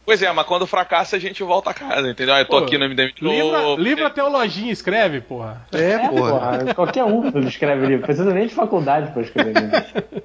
Pois 0.05 0.21
é, 0.21 0.31
mas 0.33 0.45
quando 0.45 0.67
fracassa 0.67 1.15
a 1.15 1.19
gente 1.19 1.41
volta 1.43 1.69
a 1.69 1.73
casa, 1.73 2.09
entendeu? 2.09 2.35
Eu 2.35 2.45
tô 2.45 2.59
Pô, 2.59 2.65
aqui 2.65 2.77
no 2.77 2.83
MDM 2.89 3.13
de 3.13 3.23
Livro, 3.23 3.51
novo. 3.51 3.81
livro 3.81 4.05
até 4.05 4.21
o 4.21 4.29
Lojinha 4.29 4.73
escreve, 4.73 5.21
porra. 5.21 5.65
É, 5.71 5.91
É, 5.91 6.09
porra. 6.09 6.31
porra. 6.31 6.73
Qualquer 6.73 7.03
um 7.05 7.39
escreve 7.47 7.85
livro. 7.85 8.05
Precisa 8.05 8.33
nem 8.33 8.47
de 8.47 8.53
faculdade 8.53 9.11
pra 9.13 9.21
escrever 9.21 9.53
livro. 9.53 10.23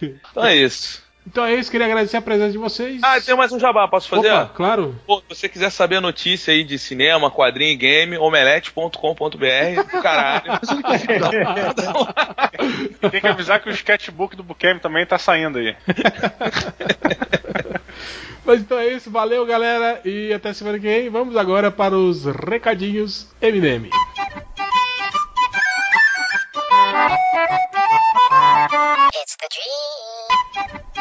Então 0.30 0.44
é 0.46 0.56
isso. 0.56 1.02
Então 1.30 1.44
é 1.44 1.54
isso, 1.54 1.70
queria 1.70 1.86
agradecer 1.86 2.16
a 2.16 2.22
presença 2.22 2.50
de 2.50 2.58
vocês. 2.58 3.00
Ah, 3.04 3.20
tem 3.20 3.36
mais 3.36 3.52
um 3.52 3.60
jabá, 3.60 3.86
posso 3.86 4.08
fazer? 4.08 4.32
Opa, 4.32 4.50
claro. 4.52 4.96
Pô, 5.06 5.20
se 5.20 5.26
você 5.28 5.48
quiser 5.48 5.70
saber 5.70 5.94
a 5.96 6.00
notícia 6.00 6.52
aí 6.52 6.64
de 6.64 6.76
cinema, 6.76 7.30
quadrinho 7.30 7.70
e 7.70 7.76
game, 7.76 8.18
omelete.com.br, 8.18 10.00
caralho. 10.02 10.50
Tem 13.12 13.20
que 13.20 13.28
avisar 13.28 13.60
que 13.60 13.68
o 13.68 13.72
sketchbook 13.72 14.34
do 14.34 14.42
Bukem 14.42 14.80
também 14.80 15.06
tá 15.06 15.18
saindo 15.18 15.58
aí. 15.58 15.76
Mas 18.44 18.62
então 18.62 18.76
é 18.76 18.88
isso, 18.88 19.08
valeu 19.08 19.46
galera 19.46 20.00
e 20.04 20.32
até 20.32 20.52
semana 20.52 20.80
que 20.80 20.86
vem. 20.86 21.08
Vamos 21.08 21.36
agora 21.36 21.70
para 21.70 21.96
os 21.96 22.24
recadinhos 22.24 23.28
MDM. 23.40 23.88
It's 28.60 29.36
the 29.40 29.48
dream. 29.48 31.00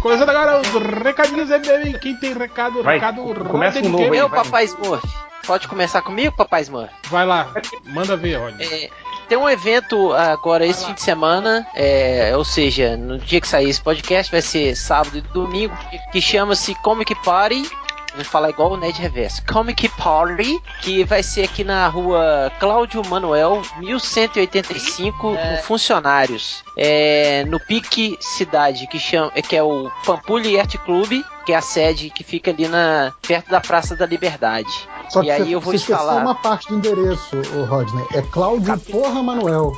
Começando 0.00 0.30
agora 0.30 0.60
os 0.60 0.68
recadinhos 1.02 1.50
MDM. 1.50 1.98
Quem 2.00 2.16
tem 2.16 2.32
recado, 2.32 2.82
Vai, 2.82 2.94
recado 2.94 3.22
começa 3.50 3.80
um 3.80 3.90
novo. 3.90 4.08
Meu 4.08 4.30
Papai 4.30 4.64
Smurf. 4.64 5.06
Pode 5.46 5.68
começar 5.68 6.00
comigo, 6.00 6.34
Papai 6.34 6.62
Smurf? 6.62 6.90
Vai 7.10 7.26
lá, 7.26 7.52
manda 7.84 8.16
ver, 8.16 8.36
Rodney. 8.36 8.66
É, 8.66 8.90
tem 9.28 9.36
um 9.36 9.48
evento 9.48 10.14
agora 10.14 10.64
esse 10.64 10.86
fim 10.86 10.94
de 10.94 11.02
semana, 11.02 11.66
é, 11.74 12.32
ou 12.34 12.44
seja, 12.44 12.96
no 12.96 13.18
dia 13.18 13.40
que 13.40 13.46
sair 13.48 13.68
esse 13.68 13.82
podcast, 13.82 14.32
vai 14.32 14.40
ser 14.40 14.74
sábado 14.74 15.18
e 15.18 15.20
domingo, 15.20 15.76
que 16.10 16.22
chama-se 16.22 16.74
Comic 16.76 17.14
Party. 17.22 17.68
Vou 18.16 18.24
falar 18.24 18.48
igual 18.48 18.72
o 18.72 18.76
Ned 18.78 18.98
Reverso. 18.98 19.44
Comic 19.44 19.90
Party, 19.90 20.58
que 20.80 21.04
vai 21.04 21.22
ser 21.22 21.42
aqui 21.42 21.62
na 21.62 21.86
rua 21.86 22.50
Cláudio 22.58 23.06
Manuel, 23.06 23.60
1185, 23.76 25.32
no 25.32 25.62
Funcionários. 25.62 26.64
É, 26.74 27.44
no 27.46 27.60
Pique 27.60 28.16
Cidade, 28.18 28.86
que, 28.86 28.98
chama, 28.98 29.30
que 29.30 29.54
é 29.54 29.62
o 29.62 29.90
Pampulha 30.06 30.62
Art 30.62 30.76
Club, 30.78 31.22
que 31.44 31.52
é 31.52 31.56
a 31.56 31.60
sede 31.60 32.08
que 32.08 32.24
fica 32.24 32.50
ali 32.50 32.66
na, 32.66 33.12
perto 33.26 33.50
da 33.50 33.60
Praça 33.60 33.94
da 33.94 34.06
Liberdade. 34.06 34.88
Só 35.08 35.20
que 35.20 35.26
e 35.26 35.30
aí 35.30 35.44
você, 35.44 35.54
eu 35.54 35.60
vou 35.60 35.74
esqueceu 35.74 35.96
instalar. 35.96 36.22
uma 36.22 36.34
parte 36.34 36.68
do 36.68 36.76
endereço, 36.76 37.36
o 37.54 37.64
Rodney. 37.64 38.04
É 38.12 38.22
Cláudio 38.22 38.78
Porra 38.80 39.22
Manuel. 39.22 39.72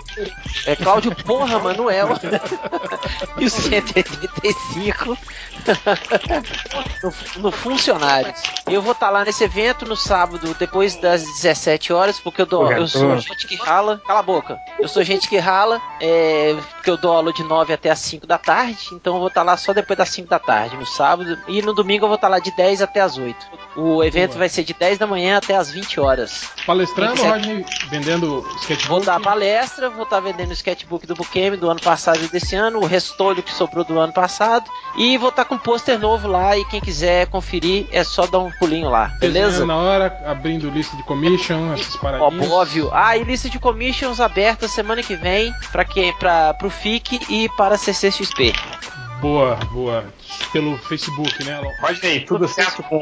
É 0.67 0.75
Cláudio 0.75 1.15
Porra 1.15 1.59
Manuel. 1.59 2.09
e 3.39 3.45
o 3.45 3.51
185 3.51 5.19
no, 7.37 7.43
no 7.43 7.53
Funcionários. 7.53 8.43
Eu 8.67 8.81
vou 8.81 8.93
estar 8.93 9.11
lá 9.11 9.25
nesse 9.25 9.45
evento 9.45 9.85
no 9.85 9.97
sábado, 9.97 10.57
depois 10.59 10.97
das 10.97 11.23
17 11.23 11.93
horas, 11.93 12.19
porque 12.19 12.41
eu 12.43 12.47
dou. 12.47 12.71
Eu 12.73 12.89
sou 12.89 13.09
garoto. 13.09 13.29
gente 13.29 13.47
que 13.47 13.57
rala. 13.57 14.01
Cala 14.07 14.21
a 14.21 14.23
boca. 14.23 14.59
Eu 14.79 14.89
sou 14.89 15.03
gente 15.03 15.29
que 15.29 15.37
rala, 15.37 15.81
é, 16.01 16.57
porque 16.75 16.91
eu 16.91 16.97
dou 16.97 17.13
aula 17.13 17.33
de 17.33 17.43
9 17.43 17.73
até 17.73 17.91
as 17.91 17.99
5 17.99 18.27
da 18.27 18.39
tarde. 18.39 18.89
Então 18.93 19.15
eu 19.15 19.19
vou 19.19 19.29
estar 19.29 19.43
lá 19.43 19.57
só 19.57 19.75
depois 19.75 19.99
das 19.99 20.09
5 20.09 20.29
da 20.29 20.39
tarde, 20.39 20.77
no 20.77 20.87
sábado. 20.87 21.39
E 21.47 21.59
E 21.59 21.63
no 21.63 21.75
domingo 21.75 22.05
eu 22.05 22.09
vou 22.09 22.15
estar 22.15 22.29
lá 22.29 22.39
de 22.39 22.53
10 22.53 22.83
até 22.83 23.01
as 23.01 23.19
8. 23.19 23.37
O 23.75 24.05
evento 24.05 24.31
Boa. 24.31 24.39
vai 24.39 24.49
ser 24.49 24.63
de 24.63 24.73
10 24.73 24.97
da 24.97 25.09
manhã 25.09 25.18
até 25.37 25.57
as 25.57 25.71
20 25.71 25.99
horas. 26.01 26.49
Palestrando, 26.67 27.15
quiser- 27.15 27.29
Rodney, 27.31 27.65
vendendo 27.91 28.47
sketchbook. 28.61 28.89
Vou 28.89 29.05
dar 29.05 29.21
palestra, 29.21 29.91
vou 29.91 30.05
estar 30.05 30.21
vendendo 30.21 30.51
o 30.51 30.53
sketchbook 30.53 31.07
do 31.07 31.15
Bukemi 31.15 31.57
do 31.57 31.69
ano 31.71 31.81
passado 31.81 32.23
e 32.23 32.29
desse 32.29 32.55
ano, 32.55 32.79
o 32.81 32.87
restolho 32.87 33.43
que 33.43 33.53
sobrou 33.53 33.85
do 33.85 33.99
ano 33.99 34.13
passado. 34.13 34.71
E 34.97 35.17
vou 35.19 35.31
estar 35.31 35.45
com 35.45 35.55
um 35.57 35.59
pôster 35.59 35.99
novo 35.99 36.29
lá 36.29 36.57
e 36.57 36.65
quem 36.67 36.81
quiser 36.81 37.27
conferir 37.29 37.87
é 37.91 38.05
só 38.05 38.27
dar 38.27 38.39
um 38.39 38.51
pulinho 38.53 38.89
lá, 38.91 39.07
beleza? 39.19 39.65
Na 39.67 39.77
hora, 39.77 40.21
abrindo 40.27 40.69
lista 40.71 40.97
de 40.97 41.03
commission, 41.03 41.73
essas 41.73 41.97
paradinhas. 41.97 42.51
óbvio. 42.51 42.91
Ah, 42.93 43.17
e 43.17 43.25
lista 43.25 43.49
de 43.49 43.59
commissions 43.59 44.21
aberta 44.21 44.69
semana 44.69 45.03
que 45.03 45.17
vem 45.17 45.53
para 45.73 45.85
quem? 45.85 46.13
Para 46.15 46.55
pro 46.55 46.71
FIC 46.71 47.21
e 47.29 47.49
para 47.57 47.75
a 47.75 47.79
CCXP. 47.79 48.53
Boa, 49.21 49.57
boa. 49.73 50.05
Pelo 50.53 50.77
Facebook, 50.79 51.43
né? 51.45 51.61
Rodney, 51.81 52.21
tudo 52.21 52.47
certo 52.47 52.83
com. 52.85 53.01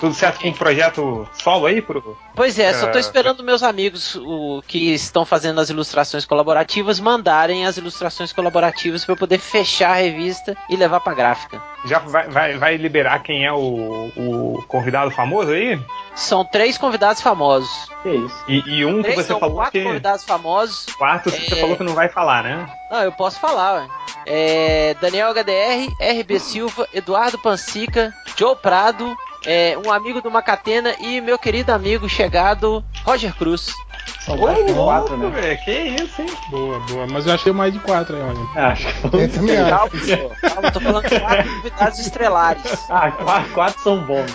Tudo 0.00 0.14
certo 0.14 0.40
com 0.40 0.48
o 0.48 0.54
projeto 0.54 1.28
solo 1.34 1.66
aí 1.66 1.82
pro. 1.82 2.16
Pois 2.34 2.58
é, 2.58 2.72
só 2.72 2.86
tô 2.88 2.96
É. 2.96 3.00
esperando 3.00 3.44
meus 3.44 3.62
amigos 3.62 4.14
o, 4.16 4.62
que 4.66 4.94
estão 4.94 5.26
fazendo 5.26 5.60
as 5.60 5.68
ilustrações 5.68 6.24
colaborativas 6.24 6.98
mandarem 6.98 7.66
as 7.66 7.76
ilustrações 7.76 8.32
colaborativas 8.32 9.04
para 9.04 9.12
eu 9.12 9.18
poder 9.18 9.38
fechar 9.38 9.90
a 9.90 9.94
revista 9.94 10.56
e 10.70 10.76
levar 10.76 11.00
pra 11.00 11.12
gráfica. 11.12 11.62
Já 11.84 11.98
vai, 11.98 12.28
vai, 12.28 12.56
vai 12.58 12.76
liberar 12.76 13.22
quem 13.22 13.44
é 13.44 13.52
o, 13.52 14.10
o 14.16 14.64
convidado 14.68 15.10
famoso 15.10 15.50
aí? 15.52 15.78
São 16.14 16.44
três 16.44 16.78
convidados 16.78 17.20
famosos. 17.22 17.70
Que 18.02 18.08
isso? 18.10 18.44
E, 18.48 18.58
e 18.80 18.84
um 18.86 18.96
que 19.02 19.12
Três, 19.12 19.26
você 19.26 19.32
não, 19.32 19.40
falou 19.40 19.56
quatro 19.56 19.72
que. 19.72 19.82
convidados 19.84 20.24
famosos. 20.24 20.86
Quarto 20.96 21.30
você 21.30 21.54
É. 21.54 21.60
falou 21.60 21.76
que 21.76 21.82
não 21.84 21.94
vai 21.94 22.08
falar, 22.08 22.42
né? 22.44 22.66
Não, 22.90 23.02
eu 23.02 23.12
posso 23.12 23.38
falar, 23.38 23.74
ué. 23.82 23.88
É, 24.26 24.94
Daniel 25.00 25.30
HDR, 25.34 25.88
RB 26.20 26.38
Silva, 26.38 26.86
Eduardo 26.94 27.38
Pansica, 27.38 28.14
Joe 28.36 28.56
Prado, 28.56 29.14
é, 29.46 29.76
um 29.84 29.90
amigo 29.90 30.20
do 30.20 30.30
Macatena 30.30 30.94
e 31.00 31.20
meu 31.20 31.38
querido 31.38 31.72
amigo 31.72 32.08
chegado, 32.08 32.84
Roger 33.04 33.34
Cruz. 33.34 33.72
São 34.20 34.36
mais 34.36 34.58
que 34.64 34.74
quatro, 34.74 35.16
né? 35.16 35.56
que 35.56 35.72
isso, 35.72 36.22
hein? 36.22 36.28
Boa, 36.50 36.78
boa. 36.80 37.06
Mas 37.06 37.26
eu 37.26 37.34
achei 37.34 37.52
mais 37.52 37.72
de 37.72 37.78
quatro 37.80 38.16
aí. 38.16 38.22
Acho 38.62 38.86
que 38.86 39.16
Eu 39.16 39.32
também 39.32 39.56
acho. 39.56 39.70
Calma, 39.70 39.90
pô, 39.90 40.48
calma, 40.48 40.70
tô 40.70 40.80
falando 40.80 41.08
de 41.08 41.20
quatro 41.20 41.50
convidados 41.52 41.98
estrelares. 41.98 42.90
Ah, 42.90 43.10
quatro, 43.12 43.52
quatro 43.52 43.82
são 43.82 44.00
bons. 44.04 44.30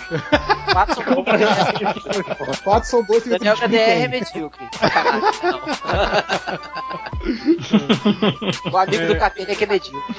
Quatro 0.71 0.95
são 0.95 1.03
convidados. 1.03 2.59
Quatro 2.63 2.89
são 2.89 3.05
que 3.05 3.29
Daniel 3.29 3.55
HDR 3.55 3.75
é 3.75 4.07
medíocre. 4.07 4.67
Sacanagem, 4.79 5.39
não. 5.43 5.61
o 8.71 8.77
amigo 8.77 9.07
do 9.07 9.17
Catena 9.17 9.51
é 9.51 9.55
que 9.55 9.63
é 9.63 9.67
medíocre. 9.67 10.15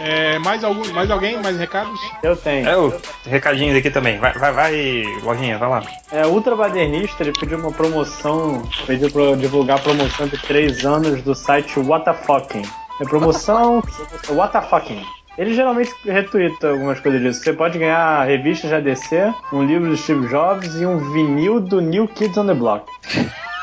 É, 0.00 0.38
mais, 0.38 0.62
algum, 0.62 0.86
mais 0.92 1.10
alguém? 1.10 1.40
Mais 1.40 1.56
recados? 1.56 1.98
Eu 2.22 2.36
tenho. 2.36 2.68
É, 2.68 2.76
o 2.76 2.92
recadinhos 3.24 3.76
aqui 3.76 3.90
também. 3.90 4.18
Vai, 4.18 4.32
vai, 4.34 4.52
vai, 4.52 5.02
lojinha, 5.22 5.58
vai 5.58 5.68
lá. 5.68 5.82
É, 6.12 6.26
Ultra 6.26 6.54
Badernista, 6.54 7.22
ele 7.22 7.32
pediu 7.32 7.58
uma 7.58 7.72
promoção, 7.72 8.62
pediu 8.86 9.10
pra 9.10 9.22
eu 9.22 9.36
divulgar 9.36 9.78
a 9.78 9.82
promoção 9.82 10.26
de 10.26 10.36
3 10.38 10.84
anos 10.84 11.22
do 11.22 11.34
site 11.34 11.78
WTFucking. 11.78 12.62
É 13.00 13.04
promoção 13.04 13.82
WTFucking. 14.28 15.02
Ele 15.38 15.54
geralmente 15.54 15.92
retweeta 16.04 16.70
algumas 16.70 16.98
coisas 16.98 17.20
disso. 17.20 17.42
Você 17.42 17.52
pode 17.52 17.78
ganhar 17.78 18.24
revistas 18.24 18.70
de 18.70 18.76
ADC, 18.76 19.34
um 19.52 19.62
livro 19.64 19.90
do 19.90 19.96
Steve 19.96 20.26
Jobs 20.28 20.74
e 20.76 20.86
um 20.86 21.12
vinil 21.12 21.60
do 21.60 21.80
New 21.80 22.08
Kids 22.08 22.38
on 22.38 22.46
the 22.46 22.54
Block. 22.54 22.86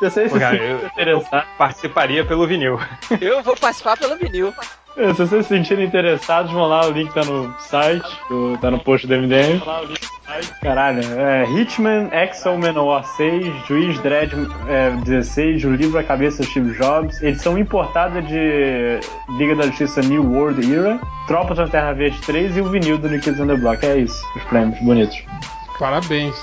Eu 0.00 0.10
sei 0.10 0.28
se 0.28 0.34
Pô, 0.34 0.40
cara, 0.40 0.56
você 0.56 0.64
eu- 0.72 0.78
se 0.80 0.86
interessar. 0.86 1.46
Participaria 1.58 2.24
pelo 2.24 2.46
vinil. 2.46 2.78
Eu 3.20 3.42
vou 3.42 3.56
participar 3.56 3.96
pelo 3.96 4.16
vinil. 4.16 4.54
É, 4.96 5.12
Se 5.14 5.20
vocês 5.26 5.46
se 5.46 5.54
sentirem 5.54 5.84
interessados, 5.86 6.50
vão 6.52 6.66
lá, 6.66 6.86
o 6.86 6.90
link 6.90 7.12
tá 7.12 7.22
no 7.24 7.54
site, 7.60 8.08
do- 8.28 8.56
tá 8.58 8.70
no 8.70 8.78
post 8.80 9.06
do 9.06 9.14
MDM. 9.14 9.60
Caralho, 10.62 11.00
é 11.18 11.44
Hitman, 11.50 12.08
Exo 12.12 12.56
Manowar 12.58 13.04
6, 13.04 13.46
Juiz 13.66 13.98
Dredd 14.00 14.32
é, 14.68 14.90
16, 15.04 15.64
o 15.64 15.70
livro 15.70 15.98
A 15.98 16.04
Cabeça 16.04 16.42
Steve 16.42 16.72
Jobs, 16.76 17.22
edição 17.22 17.56
importada 17.58 18.20
de 18.20 19.00
Liga 19.38 19.54
da 19.56 19.62
Justiça 19.66 20.00
New 20.02 20.22
World 20.32 20.74
Era, 20.74 20.98
Tropa 21.26 21.54
de 21.54 21.60
Lanterna 21.60 21.94
Verde 21.94 22.20
3 22.22 22.56
e 22.56 22.60
o 22.60 22.68
vinil 22.68 22.98
do 22.98 23.08
New 23.08 23.20
Kids 23.20 23.40
on 23.40 23.46
the 23.46 23.56
Block. 23.56 23.84
É 23.86 23.96
isso, 23.98 24.20
os 24.36 24.42
prêmios 24.44 24.78
bonitos. 24.80 25.22
Parabéns. 25.78 26.34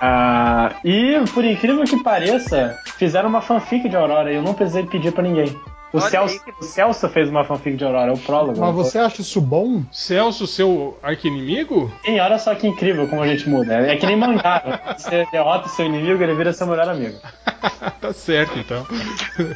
Ah, 0.00 0.74
e, 0.84 1.22
por 1.32 1.44
incrível 1.44 1.84
que 1.84 2.02
pareça, 2.02 2.78
fizeram 2.98 3.28
uma 3.28 3.40
fanfic 3.40 3.88
de 3.88 3.96
Aurora 3.96 4.32
e 4.32 4.36
eu 4.36 4.42
não 4.42 4.54
precisei 4.54 4.84
pedir 4.84 5.12
pra 5.12 5.22
ninguém. 5.22 5.56
O 5.92 6.00
Celso, 6.00 6.42
que- 6.44 6.52
o 6.58 6.62
Celso 6.64 7.08
fez 7.10 7.28
uma 7.28 7.44
fanfic 7.44 7.76
de 7.76 7.84
Aurora, 7.84 8.10
é 8.10 8.14
o 8.14 8.18
prólogo. 8.18 8.58
Mas 8.58 8.74
você 8.74 8.98
acha 8.98 9.20
isso 9.20 9.40
bom? 9.40 9.82
Celso, 9.92 10.46
seu 10.46 10.98
arqui-inimigo? 11.02 11.92
Sim, 12.04 12.18
olha 12.18 12.38
só 12.38 12.54
que 12.54 12.66
incrível 12.66 13.06
como 13.08 13.20
a 13.22 13.26
gente 13.26 13.48
muda. 13.48 13.74
É 13.74 13.96
que 13.96 14.06
nem 14.06 14.16
mangá. 14.16 14.62
Você 14.96 15.26
derrota 15.30 15.66
o 15.66 15.70
seu 15.70 15.84
inimigo, 15.86 16.22
ele 16.22 16.34
vira 16.34 16.52
seu 16.52 16.66
melhor 16.66 16.88
amigo. 16.88 17.18
tá 18.00 18.12
certo, 18.12 18.58
então. 18.58 18.86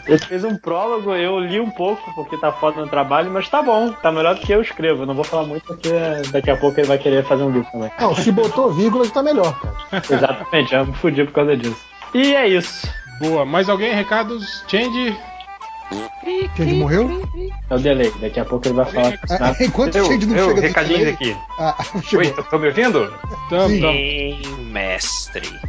Ele 0.06 0.18
fez 0.18 0.44
um 0.44 0.56
prólogo, 0.56 1.14
eu 1.14 1.38
li 1.40 1.58
um 1.60 1.70
pouco, 1.70 2.02
porque 2.14 2.36
tá 2.36 2.52
foda 2.52 2.80
no 2.80 2.88
trabalho, 2.88 3.30
mas 3.30 3.48
tá 3.48 3.62
bom, 3.62 3.92
tá 3.92 4.12
melhor 4.12 4.34
do 4.34 4.40
que 4.42 4.52
eu 4.52 4.60
escrevo. 4.60 5.02
Eu 5.02 5.06
Não 5.06 5.14
vou 5.14 5.24
falar 5.24 5.44
muito 5.44 5.64
porque 5.66 5.90
daqui 6.32 6.50
a 6.50 6.56
pouco 6.56 6.78
ele 6.78 6.86
vai 6.88 6.98
querer 6.98 7.24
fazer 7.24 7.42
um 7.44 7.50
livro 7.50 7.68
também. 7.72 7.90
Não, 7.98 8.14
se 8.14 8.30
botou 8.30 8.72
vírgula, 8.72 9.08
tá 9.08 9.22
melhor, 9.22 9.58
cara. 9.60 10.02
Exatamente, 10.10 10.70
já 10.70 10.84
me 10.84 10.92
fudi 10.94 11.24
por 11.24 11.32
causa 11.32 11.56
disso. 11.56 11.80
E 12.14 12.34
é 12.34 12.46
isso. 12.48 12.86
Boa. 13.20 13.44
Mais 13.46 13.68
alguém? 13.68 13.94
Recados? 13.94 14.62
Change? 14.68 15.16
Quem 16.56 16.74
morreu? 16.74 17.22
É 17.70 17.74
o 17.74 17.78
delay, 17.78 18.10
daqui 18.20 18.40
a 18.40 18.44
pouco 18.44 18.66
ele 18.66 18.74
vai 18.74 18.86
falar. 18.86 19.12
Ah, 19.40 19.54
enquanto 19.60 19.94
o 19.94 19.98
Eu, 19.98 20.06
Shade 20.06 20.26
não 20.26 20.36
eu, 20.36 20.44
chega 20.48 20.60
do 20.60 20.66
recadinhos 20.66 20.98
delay- 21.00 21.14
aqui. 21.14 21.36
Ah, 21.58 21.76
Oi, 22.16 22.30
tô 22.50 22.58
me 22.58 22.66
ouvindo? 22.68 23.12
Tamo, 23.48 23.68
Sim. 23.68 24.40
mestre. 24.72 25.60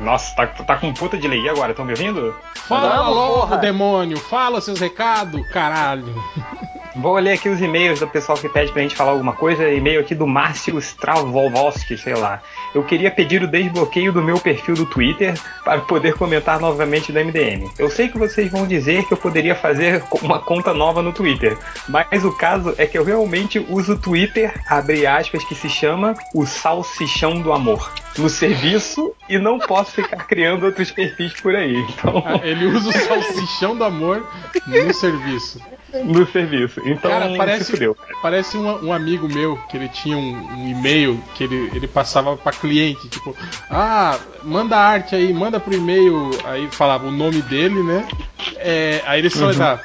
Nossa, 0.00 0.34
tá, 0.36 0.46
tá 0.46 0.76
com 0.76 0.92
puta 0.94 1.16
delay. 1.16 1.40
E 1.40 1.48
agora, 1.48 1.72
estão 1.72 1.84
me 1.84 1.90
ouvindo? 1.92 2.34
Fala 2.54 2.96
Vamos, 2.98 3.14
logo, 3.16 3.56
demônio. 3.56 4.16
Fala 4.16 4.60
seus 4.60 4.78
recados, 4.78 5.44
caralho. 5.48 6.14
Vou 6.94 7.14
ler 7.18 7.32
aqui 7.32 7.48
os 7.48 7.60
e-mails 7.60 7.98
do 8.00 8.06
pessoal 8.06 8.38
que 8.38 8.48
pede 8.48 8.70
pra 8.72 8.82
gente 8.82 8.94
falar 8.94 9.10
alguma 9.12 9.32
coisa. 9.32 9.68
E-mail 9.68 10.00
aqui 10.00 10.14
do 10.14 10.26
Márcio 10.26 10.78
Stravolvoski, 10.78 11.98
sei 11.98 12.14
lá. 12.14 12.40
Eu 12.74 12.82
queria 12.82 13.10
pedir 13.10 13.42
o 13.42 13.46
desbloqueio 13.46 14.12
do 14.12 14.22
meu 14.22 14.38
perfil 14.38 14.74
do 14.74 14.86
Twitter 14.86 15.34
para 15.64 15.80
poder 15.80 16.14
comentar 16.14 16.60
novamente 16.60 17.12
do 17.12 17.18
MDM. 17.18 17.70
Eu 17.78 17.90
sei 17.90 18.08
que 18.08 18.18
vocês 18.18 18.50
vão 18.50 18.66
dizer 18.66 19.04
que 19.04 19.12
eu 19.12 19.16
poderia 19.16 19.54
fazer 19.54 20.02
uma 20.22 20.38
conta 20.40 20.72
nova 20.74 21.02
no 21.02 21.12
Twitter, 21.12 21.56
mas 21.88 22.24
o 22.24 22.32
caso 22.32 22.74
é 22.78 22.86
que 22.86 22.98
eu 22.98 23.04
realmente 23.04 23.58
uso 23.68 23.94
o 23.94 23.98
Twitter, 23.98 24.52
abre 24.68 25.06
aspas, 25.06 25.44
que 25.44 25.54
se 25.54 25.68
chama 25.68 26.16
o 26.34 26.44
Salsichão 26.46 27.40
do 27.40 27.52
Amor, 27.52 27.90
no 28.16 28.28
serviço 28.28 29.14
e 29.28 29.38
não 29.38 29.58
posso 29.58 29.92
ficar 29.92 30.26
criando 30.26 30.64
outros 30.66 30.90
perfis 30.90 31.32
por 31.40 31.54
aí. 31.54 31.76
Então, 31.88 32.22
Ah, 32.26 32.40
Ele 32.42 32.66
usa 32.66 32.88
o 32.88 32.92
salsichão 32.92 33.76
do 33.76 33.84
amor 33.84 34.26
no 34.66 34.92
serviço. 34.94 35.60
No 36.04 36.26
serviço. 36.26 36.80
Então, 36.84 37.10
Cara, 37.10 37.34
parece, 37.36 37.72
fudeu. 37.72 37.96
parece 38.22 38.56
um, 38.56 38.86
um 38.86 38.92
amigo 38.92 39.26
meu 39.28 39.56
que 39.68 39.76
ele 39.76 39.88
tinha 39.88 40.16
um, 40.16 40.20
um 40.20 40.68
e-mail 40.68 41.22
que 41.34 41.44
ele, 41.44 41.70
ele 41.74 41.86
passava 41.88 42.36
pra 42.36 42.52
cliente, 42.52 43.08
tipo, 43.08 43.34
ah, 43.70 44.18
manda 44.42 44.76
arte 44.76 45.14
aí, 45.14 45.32
manda 45.32 45.58
pro 45.58 45.74
e-mail, 45.74 46.30
aí 46.44 46.68
falava 46.70 47.06
o 47.06 47.10
nome 47.10 47.40
dele, 47.42 47.82
né? 47.82 48.06
É, 48.56 49.02
aí 49.06 49.20
ele 49.20 49.30
só 49.30 49.46
Uhum. 49.46 49.54
dá 49.58 49.76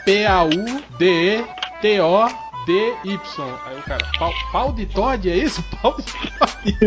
P-A-U-D-E-T-O. 1.04 2.43
D-Y. 2.66 3.20
Aí 3.66 3.78
o 3.78 3.84
cara, 3.84 4.06
pau, 4.18 4.32
pau 4.52 4.72
de 4.72 4.86
Todd, 4.86 5.30
é 5.30 5.38
isso? 5.38 5.64
Pau 5.82 5.96
de 5.98 6.14
Todd. 6.14 6.78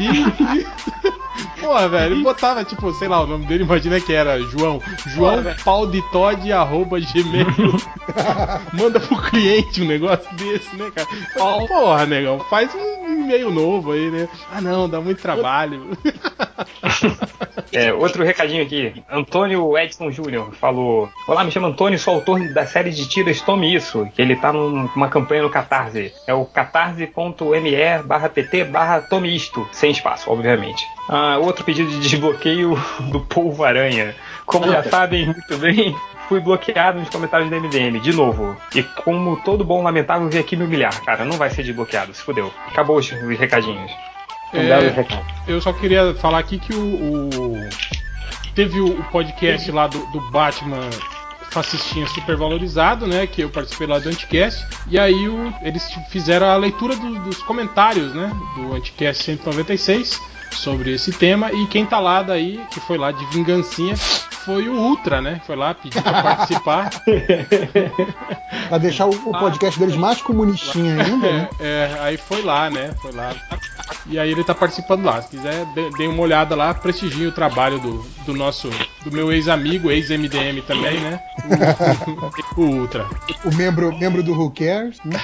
e, 0.00 0.66
Porra, 1.60 1.88
velho, 1.88 2.14
ele 2.14 2.22
botava, 2.22 2.64
tipo, 2.64 2.92
sei 2.94 3.08
lá, 3.08 3.22
o 3.22 3.26
nome 3.26 3.46
dele, 3.46 3.64
imagina 3.64 4.00
que 4.00 4.12
era 4.12 4.40
João. 4.40 4.80
João 5.06 5.42
pau 5.64 5.86
de 5.86 6.00
Todd, 6.10 6.52
arroba 6.52 7.00
gmail. 7.00 7.46
Manda 8.72 9.00
pro 9.00 9.20
cliente 9.22 9.82
um 9.82 9.86
negócio 9.86 10.32
desse, 10.36 10.76
né, 10.76 10.90
cara? 10.94 11.08
Porra, 11.66 12.06
negão, 12.06 12.38
faz 12.40 12.72
um 12.74 13.12
e-mail 13.12 13.50
novo 13.50 13.92
aí, 13.92 14.10
né? 14.10 14.28
Ah, 14.52 14.60
não, 14.60 14.88
dá 14.88 15.00
muito 15.00 15.20
trabalho. 15.20 15.96
É, 17.76 17.92
outro 17.92 18.22
recadinho 18.24 18.62
aqui. 18.62 19.02
Antônio 19.10 19.76
Edson 19.78 20.10
Júnior 20.10 20.52
falou: 20.54 21.08
Olá, 21.26 21.44
me 21.44 21.50
chamo 21.50 21.66
Antônio, 21.66 21.98
sou 21.98 22.14
autor 22.14 22.40
da 22.52 22.66
série 22.66 22.90
de 22.90 23.08
tiras 23.08 23.40
Tome 23.40 23.74
Isso, 23.74 24.08
que 24.14 24.22
ele 24.22 24.36
tá 24.36 24.52
num- 24.52 24.88
numa 24.94 25.08
campanha 25.08 25.42
no 25.42 25.50
Catarse. 25.50 26.12
É 26.26 26.32
o 26.34 26.44
catarse.me 26.44 28.02
barra 28.04 28.28
pt 28.28 28.64
barra 28.64 29.00
Tome 29.00 29.34
Isto, 29.34 29.66
sem 29.72 29.90
espaço, 29.90 30.30
obviamente. 30.30 30.84
Ah, 31.08 31.38
outro 31.38 31.64
pedido 31.64 31.88
de 31.90 32.00
desbloqueio 32.00 32.74
do 33.10 33.20
Polvo 33.20 33.64
Aranha. 33.64 34.14
Como 34.46 34.66
já 34.70 34.82
sabem 34.82 35.26
muito 35.26 35.56
bem, 35.58 35.96
fui 36.28 36.38
bloqueado 36.40 36.98
nos 37.00 37.08
comentários 37.08 37.48
do 37.50 37.56
MDM, 37.60 37.98
de 38.00 38.12
novo. 38.14 38.56
E 38.74 38.82
como 38.82 39.36
todo 39.42 39.64
bom 39.64 39.82
lamentável, 39.82 40.28
vim 40.28 40.38
aqui 40.38 40.54
me 40.56 40.64
humilhar. 40.64 41.02
Cara, 41.02 41.24
não 41.24 41.36
vai 41.36 41.50
ser 41.50 41.62
desbloqueado, 41.62 42.12
se 42.14 42.22
fudeu. 42.22 42.52
Acabou 42.68 42.96
os 42.98 43.08
recadinhos. 43.10 43.90
É, 44.60 45.52
eu 45.52 45.60
só 45.60 45.72
queria 45.72 46.14
falar 46.14 46.38
aqui 46.38 46.58
que 46.58 46.74
o. 46.74 46.80
o- 46.80 47.68
teve 48.54 48.80
o, 48.80 48.86
o 49.00 49.04
podcast 49.10 49.70
lá 49.72 49.86
do, 49.88 49.98
do 50.12 50.20
Batman 50.30 50.88
fascistinha 51.50 52.06
super 52.08 52.36
valorizado, 52.36 53.06
né? 53.06 53.26
Que 53.26 53.42
eu 53.42 53.50
participei 53.50 53.86
lá 53.86 53.98
do 53.98 54.08
Anticast. 54.08 54.64
E 54.88 54.98
aí 54.98 55.28
o- 55.28 55.52
eles 55.62 55.92
fizeram 56.08 56.46
a 56.48 56.56
leitura 56.56 56.94
do- 56.96 57.18
dos 57.20 57.42
comentários, 57.42 58.14
né? 58.14 58.30
Do 58.56 58.74
Anticast 58.74 59.22
196 59.24 60.20
sobre 60.56 60.92
esse 60.92 61.12
tema. 61.12 61.52
E 61.52 61.66
quem 61.66 61.84
tá 61.86 61.98
lá 62.00 62.22
daí, 62.22 62.60
que 62.70 62.80
foi 62.80 62.96
lá 62.98 63.10
de 63.12 63.24
vingancinha, 63.26 63.96
foi 63.96 64.68
o 64.68 64.74
Ultra, 64.74 65.20
né? 65.20 65.40
Foi 65.46 65.56
lá 65.56 65.74
pedir 65.74 66.02
pra 66.02 66.22
participar. 66.22 66.90
Pra 68.68 68.78
deixar 68.78 69.06
o, 69.06 69.10
o 69.10 69.38
podcast 69.38 69.78
deles 69.78 69.96
mais 69.96 70.20
comunistinha 70.22 70.94
ainda, 71.02 71.32
né? 71.32 71.48
É, 71.60 71.66
é, 71.66 71.98
aí 72.00 72.16
foi 72.16 72.42
lá, 72.42 72.70
né? 72.70 72.94
Foi 73.00 73.12
lá. 73.12 73.34
E 74.06 74.18
aí 74.18 74.30
ele 74.30 74.44
tá 74.44 74.54
participando 74.54 75.04
lá. 75.04 75.20
Se 75.22 75.28
quiser, 75.30 75.64
dê, 75.98 76.06
uma 76.06 76.22
olhada 76.22 76.54
lá, 76.54 76.72
prestigiem 76.74 77.26
o 77.26 77.32
trabalho 77.32 77.78
do, 77.78 78.04
do 78.26 78.34
nosso, 78.34 78.70
do 79.04 79.12
meu 79.12 79.32
ex-amigo, 79.32 79.90
ex-MDM 79.90 80.62
também, 80.66 80.98
né? 81.00 81.20
O, 82.56 82.60
o 82.62 82.64
Ultra. 82.80 83.06
O 83.44 83.54
membro, 83.54 83.94
membro 83.98 84.22
do 84.22 84.32
Who 84.32 84.50
Cares. 84.50 84.98
né? 85.04 85.18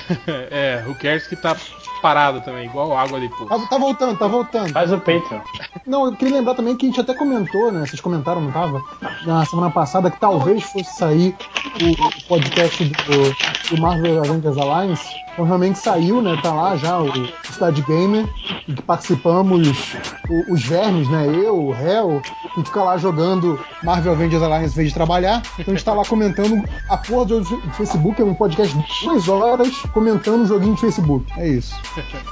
É, 0.50 0.84
o 0.86 0.94
Kers 0.94 1.26
que 1.26 1.36
tá 1.36 1.56
parado 2.02 2.40
também, 2.40 2.66
igual 2.66 2.96
água 2.96 3.20
de 3.20 3.28
Tá, 3.28 3.36
poço. 3.36 3.68
tá 3.68 3.78
voltando, 3.78 4.18
tá 4.18 4.26
voltando. 4.26 4.72
Faz 4.72 4.92
o 4.92 4.98
Patreon. 5.20 5.40
Não, 5.86 6.06
eu 6.06 6.12
queria 6.16 6.36
lembrar 6.36 6.54
também 6.54 6.76
que 6.76 6.86
a 6.86 6.88
gente 6.88 7.00
até 7.00 7.14
comentou, 7.14 7.70
né? 7.72 7.86
Vocês 7.86 8.00
comentaram, 8.00 8.40
não 8.40 8.52
tava? 8.52 8.80
Na 9.26 9.44
semana 9.46 9.70
passada 9.70 10.10
que 10.10 10.18
talvez 10.20 10.62
fosse 10.64 10.92
sair 10.96 11.34
o, 11.82 12.26
podcast 12.28 12.84
do, 12.84 13.74
do 13.76 13.80
Marvel 13.82 14.18
Avengers 14.20 14.56
Alliance. 14.56 15.04
Então 15.32 15.44
realmente 15.44 15.78
saiu, 15.78 16.20
né? 16.20 16.38
Tá 16.42 16.52
lá 16.52 16.76
já 16.76 16.98
o 16.98 17.10
Cidade 17.50 17.82
Gamer, 17.82 18.26
em 18.68 18.74
que 18.74 18.82
participamos 18.82 19.94
o- 20.28 20.52
os 20.52 20.62
vermes, 20.64 21.08
né? 21.08 21.26
Eu, 21.28 21.56
o 21.68 21.74
Hell, 21.74 22.20
a 22.44 22.54
gente 22.56 22.66
fica 22.66 22.82
lá 22.82 22.96
jogando 22.98 23.58
Marvel 23.82 24.12
Avengers 24.12 24.42
Alliance 24.42 24.72
em 24.74 24.76
vez 24.76 24.88
de 24.88 24.94
trabalhar. 24.94 25.40
Então 25.58 25.72
a 25.72 25.76
gente 25.76 25.84
tá 25.84 25.94
lá 25.94 26.04
comentando 26.04 26.62
a 26.88 26.96
porra 26.96 27.24
do 27.26 27.44
Facebook, 27.74 28.20
é 28.20 28.24
um 28.24 28.34
podcast 28.34 28.76
de 28.76 28.84
duas 29.04 29.28
horas 29.28 29.74
comentando 29.94 30.42
um 30.42 30.46
joguinho 30.46 30.74
de 30.74 30.80
Facebook. 30.80 31.24
É 31.38 31.48
isso. 31.48 31.74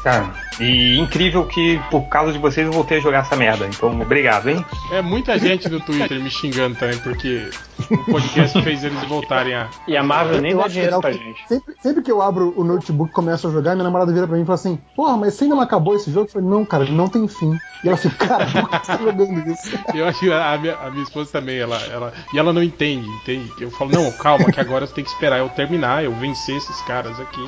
Cara, 0.03 0.31
e 0.61 0.99
incrível 0.99 1.47
que 1.47 1.81
por 1.91 2.03
causa 2.09 2.33
de 2.33 2.39
vocês 2.39 2.67
eu 2.67 2.73
voltei 2.79 2.99
a 2.99 3.01
jogar 3.01 3.19
essa 3.21 3.35
merda. 3.35 3.67
Então, 3.67 4.01
obrigado, 4.01 4.49
hein? 4.49 4.65
É 4.93 5.03
muita 5.03 5.37
gente 5.37 5.69
no 5.69 5.81
Twitter 5.81 6.21
me 6.21 6.31
xingando 6.31 6.77
também, 6.77 6.97
porque 6.99 7.51
o 7.91 8.05
podcast 8.05 8.61
fez 8.63 8.85
eles 8.85 9.03
voltarem 9.05 9.55
a. 9.55 9.69
E 9.89 9.97
a 9.97 10.03
Marvel 10.03 10.41
nem 10.41 10.53
Eu 10.53 10.59
dá 10.59 10.69
dinheiro 10.69 10.97
legal 10.97 11.01
pra 11.01 11.13
gente. 11.13 11.49
Sempre, 11.49 11.75
sempre 11.83 12.03
que 12.03 12.13
eu 12.13 12.23
abro 12.23 12.55
o 12.57 12.63
notebook 12.63 13.11
e 13.11 13.15
começo 13.15 13.49
a 13.49 13.51
jogar, 13.51 13.75
minha 13.75 13.83
namorada 13.83 14.13
vira 14.13 14.29
pra 14.29 14.37
mim 14.37 14.43
e 14.43 14.47
fala 14.47 14.55
assim: 14.55 14.79
Porra, 14.95 15.17
mas 15.17 15.35
você 15.35 15.45
ainda 15.45 15.57
não 15.57 15.63
acabou 15.63 15.97
esse 15.97 16.11
jogo? 16.13 16.29
Eu 16.29 16.33
falei: 16.33 16.49
Não, 16.49 16.65
cara, 16.65 16.85
ele 16.85 16.93
não 16.93 17.09
tem 17.09 17.27
fim. 17.27 17.59
E 17.83 17.89
ela 17.89 17.97
fica: 17.97 18.27
Cara, 18.29 18.47
por 18.47 18.69
que 18.69 18.77
você 18.77 18.87
tá 18.87 18.97
jogando 18.97 19.51
isso? 19.51 19.79
Eu 19.95 20.07
acho 20.07 20.21
que 20.21 20.33
a 20.33 20.59
minha, 20.59 20.77
a 20.77 20.91
minha 20.91 21.03
esposa 21.03 21.33
também, 21.33 21.59
ela, 21.59 21.81
ela. 21.87 22.13
E 22.33 22.39
ela 22.39 22.53
não 22.53 22.63
entende, 22.63 23.09
entende? 23.09 23.53
Eu 23.61 23.71
falo, 23.73 23.91
não, 23.91 24.11
calma, 24.13 24.53
que 24.53 24.61
agora 24.61 24.87
você 24.87 24.95
tem 24.95 25.05
que 25.05 25.11
esperar 25.11 25.39
eu 25.39 25.49
terminar, 25.49 26.05
eu 26.05 26.13
vencer 26.13 26.57
esses 26.57 26.81
caras 26.83 27.19
aqui. 27.19 27.45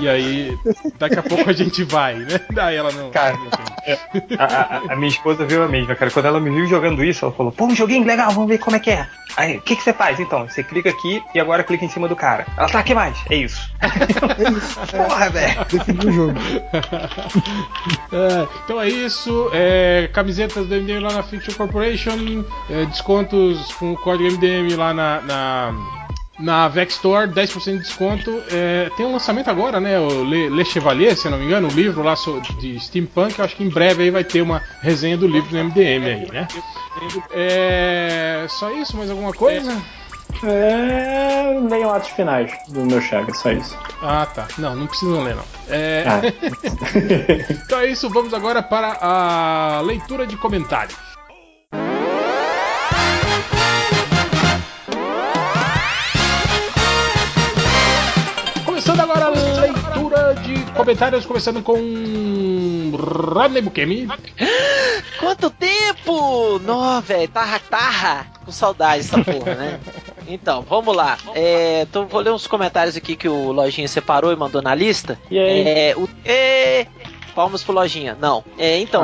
E, 0.00 0.04
e 0.04 0.08
aí, 0.08 0.58
daqui 0.98 1.18
a 1.18 1.22
pouco 1.22 1.48
a 1.50 1.52
gente 1.52 1.82
vai, 1.82 2.14
né? 2.14 2.40
Daí 2.52 2.76
ela 2.76 2.92
não. 2.92 3.10
Cara, 3.10 3.36
não 3.36 3.46
entende. 3.46 3.72
A, 4.88 4.96
minha 4.96 5.08
esposa 5.08 5.44
viu 5.44 5.62
a 5.62 5.68
mesma, 5.68 5.94
cara. 5.94 6.10
Quando 6.10 6.26
ela 6.26 6.40
me 6.40 6.50
viu 6.50 6.66
jogando 6.66 7.04
isso, 7.04 7.24
ela 7.24 7.34
falou: 7.34 7.52
Pô, 7.52 7.66
um 7.66 7.74
joguinho 7.74 8.06
legal, 8.06 8.30
vamos 8.30 8.48
ver 8.48 8.58
como 8.58 8.76
é 8.76 8.80
que 8.80 8.90
é. 8.90 9.06
Aí, 9.36 9.56
o 9.56 9.62
que, 9.62 9.76
que 9.76 9.82
você 9.82 9.92
faz 9.92 10.20
então? 10.20 10.46
Você 10.48 10.62
clica 10.62 10.90
aqui 10.90 11.22
e 11.34 11.40
agora 11.40 11.64
clica 11.64 11.84
em 11.84 11.88
cima 11.88 12.06
do 12.06 12.14
cara. 12.14 12.46
Ela 12.56 12.68
tá, 12.68 12.82
que 12.82 12.94
mais? 12.94 13.18
É 13.30 13.36
isso. 13.36 13.72
É 14.32 14.50
isso. 14.50 14.80
Porra, 14.96 15.30
velho. 15.30 15.64
Definiu 15.70 16.08
o 16.08 16.12
jogo. 16.12 16.38
É, 18.12 18.46
então 18.64 18.80
é 18.80 18.88
isso. 18.88 19.50
É, 19.52 20.08
camisetas 20.12 20.66
do 20.66 20.74
MDM 20.74 21.00
lá 21.00 21.12
na 21.14 21.22
Fiction 21.22 21.54
Corporation. 21.54 22.44
é, 22.70 22.84
descontos 22.86 23.72
com 23.74 23.92
o 23.92 23.96
código 23.96 24.30
MDM 24.32 24.76
lá 24.76 24.92
na. 24.92 25.20
na 25.22 26.01
na 26.38 26.66
Vex 26.68 26.94
Store, 26.94 27.30
10% 27.30 27.64
de 27.72 27.78
desconto. 27.78 28.42
É, 28.50 28.90
tem 28.96 29.04
um 29.06 29.12
lançamento 29.12 29.48
agora, 29.48 29.78
né? 29.80 29.98
O 29.98 30.24
Le, 30.24 30.48
Le 30.48 30.64
Chevalier, 30.64 31.16
se 31.16 31.26
eu 31.26 31.30
não 31.30 31.38
me 31.38 31.44
engano, 31.44 31.68
o 31.68 31.70
livro 31.70 32.02
lá 32.02 32.14
de 32.58 32.78
Steampunk. 32.80 33.38
Eu 33.38 33.44
acho 33.44 33.56
que 33.56 33.64
em 33.64 33.68
breve 33.68 34.04
aí 34.04 34.10
vai 34.10 34.24
ter 34.24 34.42
uma 34.42 34.62
resenha 34.80 35.16
do 35.16 35.26
livro 35.26 35.56
no 35.56 35.64
MDM 35.64 36.04
aí, 36.06 36.32
né? 36.32 36.48
É, 37.32 38.46
só 38.48 38.70
isso? 38.72 38.96
Mais 38.96 39.10
alguma 39.10 39.32
coisa? 39.32 39.80
É. 40.42 41.60
Leem 41.70 41.84
atos 41.84 42.08
finais 42.10 42.50
do 42.68 42.84
meu 42.84 43.00
Chaga, 43.00 43.32
só 43.34 43.52
isso. 43.52 43.76
Ah, 44.02 44.26
tá. 44.26 44.48
Não, 44.58 44.74
não 44.74 44.86
precisam 44.86 45.22
ler, 45.22 45.36
não. 45.36 45.44
É, 45.68 46.04
Ah. 46.06 46.20
então 47.66 47.78
é 47.78 47.86
isso, 47.86 48.08
vamos 48.10 48.34
agora 48.34 48.62
para 48.62 48.98
a 49.00 49.80
leitura 49.82 50.26
de 50.26 50.36
comentários. 50.36 50.96
Comentários, 60.74 61.26
começando 61.26 61.62
com 61.62 61.76
Rodney 62.94 63.62
Bukemi. 63.62 64.08
Quanto 65.18 65.50
tempo! 65.50 66.58
Nó, 66.60 67.00
velho, 67.00 67.28
tarra, 67.28 67.60
tarra. 67.70 68.26
Com 68.44 68.50
saudade 68.50 69.02
dessa 69.02 69.22
porra, 69.22 69.54
né? 69.54 69.80
Então, 70.26 70.62
vamos 70.62 70.96
lá. 70.96 71.18
É, 71.34 71.82
então, 71.82 72.06
vou 72.06 72.20
ler 72.20 72.32
uns 72.32 72.46
comentários 72.46 72.96
aqui 72.96 73.16
que 73.16 73.28
o 73.28 73.52
Lojinha 73.52 73.88
separou 73.88 74.32
e 74.32 74.36
mandou 74.36 74.62
na 74.62 74.74
lista. 74.74 75.18
E 75.30 75.38
aí? 75.38 75.68
É, 75.68 75.94
o, 75.96 76.08
é, 76.24 76.86
palmas 77.32 77.62
pro 77.62 77.72
Lojinha. 77.74 78.16
Não. 78.20 78.44
É, 78.58 78.78
então, 78.78 79.02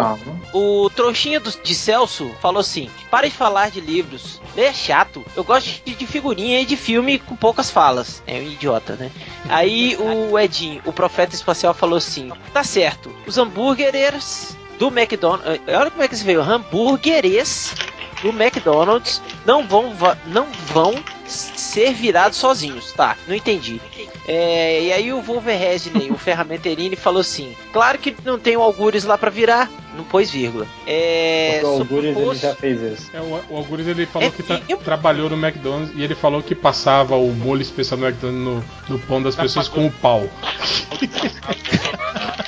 o 0.53 0.91
trouxinha 0.91 1.41
do- 1.41 1.51
de 1.63 1.75
Celso 1.75 2.31
falou 2.41 2.61
assim: 2.61 2.89
Pare 3.11 3.29
de 3.29 3.35
falar 3.35 3.71
de 3.71 3.81
livros. 3.81 4.41
É 4.57 4.73
chato. 4.73 5.25
Eu 5.37 5.45
gosto 5.45 5.83
de, 5.85 5.95
de 5.95 6.07
figurinha 6.07 6.61
e 6.61 6.67
de 6.67 6.77
filme 6.77 7.19
com 7.19 7.35
poucas 7.37 7.71
falas. 7.71 8.23
É 8.27 8.35
um 8.39 8.43
idiota, 8.43 8.95
né? 8.97 9.11
Aí 9.49 9.97
o 9.97 10.39
Edinho, 10.39 10.81
o 10.85 10.93
profeta 10.93 11.35
espacial, 11.35 11.73
falou 11.75 11.97
assim: 11.99 12.31
Tá 12.53 12.63
certo. 12.65 13.11
Os 13.27 13.39
hambúrgueres 13.39 14.57
do 14.79 14.89
McDonald's. 14.89 15.61
Olha 15.67 15.91
como 15.91 16.03
é 16.03 16.09
que 16.09 16.17
se 16.17 16.25
veio. 16.25 16.41
Hambúrgueres 16.43 17.75
do 18.23 18.29
McDonald's 18.31 19.23
não 19.47 19.67
vão, 19.67 19.95
não 20.27 20.47
vão 20.73 20.95
ser 21.29 21.93
virados 21.93 22.39
sozinhos. 22.39 22.93
Tá, 22.93 23.17
não 23.27 23.35
entendi. 23.35 23.81
É, 24.27 24.83
e 24.83 24.93
aí 24.93 25.13
o 25.13 25.21
Wolverhampton, 25.23 26.13
o 26.13 26.19
Ferramenterini, 26.19 26.97
falou 26.97 27.21
assim: 27.21 27.55
Claro 27.73 27.99
que 27.99 28.15
não 28.25 28.39
tem 28.39 28.57
o 28.57 28.63
Algures 28.63 29.05
lá 29.05 29.17
pra 29.19 29.31
virar. 29.31 29.71
Não 29.97 30.05
pôs 30.05 30.31
vírgula. 30.31 30.65
É. 30.87 31.61
O 31.65 31.67
Algures 31.81 32.17
ele 32.17 32.35
já 32.37 32.55
fez 32.55 32.81
isso. 32.81 33.11
É, 33.13 33.21
o, 33.21 33.41
o 33.51 33.57
Algures 33.57 33.87
ele 33.89 34.07
falou 34.07 34.29
É, 34.29 34.31
que 34.31 34.43
tra- 34.45 34.61
e- 34.69 34.77
trabalhou 34.77 35.29
no 35.29 35.37
McDonald's 35.37 35.93
e 35.97 36.03
ele 36.05 36.15
falou 36.15 36.41
que 36.43 36.55
passava 36.55 37.17
o 37.17 37.33
molho 37.35 37.63
especial 37.63 37.99
do 37.99 38.07
McDonald's 38.07 38.65
no, 38.89 38.97
no 38.97 38.99
pão 39.07 39.21
das 39.21 39.35
pessoas 39.35 39.67
com 39.69 39.87
o 39.87 39.91
pau. 39.91 40.29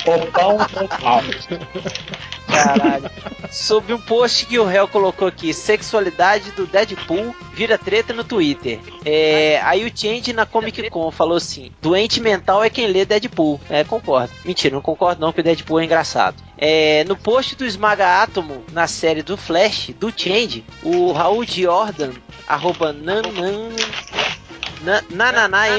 O 0.05 0.31
pão, 0.31 0.55
o 0.57 0.87
pau. 1.01 1.21
Caralho. 2.47 3.09
Sobre 3.51 3.93
um 3.93 3.99
post 3.99 4.45
que 4.45 4.57
o 4.59 4.65
réu 4.65 4.87
colocou 4.87 5.27
aqui, 5.27 5.53
sexualidade 5.53 6.51
do 6.51 6.65
Deadpool 6.65 7.35
vira 7.53 7.77
treta 7.77 8.13
no 8.13 8.23
Twitter. 8.23 8.70
É, 9.05 9.59
aí 9.63 9.85
o 9.85 9.91
Change 9.93 10.33
na 10.33 10.45
Comic 10.45 10.89
Con 10.89 11.11
falou 11.11 11.37
assim: 11.37 11.71
doente 11.81 12.21
mental 12.21 12.63
é 12.63 12.69
quem 12.69 12.87
lê 12.87 13.05
Deadpool. 13.05 13.59
É, 13.69 13.83
concordo. 13.83 14.31
Mentira, 14.45 14.73
não 14.73 14.81
concordo 14.81 15.21
não, 15.21 15.33
que 15.33 15.41
o 15.41 15.43
Deadpool 15.43 15.79
é 15.79 15.85
engraçado. 15.85 16.35
É, 16.57 17.03
no 17.05 17.15
post 17.15 17.55
do 17.55 17.65
Esmaga 17.65 18.21
Átomo, 18.21 18.63
na 18.71 18.87
série 18.87 19.23
do 19.23 19.35
Flash, 19.35 19.91
do 19.99 20.13
Change, 20.15 20.63
o 20.83 21.11
Raul 21.11 21.45
Jordan, 21.45 22.11
arroba 22.47 22.93
nanan, 22.93 23.69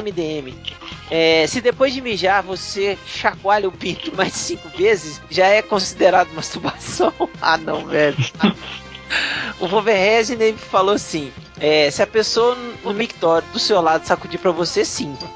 MDM. 0.02 0.54
É, 1.10 1.46
se 1.46 1.60
depois 1.60 1.92
de 1.92 2.00
mijar 2.00 2.42
você 2.42 2.98
chacoalha 3.04 3.68
o 3.68 3.72
pinto 3.72 4.16
mais 4.16 4.32
cinco 4.32 4.68
vezes, 4.70 5.20
já 5.30 5.46
é 5.46 5.60
considerado 5.60 6.32
masturbação? 6.32 7.12
ah, 7.42 7.58
não, 7.58 7.86
velho. 7.86 8.16
o 9.60 9.68
Wolverhampton 9.68 10.56
falou 10.56 10.94
assim: 10.94 11.30
é, 11.62 11.90
se 11.90 12.02
a 12.02 12.06
pessoa 12.06 12.56
no 12.82 12.92
mictório 12.92 13.46
do 13.52 13.58
seu 13.58 13.80
lado 13.80 14.04
sacudir 14.04 14.38
pra 14.40 14.50
você, 14.50 14.84
sim. 14.84 15.16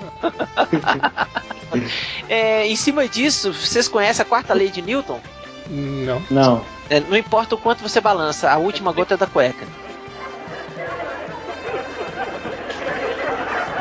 É, 2.28 2.66
em 2.66 2.77
cima 2.77 3.07
disso, 3.09 3.53
vocês 3.53 3.86
conhecem 3.89 4.23
a 4.23 4.24
quarta 4.27 4.55
lei 4.55 4.70
de 4.70 4.81
Newton? 4.81 5.20
Não. 5.69 6.23
Não. 6.31 6.65
É, 6.89 7.01
não 7.01 7.16
importa 7.16 7.55
o 7.55 7.59
quanto 7.59 7.82
você 7.82 8.01
balança, 8.01 8.51
a 8.51 8.57
última 8.57 8.93
gota 8.93 9.15
é 9.15 9.16
da 9.16 9.27
cueca. 9.27 9.66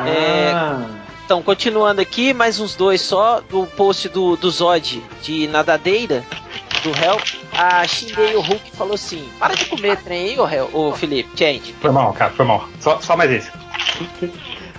É, 0.06 0.52
Ah, 0.54 0.86
Então, 1.24 1.42
continuando 1.42 2.00
aqui, 2.00 2.32
mais 2.34 2.60
uns 2.60 2.74
dois 2.76 3.00
só 3.00 3.40
do 3.40 3.66
post 3.66 4.08
do, 4.08 4.36
do 4.36 4.50
Zod 4.50 5.02
de 5.22 5.46
nadadeira, 5.48 6.24
do 6.82 6.90
Hell. 6.90 7.20
A 7.52 7.86
Shindei 7.86 8.34
o 8.36 8.40
Hulk 8.40 8.70
falou 8.76 8.94
assim: 8.94 9.28
Para 9.38 9.54
de 9.54 9.64
comer 9.66 9.96
trem 9.98 10.30
aí, 10.30 10.38
ô, 10.38 10.48
Hel- 10.48 10.70
ô 10.72 10.92
Felipe, 10.92 11.30
gente. 11.34 11.72
Foi 11.74 11.90
mal, 11.90 12.12
cara, 12.12 12.32
foi 12.32 12.44
mal. 12.44 12.68
Só, 12.80 13.00
só 13.00 13.16
mais 13.16 13.30
esse. 13.30 13.50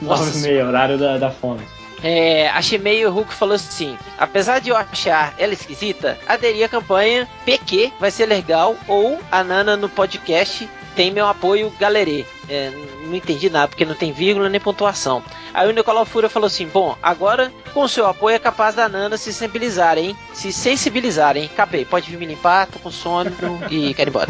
nove 0.01 0.37
e 0.37 0.41
meia, 0.41 0.65
horário 0.67 0.97
da, 0.97 1.17
da 1.17 1.29
fome. 1.31 1.61
É, 2.03 2.47
a 2.49 2.61
Shimei 2.61 3.03
o 3.05 3.11
Hulk 3.11 3.33
falou 3.33 3.55
assim: 3.55 3.97
Apesar 4.19 4.59
de 4.59 4.69
eu 4.69 4.77
achar 4.77 5.33
ela 5.37 5.53
esquisita, 5.53 6.17
aderir 6.27 6.63
à 6.65 6.69
campanha 6.69 7.27
PQ 7.45 7.91
vai 7.99 8.11
ser 8.11 8.27
legal 8.27 8.75
ou 8.87 9.19
a 9.31 9.43
Nana 9.43 9.75
no 9.75 9.89
podcast 9.89 10.69
tem 10.95 11.11
meu 11.11 11.27
apoio 11.27 11.71
galerê. 11.79 12.25
É, 12.49 12.71
não 13.05 13.13
entendi 13.13 13.49
nada, 13.49 13.67
porque 13.67 13.83
não 13.83 13.93
tem 13.95 14.11
vírgula 14.11 14.47
nem 14.49 14.59
pontuação. 14.59 15.21
Aí 15.53 15.67
o 15.67 15.73
Nicolau 15.73 16.05
Fúria 16.05 16.29
falou 16.29 16.47
assim: 16.47 16.65
Bom, 16.67 16.95
agora 17.03 17.51
com 17.73 17.81
o 17.81 17.89
seu 17.89 18.07
apoio 18.07 18.35
é 18.35 18.39
capaz 18.39 18.73
da 18.75 18.87
Nana 18.87 19.17
se 19.17 19.33
sensibilizar, 19.33 19.97
hein? 19.97 20.15
Se 20.33 20.53
sensibilizar, 20.53 21.35
hein? 21.35 21.49
Acabei, 21.51 21.83
pode 21.83 22.09
vir 22.09 22.17
me 22.17 22.25
limpar, 22.25 22.67
tô 22.67 22.79
com 22.79 22.89
sono 22.91 23.31
e 23.69 23.93
quero 23.93 24.09
ir 24.09 24.11
embora. 24.11 24.29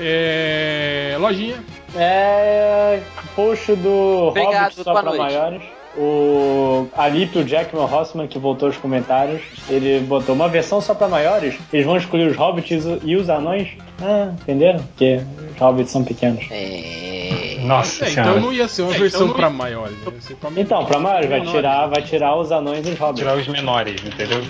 É, 0.00 1.16
lojinha. 1.18 1.62
É. 1.94 3.00
Post 3.36 3.74
do 3.76 4.28
Obrigado, 4.28 4.54
Hobbit 4.54 4.74
só 4.82 4.92
boa 4.92 5.02
pra 5.02 5.10
noite. 5.12 5.20
maiores. 5.34 5.62
O 5.96 6.88
Alípio 6.96 7.46
Jackman 7.46 7.84
Rossman, 7.84 8.26
que 8.26 8.38
voltou 8.38 8.68
aos 8.68 8.76
comentários, 8.78 9.42
ele 9.68 10.00
botou 10.00 10.34
uma 10.34 10.48
versão 10.48 10.80
só 10.80 10.94
pra 10.94 11.06
maiores. 11.06 11.54
Eles 11.72 11.84
vão 11.84 11.96
escolher 11.96 12.30
os 12.30 12.36
hobbits 12.36 12.84
e 13.04 13.14
os 13.14 13.28
anões. 13.28 13.68
Ah, 14.00 14.32
entenderam? 14.40 14.78
Porque 14.82 15.20
os 15.54 15.58
hobbits 15.60 15.92
são 15.92 16.02
pequenos. 16.02 16.44
É. 16.50 17.56
Nossa 17.60 18.06
É, 18.06 18.10
então 18.10 18.40
não 18.40 18.52
ia 18.52 18.66
ser 18.66 18.82
uma 18.82 18.92
versão 18.92 19.32
pra 19.32 19.48
maiores. 19.50 19.96
Ia 20.30 20.36
pra 20.36 20.50
Então, 20.56 20.84
pra 20.84 20.98
maiores, 20.98 21.28
vai 21.28 21.38
menores. 21.40 21.60
tirar, 21.60 21.86
vai 21.88 22.02
tirar 22.02 22.36
os 22.36 22.50
anões 22.50 22.86
e 22.86 22.90
os 22.90 22.98
hobbits. 22.98 23.20
Tirar 23.20 23.36
os 23.36 23.46
menores, 23.48 24.02
entendeu? 24.04 24.42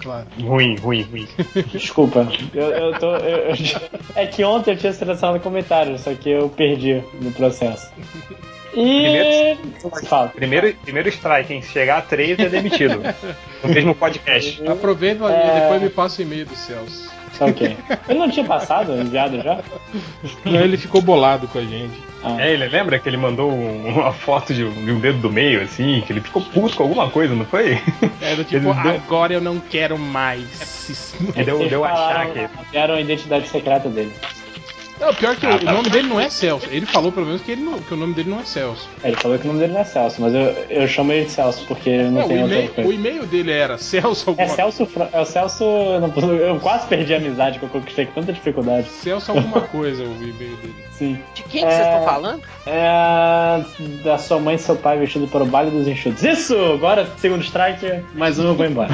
Claro. 0.00 0.26
Ruim, 0.40 0.76
ruim, 0.76 1.02
ruim. 1.02 1.28
Desculpa, 1.72 2.26
eu, 2.54 2.68
eu 2.70 2.98
tô. 2.98 3.14
eu- 3.16 3.50
eu- 3.50 3.54
é 4.16 4.26
que 4.26 4.42
ontem 4.44 4.72
eu 4.72 4.76
tinha 4.76 4.92
selecionado 4.92 5.40
comentários, 5.40 6.00
só 6.00 6.12
que 6.14 6.28
eu 6.30 6.48
perdi 6.48 7.02
no 7.20 7.30
processo. 7.32 7.90
E. 8.76 9.56
Primeiro, 10.34 10.74
primeiro 10.82 11.08
strike, 11.08 11.52
hein? 11.52 11.62
Se 11.62 11.72
chegar 11.72 11.98
a 11.98 12.02
3 12.02 12.38
é 12.38 12.48
demitido. 12.48 13.00
No 13.64 13.70
mesmo 13.72 13.94
podcast. 13.94 14.60
Aproveita, 14.68 15.24
É. 15.24 15.60
depois 15.60 15.80
me 15.82 15.88
passa 15.88 16.20
o 16.20 16.24
e-mail 16.26 16.44
do 16.44 16.54
Celso. 16.54 17.10
Ok. 17.40 17.74
Ele 18.08 18.18
não 18.18 18.30
tinha 18.30 18.44
passado, 18.44 18.92
enviado 18.94 19.40
já? 19.42 19.58
Não, 20.44 20.60
ele 20.60 20.76
ficou 20.76 21.00
bolado 21.00 21.48
com 21.48 21.58
a 21.58 21.62
gente. 21.62 21.94
Ah. 22.22 22.36
É, 22.40 22.52
ele 22.52 22.68
lembra 22.68 22.98
que 22.98 23.08
ele 23.08 23.16
mandou 23.16 23.50
um- 23.50 23.88
uma 23.88 24.12
foto 24.12 24.52
de 24.54 24.64
um, 24.64 24.84
de 24.84 24.92
um 24.92 25.00
dedo 25.00 25.18
do 25.18 25.30
meio, 25.32 25.62
assim, 25.62 26.02
que 26.06 26.12
ele 26.12 26.20
ficou 26.20 26.40
puto 26.42 26.76
com 26.76 26.82
alguma 26.84 27.10
coisa, 27.10 27.34
não 27.34 27.44
foi? 27.46 27.78
É 28.20 28.36
do 28.36 28.44
tipo, 28.44 28.56
Ele 28.68 28.74
deu- 28.82 28.94
agora 28.94 29.32
eu 29.34 29.40
não 29.40 29.58
quero 29.58 29.98
mais. 29.98 31.14
Ele 31.34 31.44
deu, 31.44 31.68
deu 31.68 31.84
a 31.84 31.88
falaram- 31.88 32.30
achaque. 32.32 32.48
Deram 32.70 32.94
a 32.94 33.00
identidade 33.00 33.48
secreta 33.48 33.88
dele. 33.88 34.12
Não, 35.00 35.12
pior 35.14 35.34
que 35.36 35.44
Ah, 35.46 35.56
o 35.56 35.58
tá. 35.58 35.72
nome 35.72 35.90
dele 35.90 36.08
não 36.08 36.20
é 36.20 36.30
Celso. 36.30 36.66
Ele 36.70 36.86
falou 36.86 37.10
pelo 37.10 37.26
menos 37.26 37.42
que, 37.42 37.50
ele 37.52 37.62
não- 37.62 37.78
que 37.78 37.92
o 37.92 37.96
nome 37.96 38.14
dele 38.14 38.30
não 38.30 38.40
é 38.40 38.44
Celso. 38.44 38.88
É, 39.02 39.08
Ele 39.08 39.16
falou 39.16 39.36
que 39.38 39.44
o 39.44 39.48
nome 39.48 39.58
dele 39.60 39.72
não 39.72 39.80
é 39.80 39.84
Celso, 39.84 40.22
mas 40.22 40.32
eu, 40.34 40.40
eu 40.70 40.86
chamo 40.88 41.12
ele 41.12 41.24
de 41.26 41.32
Celso 41.32 41.64
porque 41.66 41.90
não 42.04 42.22
É, 42.22 42.24
o, 42.24 42.28
tem 42.28 42.42
outra 42.42 42.54
e-mail, 42.56 42.70
coisa. 42.74 42.88
o 42.88 42.92
e-mail 42.92 43.26
dele 43.26 43.52
era 43.52 43.76
Celso 43.76 44.24
É 44.26 44.30
alguma 44.30 44.48
Celso, 44.48 44.86
Fra- 44.86 45.08
é 45.12 45.20
o 45.20 45.24
Celso. 45.24 45.64
Eu, 45.64 46.00
não- 46.00 46.32
eu 46.34 46.60
quase 46.60 46.86
perdi 46.86 47.12
a 47.12 47.16
amizade 47.16 47.58
que 47.58 47.64
eu 47.64 47.68
conquistei 47.68 48.06
com 48.06 48.20
tanta 48.20 48.32
dificuldade. 48.32 48.88
Celso 48.88 49.32
alguma 49.32 49.60
coisa, 49.62 50.02
o 50.04 50.06
e-mail 50.06 50.32
dele. 50.56 50.74
Sim. 50.94 51.18
De 51.34 51.42
quem 51.42 51.64
que 51.64 51.68
vocês 51.68 51.86
É. 51.86 51.90
estão 51.90 52.04
falando? 52.04 52.40
É. 52.64 53.64
Da 54.04 54.16
sua 54.16 54.38
mãe 54.38 54.54
e 54.54 54.58
seu 54.60 54.76
pai 54.76 54.96
vestido 54.96 55.26
para 55.26 55.42
o 55.42 55.46
baile 55.46 55.72
dos 55.72 55.88
enxutos. 55.88 56.22
Isso! 56.22 56.54
Agora, 56.72 57.04
segundo 57.18 57.42
strike, 57.42 58.00
mais 58.14 58.38
um 58.38 58.44
eu 58.46 58.54
vou 58.54 58.64
embora. 58.64 58.90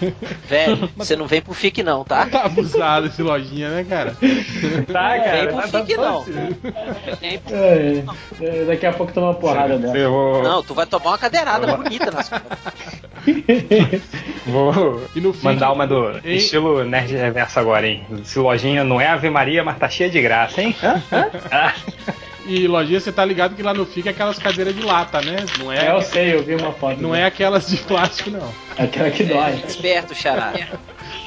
Velho, 0.48 0.88
você 0.96 1.14
não 1.14 1.26
vem 1.26 1.42
pro 1.42 1.52
FIC 1.52 1.82
não, 1.82 2.04
tá? 2.04 2.24
Tá 2.26 2.44
abusado 2.46 3.06
esse 3.08 3.22
lojinha, 3.22 3.68
né, 3.68 3.84
cara? 3.86 4.16
Tá, 4.90 5.08
Não 5.08 5.22
vem 5.22 5.22
cara. 5.24 5.51
Pro 5.52 5.70
tá- 5.70 5.82
tá- 5.84 5.96
não. 5.96 6.24
Pro- 6.24 6.32
É, 7.22 8.04
é, 8.40 8.64
daqui 8.64 8.86
a 8.86 8.92
pouco 8.92 9.12
toma 9.12 9.28
uma 9.28 9.34
porrada 9.34 9.78
dela. 9.78 10.08
Vou, 10.10 10.42
Não, 10.42 10.62
tu 10.62 10.74
vai 10.74 10.86
tomar 10.86 11.10
uma 11.10 11.18
cadeirada 11.18 11.76
bonita 11.76 12.10
nas 12.10 12.28
costas. 12.30 12.58
vou 14.46 15.02
E 15.14 15.20
no 15.20 15.32
fim, 15.32 15.44
mandar 15.44 15.72
uma 15.72 15.86
do 15.86 16.10
Hein? 16.24 16.36
estilo 16.36 16.84
Nerd 16.84 17.14
Reverso 17.14 17.58
agora, 17.60 17.86
hein? 17.86 18.04
Se 18.24 18.38
lojinha 18.38 18.82
não 18.84 19.00
é 19.00 19.06
Ave 19.08 19.30
Maria, 19.30 19.62
mas 19.64 19.78
tá 19.78 19.88
cheia 19.88 20.10
de 20.10 20.20
graça, 20.20 20.60
hein? 20.62 20.74
Ah. 21.50 21.74
E 22.44 22.66
lojinha, 22.66 22.98
você 22.98 23.12
tá 23.12 23.24
ligado 23.24 23.54
que 23.54 23.62
lá 23.62 23.72
no 23.72 23.86
FIC 23.86 24.08
é 24.08 24.10
aquelas 24.10 24.36
cadeiras 24.38 24.74
de 24.74 24.82
lata, 24.82 25.20
né? 25.20 25.36
Não 25.60 25.70
é, 25.70 25.86
É, 25.86 25.92
eu 25.92 26.02
sei, 26.02 26.34
eu 26.34 26.42
vi 26.42 26.56
uma 26.56 26.72
foto. 26.72 27.00
não 27.00 27.10
dela. 27.12 27.22
é 27.22 27.26
aquelas 27.26 27.68
de 27.68 27.76
plástico, 27.76 28.30
não. 28.30 28.52
Aquela 28.76 29.10
que 29.10 29.22
dói. 29.22 29.62
Esperto, 29.66 30.12
xará. 30.14 30.52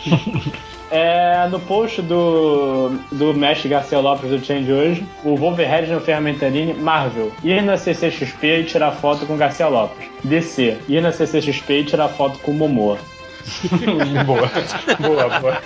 É, 0.91 1.47
no 1.49 1.59
post 1.59 2.01
do, 2.01 2.89
do 3.11 3.33
Mestre 3.33 3.69
Garcia 3.69 3.99
Lopes 3.99 4.29
do 4.29 4.43
Change 4.43 4.71
hoje, 4.71 5.07
o 5.23 5.35
Wolverine 5.35 5.87
no 5.87 5.99
Fermentarine, 5.99 6.73
Marvel, 6.73 7.31
ir 7.43 7.61
na 7.63 7.77
CCXP 7.77 8.61
e 8.61 8.63
tirar 8.65 8.91
foto 8.91 9.25
com 9.25 9.35
Garcia 9.35 9.67
Lopes. 9.67 10.07
DC, 10.23 10.77
ir 10.87 11.01
na 11.01 11.11
CCXP 11.11 11.73
e 11.79 11.85
tirar 11.85 12.09
foto 12.09 12.39
com 12.39 12.53
Momoa. 12.53 12.97
boa. 14.25 14.51
Boa, 14.99 15.39
boa. 15.39 15.61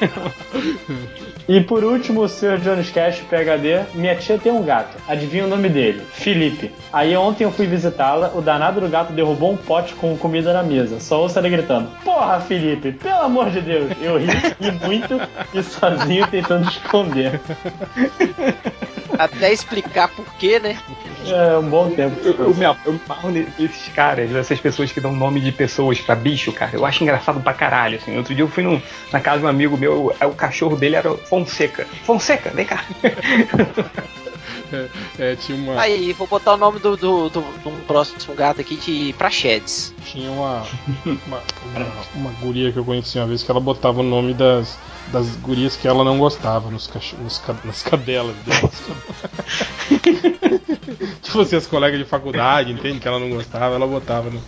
E 1.47 1.61
por 1.61 1.83
último, 1.83 2.21
o 2.21 2.29
Sr. 2.29 2.59
Jones 2.59 2.91
Cash, 2.91 3.21
PHD, 3.21 3.95
minha 3.95 4.15
tia 4.15 4.37
tem 4.37 4.51
um 4.51 4.63
gato. 4.63 4.97
Adivinha 5.07 5.45
o 5.45 5.47
nome 5.47 5.69
dele? 5.69 6.03
Felipe. 6.11 6.71
Aí 6.93 7.15
ontem 7.15 7.43
eu 7.43 7.51
fui 7.51 7.65
visitá-la, 7.65 8.31
o 8.35 8.41
danado 8.41 8.79
do 8.81 8.87
gato 8.87 9.13
derrubou 9.13 9.51
um 9.51 9.57
pote 9.57 9.93
com 9.95 10.15
comida 10.17 10.53
na 10.53 10.61
mesa. 10.61 10.99
Só 10.99 11.21
ouço 11.21 11.39
ele 11.39 11.49
gritando: 11.49 11.89
Porra, 12.03 12.39
Felipe, 12.39 12.91
pelo 12.91 13.21
amor 13.21 13.49
de 13.49 13.61
Deus! 13.61 13.91
Eu 14.01 14.17
ri, 14.17 14.27
ri 14.27 14.71
muito 14.85 15.19
e 15.53 15.63
sozinho 15.63 16.27
tentando 16.27 16.69
esconder. 16.69 17.39
Até 19.19 19.51
explicar 19.51 20.07
por 20.07 20.25
quê, 20.35 20.59
né? 20.59 20.79
É 21.27 21.57
um 21.57 21.69
bom 21.69 21.91
tempo. 21.91 22.15
Eu, 22.23 22.33
eu 22.35 22.55
me, 22.55 22.63
eu 22.63 22.93
me 22.93 23.01
amarro 23.05 23.29
nesses 23.31 23.89
caras, 23.93 24.33
essas 24.33 24.59
pessoas 24.61 24.93
que 24.93 25.01
dão 25.01 25.11
nome 25.13 25.41
de 25.41 25.51
pessoas 25.51 25.99
pra 25.99 26.15
bicho, 26.15 26.53
cara. 26.53 26.71
Eu 26.77 26.85
acho 26.85 27.03
engraçado 27.03 27.41
pra 27.41 27.53
caralho, 27.53 27.97
assim. 27.97 28.15
Outro 28.17 28.33
dia 28.33 28.43
eu 28.43 28.47
fui 28.47 28.63
num- 28.63 28.81
na 29.11 29.19
casa 29.19 29.39
de 29.39 29.45
um 29.45 29.49
amigo 29.49 29.77
meu, 29.77 30.15
aí 30.21 30.27
o 30.27 30.31
cachorro 30.33 30.77
dele 30.77 30.95
era 30.95 31.13
Fonseca. 31.17 31.85
Fonseca, 32.05 32.49
vem 32.51 32.65
cá. 32.65 32.85
É, 34.71 34.87
é, 35.19 35.35
tinha 35.35 35.57
uma. 35.57 35.81
Aí, 35.81 36.13
vou 36.13 36.27
botar 36.27 36.53
o 36.53 36.57
nome 36.57 36.79
do, 36.79 36.95
do, 36.95 37.29
do, 37.29 37.41
do 37.41 37.71
próximo 37.85 38.33
gato 38.35 38.61
aqui 38.61 38.75
de 38.77 39.13
Praxedes. 39.17 39.93
Tinha 40.05 40.31
uma, 40.31 40.63
uma, 41.05 41.41
uma, 41.75 41.87
uma 42.15 42.31
guria 42.39 42.71
que 42.71 42.77
eu 42.77 42.85
conheci 42.85 43.17
uma 43.17 43.27
vez 43.27 43.43
que 43.43 43.49
ela 43.51 43.59
botava 43.59 43.99
o 43.99 44.03
nome 44.03 44.33
das, 44.33 44.77
das 45.11 45.27
gurias 45.37 45.75
que 45.75 45.87
ela 45.87 46.03
não 46.03 46.17
gostava 46.19 46.69
nos 46.69 46.87
cach... 46.87 47.13
nos, 47.15 47.39
ca- 47.39 47.55
nas 47.63 47.81
cadelas 47.83 48.35
dela. 48.45 48.69
tipo 51.21 51.41
assim, 51.41 51.55
as 51.55 51.67
colegas 51.67 51.99
de 51.99 52.05
faculdade, 52.05 52.71
entende? 52.71 52.99
Que 52.99 53.07
ela 53.07 53.19
não 53.19 53.29
gostava, 53.29 53.75
ela 53.75 53.87
botava 53.87 54.29
no, 54.29 54.41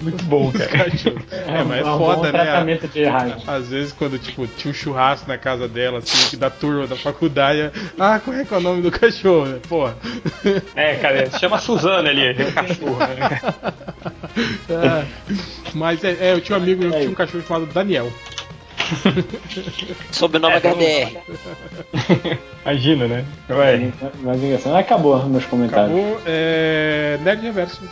Muito 0.00 0.24
bom, 0.24 0.50
cara. 0.52 0.90
cachorros. 0.90 1.22
É, 1.32 1.62
mas 1.64 1.86
é 1.86 1.90
um 1.90 1.98
foda, 1.98 2.16
bom 2.16 2.22
né? 2.24 2.30
tratamento 2.30 2.88
de 2.88 3.04
raiva. 3.04 3.36
Às 3.46 3.68
vezes 3.68 3.92
quando 3.92 4.18
tipo, 4.18 4.46
tinha 4.46 4.70
um 4.70 4.74
churrasco 4.74 5.28
na 5.28 5.38
casa 5.38 5.68
dela, 5.68 5.98
assim, 5.98 6.30
que 6.30 6.36
da 6.36 6.50
turma 6.50 6.86
da 6.86 6.96
faculdade, 6.96 7.70
ah, 7.98 8.20
qual 8.20 8.36
é 8.36 8.44
que 8.44 8.54
é 8.54 8.56
o 8.56 8.60
nome 8.60 8.82
do 8.82 8.90
cachorro? 8.90 9.46
né? 9.46 9.58
Porra. 9.68 9.96
É, 10.76 10.94
cara, 10.96 11.30
chama 11.38 11.56
a 11.56 11.60
Suzana 11.60 12.08
ali, 12.08 12.30
um 12.30 12.52
cachorro, 12.52 12.98
né? 12.98 13.40
É. 14.68 15.04
Mas 15.74 16.02
é, 16.02 16.16
é, 16.20 16.32
eu 16.32 16.40
tinha 16.40 16.58
um 16.58 16.62
amigo 16.62 16.82
meu 16.82 16.90
que 16.90 16.98
tinha 16.98 17.10
um 17.10 17.14
cachorro 17.14 17.44
chamado 17.46 17.66
Daniel. 17.66 18.10
Sobrenome 20.10 20.54
É, 20.54 20.60
HDR. 20.60 21.22
Imagina, 22.64 23.06
né? 23.06 23.24
Ué. 23.50 23.92
Mas 24.22 24.42
engraçado. 24.42 24.76
Acabou 24.76 25.24
meus 25.26 25.44
comentários. 25.46 25.98
Acabou. 25.98 26.20
É, 26.26 27.18
Nerd 27.22 27.42
Reverso. 27.42 27.82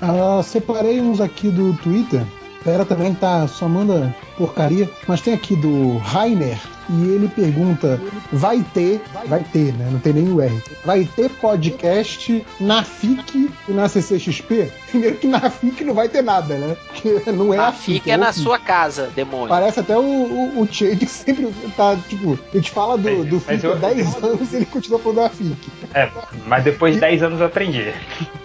Ah, 0.00 0.42
separei 0.42 1.00
uns 1.00 1.20
aqui 1.20 1.48
do 1.48 1.74
Twitter. 1.74 2.22
Pera 2.64 2.84
também 2.84 3.14
tá 3.14 3.46
só 3.48 3.68
manda 3.68 4.14
porcaria. 4.44 4.90
Mas 5.06 5.20
tem 5.20 5.34
aqui 5.34 5.54
do 5.54 5.98
Rainer. 5.98 6.58
E 6.92 7.02
ele 7.10 7.28
pergunta: 7.28 8.00
vai 8.32 8.64
ter, 8.74 9.00
vai 9.26 9.44
ter, 9.44 9.72
né? 9.74 9.88
Não 9.92 10.00
tem 10.00 10.12
nem 10.12 10.32
o 10.32 10.40
R. 10.40 10.60
Vai 10.84 11.04
ter 11.04 11.30
podcast 11.30 12.44
na 12.60 12.82
FIC 12.82 13.48
e 13.68 13.72
na 13.72 13.88
CCXP? 13.88 14.72
Primeiro 14.88 15.16
que 15.16 15.28
na 15.28 15.48
FIC 15.48 15.84
não 15.84 15.94
vai 15.94 16.08
ter 16.08 16.20
nada, 16.22 16.56
né? 16.56 16.76
Porque 16.88 17.30
não 17.30 17.54
é 17.54 17.58
a, 17.58 17.68
A 17.68 17.72
FIC. 17.72 18.00
fica 18.00 18.10
é 18.12 18.16
o 18.16 18.20
na 18.20 18.32
FIC. 18.32 18.42
sua 18.42 18.58
casa, 18.58 19.08
demônio. 19.14 19.48
Parece 19.48 19.78
até 19.78 19.96
o, 19.96 20.00
o, 20.02 20.60
o 20.62 20.66
Chade 20.72 20.96
que 20.96 21.06
sempre 21.06 21.48
tá, 21.76 21.96
tipo, 22.08 22.36
a 22.52 22.56
gente 22.56 22.70
fala 22.72 22.98
do, 22.98 23.08
Mas- 23.08 23.26
do 23.28 23.38
FIC 23.40 23.62
eu- 23.64 23.72
há 23.72 23.76
10 23.76 24.16
anos 24.24 24.52
e 24.52 24.56
ele 24.56 24.66
continua 24.66 24.98
falando 24.98 25.18
da 25.18 25.30
FIC. 25.30 25.56
É, 25.94 26.10
mas 26.46 26.64
depois 26.64 26.94
de 26.94 27.00
10 27.00 27.22
anos 27.22 27.38
eu 27.40 27.46
aprendi. 27.46 27.92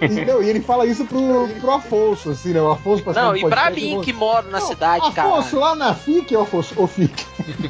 E, 0.02 0.08
não, 0.26 0.44
e 0.44 0.50
ele 0.50 0.60
fala 0.62 0.86
isso 0.86 1.06
pro, 1.06 1.48
pro 1.60 1.72
Afonso, 1.72 2.30
assim, 2.30 2.50
né? 2.54 2.62
O 2.62 2.70
Afonso 2.72 3.04
Não, 3.14 3.36
e 3.36 3.42
pra 3.50 3.72
mim 3.72 3.96
eu 3.96 4.02
que 4.02 4.14
moro 4.14 4.52
na 4.52 4.60
Não, 4.60 4.68
cidade, 4.68 5.12
cara. 5.14 5.30
Afonso, 5.30 5.60
lá 5.60 5.76
na 5.76 5.85
FIC, 5.94 6.36
Afonso, 6.36 6.74
ou 6.78 6.88
FIC. 6.88 7.24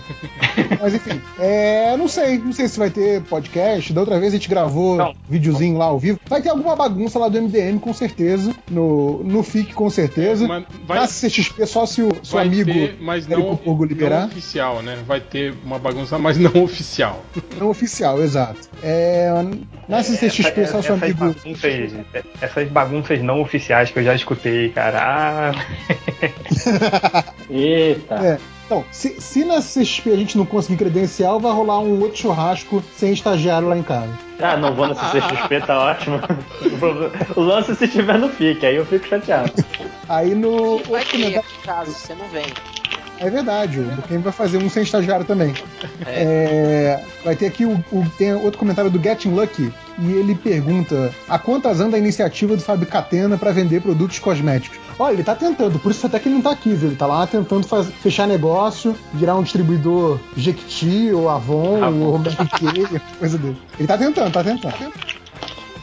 Mas 0.82 0.94
enfim, 0.94 1.22
é, 1.40 1.96
não 1.98 2.08
sei, 2.08 2.38
não 2.38 2.54
sei 2.54 2.68
se 2.68 2.78
vai 2.80 2.90
ter 2.90 3.22
podcast. 3.24 3.92
Da 3.94 4.02
outra 4.02 4.20
vez 4.20 4.34
a 4.34 4.38
gente 4.38 4.50
gravou 4.50 4.96
Não. 4.96 5.14
videozinho 5.30 5.78
lá 5.78 5.86
ao 5.86 6.00
vivo. 6.00 6.20
Vai 6.28 6.42
ter 6.42 6.50
alguma 6.50 6.76
bagunça 6.76 7.20
lá 7.20 7.28
do 7.28 7.42
MDM, 7.42 7.80
com 7.80 7.94
certeza. 7.94 8.54
No, 8.70 9.24
no 9.24 9.44
FIC, 9.44 9.74
com 9.74 9.90
certeza. 9.90 10.48
Vai- 10.48 10.66
Na 11.00 11.08
CXP, 11.08 11.66
só 11.66 11.86
se 11.86 12.02
o 12.02 12.10
seu 12.24 12.38
Vai 12.38 12.48
amigo 12.48 12.72
ter, 12.72 12.98
mas 13.02 13.28
não, 13.28 13.60
liberar. 13.88 14.22
não 14.22 14.28
oficial, 14.28 14.82
né? 14.82 14.98
Vai 15.06 15.20
ter 15.20 15.54
uma 15.64 15.80
bagunça, 15.80 16.18
mas 16.18 16.38
não 16.38 16.64
oficial. 16.64 17.24
Não 17.58 17.70
oficial, 17.70 18.22
exato. 18.22 18.60
É, 18.84 19.30
na 19.88 20.04
CCXP, 20.04 20.66
só 20.68 20.82
seu 20.82 20.96
amigo. 20.96 21.20
bagunças, 21.20 21.94
essas 22.42 22.68
bagunças 22.70 23.22
não 23.22 23.42
oficiais 23.42 23.92
que 23.92 24.00
eu 24.00 24.04
já 24.04 24.16
escutei, 24.16 24.70
cara. 24.70 25.00
Ah, 25.02 25.52
Eita. 27.96 28.16
É. 28.16 28.40
Então, 28.66 28.84
se, 28.92 29.22
se 29.22 29.46
na 29.46 29.62
CXP 29.62 30.12
a 30.12 30.16
gente 30.16 30.38
não 30.38 30.46
conseguir 30.46 30.78
credencial, 30.78 31.40
vai 31.40 31.52
rolar 31.52 31.80
um 31.80 32.02
outro 32.02 32.18
churrasco 32.18 32.84
sem 32.98 33.14
estagiário 33.14 33.68
lá 33.68 33.78
em 33.78 33.84
casa. 33.84 34.12
Ah, 34.40 34.58
não 34.58 34.74
vou 34.74 34.88
na 34.88 34.96
CCXP, 34.96 35.62
tá 35.62 35.80
ótimo. 35.80 36.20
O 37.36 37.42
lance 37.42 37.76
se 37.76 37.88
tiver 37.88 38.18
no 38.18 38.30
FIC, 38.30 38.66
aí 38.66 38.76
eu 38.76 38.86
fico 38.86 39.08
chateado. 39.08 39.52
Aí 40.10 40.34
no 40.34 40.80
Vai 40.80 41.06
ter 41.06 41.42
casa, 41.64 41.92
você 41.92 42.16
não 42.16 42.28
vem. 42.30 42.46
É 43.20 43.30
verdade, 43.30 43.80
o 43.80 43.84
Buquem 43.84 44.18
vai 44.20 44.32
fazer 44.34 44.58
um 44.58 44.70
sem 44.70 44.84
estagiário 44.84 45.26
também. 45.26 45.54
É, 46.06 47.00
vai 47.24 47.36
ter 47.36 47.48
aqui 47.48 47.66
o, 47.66 47.72
o- 47.92 48.06
tem 48.18 48.34
outro 48.34 48.60
comentário 48.60 48.92
do 48.92 49.02
Getting 49.02 49.30
Lucky 49.34 49.72
e 50.00 50.12
ele 50.12 50.36
pergunta: 50.36 51.14
a 51.30 51.40
quantas 51.40 51.80
anda 51.80 51.96
a 51.96 52.00
iniciativa 52.00 52.56
do 52.56 52.62
Fábio 52.62 52.86
Catena 52.88 53.38
para 53.38 53.52
vender 53.52 53.82
produtos 53.82 54.20
cosméticos? 54.20 54.78
Olha, 55.00 55.14
ele 55.14 55.24
tá 55.24 55.34
tentando, 55.36 55.80
por 55.80 55.92
isso 55.92 56.06
até 56.06 56.20
que 56.20 56.28
ele 56.28 56.36
não 56.36 56.42
tá 56.42 56.52
aqui, 56.52 56.74
viu? 56.74 56.90
Ele 56.90 56.96
tá 56.98 57.06
lá 57.08 57.26
tentando 57.26 57.66
faz- 57.68 57.88
fechar 58.02 58.28
negócio, 58.28 58.96
virar 59.14 59.36
um 59.36 59.44
distribuidor 59.44 60.20
Jequiti 60.36 61.12
ou 61.14 61.30
Avon 61.30 61.80
ou 62.02 62.18
Mary 62.20 62.36
Kay, 62.90 63.02
coisa 63.20 63.38
dele. 63.38 63.58
Ele 63.80 63.88
tá 63.88 63.98
tentando, 63.98 64.32
tá 64.34 64.44
tentando. 64.44 64.76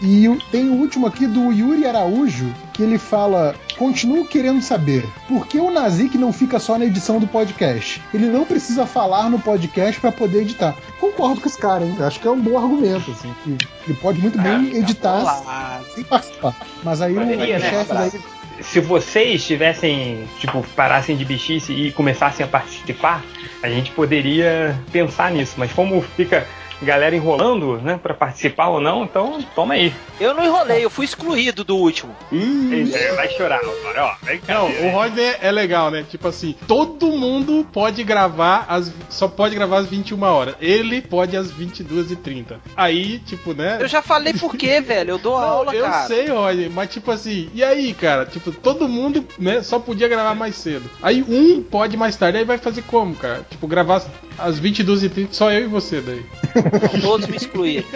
E 0.04 0.26
tem 0.50 0.68
o 0.68 0.72
último 0.74 1.06
aqui 1.06 1.26
do 1.28 1.52
Yuri 1.52 1.86
Araújo, 1.86 2.52
que 2.72 2.82
ele 2.82 2.98
fala: 2.98 3.54
Continuo 3.82 4.24
querendo 4.24 4.62
saber 4.62 5.04
por 5.26 5.44
que 5.48 5.58
o 5.58 5.68
Nazik 5.68 6.16
não 6.16 6.32
fica 6.32 6.60
só 6.60 6.78
na 6.78 6.84
edição 6.84 7.18
do 7.18 7.26
podcast? 7.26 8.00
Ele 8.14 8.26
não 8.26 8.44
precisa 8.44 8.86
falar 8.86 9.28
no 9.28 9.40
podcast 9.40 10.00
para 10.00 10.12
poder 10.12 10.42
editar. 10.42 10.76
Concordo 11.00 11.40
com 11.40 11.48
esse 11.48 11.58
cara, 11.58 11.84
hein? 11.84 11.96
Acho 11.98 12.20
que 12.20 12.28
é 12.28 12.30
um 12.30 12.40
bom 12.40 12.56
argumento, 12.56 13.10
assim. 13.10 13.34
que 13.42 13.58
ele 13.88 13.98
pode 14.00 14.20
muito 14.20 14.40
bem 14.40 14.76
editar 14.76 15.82
sem 15.96 16.04
participar. 16.04 16.54
Mas 16.84 17.02
aí 17.02 17.12
o, 17.12 17.20
Poderia, 17.22 17.56
o 17.56 17.58
né? 17.58 17.70
chefe 17.70 17.92
daí. 17.92 18.12
Se 18.60 18.78
vocês 18.78 19.44
tivessem, 19.44 20.28
tipo, 20.38 20.64
parassem 20.76 21.16
de 21.16 21.24
bichice 21.24 21.72
e 21.72 21.90
começassem 21.90 22.46
a 22.46 22.48
participar, 22.48 23.24
a 23.64 23.68
gente 23.68 23.90
poderia 23.90 24.78
pensar 24.92 25.32
nisso. 25.32 25.54
Mas 25.56 25.72
como 25.72 26.00
fica 26.16 26.46
galera 26.82 27.14
enrolando, 27.14 27.78
né, 27.78 27.98
pra 28.02 28.14
participar 28.14 28.68
ou 28.68 28.80
não, 28.80 29.04
então 29.04 29.42
toma 29.54 29.74
aí. 29.74 29.92
Eu 30.20 30.34
não 30.34 30.44
enrolei, 30.44 30.84
eu 30.84 30.90
fui 30.90 31.04
excluído 31.04 31.64
do 31.64 31.76
último. 31.76 32.14
É, 32.32 33.12
vai 33.12 33.28
chorar 33.30 33.60
agora, 33.60 34.04
ó. 34.04 34.26
Vem 34.26 34.38
cá. 34.40 34.54
Não, 34.54 34.68
o 34.68 34.90
Rodney 34.90 35.34
é 35.40 35.50
legal, 35.50 35.90
né? 35.90 36.04
Tipo 36.08 36.28
assim, 36.28 36.54
todo 36.66 37.06
mundo 37.08 37.66
pode 37.72 38.02
gravar, 38.04 38.66
as, 38.68 38.92
só 39.08 39.28
pode 39.28 39.54
gravar 39.54 39.78
às 39.78 39.86
21 39.86 40.22
horas. 40.22 40.54
Ele 40.60 41.00
pode 41.00 41.36
às 41.36 41.52
22h30. 41.52 42.56
Aí, 42.76 43.18
tipo, 43.20 43.52
né? 43.52 43.78
Eu 43.80 43.88
já 43.88 44.02
falei 44.02 44.32
por 44.34 44.56
quê, 44.56 44.80
velho. 44.82 45.10
Eu 45.10 45.18
dou 45.18 45.36
aula, 45.36 45.74
eu 45.74 45.84
cara. 45.84 46.06
sei, 46.06 46.28
Rodney, 46.28 46.68
mas 46.68 46.90
tipo 46.90 47.10
assim, 47.10 47.50
e 47.54 47.62
aí, 47.62 47.92
cara? 47.94 48.26
Tipo, 48.26 48.52
todo 48.52 48.88
mundo, 48.88 49.26
né, 49.38 49.62
só 49.62 49.78
podia 49.78 50.08
gravar 50.08 50.34
mais 50.34 50.56
cedo. 50.56 50.88
Aí 51.02 51.22
um 51.26 51.62
pode 51.62 51.96
mais 51.96 52.16
tarde, 52.16 52.38
aí 52.38 52.44
vai 52.44 52.58
fazer 52.58 52.82
como, 52.82 53.14
cara? 53.14 53.44
Tipo, 53.50 53.66
gravar 53.66 54.02
às 54.38 54.60
22h30, 54.60 55.28
só 55.30 55.50
eu 55.50 55.64
e 55.64 55.66
você 55.66 56.00
daí. 56.00 56.24
Todos 57.00 57.26
me 57.26 57.36
excluíram. 57.36 57.86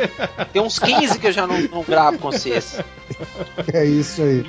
Tem 0.53 0.63
uns 0.63 0.79
15 0.79 1.19
que 1.19 1.29
eu 1.29 1.33
já 1.33 1.47
não, 1.47 1.61
não 1.63 1.83
gravo 1.83 2.19
com 2.19 2.31
vocês. 2.31 2.81
É 3.73 3.85
isso 3.85 4.23
aí. 4.23 4.45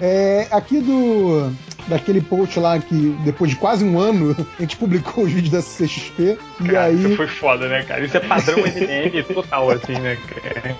É, 0.00 0.46
aqui 0.50 0.80
do 0.80 1.52
daquele 1.88 2.20
post 2.20 2.58
lá 2.58 2.78
que 2.78 3.16
depois 3.24 3.50
de 3.50 3.56
quase 3.56 3.84
um 3.84 3.98
ano 3.98 4.34
a 4.58 4.62
gente 4.62 4.76
publicou 4.76 5.24
os 5.24 5.32
vídeos 5.32 5.50
da 5.50 5.60
CXP 5.60 6.38
e 6.60 6.76
aí 6.76 7.04
isso 7.04 7.16
foi 7.16 7.26
foda, 7.26 7.68
né, 7.68 7.82
cara? 7.82 8.04
Isso 8.04 8.16
é 8.16 8.20
padrão 8.20 8.58
MDM 8.64 9.22
total, 9.34 9.70
assim, 9.70 9.92
né? 9.92 10.16
cara? 10.16 10.76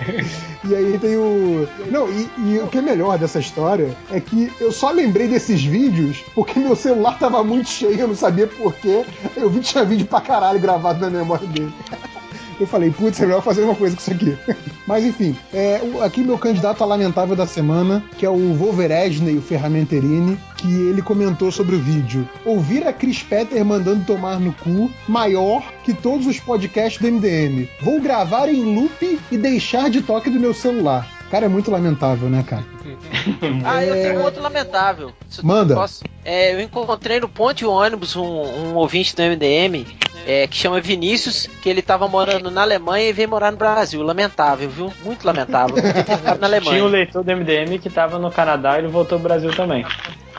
E 0.64 0.74
aí 0.74 0.98
tem 0.98 1.16
o. 1.16 1.68
Não, 1.90 2.08
e, 2.08 2.28
e 2.38 2.58
o 2.58 2.68
que 2.68 2.78
é 2.78 2.82
melhor 2.82 3.18
dessa 3.18 3.38
história 3.38 3.94
é 4.10 4.20
que 4.20 4.50
eu 4.60 4.72
só 4.72 4.90
lembrei 4.90 5.28
desses 5.28 5.62
vídeos 5.62 6.24
porque 6.34 6.58
meu 6.58 6.76
celular 6.76 7.18
tava 7.18 7.42
muito 7.44 7.68
cheio, 7.68 7.98
eu 7.98 8.08
não 8.08 8.14
sabia 8.14 8.46
porquê. 8.46 9.04
Eu 9.36 9.50
vi 9.50 9.60
que 9.60 9.66
tinha 9.66 9.84
vídeo 9.84 10.06
pra 10.06 10.20
caralho 10.20 10.58
gravado 10.58 11.00
na 11.00 11.10
memória 11.10 11.46
dele. 11.46 11.72
Eu 12.58 12.66
falei, 12.66 12.90
putz, 12.90 13.20
é 13.20 13.26
melhor 13.26 13.42
fazer 13.42 13.62
uma 13.62 13.74
coisa 13.74 13.96
com 13.96 14.02
isso 14.02 14.10
aqui. 14.10 14.38
Mas 14.86 15.04
enfim, 15.04 15.36
é, 15.52 15.80
aqui 16.02 16.22
meu 16.22 16.38
candidato 16.38 16.82
a 16.82 16.86
lamentável 16.86 17.34
da 17.34 17.46
semana, 17.46 18.02
que 18.18 18.26
é 18.26 18.30
o 18.30 18.54
Wolveresney, 18.54 19.36
o 19.36 19.42
Ferramenterini, 19.42 20.38
que 20.56 20.68
ele 20.68 21.02
comentou 21.02 21.50
sobre 21.50 21.76
o 21.76 21.80
vídeo. 21.80 22.28
Ouvir 22.44 22.86
a 22.86 22.92
Chris 22.92 23.22
Petter 23.22 23.64
mandando 23.64 24.04
tomar 24.04 24.38
no 24.38 24.52
cu 24.52 24.90
maior 25.08 25.62
que 25.84 25.92
todos 25.92 26.26
os 26.26 26.38
podcasts 26.38 27.00
do 27.00 27.10
MDM. 27.10 27.68
Vou 27.80 28.00
gravar 28.00 28.48
em 28.48 28.62
loop 28.62 29.18
e 29.30 29.36
deixar 29.36 29.90
de 29.90 30.02
toque 30.02 30.30
do 30.30 30.40
meu 30.40 30.54
celular. 30.54 31.08
Cara, 31.34 31.46
é 31.46 31.48
muito 31.48 31.68
lamentável, 31.68 32.28
né, 32.30 32.44
cara? 32.48 32.62
Ah, 33.64 33.84
eu 33.84 33.94
tenho 33.94 34.22
outro 34.22 34.40
lamentável. 34.40 35.12
Manda. 35.42 35.74
posso? 35.74 36.04
É, 36.24 36.54
eu 36.54 36.60
encontrei 36.60 37.18
no 37.18 37.28
ponte 37.28 37.64
ônibus 37.64 38.14
um, 38.14 38.22
um 38.22 38.74
ouvinte 38.76 39.16
do 39.16 39.22
MDM 39.22 39.84
é, 40.26 40.46
que 40.46 40.56
chama 40.56 40.80
Vinícius, 40.80 41.48
que 41.60 41.68
ele 41.68 41.82
tava 41.82 42.06
morando 42.06 42.52
na 42.52 42.62
Alemanha 42.62 43.08
e 43.08 43.12
veio 43.12 43.28
morar 43.28 43.50
no 43.50 43.56
Brasil. 43.56 44.00
Lamentável, 44.00 44.70
viu? 44.70 44.92
Muito 45.04 45.24
lamentável. 45.24 45.74
Na 46.22 46.36
Tinha 46.36 46.40
o 46.40 46.44
Alemanha. 46.44 46.84
leitor 46.84 47.24
do 47.24 47.36
MDM 47.36 47.80
que 47.80 47.90
tava 47.90 48.16
no 48.16 48.30
Canadá 48.30 48.76
e 48.76 48.82
ele 48.82 48.88
voltou 48.88 49.18
pro 49.18 49.28
Brasil 49.28 49.52
também. 49.56 49.84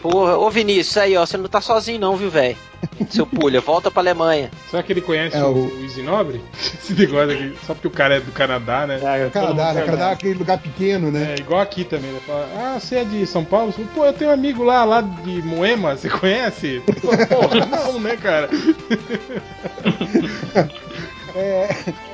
Porra, 0.07 0.38
ô 0.38 0.52
Vinícius, 0.52 0.98
aí 0.98 1.18
ó, 1.18 1.26
você 1.26 1.36
não 1.36 1.48
tá 1.48 1.60
sozinho 1.60 1.99
não, 1.99 2.15
viu, 2.15 2.30
velho? 2.30 2.56
Seu 3.10 3.26
pulha, 3.26 3.60
volta 3.60 3.90
pra 3.90 4.03
Alemanha. 4.03 4.52
Será 4.69 4.84
que 4.84 4.94
ele 4.94 5.02
conhece 5.02 5.36
É, 5.36 5.44
o, 5.44 5.48
o- 5.48 5.68
o 5.80 5.84
Easy 5.84 6.03
Nobre? 6.03 6.40
Esse 6.53 6.94
negócio 6.94 7.32
aqui, 7.32 7.56
só 7.65 7.73
porque 7.73 7.88
o 7.88 7.91
cara 7.91 8.18
é 8.18 8.19
do 8.19 8.32
Canadá, 8.32 8.86
né? 8.86 8.99
É, 9.02 9.30
Canadá, 9.32 9.73
né? 9.73 9.82
Canadá 9.82 10.10
é 10.10 10.14
aquele 10.14 10.36
lugar 10.36 10.60
pequeno, 10.60 11.10
né? 11.10 11.34
É 11.36 11.41
igual 11.41 11.60
aqui 11.60 11.84
também, 11.84 12.11
né? 12.11 12.19
Fala, 12.27 12.48
ah, 12.56 12.80
você 12.80 12.98
é 12.98 13.03
de 13.03 13.26
São 13.26 13.44
Paulo? 13.44 13.73
Pô, 13.95 14.06
eu 14.06 14.14
tenho 14.14 14.30
um 14.30 14.34
amigo 14.34 14.64
lá, 14.64 14.84
lá 14.84 15.02
de 15.02 15.41
Moema, 15.41 15.95
você 15.98 16.07
conhece? 16.07 16.84
Porra, 17.02 17.65
não, 17.65 17.99
né, 17.99 18.15
cara? 18.15 18.48
É, 21.38 21.68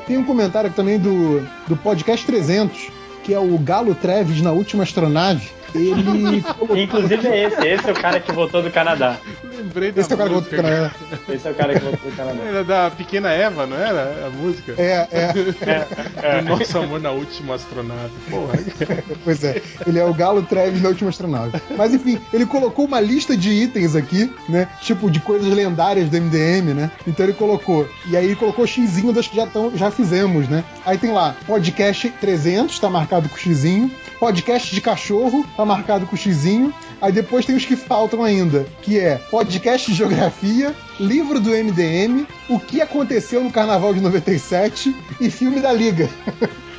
tem 0.08 0.18
um 0.18 0.24
comentário 0.24 0.72
também 0.72 0.98
do, 0.98 1.48
do 1.68 1.78
podcast 1.78 2.26
300, 2.26 2.88
que 3.24 3.32
é 3.36 3.40
o 3.40 3.56
Galo 3.60 3.94
Treves 3.94 4.42
na 4.42 4.52
última 4.52 4.82
astronave. 4.82 5.48
Ele. 5.74 6.44
Inclusive 6.84 7.28
é 7.28 7.44
esse, 7.44 7.68
esse 7.68 7.90
é 7.90 7.92
o 7.92 7.96
cara 7.96 8.20
que 8.20 8.32
voltou 8.32 8.62
do 8.62 8.72
Canadá. 8.72 9.18
Lembrei 9.56 9.92
da 9.92 10.02
Esse 10.02 10.12
é 10.12 10.16
o 10.16 10.18
cara 10.18 10.30
que 10.30 10.36
voltou 10.36 10.52
do 10.52 10.64
Canadá. 10.64 10.92
Esse 11.30 11.48
é 11.48 11.52
o 11.52 11.56
cara 11.56 11.74
que 11.74 11.80
voltou 11.80 12.12
do 12.12 12.18
Canadá. 12.18 12.44
Era 12.44 12.64
da 12.64 12.92
Pequena 12.92 13.30
Eva, 13.32 13.66
não 13.66 13.78
era 13.78 14.28
a 14.28 14.30
música? 14.30 14.74
É, 14.78 15.08
é. 15.12 16.42
Do 16.42 16.50
nosso 16.50 16.78
amor 16.78 17.00
na 17.00 17.12
última 17.12 17.56
astronave. 17.56 18.12
Porra. 18.30 18.54
Pois 19.24 19.44
é, 19.44 19.62
ele 19.86 20.00
é 20.00 20.06
o 20.06 20.14
Galo 20.14 20.42
Treves 20.44 20.82
na 20.82 20.90
última 20.90 21.10
astronave. 21.10 21.62
Mas 21.78 21.94
enfim, 21.94 22.20
ele 22.34 22.46
colocou 22.46 22.86
uma 22.86 23.00
lista 23.00 23.36
de 23.38 23.50
itens 23.50 23.96
aqui, 23.96 24.34
né? 24.50 24.68
Tipo, 24.82 25.12
de 25.12 25.20
coisas 25.20 25.52
lendárias 25.54 26.10
do 26.10 26.18
MDM, 26.20 26.74
né? 26.74 26.92
Então 27.06 27.26
ele 27.26 27.34
colocou. 27.34 27.88
E 28.08 28.18
aí 28.18 28.26
ele 28.26 28.36
colocou 28.36 28.66
xizinho 28.66 29.14
das 29.14 29.28
que 29.28 29.36
já, 29.36 29.46
tão, 29.48 29.76
já 29.76 29.92
fizemos, 29.92 30.48
né? 30.48 30.64
Aí 30.86 30.98
tem 30.98 31.12
lá, 31.12 31.36
podcast 31.46 32.10
300, 32.10 32.80
tá 32.80 32.90
marcado 32.90 33.30
com 33.30 33.38
xizinho. 33.38 33.92
Podcast 34.20 34.74
de 34.74 34.82
cachorro, 34.82 35.46
tá 35.62 35.66
marcado 35.66 36.06
com 36.06 36.16
xizinho. 36.16 36.74
Aí 37.02 37.12
depois 37.12 37.46
tem 37.46 37.56
os 37.56 37.66
que 37.66 37.76
faltam 37.76 38.24
ainda, 38.24 38.66
que 38.82 39.00
é 39.00 39.18
podcast 39.30 39.90
de 39.92 39.98
geografia, 39.98 40.76
livro 41.00 41.40
do 41.40 41.50
MDM, 41.50 42.26
o 42.50 42.60
que 42.60 42.82
aconteceu 42.82 43.44
no 43.44 43.52
Carnaval 43.52 43.94
de 43.94 44.02
97 44.02 44.96
e 45.20 45.30
filme 45.30 45.60
da 45.60 45.72
Liga. 45.72 46.10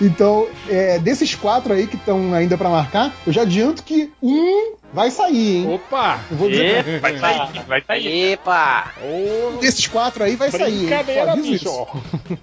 Então, 0.00 0.48
é, 0.66 0.98
desses 0.98 1.34
quatro 1.34 1.74
aí 1.74 1.86
que 1.86 1.96
estão 1.96 2.32
ainda 2.32 2.56
pra 2.56 2.70
marcar, 2.70 3.14
eu 3.26 3.32
já 3.32 3.42
adianto 3.42 3.82
que 3.82 4.10
um 4.22 4.72
vai 4.92 5.10
sair, 5.10 5.56
hein? 5.56 5.74
Opa! 5.74 6.20
Dizer, 6.30 6.88
Epa, 6.88 7.00
vai 7.00 7.18
sair, 7.18 7.62
vai 7.66 7.82
sair. 7.82 8.32
Epa! 8.32 8.92
um 9.02 9.58
desses 9.58 9.86
quatro 9.86 10.24
aí 10.24 10.36
vai 10.36 10.50
sair, 10.50 10.72
hein? 10.72 10.86
Brincadeira, 10.86 11.32
aviso 11.32 11.50
bicho. 11.50 11.86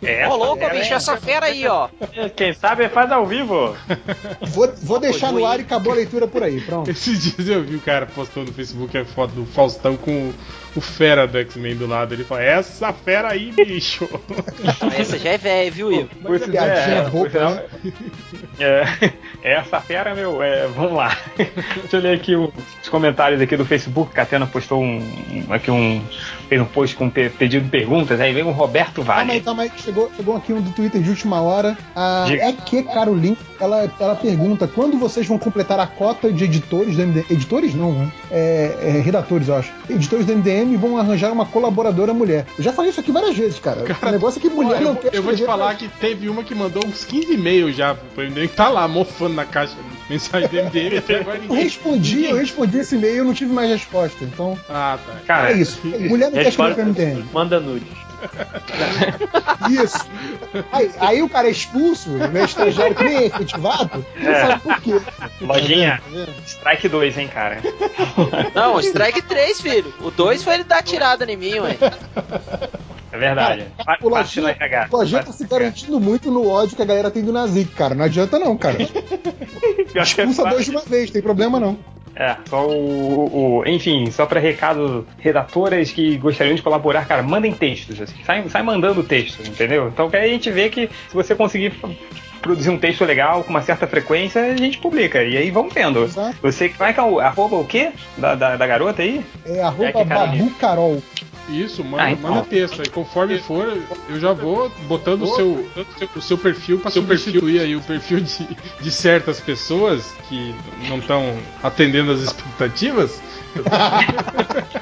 É, 0.01 0.27
Ô, 0.27 0.35
louco, 0.35 0.69
bicho, 0.69 0.93
essa 0.93 1.17
fera 1.17 1.47
aí, 1.47 1.67
ó. 1.67 1.89
Quem 2.35 2.53
sabe 2.53 2.87
faz 2.89 3.11
ao 3.11 3.25
vivo. 3.25 3.75
Vou, 4.49 4.71
vou 4.81 4.99
deixar 4.99 5.31
no 5.31 5.45
ar 5.45 5.59
e 5.59 5.63
acabou 5.63 5.93
a 5.93 5.95
leitura 5.95 6.27
por 6.27 6.43
aí, 6.43 6.61
pronto. 6.61 6.89
Esses 6.89 7.21
dias 7.21 7.47
eu 7.47 7.63
vi 7.63 7.75
o 7.75 7.81
cara 7.81 8.05
postando 8.05 8.47
no 8.47 8.53
Facebook 8.53 8.97
a 8.97 9.05
foto 9.05 9.31
do 9.31 9.45
Faustão 9.45 9.97
com 9.97 10.33
o, 10.75 10.81
fera 10.81 11.27
do 11.27 11.37
X-Men 11.37 11.75
do 11.75 11.87
lado. 11.87 12.13
Ele 12.13 12.23
fala, 12.23 12.43
essa 12.43 12.93
fera 12.93 13.31
aí, 13.31 13.51
bicho. 13.51 14.07
Essa 14.97 15.17
já 15.17 15.31
é 15.31 15.37
velha, 15.37 15.71
viu, 15.71 15.91
Igor? 15.91 16.09
Pois 16.23 16.45
piadinha 16.45 16.97
é, 16.97 17.09
boba, 17.09 17.29
pois 17.29 17.35
é, 17.35 17.49
né? 17.49 19.13
é, 19.43 19.53
essa 19.53 19.81
fera, 19.81 20.15
meu, 20.15 20.41
é, 20.41 20.67
vamos 20.67 20.93
lá. 20.93 21.17
Deixa 21.37 21.97
eu 21.97 22.01
ler 22.01 22.15
aqui 22.15 22.35
os 22.45 22.89
comentários 22.89 23.41
aqui 23.41 23.55
do 23.57 23.65
Facebook. 23.65 24.13
Catena 24.13 24.45
postou 24.47 24.81
um, 24.81 24.97
um- 25.47 25.53
aqui 25.53 25.69
um 25.71 26.01
fez 26.47 26.61
um 26.61 26.65
post 26.65 26.95
com 26.95 27.09
pe- 27.09 27.29
pedido 27.29 27.65
de 27.65 27.69
perguntas. 27.69 28.19
Aí 28.21 28.33
vem 28.33 28.43
o 28.43 28.51
Roberto 28.51 29.03
Calma 29.03 29.21
aí, 29.21 29.27
Vale. 29.27 29.41
calma 29.41 29.63
aí. 29.63 29.71
Chegou, 29.77 30.09
chegou 30.15 30.35
aqui 30.37 30.53
um 30.53 30.61
do 30.61 30.71
Twitter 30.71 31.01
de 31.01 31.09
última 31.09 31.41
hora. 31.41 31.77
A 31.95 32.25
é 32.29 32.53
que 32.53 32.83
Carolina, 32.83 33.35
ela, 33.59 33.91
ela 33.99 34.15
pergunta 34.15 34.67
quando 34.67 34.97
vocês 34.97 35.25
vão 35.27 35.37
completar 35.37 35.79
a 35.79 35.87
cota 35.87 36.31
de 36.31 36.43
editores 36.45 36.95
do 36.95 37.01
MDM. 37.05 37.25
Editores 37.29 37.73
não, 37.75 37.91
né? 37.91 38.11
é, 38.31 38.77
é, 38.81 38.91
redatores, 39.01 39.47
eu 39.49 39.55
acho. 39.55 39.71
Editores 39.89 40.25
do 40.25 40.33
MDM 40.35 40.77
vão 40.77 40.97
arranjar 40.97 41.31
uma 41.31 41.45
colaboradora 41.45 42.13
mulher. 42.13 42.45
Eu 42.57 42.63
já 42.63 42.71
falei 42.71 42.91
isso 42.91 42.99
aqui 42.99 43.11
várias 43.11 43.35
vezes, 43.37 43.59
cara. 43.59 43.83
o 44.01 44.11
negócio 44.11 44.39
é 44.39 44.41
que 44.41 44.49
mulher 44.49 44.75
Olha, 44.77 44.79
não 44.81 44.89
eu, 44.91 44.95
quer 44.95 45.13
eu 45.15 45.23
vou 45.23 45.35
te 45.35 45.43
falar 45.45 45.67
pra- 45.67 45.75
que 45.75 45.87
teve 45.87 46.29
uma 46.29 46.43
que 46.43 46.55
mandou 46.55 46.83
uns 46.85 47.03
15 47.03 47.33
e-mails 47.33 47.75
já 47.75 47.93
pro 47.95 48.23
MDM, 48.23 48.47
que 48.47 48.55
tá 48.55 48.69
lá 48.69 48.87
mofando 48.87 49.33
na 49.35 49.45
caixa 49.45 49.73
de 49.75 49.97
mensagem 50.13 50.47
do 50.47 50.55
MDM 50.55 50.97
até 50.97 51.19
agora 51.19 51.37
Eu 51.37 51.41
ninguém. 51.41 51.57
respondi, 51.63 52.26
eu 52.29 52.37
respondi 52.37 52.77
esse 52.79 52.95
e-mail 52.95 53.15
e 53.15 53.17
eu 53.17 53.25
não 53.25 53.33
tive 53.33 53.51
mais 53.53 53.69
resposta. 53.69 54.23
Então, 54.23 54.57
Ah, 54.69 54.97
tá. 55.05 55.13
Cara, 55.25 55.51
é 55.51 55.57
isso. 55.57 55.79
Mulher 55.85 56.27
não 56.31 56.33
quer 56.33 56.47
escrever 56.49 56.75
pra 56.75 56.85
MDM. 56.85 57.23
Manda 57.33 57.59
nude. 57.59 57.85
Isso. 59.69 60.05
Aí, 60.71 60.91
aí 60.99 61.21
o 61.21 61.29
cara 61.29 61.47
é 61.47 61.51
expulso, 61.51 62.09
né, 62.09 62.43
estagiário 62.45 62.95
que 62.95 63.03
nem 63.03 63.15
é 63.17 63.25
efetivado, 63.27 64.03
não 64.19 64.31
É. 64.31 64.41
sabe 64.47 64.61
por 64.61 64.81
quê. 64.81 65.01
Lojinha, 65.41 66.01
Tá 66.11 66.31
strike 66.47 66.89
2, 66.89 67.17
hein, 67.17 67.27
cara. 67.31 67.59
Não, 68.55 68.79
strike 68.79 69.21
3, 69.21 69.61
filho. 69.61 69.93
O 70.01 70.09
2 70.09 70.43
foi 70.43 70.55
ele 70.55 70.63
dar 70.63 70.81
tirada 70.81 71.31
em 71.31 71.37
mim, 71.37 71.59
ué. 71.59 71.77
É 73.11 73.17
verdade. 73.17 73.65
Pa- 73.85 73.97
O 74.01 74.09
Lojinha, 74.09 74.49
RH. 74.49 74.87
o 74.91 74.97
Lojinha 74.97 75.23
tá 75.23 75.31
se 75.31 75.45
garantindo 75.45 75.99
muito 75.99 76.31
no 76.31 76.47
ódio 76.49 76.75
que 76.75 76.81
a 76.81 76.85
galera 76.85 77.11
tem 77.11 77.23
do 77.23 77.31
Nazik, 77.31 77.71
cara. 77.73 77.93
Não 77.93 78.05
adianta 78.05 78.39
não, 78.39 78.57
cara. 78.57 78.77
É 79.95 80.01
Expulsa 80.01 80.43
dois 80.45 80.65
de 80.65 80.71
uma 80.71 80.81
vez, 80.81 81.09
tem 81.09 81.21
problema 81.21 81.59
não. 81.59 81.77
É, 82.19 82.35
só 82.49 82.67
o, 82.67 83.59
o- 83.59 83.63
Enfim, 83.67 84.09
só 84.09 84.25
pra 84.25 84.39
recado, 84.39 85.05
redatoras 85.19 85.91
que 85.91 86.17
gostariam 86.17 86.55
de 86.55 86.63
colaborar, 86.63 87.05
cara, 87.05 87.21
mandem 87.21 87.51
textos, 87.53 88.01
assim. 88.01 88.15
Sai, 88.25 88.43
sai 88.49 88.63
mandando 88.63 89.03
texto, 89.03 89.47
entendeu? 89.47 89.87
Então 89.89 90.09
que 90.09 90.17
aí 90.17 90.29
a 90.29 90.33
gente 90.33 90.49
vê 90.49 90.67
que 90.69 90.87
se 91.07 91.13
você 91.13 91.35
conseguir 91.35 91.73
produzir 92.41 92.69
um 92.69 92.77
texto 92.77 93.03
legal 93.05 93.43
com 93.43 93.49
uma 93.49 93.61
certa 93.61 93.85
frequência, 93.85 94.41
a 94.41 94.55
gente 94.57 94.77
publica. 94.79 95.21
E 95.23 95.37
aí 95.37 95.51
vamos 95.51 95.73
vendo. 95.73 96.03
Exato. 96.05 96.37
Você, 96.41 96.69
como 96.69 96.89
é 96.89 96.93
que 96.93 96.99
é 96.99 97.03
o 97.03 97.19
arroba 97.19 97.55
o 97.57 97.65
quê? 97.65 97.91
Da, 98.17 98.35
da, 98.35 98.55
da 98.55 98.65
garota 98.67 99.01
aí? 99.01 99.23
É 99.45 99.61
arroba 99.61 99.85
É 99.99 100.03
Babu 100.05 100.49
Carol. 100.51 101.01
Isso, 101.49 101.83
manda, 101.83 102.03
Ah, 102.03 102.11
então. 102.11 102.29
manda 102.31 102.45
texto 102.45 102.81
aí. 102.81 102.89
Conforme 102.89 103.39
for, 103.39 103.77
eu 104.09 104.19
já 104.19 104.33
vou 104.33 104.69
botando 104.87 105.23
o 105.23 105.35
seu, 105.35 105.69
o 106.15 106.21
seu 106.21 106.37
perfil 106.37 106.79
pra 106.79 106.91
substituir 106.91 107.61
aí 107.61 107.75
o 107.75 107.81
perfil 107.81 108.19
de, 108.19 108.47
de 108.81 108.91
certas 108.91 109.39
pessoas 109.39 110.13
que 110.27 110.53
não 110.89 110.99
estão 110.99 111.37
atendendo 111.63 112.11
as 112.11 112.19
expectativas. 112.19 113.21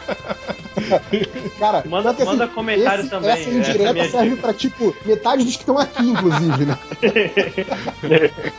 Cara, 1.59 1.83
Manda- 1.87 2.09
só 2.09 2.15
que, 2.15 2.25
manda 2.25 2.47
comentário 2.47 3.01
esse- 3.01 3.09
também, 3.09 3.31
Essa 3.31 3.41
essa 3.41 3.49
é 3.49 3.53
a 3.53 3.57
indireta 3.57 3.93
minha 3.93 4.09
serve 4.09 4.29
dica. 4.31 4.41
pra, 4.41 4.53
tipo, 4.53 4.95
metade 5.05 5.43
dos 5.43 5.55
que 5.55 5.61
estão 5.61 5.77
aqui, 5.79 6.03
inclusive, 6.03 6.65
né? 6.65 6.77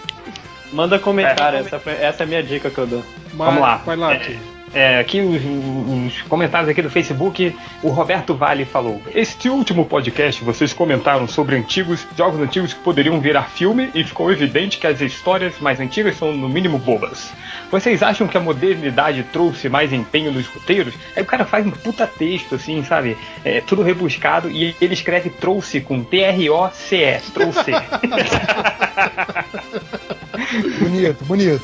Manda 0.73 0.99
comentário, 0.99 1.59
É. 1.59 1.61
essa, 1.61 1.79
foi- 1.79 1.93
essa 1.93 2.23
é 2.23 2.25
a 2.25 2.27
minha 2.27 2.43
dica 2.43 2.71
que 2.71 2.79
eu 2.79 2.87
dou. 2.87 3.05
Mas, 3.35 3.47
Vamos 3.49 3.61
lá. 3.63 3.77
Vai 3.79 3.97
lá, 3.97 4.15
É. 4.15 4.37
É, 4.77 4.99
aqui 4.99 5.23
os, 5.23 5.41
os 5.43 6.21
comentários 6.29 6.69
aqui 6.69 6.83
do 6.83 6.91
Facebook, 6.91 7.57
o 7.83 7.89
Roberto 7.89 8.35
Vale 8.35 8.67
falou: 8.67 9.01
Este 9.15 9.49
último 9.49 9.87
podcast 9.87 10.45
vocês 10.45 10.75
comentaram 10.75 11.27
sobre 11.27 11.57
antigos 11.57 12.07
jogos 12.15 12.39
antigos 12.41 12.75
que 12.75 12.81
poderiam 12.81 13.19
virar 13.19 13.45
filme 13.45 13.91
e 13.95 14.05
ficou 14.05 14.31
evidente 14.31 14.77
que 14.77 14.87
as 14.87 15.01
histórias 15.01 15.59
mais 15.61 15.81
antigas 15.81 16.19
são 16.19 16.37
no 16.37 16.47
mínimo 16.47 16.77
bobas. 16.77 17.33
Vocês 17.71 18.03
acham 18.03 18.29
que 18.29 18.37
a 18.37 18.41
modernidade 18.41 19.23
trouxe 19.33 19.71
mais 19.71 19.95
empenho 19.95 20.31
nos 20.31 20.47
roteiros? 20.47 20.93
Aí 21.17 21.23
o 21.23 21.27
cara 21.27 21.47
faz 21.47 21.67
um 21.67 21.71
puta 21.71 22.07
texto, 22.07 22.57
assim, 22.57 22.85
sabe? 22.85 23.17
É, 23.43 23.63
tudo 23.63 23.83
rebuscado 23.83 24.51
e 24.51 24.77
ele 24.79 24.93
escreve 24.93 25.31
trouxe 25.31 25.81
com 25.81 26.05
T-R-O-C-E, 26.05 27.21
trouxe. 27.33 27.73
Bonito, 30.81 31.25
bonito. 31.25 31.63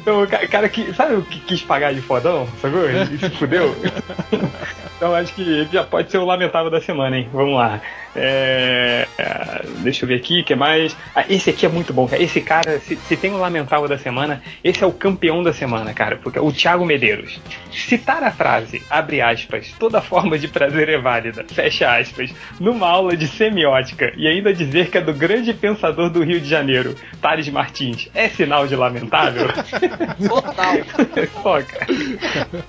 Então, 0.00 0.22
o 0.22 0.26
ca- 0.26 0.46
cara 0.48 0.68
que. 0.68 0.92
Sabe 0.94 1.14
o 1.14 1.22
que 1.22 1.40
quis 1.40 1.62
pagar 1.62 1.92
de 1.94 2.00
fodão? 2.00 2.48
Sacou? 2.60 2.88
E 2.90 3.18
se 3.18 3.30
fudeu? 3.30 3.74
então 4.96 5.14
acho 5.14 5.34
que 5.34 5.42
ele 5.42 5.68
já 5.72 5.84
pode 5.84 6.10
ser 6.10 6.18
o 6.18 6.24
lamentável 6.24 6.70
da 6.70 6.80
semana, 6.80 7.18
hein? 7.18 7.28
Vamos 7.32 7.56
lá. 7.56 7.80
É, 8.16 9.08
é, 9.18 9.62
deixa 9.80 10.04
eu 10.04 10.08
ver 10.08 10.14
aqui, 10.16 10.40
o 10.40 10.44
que 10.44 10.54
mais? 10.54 10.96
Ah, 11.14 11.24
esse 11.28 11.50
aqui 11.50 11.66
é 11.66 11.68
muito 11.68 11.92
bom, 11.92 12.06
cara. 12.06 12.22
Esse 12.22 12.40
cara, 12.40 12.78
se, 12.78 12.96
se 12.96 13.16
tem 13.16 13.32
um 13.32 13.38
lamentável 13.38 13.88
da 13.88 13.98
semana, 13.98 14.40
esse 14.62 14.84
é 14.84 14.86
o 14.86 14.92
campeão 14.92 15.42
da 15.42 15.52
semana, 15.52 15.92
cara. 15.92 16.16
Porque 16.16 16.38
é 16.38 16.40
o 16.40 16.52
Thiago 16.52 16.84
Medeiros. 16.84 17.40
Citar 17.72 18.22
a 18.22 18.30
frase, 18.30 18.82
abre 18.88 19.20
aspas, 19.20 19.74
toda 19.78 20.00
forma 20.00 20.38
de 20.38 20.46
prazer 20.46 20.88
é 20.88 20.98
válida, 20.98 21.44
fecha 21.48 21.96
aspas, 21.96 22.32
numa 22.60 22.88
aula 22.88 23.16
de 23.16 23.26
semiótica 23.26 24.12
e 24.16 24.28
ainda 24.28 24.54
dizer 24.54 24.90
que 24.90 24.98
é 24.98 25.00
do 25.00 25.12
grande 25.12 25.52
pensador 25.52 26.08
do 26.08 26.22
Rio 26.22 26.40
de 26.40 26.48
Janeiro, 26.48 26.94
Thales 27.20 27.48
Martins, 27.48 28.08
é 28.14 28.28
sinal 28.28 28.66
de 28.66 28.76
lamentável? 28.76 29.48
Total. 30.28 31.64
Cara. 31.64 32.64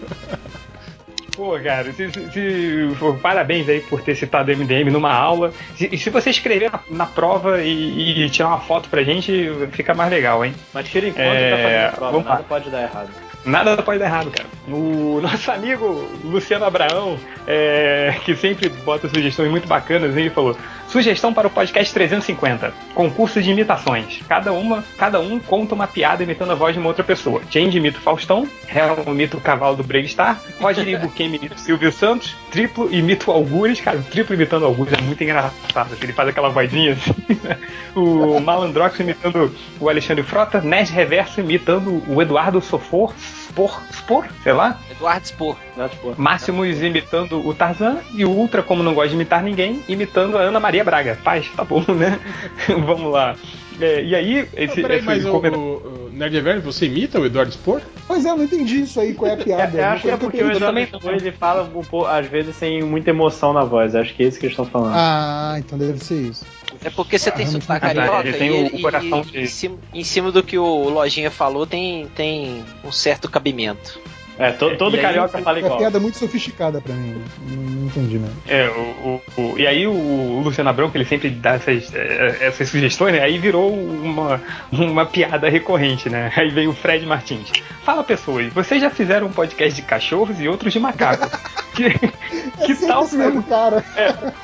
Pô, 1.35 1.59
cara, 1.59 1.91
se- 1.91 2.09
se- 2.11 2.31
se- 2.31 2.95
pô, 2.97 3.13
parabéns 3.15 3.67
aí 3.67 3.81
por 3.81 4.01
ter 4.01 4.15
citado 4.15 4.49
o 4.49 4.53
MDM 4.55 4.89
numa 4.89 5.13
aula. 5.13 5.51
Se- 5.75 5.89
E 5.91 5.97
se 5.97 6.09
você 6.09 6.29
escrever 6.29 6.71
na, 6.71 6.79
na 6.89 7.05
prova 7.05 7.61
e, 7.61 8.23
e 8.25 8.29
tirar 8.29 8.47
uma 8.49 8.59
foto 8.61 8.87
pra 8.89 9.03
gente, 9.03 9.51
fica 9.71 9.93
mais 9.93 10.09
legal, 10.09 10.45
hein? 10.45 10.53
Mas 10.73 10.87
tira 10.87 11.07
conta 11.07 11.21
É, 11.21 11.49
tá 11.51 11.57
fazendo 11.57 11.85
a 11.87 11.91
prova, 11.91 12.11
vamos 12.13 12.25
nada 12.27 12.37
lá. 12.39 12.45
pode 12.47 12.69
dar 12.69 12.83
errado. 12.83 13.09
Nada 13.45 13.81
pode 13.83 13.99
dar 13.99 14.05
errado, 14.05 14.31
cara. 14.31 14.49
O 14.67 15.19
nosso 15.23 15.51
amigo 15.51 16.07
Luciano 16.23 16.65
Abraão, 16.65 17.17
é, 17.47 18.15
que 18.25 18.35
sempre 18.35 18.69
bota 18.69 19.07
sugestões 19.07 19.49
muito 19.51 19.67
bacanas, 19.67 20.17
ele 20.17 20.29
falou: 20.29 20.57
sugestão 20.87 21.33
para 21.33 21.47
o 21.47 21.51
podcast 21.51 21.93
350, 21.93 22.73
concurso 22.93 23.41
de 23.41 23.51
imitações. 23.51 24.21
Cada 24.27 24.51
uma, 24.51 24.83
cada 24.97 25.19
um 25.19 25.39
conta 25.39 25.75
uma 25.75 25.87
piada 25.87 26.23
imitando 26.23 26.51
a 26.51 26.55
voz 26.55 26.73
de 26.73 26.79
uma 26.79 26.87
outra 26.87 27.03
pessoa. 27.03 27.41
Jane 27.49 27.75
imita 27.75 27.99
o 27.99 28.01
Faustão, 28.01 28.47
Hel 28.67 29.03
imita 29.07 29.37
o 29.37 29.41
cavalo 29.41 29.75
do 29.75 29.83
Brave 29.83 30.07
Star, 30.07 30.41
Roger 30.59 30.87
Ibuquem 30.87 31.27
imita 31.27 31.55
o 31.55 31.57
Silvio 31.59 31.91
Santos, 31.91 32.35
Triplo 32.51 32.91
imita 32.93 33.29
o 33.29 33.33
Algures, 33.33 33.79
cara, 33.81 33.97
o 33.97 34.03
Triplo 34.03 34.33
imitando 34.33 34.63
o 34.63 34.65
Algures 34.67 34.93
é 34.93 35.01
muito 35.01 35.23
engraçado, 35.23 35.95
ele 36.01 36.13
faz 36.13 36.29
aquela 36.29 36.49
vozinha 36.49 36.93
assim. 36.93 37.13
o 37.95 38.39
Malandrox 38.39 38.99
imitando 38.99 39.53
o 39.79 39.89
Alexandre 39.89 40.23
Frota, 40.23 40.61
Nerd 40.61 40.91
Reverso 40.91 41.41
imitando 41.41 42.01
o 42.07 42.21
Eduardo 42.21 42.61
Sofor, 42.61 43.13
Spor, 43.49 43.79
Spor, 43.91 44.25
sei 44.43 44.53
lá, 44.53 44.79
Eduardo 44.91 45.27
Spor. 45.27 45.55
Não, 45.77 45.87
tipo, 45.89 46.13
Máximos 46.17 46.81
imitando 46.81 47.45
o 47.45 47.53
Tarzan 47.53 47.97
e 48.13 48.25
o 48.25 48.29
Ultra, 48.29 48.63
como 48.63 48.81
não 48.83 48.93
gosta 48.93 49.09
de 49.09 49.15
imitar 49.15 49.43
ninguém, 49.43 49.81
imitando 49.87 50.37
a 50.37 50.41
Ana 50.41 50.59
Maria 50.59 50.83
Braga. 50.83 51.17
Paz, 51.23 51.47
tá 51.55 51.63
bom, 51.63 51.83
né? 51.93 52.19
Vamos 52.85 53.11
lá. 53.11 53.35
É, 53.79 54.01
e 54.03 54.15
aí, 54.15 54.47
esse, 54.55 54.81
Peraí, 54.81 54.97
esse 54.99 55.05
mas 55.05 55.25
o, 55.25 55.31
comentário- 55.31 55.65
o, 55.65 56.05
o 56.07 56.09
Nerd 56.13 56.33
Reverso, 56.33 56.61
você 56.61 56.85
imita 56.85 57.19
o 57.19 57.25
Eduardo 57.25 57.51
Spor? 57.51 57.81
Pois 58.07 58.25
é, 58.25 58.29
eu 58.29 58.37
não 58.37 58.45
entendi 58.45 58.81
isso 58.83 58.99
aí, 59.01 59.13
qual 59.13 59.29
é 59.29 59.33
a 59.33 59.37
piada. 59.37 59.77
eu 59.77 59.83
Uma 59.83 59.91
acho 59.91 60.01
que 60.03 60.09
é 60.11 60.17
porque 60.17 60.41
eu 60.41 60.47
o. 60.47 60.51
Eduardo 60.51 60.79
Spor, 60.97 61.13
ele 61.13 61.31
fala 61.33 61.63
um 61.63 61.67
pouco, 61.69 62.05
às 62.05 62.25
vezes 62.25 62.55
sem 62.55 62.81
muita 62.83 63.09
emoção 63.09 63.51
na 63.51 63.65
voz. 63.65 63.93
Acho 63.93 64.13
que 64.15 64.23
é 64.23 64.27
isso 64.27 64.39
que 64.39 64.45
eles 64.45 64.53
estão 64.53 64.65
falando. 64.65 64.93
Ah, 64.95 65.55
então 65.59 65.77
deve 65.77 65.99
ser 65.99 66.15
isso. 66.21 66.45
É 66.83 66.89
porque 66.89 67.17
você 67.17 67.31
tem 67.31 67.45
Ah, 67.45 67.49
sotaque 67.49 67.85
Ah, 67.85 67.93
tá, 67.93 67.95
carioca 67.95 68.31
tem 68.37 68.51
e, 68.51 68.53
ele- 68.55 68.81
coração 68.81 69.21
e- 69.21 69.31
de- 69.31 69.39
em, 69.41 69.47
cima, 69.47 69.77
em 69.93 70.03
cima 70.03 70.31
do 70.31 70.43
que 70.43 70.57
o 70.57 70.89
Lojinha 70.89 71.31
falou 71.31 71.65
tem, 71.65 72.07
tem 72.09 72.63
um 72.83 72.91
certo 72.91 73.29
cabimento. 73.29 73.99
É, 74.37 74.51
to- 74.51 74.75
todo 74.77 74.95
E 74.95 74.99
aí, 74.99 75.05
carioca 75.05 75.37
fala 75.39 75.57
É 75.59 75.61
uma 75.61 75.67
igual. 75.67 75.79
piada 75.79 75.99
muito 75.99 76.17
sofisticada 76.17 76.81
pra 76.81 76.93
mim. 76.93 77.21
Não, 77.49 77.63
não 77.63 77.87
entendi, 77.87 78.17
né? 78.17 78.29
É, 78.47 78.67
o, 78.69 79.21
o- 79.37 79.41
o- 79.53 79.59
e 79.59 79.65
aí 79.65 79.87
o, 79.87 80.41
Luciano 80.43 80.69
Abrão, 80.69 80.89
que 80.91 80.97
ele 80.97 81.05
sempre 81.05 81.29
dá 81.29 81.51
essas, 81.55 81.93
eh, 81.93 82.37
essas 82.41 82.67
sugestões, 82.69 83.13
né? 83.13 83.21
Aí 83.21 83.37
virou 83.37 83.73
uma, 83.73 84.41
uma 84.71 85.05
piada 85.05 85.49
recorrente, 85.49 86.09
né? 86.09 86.31
Aí 86.35 86.49
veio 86.49 86.71
o 86.71 86.73
Fred 86.73 87.05
Martins. 87.05 87.49
Fala 87.83 88.03
pessoas, 88.03 88.51
vocês 88.51 88.81
já 88.81 88.89
fizeram 88.89 89.27
um 89.27 89.31
podcast 89.31 89.73
de 89.73 89.81
cachorros 89.87 90.39
e 90.41 90.47
outros 90.49 90.73
de 90.73 90.79
macacos. 90.79 91.29
que, 91.73 91.89
que 92.65 92.71
é 92.73 92.87
tal 92.87 93.07
mesmo 93.11 93.43
cara. 93.43 93.83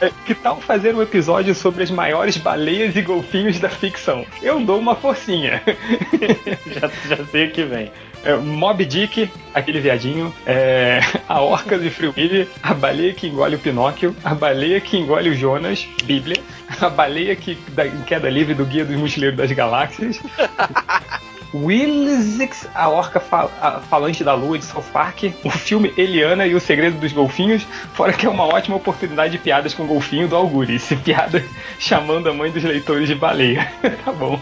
É, 0.01 0.09
que 0.25 0.33
tal 0.33 0.59
fazer 0.61 0.95
um 0.95 1.01
episódio 1.01 1.53
sobre 1.53 1.83
as 1.83 1.91
maiores 1.91 2.37
baleias 2.37 2.95
e 2.95 3.01
golfinhos 3.01 3.59
da 3.59 3.69
ficção? 3.69 4.25
Eu 4.41 4.59
dou 4.61 4.79
uma 4.79 4.95
forcinha. 4.95 5.61
já, 6.67 6.89
já 7.15 7.25
sei 7.25 7.47
o 7.47 7.51
que 7.51 7.63
vem. 7.63 7.91
É, 8.23 8.35
Mob 8.35 8.85
Dick, 8.85 9.31
aquele 9.53 9.79
viadinho, 9.79 10.33
é, 10.45 10.99
a 11.27 11.41
orca 11.41 11.77
de 11.77 11.91
Willy, 12.15 12.47
a 12.61 12.73
baleia 12.73 13.13
que 13.13 13.27
engole 13.27 13.55
o 13.55 13.59
Pinóquio, 13.59 14.15
a 14.23 14.35
baleia 14.35 14.79
que 14.79 14.95
engole 14.97 15.29
o 15.29 15.33
Jonas, 15.35 15.87
Bíblia, 16.03 16.37
a 16.79 16.87
baleia 16.89 17.35
que 17.35 17.57
dá 17.69 17.85
em 17.87 18.01
queda 18.03 18.29
livre 18.29 18.53
do 18.53 18.63
Guia 18.65 18.85
dos 18.85 18.95
Mochileiros 18.95 19.37
das 19.37 19.51
Galáxias, 19.51 20.19
Willix, 21.53 22.67
a 22.73 22.87
orca 22.89 23.19
fal- 23.19 23.51
a 23.61 23.79
falante 23.81 24.23
da 24.23 24.33
lua 24.33 24.57
de 24.57 24.63
South 24.65 24.85
Park, 24.93 25.23
o 25.43 25.49
filme 25.49 25.91
Eliana 25.97 26.45
e 26.47 26.55
o 26.55 26.61
Segredo 26.61 26.97
dos 26.97 27.11
Golfinhos, 27.11 27.63
fora 27.93 28.13
que 28.13 28.25
é 28.25 28.29
uma 28.29 28.45
ótima 28.45 28.77
oportunidade 28.77 29.33
de 29.33 29.37
piadas 29.37 29.73
com 29.73 29.85
golfinho 29.85 30.27
do 30.29 30.35
Algures, 30.35 30.87
piada 31.03 31.43
chamando 31.77 32.29
a 32.29 32.33
mãe 32.33 32.51
dos 32.51 32.63
leitores 32.63 33.07
de 33.07 33.15
baleia. 33.15 33.69
tá 34.05 34.11
bom. 34.13 34.39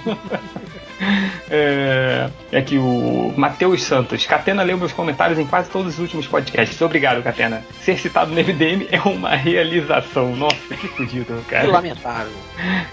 É, 1.50 2.30
é 2.52 2.58
aqui 2.58 2.78
o 2.78 3.34
Matheus 3.36 3.84
Santos. 3.84 4.26
Catena 4.26 4.64
leu 4.64 4.78
meus 4.78 4.92
comentários 4.92 5.40
em 5.40 5.46
quase 5.46 5.70
todos 5.70 5.94
os 5.94 6.00
últimos 6.00 6.28
podcasts. 6.28 6.80
Obrigado, 6.82 7.24
Catena. 7.24 7.64
Ser 7.82 7.98
citado 7.98 8.32
no 8.32 8.36
MDM 8.42 8.88
é 8.92 9.00
uma 9.02 9.36
realização. 9.36 10.36
Nossa, 10.36 10.76
que 10.76 10.88
fudido, 10.90 11.42
Que 11.46 11.52
cara. 11.52 11.68
lamentável. 11.68 12.34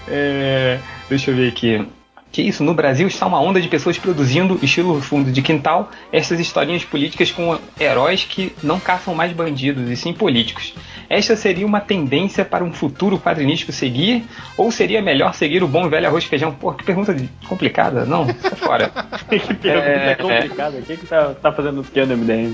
É, 0.07 0.79
deixa 1.09 1.31
eu 1.31 1.35
ver 1.35 1.49
aqui. 1.49 1.87
Que 2.31 2.41
isso, 2.41 2.63
no 2.63 2.73
Brasil 2.73 3.07
está 3.07 3.25
uma 3.25 3.39
onda 3.39 3.61
de 3.61 3.67
pessoas 3.69 3.97
produzindo, 3.97 4.59
estilo 4.61 5.01
fundo 5.01 5.31
de 5.31 5.41
quintal, 5.41 5.89
essas 6.11 6.39
historinhas 6.39 6.83
políticas 6.83 7.31
com 7.31 7.57
heróis 7.79 8.25
que 8.25 8.53
não 8.61 8.79
caçam 8.79 9.15
mais 9.15 9.31
bandidos, 9.31 9.89
e 9.89 9.95
sim 9.95 10.13
políticos. 10.13 10.73
Esta 11.09 11.35
seria 11.35 11.65
uma 11.65 11.79
tendência 11.79 12.43
para 12.43 12.63
um 12.63 12.73
futuro 12.73 13.17
quadrinístico 13.17 13.71
seguir? 13.71 14.25
Ou 14.57 14.71
seria 14.71 15.01
melhor 15.01 15.33
seguir 15.33 15.63
o 15.63 15.67
bom 15.67 15.85
e 15.85 15.89
velho 15.89 16.07
arroz 16.07 16.23
e 16.23 16.27
feijão? 16.27 16.51
Pô, 16.51 16.73
que 16.73 16.83
pergunta 16.83 17.15
complicada. 17.47 18.05
Não, 18.05 18.25
sai 18.27 18.55
fora. 18.55 18.89
que 19.29 19.53
pergunta 19.53 19.89
É, 19.89 20.15
complicada. 20.15 20.77
O 20.77 20.81
que, 20.81 20.97
que 20.97 21.05
tá, 21.05 21.33
tá 21.33 21.51
fazendo 21.51 21.81
o 21.81 21.83
que 21.83 22.05
no 22.05 22.17
MDM? 22.17 22.53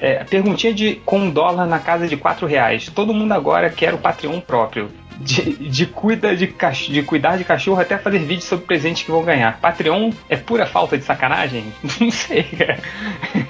É, 0.00 0.24
perguntinha 0.24 0.72
de 0.72 0.94
com 1.04 1.18
um 1.18 1.30
dólar 1.30 1.66
na 1.66 1.78
casa 1.78 2.06
de 2.08 2.16
4 2.16 2.46
reais. 2.46 2.90
Todo 2.94 3.12
mundo 3.14 3.32
agora 3.32 3.68
quer 3.70 3.92
o 3.94 3.98
Patreon 3.98 4.40
próprio. 4.40 4.88
De, 5.22 5.52
de, 5.68 5.84
cuida 5.84 6.34
de, 6.34 6.46
cach- 6.46 6.88
de 6.88 7.02
cuidar 7.02 7.36
de 7.36 7.44
cachorro 7.44 7.78
até 7.78 7.98
fazer 7.98 8.20
vídeos 8.20 8.44
sobre 8.44 8.64
presentes 8.64 9.02
que 9.02 9.10
vão 9.10 9.22
ganhar. 9.22 9.58
Patreon 9.60 10.12
é 10.30 10.34
pura 10.36 10.64
falta 10.64 10.96
de 10.96 11.04
sacanagem? 11.04 11.64
Não 12.00 12.10
sei, 12.10 12.42
cara. 12.44 12.78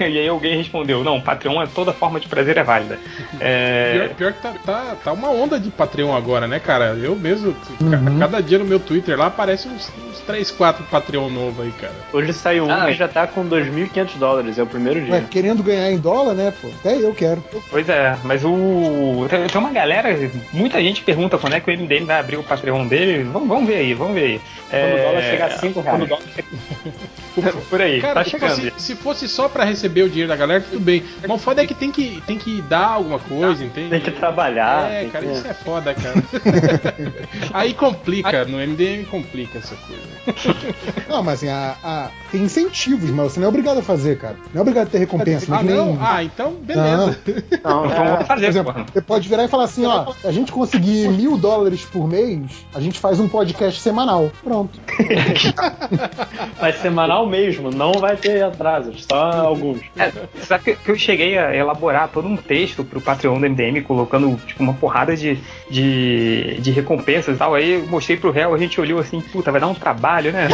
E 0.01 0.18
aí 0.18 0.27
alguém 0.28 0.56
respondeu: 0.56 1.05
Não, 1.05 1.20
Patreon 1.20 1.62
é 1.62 1.68
toda 1.68 1.93
forma 1.93 2.18
de 2.18 2.27
prazer 2.27 2.56
é 2.56 2.64
válida. 2.64 2.98
É, 3.39 4.09
Pior, 4.09 4.14
pior 4.16 4.32
que 4.32 4.40
tá, 4.43 4.52
tá, 4.66 4.97
tá 5.05 5.12
uma 5.12 5.31
onda 5.31 5.60
de 5.60 5.70
Patreon 5.70 6.12
agora, 6.12 6.48
né, 6.48 6.59
cara? 6.59 6.86
Eu 7.01 7.14
mesmo, 7.14 7.55
ca- 7.55 7.85
Uhum. 7.85 8.18
cada 8.18 8.43
dia 8.43 8.59
no 8.59 8.64
meu 8.64 8.81
Twitter 8.81 9.16
lá 9.16 9.27
aparece 9.27 9.68
uns, 9.68 9.93
uns 10.10 10.18
3, 10.20 10.51
4 10.51 10.85
Patreon 10.90 11.31
novo 11.31 11.62
aí, 11.62 11.70
cara. 11.81 11.94
Hoje 12.12 12.32
saiu 12.32 12.66
um 12.66 12.70
Ah, 12.72 12.86
que 12.86 12.94
já 12.94 13.06
tá 13.06 13.28
com 13.28 13.48
2.500 13.48 14.16
dólares, 14.18 14.59
é 14.59 14.62
o 14.62 14.66
primeiro 14.66 15.01
dia. 15.01 15.12
Ué, 15.14 15.24
querendo 15.31 15.62
ganhar 15.62 15.90
em 15.93 15.98
dólar, 15.98 16.35
né, 16.35 16.39
pô? 16.60 16.68
Até 16.68 16.96
eu 16.96 17.12
quero. 17.14 17.42
Pois 17.68 17.88
é, 17.88 18.16
mas 18.24 18.44
o. 18.44 19.26
Tem, 19.28 19.46
tem 19.46 19.60
uma 19.60 19.70
galera, 19.72 20.08
muita 20.52 20.80
gente 20.80 21.02
pergunta 21.02 21.36
quando 21.38 21.54
é 21.54 21.60
que 21.60 21.70
o 21.70 21.74
MDM 21.76 22.04
vai 22.06 22.20
abrir 22.20 22.36
o 22.36 22.42
Patreon 22.44 22.86
dele. 22.86 23.24
Vamos, 23.24 23.48
vamos 23.48 23.66
ver 23.66 23.76
aí, 23.76 23.94
vamos 23.94 24.14
ver 24.14 24.24
aí. 24.24 24.40
Quando 24.70 24.94
o 24.94 25.02
dólar 25.02 25.22
chegar 25.22 25.46
a 25.46 25.58
cinco 25.58 25.80
reais. 25.80 25.98
quando 25.98 26.02
o 26.04 26.08
dólar 26.08 26.24
Por 27.70 27.80
aí, 27.80 28.00
Cara, 28.00 28.14
tá 28.14 28.24
se 28.24 28.30
chegando. 28.30 28.50
fosse, 28.56 28.72
se 28.76 28.94
fosse 28.96 29.28
só 29.28 29.48
pra 29.48 29.64
receber 29.64 30.02
o 30.02 30.08
dinheiro 30.08 30.28
da 30.28 30.36
galera, 30.36 30.60
tudo 30.60 30.80
bem. 30.80 31.02
Mas 31.22 31.30
o 31.30 31.38
foda 31.38 31.62
é 31.62 31.66
que 31.66 31.74
tem 31.74 31.90
que, 31.90 32.20
tem 32.26 32.36
que 32.36 32.60
dar 32.62 32.86
alguma 32.94 33.18
coisa, 33.18 33.64
entende? 33.64 33.88
Tem 33.90 34.00
que 34.00 34.10
trabalhar. 34.10 34.90
É, 34.90 35.00
tem 35.02 35.10
cara, 35.10 35.26
que- 35.26 35.32
isso 35.32 35.46
é 35.46 35.54
foda, 35.54 35.94
cara. 35.94 36.14
Aí 37.54 37.72
complica, 37.74 38.44
no 38.44 38.58
MDM 38.58 39.04
complica 39.04 39.58
essa 39.58 39.74
coisa. 39.76 40.66
Não, 41.08 41.22
mas 41.22 41.34
assim, 41.36 41.48
a, 41.48 41.76
a- 41.82 42.10
tem 42.30 42.42
incentivos, 42.42 43.10
mas 43.10 43.32
você 43.32 43.40
não 43.40 43.46
é 43.46 43.48
obrigado 43.48 43.78
a 43.78 43.82
fazer, 43.82 44.18
cara. 44.18 44.36
Não 44.52 44.60
é 44.60 44.62
obrigado 44.62 44.86
a 44.88 44.90
ter 44.90 44.98
recompensa. 44.98 45.46
Ah, 45.54 45.58
que 45.58 45.64
nem- 45.64 45.74
não? 45.76 45.98
Ah, 46.00 46.22
então 46.32 46.52
beleza. 46.52 47.19
Não, 47.27 47.40
Então 47.52 47.85
é, 47.85 48.11
vamos 48.11 48.27
fazer, 48.27 48.47
exemplo, 48.47 48.74
você 48.93 49.01
pode 49.01 49.28
virar 49.28 49.44
e 49.44 49.48
falar 49.48 49.65
assim, 49.65 49.85
ó, 49.86 50.12
se 50.12 50.27
a 50.27 50.32
gente 50.32 50.52
conseguir 50.52 51.09
mil 51.09 51.36
dólares 51.36 51.85
por 51.85 52.09
mês, 52.09 52.65
a 52.74 52.81
gente 52.81 52.98
faz 52.98 53.20
um 53.20 53.28
podcast 53.28 53.81
semanal. 53.81 54.31
Pronto. 54.43 54.78
Mas 56.61 56.77
semanal 56.77 57.27
mesmo, 57.27 57.70
não 57.70 57.93
vai 57.93 58.16
ter 58.16 58.43
atrasos, 58.43 59.07
só 59.09 59.31
alguns. 59.32 59.81
É, 59.97 60.12
sabe 60.43 60.77
que, 60.77 60.90
eu 60.90 60.97
cheguei 60.97 61.39
a 61.39 61.55
elaborar 61.55 62.09
todo 62.09 62.27
um 62.27 62.36
texto 62.36 62.85
pro 62.85 63.01
Patreon 63.01 63.39
do 63.39 63.48
MDM, 63.48 63.82
colocando 63.82 64.36
tipo, 64.47 64.62
uma 64.62 64.74
porrada 64.74 65.16
de, 65.16 65.39
de, 65.70 66.59
de 66.61 66.70
recompensas 66.70 67.35
e 67.35 67.39
tal. 67.39 67.55
Aí 67.55 67.73
eu 67.73 67.86
mostrei 67.86 68.16
pro 68.16 68.31
réu, 68.31 68.55
a 68.55 68.59
gente 68.59 68.81
olhou 68.81 68.98
assim, 68.98 69.20
puta, 69.20 69.51
vai 69.51 69.61
dar 69.61 69.69
um 69.69 69.74
trabalho, 69.74 70.32
né? 70.32 70.48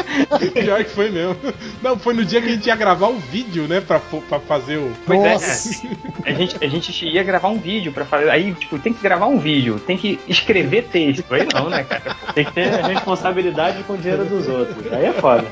Pior 0.54 0.84
que 0.84 0.90
foi 0.90 1.10
mesmo. 1.10 1.36
Não, 1.82 1.98
foi 1.98 2.14
no 2.14 2.24
dia 2.24 2.40
que 2.40 2.48
a 2.48 2.52
gente 2.52 2.66
ia 2.66 2.76
gravar 2.76 3.08
o 3.08 3.18
vídeo, 3.18 3.66
né? 3.68 3.80
Pra, 3.80 4.00
pra 4.28 4.40
fazer 4.40 4.78
o. 4.78 4.92
Pois 5.16 5.84
é. 5.84 6.30
A 6.30 6.32
gente, 6.32 6.56
a 6.64 6.68
gente 6.68 7.06
ia 7.06 7.22
gravar 7.22 7.48
um 7.48 7.58
vídeo 7.58 7.92
pra 7.92 8.04
fazer. 8.04 8.30
Aí, 8.30 8.52
tipo, 8.54 8.78
tem 8.78 8.92
que 8.92 9.02
gravar 9.02 9.26
um 9.26 9.38
vídeo, 9.38 9.78
tem 9.78 9.96
que 9.96 10.18
escrever 10.28 10.84
texto. 10.84 11.24
Aí 11.32 11.46
não, 11.52 11.68
né, 11.68 11.84
cara? 11.84 12.16
Tem 12.34 12.44
que 12.44 12.52
ter 12.52 12.68
responsabilidade 12.84 13.82
com 13.84 13.94
o 13.94 13.98
dinheiro 13.98 14.24
dos 14.24 14.48
outros. 14.48 14.92
Aí 14.92 15.06
é 15.06 15.12
foda. 15.12 15.46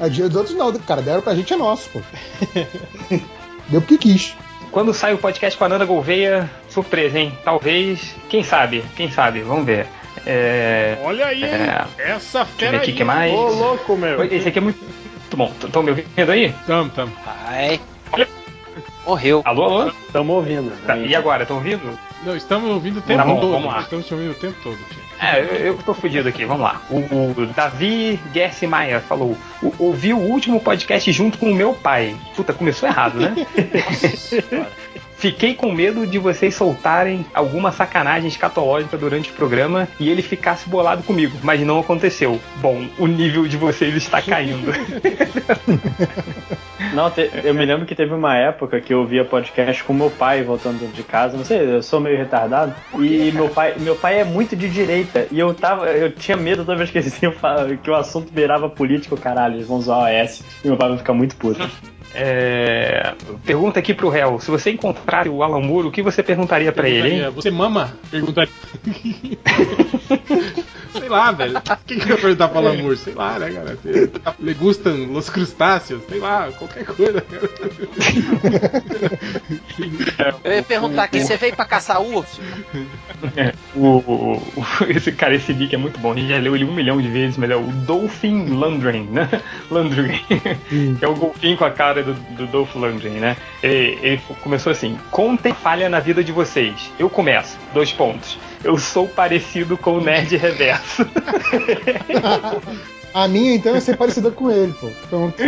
A 0.00 0.08
dinheiro 0.08 0.28
dos 0.30 0.36
outros 0.36 0.56
não, 0.56 0.72
cara. 0.80 1.02
Deram 1.02 1.22
pra 1.22 1.34
gente 1.34 1.52
é 1.52 1.56
nosso, 1.56 1.90
pô. 1.90 2.00
Deu 3.68 3.80
porque 3.80 3.98
quis. 3.98 4.34
Quando 4.70 4.94
sai 4.94 5.12
o 5.12 5.18
podcast 5.18 5.58
com 5.58 5.64
a 5.64 5.68
Nanda 5.68 5.84
Gouveia, 5.84 6.50
surpresa, 6.68 7.18
hein? 7.18 7.36
Talvez, 7.44 8.14
quem 8.30 8.42
sabe, 8.42 8.82
quem 8.96 9.10
sabe, 9.10 9.40
vamos 9.42 9.66
ver. 9.66 9.86
É. 10.26 10.96
Olha 11.04 11.26
aí, 11.26 11.42
É. 11.44 11.84
essa 11.98 12.44
fera 12.44 12.78
aqui 12.78 12.90
aí. 12.90 12.96
que 12.96 13.04
mais. 13.04 13.32
Ô, 13.32 13.48
louco, 13.48 13.96
meu. 13.96 14.22
Esse 14.24 14.48
aqui 14.48 14.58
é 14.58 14.62
muito, 14.62 14.80
muito 14.82 15.36
bom. 15.36 15.52
Estão 15.62 15.82
me 15.82 15.90
ouvindo 15.90 16.30
aí? 16.32 16.54
Tamo, 16.66 16.90
tamo. 16.90 17.12
Ai. 17.46 17.80
Morreu. 19.06 19.42
Alô, 19.44 19.64
alô? 19.64 19.88
Estamos 19.88 20.36
ouvindo. 20.36 20.72
Tá, 20.86 20.96
e 20.96 21.14
agora, 21.14 21.42
estão 21.42 21.56
ouvindo? 21.56 21.98
Não, 22.24 22.36
estamos 22.36 22.70
ouvindo 22.70 22.98
o 22.98 23.02
tempo 23.02 23.18
Tá 23.18 23.24
bom, 23.26 23.40
todo. 23.40 23.50
vamos 23.52 23.72
lá. 23.72 23.80
Estamos 23.80 24.06
te 24.06 24.14
ouvindo 24.14 24.30
o 24.30 24.34
tempo 24.34 24.56
todo. 24.62 24.78
É, 25.20 25.40
eu, 25.40 25.44
eu 25.66 25.78
tô 25.78 25.92
fudido 25.92 26.28
aqui, 26.28 26.44
vamos 26.44 26.62
lá. 26.62 26.80
O, 26.88 26.96
o 26.98 27.46
Davi 27.54 28.18
Gersi 28.32 28.66
Maia 28.66 29.00
falou: 29.00 29.36
"O- 29.62 29.74
ouvi 29.78 30.12
o 30.12 30.18
último 30.18 30.60
podcast 30.60 31.10
junto 31.10 31.36
com 31.38 31.50
o 31.50 31.54
meu 31.54 31.74
pai. 31.74 32.16
Puta, 32.36 32.52
começou 32.52 32.88
errado, 32.88 33.18
né? 33.18 33.34
Fiquei 35.22 35.54
com 35.54 35.70
medo 35.70 36.04
de 36.04 36.18
vocês 36.18 36.52
soltarem 36.52 37.24
alguma 37.32 37.70
sacanagem 37.70 38.26
escatológica 38.26 38.98
durante 38.98 39.30
o 39.30 39.32
programa 39.34 39.86
e 40.00 40.10
ele 40.10 40.20
ficasse 40.20 40.68
bolado 40.68 41.04
comigo, 41.04 41.38
mas 41.44 41.60
não 41.60 41.78
aconteceu. 41.78 42.40
Bom, 42.56 42.84
o 42.98 43.06
nível 43.06 43.46
de 43.46 43.56
vocês 43.56 43.94
está 43.94 44.20
caindo. 44.20 44.66
Não, 46.92 47.08
te- 47.08 47.30
eu 47.44 47.54
me 47.54 47.64
lembro 47.64 47.86
que 47.86 47.94
teve 47.94 48.12
uma 48.12 48.36
época 48.36 48.80
que 48.80 48.92
eu 48.92 48.98
ouvia 48.98 49.24
podcast 49.24 49.84
com 49.84 49.92
meu 49.94 50.10
pai 50.10 50.42
voltando 50.42 50.92
de 50.92 51.04
casa. 51.04 51.36
Não 51.36 51.44
sei, 51.44 51.76
eu 51.76 51.82
sou 51.84 52.00
meio 52.00 52.18
retardado. 52.18 52.74
E 52.98 53.30
meu 53.32 53.48
pai, 53.48 53.74
meu 53.78 53.94
pai 53.94 54.18
é 54.18 54.24
muito 54.24 54.56
de 54.56 54.68
direita. 54.68 55.28
E 55.30 55.38
eu 55.38 55.54
tava, 55.54 55.86
eu 55.90 56.10
tinha 56.10 56.36
medo 56.36 56.64
toda 56.64 56.76
vez 56.76 56.90
que 56.90 57.00
que 57.80 57.90
o 57.90 57.94
assunto 57.94 58.32
beirava 58.32 58.68
político, 58.68 59.16
caralho, 59.16 59.54
eles 59.54 59.68
vão 59.68 59.76
usar 59.78 59.98
o 59.98 60.02
OS. 60.02 60.42
E 60.64 60.66
meu 60.66 60.76
pai 60.76 60.88
vai 60.88 60.98
ficar 60.98 61.14
muito 61.14 61.36
puto. 61.36 61.70
É, 62.14 63.14
Pergunta 63.44 63.78
aqui 63.78 63.94
pro 63.94 64.08
réu: 64.08 64.38
se 64.38 64.50
você 64.50 64.70
encontrasse 64.70 65.28
o 65.28 65.42
Alan 65.42 65.60
Moore, 65.60 65.88
o 65.88 65.90
que 65.90 66.02
você 66.02 66.22
perguntaria 66.22 66.72
pra 66.72 66.88
ele, 66.88 67.08
hein? 67.08 67.30
Você 67.30 67.50
mama? 67.50 67.96
Perguntaria. 68.10 68.52
Sei 70.92 71.08
lá, 71.08 71.32
velho. 71.32 71.58
O 71.58 71.62
que, 71.86 71.96
que 71.96 72.10
eu 72.10 72.16
ia 72.16 72.20
perguntar 72.20 72.48
pra 72.48 72.60
Lamour? 72.60 72.96
Sei 72.96 73.14
lá, 73.14 73.38
né, 73.38 73.50
cara? 73.50 73.78
Le 74.38 74.54
gustan 74.54 75.06
los 75.10 75.30
crustáceos? 75.30 76.02
Sei 76.08 76.18
lá, 76.18 76.50
qualquer 76.58 76.84
coisa, 76.84 77.20
cara. 77.20 77.48
Eu 80.44 80.52
ia 80.52 80.62
perguntar 80.62 81.04
aqui, 81.04 81.20
você 81.20 81.36
veio 81.36 81.54
pra 81.56 81.64
caçar 81.64 82.00
urso? 82.02 82.40
É, 83.36 83.52
o, 83.74 83.86
o- 83.98 84.42
esse 84.88 85.12
cara, 85.12 85.34
esse 85.34 85.52
nick 85.52 85.74
é 85.74 85.78
muito 85.78 85.98
bom. 85.98 86.12
A 86.12 86.14
gente 86.14 86.28
já 86.28 86.38
leu 86.38 86.54
ele 86.54 86.64
um 86.64 86.74
milhão 86.74 87.00
de 87.00 87.08
vezes, 87.08 87.36
mas 87.36 87.50
é 87.50 87.56
o 87.56 87.62
Dolphin 87.62 88.46
Lundgren, 88.46 89.04
né? 89.10 89.28
Lundgren. 89.70 90.20
que 90.98 91.04
é 91.04 91.08
o 91.08 91.14
golfinho 91.14 91.56
com 91.56 91.64
a 91.64 91.70
cara 91.70 92.02
do, 92.02 92.14
do 92.14 92.46
Dolph 92.46 92.74
Lundgren, 92.74 93.14
né? 93.20 93.36
Ele, 93.62 93.98
ele 94.02 94.20
começou 94.42 94.72
assim: 94.72 94.98
Contem 95.10 95.54
falha 95.54 95.88
na 95.88 96.00
vida 96.00 96.22
de 96.22 96.32
vocês. 96.32 96.90
Eu 96.98 97.08
começo. 97.08 97.56
Dois 97.72 97.92
pontos. 97.92 98.38
Eu 98.64 98.78
sou 98.78 99.08
parecido 99.08 99.76
com 99.76 99.94
o 99.94 100.00
Nerd 100.00 100.36
Reverso. 100.36 101.04
A 103.14 103.28
minha, 103.28 103.54
então, 103.54 103.76
é 103.76 103.80
ser 103.80 103.94
parecida 103.98 104.30
com 104.30 104.50
ele, 104.50 104.72
pô. 104.80 104.88
Pronto. 105.10 105.36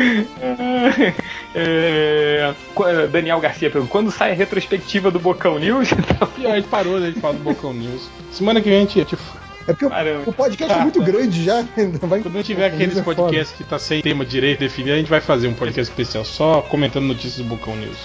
É, 1.56 2.52
qu- 2.74 2.84
Daniel 3.12 3.38
Garcia 3.40 3.70
perguntou: 3.70 3.90
quando 3.92 4.10
sai 4.10 4.32
a 4.32 4.34
retrospectiva 4.34 5.08
do 5.10 5.20
Bocão 5.20 5.56
News? 5.58 5.88
Aí 6.36 6.46
a 6.50 6.56
gente 6.56 6.66
parou, 6.68 6.98
né? 6.98 7.06
A 7.06 7.10
gente 7.10 7.20
fala 7.20 7.34
do 7.34 7.44
Bocão 7.44 7.72
News. 7.72 8.10
Semana 8.32 8.60
que 8.60 8.68
vem 8.68 8.78
a 8.78 8.80
gente. 8.80 9.04
Tipo, 9.04 9.22
É 9.68 9.72
porque 9.72 9.86
o- 9.86 9.90
Caramba. 9.90 10.22
o 10.26 10.32
podcast 10.32 10.74
é 10.74 10.82
muito 10.82 11.00
grande 11.02 11.44
já. 11.44 11.64
Não 12.02 12.08
vai, 12.08 12.20
quando 12.20 12.42
tiver 12.42 12.66
aqueles 12.66 12.98
é 12.98 13.02
foda. 13.04 13.22
podcasts 13.22 13.56
que 13.56 13.62
tá 13.62 13.78
sem 13.78 14.02
tema 14.02 14.24
direito 14.26 14.58
definido, 14.60 14.94
a 14.94 14.98
gente 14.98 15.08
vai 15.08 15.20
fazer 15.20 15.46
um 15.46 15.54
podcast 15.54 15.90
especial 15.92 16.24
só 16.24 16.60
comentando 16.62 17.04
notícias 17.04 17.36
do 17.36 17.44
Bocão 17.44 17.76
News. 17.76 17.98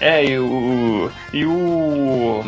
É, 0.00 0.24
e 0.24 0.38
o. 0.38 1.10
E 1.32 1.44
o. 1.46 2.42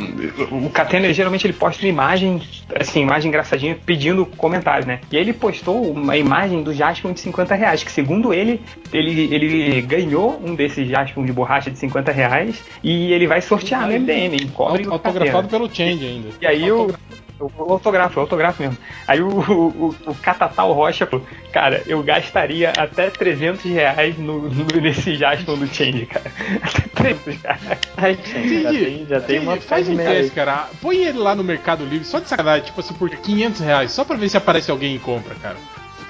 O 0.50 0.70
Catena 0.70 1.12
geralmente 1.12 1.46
ele 1.46 1.54
posta 1.54 1.82
uma 1.82 1.88
imagem, 1.88 2.42
assim, 2.78 3.02
imagem 3.02 3.28
engraçadinha, 3.28 3.78
pedindo 3.86 4.26
comentários, 4.26 4.86
né? 4.86 5.00
E 5.10 5.16
aí 5.16 5.22
ele 5.22 5.32
postou 5.32 5.90
uma 5.90 6.16
imagem 6.16 6.62
do 6.62 6.74
Jaspion 6.74 7.12
de 7.12 7.20
50 7.20 7.54
reais, 7.54 7.82
que 7.82 7.90
segundo 7.90 8.34
ele, 8.34 8.60
ele, 8.92 9.34
ele 9.34 9.80
ganhou 9.82 10.40
um 10.44 10.54
desses 10.54 10.88
Jaspion 10.88 11.24
de 11.24 11.32
borracha 11.32 11.70
de 11.70 11.78
50 11.78 12.12
reais 12.12 12.62
e 12.82 13.12
ele 13.12 13.26
vai 13.26 13.40
sortear 13.40 13.86
no 13.86 13.98
MDM, 13.98 14.34
hein? 14.34 14.50
Cobre 14.54 14.86
autografado 14.88 15.48
pelo 15.48 15.72
Change 15.72 16.04
ainda. 16.04 16.28
E 16.40 16.46
aí 16.46 16.70
o. 16.70 16.92
O 17.40 17.72
autógrafo, 17.72 18.18
o 18.18 18.22
autógrafo 18.22 18.62
mesmo. 18.62 18.78
Aí 19.06 19.20
o, 19.20 19.28
o, 19.28 19.94
o 20.06 20.14
Catatal 20.16 20.72
Rocha 20.72 21.06
falou, 21.06 21.24
cara, 21.52 21.82
eu 21.86 22.02
gastaria 22.02 22.72
até 22.76 23.10
300 23.10 23.62
reais 23.64 24.18
no, 24.18 24.48
no, 24.48 24.80
nesse 24.80 25.14
Jaspion 25.14 25.56
do 25.56 25.66
Change, 25.66 26.06
cara. 26.06 26.32
Até 26.62 27.14
300 27.14 27.42
reais. 27.42 27.60
Ai, 27.96 28.18
gente, 28.24 28.62
já 28.62 28.70
tem, 28.70 29.06
já 29.06 29.20
tem 29.20 29.38
uma 29.38 29.54
Change, 29.54 29.66
faz 29.66 29.88
um 29.88 29.96
teste, 29.96 30.32
cara. 30.32 30.68
Põe 30.82 30.96
ele 30.96 31.18
lá 31.18 31.34
no 31.36 31.44
Mercado 31.44 31.84
Livre, 31.84 32.04
só 32.04 32.18
de 32.18 32.28
sacanagem, 32.28 32.66
tipo 32.66 32.80
assim, 32.80 32.94
por 32.94 33.08
500 33.08 33.60
reais, 33.60 33.92
só 33.92 34.04
pra 34.04 34.16
ver 34.16 34.28
se 34.28 34.36
aparece 34.36 34.70
alguém 34.70 34.96
e 34.96 34.98
compra, 34.98 35.34
cara. 35.36 35.56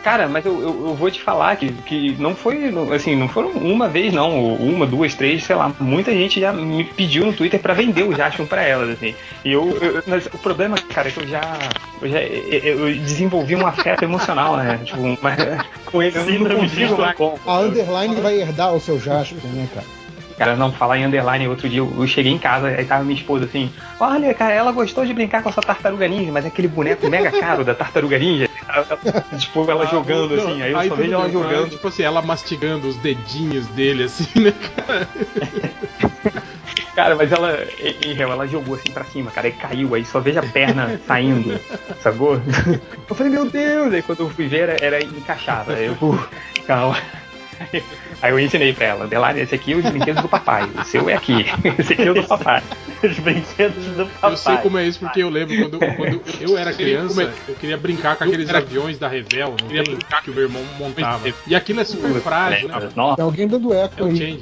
Cara, 0.03 0.29
mas 0.29 0.47
eu, 0.47 0.53
eu, 0.61 0.87
eu 0.89 0.95
vou 0.95 1.11
te 1.11 1.21
falar 1.21 1.57
que, 1.57 1.73
que 1.73 2.17
não 2.19 2.35
foi, 2.35 2.73
assim, 2.95 3.17
não 3.17 3.29
foram 3.29 3.51
uma 3.51 3.89
vez, 3.89 4.13
não, 4.13 4.55
uma, 4.55 4.87
duas, 4.87 5.15
três, 5.15 5.43
sei 5.45 5.57
lá. 5.57 5.73
Muita 5.81 6.13
gente 6.13 6.41
já 6.41 6.53
me 6.53 6.85
pediu 6.85 7.27
no 7.27 7.33
Twitter 7.33 7.61
pra 7.61 7.75
vender 7.75 8.05
o 8.05 8.15
Jaspion 8.15 8.47
pra 8.47 8.63
elas, 8.63 8.91
assim. 8.91 9.15
E 9.45 9.53
eu, 9.53 9.77
eu- 9.81 10.03
mas 10.07 10.27
o 10.27 10.39
problema, 10.39 10.77
cara, 10.95 11.09
é 11.09 11.11
que 11.11 11.19
eu 11.21 11.27
já, 11.27 11.41
eu 12.01 12.09
já 12.09 12.21
eu 12.23 12.95
desenvolvi 12.95 13.57
um 13.57 13.67
afeto 13.67 14.03
emocional, 14.05 14.57
né? 14.57 14.81
Tipo, 14.85 15.01
uma, 15.01 15.17
com 15.85 16.03
ele, 16.03 16.17
eu 16.17 16.25
não 16.49 16.57
consigo 16.61 16.97
mais. 16.97 17.17
A 17.47 17.59
Underline 17.61 18.15
vai 18.21 18.41
herdar 18.41 18.73
o 18.75 18.81
seu 18.81 18.99
Jasper, 19.01 19.39
né, 19.51 19.69
cara? 19.75 19.87
Cara, 20.39 20.55
não, 20.57 20.73
falar 20.73 20.99
em 20.99 21.05
underline, 21.05 21.49
outro 21.49 21.69
dia 21.69 21.81
eu, 21.81 21.93
eu 21.99 22.07
cheguei 22.07 22.31
em 22.33 22.39
casa, 22.39 22.69
aí 22.69 22.85
tava 22.85 23.03
minha 23.03 23.19
esposa 23.19 23.45
assim, 23.45 23.71
olha, 23.99 24.33
cara, 24.33 24.55
ela 24.55 24.71
gostou 24.71 25.05
de 25.05 25.13
brincar 25.13 25.43
com 25.43 25.49
essa 25.49 25.61
tartaruga 25.61 26.07
ninja, 26.07 26.31
mas 26.31 26.45
é 26.45 26.49
aquele 26.49 26.69
boneco 26.69 27.09
mega 27.11 27.31
caro 27.41 27.65
da 27.65 27.75
tartaruga 27.75 28.17
ninja. 28.19 28.49
tipo, 29.39 29.69
ela 29.69 29.87
jogando 29.87 30.35
Ah, 30.35 30.37
Não, 30.37 30.49
assim, 30.53 30.63
aí 30.63 30.71
eu 30.73 30.77
só 30.79 30.89
tudo 30.91 30.97
vejo 30.97 31.15
ela 31.15 31.29
jogando. 31.31 31.63
mas, 31.63 31.71
Tipo 31.73 31.89
assim, 31.89 32.03
ela 32.03 32.23
mastigando 32.23 32.87
os 32.87 32.97
dedinhos 32.97 33.67
dele, 33.69 34.05
assim, 34.05 34.29
né, 34.41 34.53
cara? 34.77 35.09
Cara, 36.95 37.15
mas 37.15 37.31
ela, 37.31 37.57
em 37.81 38.11
em 38.11 38.15
real, 38.15 38.33
ela 38.33 38.47
jogou 38.47 38.75
assim 38.75 38.91
pra 38.93 39.05
cima, 39.05 39.31
cara, 39.31 39.47
e 39.49 39.53
caiu, 39.53 39.95
aí 39.95 40.05
só 40.05 40.19
vejo 40.19 40.41
a 40.41 40.43
perna 40.43 41.01
saindo, 41.07 41.59
sacou? 42.01 42.41
Eu 43.09 43.15
falei, 43.15 43.33
meu 43.33 43.49
Deus! 43.49 43.93
Aí 43.95 44.03
quando 44.03 44.21
eu 44.21 44.31
fui 44.31 44.49
ver, 44.49 44.69
era, 44.69 44.77
era 44.85 45.05
encaixada. 45.05 45.75
Aí 45.75 45.87
eu, 45.87 45.95
"Pô, 45.95 46.19
calma. 46.67 46.97
Aí 48.23 48.31
eu 48.33 48.39
ensinei 48.39 48.73
pra 48.73 48.87
ela, 48.87 49.07
Delari, 49.07 49.41
esse 49.41 49.55
aqui 49.55 49.73
é 49.73 49.77
os 49.77 49.85
brinquedos 49.85 50.23
do 50.23 50.29
papai, 50.29 50.65
o 50.65 50.85
seu 50.85 51.09
é 51.09 51.15
aqui, 51.15 51.47
esse 51.79 51.93
aqui 51.93 52.03
é 52.03 52.11
o 52.11 52.15
do 52.15 52.25
papai. 52.25 52.63
Os 53.01 53.17
brinquedos 53.21 53.85
do 53.85 54.07
papai. 54.07 54.33
Eu 54.33 54.37
sei 54.37 54.57
como 54.57 54.77
é 54.77 54.85
isso 54.85 54.99
porque 54.99 55.23
eu 55.23 55.29
lembro 55.29 55.57
quando, 55.57 55.79
quando 55.79 56.21
eu 56.41 56.59
era 56.59 56.73
criança, 56.73 57.33
eu 57.47 57.55
queria 57.55 57.77
brincar 57.77 58.17
com 58.17 58.25
aqueles 58.25 58.51
aviões 58.51 58.99
da 58.99 59.07
Revel, 59.07 59.51
não 59.51 59.69
queria 59.69 59.85
brincar 59.85 60.21
que 60.21 60.31
o 60.33 60.35
meu 60.35 60.43
irmão 60.43 60.65
montava. 60.77 61.33
E 61.47 61.55
aquilo 61.55 61.81
é 61.81 61.85
super 61.85 62.21
frágil, 62.21 62.67
né? 62.67 62.89
Nossa, 62.97 63.17
Tem 63.17 63.25
alguém 63.25 63.47
dando 63.47 63.73
É 63.73 63.85
eco 63.85 64.03
o 64.03 64.07
aí. 64.09 64.41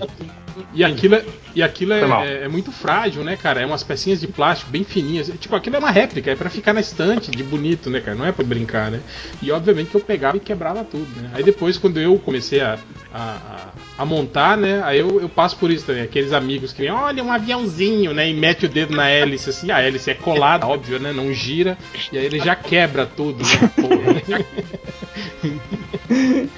E 0.73 0.85
aquilo, 0.85 1.15
é- 1.17 1.25
e 1.55 1.63
aquilo 1.63 1.93
é, 1.93 2.01
é- 2.25 2.45
é 2.45 2.49
muito 2.49 2.71
frágil, 2.73 3.23
né, 3.25 3.37
cara? 3.37 3.61
É 3.61 3.67
umas 3.67 3.83
pecinhas 3.83 4.21
de 4.21 4.27
plástico 4.27 4.71
bem 4.71 4.85
fininhas. 4.85 5.31
Tipo, 5.41 5.55
aquilo 5.57 5.77
é 5.77 5.79
uma 5.79 5.91
réplica, 5.91 6.31
é 6.31 6.35
pra 6.37 6.49
ficar 6.51 6.73
na 6.73 6.81
estante 6.81 7.31
de 7.31 7.43
bonito, 7.43 7.91
né, 7.91 8.01
cara? 8.01 8.17
Não 8.17 8.25
é 8.27 8.33
pra 8.33 8.45
brincar, 8.45 8.91
né? 8.91 9.01
E 9.43 9.51
obviamente 9.51 9.91
que 9.91 9.97
eu 9.97 10.01
pegava 10.01 10.37
e 10.37 10.41
quebrava 10.41 10.85
tudo, 10.85 11.07
né? 11.21 11.31
Aí 11.35 11.43
depois, 11.43 11.77
quando 11.79 11.99
eu 12.01 12.19
comecei 12.19 12.61
a, 12.61 12.79
a, 13.13 13.21
a- 13.23 13.73
a 13.99 14.05
montar, 14.05 14.57
né? 14.57 14.83
Aí 14.85 14.99
eu, 14.99 15.21
eu 15.21 15.29
passo 15.29 15.57
por 15.57 15.71
isso 15.71 15.87
também. 15.87 16.03
Aqueles 16.03 16.33
amigos 16.33 16.73
que 16.73 16.83
vêm, 16.83 16.91
olha, 16.91 17.23
um 17.25 17.33
aviãozinho, 17.33 18.13
né? 18.13 18.29
E 18.31 18.35
mete 18.35 18.67
o 18.67 18.69
dedo 18.69 18.95
na 18.95 19.09
hélice, 19.09 19.51
assim. 19.51 19.71
A 19.71 19.81
hélice 19.81 20.11
é 20.11 20.15
colada, 20.15 20.67
óbvio, 20.69 20.99
né? 20.99 21.13
Não 21.13 21.33
gira. 21.33 21.77
E 22.13 22.19
aí 22.19 22.25
ele 22.27 22.39
já 22.39 22.55
quebra 22.55 23.07
tudo, 23.07 23.43
né? 23.45 23.71
Porra. 23.77 24.43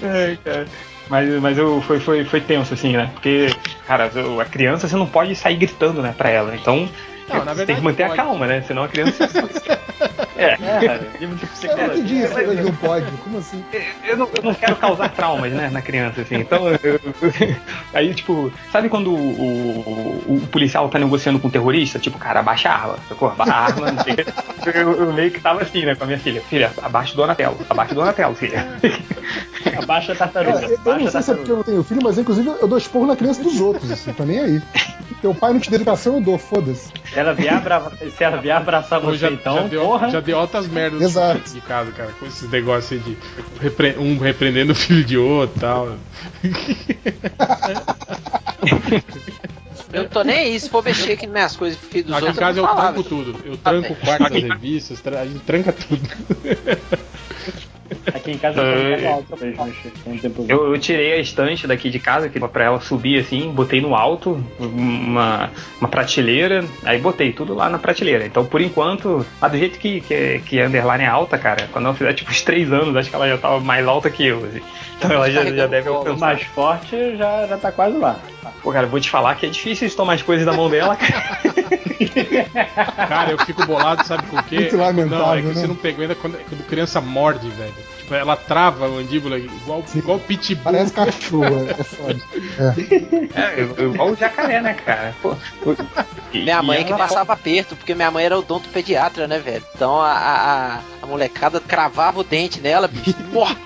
Ai, 0.02 0.38
cara. 0.44 0.66
Mas, 1.08 1.40
mas 1.40 1.58
eu, 1.58 1.80
foi, 1.82 1.98
foi, 2.00 2.24
foi 2.24 2.40
tenso, 2.40 2.74
assim, 2.74 2.96
né? 2.96 3.10
Porque, 3.14 3.46
cara, 3.86 4.10
a 4.40 4.44
criança 4.44 4.86
você 4.86 4.96
não 4.96 5.06
pode 5.06 5.34
sair 5.34 5.56
gritando, 5.56 6.02
né, 6.02 6.14
pra 6.16 6.28
ela. 6.28 6.54
Então, 6.54 6.88
Não, 7.28 7.44
na 7.44 7.54
você 7.54 7.66
tem 7.66 7.76
verdade 7.76 7.78
que 7.80 7.84
manter 7.84 8.06
pode. 8.08 8.20
a 8.20 8.24
calma, 8.24 8.46
né? 8.46 8.62
Senão 8.62 8.82
a 8.84 8.88
criança. 8.88 9.24
é. 10.36 10.56
É, 10.60 10.98
de 11.18 11.24
Eu 11.24 11.76
não 11.76 11.86
entendi 11.86 12.18
esse 12.22 12.34
negócio 12.34 12.56
de 12.56 12.62
não 12.62 12.74
pode. 12.74 13.10
Como 13.18 13.38
assim? 13.38 13.64
Eu 14.04 14.16
não, 14.16 14.28
eu 14.36 14.42
não 14.42 14.54
quero 14.54 14.76
causar 14.76 15.08
traumas, 15.10 15.52
né, 15.52 15.68
na 15.70 15.82
criança, 15.82 16.20
assim. 16.22 16.36
Então, 16.36 16.68
eu- 16.68 16.78
eu- 16.82 17.00
aí, 17.92 18.14
tipo, 18.14 18.52
sabe 18.72 18.88
quando 18.88 19.10
o, 19.12 19.16
o- 19.16 20.34
o 20.36 20.46
policial 20.50 20.88
tá 20.88 20.98
negociando 20.98 21.38
com 21.38 21.48
o 21.48 21.50
terrorista? 21.50 21.98
Tipo, 21.98 22.18
cara, 22.18 22.40
abaixa 22.40 22.68
a 22.68 22.74
arma, 22.74 22.98
sacou? 23.08 23.28
Abaixa 23.30 23.52
a 23.52 23.58
arma, 23.64 23.92
não 23.92 24.04
sei 24.04 24.12
o 24.12 24.16
quê. 24.16 24.24
eu, 24.74 24.92
eu 25.06 25.12
meio 25.12 25.30
que 25.30 25.40
tava 25.40 25.62
assim, 25.62 25.84
né, 25.84 25.94
com 25.94 26.04
a 26.04 26.06
minha 26.06 26.18
filha. 26.18 26.40
Filha, 26.42 26.72
abaixa 26.82 27.12
o 27.14 27.16
Donatello, 27.16 27.56
abaixa 27.68 27.92
o 27.92 27.96
Donatello, 27.96 28.34
filha. 28.34 28.66
Abaixa 29.82 30.12
a 30.12 30.16
Cara, 30.16 30.30
tartaruga. 30.30 30.66
eu, 30.66 30.78
eu 30.92 30.98
não 30.98 31.10
sei 31.10 31.22
se 31.22 31.30
é 31.30 31.34
porque 31.34 31.50
eu 31.52 31.56
não 31.56 31.62
tenho 31.62 31.82
filho, 31.84 32.00
mas 32.02 32.18
inclusive 32.18 32.48
eu 32.48 32.66
dou 32.68 32.78
esporro 32.78 33.06
na 33.06 33.16
criança 33.16 33.42
dos 33.42 33.60
outros, 33.60 33.90
assim, 33.90 34.12
tô 34.12 34.24
nem 34.24 34.38
aí. 34.38 34.62
Teu 35.20 35.34
pai 35.34 35.52
não 35.52 35.60
te 35.60 35.68
deu 35.70 35.76
educação, 35.76 36.14
eu 36.14 36.20
dou, 36.20 36.38
foda-se. 36.38 36.90
Se 37.18 37.20
ela 37.20 37.34
vier, 37.34 37.52
abra... 37.52 37.90
Se 38.16 38.22
ela 38.24 38.36
vier 38.36 38.56
abraçar 38.56 39.00
você, 39.00 39.18
já, 39.18 39.28
então, 39.30 39.56
já 39.56 39.62
deu, 39.64 39.80
porra. 39.82 40.08
já 40.10 40.20
deu 40.20 40.38
altas 40.38 40.68
merdas 40.68 41.02
Exato. 41.02 41.50
de 41.52 41.60
casa, 41.62 41.90
cara, 41.90 42.12
com 42.12 42.24
esses 42.26 42.48
negócios 42.48 42.92
aí 42.92 42.98
de 43.00 43.18
repre- 43.60 43.96
um 43.98 44.16
repreendendo 44.18 44.70
o 44.70 44.74
filho 44.74 45.02
de 45.04 45.18
outro 45.18 45.56
e 45.56 45.60
tal. 45.60 45.96
Eu 49.92 50.02
não 50.02 50.08
tô 50.10 50.22
nem 50.22 50.38
aí, 50.38 50.60
se 50.60 50.70
for 50.70 50.84
mexer 50.84 51.12
aqui 51.12 51.26
nas 51.26 51.32
minhas 51.32 51.56
coisas 51.56 51.78
filho 51.80 52.04
dos 52.04 52.14
Aqui 52.14 52.24
em 52.24 52.28
outros. 52.28 52.38
casa 52.38 52.60
eu 52.60 52.64
eu 52.66 52.76
tranco 52.76 53.02
tudo. 53.02 53.40
Eu 53.44 53.56
tranco 53.56 53.92
o 53.92 53.96
quarto 53.96 54.22
das 54.32 54.42
revistas, 54.42 55.02
a 55.06 55.24
gente 55.24 55.40
tranca 55.40 55.72
tudo. 55.72 56.08
Aqui 58.28 58.32
em 58.32 58.38
casa 58.38 58.60
eu 58.60 59.10
alto. 59.10 59.38
Eu, 60.48 60.74
eu 60.74 60.78
tirei 60.78 61.14
a 61.14 61.16
estante 61.18 61.66
daqui 61.66 61.88
de 61.88 61.98
casa, 61.98 62.28
que 62.28 62.38
pra 62.48 62.64
ela 62.64 62.80
subir 62.80 63.18
assim, 63.20 63.50
botei 63.50 63.80
no 63.80 63.94
alto, 63.94 64.42
uma, 64.58 65.50
uma 65.80 65.88
prateleira, 65.88 66.64
aí 66.84 66.98
botei 66.98 67.32
tudo 67.32 67.54
lá 67.54 67.68
na 67.70 67.78
prateleira. 67.78 68.26
Então, 68.26 68.44
por 68.44 68.60
enquanto, 68.60 69.24
mas 69.40 69.52
do 69.52 69.58
jeito 69.58 69.78
que, 69.78 70.00
que, 70.02 70.40
que 70.40 70.60
a 70.60 70.66
underline 70.66 71.04
é 71.04 71.06
alta, 71.06 71.38
cara, 71.38 71.68
quando 71.72 71.86
ela 71.86 71.94
fizer 71.94 72.12
tipo 72.12 72.30
uns 72.30 72.42
3 72.42 72.72
anos, 72.72 72.96
acho 72.96 73.08
que 73.08 73.16
ela 73.16 73.28
já 73.28 73.38
tava 73.38 73.60
mais 73.60 73.86
alta 73.86 74.10
que 74.10 74.26
eu. 74.26 74.44
assim. 74.44 74.60
Então 74.98 75.12
ela 75.12 75.30
já, 75.30 75.44
já 75.44 75.66
deve 75.66 75.88
O 75.88 75.94
alcançar. 75.94 76.18
mais 76.26 76.42
forte 76.42 77.16
já, 77.16 77.46
já 77.46 77.56
tá 77.56 77.72
quase 77.72 77.96
lá. 77.96 78.16
Pô, 78.62 78.72
cara, 78.72 78.86
vou 78.86 79.00
te 79.00 79.08
falar 79.08 79.36
que 79.36 79.46
é 79.46 79.48
difícil 79.48 79.88
de 79.88 79.94
tomar 79.96 80.14
as 80.14 80.22
coisas 80.22 80.44
da 80.44 80.52
mão 80.52 80.68
dela, 80.68 80.96
cara. 80.96 81.38
Cara, 83.08 83.32
eu 83.32 83.38
fico 83.38 83.66
bolado, 83.66 84.06
sabe 84.06 84.22
por 84.28 84.42
quê? 84.44 84.56
Muito 84.60 84.76
lamentável, 84.76 85.18
não, 85.18 85.34
é 85.34 85.40
que 85.40 85.48
né? 85.48 85.54
você 85.54 85.66
não 85.66 85.74
pegou 85.74 86.02
ainda 86.02 86.14
quando, 86.14 86.38
quando 86.48 86.66
criança 86.66 87.00
morde, 87.00 87.48
velho. 87.50 87.72
Ela 88.10 88.36
trava 88.36 88.86
a 88.86 88.88
mandíbula 88.88 89.38
igual, 89.38 89.84
igual 89.94 90.18
pitbull. 90.18 90.64
Parece 90.64 90.92
cachorro, 90.92 91.44
é, 91.68 91.70
é 91.70 91.84
foda. 91.84 92.20
É. 93.34 93.40
É, 93.40 93.60
eu- 93.78 93.92
igual 93.94 94.10
o 94.10 94.16
jacaré, 94.16 94.60
né, 94.60 94.74
cara? 94.74 95.14
Pô, 95.22 95.34
e- 96.32 96.42
Minha 96.42 96.62
mãe 96.62 96.84
que 96.84 96.92
passava 96.94 97.32
aperto, 97.32 97.76
porque 97.76 97.94
minha 97.94 98.10
mãe 98.10 98.24
era 98.24 98.38
odontopediatra, 98.38 99.26
né, 99.28 99.38
velho? 99.38 99.64
Então 99.74 100.00
a, 100.00 100.12
a, 100.12 100.74
a- 101.02 101.06
molecada 101.06 101.60
cravava 101.60 102.20
o 102.20 102.24
dente 102.24 102.60
nela, 102.60 102.88
bicho. 102.88 103.14
Porra! 103.32 103.56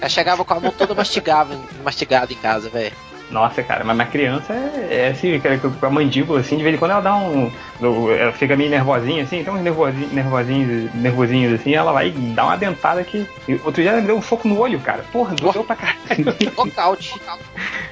Ela 0.00 0.08
chegava 0.08 0.44
com 0.44 0.54
a 0.54 0.60
mão 0.60 0.72
toda 0.72 0.94
mastigada, 0.94 1.56
mastigada 1.84 2.32
em 2.32 2.36
casa, 2.36 2.68
velho. 2.68 2.92
Nossa, 3.32 3.62
cara, 3.62 3.82
mas 3.82 3.96
na 3.96 4.04
criança 4.04 4.52
é, 4.52 5.06
é 5.06 5.08
assim, 5.08 5.38
cara, 5.40 5.58
com 5.58 5.86
a 5.86 5.90
mandíbula, 5.90 6.40
assim, 6.40 6.56
de 6.56 6.62
vez 6.62 6.74
em 6.74 6.78
quando 6.78 6.90
ela 6.92 7.00
dá 7.00 7.16
um. 7.16 7.50
Ela 7.80 8.32
fica 8.32 8.54
meio 8.56 8.70
nervosinha, 8.70 9.24
assim, 9.24 9.42
tem 9.42 9.52
uns 9.52 9.62
nervosinhos, 9.62 10.12
nervosinhos, 10.12 10.94
nervosinhos 10.94 11.60
assim, 11.60 11.74
ela 11.74 11.92
vai 11.92 12.10
dar 12.10 12.44
uma 12.44 12.56
dentada 12.56 13.02
que. 13.02 13.26
Outro 13.64 13.82
dia 13.82 13.90
ela 13.90 14.00
me 14.00 14.06
deu 14.06 14.16
um 14.16 14.22
soco 14.22 14.46
no 14.46 14.58
olho, 14.58 14.78
cara. 14.80 15.04
Porra, 15.10 15.34
doeu 15.34 15.64
pra 15.64 15.74
caralho. 15.76 15.96
Nocaute. 16.56 17.14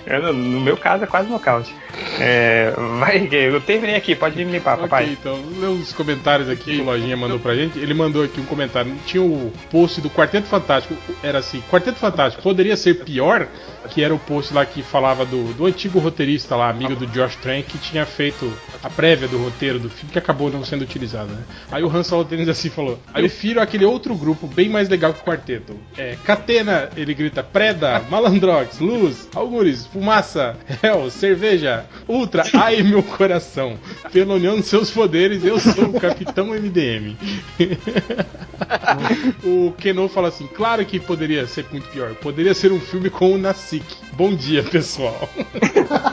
É, 0.06 0.18
no, 0.18 0.32
no 0.32 0.60
meu 0.60 0.76
caso 0.76 1.04
é 1.04 1.06
quase 1.06 1.28
nocaute. 1.28 1.74
É, 2.18 2.72
vai, 2.98 3.28
eu 3.32 3.60
terminei 3.60 3.96
aqui, 3.96 4.14
pode 4.14 4.36
me 4.44 4.50
limpar, 4.52 4.74
Ok, 4.74 4.88
papai. 4.88 5.16
então, 5.18 5.38
ler 5.58 5.68
os 5.68 5.92
comentários 5.92 6.48
aqui 6.48 6.76
que 6.76 6.80
o 6.80 6.84
Lojinha 6.84 7.16
mandou 7.16 7.38
pra 7.38 7.54
gente. 7.54 7.78
Ele 7.78 7.94
mandou 7.94 8.22
aqui 8.24 8.40
um 8.40 8.44
comentário. 8.44 8.94
Tinha 9.06 9.22
o 9.22 9.52
post 9.70 10.00
do 10.00 10.10
Quarteto 10.10 10.46
Fantástico. 10.46 10.94
Era 11.22 11.38
assim: 11.38 11.62
Quarteto 11.70 11.98
Fantástico 11.98 12.42
poderia 12.42 12.76
ser 12.76 13.02
pior? 13.04 13.46
Que 13.88 14.02
era 14.02 14.14
o 14.14 14.18
post 14.18 14.52
lá 14.52 14.64
que 14.64 14.82
falava 14.82 15.24
do, 15.24 15.52
do 15.54 15.66
antigo 15.66 15.98
roteirista 15.98 16.54
lá, 16.54 16.68
amigo 16.68 16.94
do 16.94 17.06
Josh 17.06 17.36
Trank, 17.36 17.64
que 17.64 17.78
tinha 17.78 18.04
feito 18.06 18.52
a 18.82 18.90
prévia 18.90 19.26
do 19.26 19.38
roteiro 19.38 19.78
do 19.78 19.88
filme, 19.88 20.12
que 20.12 20.18
acabou 20.18 20.50
não 20.50 20.64
sendo 20.64 20.82
utilizado, 20.82 21.32
né? 21.32 21.42
Aí 21.70 21.82
o 21.82 21.94
Hans 21.94 22.10
Holtenes 22.10 22.48
assim 22.48 22.68
falou: 22.68 22.98
"Eu 23.08 23.14
Prefiro 23.14 23.60
aquele 23.60 23.84
outro 23.84 24.14
grupo 24.14 24.46
bem 24.46 24.68
mais 24.68 24.88
legal 24.88 25.14
que 25.14 25.20
o 25.20 25.24
quarteto. 25.24 25.76
É, 25.96 26.16
Catena, 26.24 26.90
ele 26.96 27.14
grita, 27.14 27.42
Preda, 27.42 28.00
Malandrox, 28.10 28.78
Luz, 28.80 29.28
Algures, 29.34 29.86
Fumaça, 29.86 30.56
Hell, 30.82 31.10
Cerveja, 31.10 31.86
Ultra, 32.08 32.44
ai 32.54 32.82
meu 32.82 33.02
coração. 33.02 33.78
Pela 34.12 34.34
união 34.34 34.56
dos 34.56 34.66
seus 34.66 34.90
poderes, 34.90 35.44
eu 35.44 35.58
sou 35.58 35.86
o 35.86 36.00
Capitão 36.00 36.48
MDM. 36.48 37.16
o 39.44 39.72
Keno 39.78 40.08
fala 40.08 40.28
assim: 40.28 40.46
claro 40.46 40.84
que 40.84 40.98
poderia 40.98 41.46
ser 41.46 41.66
muito 41.70 41.88
pior. 41.88 42.14
Poderia 42.14 42.54
ser 42.54 42.72
um 42.72 42.80
filme 42.80 43.10
com 43.10 43.32
o 43.32 43.38
Bom 44.14 44.34
dia, 44.34 44.62
pessoal. 44.62 45.28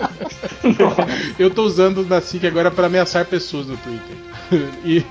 Eu 1.40 1.50
tô 1.50 1.64
usando 1.64 2.00
o 2.00 2.06
Nasik 2.06 2.46
agora 2.46 2.70
para 2.70 2.88
ameaçar 2.88 3.26
pessoas 3.26 3.68
no 3.68 3.78
Twitter. 3.78 4.18
E, 4.86 5.04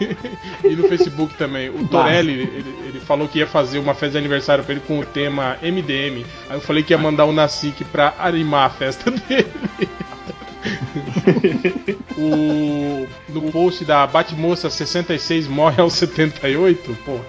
e 0.65 0.77
no 0.77 0.89
Facebook 0.89 1.35
também. 1.35 1.69
O 1.69 1.87
Torelli, 1.89 2.33
ele, 2.33 2.75
ele 2.87 3.01
falou 3.01 3.29
que 3.29 3.39
ia 3.39 3.47
fazer 3.47 3.79
uma 3.79 3.93
festa 3.95 4.13
de 4.13 4.19
aniversário 4.19 4.65
pra 4.65 4.73
ele 4.73 4.83
com 4.87 4.99
o 4.99 5.05
tema 5.05 5.59
MDM. 5.63 6.25
Aí 6.49 6.57
eu 6.57 6.61
falei 6.61 6.83
que 6.83 6.93
ia 6.93 6.99
mandar 6.99 7.25
o 7.27 7.33
Nasik 7.33 7.85
pra 7.85 8.15
animar 8.19 8.67
a 8.67 8.71
festa 8.71 9.11
dele. 9.29 9.47
o, 12.17 13.07
no 13.29 13.53
post 13.53 13.85
da 13.85 14.07
Batmoça 14.07 14.71
66 14.71 15.47
morre 15.47 15.81
aos 15.81 15.93
78, 15.95 16.97
porra. 17.05 17.25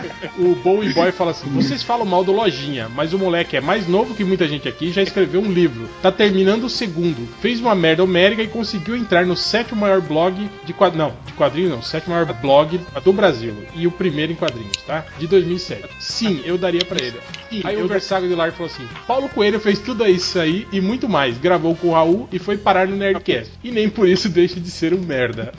O 0.38 0.54
Bowie 0.56 0.92
Boy 0.92 1.12
fala 1.12 1.30
assim: 1.30 1.48
vocês 1.50 1.82
falam 1.82 2.04
mal 2.04 2.22
do 2.22 2.32
Lojinha, 2.32 2.88
mas 2.88 3.12
o 3.12 3.18
moleque 3.18 3.56
é 3.56 3.60
mais 3.60 3.86
novo 3.86 4.14
que 4.14 4.24
muita 4.24 4.46
gente 4.46 4.68
aqui 4.68 4.92
já 4.92 5.02
escreveu 5.02 5.40
um 5.40 5.50
livro. 5.50 5.88
Tá 6.02 6.12
terminando 6.12 6.64
o 6.64 6.70
segundo. 6.70 7.26
Fez 7.40 7.60
uma 7.60 7.74
merda 7.74 8.04
homérica 8.04 8.42
e 8.42 8.48
conseguiu 8.48 8.96
entrar 8.96 9.24
no 9.24 9.36
sétimo 9.36 9.80
maior 9.80 10.00
blog 10.00 10.48
de 10.64 10.72
quadrinhos. 10.72 10.96
Não, 10.96 11.16
de 11.26 11.32
quadrinhos 11.32 11.70
não, 11.70 11.82
sétimo 11.82 12.14
maior 12.14 12.32
blog 12.32 12.80
do 13.04 13.12
Brasil. 13.12 13.54
E 13.74 13.86
o 13.86 13.90
primeiro 13.90 14.32
em 14.32 14.36
quadrinhos, 14.36 14.76
tá? 14.86 15.04
De 15.18 15.26
2007. 15.26 15.88
Sim, 16.00 16.42
eu 16.44 16.56
daria 16.56 16.84
pra 16.84 17.02
ele. 17.02 17.18
Aí 17.64 17.82
o 17.82 17.88
Versago 17.88 18.26
de 18.26 18.34
Lar 18.34 18.52
falou 18.52 18.70
assim: 18.72 18.86
Paulo 19.06 19.28
Coelho 19.28 19.60
fez 19.60 19.78
tudo 19.78 20.06
isso 20.06 20.38
aí 20.38 20.66
e 20.72 20.80
muito 20.80 21.08
mais. 21.08 21.38
Gravou 21.38 21.74
com 21.76 21.88
o 21.88 21.92
Raul 21.92 22.28
e 22.32 22.38
foi 22.38 22.56
parar 22.56 22.86
no 22.86 22.96
Nerdcast. 22.96 23.52
E 23.62 23.70
nem 23.70 23.88
por 23.88 24.08
isso 24.08 24.28
deixa 24.28 24.58
de 24.60 24.70
ser 24.70 24.94
um 24.94 25.00
merda. 25.00 25.52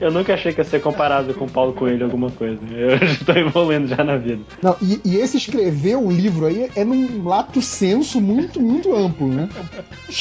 Eu 0.00 0.10
nunca 0.10 0.34
achei 0.34 0.52
que 0.52 0.60
ia 0.60 0.64
ser 0.64 0.80
comparado 0.80 1.34
com 1.34 1.44
o 1.44 1.50
Paulo 1.50 1.72
Coelho 1.72 2.04
alguma 2.04 2.30
coisa. 2.30 2.58
Eu 2.70 2.96
já 3.06 3.24
tô 3.24 3.32
evoluindo 3.32 3.88
já 3.88 4.02
na 4.04 4.16
vida. 4.16 4.42
Não, 4.62 4.76
e, 4.80 5.00
e 5.04 5.16
esse 5.16 5.36
escrever 5.36 5.96
um 5.96 6.10
livro 6.10 6.46
aí 6.46 6.70
é 6.74 6.84
num 6.84 7.26
lato 7.26 7.60
senso 7.62 8.20
muito, 8.20 8.60
muito 8.60 8.94
amplo, 8.94 9.28
né? 9.28 9.48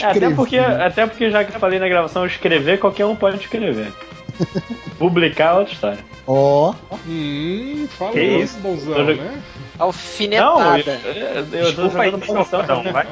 É, 0.01 0.05
até, 0.05 0.29
porque, 0.29 0.57
até 0.57 1.05
porque, 1.05 1.29
já 1.29 1.43
que 1.43 1.55
eu 1.55 1.59
falei 1.59 1.79
na 1.79 1.87
gravação, 1.87 2.25
escrever, 2.25 2.79
qualquer 2.79 3.05
um 3.05 3.15
pode 3.15 3.37
escrever. 3.37 3.91
Publicar 4.97 5.55
é 5.55 5.59
outra 5.59 5.73
história. 5.73 5.99
Ó. 6.27 6.73
Hum, 7.07 7.87
fala 7.97 8.11
Que 8.11 8.21
isso? 8.21 8.57
bonzão, 8.59 8.95
Tô 8.95 9.03
né? 9.03 9.41
Alfinetada. 9.77 10.99
eu, 11.05 11.25
eu 11.35 11.45
tô 11.45 11.83
Desculpa 11.83 12.01
aí, 12.01 12.11
jogando 12.11 12.25
promoção, 12.25 12.61
então, 12.61 12.83
vai. 12.91 13.07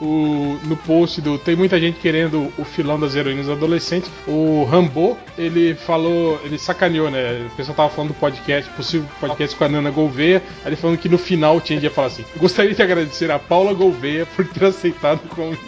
O, 0.00 0.58
no 0.64 0.76
post 0.76 1.20
do. 1.20 1.38
Tem 1.38 1.54
muita 1.54 1.78
gente 1.78 2.00
querendo 2.00 2.52
o 2.58 2.64
filão 2.64 2.98
das 2.98 3.14
heroínas 3.14 3.48
adolescentes. 3.48 4.10
O 4.26 4.64
Rambo, 4.64 5.16
ele 5.38 5.74
falou. 5.74 6.40
Ele 6.44 6.58
sacaneou, 6.58 7.10
né? 7.10 7.46
O 7.52 7.56
pessoal 7.56 7.76
tava 7.76 7.90
falando 7.90 8.08
do 8.08 8.14
podcast, 8.14 8.70
possível 8.72 9.08
podcast 9.20 9.56
com 9.56 9.64
a 9.64 9.68
Nana 9.68 9.90
Gouveia. 9.90 10.42
Aí 10.64 10.70
ele 10.70 10.76
falando 10.76 10.98
que 10.98 11.08
no 11.08 11.18
final 11.18 11.60
tinha 11.60 11.78
ia 11.78 11.90
falar 11.90 12.08
assim: 12.08 12.24
Gostaria 12.36 12.74
de 12.74 12.82
agradecer 12.82 13.30
a 13.30 13.38
Paula 13.38 13.72
Gouveia 13.72 14.26
por 14.26 14.46
ter 14.46 14.64
aceitado 14.64 15.20
o 15.24 15.28
convite. 15.28 15.62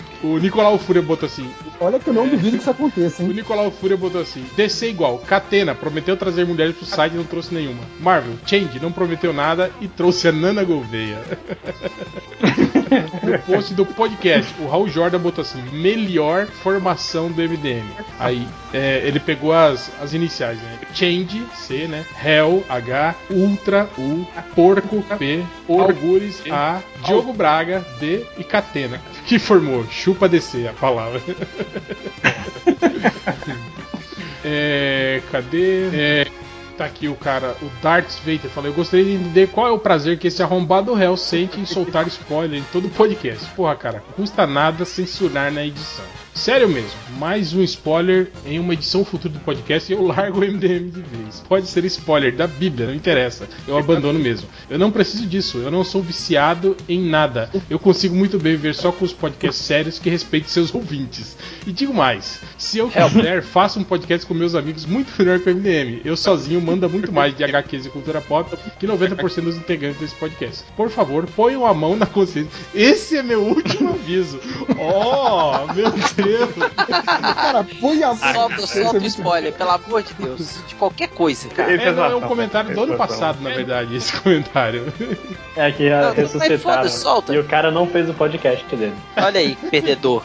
o 0.22 0.38
Nicolau 0.38 0.78
Fúria 0.78 1.02
botou 1.02 1.26
assim: 1.26 1.50
Olha 1.80 1.98
que 1.98 2.08
eu 2.08 2.14
não 2.14 2.28
duvido 2.28 2.56
que 2.56 2.62
isso 2.62 2.70
aconteça, 2.70 3.22
O 3.22 3.26
hein? 3.26 3.34
Nicolau 3.34 3.70
Fúria 3.70 3.96
botou 3.96 4.20
assim: 4.20 4.44
DC 4.56 4.90
igual, 4.90 5.18
Catena 5.18 5.74
prometeu 5.74 6.16
trazer 6.16 6.46
mulheres 6.46 6.76
pro 6.76 6.84
site 6.84 7.14
e 7.14 7.16
não 7.16 7.24
trouxe 7.24 7.54
nenhuma. 7.54 7.82
Marvel, 8.00 8.34
Change 8.46 8.80
não 8.80 8.92
prometeu 8.92 9.32
nada 9.32 9.70
e 9.80 9.88
trouxe 9.88 10.28
a 10.28 10.32
Nana 10.32 10.62
Gouveia. 10.64 11.18
no 13.22 13.38
post 13.40 13.74
do 13.74 13.86
podcast, 13.86 14.54
o 14.60 14.68
Raul 14.68 14.88
Jordan 14.88 15.18
botou 15.18 15.42
assim: 15.42 15.62
melhor 15.72 16.46
formação 16.46 17.30
do 17.30 17.40
MDM. 17.40 17.86
Aí 18.18 18.46
é, 18.72 19.02
ele 19.04 19.20
pegou 19.20 19.52
as, 19.52 19.90
as 20.00 20.12
iniciais, 20.12 20.58
né? 20.60 20.78
Change, 20.92 21.42
C, 21.54 21.86
né? 21.86 22.04
Hell, 22.22 22.64
H, 22.68 23.14
Ultra, 23.30 23.88
U, 23.96 24.26
Porco, 24.54 25.02
P, 25.18 25.42
Algures, 25.68 26.42
A, 26.50 26.80
Diogo 27.04 27.32
Braga, 27.32 27.84
D 27.98 28.24
e 28.38 28.44
Catena. 28.44 29.00
Que 29.30 29.38
formou 29.38 29.86
chupa 29.88 30.28
DC 30.28 30.66
a 30.66 30.72
palavra. 30.72 31.22
É, 34.42 35.20
cadê? 35.30 35.90
É, 35.92 36.26
tá 36.76 36.86
aqui 36.86 37.08
o 37.08 37.14
cara, 37.14 37.54
o 37.60 37.70
Darts 37.82 38.18
Vader. 38.20 38.50
Falou: 38.50 38.70
Eu 38.70 38.74
gostaria 38.74 39.04
de 39.04 39.12
entender 39.12 39.48
qual 39.48 39.68
é 39.68 39.70
o 39.70 39.78
prazer 39.78 40.18
que 40.18 40.28
esse 40.28 40.42
arrombado 40.42 40.94
réu 40.94 41.14
sente 41.14 41.60
em 41.60 41.66
soltar 41.66 42.08
spoiler 42.08 42.58
em 42.58 42.64
todo 42.72 42.88
podcast. 42.88 43.46
Porra, 43.50 43.76
cara, 43.76 44.02
custa 44.16 44.46
nada 44.46 44.86
censurar 44.86 45.52
na 45.52 45.62
edição. 45.62 46.06
Sério 46.34 46.68
mesmo, 46.68 46.90
mais 47.18 47.52
um 47.52 47.62
spoiler 47.62 48.30
em 48.46 48.58
uma 48.58 48.72
edição 48.72 49.04
futura 49.04 49.34
do 49.34 49.40
podcast 49.40 49.92
e 49.92 49.94
eu 49.94 50.02
largo 50.06 50.38
o 50.38 50.42
MDM 50.42 50.88
de 50.88 51.02
vez. 51.02 51.42
Pode 51.46 51.66
ser 51.66 51.84
spoiler 51.84 52.34
da 52.34 52.46
Bíblia, 52.46 52.86
não 52.86 52.94
interessa. 52.94 53.46
Eu 53.66 53.76
abandono 53.76 54.18
mesmo. 54.18 54.48
Eu 54.70 54.78
não 54.78 54.90
preciso 54.90 55.26
disso, 55.26 55.58
eu 55.58 55.70
não 55.70 55.84
sou 55.84 56.00
viciado 56.00 56.76
em 56.88 57.00
nada. 57.00 57.50
Eu 57.68 57.78
consigo 57.78 58.14
muito 58.14 58.38
bem 58.38 58.52
viver 58.52 58.74
só 58.74 58.90
com 58.90 59.04
os 59.04 59.12
podcasts 59.12 59.62
sérios 59.62 59.98
que 59.98 60.08
respeitem 60.08 60.48
seus 60.48 60.74
ouvintes. 60.74 61.36
E 61.66 61.72
digo 61.72 61.92
mais, 61.92 62.40
se 62.56 62.78
eu 62.78 62.88
quiser, 62.88 63.42
faço 63.42 63.78
um 63.78 63.84
podcast 63.84 64.24
com 64.24 64.32
meus 64.32 64.54
amigos 64.54 64.86
muito 64.86 65.12
melhor 65.18 65.40
que 65.40 65.50
o 65.50 65.54
MDM. 65.54 66.00
Eu 66.04 66.16
sozinho 66.16 66.60
manda 66.60 66.88
muito 66.88 67.12
mais 67.12 67.36
de 67.36 67.44
HQs 67.44 67.86
e 67.86 67.90
cultura 67.90 68.20
pop 68.20 68.56
que 68.78 68.86
90% 68.86 69.42
dos 69.42 69.56
integrantes 69.56 70.00
desse 70.00 70.14
podcast. 70.14 70.64
Por 70.76 70.88
favor, 70.88 71.26
ponham 71.26 71.66
a 71.66 71.74
mão 71.74 71.96
na 71.96 72.06
consciência. 72.06 72.50
Esse 72.74 73.18
é 73.18 73.22
meu 73.22 73.42
último 73.42 73.90
aviso. 73.90 74.40
Oh, 74.82 75.72
meu 75.74 75.90
Deus. 75.90 76.19
Cara, 77.34 77.66
põe 77.80 78.02
a 78.02 78.14
Solta, 78.14 78.66
solta 78.66 78.98
o 78.98 79.06
spoiler, 79.06 79.52
pelo 79.52 79.70
amor 79.70 80.02
de 80.02 80.14
Deus. 80.14 80.58
De 80.66 80.74
qualquer 80.74 81.08
coisa, 81.08 81.48
cara. 81.48 81.72
É, 81.72 81.92
não, 81.92 82.04
é 82.04 82.16
um 82.16 82.20
comentário 82.20 82.74
do 82.74 82.82
ano 82.82 82.96
passado, 82.96 83.40
na 83.40 83.50
verdade, 83.50 83.96
esse 83.96 84.12
comentário. 84.20 84.92
É 85.56 85.70
que 85.72 85.88
Não, 85.88 86.08
mas 86.08 86.16
ressuscitaram. 86.16 87.34
E 87.34 87.38
o 87.38 87.44
cara 87.44 87.70
não 87.70 87.86
fez 87.86 88.08
o 88.08 88.14
podcast 88.14 88.64
dele. 88.76 88.94
Olha 89.16 89.40
aí, 89.40 89.56
perdedor. 89.70 90.22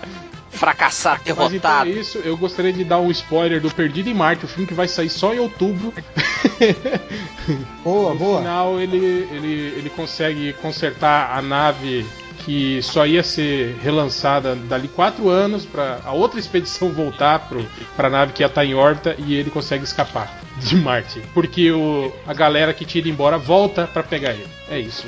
Fracassado, 0.56 1.20
Mas 1.26 1.28
então 1.28 1.46
é 1.46 1.50
derrotado. 1.50 1.90
isso, 1.90 2.18
eu 2.20 2.38
gostaria 2.38 2.72
de 2.72 2.86
dar 2.86 3.00
um 3.00 3.12
spoiler 3.12 3.60
do 3.60 3.70
Perdido 3.70 4.10
em 4.10 4.14
Marte, 4.14 4.46
o 4.46 4.48
filme 4.48 4.66
que 4.66 4.74
vai 4.74 4.88
sair 4.88 5.10
só 5.10 5.34
em 5.34 5.40
outubro. 5.40 5.94
Boa, 7.84 8.14
no 8.14 8.20
boa. 8.20 8.40
final 8.40 8.80
ele, 8.80 9.28
ele, 9.32 9.74
ele 9.78 9.90
consegue 9.90 10.54
consertar 10.54 11.38
a 11.38 11.42
nave 11.42 12.06
que 12.46 12.80
só 12.84 13.08
ia 13.08 13.24
ser 13.24 13.76
relançada 13.82 14.56
dali 14.56 14.88
quatro 14.88 15.30
anos 15.30 15.66
para 15.66 16.00
a 16.06 16.12
outra 16.12 16.40
expedição 16.40 16.92
voltar 16.92 17.40
pro, 17.50 17.66
pra 17.96 18.08
nave 18.08 18.34
que 18.34 18.44
ia 18.44 18.48
estar 18.48 18.64
em 18.64 18.76
órbita 18.76 19.16
e 19.18 19.34
ele 19.34 19.50
consegue 19.50 19.84
escapar 19.84 20.40
de 20.58 20.76
Marte. 20.76 21.22
Porque 21.34 21.72
o, 21.72 22.14
a 22.28 22.34
galera 22.34 22.72
que 22.74 23.00
ido 23.00 23.10
embora 23.10 23.38
volta 23.38 23.88
para 23.88 24.04
pegar 24.04 24.34
ele. 24.34 24.48
É 24.70 24.80
isso. 24.80 25.08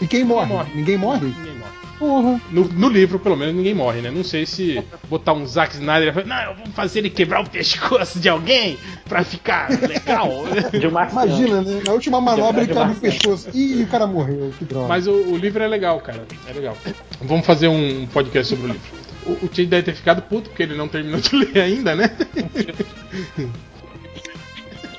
E 0.00 0.06
quem 0.06 0.24
morre? 0.24 0.46
morre. 0.46 0.72
Ninguém 0.74 0.96
morre? 0.96 1.26
Ninguém 1.26 1.54
morre. 1.54 1.61
Porra. 2.02 2.40
No, 2.50 2.64
no 2.64 2.88
livro, 2.88 3.20
pelo 3.20 3.36
menos, 3.36 3.54
ninguém 3.54 3.74
morre, 3.74 4.00
né? 4.00 4.10
Não 4.10 4.24
sei 4.24 4.44
se 4.44 4.82
botar 5.08 5.34
um 5.34 5.46
Zack 5.46 5.74
Snyder 5.74 6.08
e 6.08 6.12
falar, 6.12 6.46
não, 6.46 6.54
vamos 6.56 6.74
fazer 6.74 6.98
ele 6.98 7.10
quebrar 7.10 7.44
o 7.44 7.48
pescoço 7.48 8.18
de 8.18 8.28
alguém 8.28 8.76
pra 9.08 9.22
ficar 9.22 9.70
legal. 9.70 10.42
Imagina, 11.12 11.62
né? 11.62 11.80
Na 11.86 11.92
última 11.92 12.20
manobra 12.20 12.64
ele 12.64 12.74
cabe 12.74 12.94
o 12.94 12.96
pescoço. 12.96 13.50
Ih, 13.54 13.84
o 13.84 13.86
cara 13.86 14.08
morreu. 14.08 14.52
Que 14.58 14.64
droga. 14.64 14.88
Mas 14.88 15.06
o, 15.06 15.12
o 15.12 15.36
livro 15.36 15.62
é 15.62 15.68
legal, 15.68 16.00
cara. 16.00 16.26
É 16.48 16.52
legal. 16.52 16.76
Vamos 17.20 17.46
fazer 17.46 17.68
um 17.68 18.04
podcast 18.12 18.52
sobre 18.52 18.70
o 18.70 18.72
livro. 18.72 18.90
O, 19.24 19.44
o 19.44 19.48
Tio 19.48 19.68
deve 19.68 19.84
ter 19.84 19.94
ficado 19.94 20.22
puto 20.22 20.50
porque 20.50 20.64
ele 20.64 20.74
não 20.74 20.88
terminou 20.88 21.20
de 21.20 21.36
ler 21.38 21.60
ainda, 21.60 21.94
né? 21.94 22.10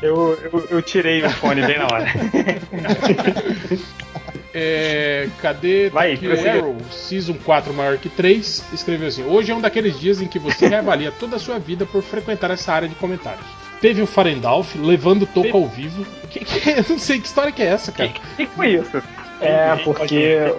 Eu, 0.01 0.39
eu, 0.41 0.67
eu 0.69 0.81
tirei 0.81 1.21
o 1.21 1.29
fone 1.29 1.67
bem 1.67 1.79
na 1.79 1.85
hora. 1.85 2.05
É, 4.53 5.27
cadê? 5.41 5.89
Vai, 5.89 6.13
aqui 6.13 6.27
o. 6.27 6.49
Arrow, 6.49 6.77
Season 6.91 7.33
4 7.43 7.73
maior 7.73 7.97
que 7.97 8.07
3, 8.09 8.65
escreveu 8.73 9.07
assim: 9.07 9.23
Hoje 9.23 9.51
é 9.51 9.55
um 9.55 9.61
daqueles 9.61 9.99
dias 9.99 10.21
em 10.21 10.27
que 10.27 10.37
você 10.37 10.67
reavalia 10.69 11.11
toda 11.11 11.37
a 11.37 11.39
sua 11.39 11.57
vida 11.59 11.85
por 11.85 12.03
frequentar 12.03 12.51
essa 12.51 12.71
área 12.71 12.87
de 12.87 12.95
comentários. 12.95 13.45
Teve 13.81 14.01
o 14.01 14.07
Farendalf 14.07 14.75
levando 14.75 15.25
toco 15.25 15.57
ao 15.57 15.67
vivo. 15.67 16.05
Que, 16.29 16.39
que- 16.45 16.69
eu 16.71 16.85
não 16.87 16.99
sei 16.99 17.19
que 17.19 17.25
história 17.27 17.51
que 17.51 17.61
é 17.63 17.65
essa, 17.67 17.91
cara. 17.91 18.09
O 18.09 18.13
que, 18.13 18.45
que 18.45 18.55
foi 18.55 18.75
isso? 18.75 19.01
É 19.41 19.75
porque. 19.83 20.53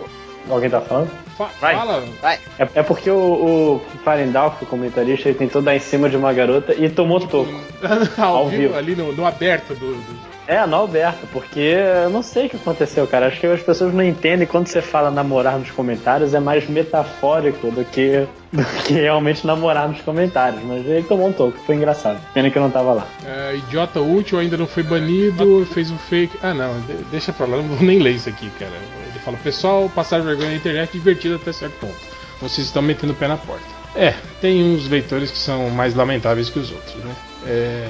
Alguém 0.50 0.68
tá 0.68 0.80
falando? 0.80 1.10
Fa- 1.38 1.48
Vai. 1.58 1.74
Fala. 1.74 2.04
Vai. 2.20 2.38
É, 2.58 2.68
é 2.74 2.82
porque 2.82 3.10
o, 3.10 3.16
o 3.16 3.80
Farendalf, 4.04 4.60
o 4.60 4.66
comentarista, 4.66 5.28
ele 5.30 5.38
tentou 5.38 5.62
dar 5.62 5.74
em 5.74 5.78
cima 5.80 6.10
de 6.10 6.16
uma 6.18 6.32
garota 6.34 6.74
e 6.74 6.90
tomou 6.90 7.18
toco. 7.20 7.48
ao, 8.18 8.36
Ao 8.36 8.48
vivo, 8.48 8.62
vivo. 8.62 8.76
ali 8.76 8.94
no, 8.94 9.12
no 9.12 9.24
aberto 9.24 9.68
do. 9.74 9.94
do- 9.94 10.33
É, 10.46 10.66
no 10.66 10.76
Alberto, 10.76 11.26
porque 11.32 11.58
eu 12.04 12.10
não 12.10 12.22
sei 12.22 12.46
o 12.46 12.50
que 12.50 12.56
aconteceu, 12.56 13.06
cara. 13.06 13.28
Acho 13.28 13.40
que 13.40 13.46
as 13.46 13.62
pessoas 13.62 13.94
não 13.94 14.04
entendem 14.04 14.46
quando 14.46 14.66
você 14.66 14.82
fala 14.82 15.10
namorar 15.10 15.58
nos 15.58 15.70
comentários 15.70 16.34
é 16.34 16.40
mais 16.40 16.68
metafórico 16.68 17.70
do 17.70 17.82
que, 17.84 18.26
do 18.52 18.62
que 18.84 18.92
realmente 18.92 19.46
namorar 19.46 19.88
nos 19.88 20.00
comentários. 20.02 20.62
Mas 20.62 20.84
ele 20.86 21.02
tomou 21.04 21.28
um 21.28 21.32
toco, 21.32 21.56
foi 21.64 21.76
engraçado. 21.76 22.18
Pena 22.34 22.50
que 22.50 22.58
eu 22.58 22.62
não 22.62 22.70
tava 22.70 22.92
lá. 22.92 23.06
É, 23.24 23.56
idiota 23.56 24.00
útil 24.00 24.38
ainda 24.38 24.56
não 24.58 24.66
foi 24.66 24.82
banido, 24.82 25.66
fez 25.72 25.90
um 25.90 25.96
fake. 25.96 26.36
Ah, 26.42 26.52
não, 26.52 26.78
de- 26.82 27.04
deixa 27.10 27.32
pra 27.32 27.46
lá, 27.46 27.56
não 27.56 27.64
vou 27.64 27.80
nem 27.86 27.98
ler 28.00 28.10
isso 28.12 28.28
aqui, 28.28 28.50
cara. 28.58 28.72
Ele 29.08 29.18
fala: 29.20 29.38
Pessoal, 29.42 29.90
passar 29.94 30.20
vergonha 30.20 30.50
na 30.50 30.56
internet 30.56 30.90
é 30.90 30.92
divertido 30.92 31.36
até 31.36 31.52
certo 31.52 31.74
ponto. 31.80 31.96
Vocês 32.42 32.66
estão 32.66 32.82
metendo 32.82 33.14
o 33.14 33.16
pé 33.16 33.28
na 33.28 33.38
porta. 33.38 33.64
É, 33.96 34.12
tem 34.42 34.62
uns 34.62 34.88
leitores 34.88 35.30
que 35.30 35.38
são 35.38 35.70
mais 35.70 35.94
lamentáveis 35.94 36.50
que 36.50 36.58
os 36.58 36.70
outros, 36.70 36.96
né? 36.96 37.14
É, 37.46 37.88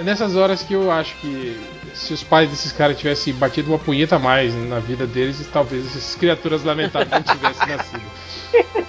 é 0.00 0.02
nessas 0.04 0.36
horas 0.36 0.62
que 0.62 0.74
eu 0.74 0.90
acho 0.92 1.16
que 1.16 1.58
se 1.94 2.12
os 2.12 2.22
pais 2.22 2.48
desses 2.50 2.72
caras 2.72 2.98
tivessem 2.98 3.34
batido 3.34 3.70
uma 3.70 3.78
punheta 3.78 4.16
a 4.16 4.18
mais 4.18 4.54
na 4.54 4.78
vida 4.78 5.06
deles, 5.06 5.48
talvez 5.52 5.86
essas 5.86 6.14
criaturas 6.14 6.64
lamentáveis 6.64 7.10
não 7.10 7.22
tivessem 7.22 7.68
nascido. 7.76 8.02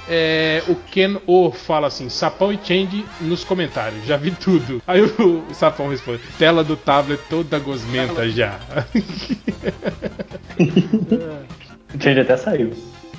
É, 0.08 0.64
o 0.68 0.76
Ken 0.76 1.18
O 1.28 1.52
fala 1.52 1.88
assim: 1.88 2.10
Sapão 2.10 2.52
e 2.52 2.60
Change 2.64 3.06
nos 3.22 3.44
comentários, 3.44 4.06
já 4.06 4.18
vi 4.18 4.32
tudo. 4.32 4.82
Aí 4.88 5.02
o, 5.02 5.46
o 5.50 5.54
Sapão 5.54 5.90
responde: 5.90 6.22
Tela 6.38 6.64
do 6.64 6.76
tablet 6.76 7.22
toda 7.30 7.60
gosmenta 7.60 8.28
já. 8.30 8.60
O 11.92 12.02
Change 12.02 12.20
até 12.20 12.38
saiu. 12.38 12.72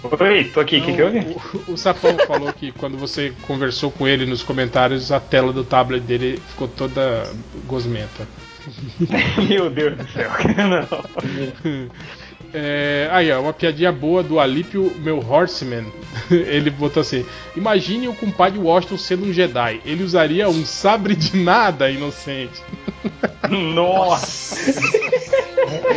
Oi, 0.02 0.44
tô 0.44 0.60
aqui, 0.60 0.78
o 0.78 0.82
que, 0.82 0.94
que 0.94 1.02
houve? 1.02 1.18
O, 1.68 1.72
o 1.72 1.76
Sapão 1.76 2.16
falou 2.26 2.52
que 2.52 2.72
quando 2.72 2.96
você 2.96 3.34
conversou 3.46 3.90
com 3.90 4.08
ele 4.08 4.24
nos 4.24 4.42
comentários, 4.42 5.12
a 5.12 5.20
tela 5.20 5.52
do 5.52 5.62
tablet 5.62 6.02
dele 6.02 6.40
ficou 6.48 6.66
toda 6.68 7.30
gosmenta. 7.66 8.26
Meu 9.48 9.70
Deus 9.70 9.96
do 9.96 10.08
céu. 10.08 10.30
Não. 10.68 11.90
É, 12.52 13.08
aí, 13.12 13.30
ó, 13.30 13.40
uma 13.40 13.52
piadinha 13.52 13.92
boa 13.92 14.22
do 14.22 14.40
Alípio, 14.40 14.92
meu 15.00 15.18
Horseman. 15.18 15.84
Ele 16.30 16.70
botou 16.70 17.00
assim: 17.00 17.24
Imagine 17.56 18.08
o 18.08 18.14
compadre 18.14 18.58
Washington 18.58 18.98
sendo 18.98 19.26
um 19.26 19.32
Jedi. 19.32 19.80
Ele 19.84 20.02
usaria 20.02 20.48
um 20.48 20.64
sabre 20.64 21.14
de 21.14 21.36
nada 21.36 21.90
inocente. 21.90 22.60
Nossa! 23.50 24.56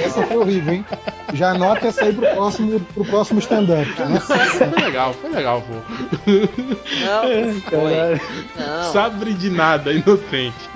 Essa 0.04 0.24
foi 0.26 0.38
horrível, 0.38 0.74
hein? 0.74 0.86
Já 1.34 1.52
anota 1.52 1.88
essa 1.88 2.04
aí 2.06 2.14
pro 2.14 2.28
próximo, 2.28 2.80
pro 2.80 3.06
próximo 3.06 3.40
stand-up. 3.40 3.90
Essa- 4.16 4.38
Foi 4.68 4.82
legal, 4.82 5.14
foi 5.14 5.30
legal, 5.32 5.62
pô. 5.62 5.74
Não, 6.28 7.62
foi. 7.62 8.22
Não. 8.58 8.92
Sabre 8.92 9.34
de 9.34 9.50
nada, 9.50 9.92
inocente. 9.94 10.70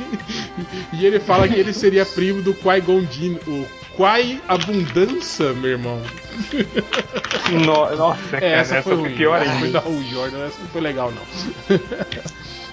E 0.94 1.06
ele 1.06 1.20
fala 1.20 1.48
que 1.48 1.56
ele 1.56 1.74
seria 1.74 2.06
primo 2.06 2.42
do 2.42 2.54
Qui-Gon 2.54 3.02
Jinn, 3.12 3.36
o 3.48 3.66
Quai 3.96 4.42
Abundância, 4.48 5.54
meu 5.54 5.72
irmão. 5.72 6.02
No- 7.52 7.96
Nossa, 7.96 8.22
cara, 8.32 8.46
É, 8.46 8.54
essa, 8.54 8.82
foi, 8.84 8.96
ruim. 8.96 9.16
pior 9.16 9.42
Essa 9.42 9.52
ainda. 9.52 9.82
foi 9.82 9.94
da 9.94 10.04
Jordan, 10.10 10.46
essa 10.46 10.60
não 10.60 10.68
foi 10.70 10.82
legal, 10.82 11.12
não. 11.12 11.78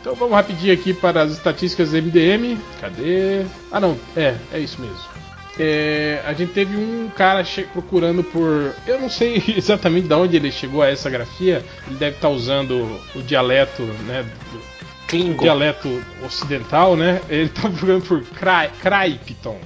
Então 0.04 0.14
vamos 0.14 0.34
rapidinho 0.34 0.74
aqui 0.74 0.92
para 0.92 1.22
as 1.22 1.32
estatísticas 1.32 1.92
do 1.92 1.96
MDM. 1.96 2.60
Cadê? 2.78 3.46
Ah, 3.72 3.80
não, 3.80 3.98
é, 4.14 4.36
é 4.52 4.58
isso 4.58 4.78
mesmo. 4.78 4.98
É, 5.58 6.20
a 6.26 6.34
gente 6.34 6.52
teve 6.52 6.76
um 6.76 7.08
cara 7.08 7.42
procurando 7.72 8.22
por. 8.22 8.74
Eu 8.86 9.00
não 9.00 9.08
sei 9.08 9.42
exatamente 9.56 10.06
de 10.06 10.12
onde 10.12 10.36
ele 10.36 10.52
chegou 10.52 10.82
a 10.82 10.90
essa 10.90 11.08
grafia. 11.08 11.64
Ele 11.86 11.96
deve 11.96 12.16
estar 12.16 12.28
usando 12.28 13.00
o 13.14 13.22
dialeto, 13.22 13.82
né? 13.82 14.26
Klingon. 15.08 15.42
dialeto 15.42 16.04
ocidental, 16.22 16.96
né? 16.96 17.22
Ele 17.26 17.48
tá 17.48 17.62
procurando 17.72 18.02
por 18.02 18.22
Krypton. 18.24 19.58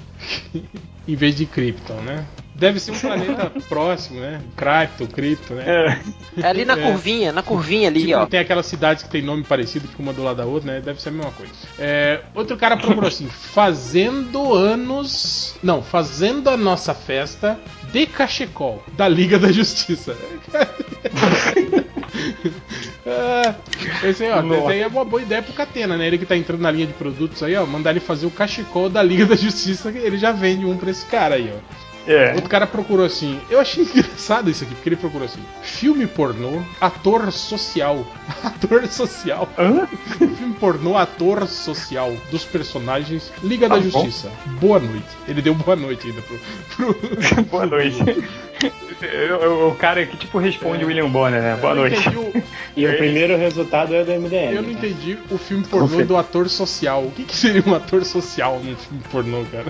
em 1.08 1.16
vez 1.16 1.34
de 1.34 1.46
Krypton, 1.46 2.00
né? 2.02 2.24
Deve 2.58 2.80
ser 2.80 2.90
um 2.90 2.98
planeta 2.98 3.52
próximo, 3.68 4.20
né? 4.20 4.40
Krypton, 4.56 5.06
Krypton, 5.06 5.54
né? 5.54 6.00
É 6.42 6.46
ali 6.46 6.64
na 6.64 6.76
É. 6.76 6.82
curvinha, 6.90 7.32
na 7.32 7.42
curvinha 7.42 7.88
ali, 7.88 8.06
Tipo, 8.06 8.18
ó. 8.18 8.26
tem 8.26 8.40
aquelas 8.40 8.66
cidades 8.66 9.04
que 9.04 9.08
tem 9.10 9.22
nome 9.22 9.44
parecido, 9.44 9.86
que 9.86 10.00
uma 10.02 10.12
do 10.12 10.22
lado 10.24 10.36
da 10.38 10.44
outra, 10.44 10.72
né? 10.72 10.80
Deve 10.80 11.00
ser 11.00 11.10
a 11.10 11.12
mesma 11.12 11.30
coisa. 11.30 11.52
É, 11.78 12.20
outro 12.34 12.56
cara 12.56 12.76
procurou 12.76 13.06
assim: 13.08 13.28
fazendo 13.54 14.52
anos. 14.54 15.54
Não, 15.62 15.82
fazendo 15.82 16.50
a 16.50 16.56
nossa 16.56 16.92
festa 16.94 17.58
de 17.92 18.06
cachecol 18.06 18.82
da 18.96 19.06
Liga 19.08 19.38
da 19.38 19.52
Justiça. 19.52 20.16
É, 23.06 23.54
esse 24.08 24.24
aí, 24.24 24.30
ó, 24.30 24.40
esse 24.42 24.66
aí 24.72 24.80
é 24.80 24.86
uma 24.86 25.04
boa 25.04 25.22
ideia 25.22 25.42
pro 25.42 25.52
Catena, 25.54 25.96
né? 25.96 26.06
Ele 26.06 26.18
que 26.18 26.26
tá 26.26 26.36
entrando 26.36 26.60
na 26.60 26.70
linha 26.70 26.86
de 26.86 26.92
produtos 26.92 27.42
aí, 27.42 27.56
ó, 27.56 27.64
mandar 27.64 27.90
ele 27.90 28.00
fazer 28.00 28.26
o 28.26 28.30
cachecol 28.30 28.88
da 28.90 29.02
Liga 29.02 29.24
da 29.24 29.34
Justiça, 29.34 29.90
que 29.90 29.98
ele 29.98 30.18
já 30.18 30.30
vende 30.32 30.66
um 30.66 30.76
pra 30.76 30.90
esse 30.90 31.06
cara 31.06 31.36
aí, 31.36 31.50
ó. 31.54 31.58
É. 32.08 32.32
Outro 32.34 32.48
cara 32.48 32.66
procurou 32.66 33.04
assim. 33.04 33.38
Eu 33.50 33.60
achei 33.60 33.84
engraçado 33.84 34.50
isso 34.50 34.64
aqui, 34.64 34.74
porque 34.74 34.88
ele 34.88 34.96
procurou 34.96 35.26
assim: 35.26 35.40
filme 35.62 36.06
pornô, 36.06 36.62
ator 36.80 37.30
social. 37.30 38.04
ator 38.42 38.86
social. 38.88 39.48
Hã? 39.58 39.86
Filme 40.16 40.54
pornô, 40.58 40.96
ator 40.96 41.46
social 41.46 42.12
dos 42.30 42.44
personagens 42.44 43.30
Liga 43.42 43.68
Tá 43.68 43.76
da 43.76 43.80
bom. 43.82 43.90
Justiça. 43.90 44.30
Boa 44.60 44.78
noite. 44.80 45.06
Ele 45.28 45.42
deu 45.42 45.54
boa 45.54 45.76
noite 45.76 46.06
ainda 46.08 46.22
pro. 46.22 46.38
pro... 46.76 47.44
Boa 47.50 47.66
noite. 47.66 47.98
O 49.70 49.74
cara 49.76 50.04
que 50.06 50.16
tipo 50.16 50.38
responde 50.38 50.84
o 50.84 50.88
William 50.88 51.08
Bonner, 51.08 51.40
né? 51.40 51.56
Boa 51.60 51.72
Eu 51.72 51.76
noite. 51.76 52.08
o- 52.08 52.42
E 52.76 52.86
o 52.86 52.96
primeiro 52.96 53.36
resultado 53.36 53.94
é 53.94 54.04
do 54.04 54.12
MDM. 54.12 54.54
Eu 54.54 54.62
não 54.62 54.70
entendi 54.70 55.18
o 55.30 55.36
filme 55.38 55.64
pornô 55.64 56.04
do 56.04 56.16
ator 56.16 56.48
social. 56.48 57.04
O 57.04 57.10
que, 57.10 57.24
que 57.24 57.36
seria 57.36 57.62
um 57.66 57.74
ator 57.74 58.04
social 58.04 58.60
num 58.64 58.74
filme 58.76 59.02
pornô, 59.10 59.44
cara? 59.52 59.66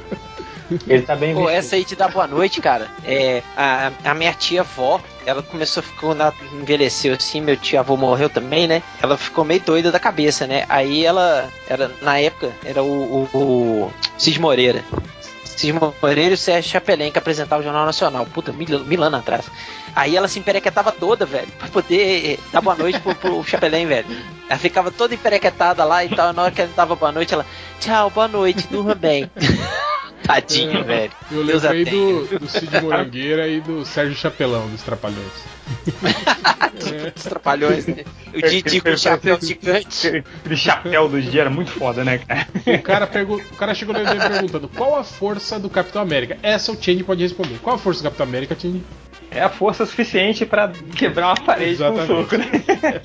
Ele 0.86 1.02
tá 1.02 1.16
bem 1.16 1.34
Pô, 1.34 1.40
vestido. 1.40 1.58
essa 1.58 1.76
aí 1.76 1.84
te 1.84 1.96
dá 1.96 2.08
boa 2.08 2.26
noite, 2.26 2.60
cara. 2.60 2.88
É, 3.04 3.42
a, 3.56 3.90
a 4.04 4.14
minha 4.14 4.32
tia 4.34 4.60
avó, 4.60 5.00
ela 5.24 5.42
começou 5.42 5.80
a 5.80 5.84
ficar, 5.84 6.00
quando 6.00 6.20
ela 6.20 6.34
envelheceu 6.60 7.14
assim, 7.14 7.40
meu 7.40 7.56
tio 7.56 7.78
avô 7.80 7.96
morreu 7.96 8.28
também, 8.28 8.66
né? 8.66 8.82
Ela 9.02 9.16
ficou 9.16 9.44
meio 9.44 9.60
doida 9.60 9.90
da 9.90 9.98
cabeça, 9.98 10.46
né? 10.46 10.64
Aí 10.68 11.04
ela, 11.04 11.48
era, 11.68 11.90
na 12.02 12.18
época, 12.18 12.52
era 12.64 12.82
o, 12.82 13.28
o, 13.32 13.38
o 13.38 13.92
Cis 14.18 14.36
Moreira. 14.36 14.84
Cis 15.44 15.72
Moreira 15.72 16.30
e 16.30 16.34
o 16.34 16.38
Sérgio 16.38 16.70
Chapelin 16.70 17.10
que 17.10 17.18
apresentava 17.18 17.60
o 17.60 17.64
Jornal 17.64 17.84
Nacional. 17.86 18.26
Puta, 18.26 18.52
mil, 18.52 18.84
mil 18.84 19.02
anos 19.02 19.20
atrás. 19.20 19.46
Aí 19.96 20.16
ela 20.16 20.28
se 20.28 20.38
emperequetava 20.38 20.92
toda, 20.92 21.26
velho, 21.26 21.48
pra 21.58 21.66
poder 21.68 22.34
eh, 22.34 22.38
dar 22.52 22.60
boa 22.60 22.76
noite 22.76 23.00
pro, 23.00 23.14
pro 23.14 23.42
Chapelin, 23.42 23.86
velho. 23.86 24.06
Ela 24.48 24.58
ficava 24.58 24.90
toda 24.90 25.14
emperequetada 25.14 25.82
lá 25.84 26.04
e 26.04 26.08
tal. 26.14 26.32
Na 26.32 26.42
hora 26.42 26.52
que 26.52 26.60
ele 26.62 26.72
dava 26.76 26.94
boa 26.94 27.10
noite, 27.10 27.34
ela, 27.34 27.44
tchau, 27.80 28.08
boa 28.10 28.28
noite, 28.28 28.68
durma 28.70 28.94
bem. 28.94 29.28
Tadinho, 30.28 30.84
velho. 30.84 31.10
Eu 31.32 31.44
Deus 31.44 31.62
lembrei 31.62 31.84
do, 31.86 32.38
do 32.38 32.48
Cid 32.48 32.80
Morangueira 32.82 33.48
e 33.48 33.60
do 33.60 33.84
Sérgio 33.84 34.14
Chapelão, 34.14 34.68
dos 34.68 34.82
Trapalhões. 34.82 35.32
Os 37.16 37.22
trapalhões, 37.24 37.86
né? 37.86 38.04
O 38.32 38.40
Didi 38.40 38.80
com 38.80 38.90
o 38.90 38.96
chapéu 38.98 39.38
gigante. 39.40 40.08
Aquele 40.40 40.56
chapéu 40.56 41.08
do 41.08 41.20
dia 41.20 41.42
era 41.42 41.50
muito 41.50 41.70
foda, 41.72 42.04
né, 42.04 42.18
cara? 42.18 42.46
O 42.66 42.82
cara, 42.82 43.06
pergu- 43.06 43.42
o 43.52 43.56
cara 43.56 43.74
chegou 43.74 43.94
no 43.94 44.00
MDM 44.00 44.28
perguntando 44.30 44.68
qual 44.68 44.96
a 44.96 45.04
força 45.04 45.58
do 45.58 45.68
Capitão 45.68 46.00
América. 46.00 46.38
Essa 46.42 46.72
o 46.72 46.76
Change 46.82 47.02
pode 47.04 47.22
responder. 47.22 47.58
Qual 47.62 47.76
a 47.76 47.78
força 47.78 48.00
do 48.00 48.04
Capitão 48.04 48.26
América, 48.26 48.56
Change? 48.58 48.82
É 49.30 49.42
a 49.42 49.48
força 49.50 49.84
suficiente 49.84 50.46
pra 50.46 50.70
quebrar 50.96 51.26
uma 51.28 51.36
parede 51.36 51.76
com 51.76 51.84
um 51.84 51.98
Exatamente. 51.98 52.06
soco, 52.06 52.36
né? 52.38 53.02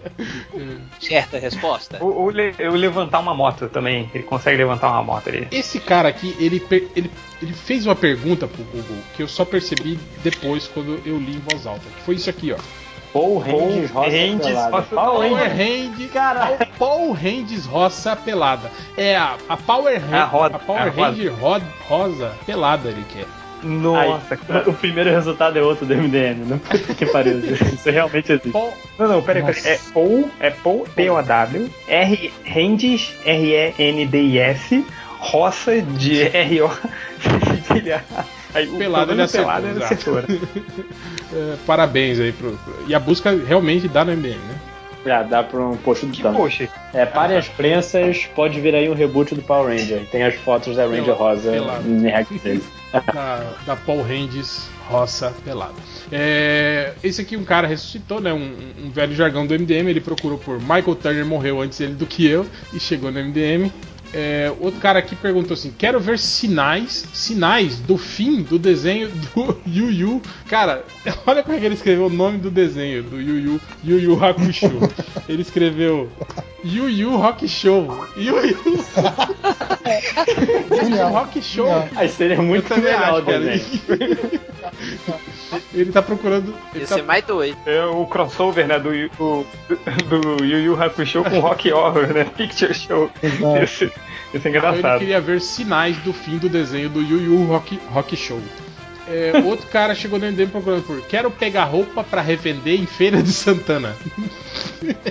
Certa 1.00 1.38
resposta. 1.38 1.98
Ou, 2.02 2.16
ou 2.16 2.30
le- 2.30 2.56
ou 2.60 2.72
levantar 2.76 3.20
uma 3.20 3.34
moto 3.34 3.68
também. 3.68 4.10
Ele 4.14 4.24
consegue 4.24 4.58
levantar 4.58 4.90
uma 4.90 5.04
moto 5.04 5.28
ali. 5.30 5.48
Esse 5.52 5.80
cara 5.80 6.08
aqui, 6.08 6.36
ele, 6.40 6.66
ele, 6.96 7.12
ele 7.42 7.54
fez 7.54 7.86
uma 7.86 7.96
pergunta 7.96 8.48
pro 8.48 8.64
Google 8.64 8.98
que 9.16 9.22
eu 9.24 9.28
só 9.28 9.44
percebi 9.44 10.00
depois 10.24 10.68
quando 10.68 11.00
eu 11.06 11.18
li 11.18 11.36
em 11.36 11.40
voz 11.40 11.68
alta. 11.68 11.82
Que 11.98 12.04
foi 12.04 12.16
isso 12.16 12.30
aqui, 12.30 12.54
ó. 12.54 12.58
Paul 13.12 13.38
Ranges 13.40 13.92
Roça 13.92 14.10
Pelada. 14.10 14.84
Power. 14.84 15.52
Hand. 15.52 16.68
Paul 16.80 17.12
Ranges 17.12 17.66
Roça 17.66 18.16
Pelada. 18.16 18.72
É 18.98 19.16
a, 19.16 19.36
a 19.50 19.58
Power 19.58 20.02
Hand, 20.04 20.16
A 20.16 20.24
roda- 20.24 20.56
a 20.56 20.60
Power. 20.60 20.96
Ranger 20.96 21.34
ro- 21.36 21.62
Rosa 21.88 22.34
Pelada 22.46 22.90
ele 22.90 23.06
quer. 23.14 23.26
Nossa, 23.64 24.34
Aí, 24.36 24.38
cara. 24.48 24.70
o 24.70 24.74
primeiro 24.74 25.10
resultado 25.10 25.58
é 25.58 25.62
outro 25.62 25.86
do 25.86 25.96
MDM. 25.96 26.46
Não 26.48 26.58
puta 26.60 26.94
que 26.94 27.06
pariu. 27.06 27.40
Isso 27.40 27.90
realmente 27.90 28.32
existe. 28.32 28.50
Paul, 28.52 28.74
Não, 29.00 29.08
não, 29.08 29.22
peraí, 29.22 29.44
peraí. 29.44 29.62
É 29.66 29.80
Paul, 29.94 30.30
é 30.40 30.50
Paul, 30.50 30.88
P-O-W, 30.96 31.70
R, 31.88 32.34
Rendes, 32.44 33.14
R-E-N-D-I-S, 33.26 34.86
Roça 35.20 35.82
de 35.82 36.22
R-O. 36.24 36.70
Aí, 38.54 38.68
o 38.70 38.78
Pelada 38.78 39.08
problema 39.08 39.14
ele 39.14 39.22
acertou, 39.24 39.48
pelada 39.48 39.68
ele 39.68 39.84
acertou, 39.84 40.14
né? 40.16 40.26
é, 41.34 41.56
parabéns 41.66 42.20
aí 42.20 42.32
pro, 42.32 42.52
pro- 42.52 42.84
E 42.88 42.94
a 42.94 43.00
busca 43.00 43.32
realmente 43.48 43.88
dá 43.88 44.06
no 44.06 44.12
MDM, 44.12 44.36
né? 44.38 44.56
Já 45.06 45.24
dá 45.24 45.44
pra 45.44 45.60
um 45.60 45.76
post 45.76 46.06
do 46.06 46.18
Thanos. 46.18 46.60
É, 46.94 47.06
parem 47.06 47.38
as 47.38 47.48
prensas, 47.50 48.26
pode 48.36 48.60
vir 48.62 48.74
aí 48.74 48.90
um 48.90 48.94
reboot 48.94 49.36
do 49.36 49.42
Power 49.42 49.78
Ranger. 49.78 50.06
Tem 50.12 50.24
as 50.24 50.36
fotos 50.36 50.76
da 50.78 50.84
Ranger 50.84 51.04
Pelado, 51.04 51.24
Rosa 51.24 51.52
pelado. 51.52 51.90
em 51.90 52.40
dele. 52.40 52.64
da, 53.14 53.54
da 53.66 53.76
Paul 53.76 54.02
Ranges 54.02 54.70
Roça 54.88 55.34
Pelada. 55.44 55.74
É, 56.12 56.94
esse 57.04 57.22
aqui 57.22 57.36
um 57.36 57.44
cara 57.44 57.68
ressuscitou, 57.68 58.22
né? 58.22 58.32
Um, 58.32 58.86
um 58.86 58.90
velho 58.92 59.14
jargão 59.14 59.46
do 59.46 59.54
MDM. 59.54 59.90
Ele 59.90 60.02
procurou 60.02 60.38
por 60.38 60.60
Michael 60.60 60.96
Turner 60.96 61.26
morreu 61.26 61.62
antes 61.62 61.80
ele 61.80 61.96
do 61.96 62.06
que 62.06 62.26
eu 62.26 62.46
e 62.74 62.80
chegou 62.80 63.12
no 63.12 63.24
MDM. 63.24 63.72
É, 64.14 64.54
outro 64.60 64.80
cara 64.80 65.00
aqui 65.00 65.16
perguntou 65.16 65.56
assim: 65.56 65.74
quero 65.76 66.00
ver 66.00 66.20
sinais, 66.20 67.06
sinais 67.14 67.80
do 67.80 67.98
fim 67.98 68.44
do 68.44 68.60
desenho 68.60 69.10
do 69.10 69.60
Yu 69.66 69.92
Yu. 69.92 70.22
Cara, 70.48 70.86
olha 71.26 71.42
como 71.42 71.56
é 71.56 71.60
que 71.60 71.66
ele 71.66 71.74
escreveu 71.74 72.06
o 72.06 72.10
nome 72.10 72.38
do 72.38 72.52
desenho 72.52 73.02
do 73.02 73.20
Yu 73.20 73.40
Yu 73.40 73.62
Yu 73.84 74.00
Yu 74.00 74.24
Hakusho. 74.24 74.72
Ele 75.28 75.42
escreveu 75.42 76.12
Yu 76.64 76.90
Yu 76.90 77.16
Rock 77.16 77.48
Show. 77.48 78.08
Yu 78.18 78.36
Yu. 78.46 78.58
Rock 81.12 81.42
Show. 81.42 81.68
Aí 81.96 82.10
seria 82.10 82.42
muito 82.42 82.74
legal 82.76 83.18
acho, 83.18 83.26
cara. 83.26 83.56
Ele 85.74 85.92
tá 85.92 86.02
procurando. 86.02 86.54
Ele 86.74 86.86
tá, 86.86 86.96
ser 86.96 87.04
mais 87.04 87.24
doido. 87.24 87.58
É 87.66 87.84
o 87.86 88.06
crossover, 88.06 88.68
né, 88.68 88.80
do, 88.80 88.90
do, 88.90 89.46
do 90.10 90.46
Yu 90.46 90.60
Yu 90.60 90.82
Hakusho 90.82 91.24
com 91.24 91.40
Rock 91.40 91.72
Horror, 91.72 92.14
né? 92.14 92.26
Picture 92.26 92.74
Show. 92.74 93.10
Isso 93.64 93.86
é 93.86 93.92
então 94.34 94.50
ele 94.52 94.58
engraçado. 94.58 95.00
queria 95.00 95.22
ver 95.22 95.40
sinais 95.40 95.96
do 95.98 96.12
fim 96.12 96.38
do 96.38 96.50
desenho 96.50 96.90
do 96.90 97.02
Yu 97.02 97.22
Yu 97.22 97.44
Rock, 97.46 97.80
Rock 97.92 98.16
Show. 98.16 98.42
É, 99.08 99.34
outro 99.46 99.68
cara 99.68 99.94
chegou 99.94 100.18
no 100.18 100.26
MDM 100.26 100.50
procurando 100.50 100.84
por 100.84 101.02
Quero 101.02 101.30
pegar 101.30 101.66
roupa 101.66 102.04
pra 102.04 102.22
revender 102.22 102.80
em 102.80 102.86
Feira 102.86 103.22
de 103.22 103.32
Santana. 103.32 103.96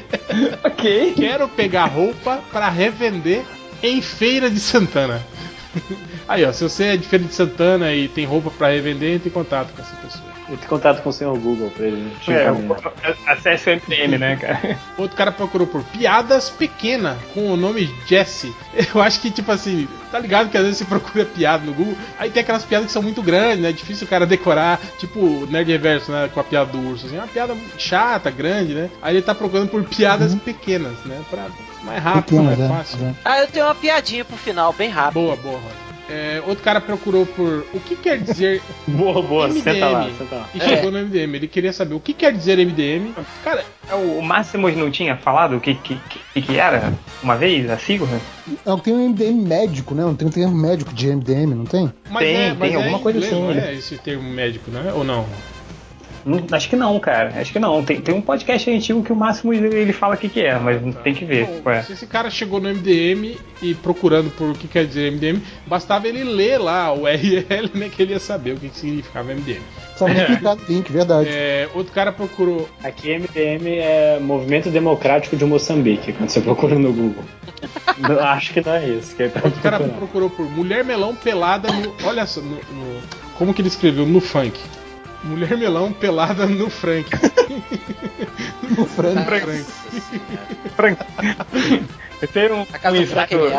Ok. 0.64 1.12
Quero 1.14 1.46
pegar 1.46 1.84
roupa 1.84 2.42
pra 2.50 2.70
revender 2.70 3.44
em 3.82 4.00
Feira 4.00 4.50
de 4.50 4.58
Santana. 4.58 5.22
Aí, 6.26 6.44
ó, 6.44 6.52
se 6.52 6.62
você 6.62 6.84
é 6.84 6.96
de 6.96 7.06
Feira 7.06 7.24
de 7.24 7.34
Santana 7.34 7.92
e 7.92 8.08
tem 8.08 8.24
roupa 8.24 8.50
pra 8.50 8.68
revender, 8.68 9.14
entre 9.14 9.28
em 9.28 9.32
contato 9.32 9.74
com 9.74 9.82
essa 9.82 9.94
pessoa. 9.96 10.31
Entre 10.48 10.64
em 10.64 10.68
contato 10.68 11.02
com 11.02 11.10
o 11.10 11.12
senhor 11.12 11.36
Google 11.38 11.70
pra 11.70 11.86
ele 11.86 12.14
te 12.20 12.32
É, 12.32 12.52
acesse 13.26 13.70
o 13.70 13.74
MDM, 13.74 14.18
né, 14.18 14.36
cara? 14.36 14.78
Outro 14.98 15.16
cara 15.16 15.30
procurou 15.30 15.66
por 15.66 15.82
piadas 15.84 16.50
pequena 16.50 17.16
com 17.32 17.52
o 17.52 17.56
nome 17.56 17.94
Jesse. 18.06 18.54
Eu 18.94 19.00
acho 19.00 19.20
que, 19.20 19.30
tipo 19.30 19.50
assim, 19.52 19.88
tá 20.10 20.18
ligado 20.18 20.50
que 20.50 20.56
às 20.56 20.64
vezes 20.64 20.78
você 20.78 20.84
procura 20.84 21.24
piada 21.24 21.64
no 21.64 21.72
Google, 21.72 21.96
aí 22.18 22.30
tem 22.30 22.42
aquelas 22.42 22.64
piadas 22.64 22.86
que 22.86 22.92
são 22.92 23.02
muito 23.02 23.22
grandes, 23.22 23.60
né? 23.60 23.72
Difícil 23.72 24.06
o 24.06 24.10
cara 24.10 24.26
decorar, 24.26 24.80
tipo 24.98 25.20
o 25.20 25.46
Nerd 25.46 25.70
Reverso, 25.70 26.10
né? 26.10 26.28
Com 26.32 26.40
a 26.40 26.44
piada 26.44 26.72
do 26.72 26.80
urso, 26.80 27.06
assim, 27.06 27.16
é 27.16 27.20
uma 27.20 27.28
piada 27.28 27.56
chata, 27.78 28.30
grande, 28.30 28.74
né? 28.74 28.90
Aí 29.00 29.14
ele 29.14 29.22
tá 29.22 29.34
procurando 29.34 29.68
por 29.68 29.84
piadas 29.84 30.34
pequenas, 30.34 30.98
né? 31.04 31.20
Pra 31.30 31.46
mais 31.84 32.02
rápido, 32.02 32.24
Pequenas, 32.24 32.58
mais 32.58 32.60
é, 32.60 32.68
fácil. 32.68 33.06
é. 33.06 33.14
Ah, 33.24 33.40
eu 33.40 33.46
tenho 33.48 33.64
uma 33.64 33.74
piadinha 33.74 34.24
pro 34.24 34.36
final, 34.36 34.72
bem 34.72 34.88
rápido. 34.88 35.14
Boa, 35.14 35.36
boa, 35.36 35.58
Roger. 35.58 35.91
É, 36.10 36.42
outro 36.46 36.62
cara 36.64 36.80
procurou 36.80 37.24
por 37.24 37.64
o 37.72 37.80
que 37.80 37.94
quer 37.96 38.18
dizer 38.18 38.60
Boa, 38.88 39.22
boa, 39.22 39.48
MDM 39.48 39.62
senta 39.62 39.88
lá, 39.88 40.10
senta 40.18 40.34
lá. 40.34 40.48
e 40.54 40.60
chegou 40.60 40.90
no 40.90 40.98
MDM. 40.98 41.36
Ele 41.36 41.48
queria 41.48 41.72
saber 41.72 41.94
o 41.94 42.00
que 42.00 42.12
quer 42.12 42.32
dizer 42.32 42.58
MDM. 42.58 43.12
Cara, 43.44 43.64
É, 43.88 43.94
O, 43.94 44.18
o 44.18 44.22
Máximos 44.22 44.76
não 44.76 44.90
tinha 44.90 45.16
falado 45.16 45.56
o 45.56 45.60
que, 45.60 45.74
que, 45.74 45.98
que, 46.34 46.42
que 46.42 46.58
era 46.58 46.92
uma 47.22 47.36
vez, 47.36 47.70
a 47.70 47.78
sigla? 47.78 48.08
Não, 48.66 48.78
tem 48.78 48.92
um 48.92 49.08
MDM 49.10 49.46
médico, 49.46 49.94
né? 49.94 50.02
Não 50.02 50.14
tem 50.14 50.26
um 50.28 50.30
termo 50.30 50.54
médico 50.56 50.92
de 50.92 51.06
MDM, 51.14 51.54
não 51.54 51.64
tem? 51.64 51.92
mas 52.10 52.24
Tem, 52.24 52.36
é, 52.36 52.54
tem 52.54 52.72
é 52.72 52.76
alguma 52.76 52.98
coisa 52.98 53.18
inglês, 53.18 53.32
assim, 53.32 53.42
Não 53.42 53.54
né? 53.54 53.68
é 53.70 53.74
esse 53.74 53.96
termo 53.98 54.28
médico, 54.28 54.70
né? 54.70 54.92
Ou 54.94 55.04
não? 55.04 55.24
Não- 56.24 56.44
acho 56.52 56.68
que 56.68 56.76
não, 56.76 56.98
cara. 57.00 57.32
Acho 57.40 57.52
que 57.52 57.58
não. 57.58 57.82
Tem, 57.84 58.00
tem 58.00 58.14
um 58.14 58.20
podcast 58.20 58.70
antigo 58.70 59.02
que 59.02 59.12
o 59.12 59.16
Máximos 59.16 59.56
ele, 59.56 59.74
ele 59.74 59.92
fala 59.92 60.14
o 60.14 60.18
que, 60.18 60.28
que 60.28 60.40
é, 60.40 60.58
mas 60.58 60.80
tem 61.02 61.14
que 61.14 61.24
ver. 61.24 61.46
Bom, 61.64 61.70
é. 61.70 61.82
se 61.82 61.92
esse 61.92 62.06
cara 62.06 62.30
chegou 62.30 62.60
no 62.60 62.68
MDM 62.68 63.36
e 63.62 63.74
procurando 63.74 64.30
por 64.30 64.50
o 64.50 64.54
que 64.54 64.66
quer 64.68 64.86
dizer 64.86 65.12
MDM, 65.12 65.40
bastava 65.66 66.06
ele 66.08 66.24
ler 66.24 66.58
lá 66.58 66.92
o 66.92 67.02
URL, 67.04 67.70
né? 67.74 67.88
Que 67.90 68.02
ele 68.02 68.12
ia 68.12 68.20
saber 68.20 68.52
o 68.52 68.56
que 68.56 68.68
que 68.68 68.78
significava 68.78 69.34
MDM. 69.34 69.60
Só 69.96 70.06
clicar 70.06 70.56
no 70.56 70.62
link, 70.68 70.90
verdade. 70.90 71.28
É, 71.30 71.68
outro 71.74 71.92
cara 71.92 72.10
procurou. 72.12 72.68
Aqui 72.82 73.08
MDM 73.18 73.78
é 73.78 74.18
Movimento 74.20 74.70
Democrático 74.70 75.36
de 75.36 75.44
Moçambique, 75.44 76.12
quando 76.12 76.30
você 76.30 76.40
procura 76.40 76.76
no 76.76 76.92
Google. 76.92 77.24
Não, 77.98 78.18
acho 78.20 78.52
que 78.52 78.60
não 78.64 78.72
é 78.74 78.88
isso 78.88 79.14
que 79.14 79.22
ele 79.24 79.30
tá 79.30 79.40
Outro 79.44 79.60
cara 79.60 79.78
procurou 79.78 80.28
por 80.30 80.44
mulher 80.50 80.84
melão 80.84 81.14
pelada 81.14 81.70
no. 81.70 81.94
Olha 82.04 82.26
só, 82.26 82.40
no, 82.40 82.50
no- 82.56 83.00
como 83.36 83.52
que 83.54 83.60
ele 83.60 83.68
escreveu? 83.68 84.06
No 84.06 84.20
funk. 84.20 84.58
Mulher 85.24 85.56
melão 85.56 85.92
pelada 85.92 86.46
no 86.46 86.68
Frank. 86.68 87.10
O 88.78 88.86
frango. 88.86 89.24
Frank. 90.74 90.98
Eu 92.22 92.28
tenho 92.28 92.54
um, 92.54 92.60
um 92.60 92.64
Frank 92.64 93.02
ensaio, 93.02 93.52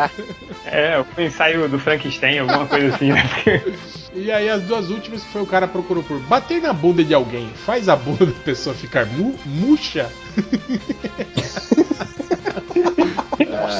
é, 0.64 1.04
um 1.16 1.22
ensaio 1.22 1.68
do 1.68 1.78
Frankenstein, 1.78 2.38
alguma 2.40 2.66
coisa 2.66 2.94
assim, 2.94 3.12
né? 3.12 3.22
E 4.16 4.30
aí 4.30 4.48
as 4.48 4.62
duas 4.62 4.90
últimas 4.90 5.24
que 5.24 5.28
foi 5.32 5.42
o 5.42 5.46
cara 5.46 5.66
procurou 5.66 6.02
por 6.02 6.20
bater 6.20 6.62
na 6.62 6.72
bunda 6.72 7.02
de 7.02 7.12
alguém, 7.12 7.48
faz 7.66 7.88
a 7.88 7.96
bunda 7.96 8.26
da 8.26 8.32
pessoa 8.32 8.72
ficar 8.74 9.06
mu 9.06 9.36
murcha. 9.44 10.08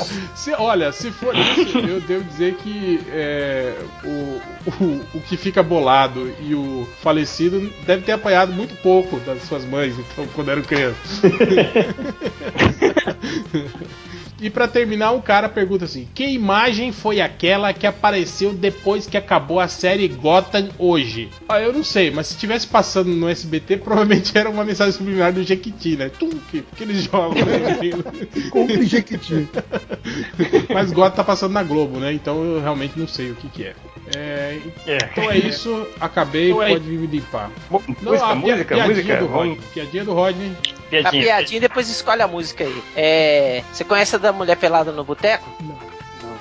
Se, 0.35 0.53
olha, 0.53 0.93
se 0.93 1.11
for 1.11 1.35
isso, 1.37 1.79
eu 1.79 2.01
devo 2.01 2.25
dizer 2.25 2.55
que 2.57 3.01
é, 3.09 3.75
o, 4.05 4.41
o, 4.85 5.07
o 5.15 5.21
que 5.21 5.37
fica 5.37 5.62
bolado 5.62 6.33
e 6.41 6.55
o 6.55 6.89
falecido 7.03 7.73
deve 7.87 8.03
ter 8.03 8.12
apanhado 8.12 8.53
muito 8.53 8.75
pouco 8.83 9.19
das 9.21 9.43
suas 9.45 9.65
mães, 9.65 9.95
então, 9.99 10.27
quando 10.35 10.51
eram 10.51 10.62
crianças. 10.62 11.23
E 14.41 14.51
pra 14.51 14.67
terminar, 14.67 15.13
um 15.13 15.21
cara 15.21 15.49
pergunta 15.49 15.85
assim: 15.85 16.09
Que 16.15 16.27
imagem 16.27 16.91
foi 16.93 17.21
aquela 17.21 17.73
que 17.73 17.87
apareceu 17.87 18.53
depois 18.53 19.07
que 19.07 19.17
acabou 19.17 19.61
a 19.61 19.69
série 19.69 20.09
Gotham 20.09 20.69
hoje? 20.79 21.29
Ah, 21.49 21.61
eu 21.61 21.73
não 21.73 21.85
sei, 21.85 22.11
mas 22.11 22.27
se 22.29 22.37
tivesse 22.37 22.67
passando 22.67 23.11
no 23.11 23.29
SBT, 23.29 23.77
provavelmente 23.85 24.37
era 24.37 24.51
uma 24.51 24.65
mensagem 24.65 24.93
subliminar 24.93 25.33
do 25.33 25.43
Jequiti, 25.45 25.97
né? 25.97 26.09
Tum, 26.09 26.31
que, 26.51 26.63
que 26.77 26.83
eles 26.83 27.05
jogam, 27.05 27.35
né? 27.45 27.79
Compre 28.51 28.85
Jequiti. 28.87 29.49
mas 30.73 30.93
Gotham 30.93 31.17
tá 31.17 31.25
passando 31.25 31.53
na 31.53 31.63
Globo, 31.63 31.99
né? 32.01 32.13
Então 32.13 32.43
eu 32.45 32.61
realmente 32.61 32.99
não 32.99 33.07
sei 33.09 33.31
o 33.31 33.35
que, 33.37 33.49
que 33.49 33.65
é. 33.65 33.75
É, 34.15 34.59
É. 34.87 34.99
Então 35.13 35.31
é 35.31 35.39
isso, 35.39 35.87
acabei, 36.01 36.49
Então 36.51 36.63
é 36.63 36.69
pode 36.73 36.85
vir 36.85 36.99
me 36.99 37.07
limpar. 37.07 37.51
Mu- 37.71 37.83
Não, 38.03 38.13
música, 38.13 38.27
a 38.27 38.37
pia- 38.37 38.37
música, 38.53 38.75
piadinha 38.75 38.87
música. 38.89 39.17
do 39.17 39.27
Rodney. 39.27 39.59
Piadinha 39.73 40.05
do 40.05 40.13
Rodney. 40.13 40.53
A 40.87 40.89
piadinha. 40.91 41.23
piadinha 41.25 41.61
depois 41.61 41.89
escolhe 41.89 42.23
a 42.23 42.29
música 42.29 42.65
aí. 42.65 42.83
É, 42.97 43.63
você 43.73 43.85
conhece 43.85 44.15
a 44.17 44.19
da 44.19 44.33
mulher 44.33 44.57
pelada 44.57 44.93
no 44.93 45.03
boteco? 45.05 45.49
Não. 45.61 45.79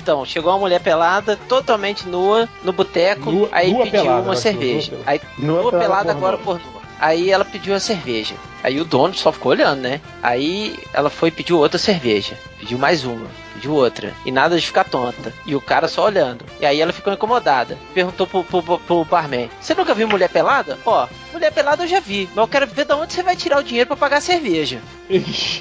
Então, 0.02 0.26
chegou 0.26 0.52
uma 0.52 0.60
mulher 0.60 0.82
pelada, 0.82 1.38
totalmente 1.48 2.08
nua, 2.08 2.48
no 2.64 2.74
boteco, 2.74 3.32
Nua- 3.32 3.50
aí 3.54 3.72
nua 3.72 3.84
pediu 3.86 4.02
pelada, 4.02 4.22
uma 4.22 4.36
cerveja. 4.36 4.92
nua 4.92 5.04
Aí, 5.06 5.22
Nua 5.38 5.62
nua 5.62 5.72
pelada 5.72 5.86
pelada 5.86 6.14
pornô. 6.14 6.28
agora 6.28 6.38
por 6.38 6.60
nua. 6.60 6.82
Aí 7.00 7.32
ela 7.32 7.46
pediu 7.46 7.74
a 7.74 7.80
cerveja. 7.80 8.36
Aí 8.64 8.80
o 8.80 8.86
dono 8.86 9.14
só 9.14 9.32
ficou 9.32 9.52
olhando, 9.52 9.82
né? 9.82 10.00
Aí 10.22 10.78
ela 10.94 11.10
foi 11.10 11.30
e 11.30 11.32
pediu 11.32 11.58
outra 11.58 11.78
cerveja. 11.80 12.38
Pediu 12.60 12.78
mais 12.78 13.04
uma. 13.06 13.28
Pediu 13.54 13.74
outra. 13.74 14.14
E 14.26 14.32
nada 14.32 14.60
de 14.60 14.66
ficar 14.66 14.84
tonta. 14.84 15.32
E 15.46 15.56
o 15.56 15.62
cara 15.62 15.88
só 15.88 16.06
olhando. 16.06 16.44
E 16.60 16.66
aí 16.66 16.82
ela 16.82 16.92
ficou 16.92 17.14
incomodada. 17.14 17.78
Perguntou 17.94 18.26
pro, 18.28 18.44
pro, 18.44 18.64
pro- 18.64 18.80
pro 18.80 19.06
barman: 19.06 19.50
Você 19.62 19.74
nunca 19.76 19.94
viu 19.94 20.08
mulher 20.08 20.30
pelada? 20.30 20.78
Ó, 20.86 21.08
mulher 21.32 21.52
pelada 21.52 21.84
eu 21.84 21.88
já 21.88 22.00
vi. 22.00 22.28
Mas 22.30 22.38
eu 22.38 22.48
quero 22.48 22.68
ver 22.68 22.86
de 22.86 22.94
onde 22.94 23.14
você 23.14 23.22
vai 23.24 23.36
tirar 23.36 23.60
o 23.60 23.64
dinheiro 23.64 23.88
pra 23.88 23.96
pagar 23.98 24.18
a 24.18 24.22
cerveja. 24.22 24.82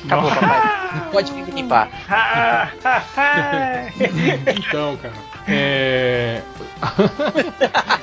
Acabou, 0.07 0.31
papai. 0.31 1.09
Pode 1.13 1.33
vir 1.33 1.45
me 1.45 1.53
limpar. 1.53 1.89
Então, 4.59 4.97
cara. 4.97 5.15
É. 5.49 6.41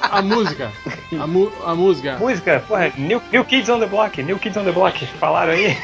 a 0.01 0.21
música. 0.21 0.71
A, 1.19 1.27
mu- 1.27 1.51
a 1.65 1.73
música. 1.75 2.17
Música, 2.19 2.63
porra, 2.67 2.91
New, 2.97 3.21
New 3.31 3.45
Kids 3.45 3.69
on 3.69 3.79
the 3.79 3.85
Block, 3.85 4.21
New 4.21 4.37
Kids 4.37 4.57
on 4.57 4.63
the 4.65 4.71
Block, 4.71 5.05
falaram 5.19 5.53
aí. 5.53 5.77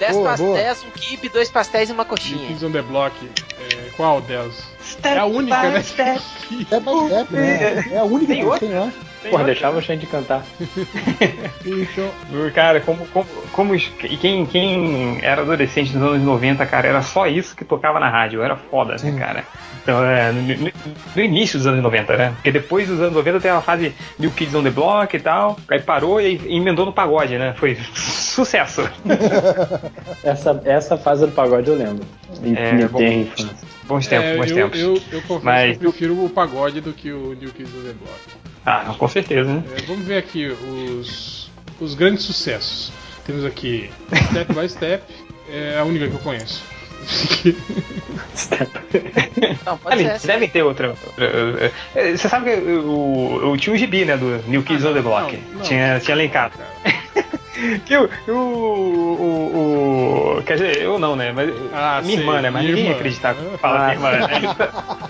10 0.00 0.12
Boa, 0.12 0.30
pastéis, 0.30 0.84
um 0.84 0.90
kibe, 0.90 1.28
dois 1.28 1.50
pastéis 1.50 1.88
e 1.88 1.92
uma 1.92 2.02
New 2.02 2.10
coxinha. 2.10 2.46
Kids 2.48 2.62
on 2.64 2.72
the 2.72 2.82
Block. 2.82 3.14
É, 3.60 3.90
qual 3.96 4.20
delas? 4.20 4.54
É 5.02 5.18
a 5.18 5.24
única, 5.24 5.62
né? 5.70 5.82
Step 5.82 6.20
by 6.84 7.06
step, 7.06 7.32
né? 7.32 7.84
É 7.92 7.98
a 7.98 8.04
única 8.04 8.32
Tem 8.32 8.42
que 8.42 8.46
outra? 8.46 8.60
tem 8.60 8.78
lá. 8.78 8.92
Tem 9.22 9.30
Porra, 9.32 9.44
deixava 9.44 9.78
a 9.78 9.80
gente 9.80 10.06
cantar. 10.06 10.44
Então, 11.66 12.10
Cara, 12.54 12.80
como, 12.80 13.06
como, 13.08 13.26
como 13.52 13.74
e 13.74 13.80
quem, 14.16 14.46
quem 14.46 15.18
era 15.22 15.42
adolescente 15.42 15.94
nos 15.96 16.10
anos 16.12 16.22
90, 16.22 16.64
cara, 16.66 16.88
era 16.88 17.02
só 17.02 17.26
isso 17.26 17.54
que 17.54 17.64
tocava 17.64 17.98
na 18.00 18.08
rádio, 18.08 18.42
era 18.42 18.56
foda, 18.56 18.96
né, 19.02 19.18
cara? 19.18 19.44
Então, 19.82 20.04
é, 20.04 20.30
no, 20.32 20.42
no- 20.42 20.72
no 21.16 21.22
início 21.22 21.58
dos 21.58 21.66
anos 21.66 21.82
90, 21.82 22.16
né? 22.16 22.32
Porque 22.36 22.50
depois 22.52 22.88
dos 22.88 23.00
anos 23.00 23.12
90 23.14 23.40
tem 23.40 23.50
a 23.50 23.60
fase 23.60 23.94
New 24.18 24.30
Kids 24.30 24.54
on 24.54 24.62
the 24.62 24.70
Block 24.70 25.14
e 25.16 25.20
tal, 25.20 25.58
aí 25.68 25.80
parou 25.80 26.20
e 26.20 26.40
emendou 26.56 26.86
no 26.86 26.92
pagode, 26.92 27.36
né? 27.38 27.54
Foi 27.56 27.76
sucesso. 27.94 28.88
Essa, 30.22 30.60
essa 30.64 30.96
fase 30.96 31.26
do 31.26 31.32
pagode 31.32 31.68
eu 31.68 31.76
lembro. 31.76 32.04
É, 32.56 32.72
me 32.72 32.84
bom. 32.86 32.98
tem 32.98 33.22
infância. 33.22 33.56
Bons 33.88 34.06
tempos, 34.06 34.26
é, 34.28 34.36
bons 34.36 34.50
eu, 34.50 34.56
tempos. 34.56 34.78
eu, 34.80 35.02
eu 35.12 35.22
confesso 35.22 35.44
Mas- 35.44 35.78
que 35.78 35.84
eu 35.86 35.90
prefiro 35.90 36.24
o 36.24 36.28
pagode 36.30 36.80
do 36.80 36.92
que 36.92 37.10
o 37.10 37.34
New 37.34 37.50
Kids 37.50 37.72
on 37.74 37.82
the 37.82 37.92
Block. 37.94 38.20
Ah, 38.66 38.94
com 38.98 39.08
certeza, 39.08 39.50
né? 39.50 39.64
É, 39.76 39.82
vamos 39.86 40.04
ver 40.06 40.18
aqui 40.18 40.46
os, 40.46 41.50
os 41.80 41.94
grandes 41.94 42.24
sucessos. 42.24 42.92
Temos 43.26 43.44
aqui 43.44 43.90
Step 44.30 44.52
by 44.52 44.68
Step, 44.68 45.02
é 45.50 45.78
a 45.78 45.84
única 45.84 46.06
que 46.08 46.14
eu 46.14 46.20
conheço. 46.20 46.62
Não, 49.64 49.78
pode 49.78 49.94
Ali, 50.06 50.18
ser 50.18 50.26
devem 50.26 50.48
ter 50.48 50.62
outra. 50.62 50.88
outra- 50.90 51.72
é, 51.94 52.16
Você 52.16 52.28
sabe 52.28 52.44
que 52.46 52.50
eu, 52.58 53.40
eu 53.42 53.56
tinha 53.56 53.74
um 53.74 53.78
gibi, 53.78 54.04
né, 54.04 54.16
do 54.16 54.42
New 54.48 54.62
Kids 54.62 54.84
Ah, 54.84 54.90
on 54.90 54.94
the 54.94 55.00
Block. 55.00 55.36
não, 55.36 55.54
não. 55.54 55.62
Tinha, 55.62 56.00
tinha 56.00 56.14
elencado. 56.14 56.54
Que 57.84 57.96
o, 57.96 58.08
o, 58.28 58.32
o, 58.32 60.38
o- 60.38 60.42
Quer 60.44 60.54
dizer, 60.54 60.82
eu 60.82 60.98
não, 60.98 61.16
né? 61.16 61.32
Mas 61.32 61.50
Ah, 61.72 62.00
minha 62.02 62.16
sei, 62.16 62.24
irmã, 62.26 62.40
né? 62.40 62.50
Mas 62.50 62.64
ninguém 62.64 62.84
ia 62.86 62.92
acreditar 62.92 63.30
Ah. 63.30 63.34
quando 63.34 63.58
fala 63.58 63.78
minha 63.80 63.92
irmã, 63.94 64.10
né? 64.12 64.28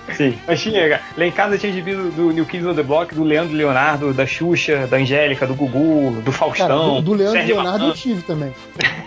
Sim. 0.17 0.39
Mas 0.47 0.61
tinha, 0.63 0.89
cara. 0.89 1.03
Lá 1.17 1.27
em 1.27 1.31
casa 1.31 1.59
tinha 1.59 1.73
gibi 1.73 1.95
do, 1.95 2.11
do 2.11 2.31
New 2.33 2.47
Kids 2.47 2.67
on 2.67 2.75
the 2.75 2.83
Block, 2.83 3.15
do 3.15 3.23
Leandro 3.23 3.55
Leonardo, 3.55 4.13
da 4.15 4.27
Xuxa, 4.27 4.87
da 4.87 4.97
Angélica, 4.97 5.47
do 5.47 5.55
Gugu, 5.55 6.13
do 6.23 6.33
Cara, 6.33 6.33
Faustão. 6.33 6.95
do, 6.97 7.03
do 7.03 7.13
Leandro 7.15 7.37
Sérgio 7.37 7.55
Leonardo 7.57 7.79
eu 7.79 7.83
Malandro. 7.89 8.03
tive 8.03 8.23
também. 8.23 8.55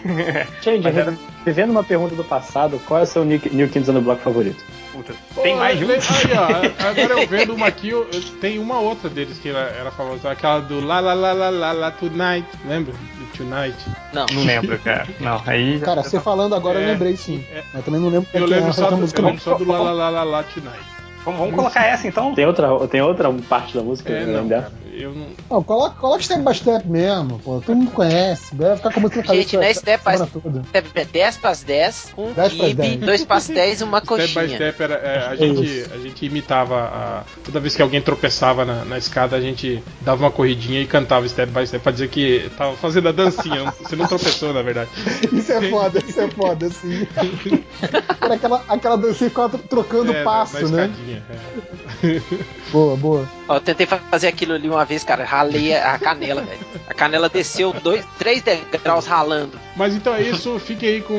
Gente, 0.61 0.87
era- 0.87 1.13
vivendo 1.45 1.71
uma 1.71 1.83
pergunta 1.83 2.13
do 2.15 2.23
passado, 2.23 2.79
qual 2.87 2.99
é 2.99 3.03
o 3.03 3.07
seu 3.07 3.25
New, 3.25 3.41
New 3.51 3.67
Kids 3.69 3.89
on 3.89 3.93
the 3.93 3.99
Block 3.99 4.21
favorito? 4.21 4.63
Puta, 4.91 5.13
Tem 5.41 5.55
mais 5.55 5.77
de 5.79 5.85
um. 5.85 5.89
Aí, 5.89 5.99
ó, 6.37 6.83
agora 6.89 7.21
eu 7.21 7.27
vendo 7.27 7.53
uma 7.55 7.67
aqui, 7.67 7.89
eu- 7.89 8.07
eu- 8.11 8.21
tem 8.41 8.59
uma 8.59 8.79
outra 8.79 9.09
deles 9.09 9.37
que 9.39 9.47
era, 9.49 9.59
era 9.59 9.89
famosa, 9.91 10.29
aquela 10.29 10.59
do 10.59 10.79
La 10.85 10.99
La 10.99 11.13
La 11.13 11.31
La 11.31 11.49
La 11.49 11.71
La 11.71 11.91
Tonight, 11.91 12.45
lembra? 12.65 12.93
Do 12.93 13.25
Tonight. 13.37 13.77
Não. 14.13 14.25
Não 14.33 14.43
lembro, 14.43 14.77
cara. 14.79 15.07
Não, 15.19 15.41
aí. 15.47 15.79
Cara, 15.79 16.03
você 16.03 16.19
falando 16.19 16.55
agora 16.55 16.79
eu 16.79 16.83
É, 16.83 16.91
lembrei 16.91 17.15
sim. 17.15 17.43
é. 17.51 17.63
Mas 17.73 17.85
também 17.85 18.01
não 18.01 18.09
lembro 18.09 18.27
Eu 18.33 18.43
é 18.43 18.47
lembro 18.47 18.69
a 18.69 18.73
só, 18.73 18.89
do, 18.89 18.97
música. 18.97 19.21
eu 19.21 19.25
lembro 19.27 19.41
só 19.41 19.55
do 19.55 19.65
La 19.65 19.79
La 19.79 19.91
La 19.93 20.09
La 20.09 20.23
La 20.25 20.43
Tonight. 20.43 20.83
Vamos, 21.24 21.40
vamos 21.40 21.56
colocar 21.56 21.85
essa 21.85 22.08
então? 22.08 22.33
Tem 22.33 22.45
outra, 22.45 22.88
tem 22.88 23.01
outra 23.01 23.32
parte 23.48 23.75
da 23.75 23.83
música? 23.83 24.11
É, 24.11 24.25
não, 24.25 24.48
cara, 24.50 24.72
eu 24.91 25.14
não. 25.14 25.27
Não, 25.50 25.64
coloca, 25.64 25.95
coloca 25.95 26.24
step 26.24 26.41
by 26.43 26.53
step 26.56 26.88
mesmo, 26.88 27.38
pô. 27.40 27.61
Todo 27.64 27.75
mundo 27.75 27.91
conhece. 27.91 28.56
Deve 28.56 28.77
ficar 28.77 28.91
com 28.91 29.00
a 29.00 29.01
música 29.03 29.22
Gente, 29.22 29.27
cabeça 29.27 29.58
não 29.58 29.64
é 29.64 29.74
step 29.74 30.03
by 30.03 30.67
step, 30.67 31.06
10 31.11 31.38
pras 31.38 31.64
10, 31.64 32.14
um 32.17 32.32
10 32.33 32.35
pras 32.35 32.53
kibe, 32.69 32.74
10. 32.82 33.00
2 33.00 33.25
pras 33.25 33.48
10 33.53 33.82
e 33.82 33.83
uma 33.83 34.00
Step 34.00 34.17
by 34.17 34.24
coxinha. 34.33 34.56
step 34.56 34.82
era, 34.83 34.93
é, 34.95 35.27
a, 35.27 35.35
gente, 35.35 35.85
a 35.93 35.98
gente 35.98 36.25
imitava 36.25 36.75
a- 36.82 37.24
toda 37.45 37.59
vez 37.59 37.75
que 37.75 37.82
alguém 37.82 38.01
tropeçava 38.01 38.66
na, 38.66 38.83
na 38.85 38.98
escada, 38.98 39.35
a 39.35 39.41
gente 39.41 39.83
dava 40.01 40.24
uma 40.24 40.32
corridinha 40.32 40.82
e 40.82 40.88
cantava 40.88 41.27
step 41.30 41.51
by 41.51 41.67
step 41.67 41.83
pra 41.83 41.91
dizer 41.91 42.08
que 42.09 42.50
tava 42.58 42.75
fazendo 42.77 43.09
a 43.09 43.11
dancinha. 43.11 43.72
Você 43.82 43.95
não 43.95 44.08
tropeçou, 44.08 44.53
na 44.53 44.61
verdade. 44.64 44.90
Isso 45.32 45.51
é 45.51 45.61
foda, 45.69 46.00
isso 46.08 46.19
é 46.19 46.27
foda, 46.30 46.66
assim. 46.67 47.08
Era 48.22 48.33
aquela, 48.35 48.64
aquela 48.67 48.95
dancinha 48.95 49.30
que 49.30 49.35
ficava 49.35 49.50
tro- 49.50 49.67
trocando 49.67 50.11
É, 50.14 50.24
passo, 50.24 50.56
na, 50.56 50.61
na 50.61 50.67
né? 50.77 50.83
escadinha. 50.85 51.10
É. 51.14 52.22
Boa, 52.72 52.95
boa. 52.95 53.27
Ó, 53.49 53.56
eu 53.56 53.59
tentei 53.59 53.85
fa- 53.85 53.99
fazer 54.09 54.27
aquilo 54.30 54.53
ali 54.53 54.69
uma 54.69 54.85
vez, 54.85 55.03
cara, 55.03 55.25
ralei 55.25 55.75
a 55.75 55.98
canela, 55.99 56.41
velho. 56.41 56.59
A 56.88 56.93
canela 56.93 57.27
desceu 57.27 57.73
dois, 57.83 58.06
três 58.17 58.41
degraus 58.41 59.06
ralando. 59.06 59.59
Mas 59.75 59.93
então 59.93 60.15
é 60.15 60.22
isso, 60.22 60.57
fiquem 60.59 60.88
aí 60.90 61.01
com 61.01 61.14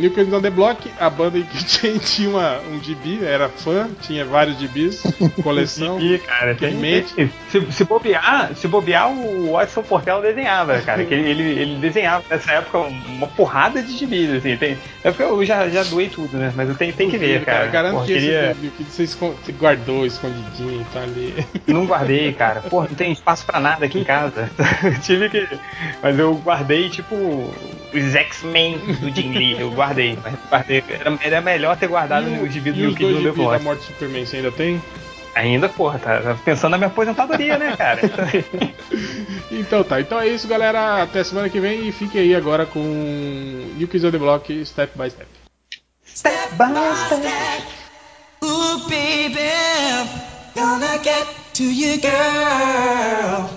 New 0.00 0.10
Kids 0.12 0.32
on 0.32 0.40
the 0.40 0.48
Block, 0.50 0.90
a 0.98 1.10
banda 1.10 1.38
em 1.38 1.42
que 1.42 1.62
tinha, 1.64 1.98
tinha 1.98 2.30
uma, 2.30 2.58
um 2.60 2.82
GB, 2.82 3.22
era 3.24 3.48
fã, 3.50 3.90
tinha 4.00 4.24
vários 4.24 4.58
GBs, 4.58 5.02
coleção. 5.42 6.00
Ih, 6.00 6.18
cara, 6.18 6.54
tem, 6.54 6.74
Mente. 6.74 7.12
tem- 7.14 7.30
se, 7.50 7.60
se 7.72 7.84
bobear, 7.84 8.54
se 8.56 8.66
bobear, 8.66 9.10
o 9.10 9.52
Watson 9.52 9.82
Portela 9.82 10.22
desenhava, 10.22 10.80
cara. 10.80 11.04
Que 11.04 11.12
ele, 11.12 11.28
ele, 11.30 11.60
ele 11.60 11.76
desenhava 11.76 12.24
nessa 12.30 12.52
época 12.52 12.78
uma 12.78 13.26
porrada 13.26 13.82
de 13.82 13.96
gibis, 13.96 14.30
assim. 14.30 14.56
Tem, 14.56 14.78
é 15.04 15.10
porque 15.10 15.22
eu 15.22 15.44
já, 15.44 15.68
já 15.68 15.82
doei 15.82 16.08
tudo, 16.08 16.38
né? 16.38 16.50
Mas 16.56 16.68
eu 16.68 16.74
tenho, 16.74 16.92
tenho 16.94 17.10
que 17.10 17.18
ver, 17.18 17.44
cara. 17.44 17.66
Garanto 17.66 17.92
Porra, 17.94 18.06
que 18.06 18.14
queria- 18.14 18.56
esse 18.88 19.01
você 19.06 19.52
guardou 19.52 20.04
escondidinho, 20.06 20.86
tá 20.92 21.00
ali. 21.02 21.34
Não 21.66 21.86
guardei, 21.86 22.32
cara. 22.32 22.60
Porra, 22.62 22.88
não 22.88 22.94
tem 22.96 23.12
espaço 23.12 23.44
pra 23.46 23.60
nada 23.60 23.84
aqui 23.86 24.00
em 24.00 24.04
casa. 24.04 24.50
Tive 25.02 25.28
que. 25.28 25.46
Mas 26.02 26.18
eu 26.18 26.34
guardei, 26.36 26.88
tipo, 26.90 27.14
os 27.16 28.14
X-Men 28.14 28.78
do 28.78 29.10
Jim 29.14 29.32
Lee. 29.32 29.60
Eu 29.60 29.70
guardei. 29.70 30.18
Mas 30.22 30.34
guardei. 30.48 30.84
Era, 30.88 31.18
era 31.22 31.40
melhor 31.40 31.76
ter 31.76 31.88
guardado 31.88 32.28
E 32.28 32.38
o- 32.38 32.42
o 32.44 32.48
gibi 32.48 32.70
e 32.70 32.72
do 32.72 32.94
que 32.94 33.04
do 33.04 33.20
gibis 33.20 33.48
da 33.50 33.58
morte 33.58 33.80
do 33.80 33.84
Superman, 33.86 34.24
você 34.26 34.36
ainda 34.36 34.52
tem? 34.52 34.82
Ainda, 35.34 35.66
porra, 35.68 35.98
tá 35.98 36.36
pensando 36.44 36.72
na 36.72 36.78
minha 36.78 36.88
aposentadoria, 36.88 37.56
né, 37.56 37.74
cara? 37.76 38.00
Então 39.50 39.84
tá, 39.84 40.00
então 40.00 40.18
é 40.20 40.28
isso, 40.28 40.46
galera. 40.48 41.02
Até 41.02 41.22
semana 41.24 41.48
que 41.48 41.60
vem 41.60 41.86
e 41.88 41.92
fiquem 41.92 42.20
aí 42.22 42.34
agora 42.34 42.64
com 42.66 42.78
New 43.76 43.86
Kids 43.88 44.04
on 44.04 44.10
the 44.10 44.18
Block, 44.18 44.64
Step 44.64 44.98
by 44.98 45.10
Step. 45.10 45.26
Step 46.06 46.54
by 46.54 46.96
step. 47.06 47.81
Ooh, 48.44 48.88
baby, 48.88 49.50
gonna 50.54 50.98
get 51.04 51.26
to 51.54 51.64
you, 51.64 52.00
girl. 52.00 53.48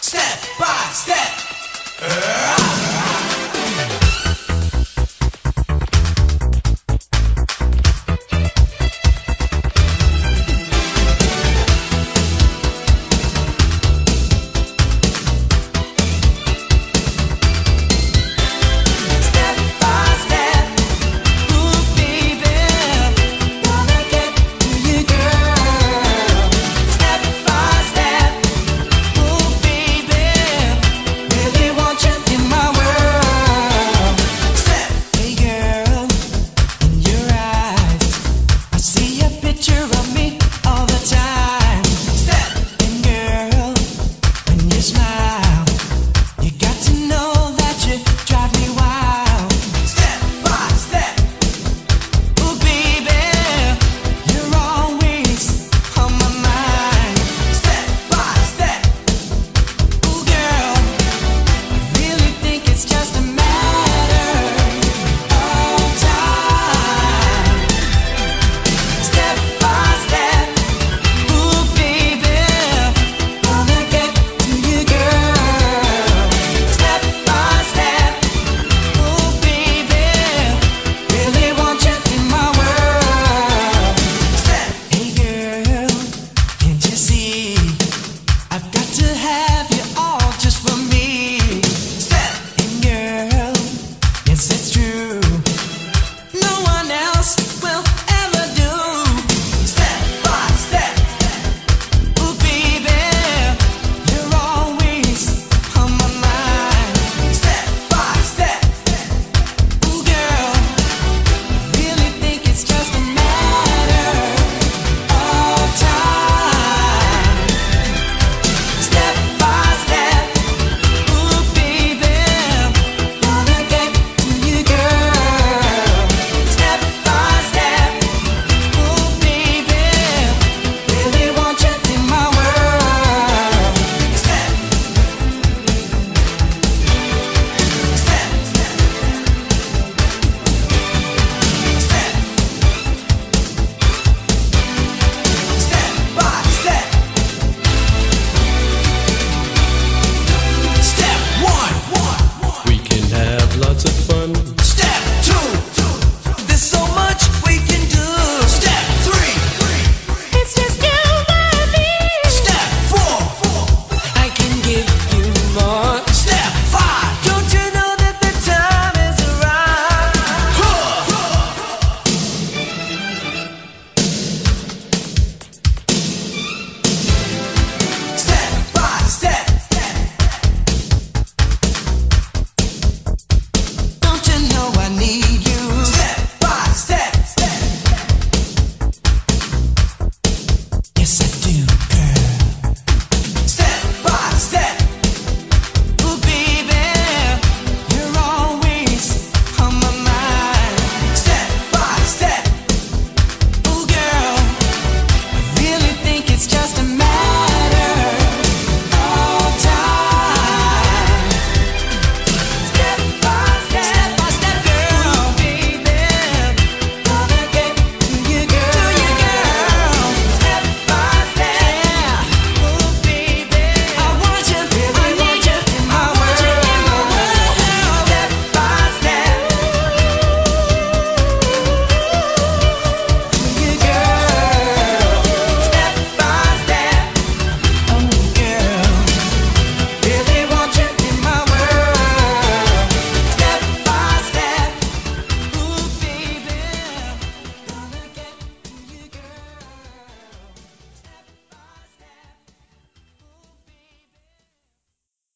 Step 0.00 0.38
by 0.60 0.88
step. 0.92 1.46
Step 1.98 2.75